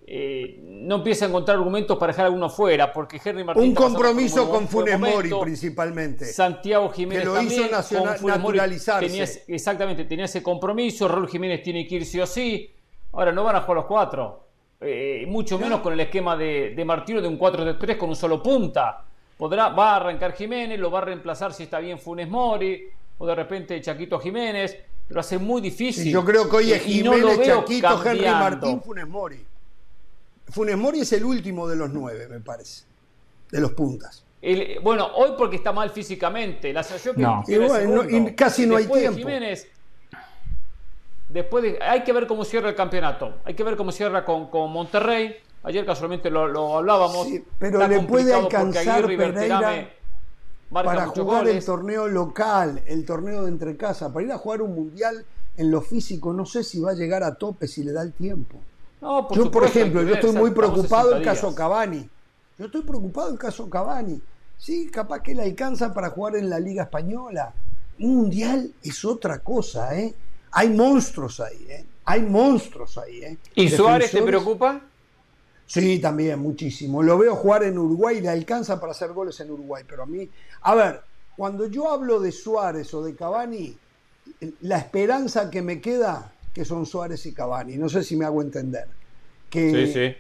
eh, 0.09 0.61
no 0.63 0.95
empieza 0.95 1.25
a 1.25 1.27
encontrar 1.27 1.57
argumentos 1.57 1.97
para 1.97 2.13
dejar 2.13 2.23
a 2.23 2.27
alguno 2.27 2.49
fuera, 2.49 2.93
porque 2.93 3.19
Henry 3.23 3.43
Martín. 3.43 3.63
Un 3.63 3.75
compromiso 3.75 4.49
con 4.49 4.65
Funes 4.69 4.97
Mori, 4.97 5.29
principalmente. 5.41 6.23
Santiago 6.25 6.89
Jiménez 6.89 7.23
que 7.23 7.25
lo 7.25 7.33
también, 7.33 7.69
hizo 7.69 8.25
naturalizarse. 8.25 9.43
exactamente, 9.49 10.05
tenía 10.05 10.23
ese 10.23 10.41
compromiso. 10.41 11.09
Raúl 11.09 11.27
Jiménez 11.27 11.61
tiene 11.61 11.85
que 11.85 11.95
ir 11.95 12.05
sí 12.05 12.21
o 12.21 12.25
sí. 12.25 12.71
Ahora 13.11 13.33
no 13.33 13.43
van 13.43 13.57
a 13.57 13.61
jugar 13.61 13.75
los 13.77 13.85
cuatro. 13.85 14.43
eh, 14.79 15.25
mucho 15.27 15.59
menos 15.59 15.81
con 15.81 15.91
el 15.91 15.99
esquema 15.99 16.37
de, 16.37 16.73
de 16.75 16.85
Martino 16.85 17.19
de 17.19 17.27
un 17.27 17.37
4-3 17.37 17.97
con 17.97 18.09
un 18.09 18.15
solo 18.15 18.41
punta. 18.41 19.03
Podrá, 19.37 19.69
va 19.69 19.91
a 19.91 19.95
arrancar 19.97 20.33
Jiménez, 20.33 20.79
lo 20.79 20.89
va 20.89 20.99
a 20.99 21.01
reemplazar 21.01 21.53
si 21.53 21.63
está 21.63 21.79
bien 21.79 21.99
Funes 21.99 22.29
Mori, 22.29 22.87
o 23.17 23.25
de 23.27 23.35
repente 23.35 23.81
Chaquito 23.81 24.19
Jiménez, 24.19 24.77
pero 25.07 25.19
hace 25.19 25.37
muy 25.37 25.61
difícil. 25.61 26.03
Sí, 26.05 26.11
yo 26.11 26.23
creo 26.23 26.49
que 26.49 26.55
hoy 26.55 26.71
es 26.71 27.03
no 27.03 27.17
lo 27.17 27.31
Jiménez, 27.31 27.47
Chaquito, 27.47 28.05
Henry. 28.05 28.25
Martín, 28.25 28.81
Funes 28.81 29.07
Mori. 29.07 29.45
Funes 30.49 30.77
Mori 30.77 31.01
es 31.01 31.11
el 31.13 31.23
último 31.25 31.67
de 31.67 31.75
los 31.75 31.91
nueve, 31.91 32.27
me 32.29 32.39
parece, 32.39 32.83
de 33.51 33.59
los 33.59 33.71
puntas. 33.73 34.23
El- 34.41 34.79
bueno, 34.81 35.07
hoy 35.15 35.31
porque 35.37 35.55
está 35.57 35.71
mal 35.71 35.89
físicamente. 35.89 36.71
La 36.71 36.83
sensación 36.83 37.15
que 37.15 37.21
No. 37.21 37.43
tiene 37.45 37.65
Y 37.65 37.67
bueno, 37.67 37.81
segundo. 38.01 38.19
no- 38.19 38.29
y 38.29 38.35
casi 38.35 38.65
no 38.65 38.75
hay 38.77 38.83
Después 38.83 39.01
de 39.01 39.07
tiempo. 39.09 39.27
Jiménez, 39.27 39.67
después 41.29 41.63
de- 41.63 41.79
hay 41.81 42.03
que 42.03 42.13
ver 42.13 42.27
cómo 42.27 42.45
cierra 42.45 42.69
el 42.69 42.75
campeonato. 42.75 43.35
Hay 43.45 43.53
que 43.55 43.63
ver 43.63 43.75
cómo 43.75 43.91
cierra 43.91 44.23
con, 44.23 44.49
con 44.49 44.71
Monterrey. 44.71 45.35
Ayer 45.63 45.85
casualmente 45.85 46.29
lo, 46.29 46.47
lo 46.47 46.77
hablábamos. 46.77 47.27
Sí, 47.27 47.43
pero 47.59 47.81
Está 47.81 47.87
le 47.93 48.07
puede 48.07 48.33
alcanzar 48.33 49.05
Pereira 49.07 49.89
para 50.71 51.07
jugar 51.07 51.47
el 51.47 51.63
torneo 51.65 52.07
local, 52.07 52.81
el 52.85 53.05
torneo 53.05 53.43
de 53.43 53.49
entre 53.49 53.75
casa, 53.75 54.13
para 54.13 54.25
ir 54.25 54.31
a 54.31 54.37
jugar 54.37 54.61
un 54.61 54.75
mundial 54.75 55.25
en 55.57 55.71
lo 55.71 55.81
físico, 55.81 56.31
no 56.31 56.45
sé 56.45 56.63
si 56.63 56.79
va 56.79 56.91
a 56.91 56.93
llegar 56.93 57.23
a 57.23 57.35
tope 57.35 57.67
si 57.67 57.83
le 57.83 57.91
da 57.91 58.01
el 58.03 58.13
tiempo. 58.13 58.57
No, 59.01 59.27
por 59.27 59.37
yo, 59.37 59.51
por 59.51 59.63
ejemplo, 59.63 60.01
yo 60.03 60.15
estoy 60.15 60.31
muy 60.31 60.51
preocupado 60.51 61.11
60 61.11 61.17
el 61.17 61.23
caso. 61.23 61.55
Cavani. 61.55 62.09
Yo 62.57 62.65
estoy 62.65 62.81
preocupado 62.81 63.29
el 63.31 63.37
caso 63.37 63.69
Cavani. 63.69 64.19
Sí, 64.57 64.89
capaz 64.89 65.21
que 65.21 65.35
le 65.35 65.43
alcanza 65.43 65.93
para 65.93 66.09
jugar 66.09 66.35
en 66.35 66.49
la 66.49 66.59
Liga 66.59 66.83
Española. 66.83 67.53
Un 67.99 68.15
mundial 68.15 68.71
es 68.83 69.05
otra 69.05 69.39
cosa, 69.39 69.97
¿eh? 69.97 70.13
Hay 70.51 70.69
monstruos 70.69 71.39
ahí, 71.39 71.67
¿eh? 71.69 71.85
Hay 72.05 72.21
monstruos 72.23 72.97
ahí, 72.97 73.23
¿eh? 73.23 73.37
¿Y 73.53 73.69
Suárez 73.69 74.11
te 74.11 74.21
preocupa? 74.21 74.81
Sí, 75.67 75.99
también, 75.99 76.39
muchísimo. 76.39 77.03
Lo 77.03 77.17
veo 77.17 77.35
jugar 77.35 77.63
en 77.63 77.77
Uruguay, 77.77 78.21
le 78.21 78.29
alcanza 78.29 78.79
para 78.79 78.93
hacer 78.93 79.11
goles 79.11 79.39
en 79.41 79.51
Uruguay, 79.51 79.83
pero 79.87 80.03
a 80.03 80.05
mí, 80.05 80.27
a 80.61 80.75
ver, 80.75 81.01
cuando 81.35 81.67
yo 81.67 81.91
hablo 81.91 82.19
de 82.19 82.31
Suárez 82.31 82.93
o 82.93 83.03
de 83.03 83.15
Cavani, 83.15 83.77
la 84.61 84.77
esperanza 84.77 85.51
que 85.51 85.61
me 85.61 85.81
queda 85.81 86.31
que 86.57 86.65
son 86.65 86.85
Suárez 86.85 87.25
y 87.27 87.33
Cavani, 87.33 87.77
no 87.77 87.87
sé 87.87 88.03
si 88.03 88.15
me 88.17 88.25
hago 88.25 88.41
entender. 88.41 88.87
Que, 89.49 89.71
Sí, 89.71 89.93
sí. 89.93 90.15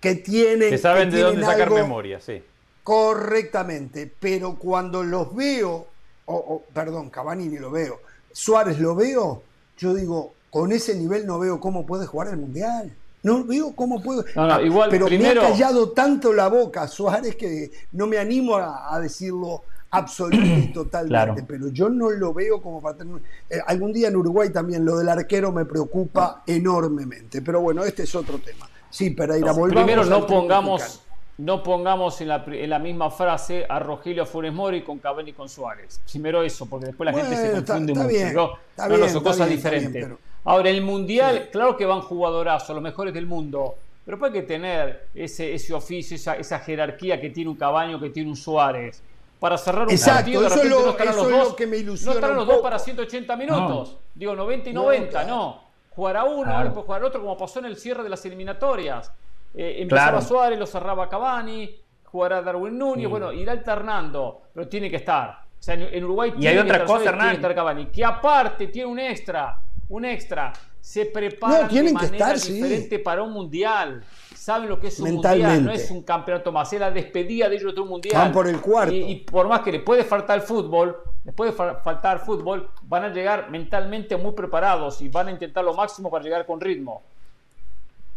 que 0.00 0.14
tienen 0.16 0.70
Que 0.70 0.78
saben 0.78 1.10
que 1.10 1.16
de 1.16 1.22
dónde 1.22 1.44
sacar 1.44 1.70
memoria, 1.70 2.18
sí. 2.20 2.42
correctamente, 2.82 4.10
pero 4.18 4.56
cuando 4.56 5.02
los 5.02 5.34
veo, 5.34 5.86
o, 6.26 6.34
o, 6.34 6.62
perdón, 6.72 7.10
Cavani 7.10 7.46
ni 7.48 7.58
lo 7.58 7.70
veo, 7.70 8.00
Suárez 8.32 8.78
lo 8.80 8.94
veo, 8.94 9.42
yo 9.78 9.94
digo, 9.94 10.32
con 10.50 10.72
ese 10.72 10.94
nivel 10.94 11.26
no 11.26 11.38
veo 11.38 11.60
cómo 11.60 11.84
puede 11.86 12.06
jugar 12.06 12.28
el 12.28 12.36
Mundial. 12.38 12.92
No 13.22 13.44
veo 13.44 13.72
cómo 13.76 14.02
puede. 14.02 14.24
No, 14.34 14.48
no, 14.48 14.60
igual, 14.62 14.90
pero 14.90 15.06
primero- 15.06 15.42
me 15.42 15.46
ha 15.46 15.50
callado 15.52 15.90
tanto 15.90 16.32
la 16.32 16.48
boca 16.48 16.88
Suárez 16.88 17.36
que 17.36 17.70
no 17.92 18.06
me 18.08 18.18
animo 18.18 18.56
a, 18.56 18.92
a 18.94 18.98
decirlo 19.00 19.62
absoluto 19.92 20.44
y 20.44 20.66
totalmente. 20.74 21.08
Claro. 21.10 21.34
Pero 21.46 21.68
yo 21.68 21.88
no 21.88 22.10
lo 22.10 22.34
veo 22.34 22.60
como 22.60 22.80
para 22.82 22.96
tener. 22.98 23.22
eh, 23.48 23.58
algún 23.66 23.92
día 23.92 24.08
en 24.08 24.16
Uruguay 24.16 24.50
también 24.50 24.84
lo 24.84 24.96
del 24.98 25.08
arquero 25.08 25.52
me 25.52 25.64
preocupa 25.64 26.42
enormemente. 26.46 27.40
Pero 27.42 27.60
bueno, 27.60 27.84
este 27.84 28.02
es 28.02 28.14
otro 28.14 28.38
tema. 28.38 28.68
Sí, 28.90 29.10
volvamos. 29.14 29.68
Primero 29.70 30.04
no 30.04 30.26
pongamos, 30.26 30.80
mexicano. 30.82 31.06
no 31.38 31.62
pongamos 31.62 32.20
en 32.20 32.28
la, 32.28 32.44
en 32.46 32.68
la 32.70 32.78
misma 32.78 33.10
frase 33.10 33.64
a 33.68 33.78
Rogelio 33.78 34.26
Funes 34.26 34.52
Mori 34.52 34.82
con 34.82 34.98
Cavani 34.98 35.30
y 35.30 35.32
con 35.32 35.48
Suárez. 35.48 36.00
Primero 36.10 36.42
eso, 36.42 36.66
porque 36.66 36.86
después 36.86 37.06
la 37.06 37.12
gente 37.18 37.36
se 37.36 37.46
está- 37.58 37.74
confunde 37.74 37.92
está 37.92 38.04
mucho. 38.04 38.14
bien, 38.14 38.34
¿no? 38.34 38.50
está 38.70 38.88
No, 38.88 38.96
bien, 38.96 39.08
son 39.08 39.16
está 39.18 39.30
cosas 39.30 39.46
bien, 39.48 39.56
diferentes. 39.58 40.02
pero- 40.04 40.18
Ahora, 40.44 40.70
el 40.70 40.82
Mundial, 40.82 41.48
claro 41.52 41.76
que 41.76 41.86
van 41.86 42.00
jugadorazos, 42.00 42.74
los 42.74 42.82
mejores 42.82 43.14
del 43.14 43.26
mundo, 43.26 43.76
pero 44.04 44.22
hay 44.26 44.32
que 44.32 44.42
tener 44.42 45.06
ese, 45.14 45.54
ese 45.54 45.72
oficio, 45.72 46.16
esa, 46.16 46.34
esa 46.34 46.58
jerarquía 46.58 47.20
que 47.20 47.30
tiene 47.30 47.48
un 47.48 47.56
Cabaño, 47.56 48.00
que 48.00 48.10
tiene 48.10 48.28
un 48.28 48.36
Suárez. 48.36 49.00
Para 49.42 49.58
cerrar 49.58 49.88
un 49.88 49.90
Exacto, 49.92 50.18
partido, 50.18 50.40
de 50.42 50.46
eso 50.46 50.54
es 50.54 50.62
repente 50.62 50.78
lo- 50.78 50.84
no 50.86 50.90
estarán 50.92 51.12
eso 51.14 51.16
los 51.24 51.26
es 51.26 51.32
lo 51.36 51.44
dos, 51.46 51.54
que 51.56 51.66
me 51.66 51.82
no 51.82 51.92
estarán 51.94 52.36
los 52.36 52.46
dos 52.46 52.58
para 52.58 52.78
180 52.78 53.36
minutos. 53.36 53.96
Digo, 54.14 54.36
90 54.36 54.70
y 54.70 54.72
No, 54.72 54.82
90, 54.84 55.10
claro. 55.10 55.28
no. 55.28 55.60
Jugará 55.90 56.22
uno, 56.22 56.44
Claro. 56.44 56.64
después 56.66 56.86
jugará 56.86 57.06
otro, 57.08 57.20
como 57.22 57.36
pasó 57.36 57.58
en 57.58 57.64
el 57.64 57.76
cierre 57.76 58.04
de 58.04 58.08
las 58.08 58.24
eliminatorias. 58.24 59.10
Eh, 59.52 59.78
empezaba 59.80 60.10
Claro. 60.12 60.24
Suárez, 60.24 60.58
lo 60.60 60.64
cerraba 60.66 61.08
Cavani, 61.08 61.74
jugará 62.04 62.40
Darwin 62.40 62.78
Núñez, 62.78 63.06
Sí. 63.06 63.10
bueno, 63.10 63.32
irá 63.32 63.50
alternando, 63.50 64.42
pero 64.54 64.68
tiene 64.68 64.88
que 64.88 64.96
estar. 64.96 65.30
O 65.58 65.62
sea, 65.62 65.74
en, 65.74 66.04
Uruguay 66.04 66.32
Y 66.36 66.38
tiene 66.38 66.48
hay 66.48 66.54
que 66.54 66.60
otra 66.62 66.74
estar 66.76 66.86
cosa, 66.86 66.86
Suárez, 66.86 67.02
tiene 67.02 67.18
que 67.18 67.24
Hernán. 67.26 67.34
estar 67.34 67.54
Cavani, 67.56 67.86
que 67.86 68.04
aparte 68.04 68.66
tiene 68.68 68.86
un 68.88 68.98
extra, 69.00 69.58
un 69.88 70.04
extra. 70.04 70.52
Se 70.80 71.06
preparan 71.06 71.62
No, 71.62 71.68
de 71.68 71.84
que 71.84 71.92
manera 71.92 72.38
sí. 72.38 72.52
diferente 72.54 72.98
para 73.00 73.22
un 73.24 73.32
mundial. 73.32 74.04
Saben 74.42 74.68
lo 74.68 74.80
que 74.80 74.88
es 74.88 74.98
un 74.98 75.04
Mentalmente. 75.04 75.46
mundial, 75.54 75.64
no 75.64 75.70
es 75.70 75.88
un 75.92 76.02
campeonato 76.02 76.50
más, 76.50 76.72
es 76.72 76.80
la 76.80 76.90
despedida 76.90 77.48
de 77.48 77.54
ellos 77.54 77.72
de 77.76 77.80
un 77.80 77.88
mundial. 77.88 78.16
Van 78.20 78.32
por 78.32 78.48
el 78.48 78.60
cuarto. 78.60 78.92
Y, 78.92 78.98
y 79.02 79.14
por 79.20 79.46
más 79.46 79.60
que 79.60 79.70
les 79.70 79.82
puede 79.82 80.02
faltar 80.02 80.40
el 80.40 80.42
fútbol, 80.44 80.96
les 81.22 81.32
puede 81.32 81.52
fa- 81.52 81.76
faltar 81.76 82.18
fútbol, 82.18 82.68
van 82.82 83.04
a 83.04 83.08
llegar 83.10 83.50
mentalmente 83.52 84.16
muy 84.16 84.32
preparados 84.32 85.00
y 85.00 85.08
van 85.08 85.28
a 85.28 85.30
intentar 85.30 85.62
lo 85.64 85.74
máximo 85.74 86.10
para 86.10 86.24
llegar 86.24 86.44
con 86.44 86.60
ritmo. 86.60 87.02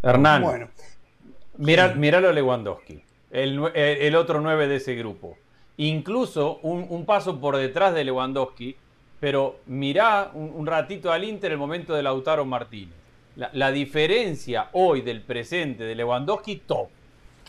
Hernán, 0.02 0.42
Bueno, 0.42 0.68
mira, 1.58 1.94
míralo 1.94 2.30
a 2.30 2.32
Lewandowski, 2.32 3.04
el- 3.30 3.72
el 3.76 4.16
otro 4.16 4.42
9 4.42 4.68
de 4.68 4.78
ese 4.78 4.96
grupo. 4.96 5.38
Incluso 5.78 6.58
un, 6.64 6.88
un 6.90 7.06
paso 7.06 7.40
por 7.40 7.56
detrás 7.56 7.94
de 7.94 8.04
Lewandowski, 8.04 8.76
pero 9.20 9.58
mirá 9.68 10.32
un, 10.34 10.52
un 10.56 10.66
ratito 10.66 11.12
al 11.12 11.24
Inter 11.24 11.52
el 11.52 11.60
momento 11.60 11.94
de 11.94 12.02
Lautaro 12.02 12.46
Martínez. 12.46 12.96
La, 13.36 13.50
la 13.54 13.72
diferencia 13.72 14.70
hoy 14.74 15.02
del 15.02 15.22
presente 15.22 15.84
de 15.84 15.96
Lewandowski, 15.96 16.58
top. 16.66 16.88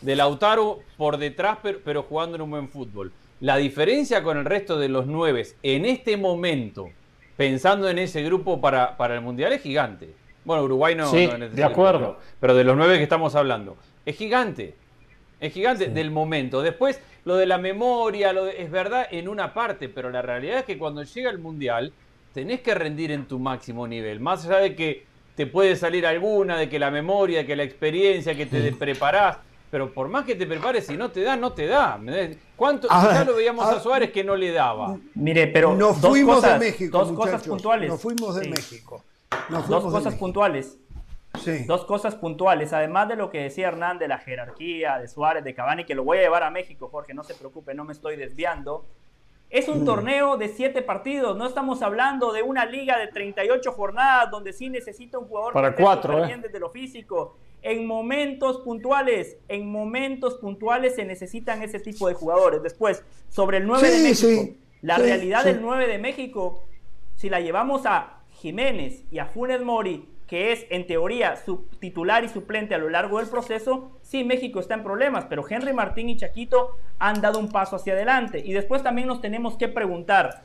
De 0.01 0.15
Lautaro 0.15 0.79
por 0.97 1.17
detrás, 1.17 1.57
pero, 1.63 1.79
pero 1.83 2.03
jugando 2.03 2.35
en 2.35 2.41
un 2.41 2.51
buen 2.51 2.69
fútbol. 2.69 3.11
La 3.39 3.57
diferencia 3.57 4.21
con 4.23 4.37
el 4.37 4.45
resto 4.45 4.77
de 4.77 4.89
los 4.89 5.07
nueve 5.07 5.45
en 5.63 5.85
este 5.85 6.17
momento, 6.17 6.89
pensando 7.35 7.89
en 7.89 7.97
ese 7.99 8.21
grupo 8.23 8.59
para, 8.61 8.97
para 8.97 9.15
el 9.15 9.21
Mundial, 9.21 9.53
es 9.53 9.61
gigante. 9.61 10.09
Bueno, 10.45 10.63
Uruguay 10.63 10.95
no. 10.95 11.09
Sí, 11.09 11.27
no 11.27 11.49
de 11.49 11.63
acuerdo. 11.63 11.99
pero- 11.99 12.19
pero 12.39 12.55
de 12.55 12.63
los 12.63 12.77
nueve 12.77 12.97
que 12.97 13.03
estamos 13.03 13.33
hablando. 13.35 13.75
Es 14.05 14.15
gigante. 14.17 14.75
Es 15.39 15.53
gigante 15.53 15.87
del 15.87 16.11
momento. 16.11 16.61
Después, 16.61 17.01
lo 17.25 17.35
de 17.35 17.45
la 17.45 17.57
memoria, 17.57 18.33
lo 18.33 18.45
de- 18.45 18.61
es 18.61 18.69
verdad 18.71 19.07
en 19.11 19.27
una 19.27 19.53
parte, 19.53 19.89
pero 19.89 20.09
la 20.09 20.21
realidad 20.21 20.59
es 20.59 20.65
que 20.65 20.77
cuando 20.77 21.03
llega 21.03 21.29
el 21.29 21.39
Mundial, 21.39 21.91
tenés 22.33 22.61
que 22.61 22.73
rendir 22.75 23.11
en 23.11 23.25
tu 23.27 23.39
máximo 23.39 23.87
nivel. 23.87 24.19
Más 24.19 24.45
allá 24.45 24.57
de 24.59 24.75
que 24.75 25.05
te 25.37 25.47
puede 25.47 25.77
salir 25.77 26.05
alguna, 26.05 26.57
de 26.57 26.67
que 26.67 26.79
la 26.79 26.91
memoria, 26.91 27.39
de 27.39 27.45
que 27.45 27.55
la 27.55 27.63
experiencia, 27.63 28.35
que 28.35 28.45
te 28.47 28.73
preparás. 28.73 29.37
Pero 29.69 29.93
por 29.93 30.07
más 30.09 30.25
que 30.25 30.33
te 30.35 30.45
prepares, 30.47 30.87
si 30.87 30.97
no 30.97 31.11
te 31.11 31.21
da, 31.21 31.35
no 31.35 31.53
te 31.53 31.67
da. 31.67 31.99
¿Cuánto? 32.55 32.87
A 32.89 33.03
ya 33.13 33.17
ver, 33.19 33.27
lo 33.27 33.35
veíamos 33.35 33.65
a- 33.65 33.75
a 33.77 33.79
Suárez 33.79 34.11
que 34.11 34.23
no 34.23 34.35
le 34.35 34.51
daba. 34.51 34.97
Mire, 35.13 35.47
pero 35.47 35.75
nos 35.75 36.01
dos 36.01 36.09
fuimos 36.11 36.35
cosas, 36.37 36.59
de 36.59 36.65
México, 36.65 36.97
dos 36.97 37.11
muchachos. 37.11 37.31
cosas 37.33 37.47
puntuales. 37.47 37.89
Nos 37.89 38.01
fuimos 38.01 38.35
de 38.35 38.43
Sí. 38.45 38.49
México. 38.49 39.03
Nos 39.49 39.67
Dos 39.67 39.83
fuimos 39.83 39.83
cosas 39.93 40.05
México. 40.05 40.19
puntuales. 40.19 40.77
Sí. 41.43 41.65
Dos 41.65 41.85
cosas 41.85 42.15
puntuales, 42.15 42.73
además 42.73 43.09
de 43.09 43.15
lo 43.17 43.29
que 43.29 43.43
decía 43.43 43.67
Hernán 43.67 43.99
de 43.99 44.07
la 44.07 44.17
jerarquía, 44.17 44.97
de 44.97 45.07
Suárez, 45.07 45.43
de 45.43 45.53
Cavani, 45.53 45.83
que 45.85 45.93
lo 45.93 46.03
voy 46.03 46.17
a 46.17 46.21
llevar 46.21 46.41
a 46.43 46.49
México, 46.49 46.87
Jorge, 46.91 47.13
no 47.13 47.23
se 47.23 47.35
preocupe, 47.35 47.75
no 47.75 47.83
me 47.83 47.93
estoy 47.93 48.15
desviando. 48.15 48.85
Es 49.49 49.69
un 49.69 49.81
Mm. 49.83 49.85
torneo 49.85 50.37
de 50.37 50.49
siete 50.49 50.81
partidos, 50.81 51.37
no 51.37 51.45
estamos 51.47 51.81
hablando 51.81 52.33
de 52.33 52.41
una 52.43 52.65
liga 52.65 52.97
de 52.97 53.07
38 53.07 53.71
jornadas 53.71 54.29
donde 54.29 54.51
sí 54.51 54.69
necesita 54.69 55.17
un 55.19 55.25
jugador 55.27 55.53
Para 55.53 55.73
cuatro, 55.75 56.25
¿eh? 56.25 56.37
desde 56.41 56.59
lo 56.59 56.69
físico. 56.69 57.37
En 57.61 57.85
momentos 57.87 58.59
puntuales, 58.59 59.37
en 59.47 59.71
momentos 59.71 60.35
puntuales 60.35 60.95
se 60.95 61.05
necesitan 61.05 61.63
ese 61.63 61.79
tipo 61.79 62.07
de 62.07 62.13
jugadores. 62.13 62.61
Después, 62.61 63.03
sobre 63.29 63.57
el 63.57 63.67
9 63.67 63.89
de 63.89 64.03
México, 64.03 64.41
sí, 64.43 64.59
la 64.81 64.97
sí, 64.97 65.01
realidad 65.03 65.43
del 65.45 65.61
9 65.61 65.87
de 65.87 65.97
México, 65.97 66.63
si 67.15 67.29
la 67.29 67.39
llevamos 67.39 67.85
a 67.85 68.21
Jiménez 68.33 69.05
y 69.11 69.19
a 69.19 69.25
Funes 69.27 69.61
Mori, 69.61 70.07
que 70.27 70.51
es 70.51 70.65
en 70.69 70.85
teoría 70.85 71.37
su 71.37 71.65
titular 71.79 72.23
y 72.23 72.29
suplente 72.29 72.75
a 72.75 72.77
lo 72.77 72.89
largo 72.89 73.19
del 73.19 73.29
proceso, 73.29 73.91
sí 74.01 74.23
México 74.23 74.59
está 74.59 74.73
en 74.73 74.83
problemas, 74.83 75.25
pero 75.25 75.45
Henry 75.49 75.73
Martín 75.73 76.09
y 76.09 76.17
Chaquito 76.17 76.77
han 76.99 77.21
dado 77.21 77.39
un 77.39 77.49
paso 77.49 77.77
hacia 77.77 77.93
adelante. 77.93 78.41
Y 78.45 78.51
después 78.51 78.83
también 78.83 79.07
nos 79.07 79.21
tenemos 79.21 79.55
que 79.57 79.69
preguntar, 79.69 80.41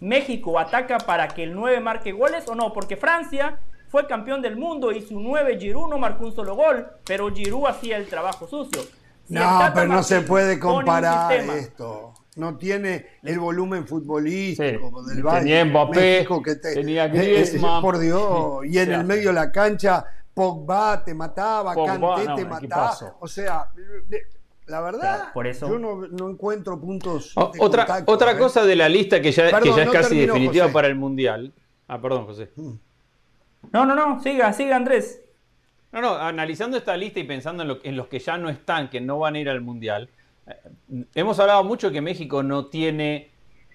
¿México 0.00 0.58
ataca 0.58 0.98
para 0.98 1.28
que 1.28 1.44
el 1.44 1.54
9 1.54 1.80
marque 1.80 2.12
goles 2.12 2.48
o 2.48 2.54
no? 2.54 2.72
Porque 2.72 2.96
Francia 2.96 3.60
fue 3.88 4.08
campeón 4.08 4.42
del 4.42 4.56
mundo 4.56 4.90
y 4.90 5.00
su 5.00 5.20
9 5.20 5.58
Giroud 5.60 5.88
no 5.88 5.98
marcó 5.98 6.24
un 6.24 6.34
solo 6.34 6.56
gol, 6.56 6.88
pero 7.04 7.32
Giroud 7.32 7.68
hacía 7.68 7.96
el 7.96 8.08
trabajo 8.08 8.48
sucio. 8.48 8.82
Si 9.26 9.34
No, 9.34 9.60
pero 9.72 9.86
no 9.86 10.02
se 10.02 10.22
puede 10.22 10.58
comparar 10.58 11.32
esto. 11.32 12.12
No 12.36 12.56
tiene 12.56 13.06
el 13.22 13.38
volumen 13.38 13.86
futbolístico 13.86 15.02
del 15.04 15.16
Tenía 15.18 15.32
Bayern 15.32 15.70
Mbappé, 15.70 15.96
México 16.00 16.42
que 16.42 16.56
te- 16.56 16.74
tenía 16.74 17.04
eh, 17.06 17.08
eh, 17.08 17.10
Griezmann. 17.10 17.80
por 17.80 17.98
Dios. 17.98 18.66
Y 18.66 18.78
en 18.78 18.92
el 18.92 19.04
medio 19.04 19.28
de 19.28 19.34
la 19.34 19.52
cancha, 19.52 20.04
Pogba 20.34 21.04
te 21.04 21.14
mataba, 21.14 21.74
Pogba, 21.74 22.16
Kanté 22.16 22.26
no, 22.26 22.34
te 22.34 22.44
mataba. 22.44 22.58
equipazo. 22.58 23.16
O 23.20 23.28
sea, 23.28 23.68
la 24.66 24.80
verdad, 24.80 25.00
Claro, 25.18 25.30
por 25.32 25.46
eso- 25.46 25.68
yo 25.68 25.78
no, 25.78 26.08
no 26.08 26.30
encuentro 26.30 26.80
puntos. 26.80 27.32
O- 27.36 27.52
de 27.52 27.60
otra 27.60 27.86
contacto, 27.86 28.12
otra 28.12 28.32
¿eh? 28.32 28.38
cosa 28.38 28.64
de 28.64 28.74
la 28.74 28.88
lista 28.88 29.20
que 29.20 29.30
ya, 29.30 29.44
que 29.46 29.50
Perdón, 29.52 29.76
ya 29.76 29.82
es 29.82 29.86
no 29.86 29.92
casi 29.92 30.08
terminó, 30.08 30.32
definitiva 30.34 30.64
José. 30.64 30.72
para 30.72 30.88
el 30.88 30.94
Mundial. 30.96 31.52
Ah, 31.86 32.00
perdón, 32.00 32.26
José. 32.26 32.50
No, 33.72 33.86
no, 33.86 33.94
no, 33.94 34.20
siga, 34.22 34.52
siga 34.52 34.76
Andrés. 34.76 35.20
No, 35.92 36.00
no, 36.00 36.16
analizando 36.16 36.76
esta 36.76 36.96
lista 36.96 37.20
y 37.20 37.24
pensando 37.24 37.62
en, 37.62 37.68
lo- 37.68 37.78
en 37.84 37.96
los 37.96 38.08
que 38.08 38.18
ya 38.18 38.36
no 38.38 38.48
están, 38.50 38.90
que 38.90 39.00
no 39.00 39.18
van 39.20 39.36
a 39.36 39.38
ir 39.38 39.48
al 39.48 39.60
Mundial, 39.60 40.08
hemos 41.14 41.38
hablado 41.38 41.64
mucho 41.64 41.90
que 41.90 42.00
México 42.00 42.42
no 42.42 42.66
tiene 42.66 43.30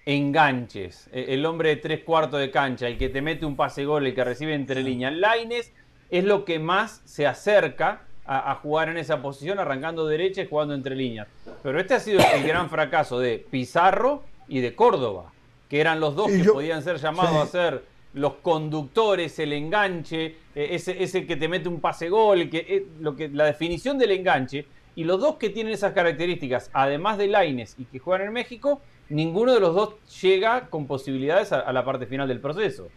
enganches. 0.06 1.08
Eh, 1.12 1.26
El 1.30 1.46
hombre 1.46 1.70
de 1.70 1.76
tres 1.76 2.04
cuartos 2.04 2.40
de 2.40 2.50
cancha, 2.50 2.86
el 2.88 2.98
que 2.98 3.08
te 3.08 3.22
mete 3.22 3.46
un 3.46 3.56
pase 3.56 3.84
gol, 3.84 4.06
el 4.06 4.14
que 4.14 4.24
recibe 4.24 4.54
entre 4.54 4.82
líneas. 4.82 5.12
Laines 5.14 5.72
es 6.10 6.24
lo 6.24 6.44
que 6.44 6.58
más 6.58 7.02
se 7.04 7.26
acerca 7.26 8.02
a, 8.24 8.50
a 8.52 8.54
jugar 8.56 8.88
en 8.88 8.96
esa 8.98 9.22
posición, 9.22 9.58
arrancando 9.58 10.06
derecha 10.06 10.42
y 10.42 10.46
jugando 10.48 10.74
entre 10.74 10.94
líneas. 10.96 11.28
Pero 11.62 11.80
este 11.80 11.94
ha 11.94 12.00
sido 12.00 12.20
el 12.34 12.46
gran 12.46 12.68
fracaso 12.70 13.18
de 13.18 13.38
Pizarro 13.50 14.22
y 14.48 14.60
de 14.60 14.74
Córdoba, 14.74 15.32
que 15.68 15.80
eran 15.80 16.00
los 16.00 16.14
dos 16.16 16.30
Sí, 16.30 16.38
que 16.38 16.44
yo- 16.44 16.52
podían 16.54 16.82
ser 16.82 16.96
llamados 16.98 17.32
sí. 17.32 17.38
a 17.38 17.46
ser 17.46 17.84
los 18.12 18.34
conductores, 18.42 19.38
el 19.38 19.52
enganche, 19.52 20.26
eh, 20.56 20.68
ese, 20.72 21.00
ese 21.02 21.26
que 21.26 21.36
te 21.36 21.46
mete 21.46 21.68
un 21.68 21.80
pase 21.80 22.08
gol, 22.08 22.50
que, 22.50 22.58
eh, 22.68 22.86
lo 23.00 23.14
que, 23.14 23.28
la 23.28 23.44
definición 23.44 23.98
del 23.98 24.10
enganche. 24.10 24.66
Y 24.94 25.04
los 25.04 25.20
dos 25.20 25.36
que 25.36 25.50
tienen 25.50 25.72
esas 25.72 25.92
características, 25.92 26.70
además 26.72 27.18
de 27.18 27.28
Laines 27.28 27.76
y 27.78 27.84
que 27.84 27.98
juegan 27.98 28.26
en 28.26 28.32
México, 28.32 28.80
ninguno 29.08 29.54
de 29.54 29.60
los 29.60 29.74
dos 29.74 29.94
llega 30.20 30.68
con 30.68 30.86
posibilidades 30.86 31.52
a, 31.52 31.60
a 31.60 31.72
la 31.72 31.84
parte 31.84 32.06
final 32.06 32.28
del 32.28 32.40
proceso. 32.40 32.88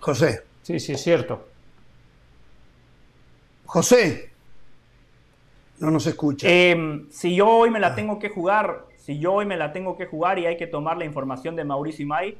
José. 0.00 0.42
Sí, 0.62 0.80
sí, 0.80 0.92
es 0.92 1.02
cierto. 1.02 1.48
José. 3.66 4.30
No 5.78 5.90
nos 5.90 6.06
escucha. 6.06 6.46
Eh, 6.48 7.06
si 7.10 7.34
yo 7.34 7.48
hoy 7.48 7.70
me 7.70 7.80
la 7.80 7.94
tengo 7.94 8.18
que 8.18 8.28
jugar, 8.28 8.84
si 8.96 9.18
yo 9.18 9.32
hoy 9.32 9.46
me 9.46 9.56
la 9.56 9.72
tengo 9.72 9.96
que 9.96 10.06
jugar 10.06 10.38
y 10.38 10.46
hay 10.46 10.56
que 10.56 10.66
tomar 10.66 10.96
la 10.96 11.04
información 11.04 11.56
de 11.56 11.64
Mauricio 11.64 12.04
Imay, 12.04 12.36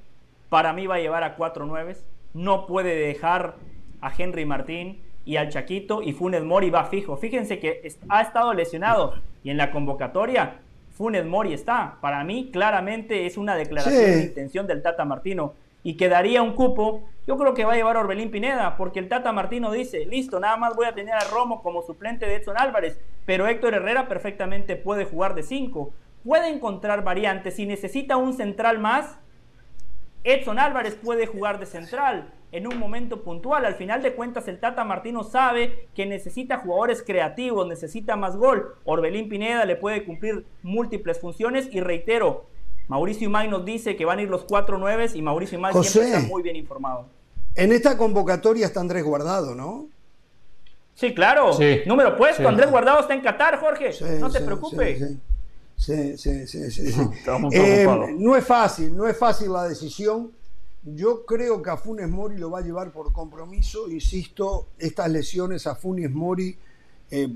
para 0.48 0.72
mí 0.72 0.86
va 0.86 0.96
a 0.96 1.00
llevar 1.00 1.24
a 1.24 1.36
cuatro 1.36 1.66
nueves. 1.66 2.04
No 2.34 2.66
puede 2.66 2.94
dejar 2.94 3.56
a 4.00 4.12
Henry 4.16 4.44
Martín 4.44 5.00
y 5.24 5.36
al 5.36 5.48
Chaquito 5.48 6.02
y 6.02 6.12
Funes 6.12 6.42
Mori 6.42 6.70
va 6.70 6.84
fijo. 6.84 7.16
Fíjense 7.16 7.58
que 7.58 7.88
ha 8.08 8.22
estado 8.22 8.52
lesionado 8.54 9.14
y 9.44 9.50
en 9.50 9.56
la 9.56 9.70
convocatoria 9.70 10.56
Funes 10.96 11.24
Mori 11.24 11.52
está. 11.54 11.96
Para 12.00 12.22
mí 12.24 12.50
claramente 12.52 13.26
es 13.26 13.36
una 13.36 13.54
declaración 13.56 14.04
Sí. 14.04 14.10
de 14.10 14.22
intención 14.22 14.66
del 14.66 14.82
Tata 14.82 15.04
Martino 15.04 15.54
y 15.84 15.96
quedaría 15.96 16.42
un 16.42 16.54
cupo. 16.54 17.02
Yo 17.26 17.36
creo 17.38 17.54
que 17.54 17.64
va 17.64 17.72
a 17.72 17.76
llevar 17.76 17.96
a 17.96 18.00
Orbelín 18.00 18.30
Pineda 18.30 18.76
porque 18.76 18.98
el 18.98 19.08
Tata 19.08 19.32
Martino 19.32 19.70
dice, 19.72 20.04
listo, 20.06 20.38
nada 20.40 20.56
más 20.56 20.74
voy 20.76 20.86
a 20.86 20.94
tener 20.94 21.14
a 21.14 21.24
Romo 21.30 21.62
como 21.62 21.82
suplente 21.82 22.26
de 22.26 22.36
Edson 22.36 22.56
Álvarez, 22.58 23.00
pero 23.26 23.46
Héctor 23.46 23.74
Herrera 23.74 24.08
perfectamente 24.08 24.76
puede 24.76 25.04
jugar 25.04 25.34
de 25.34 25.42
5. 25.42 25.92
Puede 26.24 26.48
encontrar 26.48 27.02
variantes. 27.02 27.54
Si 27.56 27.66
necesita 27.66 28.16
un 28.16 28.34
central 28.34 28.78
más, 28.78 29.18
Edson 30.24 30.58
Álvarez 30.58 30.94
puede 30.94 31.26
jugar 31.26 31.58
de 31.58 31.66
central 31.66 32.32
en 32.52 32.66
un 32.66 32.78
momento 32.78 33.22
puntual. 33.22 33.64
Al 33.64 33.74
final 33.74 34.02
de 34.02 34.14
cuentas, 34.14 34.46
el 34.46 34.60
Tata 34.60 34.84
Martino 34.84 35.24
sabe 35.24 35.88
que 35.94 36.06
necesita 36.06 36.58
jugadores 36.58 37.02
creativos, 37.02 37.66
necesita 37.66 38.14
más 38.14 38.36
gol. 38.36 38.74
Orbelín 38.84 39.28
Pineda 39.28 39.64
le 39.64 39.76
puede 39.76 40.04
cumplir 40.04 40.44
múltiples 40.62 41.18
funciones 41.18 41.68
y 41.72 41.80
reitero, 41.80 42.46
Mauricio 42.88 43.26
Imay 43.28 43.48
nos 43.48 43.64
dice 43.64 43.96
que 43.96 44.04
van 44.04 44.18
a 44.18 44.22
ir 44.22 44.28
los 44.28 44.44
cuatro 44.44 44.76
nueves 44.78 45.14
y 45.14 45.22
Mauricio 45.22 45.58
Imay 45.58 45.72
José. 45.72 45.90
siempre 45.90 46.14
está 46.18 46.28
muy 46.28 46.42
bien 46.42 46.56
informado. 46.56 47.06
En 47.54 47.72
esta 47.72 47.96
convocatoria 47.96 48.66
está 48.66 48.80
Andrés 48.80 49.02
Guardado, 49.04 49.54
¿no? 49.54 49.86
Sí, 50.94 51.14
claro. 51.14 51.52
Sí. 51.54 51.80
Número 51.86 52.16
puesto. 52.16 52.42
Sí. 52.42 52.46
Andrés 52.48 52.70
Guardado 52.70 53.00
está 53.00 53.14
en 53.14 53.22
Qatar, 53.22 53.58
Jorge. 53.58 53.90
no 54.20 54.30
te 54.30 54.40
preocupes. 54.40 54.98
sí, 54.98 55.18
Sí, 55.76 56.16
sí, 56.18 56.46
sí, 56.46 56.70
sí, 56.70 56.92
sí. 56.92 57.00
Estamos 57.18 57.52
Eh, 57.54 57.82
preocupados. 57.84 58.10
no 58.18 58.36
es 58.36 58.44
fácil, 58.46 58.96
no 58.96 59.08
es 59.08 59.16
fácil 59.18 59.52
la 59.52 59.64
decisión. 59.68 60.30
Yo 60.84 61.24
creo 61.24 61.62
que 61.62 61.70
a 61.70 61.76
Funes 61.76 62.08
Mori 62.08 62.38
lo 62.38 62.50
va 62.50 62.58
a 62.58 62.62
llevar 62.62 62.90
por 62.90 63.12
compromiso. 63.12 63.88
Insisto, 63.88 64.66
estas 64.78 65.10
lesiones 65.10 65.68
a 65.68 65.76
Funes 65.76 66.10
Mori 66.10 66.56
eh, 67.08 67.28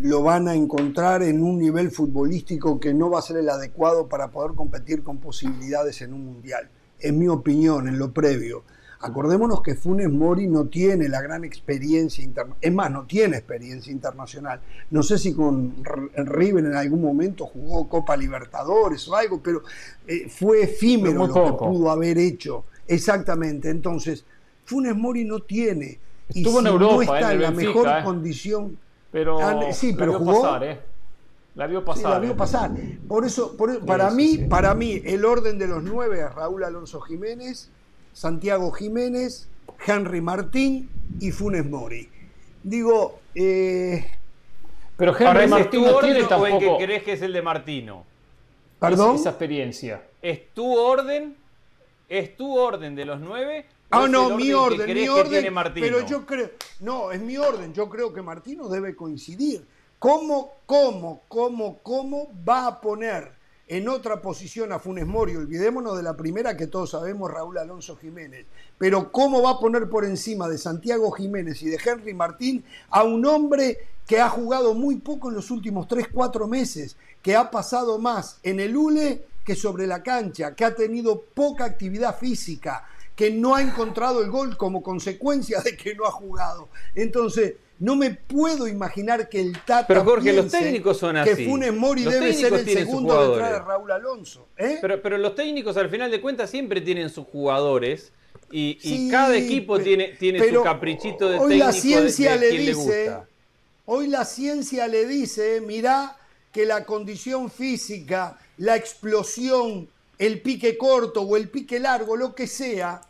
lo 0.00 0.22
van 0.22 0.46
a 0.48 0.54
encontrar 0.54 1.22
en 1.22 1.42
un 1.42 1.58
nivel 1.58 1.90
futbolístico 1.90 2.78
que 2.78 2.92
no 2.92 3.08
va 3.08 3.20
a 3.20 3.22
ser 3.22 3.38
el 3.38 3.48
adecuado 3.48 4.08
para 4.08 4.30
poder 4.30 4.54
competir 4.54 5.02
con 5.02 5.18
posibilidades 5.18 6.02
en 6.02 6.12
un 6.12 6.26
mundial. 6.26 6.68
En 7.00 7.18
mi 7.18 7.28
opinión, 7.28 7.88
en 7.88 7.98
lo 7.98 8.12
previo. 8.12 8.64
Acordémonos 9.00 9.62
que 9.62 9.74
Funes 9.74 10.10
Mori 10.10 10.46
no 10.46 10.66
tiene 10.66 11.08
la 11.08 11.22
gran 11.22 11.44
experiencia 11.44 12.22
internacional. 12.22 12.58
Es 12.60 12.72
más, 12.72 12.90
no 12.90 13.06
tiene 13.06 13.38
experiencia 13.38 13.90
internacional. 13.90 14.60
No 14.90 15.02
sé 15.02 15.18
si 15.18 15.32
con 15.32 15.82
River 16.14 16.66
en 16.66 16.74
algún 16.74 17.00
momento 17.00 17.46
jugó 17.46 17.88
Copa 17.88 18.16
Libertadores 18.16 19.08
o 19.08 19.16
algo, 19.16 19.42
pero 19.42 19.62
eh, 20.06 20.28
fue 20.28 20.64
efímero 20.64 21.26
lo 21.26 21.32
que 21.32 21.52
pudo 21.52 21.90
haber 21.90 22.18
hecho. 22.18 22.66
Exactamente. 22.88 23.70
Entonces, 23.70 24.24
Funes 24.64 24.96
Mori 24.96 25.24
no 25.24 25.40
tiene. 25.40 25.98
Y 26.34 26.38
en 26.46 26.50
si 26.50 26.66
Europa, 26.66 26.94
no 26.94 27.02
está 27.02 27.18
en 27.18 27.36
en, 27.36 27.42
la 27.42 27.50
Benfica, 27.50 27.68
mejor 27.72 27.88
eh. 27.88 28.04
condición. 28.04 28.78
Pero 29.10 29.40
Ah, 29.40 29.72
sí, 29.72 29.92
la 29.92 29.98
pero 29.98 30.10
vio 30.12 30.18
jugó. 30.20 30.42
pasar, 30.42 30.64
¿eh? 30.64 30.80
La 31.54 31.66
vio 31.66 31.80
Sí, 31.80 31.86
pasar. 31.86 32.10
la 32.12 32.18
vio 32.18 32.30
¿eh? 32.30 32.34
pasar. 32.34 32.70
Por 33.06 33.24
eso, 33.26 33.56
por- 33.56 33.84
para 33.84 34.10
sí, 34.10 34.16
mí, 34.16 34.28
sí. 34.36 34.38
para 34.44 34.74
mí, 34.74 35.02
el 35.04 35.24
orden 35.24 35.58
de 35.58 35.66
los 35.68 35.82
nueve 35.82 36.20
es 36.20 36.34
Raúl 36.34 36.64
Alonso 36.64 37.00
Jiménez, 37.02 37.68
Santiago 38.14 38.70
Jiménez, 38.72 39.48
Henry 39.86 40.20
Martín 40.22 40.88
y 41.20 41.30
Funes 41.30 41.68
Mori. 41.68 42.08
Digo, 42.62 43.20
eh, 43.34 44.06
Pero 44.96 45.12
Henry 45.12 45.26
Ahora, 45.26 45.40
¿ese 45.44 45.50
Martín 45.50 45.82
no 45.82 45.98
tiene 45.98 45.98
orden 45.98 46.14
o 46.14 46.18
el 46.20 46.28
tampoco 46.28 46.78
que 46.78 46.84
crees 46.84 47.02
que 47.02 47.12
es 47.14 47.22
el 47.22 47.32
de 47.34 47.42
Martino? 47.42 48.04
¿Perdón? 48.78 49.16
esa 49.16 49.30
experiencia. 49.30 50.02
¿Es 50.22 50.52
tu 50.54 50.74
orden? 50.76 51.36
¿Es 52.12 52.36
tu 52.36 52.58
orden 52.58 52.94
de 52.94 53.06
los 53.06 53.20
nueve? 53.20 53.64
Ah, 53.88 54.06
no, 54.06 54.32
el 54.32 54.36
mi 54.36 54.52
orden, 54.52 54.92
mi 54.92 55.08
orden. 55.08 55.30
tiene 55.30 55.50
Martino? 55.50 55.86
Pero 55.86 56.06
yo 56.06 56.26
creo, 56.26 56.50
no, 56.80 57.10
es 57.10 57.22
mi 57.22 57.38
orden. 57.38 57.72
Yo 57.72 57.88
creo 57.88 58.12
que 58.12 58.20
Martino 58.20 58.68
debe 58.68 58.94
coincidir. 58.94 59.66
¿Cómo, 59.98 60.52
cómo, 60.66 61.22
cómo, 61.26 61.78
cómo 61.82 62.28
va 62.46 62.66
a 62.66 62.80
poner 62.82 63.32
en 63.66 63.88
otra 63.88 64.20
posición 64.20 64.72
a 64.72 64.78
Funes 64.78 65.06
Mori? 65.06 65.36
Olvidémonos 65.36 65.96
de 65.96 66.02
la 66.02 66.14
primera 66.14 66.54
que 66.54 66.66
todos 66.66 66.90
sabemos, 66.90 67.30
Raúl 67.30 67.56
Alonso 67.56 67.96
Jiménez. 67.96 68.44
Pero 68.76 69.10
¿cómo 69.10 69.40
va 69.40 69.52
a 69.52 69.58
poner 69.58 69.88
por 69.88 70.04
encima 70.04 70.50
de 70.50 70.58
Santiago 70.58 71.12
Jiménez 71.12 71.62
y 71.62 71.70
de 71.70 71.80
Henry 71.82 72.12
Martín 72.12 72.62
a 72.90 73.04
un 73.04 73.24
hombre 73.24 73.78
que 74.06 74.20
ha 74.20 74.28
jugado 74.28 74.74
muy 74.74 74.96
poco 74.96 75.30
en 75.30 75.36
los 75.36 75.50
últimos 75.50 75.88
3, 75.88 76.08
4 76.12 76.46
meses, 76.46 76.94
que 77.22 77.36
ha 77.36 77.50
pasado 77.50 77.98
más 77.98 78.38
en 78.42 78.60
el 78.60 78.76
ULE 78.76 79.31
que 79.44 79.54
sobre 79.54 79.86
la 79.86 80.02
cancha, 80.02 80.54
que 80.54 80.64
ha 80.64 80.74
tenido 80.74 81.20
poca 81.20 81.64
actividad 81.64 82.18
física, 82.18 82.86
que 83.14 83.30
no 83.30 83.54
ha 83.54 83.62
encontrado 83.62 84.22
el 84.22 84.30
gol 84.30 84.56
como 84.56 84.82
consecuencia 84.82 85.60
de 85.60 85.76
que 85.76 85.94
no 85.94 86.06
ha 86.06 86.10
jugado. 86.10 86.68
Entonces, 86.94 87.54
no 87.78 87.96
me 87.96 88.12
puedo 88.12 88.68
imaginar 88.68 89.28
que 89.28 89.40
el 89.40 89.52
Tata 89.52 89.86
Pero 89.88 90.04
Jorge, 90.04 90.32
los 90.32 90.50
técnicos 90.50 90.98
son 90.98 91.14
que 91.24 91.32
así. 91.32 91.46
Funes 91.46 91.74
Mori 91.74 92.04
Los 92.04 92.14
debe 92.14 92.32
ser 92.32 92.52
el 92.54 92.64
segundo 92.64 93.32
detrás 93.32 93.52
de. 93.52 93.58
Raúl 93.58 93.90
Alonso. 93.90 94.46
¿eh? 94.56 94.78
Pero, 94.80 95.02
pero 95.02 95.18
los 95.18 95.34
técnicos 95.34 95.76
al 95.76 95.90
final 95.90 96.10
de 96.10 96.20
cuentas 96.20 96.48
siempre 96.48 96.80
tienen 96.80 97.10
sus 97.10 97.26
jugadores 97.26 98.12
y, 98.52 99.10
cada 99.10 99.36
equipo 99.36 99.78
tiene, 99.80 100.08
tiene 100.18 100.48
su 100.48 100.62
caprichito 100.62 101.28
de 101.28 101.38
hoy 101.38 101.48
técnico 101.48 101.66
la 101.66 101.72
ciencia 101.72 102.36
de 102.36 102.38
le 102.38 102.58
dice, 102.58 103.04
gusta. 103.04 103.28
hoy 103.86 104.06
la 104.08 104.24
ciencia 104.24 104.86
le 104.88 105.06
dice, 105.06 105.60
mirá 105.60 106.16
que 106.52 106.66
la 106.66 106.84
condición 106.84 107.50
física, 107.50 108.38
la 108.58 108.76
explosión, 108.76 109.88
el 110.18 110.40
pique 110.42 110.76
corto 110.78 111.22
o 111.22 111.36
el 111.36 111.48
pique 111.48 111.80
largo, 111.80 112.16
lo 112.16 112.34
que 112.34 112.46
sea, 112.46 113.00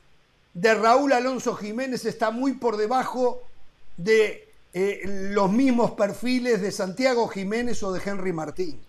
de 0.54 0.74
Raúl 0.74 1.12
Alonso 1.12 1.54
Jiménez 1.54 2.04
está 2.04 2.30
muy 2.30 2.54
por 2.54 2.76
debajo 2.76 3.42
de 3.96 4.48
eh, 4.74 5.00
los 5.32 5.50
mismos 5.50 5.92
perfiles 5.92 6.60
de 6.62 6.70
Santiago 6.72 7.28
Jiménez 7.28 7.82
o 7.82 7.92
de 7.92 8.00
Henry 8.04 8.32
Martín. 8.32 8.80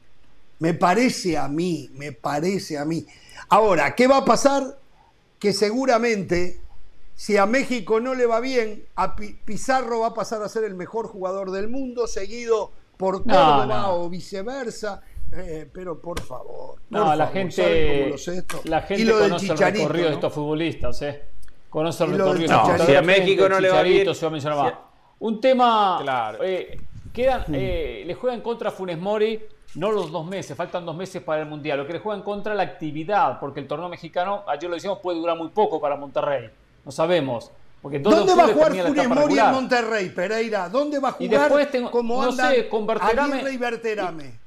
Me 0.60 0.74
parece 0.74 1.38
a 1.38 1.48
mí, 1.48 1.90
me 1.94 2.12
parece 2.12 2.78
a 2.78 2.86
mí. 2.86 3.06
Ahora, 3.50 3.96
¿qué 3.96 4.08
va 4.08 4.18
a 4.18 4.26
pasar? 4.26 4.78
Que 5.40 5.52
seguramente, 5.52 6.62
si 7.16 7.36
a 7.38 7.46
México 7.46 8.00
no 8.00 8.14
le 8.16 8.26
va 8.26 8.40
bien, 8.40 8.86
a 8.96 9.16
Pi- 9.16 9.38
Pizarro 9.44 10.00
va 10.02 10.08
a 10.08 10.14
pasar 10.14 10.42
a 10.42 10.48
ser 10.50 10.64
el 10.64 10.76
mejor 10.76 11.08
jugador 11.08 11.52
del 11.52 11.68
mundo, 11.70 12.08
seguido 12.08 12.72
por 12.98 13.26
No, 13.26 13.34
Córdoba 13.34 13.66
no. 13.82 13.96
o 14.04 14.10
viceversa. 14.10 15.02
Eh, 15.36 15.70
pero 15.74 16.00
por 16.00 16.20
favor. 16.22 16.76
No, 16.90 17.06
por 17.06 17.18
la 17.18 17.26
favor, 17.28 17.34
gente, 17.34 18.16
la 18.66 18.82
gente 18.82 19.02
Y 19.04 19.06
lo 19.06 19.20
conoce 19.20 19.52
el 19.52 19.58
recorrido 19.58 20.08
de 20.10 20.14
estos 20.16 20.34
futbolistas, 20.34 21.02
¿eh? 21.02 21.24
Conoce 21.70 22.04
el 22.04 22.10
Y 22.12 22.18
recorrido. 22.18 22.48
Chicharito. 22.48 22.78
No, 22.78 22.86
si 22.86 22.96
a 22.96 23.02
México 23.02 23.50
no 23.50 23.60
le 23.60 23.70
va 23.70 23.78
Chicharito 23.84 24.04
bien, 24.04 24.16
se 24.16 24.26
va 24.26 24.28
a 24.28 24.32
mencionar 24.32 24.58
si 24.60 24.64
más. 24.66 24.74
a- 24.74 24.80
Un 25.20 25.42
tema, 25.42 26.00
Claro. 26.02 26.44
eh, 26.44 26.78
quedan, 27.14 27.46
eh, 27.54 28.04
le 28.06 28.14
juegan 28.14 28.42
contra 28.42 28.70
Funes 28.72 29.00
Mori, 29.00 29.42
no 29.76 29.92
los 29.92 30.12
dos 30.12 30.26
meses, 30.26 30.56
faltan 30.56 30.86
dos 30.86 30.96
meses 30.96 31.22
para 31.24 31.42
el 31.42 31.48
Mundial. 31.48 31.80
Lo 31.80 31.88
que 31.88 31.94
le 31.94 32.00
juegan 32.00 32.22
contra 32.22 32.54
la 32.54 32.64
actividad, 32.64 33.40
porque 33.40 33.60
el 33.60 33.68
torneo 33.68 33.90
mexicano, 33.90 34.44
ayer 34.48 34.70
lo 34.70 34.76
decíamos, 34.76 35.00
puede 35.00 35.18
durar 35.18 35.38
muy 35.38 35.50
poco 35.50 35.80
para 35.82 35.96
Monterrey. 35.96 36.50
No 36.86 36.92
sabemos. 36.92 37.52
Porque 37.82 37.98
el 37.98 38.04
2 38.04 38.14
de 38.14 38.20
¿Dónde 38.20 38.36
va 38.36 38.44
a 38.44 38.54
jugar 38.54 38.72
Funes 38.72 39.08
Mori 39.10 39.40
en. 39.40 39.52
Monterrey, 39.52 40.10
Pereira? 40.10 40.70
¿Dónde 40.70 41.00
va 41.00 41.10
a 41.10 41.16
Y 41.20 41.28
jugar 41.28 41.42
después 41.42 41.72
tengo- 41.72 41.92
como 41.92 42.22
no 42.24 42.30
andan 42.30 42.52
sé, 42.54 42.64
y 43.52 43.58
Berterame? 43.58 44.40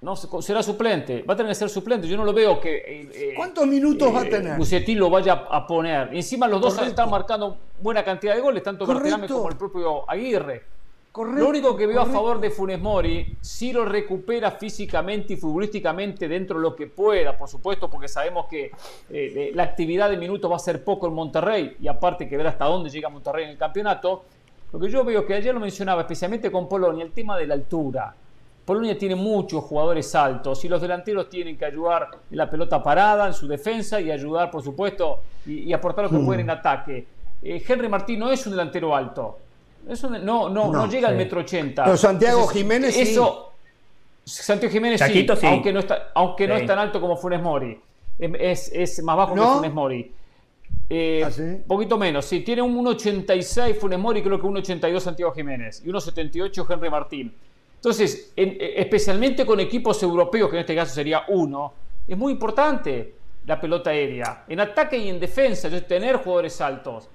No 0.00 0.14
será 0.14 0.62
suplente, 0.62 1.22
va 1.22 1.34
a 1.34 1.36
tener 1.36 1.50
que 1.50 1.54
ser 1.54 1.70
suplente. 1.70 2.06
Yo 2.06 2.16
no 2.16 2.24
lo 2.24 2.32
veo 2.32 2.60
que. 2.60 2.76
Eh, 2.76 3.10
eh, 3.14 3.34
¿Cuántos 3.36 3.66
minutos 3.66 4.14
va 4.14 4.20
a 4.20 4.28
tener? 4.28 4.58
Bucetti 4.58 4.94
lo 4.94 5.08
vaya 5.08 5.46
a 5.50 5.66
poner. 5.66 6.14
Encima 6.14 6.46
los 6.46 6.60
dos 6.60 6.78
están 6.78 7.08
marcando 7.10 7.56
buena 7.80 8.04
cantidad 8.04 8.34
de 8.34 8.40
goles, 8.40 8.62
tanto 8.62 8.86
Berterame 8.86 9.26
como 9.26 9.48
el 9.48 9.56
propio 9.56 10.08
Aguirre. 10.08 10.76
Correcto, 11.10 11.40
lo 11.40 11.48
único 11.48 11.74
que 11.74 11.86
veo 11.86 12.02
a 12.02 12.04
favor 12.04 12.38
de 12.38 12.50
Funes 12.50 12.78
Mori, 12.78 13.38
si 13.40 13.72
lo 13.72 13.86
recupera 13.86 14.50
físicamente 14.50 15.32
y 15.32 15.36
futbolísticamente 15.38 16.28
dentro 16.28 16.58
de 16.58 16.62
lo 16.62 16.76
que 16.76 16.88
pueda, 16.88 17.34
por 17.34 17.48
supuesto, 17.48 17.88
porque 17.88 18.06
sabemos 18.06 18.44
que 18.50 18.70
eh, 19.08 19.50
la 19.54 19.62
actividad 19.62 20.10
de 20.10 20.18
minutos 20.18 20.50
va 20.52 20.56
a 20.56 20.58
ser 20.58 20.84
poco 20.84 21.06
en 21.06 21.14
Monterrey 21.14 21.74
y 21.80 21.88
aparte 21.88 22.28
que 22.28 22.36
ver 22.36 22.48
hasta 22.48 22.66
dónde 22.66 22.90
llega 22.90 23.08
Monterrey 23.08 23.44
en 23.44 23.50
el 23.52 23.56
campeonato. 23.56 24.24
Lo 24.70 24.78
que 24.78 24.90
yo 24.90 25.04
veo 25.04 25.24
que 25.24 25.32
ayer 25.32 25.54
lo 25.54 25.60
mencionaba, 25.60 26.02
especialmente 26.02 26.52
con 26.52 26.68
Polonia, 26.68 27.02
el 27.02 27.12
tema 27.12 27.38
de 27.38 27.46
la 27.46 27.54
altura. 27.54 28.14
Polonia 28.66 28.98
tiene 28.98 29.14
muchos 29.14 29.62
jugadores 29.62 30.12
altos 30.16 30.64
y 30.64 30.68
los 30.68 30.82
delanteros 30.82 31.30
tienen 31.30 31.56
que 31.56 31.64
ayudar 31.64 32.08
en 32.28 32.36
la 32.36 32.50
pelota 32.50 32.82
parada, 32.82 33.28
en 33.28 33.32
su 33.32 33.46
defensa 33.46 34.00
y 34.00 34.10
ayudar, 34.10 34.50
por 34.50 34.60
supuesto, 34.60 35.20
y, 35.46 35.72
aportar 35.72 36.06
lo 36.06 36.10
que 36.10 36.18
pueden 36.18 36.40
en 36.40 36.50
ataque. 36.50 37.06
Eh, 37.42 37.62
Henry 37.66 37.88
Martín 37.88 38.18
no 38.18 38.30
es 38.30 38.44
un 38.44 38.52
delantero 38.52 38.94
alto. 38.94 39.38
no, 40.20 40.48
no, 40.48 40.72
no, 40.72 40.88
llega 40.88 41.08
al 41.08 41.16
metro 41.16 41.40
ochenta. 41.40 41.84
Pero 41.84 41.96
Santiago 41.96 42.48
Jiménez 42.48 42.96
eso, 42.96 43.52
Santiago 44.24 44.72
Jiménez 44.72 45.00
sí, 45.00 45.26
aunque, 45.44 45.72
no, 45.72 45.78
está, 45.78 46.10
aunque 46.16 46.48
no 46.48 46.56
es 46.56 46.66
tan 46.66 46.80
alto 46.80 47.00
como 47.00 47.16
Funes 47.16 47.40
Mori. 47.40 47.80
Es, 48.18 48.72
es 48.74 49.00
más 49.04 49.16
bajo 49.16 49.34
que 49.34 49.40
Funes 49.40 49.72
Mori. 49.72 50.12
Eh, 50.90 51.24
¿Ah, 51.24 51.30
Poquito 51.68 51.96
menos, 51.96 52.24
sí. 52.24 52.40
Tiene 52.40 52.62
un 52.62 52.76
1,86 52.84 53.76
Funes 53.76 53.98
Mori, 53.98 54.22
creo 54.22 54.40
que 54.40 54.46
un 54.46 54.56
1,82 54.56 54.98
Santiago 54.98 55.32
Jiménez 55.32 55.82
y 55.84 55.88
1,78 55.88 56.66
Henry 56.68 56.90
Martín. 56.90 57.32
Entonces, 57.86 58.32
eh, 58.36 58.74
especialmente 58.78 59.46
con 59.46 59.60
equipos 59.60 60.02
europeos, 60.02 60.50
que 60.50 60.56
en 60.56 60.60
este 60.62 60.74
caso 60.74 60.92
sería 60.92 61.22
uno, 61.28 61.72
es 62.08 62.18
muy 62.18 62.32
importante 62.32 63.14
la 63.46 63.60
pelota 63.60 63.90
aérea, 63.90 64.44
en 64.48 64.58
ataque 64.58 64.98
y 64.98 65.08
en 65.08 65.20
defensa, 65.20 65.68
es 65.68 65.86
tener 65.86 66.16
jugadores 66.16 66.60
altos. 66.60 67.08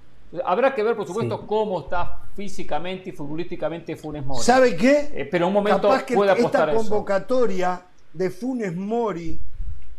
Habrá 0.45 0.74
que 0.74 0.82
ver, 0.82 0.95
por 0.95 1.06
supuesto, 1.06 1.45
cómo 1.45 1.82
está 1.82 2.22
físicamente 2.33 3.09
y 3.09 3.11
futbolísticamente 3.11 3.98
Funes 3.98 4.25
Mori. 4.25 4.41
¿Sabe 4.41 4.77
qué? 4.77 5.11
Eh, 5.14 5.27
pero 5.30 5.48
un 5.48 5.53
momento 5.53 5.90
Capaz 5.90 6.06
que 6.06 6.16
puede 6.16 6.32
apostar 6.32 6.69
esta 6.69 6.82
convocatoria 6.82 7.85
de 8.14 8.30
Funes 8.30 8.74
Mori, 8.74 9.41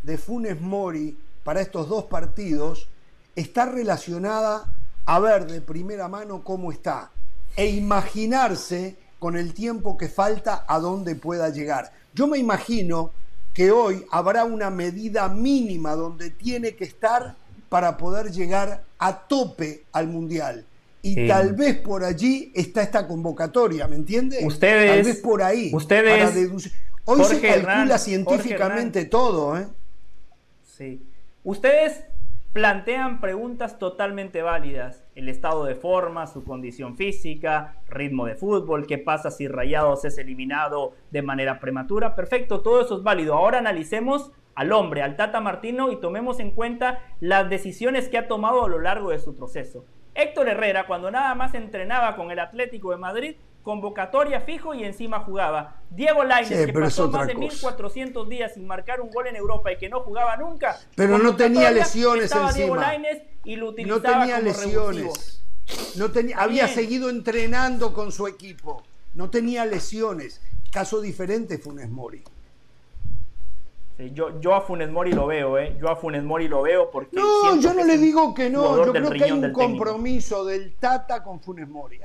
de 0.03 0.17
Funes 0.17 0.59
Mori 0.59 1.19
para 1.45 1.61
estos 1.61 1.87
dos 1.87 2.05
partidos 2.05 2.89
está 3.37 3.67
relacionada 3.67 4.73
a 5.05 5.21
ver 5.21 5.47
de 5.47 5.61
primera 5.61 6.09
mano 6.09 6.43
cómo 6.43 6.73
está 6.73 7.11
e 7.57 7.67
imaginarse 7.67 9.02
con 9.23 9.37
el 9.37 9.55
tiempo 9.55 9.97
que 9.97 10.09
falta 10.09 10.65
a 10.67 10.81
dónde 10.81 11.15
pueda 11.15 11.49
llegar. 11.49 11.93
Yo 12.13 12.27
me 12.27 12.39
imagino 12.39 13.13
que 13.55 13.71
hoy 13.71 14.05
habrá 14.11 14.45
una 14.45 14.69
medida 14.69 15.29
mínima 15.29 15.95
donde 15.95 16.31
tiene 16.31 16.75
que 16.75 16.83
estar 16.83 17.37
para 17.69 17.97
poder 17.97 18.33
llegar 18.33 18.83
a 18.99 19.29
tope 19.29 19.85
al 19.93 20.09
Mundial. 20.09 20.65
Y 21.03 21.29
tal 21.29 21.53
vez 21.53 21.77
por 21.77 22.03
allí 22.03 22.51
está 22.53 22.83
esta 22.83 23.07
convocatoria, 23.07 23.87
¿me 23.87 23.95
entiende? 23.95 24.45
Ustedes. 24.45 24.91
Tal 24.91 25.05
vez 25.05 25.17
por 25.19 25.41
ahí. 25.41 25.71
Ustedes. 25.73 26.73
Hoy 27.05 27.23
se 27.23 27.41
calcula 27.41 27.99
científicamente 27.99 29.05
todo, 29.05 29.57
¿eh? 29.57 29.69
Sí. 30.77 31.01
Ustedes 31.45 32.01
plantean 32.53 33.21
preguntas 33.21 33.79
totalmente 33.79 34.43
válidas. 34.43 35.05
El 35.15 35.29
estado 35.29 35.65
de 35.65 35.75
forma, 35.75 36.27
su 36.27 36.45
condición 36.45 36.97
física, 36.97 37.77
ritmo 37.89 38.27
de 38.27 38.35
fútbol, 38.35 38.87
qué 38.87 38.99
pasa 38.99 39.31
si 39.31 39.49
Rayados 39.49 40.05
es 40.05 40.19
eliminado 40.19 40.93
de 41.11 41.23
manera 41.23 41.61
prematura. 41.61 42.15
Perfecto, 42.15 42.61
todo 42.61 42.83
eso 42.83 42.99
es 42.99 43.03
válido. 43.03 43.35
Ahora 43.35 43.59
analicemos 43.59 44.33
al 44.55 44.73
hombre, 44.73 45.03
al 45.03 45.17
Tata 45.17 45.41
Martino, 45.41 45.91
y 45.91 46.01
tomemos 46.01 46.41
en 46.41 46.51
cuenta 46.51 47.01
las 47.21 47.49
decisiones 47.49 48.11
que 48.11 48.19
ha 48.19 48.29
tomado 48.29 48.67
a 48.67 48.69
lo 48.69 48.81
largo 48.81 49.11
de 49.11 49.19
su 49.19 49.35
proceso. 49.35 49.87
Héctor 50.15 50.49
Herrera, 50.49 50.87
cuando 50.87 51.11
nada 51.11 51.35
más 51.35 51.55
entrenaba 51.55 52.17
con 52.17 52.31
el 52.31 52.39
Atlético 52.39 52.91
de 52.91 52.99
Madrid, 52.99 53.37
convocatoria 53.63 54.41
fijo 54.41 54.75
y 54.75 54.85
encima 54.85 55.21
jugaba. 55.21 55.77
Diego 55.91 56.25
Lainez, 56.25 56.67
que 56.67 56.73
pasó 56.73 57.09
más 57.09 57.27
de 57.27 57.35
1400 57.35 58.29
días 58.29 58.55
sin 58.55 58.67
marcar 58.67 59.01
un 59.01 59.11
gol 59.11 59.27
en 59.27 59.37
Europa 59.37 59.73
y 59.73 59.79
que 59.79 59.89
no 59.89 60.01
jugaba 60.01 60.37
nunca. 60.37 60.79
Pero 60.97 61.19
no 61.19 61.37
tenía 61.37 61.71
lesiones 61.71 62.33
encima. 62.33 62.53
Diego 62.53 62.77
Lainez 62.77 63.23
y 63.45 63.57
lo 63.57 63.69
utilizaba 63.69 64.01
no 64.01 64.21
tenía 64.21 64.41
lesiones. 64.41 65.45
No 65.97 66.11
tenía, 66.11 66.39
había 66.39 66.69
seguido 66.69 67.09
entrenando 67.09 67.93
con 67.93 68.13
su 68.13 68.27
equipo. 68.27 68.83
No 69.15 69.31
tenía 69.31 69.65
lesiones. 69.65 70.41
Caso 70.71 71.01
diferente 71.01 71.59
Funes 71.59 71.91
Mori. 71.91 72.25
Yo, 73.99 74.41
yo 74.41 74.55
a 74.55 74.63
Funes 74.63 74.91
Mori 74.91 75.13
lo 75.13 75.27
veo, 75.27 75.59
¿eh? 75.59 75.77
Yo 75.81 75.89
a 75.89 75.97
Funes 75.97 76.23
Mori 76.23 76.49
lo 76.49 76.63
veo 76.63 76.91
porque. 76.91 77.17
No, 77.17 77.57
yo 77.57 77.75
no 77.75 77.85
le 77.85 77.99
digo 77.99 78.35
que 78.35 78.51
no. 78.51 78.85
Yo 78.85 78.93
creo 78.93 79.11
que 79.11 79.25
hay 79.25 79.33
un 79.33 79.53
compromiso 79.53 80.45
del 80.45 80.75
Tata 80.75 81.23
con 81.23 81.41
Funes 81.41 81.69
Mori. 81.69 82.01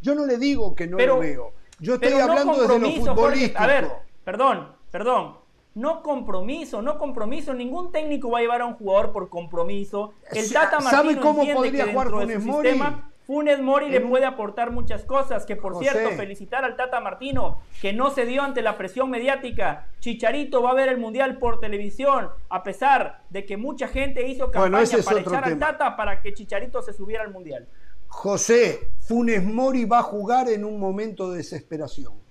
yo 0.00 0.14
no 0.14 0.26
le 0.26 0.38
digo 0.38 0.74
que 0.74 0.86
no 0.86 0.98
lo 0.98 1.18
veo. 1.18 1.52
Yo 1.78 1.94
estoy 1.94 2.12
hablando 2.12 2.54
desde 2.54 2.78
lo 2.78 2.90
futbolístico. 2.90 3.58
a 3.58 3.66
ver, 3.66 3.90
perdón, 4.24 4.68
perdón. 4.90 5.42
No 5.74 6.02
compromiso, 6.02 6.82
no 6.82 6.98
compromiso. 6.98 7.54
Ningún 7.54 7.92
técnico 7.92 8.30
va 8.30 8.38
a 8.38 8.42
llevar 8.42 8.60
a 8.60 8.66
un 8.66 8.74
jugador 8.74 9.10
por 9.10 9.30
compromiso. 9.30 10.12
El 10.30 10.52
Tata 10.52 10.80
Martino 10.80 10.90
¿Sabe 10.90 11.18
cómo 11.18 11.46
podría 11.54 11.90
jugar 11.90 12.10
Funes 12.10 12.44
Mori? 12.44 12.68
Sistema, 12.68 13.11
Funes 13.26 13.60
Mori 13.60 13.88
le 13.88 14.00
puede 14.00 14.24
aportar 14.24 14.70
muchas 14.70 15.04
cosas. 15.04 15.46
Que 15.46 15.56
por 15.56 15.78
cierto, 15.78 16.10
felicitar 16.10 16.64
al 16.64 16.76
Tata 16.76 17.00
Martino, 17.00 17.60
que 17.80 17.92
no 17.92 18.10
se 18.10 18.26
dio 18.26 18.42
ante 18.42 18.62
la 18.62 18.76
presión 18.76 19.10
mediática. 19.10 19.86
Chicharito 20.00 20.62
va 20.62 20.70
a 20.70 20.74
ver 20.74 20.88
el 20.88 20.98
Mundial 20.98 21.38
por 21.38 21.60
televisión, 21.60 22.28
a 22.48 22.62
pesar 22.62 23.22
de 23.30 23.44
que 23.44 23.56
mucha 23.56 23.88
gente 23.88 24.26
hizo 24.26 24.50
campaña 24.50 24.98
para 25.04 25.20
echar 25.20 25.44
al 25.44 25.58
Tata 25.58 25.96
para 25.96 26.20
que 26.20 26.34
Chicharito 26.34 26.82
se 26.82 26.92
subiera 26.92 27.22
al 27.22 27.30
Mundial. 27.30 27.68
José, 28.08 28.90
Funes 29.00 29.42
Mori 29.42 29.84
va 29.84 30.00
a 30.00 30.02
jugar 30.02 30.48
en 30.48 30.64
un 30.64 30.78
momento 30.78 31.30
de 31.30 31.38
desesperación 31.38 32.21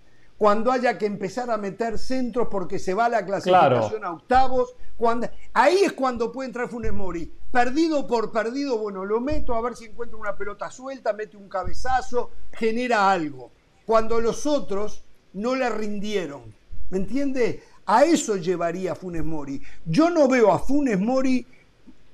cuando 0.42 0.72
haya 0.72 0.98
que 0.98 1.06
empezar 1.06 1.52
a 1.52 1.58
meter 1.58 2.00
centros 2.00 2.48
porque 2.50 2.80
se 2.80 2.95
va 2.95 3.08
la 3.08 3.24
clasificación 3.24 4.03
a 4.03 4.14
octavos. 4.14 4.76
Cuando, 4.98 5.30
ahí 5.53 5.84
es 5.84 5.94
cuando 5.94 6.32
puede 6.32 6.48
entrar 6.48 6.68
Funes 6.68 6.92
Mori. 6.92 7.32
Perdido 7.52 8.08
por 8.08 8.32
perdido, 8.32 8.80
bueno, 8.80 9.06
lo 9.06 9.22
meto 9.22 9.53
a 9.53 9.61
ver 9.61 9.76
si 9.76 9.86
encuentro 9.86 10.18
una 10.18 10.36
pelota 10.36 10.72
suelta, 10.72 11.14
mete 11.14 11.38
un 11.38 11.48
cabezazo, 11.48 12.32
genera 12.53 13.11
algo. 13.11 13.52
Cuando 13.86 14.20
los 14.20 14.48
otros 14.48 15.03
no 15.34 15.53
le 15.53 15.70
rindieron. 15.70 16.56
¿Me 16.90 16.98
entiende? 16.98 17.61
A 17.86 18.06
eso 18.06 18.36
llevaría 18.36 18.95
Funes 18.95 19.24
Mori. 19.24 19.61
Yo 19.86 20.10
no 20.10 20.28
veo 20.28 20.52
a 20.52 20.58
Funes 20.58 21.00
Mori 21.00 21.45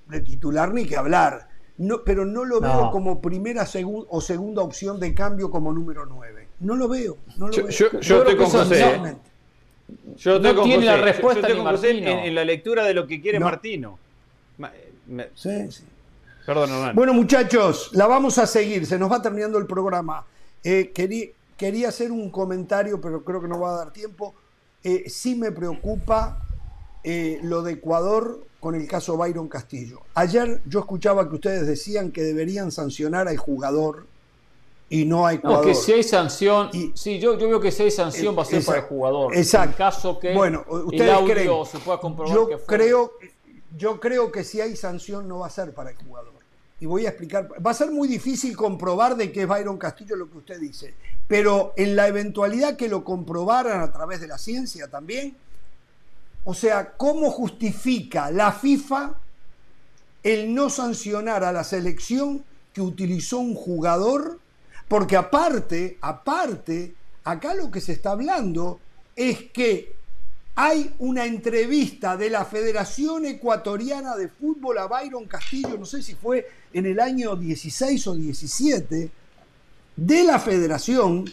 de 0.10 0.20
titular 0.20 0.74
ni 0.74 0.86
que 0.86 0.98
hablar, 0.98 1.48
no, 1.78 2.04
pero 2.04 2.26
no 2.26 2.44
lo 2.44 2.60
veo 2.60 2.92
como 2.92 3.22
primera 3.22 3.66
o 4.10 4.20
segunda 4.20 4.64
opción 4.64 5.00
de 5.00 5.14
cambio 5.14 5.50
como 5.50 5.72
número 5.72 6.06
9. 6.06 6.36
No 6.60 6.76
lo 6.76 6.88
veo, 6.88 7.18
no 7.38 7.48
lo 7.48 7.53
yo, 7.53 7.64
veo. 7.64 7.72
Yo, 7.72 8.00
yo, 8.00 8.18
estoy 8.19 8.36
con 8.36 8.45
José. 8.48 9.16
Yo 10.18 10.36
estoy 10.38 10.53
no 10.53 10.64
tiene 10.64 10.86
la 10.86 10.98
respuesta 10.98 11.48
yo, 11.48 11.64
José 11.64 11.92
en, 11.92 12.36
la 12.36 12.44
lectura 12.44 12.84
de 12.84 12.94
lo 12.94 13.08
que 13.08 13.22
quiere 13.22 13.40
Martino. 13.40 14.00
Sí, 15.36 15.72
sí. 15.72 15.84
Perdón, 16.45 16.69
Hernán. 16.69 16.95
Bueno, 16.95 17.14
muchachos, 17.14 17.92
la 17.94 18.08
vamos 18.08 18.38
a 18.38 18.48
seguir. 18.48 18.86
Se 18.86 18.98
nos 18.98 19.11
va 19.11 19.22
terminando 19.22 19.58
el 19.58 19.66
programa. 19.66 20.26
Eh, 20.64 20.92
quería, 20.94 21.27
quería, 21.56 21.90
hacer 21.90 22.11
un 22.11 22.30
comentario, 22.30 23.00
pero 23.00 23.24
creo 23.24 23.42
que 23.42 23.48
no 23.48 23.60
va 23.60 23.74
a 23.74 23.77
dar 23.77 23.94
tiempo. 23.94 24.34
Eh, 24.84 25.10
sí 25.10 25.36
me 25.36 25.52
preocupa 25.52 26.42
eh, 27.03 27.40
lo 27.44 27.61
de 27.61 27.74
Ecuador 27.74 28.45
con 28.60 28.76
el 28.76 28.88
caso 28.88 29.18
Byron 29.18 29.48
Castillo. 29.48 30.02
Ayer 30.14 30.61
yo 30.66 30.80
escuchaba 30.80 31.30
que 31.30 31.36
ustedes 31.36 31.68
decían 31.68 32.11
que 32.11 32.24
deberían 32.24 32.72
sancionar 32.72 33.27
al 33.27 33.38
jugador 33.38 34.08
y 34.90 35.06
no 35.06 35.27
hay 35.27 35.38
Ecuador. 35.38 35.66
No, 35.66 35.67
que 35.67 35.75
si 35.75 35.91
hay 35.93 36.03
sanción, 36.03 36.69
sí, 36.93 37.19
yo, 37.19 37.38
yo 37.38 37.49
veo 37.49 37.59
que 37.59 37.72
si 37.72 37.83
hay 37.83 37.91
sanción 37.91 38.38
va 38.38 38.43
a 38.43 38.45
ser 38.45 38.64
para 38.64 38.80
el 38.80 38.85
jugador. 38.85 39.35
Exacto. 39.35 39.69
En 39.72 39.77
caso 39.77 40.19
que 40.19 40.33
bueno, 40.33 40.64
ustedes 40.67 41.19
el 41.19 41.25
creen, 41.25 41.66
se 41.66 41.80
pueda 41.80 41.99
comprobar 41.99 42.33
yo 42.33 42.48
que 42.48 42.57
creo, 42.66 43.14
yo 43.77 43.99
creo 43.99 44.32
que 44.32 44.43
si 44.43 44.61
hay 44.61 44.75
sanción 44.75 45.27
no 45.27 45.40
va 45.40 45.48
a 45.48 45.49
ser 45.49 45.74
para 45.74 45.91
el 45.91 45.98
jugador. 45.98 46.33
Y 46.80 46.85
voy 46.85 47.07
a 47.07 47.09
explicar, 47.09 47.49
va 47.66 47.72
a 47.72 47.74
ser 47.74 47.90
muy 47.90 48.07
difícil 48.07 48.56
comprobar 48.56 49.17
de 49.17 49.32
que 49.32 49.41
es 49.41 49.48
Byron 49.48 49.77
Castillo 49.77 50.16
lo 50.16 50.30
que 50.30 50.38
usted 50.38 50.59
dice, 50.59 50.93
pero 51.27 51.74
en 51.75 51.95
la 51.95 52.07
eventualidad 52.07 52.77
que 52.77 52.88
lo 52.88 53.03
comprobaran 53.03 53.82
a 53.82 53.91
través 53.91 54.22
de 54.22 54.27
la 54.27 54.38
ciencia 54.38 54.88
también, 54.88 55.35
o 56.43 56.53
sea, 56.53 56.93
¿cómo 56.95 57.32
justifica 57.32 58.30
la 58.30 58.51
FIFA 58.51 59.16
el 60.22 60.53
no 60.53 60.69
sancionar 60.69 61.43
a 61.43 61.51
la 61.51 61.64
selección 61.64 62.43
que 62.74 62.82
utilizó 62.82 63.40
un 63.40 63.56
jugador 63.56 64.40
porque 64.88 65.16
aparte, 65.16 65.98
aparte, 66.01 66.93
acá 67.24 67.53
lo 67.53 67.69
que 67.69 67.82
se 67.82 67.93
está 67.93 68.11
hablando 68.11 68.80
es 69.16 69.51
que 69.51 69.95
hay 70.56 70.91
una 70.99 71.25
entrevista 71.25 72.17
de 72.17 72.30
la 72.30 72.45
Federación 72.45 73.25
Ecuatoriana 73.25 74.16
de 74.16 74.27
Fútbol 74.27 74.77
a 74.80 74.88
Byron 74.88 75.25
Castillo, 75.25 75.77
no 75.77 75.85
sé 75.85 76.01
si 76.01 76.16
fue 76.16 76.48
en 76.74 76.85
el 76.85 76.99
año 76.99 77.35
16 77.35 78.07
o 78.07 78.16
17, 78.16 79.11
de 79.95 80.24
la 80.24 80.40
federación, 80.40 81.25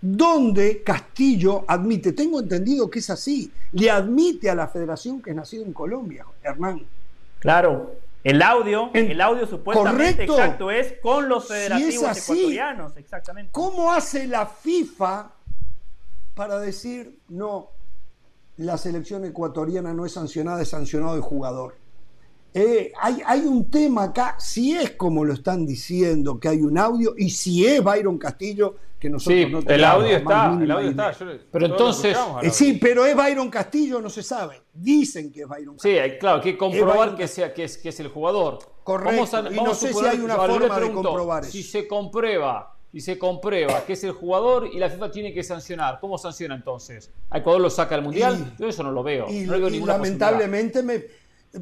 donde 0.00 0.82
Castillo 0.82 1.64
admite, 1.66 2.12
tengo 2.12 2.40
entendido 2.40 2.88
que 2.88 3.00
es 3.00 3.10
así, 3.10 3.50
le 3.72 3.90
admite 3.90 4.48
a 4.48 4.54
la 4.54 4.68
federación 4.68 5.20
que 5.20 5.30
es 5.30 5.36
nacido 5.36 5.64
en 5.64 5.72
Colombia, 5.72 6.24
Hernán. 6.42 6.82
Claro, 7.40 7.96
el 8.24 8.42
audio, 8.42 8.90
el 8.94 9.20
audio 9.20 9.46
supuestamente 9.46 10.26
Correcto. 10.26 10.34
exacto 10.34 10.70
es 10.70 10.94
con 11.00 11.28
los 11.28 11.46
federativos 11.46 12.04
así, 12.04 12.32
ecuatorianos, 12.32 12.96
exactamente. 12.96 13.52
¿Cómo 13.52 13.92
hace 13.92 14.26
la 14.26 14.46
FIFA 14.46 15.32
para 16.34 16.58
decir 16.58 17.20
no, 17.28 17.70
la 18.56 18.76
selección 18.76 19.24
ecuatoriana 19.24 19.94
no 19.94 20.04
es 20.04 20.12
sancionada, 20.12 20.62
es 20.62 20.68
sancionado 20.68 21.14
el 21.14 21.22
jugador? 21.22 21.76
Eh, 22.54 22.92
hay, 23.00 23.22
hay 23.24 23.40
un 23.40 23.70
tema 23.70 24.04
acá, 24.04 24.36
si 24.38 24.74
es 24.74 24.92
como 24.92 25.24
lo 25.24 25.34
están 25.34 25.64
diciendo, 25.64 26.40
que 26.40 26.48
hay 26.48 26.62
un 26.62 26.76
audio, 26.76 27.14
y 27.16 27.30
si 27.30 27.66
es 27.66 27.82
Byron 27.82 28.18
Castillo, 28.18 28.76
que 28.98 29.08
nosotros 29.08 29.38
Sí, 29.38 29.46
no 29.52 29.58
el 29.60 29.84
audio 29.84 30.16
está, 30.16 30.58
el 30.60 30.70
audio 30.70 30.90
está. 30.90 31.12
Yo- 31.12 31.26
Pero 31.52 31.66
entonces- 31.66 32.16
Eh, 32.42 32.50
sí, 32.50 32.78
pero 32.80 33.06
es 33.06 33.14
Byron 33.16 33.48
Castillo, 33.50 34.00
no 34.00 34.10
se 34.10 34.22
sabe. 34.22 34.60
Dicen 34.72 35.32
que 35.32 35.42
es 35.42 35.48
Byron 35.48 35.78
Sí, 35.78 35.90
hay- 35.90 36.18
claro, 36.18 36.36
hay 36.38 36.42
que 36.42 36.58
comprobar 36.58 37.14
que, 37.16 37.28
sea, 37.28 37.54
que, 37.54 37.64
es, 37.64 37.78
que 37.78 37.90
es 37.90 38.00
el 38.00 38.08
jugador. 38.08 38.58
Correcto, 38.82 39.14
Vamos 39.14 39.34
a- 39.34 39.52
y 39.52 39.56
no 39.56 39.74
sé 39.74 39.92
si 39.92 40.04
hay 40.04 40.18
una 40.18 40.36
forma 40.36 40.80
de 40.80 40.92
comprobar 40.92 41.44
Si 41.44 41.60
eso. 41.60 41.70
se 41.72 41.86
comprueba, 41.88 42.76
si 42.90 43.00
se 43.00 43.18
comprueba 43.18 43.84
que 43.84 43.92
es 43.92 44.02
el 44.04 44.12
jugador 44.12 44.66
y 44.72 44.78
la 44.78 44.88
FIFA 44.90 45.10
tiene 45.10 45.32
que 45.32 45.42
sancionar, 45.44 45.98
¿cómo 46.00 46.18
sanciona 46.18 46.54
entonces? 46.54 47.12
¿A 47.30 47.38
Ecuador 47.38 47.60
lo 47.60 47.70
saca 47.70 47.94
al 47.94 48.02
Mundial? 48.02 48.54
yo 48.58 48.66
eso 48.68 48.82
no 48.82 48.90
lo 48.92 49.02
veo. 49.02 49.26
Y, 49.30 49.40
no 49.40 49.52
le 49.52 49.58
veo 49.58 49.68
y 49.68 49.72
ninguna 49.72 49.92
lamentablemente 49.94 50.82
me... 50.82 51.04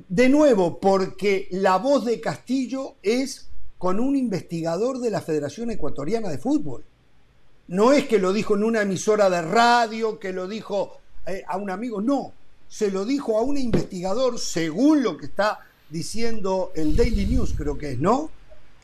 De 0.09 0.29
nuevo, 0.29 0.81
porque 0.81 1.49
la 1.53 1.77
voz 1.79 2.05
de 2.05 2.21
Castillo 2.21 2.95
es 3.03 3.51
con 3.79 4.01
un 4.01 4.17
investigador 4.17 4.99
de 5.01 5.11
la 5.11 5.21
Federación 5.21 5.71
Ecuatoriana 5.71 6.29
de 6.29 6.39
Fútbol. 6.39 6.85
No 7.69 7.93
es 7.93 8.07
que 8.07 8.19
lo 8.19 8.33
dijo 8.33 8.55
en 8.57 8.65
una 8.65 8.83
emisora 8.83 9.29
de 9.29 9.43
radio, 9.43 10.19
que 10.19 10.33
lo 10.33 10.47
dijo 10.47 10.99
eh, 11.27 11.43
a 11.49 11.57
un 11.57 11.71
amigo, 11.71 12.01
no. 12.01 12.33
Se 12.69 12.91
lo 12.91 13.05
dijo 13.05 13.39
a 13.39 13.43
un 13.43 13.57
investigador, 13.59 14.39
según 14.39 15.03
lo 15.03 15.17
que 15.17 15.27
está 15.27 15.61
diciendo 15.91 16.73
el 16.75 16.97
Daily 16.97 17.27
News, 17.27 17.55
creo 17.57 17.77
que 17.79 17.93
es, 17.93 17.99
¿no? 17.99 18.31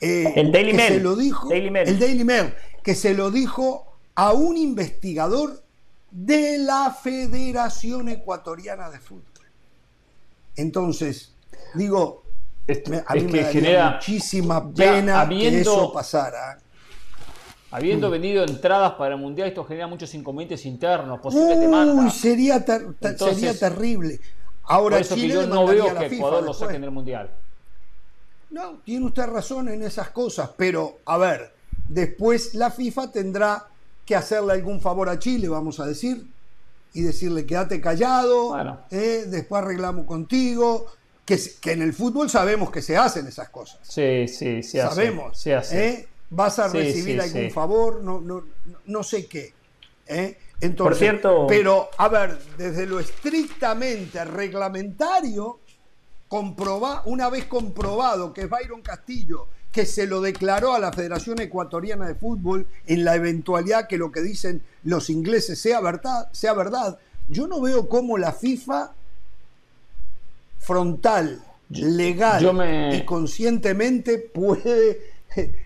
Eh, 0.01 0.33
El 0.37 0.51
Daily 0.51 0.73
Mail. 0.73 0.93
Se 0.95 1.01
lo 1.01 1.15
dijo, 1.17 1.49
Daily 1.49 1.71
Mail. 1.71 1.89
El 1.89 1.99
Daily 1.99 2.25
Mail, 2.25 2.55
que 2.83 2.95
se 2.95 3.15
lo 3.15 3.31
dijo 3.31 3.87
a 4.15 4.33
un 4.33 4.57
investigador 4.57 5.63
de 6.11 6.59
la 6.59 6.91
Federación 7.03 8.09
Ecuatoriana 8.09 8.91
de 8.91 8.99
Fútbol. 9.01 9.23
Entonces, 10.57 11.33
digo, 11.75 12.23
me- 12.89 13.03
a 13.07 13.15
mí 13.15 13.23
me 13.23 13.45
genera- 13.45 13.93
muchísima 13.95 14.73
pena 14.73 15.29
que 15.29 15.61
eso 15.61 15.93
pasara. 15.93 16.59
Habiendo 17.73 18.11
vendido 18.11 18.45
entradas 18.45 18.93
para 18.93 19.15
el 19.15 19.21
Mundial, 19.21 19.49
esto 19.49 19.65
genera 19.65 19.87
muchos 19.87 20.15
inconvenientes 20.15 20.65
internos, 20.67 21.21
posibles 21.21 21.59
demandas. 21.59 22.05
Uy, 22.05 22.11
sería, 22.11 22.65
ter- 22.65 22.93
ter- 23.01 23.13
Entonces, 23.13 23.39
sería 23.41 23.59
terrible. 23.59 24.21
Ahora, 24.65 24.97
Por 24.97 25.01
eso 25.07 25.15
que 25.15 25.21
Chile 25.23 25.35
yo 25.35 25.47
no 25.47 25.67
veo 25.67 25.87
que 25.87 26.09
FIFA 26.09 26.15
Ecuador 26.15 26.41
lo 26.43 26.49
después. 26.49 26.59
saque 26.69 26.77
en 26.77 26.85
el 26.85 26.91
Mundial. 26.91 27.31
No, 28.51 28.79
tiene 28.85 29.07
usted 29.07 29.27
razón 29.27 29.69
en 29.69 29.83
esas 29.83 30.11
cosas, 30.11 30.51
pero 30.57 30.99
a 31.07 31.17
ver, 31.17 31.53
después 31.89 32.55
la 32.55 32.71
FIFA 32.71 33.11
tendrá 33.11 33.67
que 34.05 34.15
hacerle 34.15 34.53
algún 34.53 34.81
favor 34.81 35.09
a 35.09 35.19
Chile, 35.19 35.49
vamos 35.49 35.81
a 35.81 35.87
decir, 35.87 36.27
y 36.93 37.01
decirle 37.01 37.47
quédate 37.47 37.81
callado, 37.81 38.55
eh, 38.91 39.25
después 39.27 39.63
arreglamos 39.63 40.05
contigo, 40.05 40.87
que, 41.25 41.41
en 41.73 41.81
el 41.81 41.95
fútbol 41.95 42.29
sabemos 42.29 42.71
que 42.71 42.83
se 42.83 42.97
hacen 42.99 43.27
esas 43.27 43.49
cosas. 43.49 43.79
Sí, 43.83 44.29
sí, 44.29 44.63
se 44.63 44.83
hace. 44.83 44.95
sabemos. 44.97 45.39
Se 45.39 45.55
hace. 45.55 45.89
¿eh? 45.89 46.09
Vas 46.35 46.59
a 46.59 46.69
recibir 46.69 47.21
sí, 47.21 47.29
algún 47.29 47.43
sí. 47.43 47.51
favor, 47.51 48.03
no, 48.03 48.21
no, 48.21 48.45
no- 48.87 49.03
sé 49.03 49.27
qué. 49.27 49.53
¿eh? 50.07 50.39
Entonces, 50.61 50.77
Por 50.79 50.95
cierto- 50.97 51.47
pero 51.47 51.91
a 51.99 52.09
ver, 52.09 52.39
desde 52.57 52.87
lo 52.87 53.01
estrictamente 53.01 54.25
reglamentario, 54.25 55.61
comproba, 56.29 57.03
una 57.05 57.29
vez 57.29 57.45
comprobado 57.45 58.33
que 58.33 58.43
es 58.43 58.49
Byron 58.51 58.81
Castillo, 58.81 59.49
que 59.71 59.85
se 59.85 60.07
lo 60.07 60.21
declaró 60.23 60.73
a 60.75 60.79
la 60.79 60.93
Federación 60.93 61.41
Ecuatoriana 61.41 62.07
de 62.07 62.15
Fútbol 62.15 62.67
en 62.87 63.05
la 63.05 63.15
eventualidad 63.17 63.87
que 63.87 63.99
lo 63.99 64.11
que 64.13 64.21
dicen 64.23 64.63
los 64.85 65.11
ingleses 65.11 65.59
sea 65.61 65.81
verdad, 65.81 66.29
sea 66.33 66.55
verdad, 66.55 66.99
yo 67.29 67.47
no 67.47 67.61
veo 67.61 67.89
cómo 67.89 68.17
la 68.19 68.33
FIFA 68.33 68.93
frontal, 70.59 71.43
legal 71.71 72.43
yo 72.43 72.53
me- 72.53 72.97
y 72.97 73.05
conscientemente 73.05 74.19
puede 74.19 75.01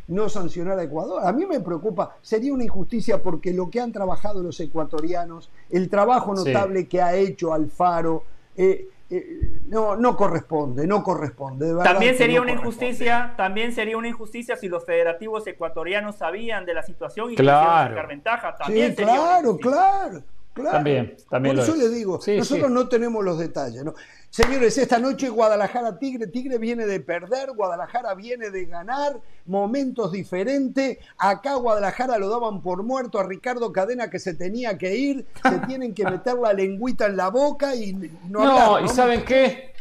no 0.08 0.28
sancionar 0.28 0.78
a 0.78 0.82
Ecuador. 0.84 1.22
A 1.24 1.32
mí 1.32 1.46
me 1.46 1.60
preocupa, 1.60 2.16
sería 2.22 2.52
una 2.52 2.64
injusticia 2.64 3.22
porque 3.22 3.52
lo 3.52 3.70
que 3.70 3.80
han 3.80 3.92
trabajado 3.92 4.42
los 4.42 4.58
ecuatorianos, 4.60 5.50
el 5.70 5.88
trabajo 5.88 6.36
Sí. 6.36 6.52
notable 6.52 6.86
que 6.86 7.02
ha 7.02 7.14
hecho 7.14 7.52
Alfaro, 7.52 8.22
eh, 8.56 8.88
eh, 9.10 9.60
no, 9.68 9.96
no 9.96 10.16
corresponde, 10.16 10.86
no 10.86 11.02
corresponde. 11.02 11.72
de 11.74 11.82
También 11.82 12.16
sería 12.16 12.38
no 12.38 12.42
una 12.42 12.52
injusticia, 12.52 13.34
también 13.36 13.72
sería 13.72 13.96
una 13.96 14.08
injusticia 14.08 14.56
si 14.56 14.68
los 14.68 14.84
federativos 14.84 15.46
ecuatorianos 15.46 16.16
sabían 16.16 16.64
de 16.66 16.74
la 16.74 16.82
situación 16.82 17.32
y 17.32 17.36
Claro. 17.36 17.90
sacar 17.90 18.08
ventaja. 18.08 18.56
También 18.56 18.96
Sí, 18.96 19.02
claro, 19.04 19.56
claro, 19.58 20.22
claro. 20.52 20.70
También, 20.72 21.16
también 21.30 21.54
Por 21.56 21.66
lo 21.66 21.72
eso 21.72 21.74
es. 21.84 21.90
le 21.90 21.94
digo, 21.96 22.20
Sí, 22.20 22.36
nosotros 22.36 22.68
sí. 22.68 22.74
no 22.74 22.88
tenemos 22.88 23.24
los 23.24 23.38
detalles. 23.38 23.84
¿no? 23.84 23.94
Señores, 24.30 24.76
esta 24.76 24.98
noche 24.98 25.30
Guadalajara 25.30 25.98
Tigre, 25.98 26.26
Tigre 26.26 26.58
viene 26.58 26.84
de 26.86 27.00
perder, 27.00 27.52
Guadalajara 27.52 28.14
viene 28.14 28.50
de 28.50 28.66
ganar, 28.66 29.18
momentos 29.46 30.12
diferentes. 30.12 30.98
Acá 31.16 31.54
Guadalajara 31.54 32.18
lo 32.18 32.28
daban 32.28 32.60
por 32.60 32.82
muerto 32.82 33.18
a 33.18 33.24
Ricardo 33.24 33.72
Cadena 33.72 34.10
que 34.10 34.18
se 34.18 34.34
tenía 34.34 34.76
que 34.76 34.94
ir, 34.94 35.26
se 35.42 35.58
tienen 35.66 35.94
que 35.94 36.04
meter 36.04 36.34
la 36.34 36.52
lengüita 36.52 37.06
en 37.06 37.16
la 37.16 37.30
boca 37.30 37.74
y 37.74 37.94
no, 37.94 38.44
No, 38.44 38.58
hablar, 38.58 38.80
y 38.82 38.86
¿no? 38.86 38.92
¿saben 38.92 39.24
qué? 39.24 39.74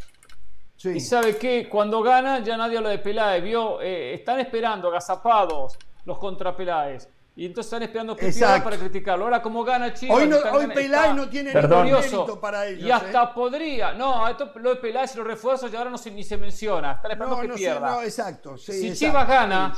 Y 0.83 0.99
sabe 0.99 1.35
qué, 1.37 1.67
cuando 1.67 2.03
gana 2.03 2.43
ya 2.43 2.55
nadie 2.57 2.77
habla 2.77 2.91
de 2.91 2.99
Peláez, 2.99 3.43
vio, 3.43 3.81
Eh, 3.81 4.13
están 4.13 4.39
esperando 4.39 4.87
agazapados 4.89 5.77
los 6.05 6.19
contra 6.19 6.55
Peláez. 6.55 7.09
Y 7.37 7.45
entonces 7.47 7.67
están 7.71 7.83
esperando 7.83 8.15
que 8.15 8.31
pierda 8.31 8.63
para 8.63 8.77
criticarlo. 8.77 9.25
Ahora 9.25 9.41
como 9.41 9.63
gana 9.65 9.93
Chivas... 9.93 10.17
Hoy 10.17 10.27
no- 10.27 10.37
hoy 10.37 10.67
está 10.73 11.13
no 11.13 11.27
tiene 11.27 11.51
Perdón. 11.51 11.85
ningún 11.85 11.99
mérito 12.01 12.39
para 12.39 12.65
ellos. 12.65 12.87
Y 12.87 12.91
hasta 12.91 13.23
¿eh? 13.23 13.29
podría. 13.35 13.93
No, 13.93 14.25
esto 14.27 14.51
lo 14.55 14.69
de 14.69 14.75
Peláez 14.77 15.13
y 15.15 15.17
los 15.17 15.27
refuerzos 15.27 15.69
ya 15.69 15.79
ahora 15.79 15.89
no 15.91 15.97
se, 15.97 16.11
ni 16.11 16.23
se 16.23 16.37
menciona. 16.37 16.93
Están 16.93 17.11
esperando 17.11 17.35
No, 17.35 17.41
que 17.41 17.47
no 17.49 17.53
sé, 17.55 17.59
pierda. 17.59 17.89
no, 17.91 18.01
exacto. 18.01 18.57
sí, 18.57 18.71
si 18.71 18.87
exacto. 18.87 19.05
Chivas 19.05 19.27
gana, 19.27 19.73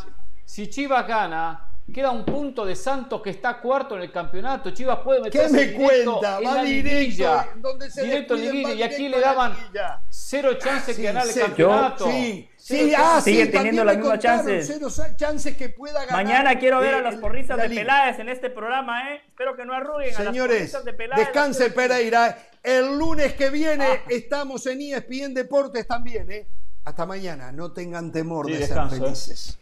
si 0.45 0.69
Chivas 0.69 1.07
gana, 1.07 1.67
queda 1.93 2.11
un 2.11 2.25
punto 2.25 2.65
de 2.65 2.75
Santos 2.75 3.21
que 3.21 3.29
está 3.29 3.59
cuarto 3.59 3.95
en 3.95 4.01
el 4.03 4.11
campeonato. 4.11 4.71
Chivas 4.71 4.99
puede 4.99 5.19
¿Qué 5.31 5.39
meterse 5.39 5.53
me 5.53 5.61
directo 5.67 5.83
cuenta? 6.13 6.37
en 6.39 6.45
Va 6.47 6.53
la 6.55 6.63
directo, 6.63 7.45
donde 7.57 7.89
se 7.89 8.03
directo 8.03 8.35
en 8.35 8.41
liguilla. 8.41 8.73
Y 8.73 8.83
aquí 8.83 9.09
le 9.09 9.19
daban 9.19 9.53
liguilla. 9.55 10.01
cero 10.09 10.53
chances 10.57 10.95
Sí, 10.95 11.01
que 11.01 11.07
ganar 11.07 11.25
el 11.25 11.33
cero. 11.33 11.45
campeonato. 11.47 12.05
Sí, 12.11 12.49
sí, 12.57 12.93
ah, 12.93 12.99
chances. 12.99 13.23
Sigue 13.23 13.45
sí, 13.45 13.51
teniendo 13.51 13.83
las 13.85 13.97
mismas 13.97 14.19
chances. 14.19 14.67
Cero 14.67 14.87
chances 15.15 15.55
que 15.57 15.69
pueda 15.69 16.05
ganar. 16.05 16.23
Mañana 16.25 16.59
quiero 16.59 16.79
ver 16.81 16.93
eh, 16.93 16.97
a 16.97 17.01
las 17.01 17.13
el- 17.15 17.19
porristas 17.21 17.57
la 17.57 17.67
de. 17.67 17.75
Peláez 17.75 18.19
en 18.19 18.29
este 18.29 18.49
programa, 18.49 19.13
¿eh? 19.13 19.21
Espero 19.27 19.55
que 19.55 19.65
no 19.65 19.73
arruguen 19.73 20.09
a 20.15 20.19
las 20.19 20.25
Señores, 20.27 20.57
porristas 20.57 20.85
de 20.85 20.93
Peláez. 20.93 21.19
descanse 21.25 21.71
Pereira. 21.71 22.37
El 22.61 22.97
lunes 22.97 23.33
que 23.33 23.49
viene 23.49 24.01
estamos 24.09 24.65
en 24.67 24.81
ESPN 24.81 25.33
Deportes 25.33 25.87
también, 25.87 26.29
¿eh? 26.31 26.47
Hasta 26.83 27.05
mañana. 27.05 27.51
No 27.53 27.71
tengan 27.71 28.11
temor 28.11 28.45
Sí, 28.47 28.53
de 28.53 28.59
descanso, 28.59 28.89
ser 28.95 29.03
¿eh? 29.03 29.05
felices. 29.05 29.57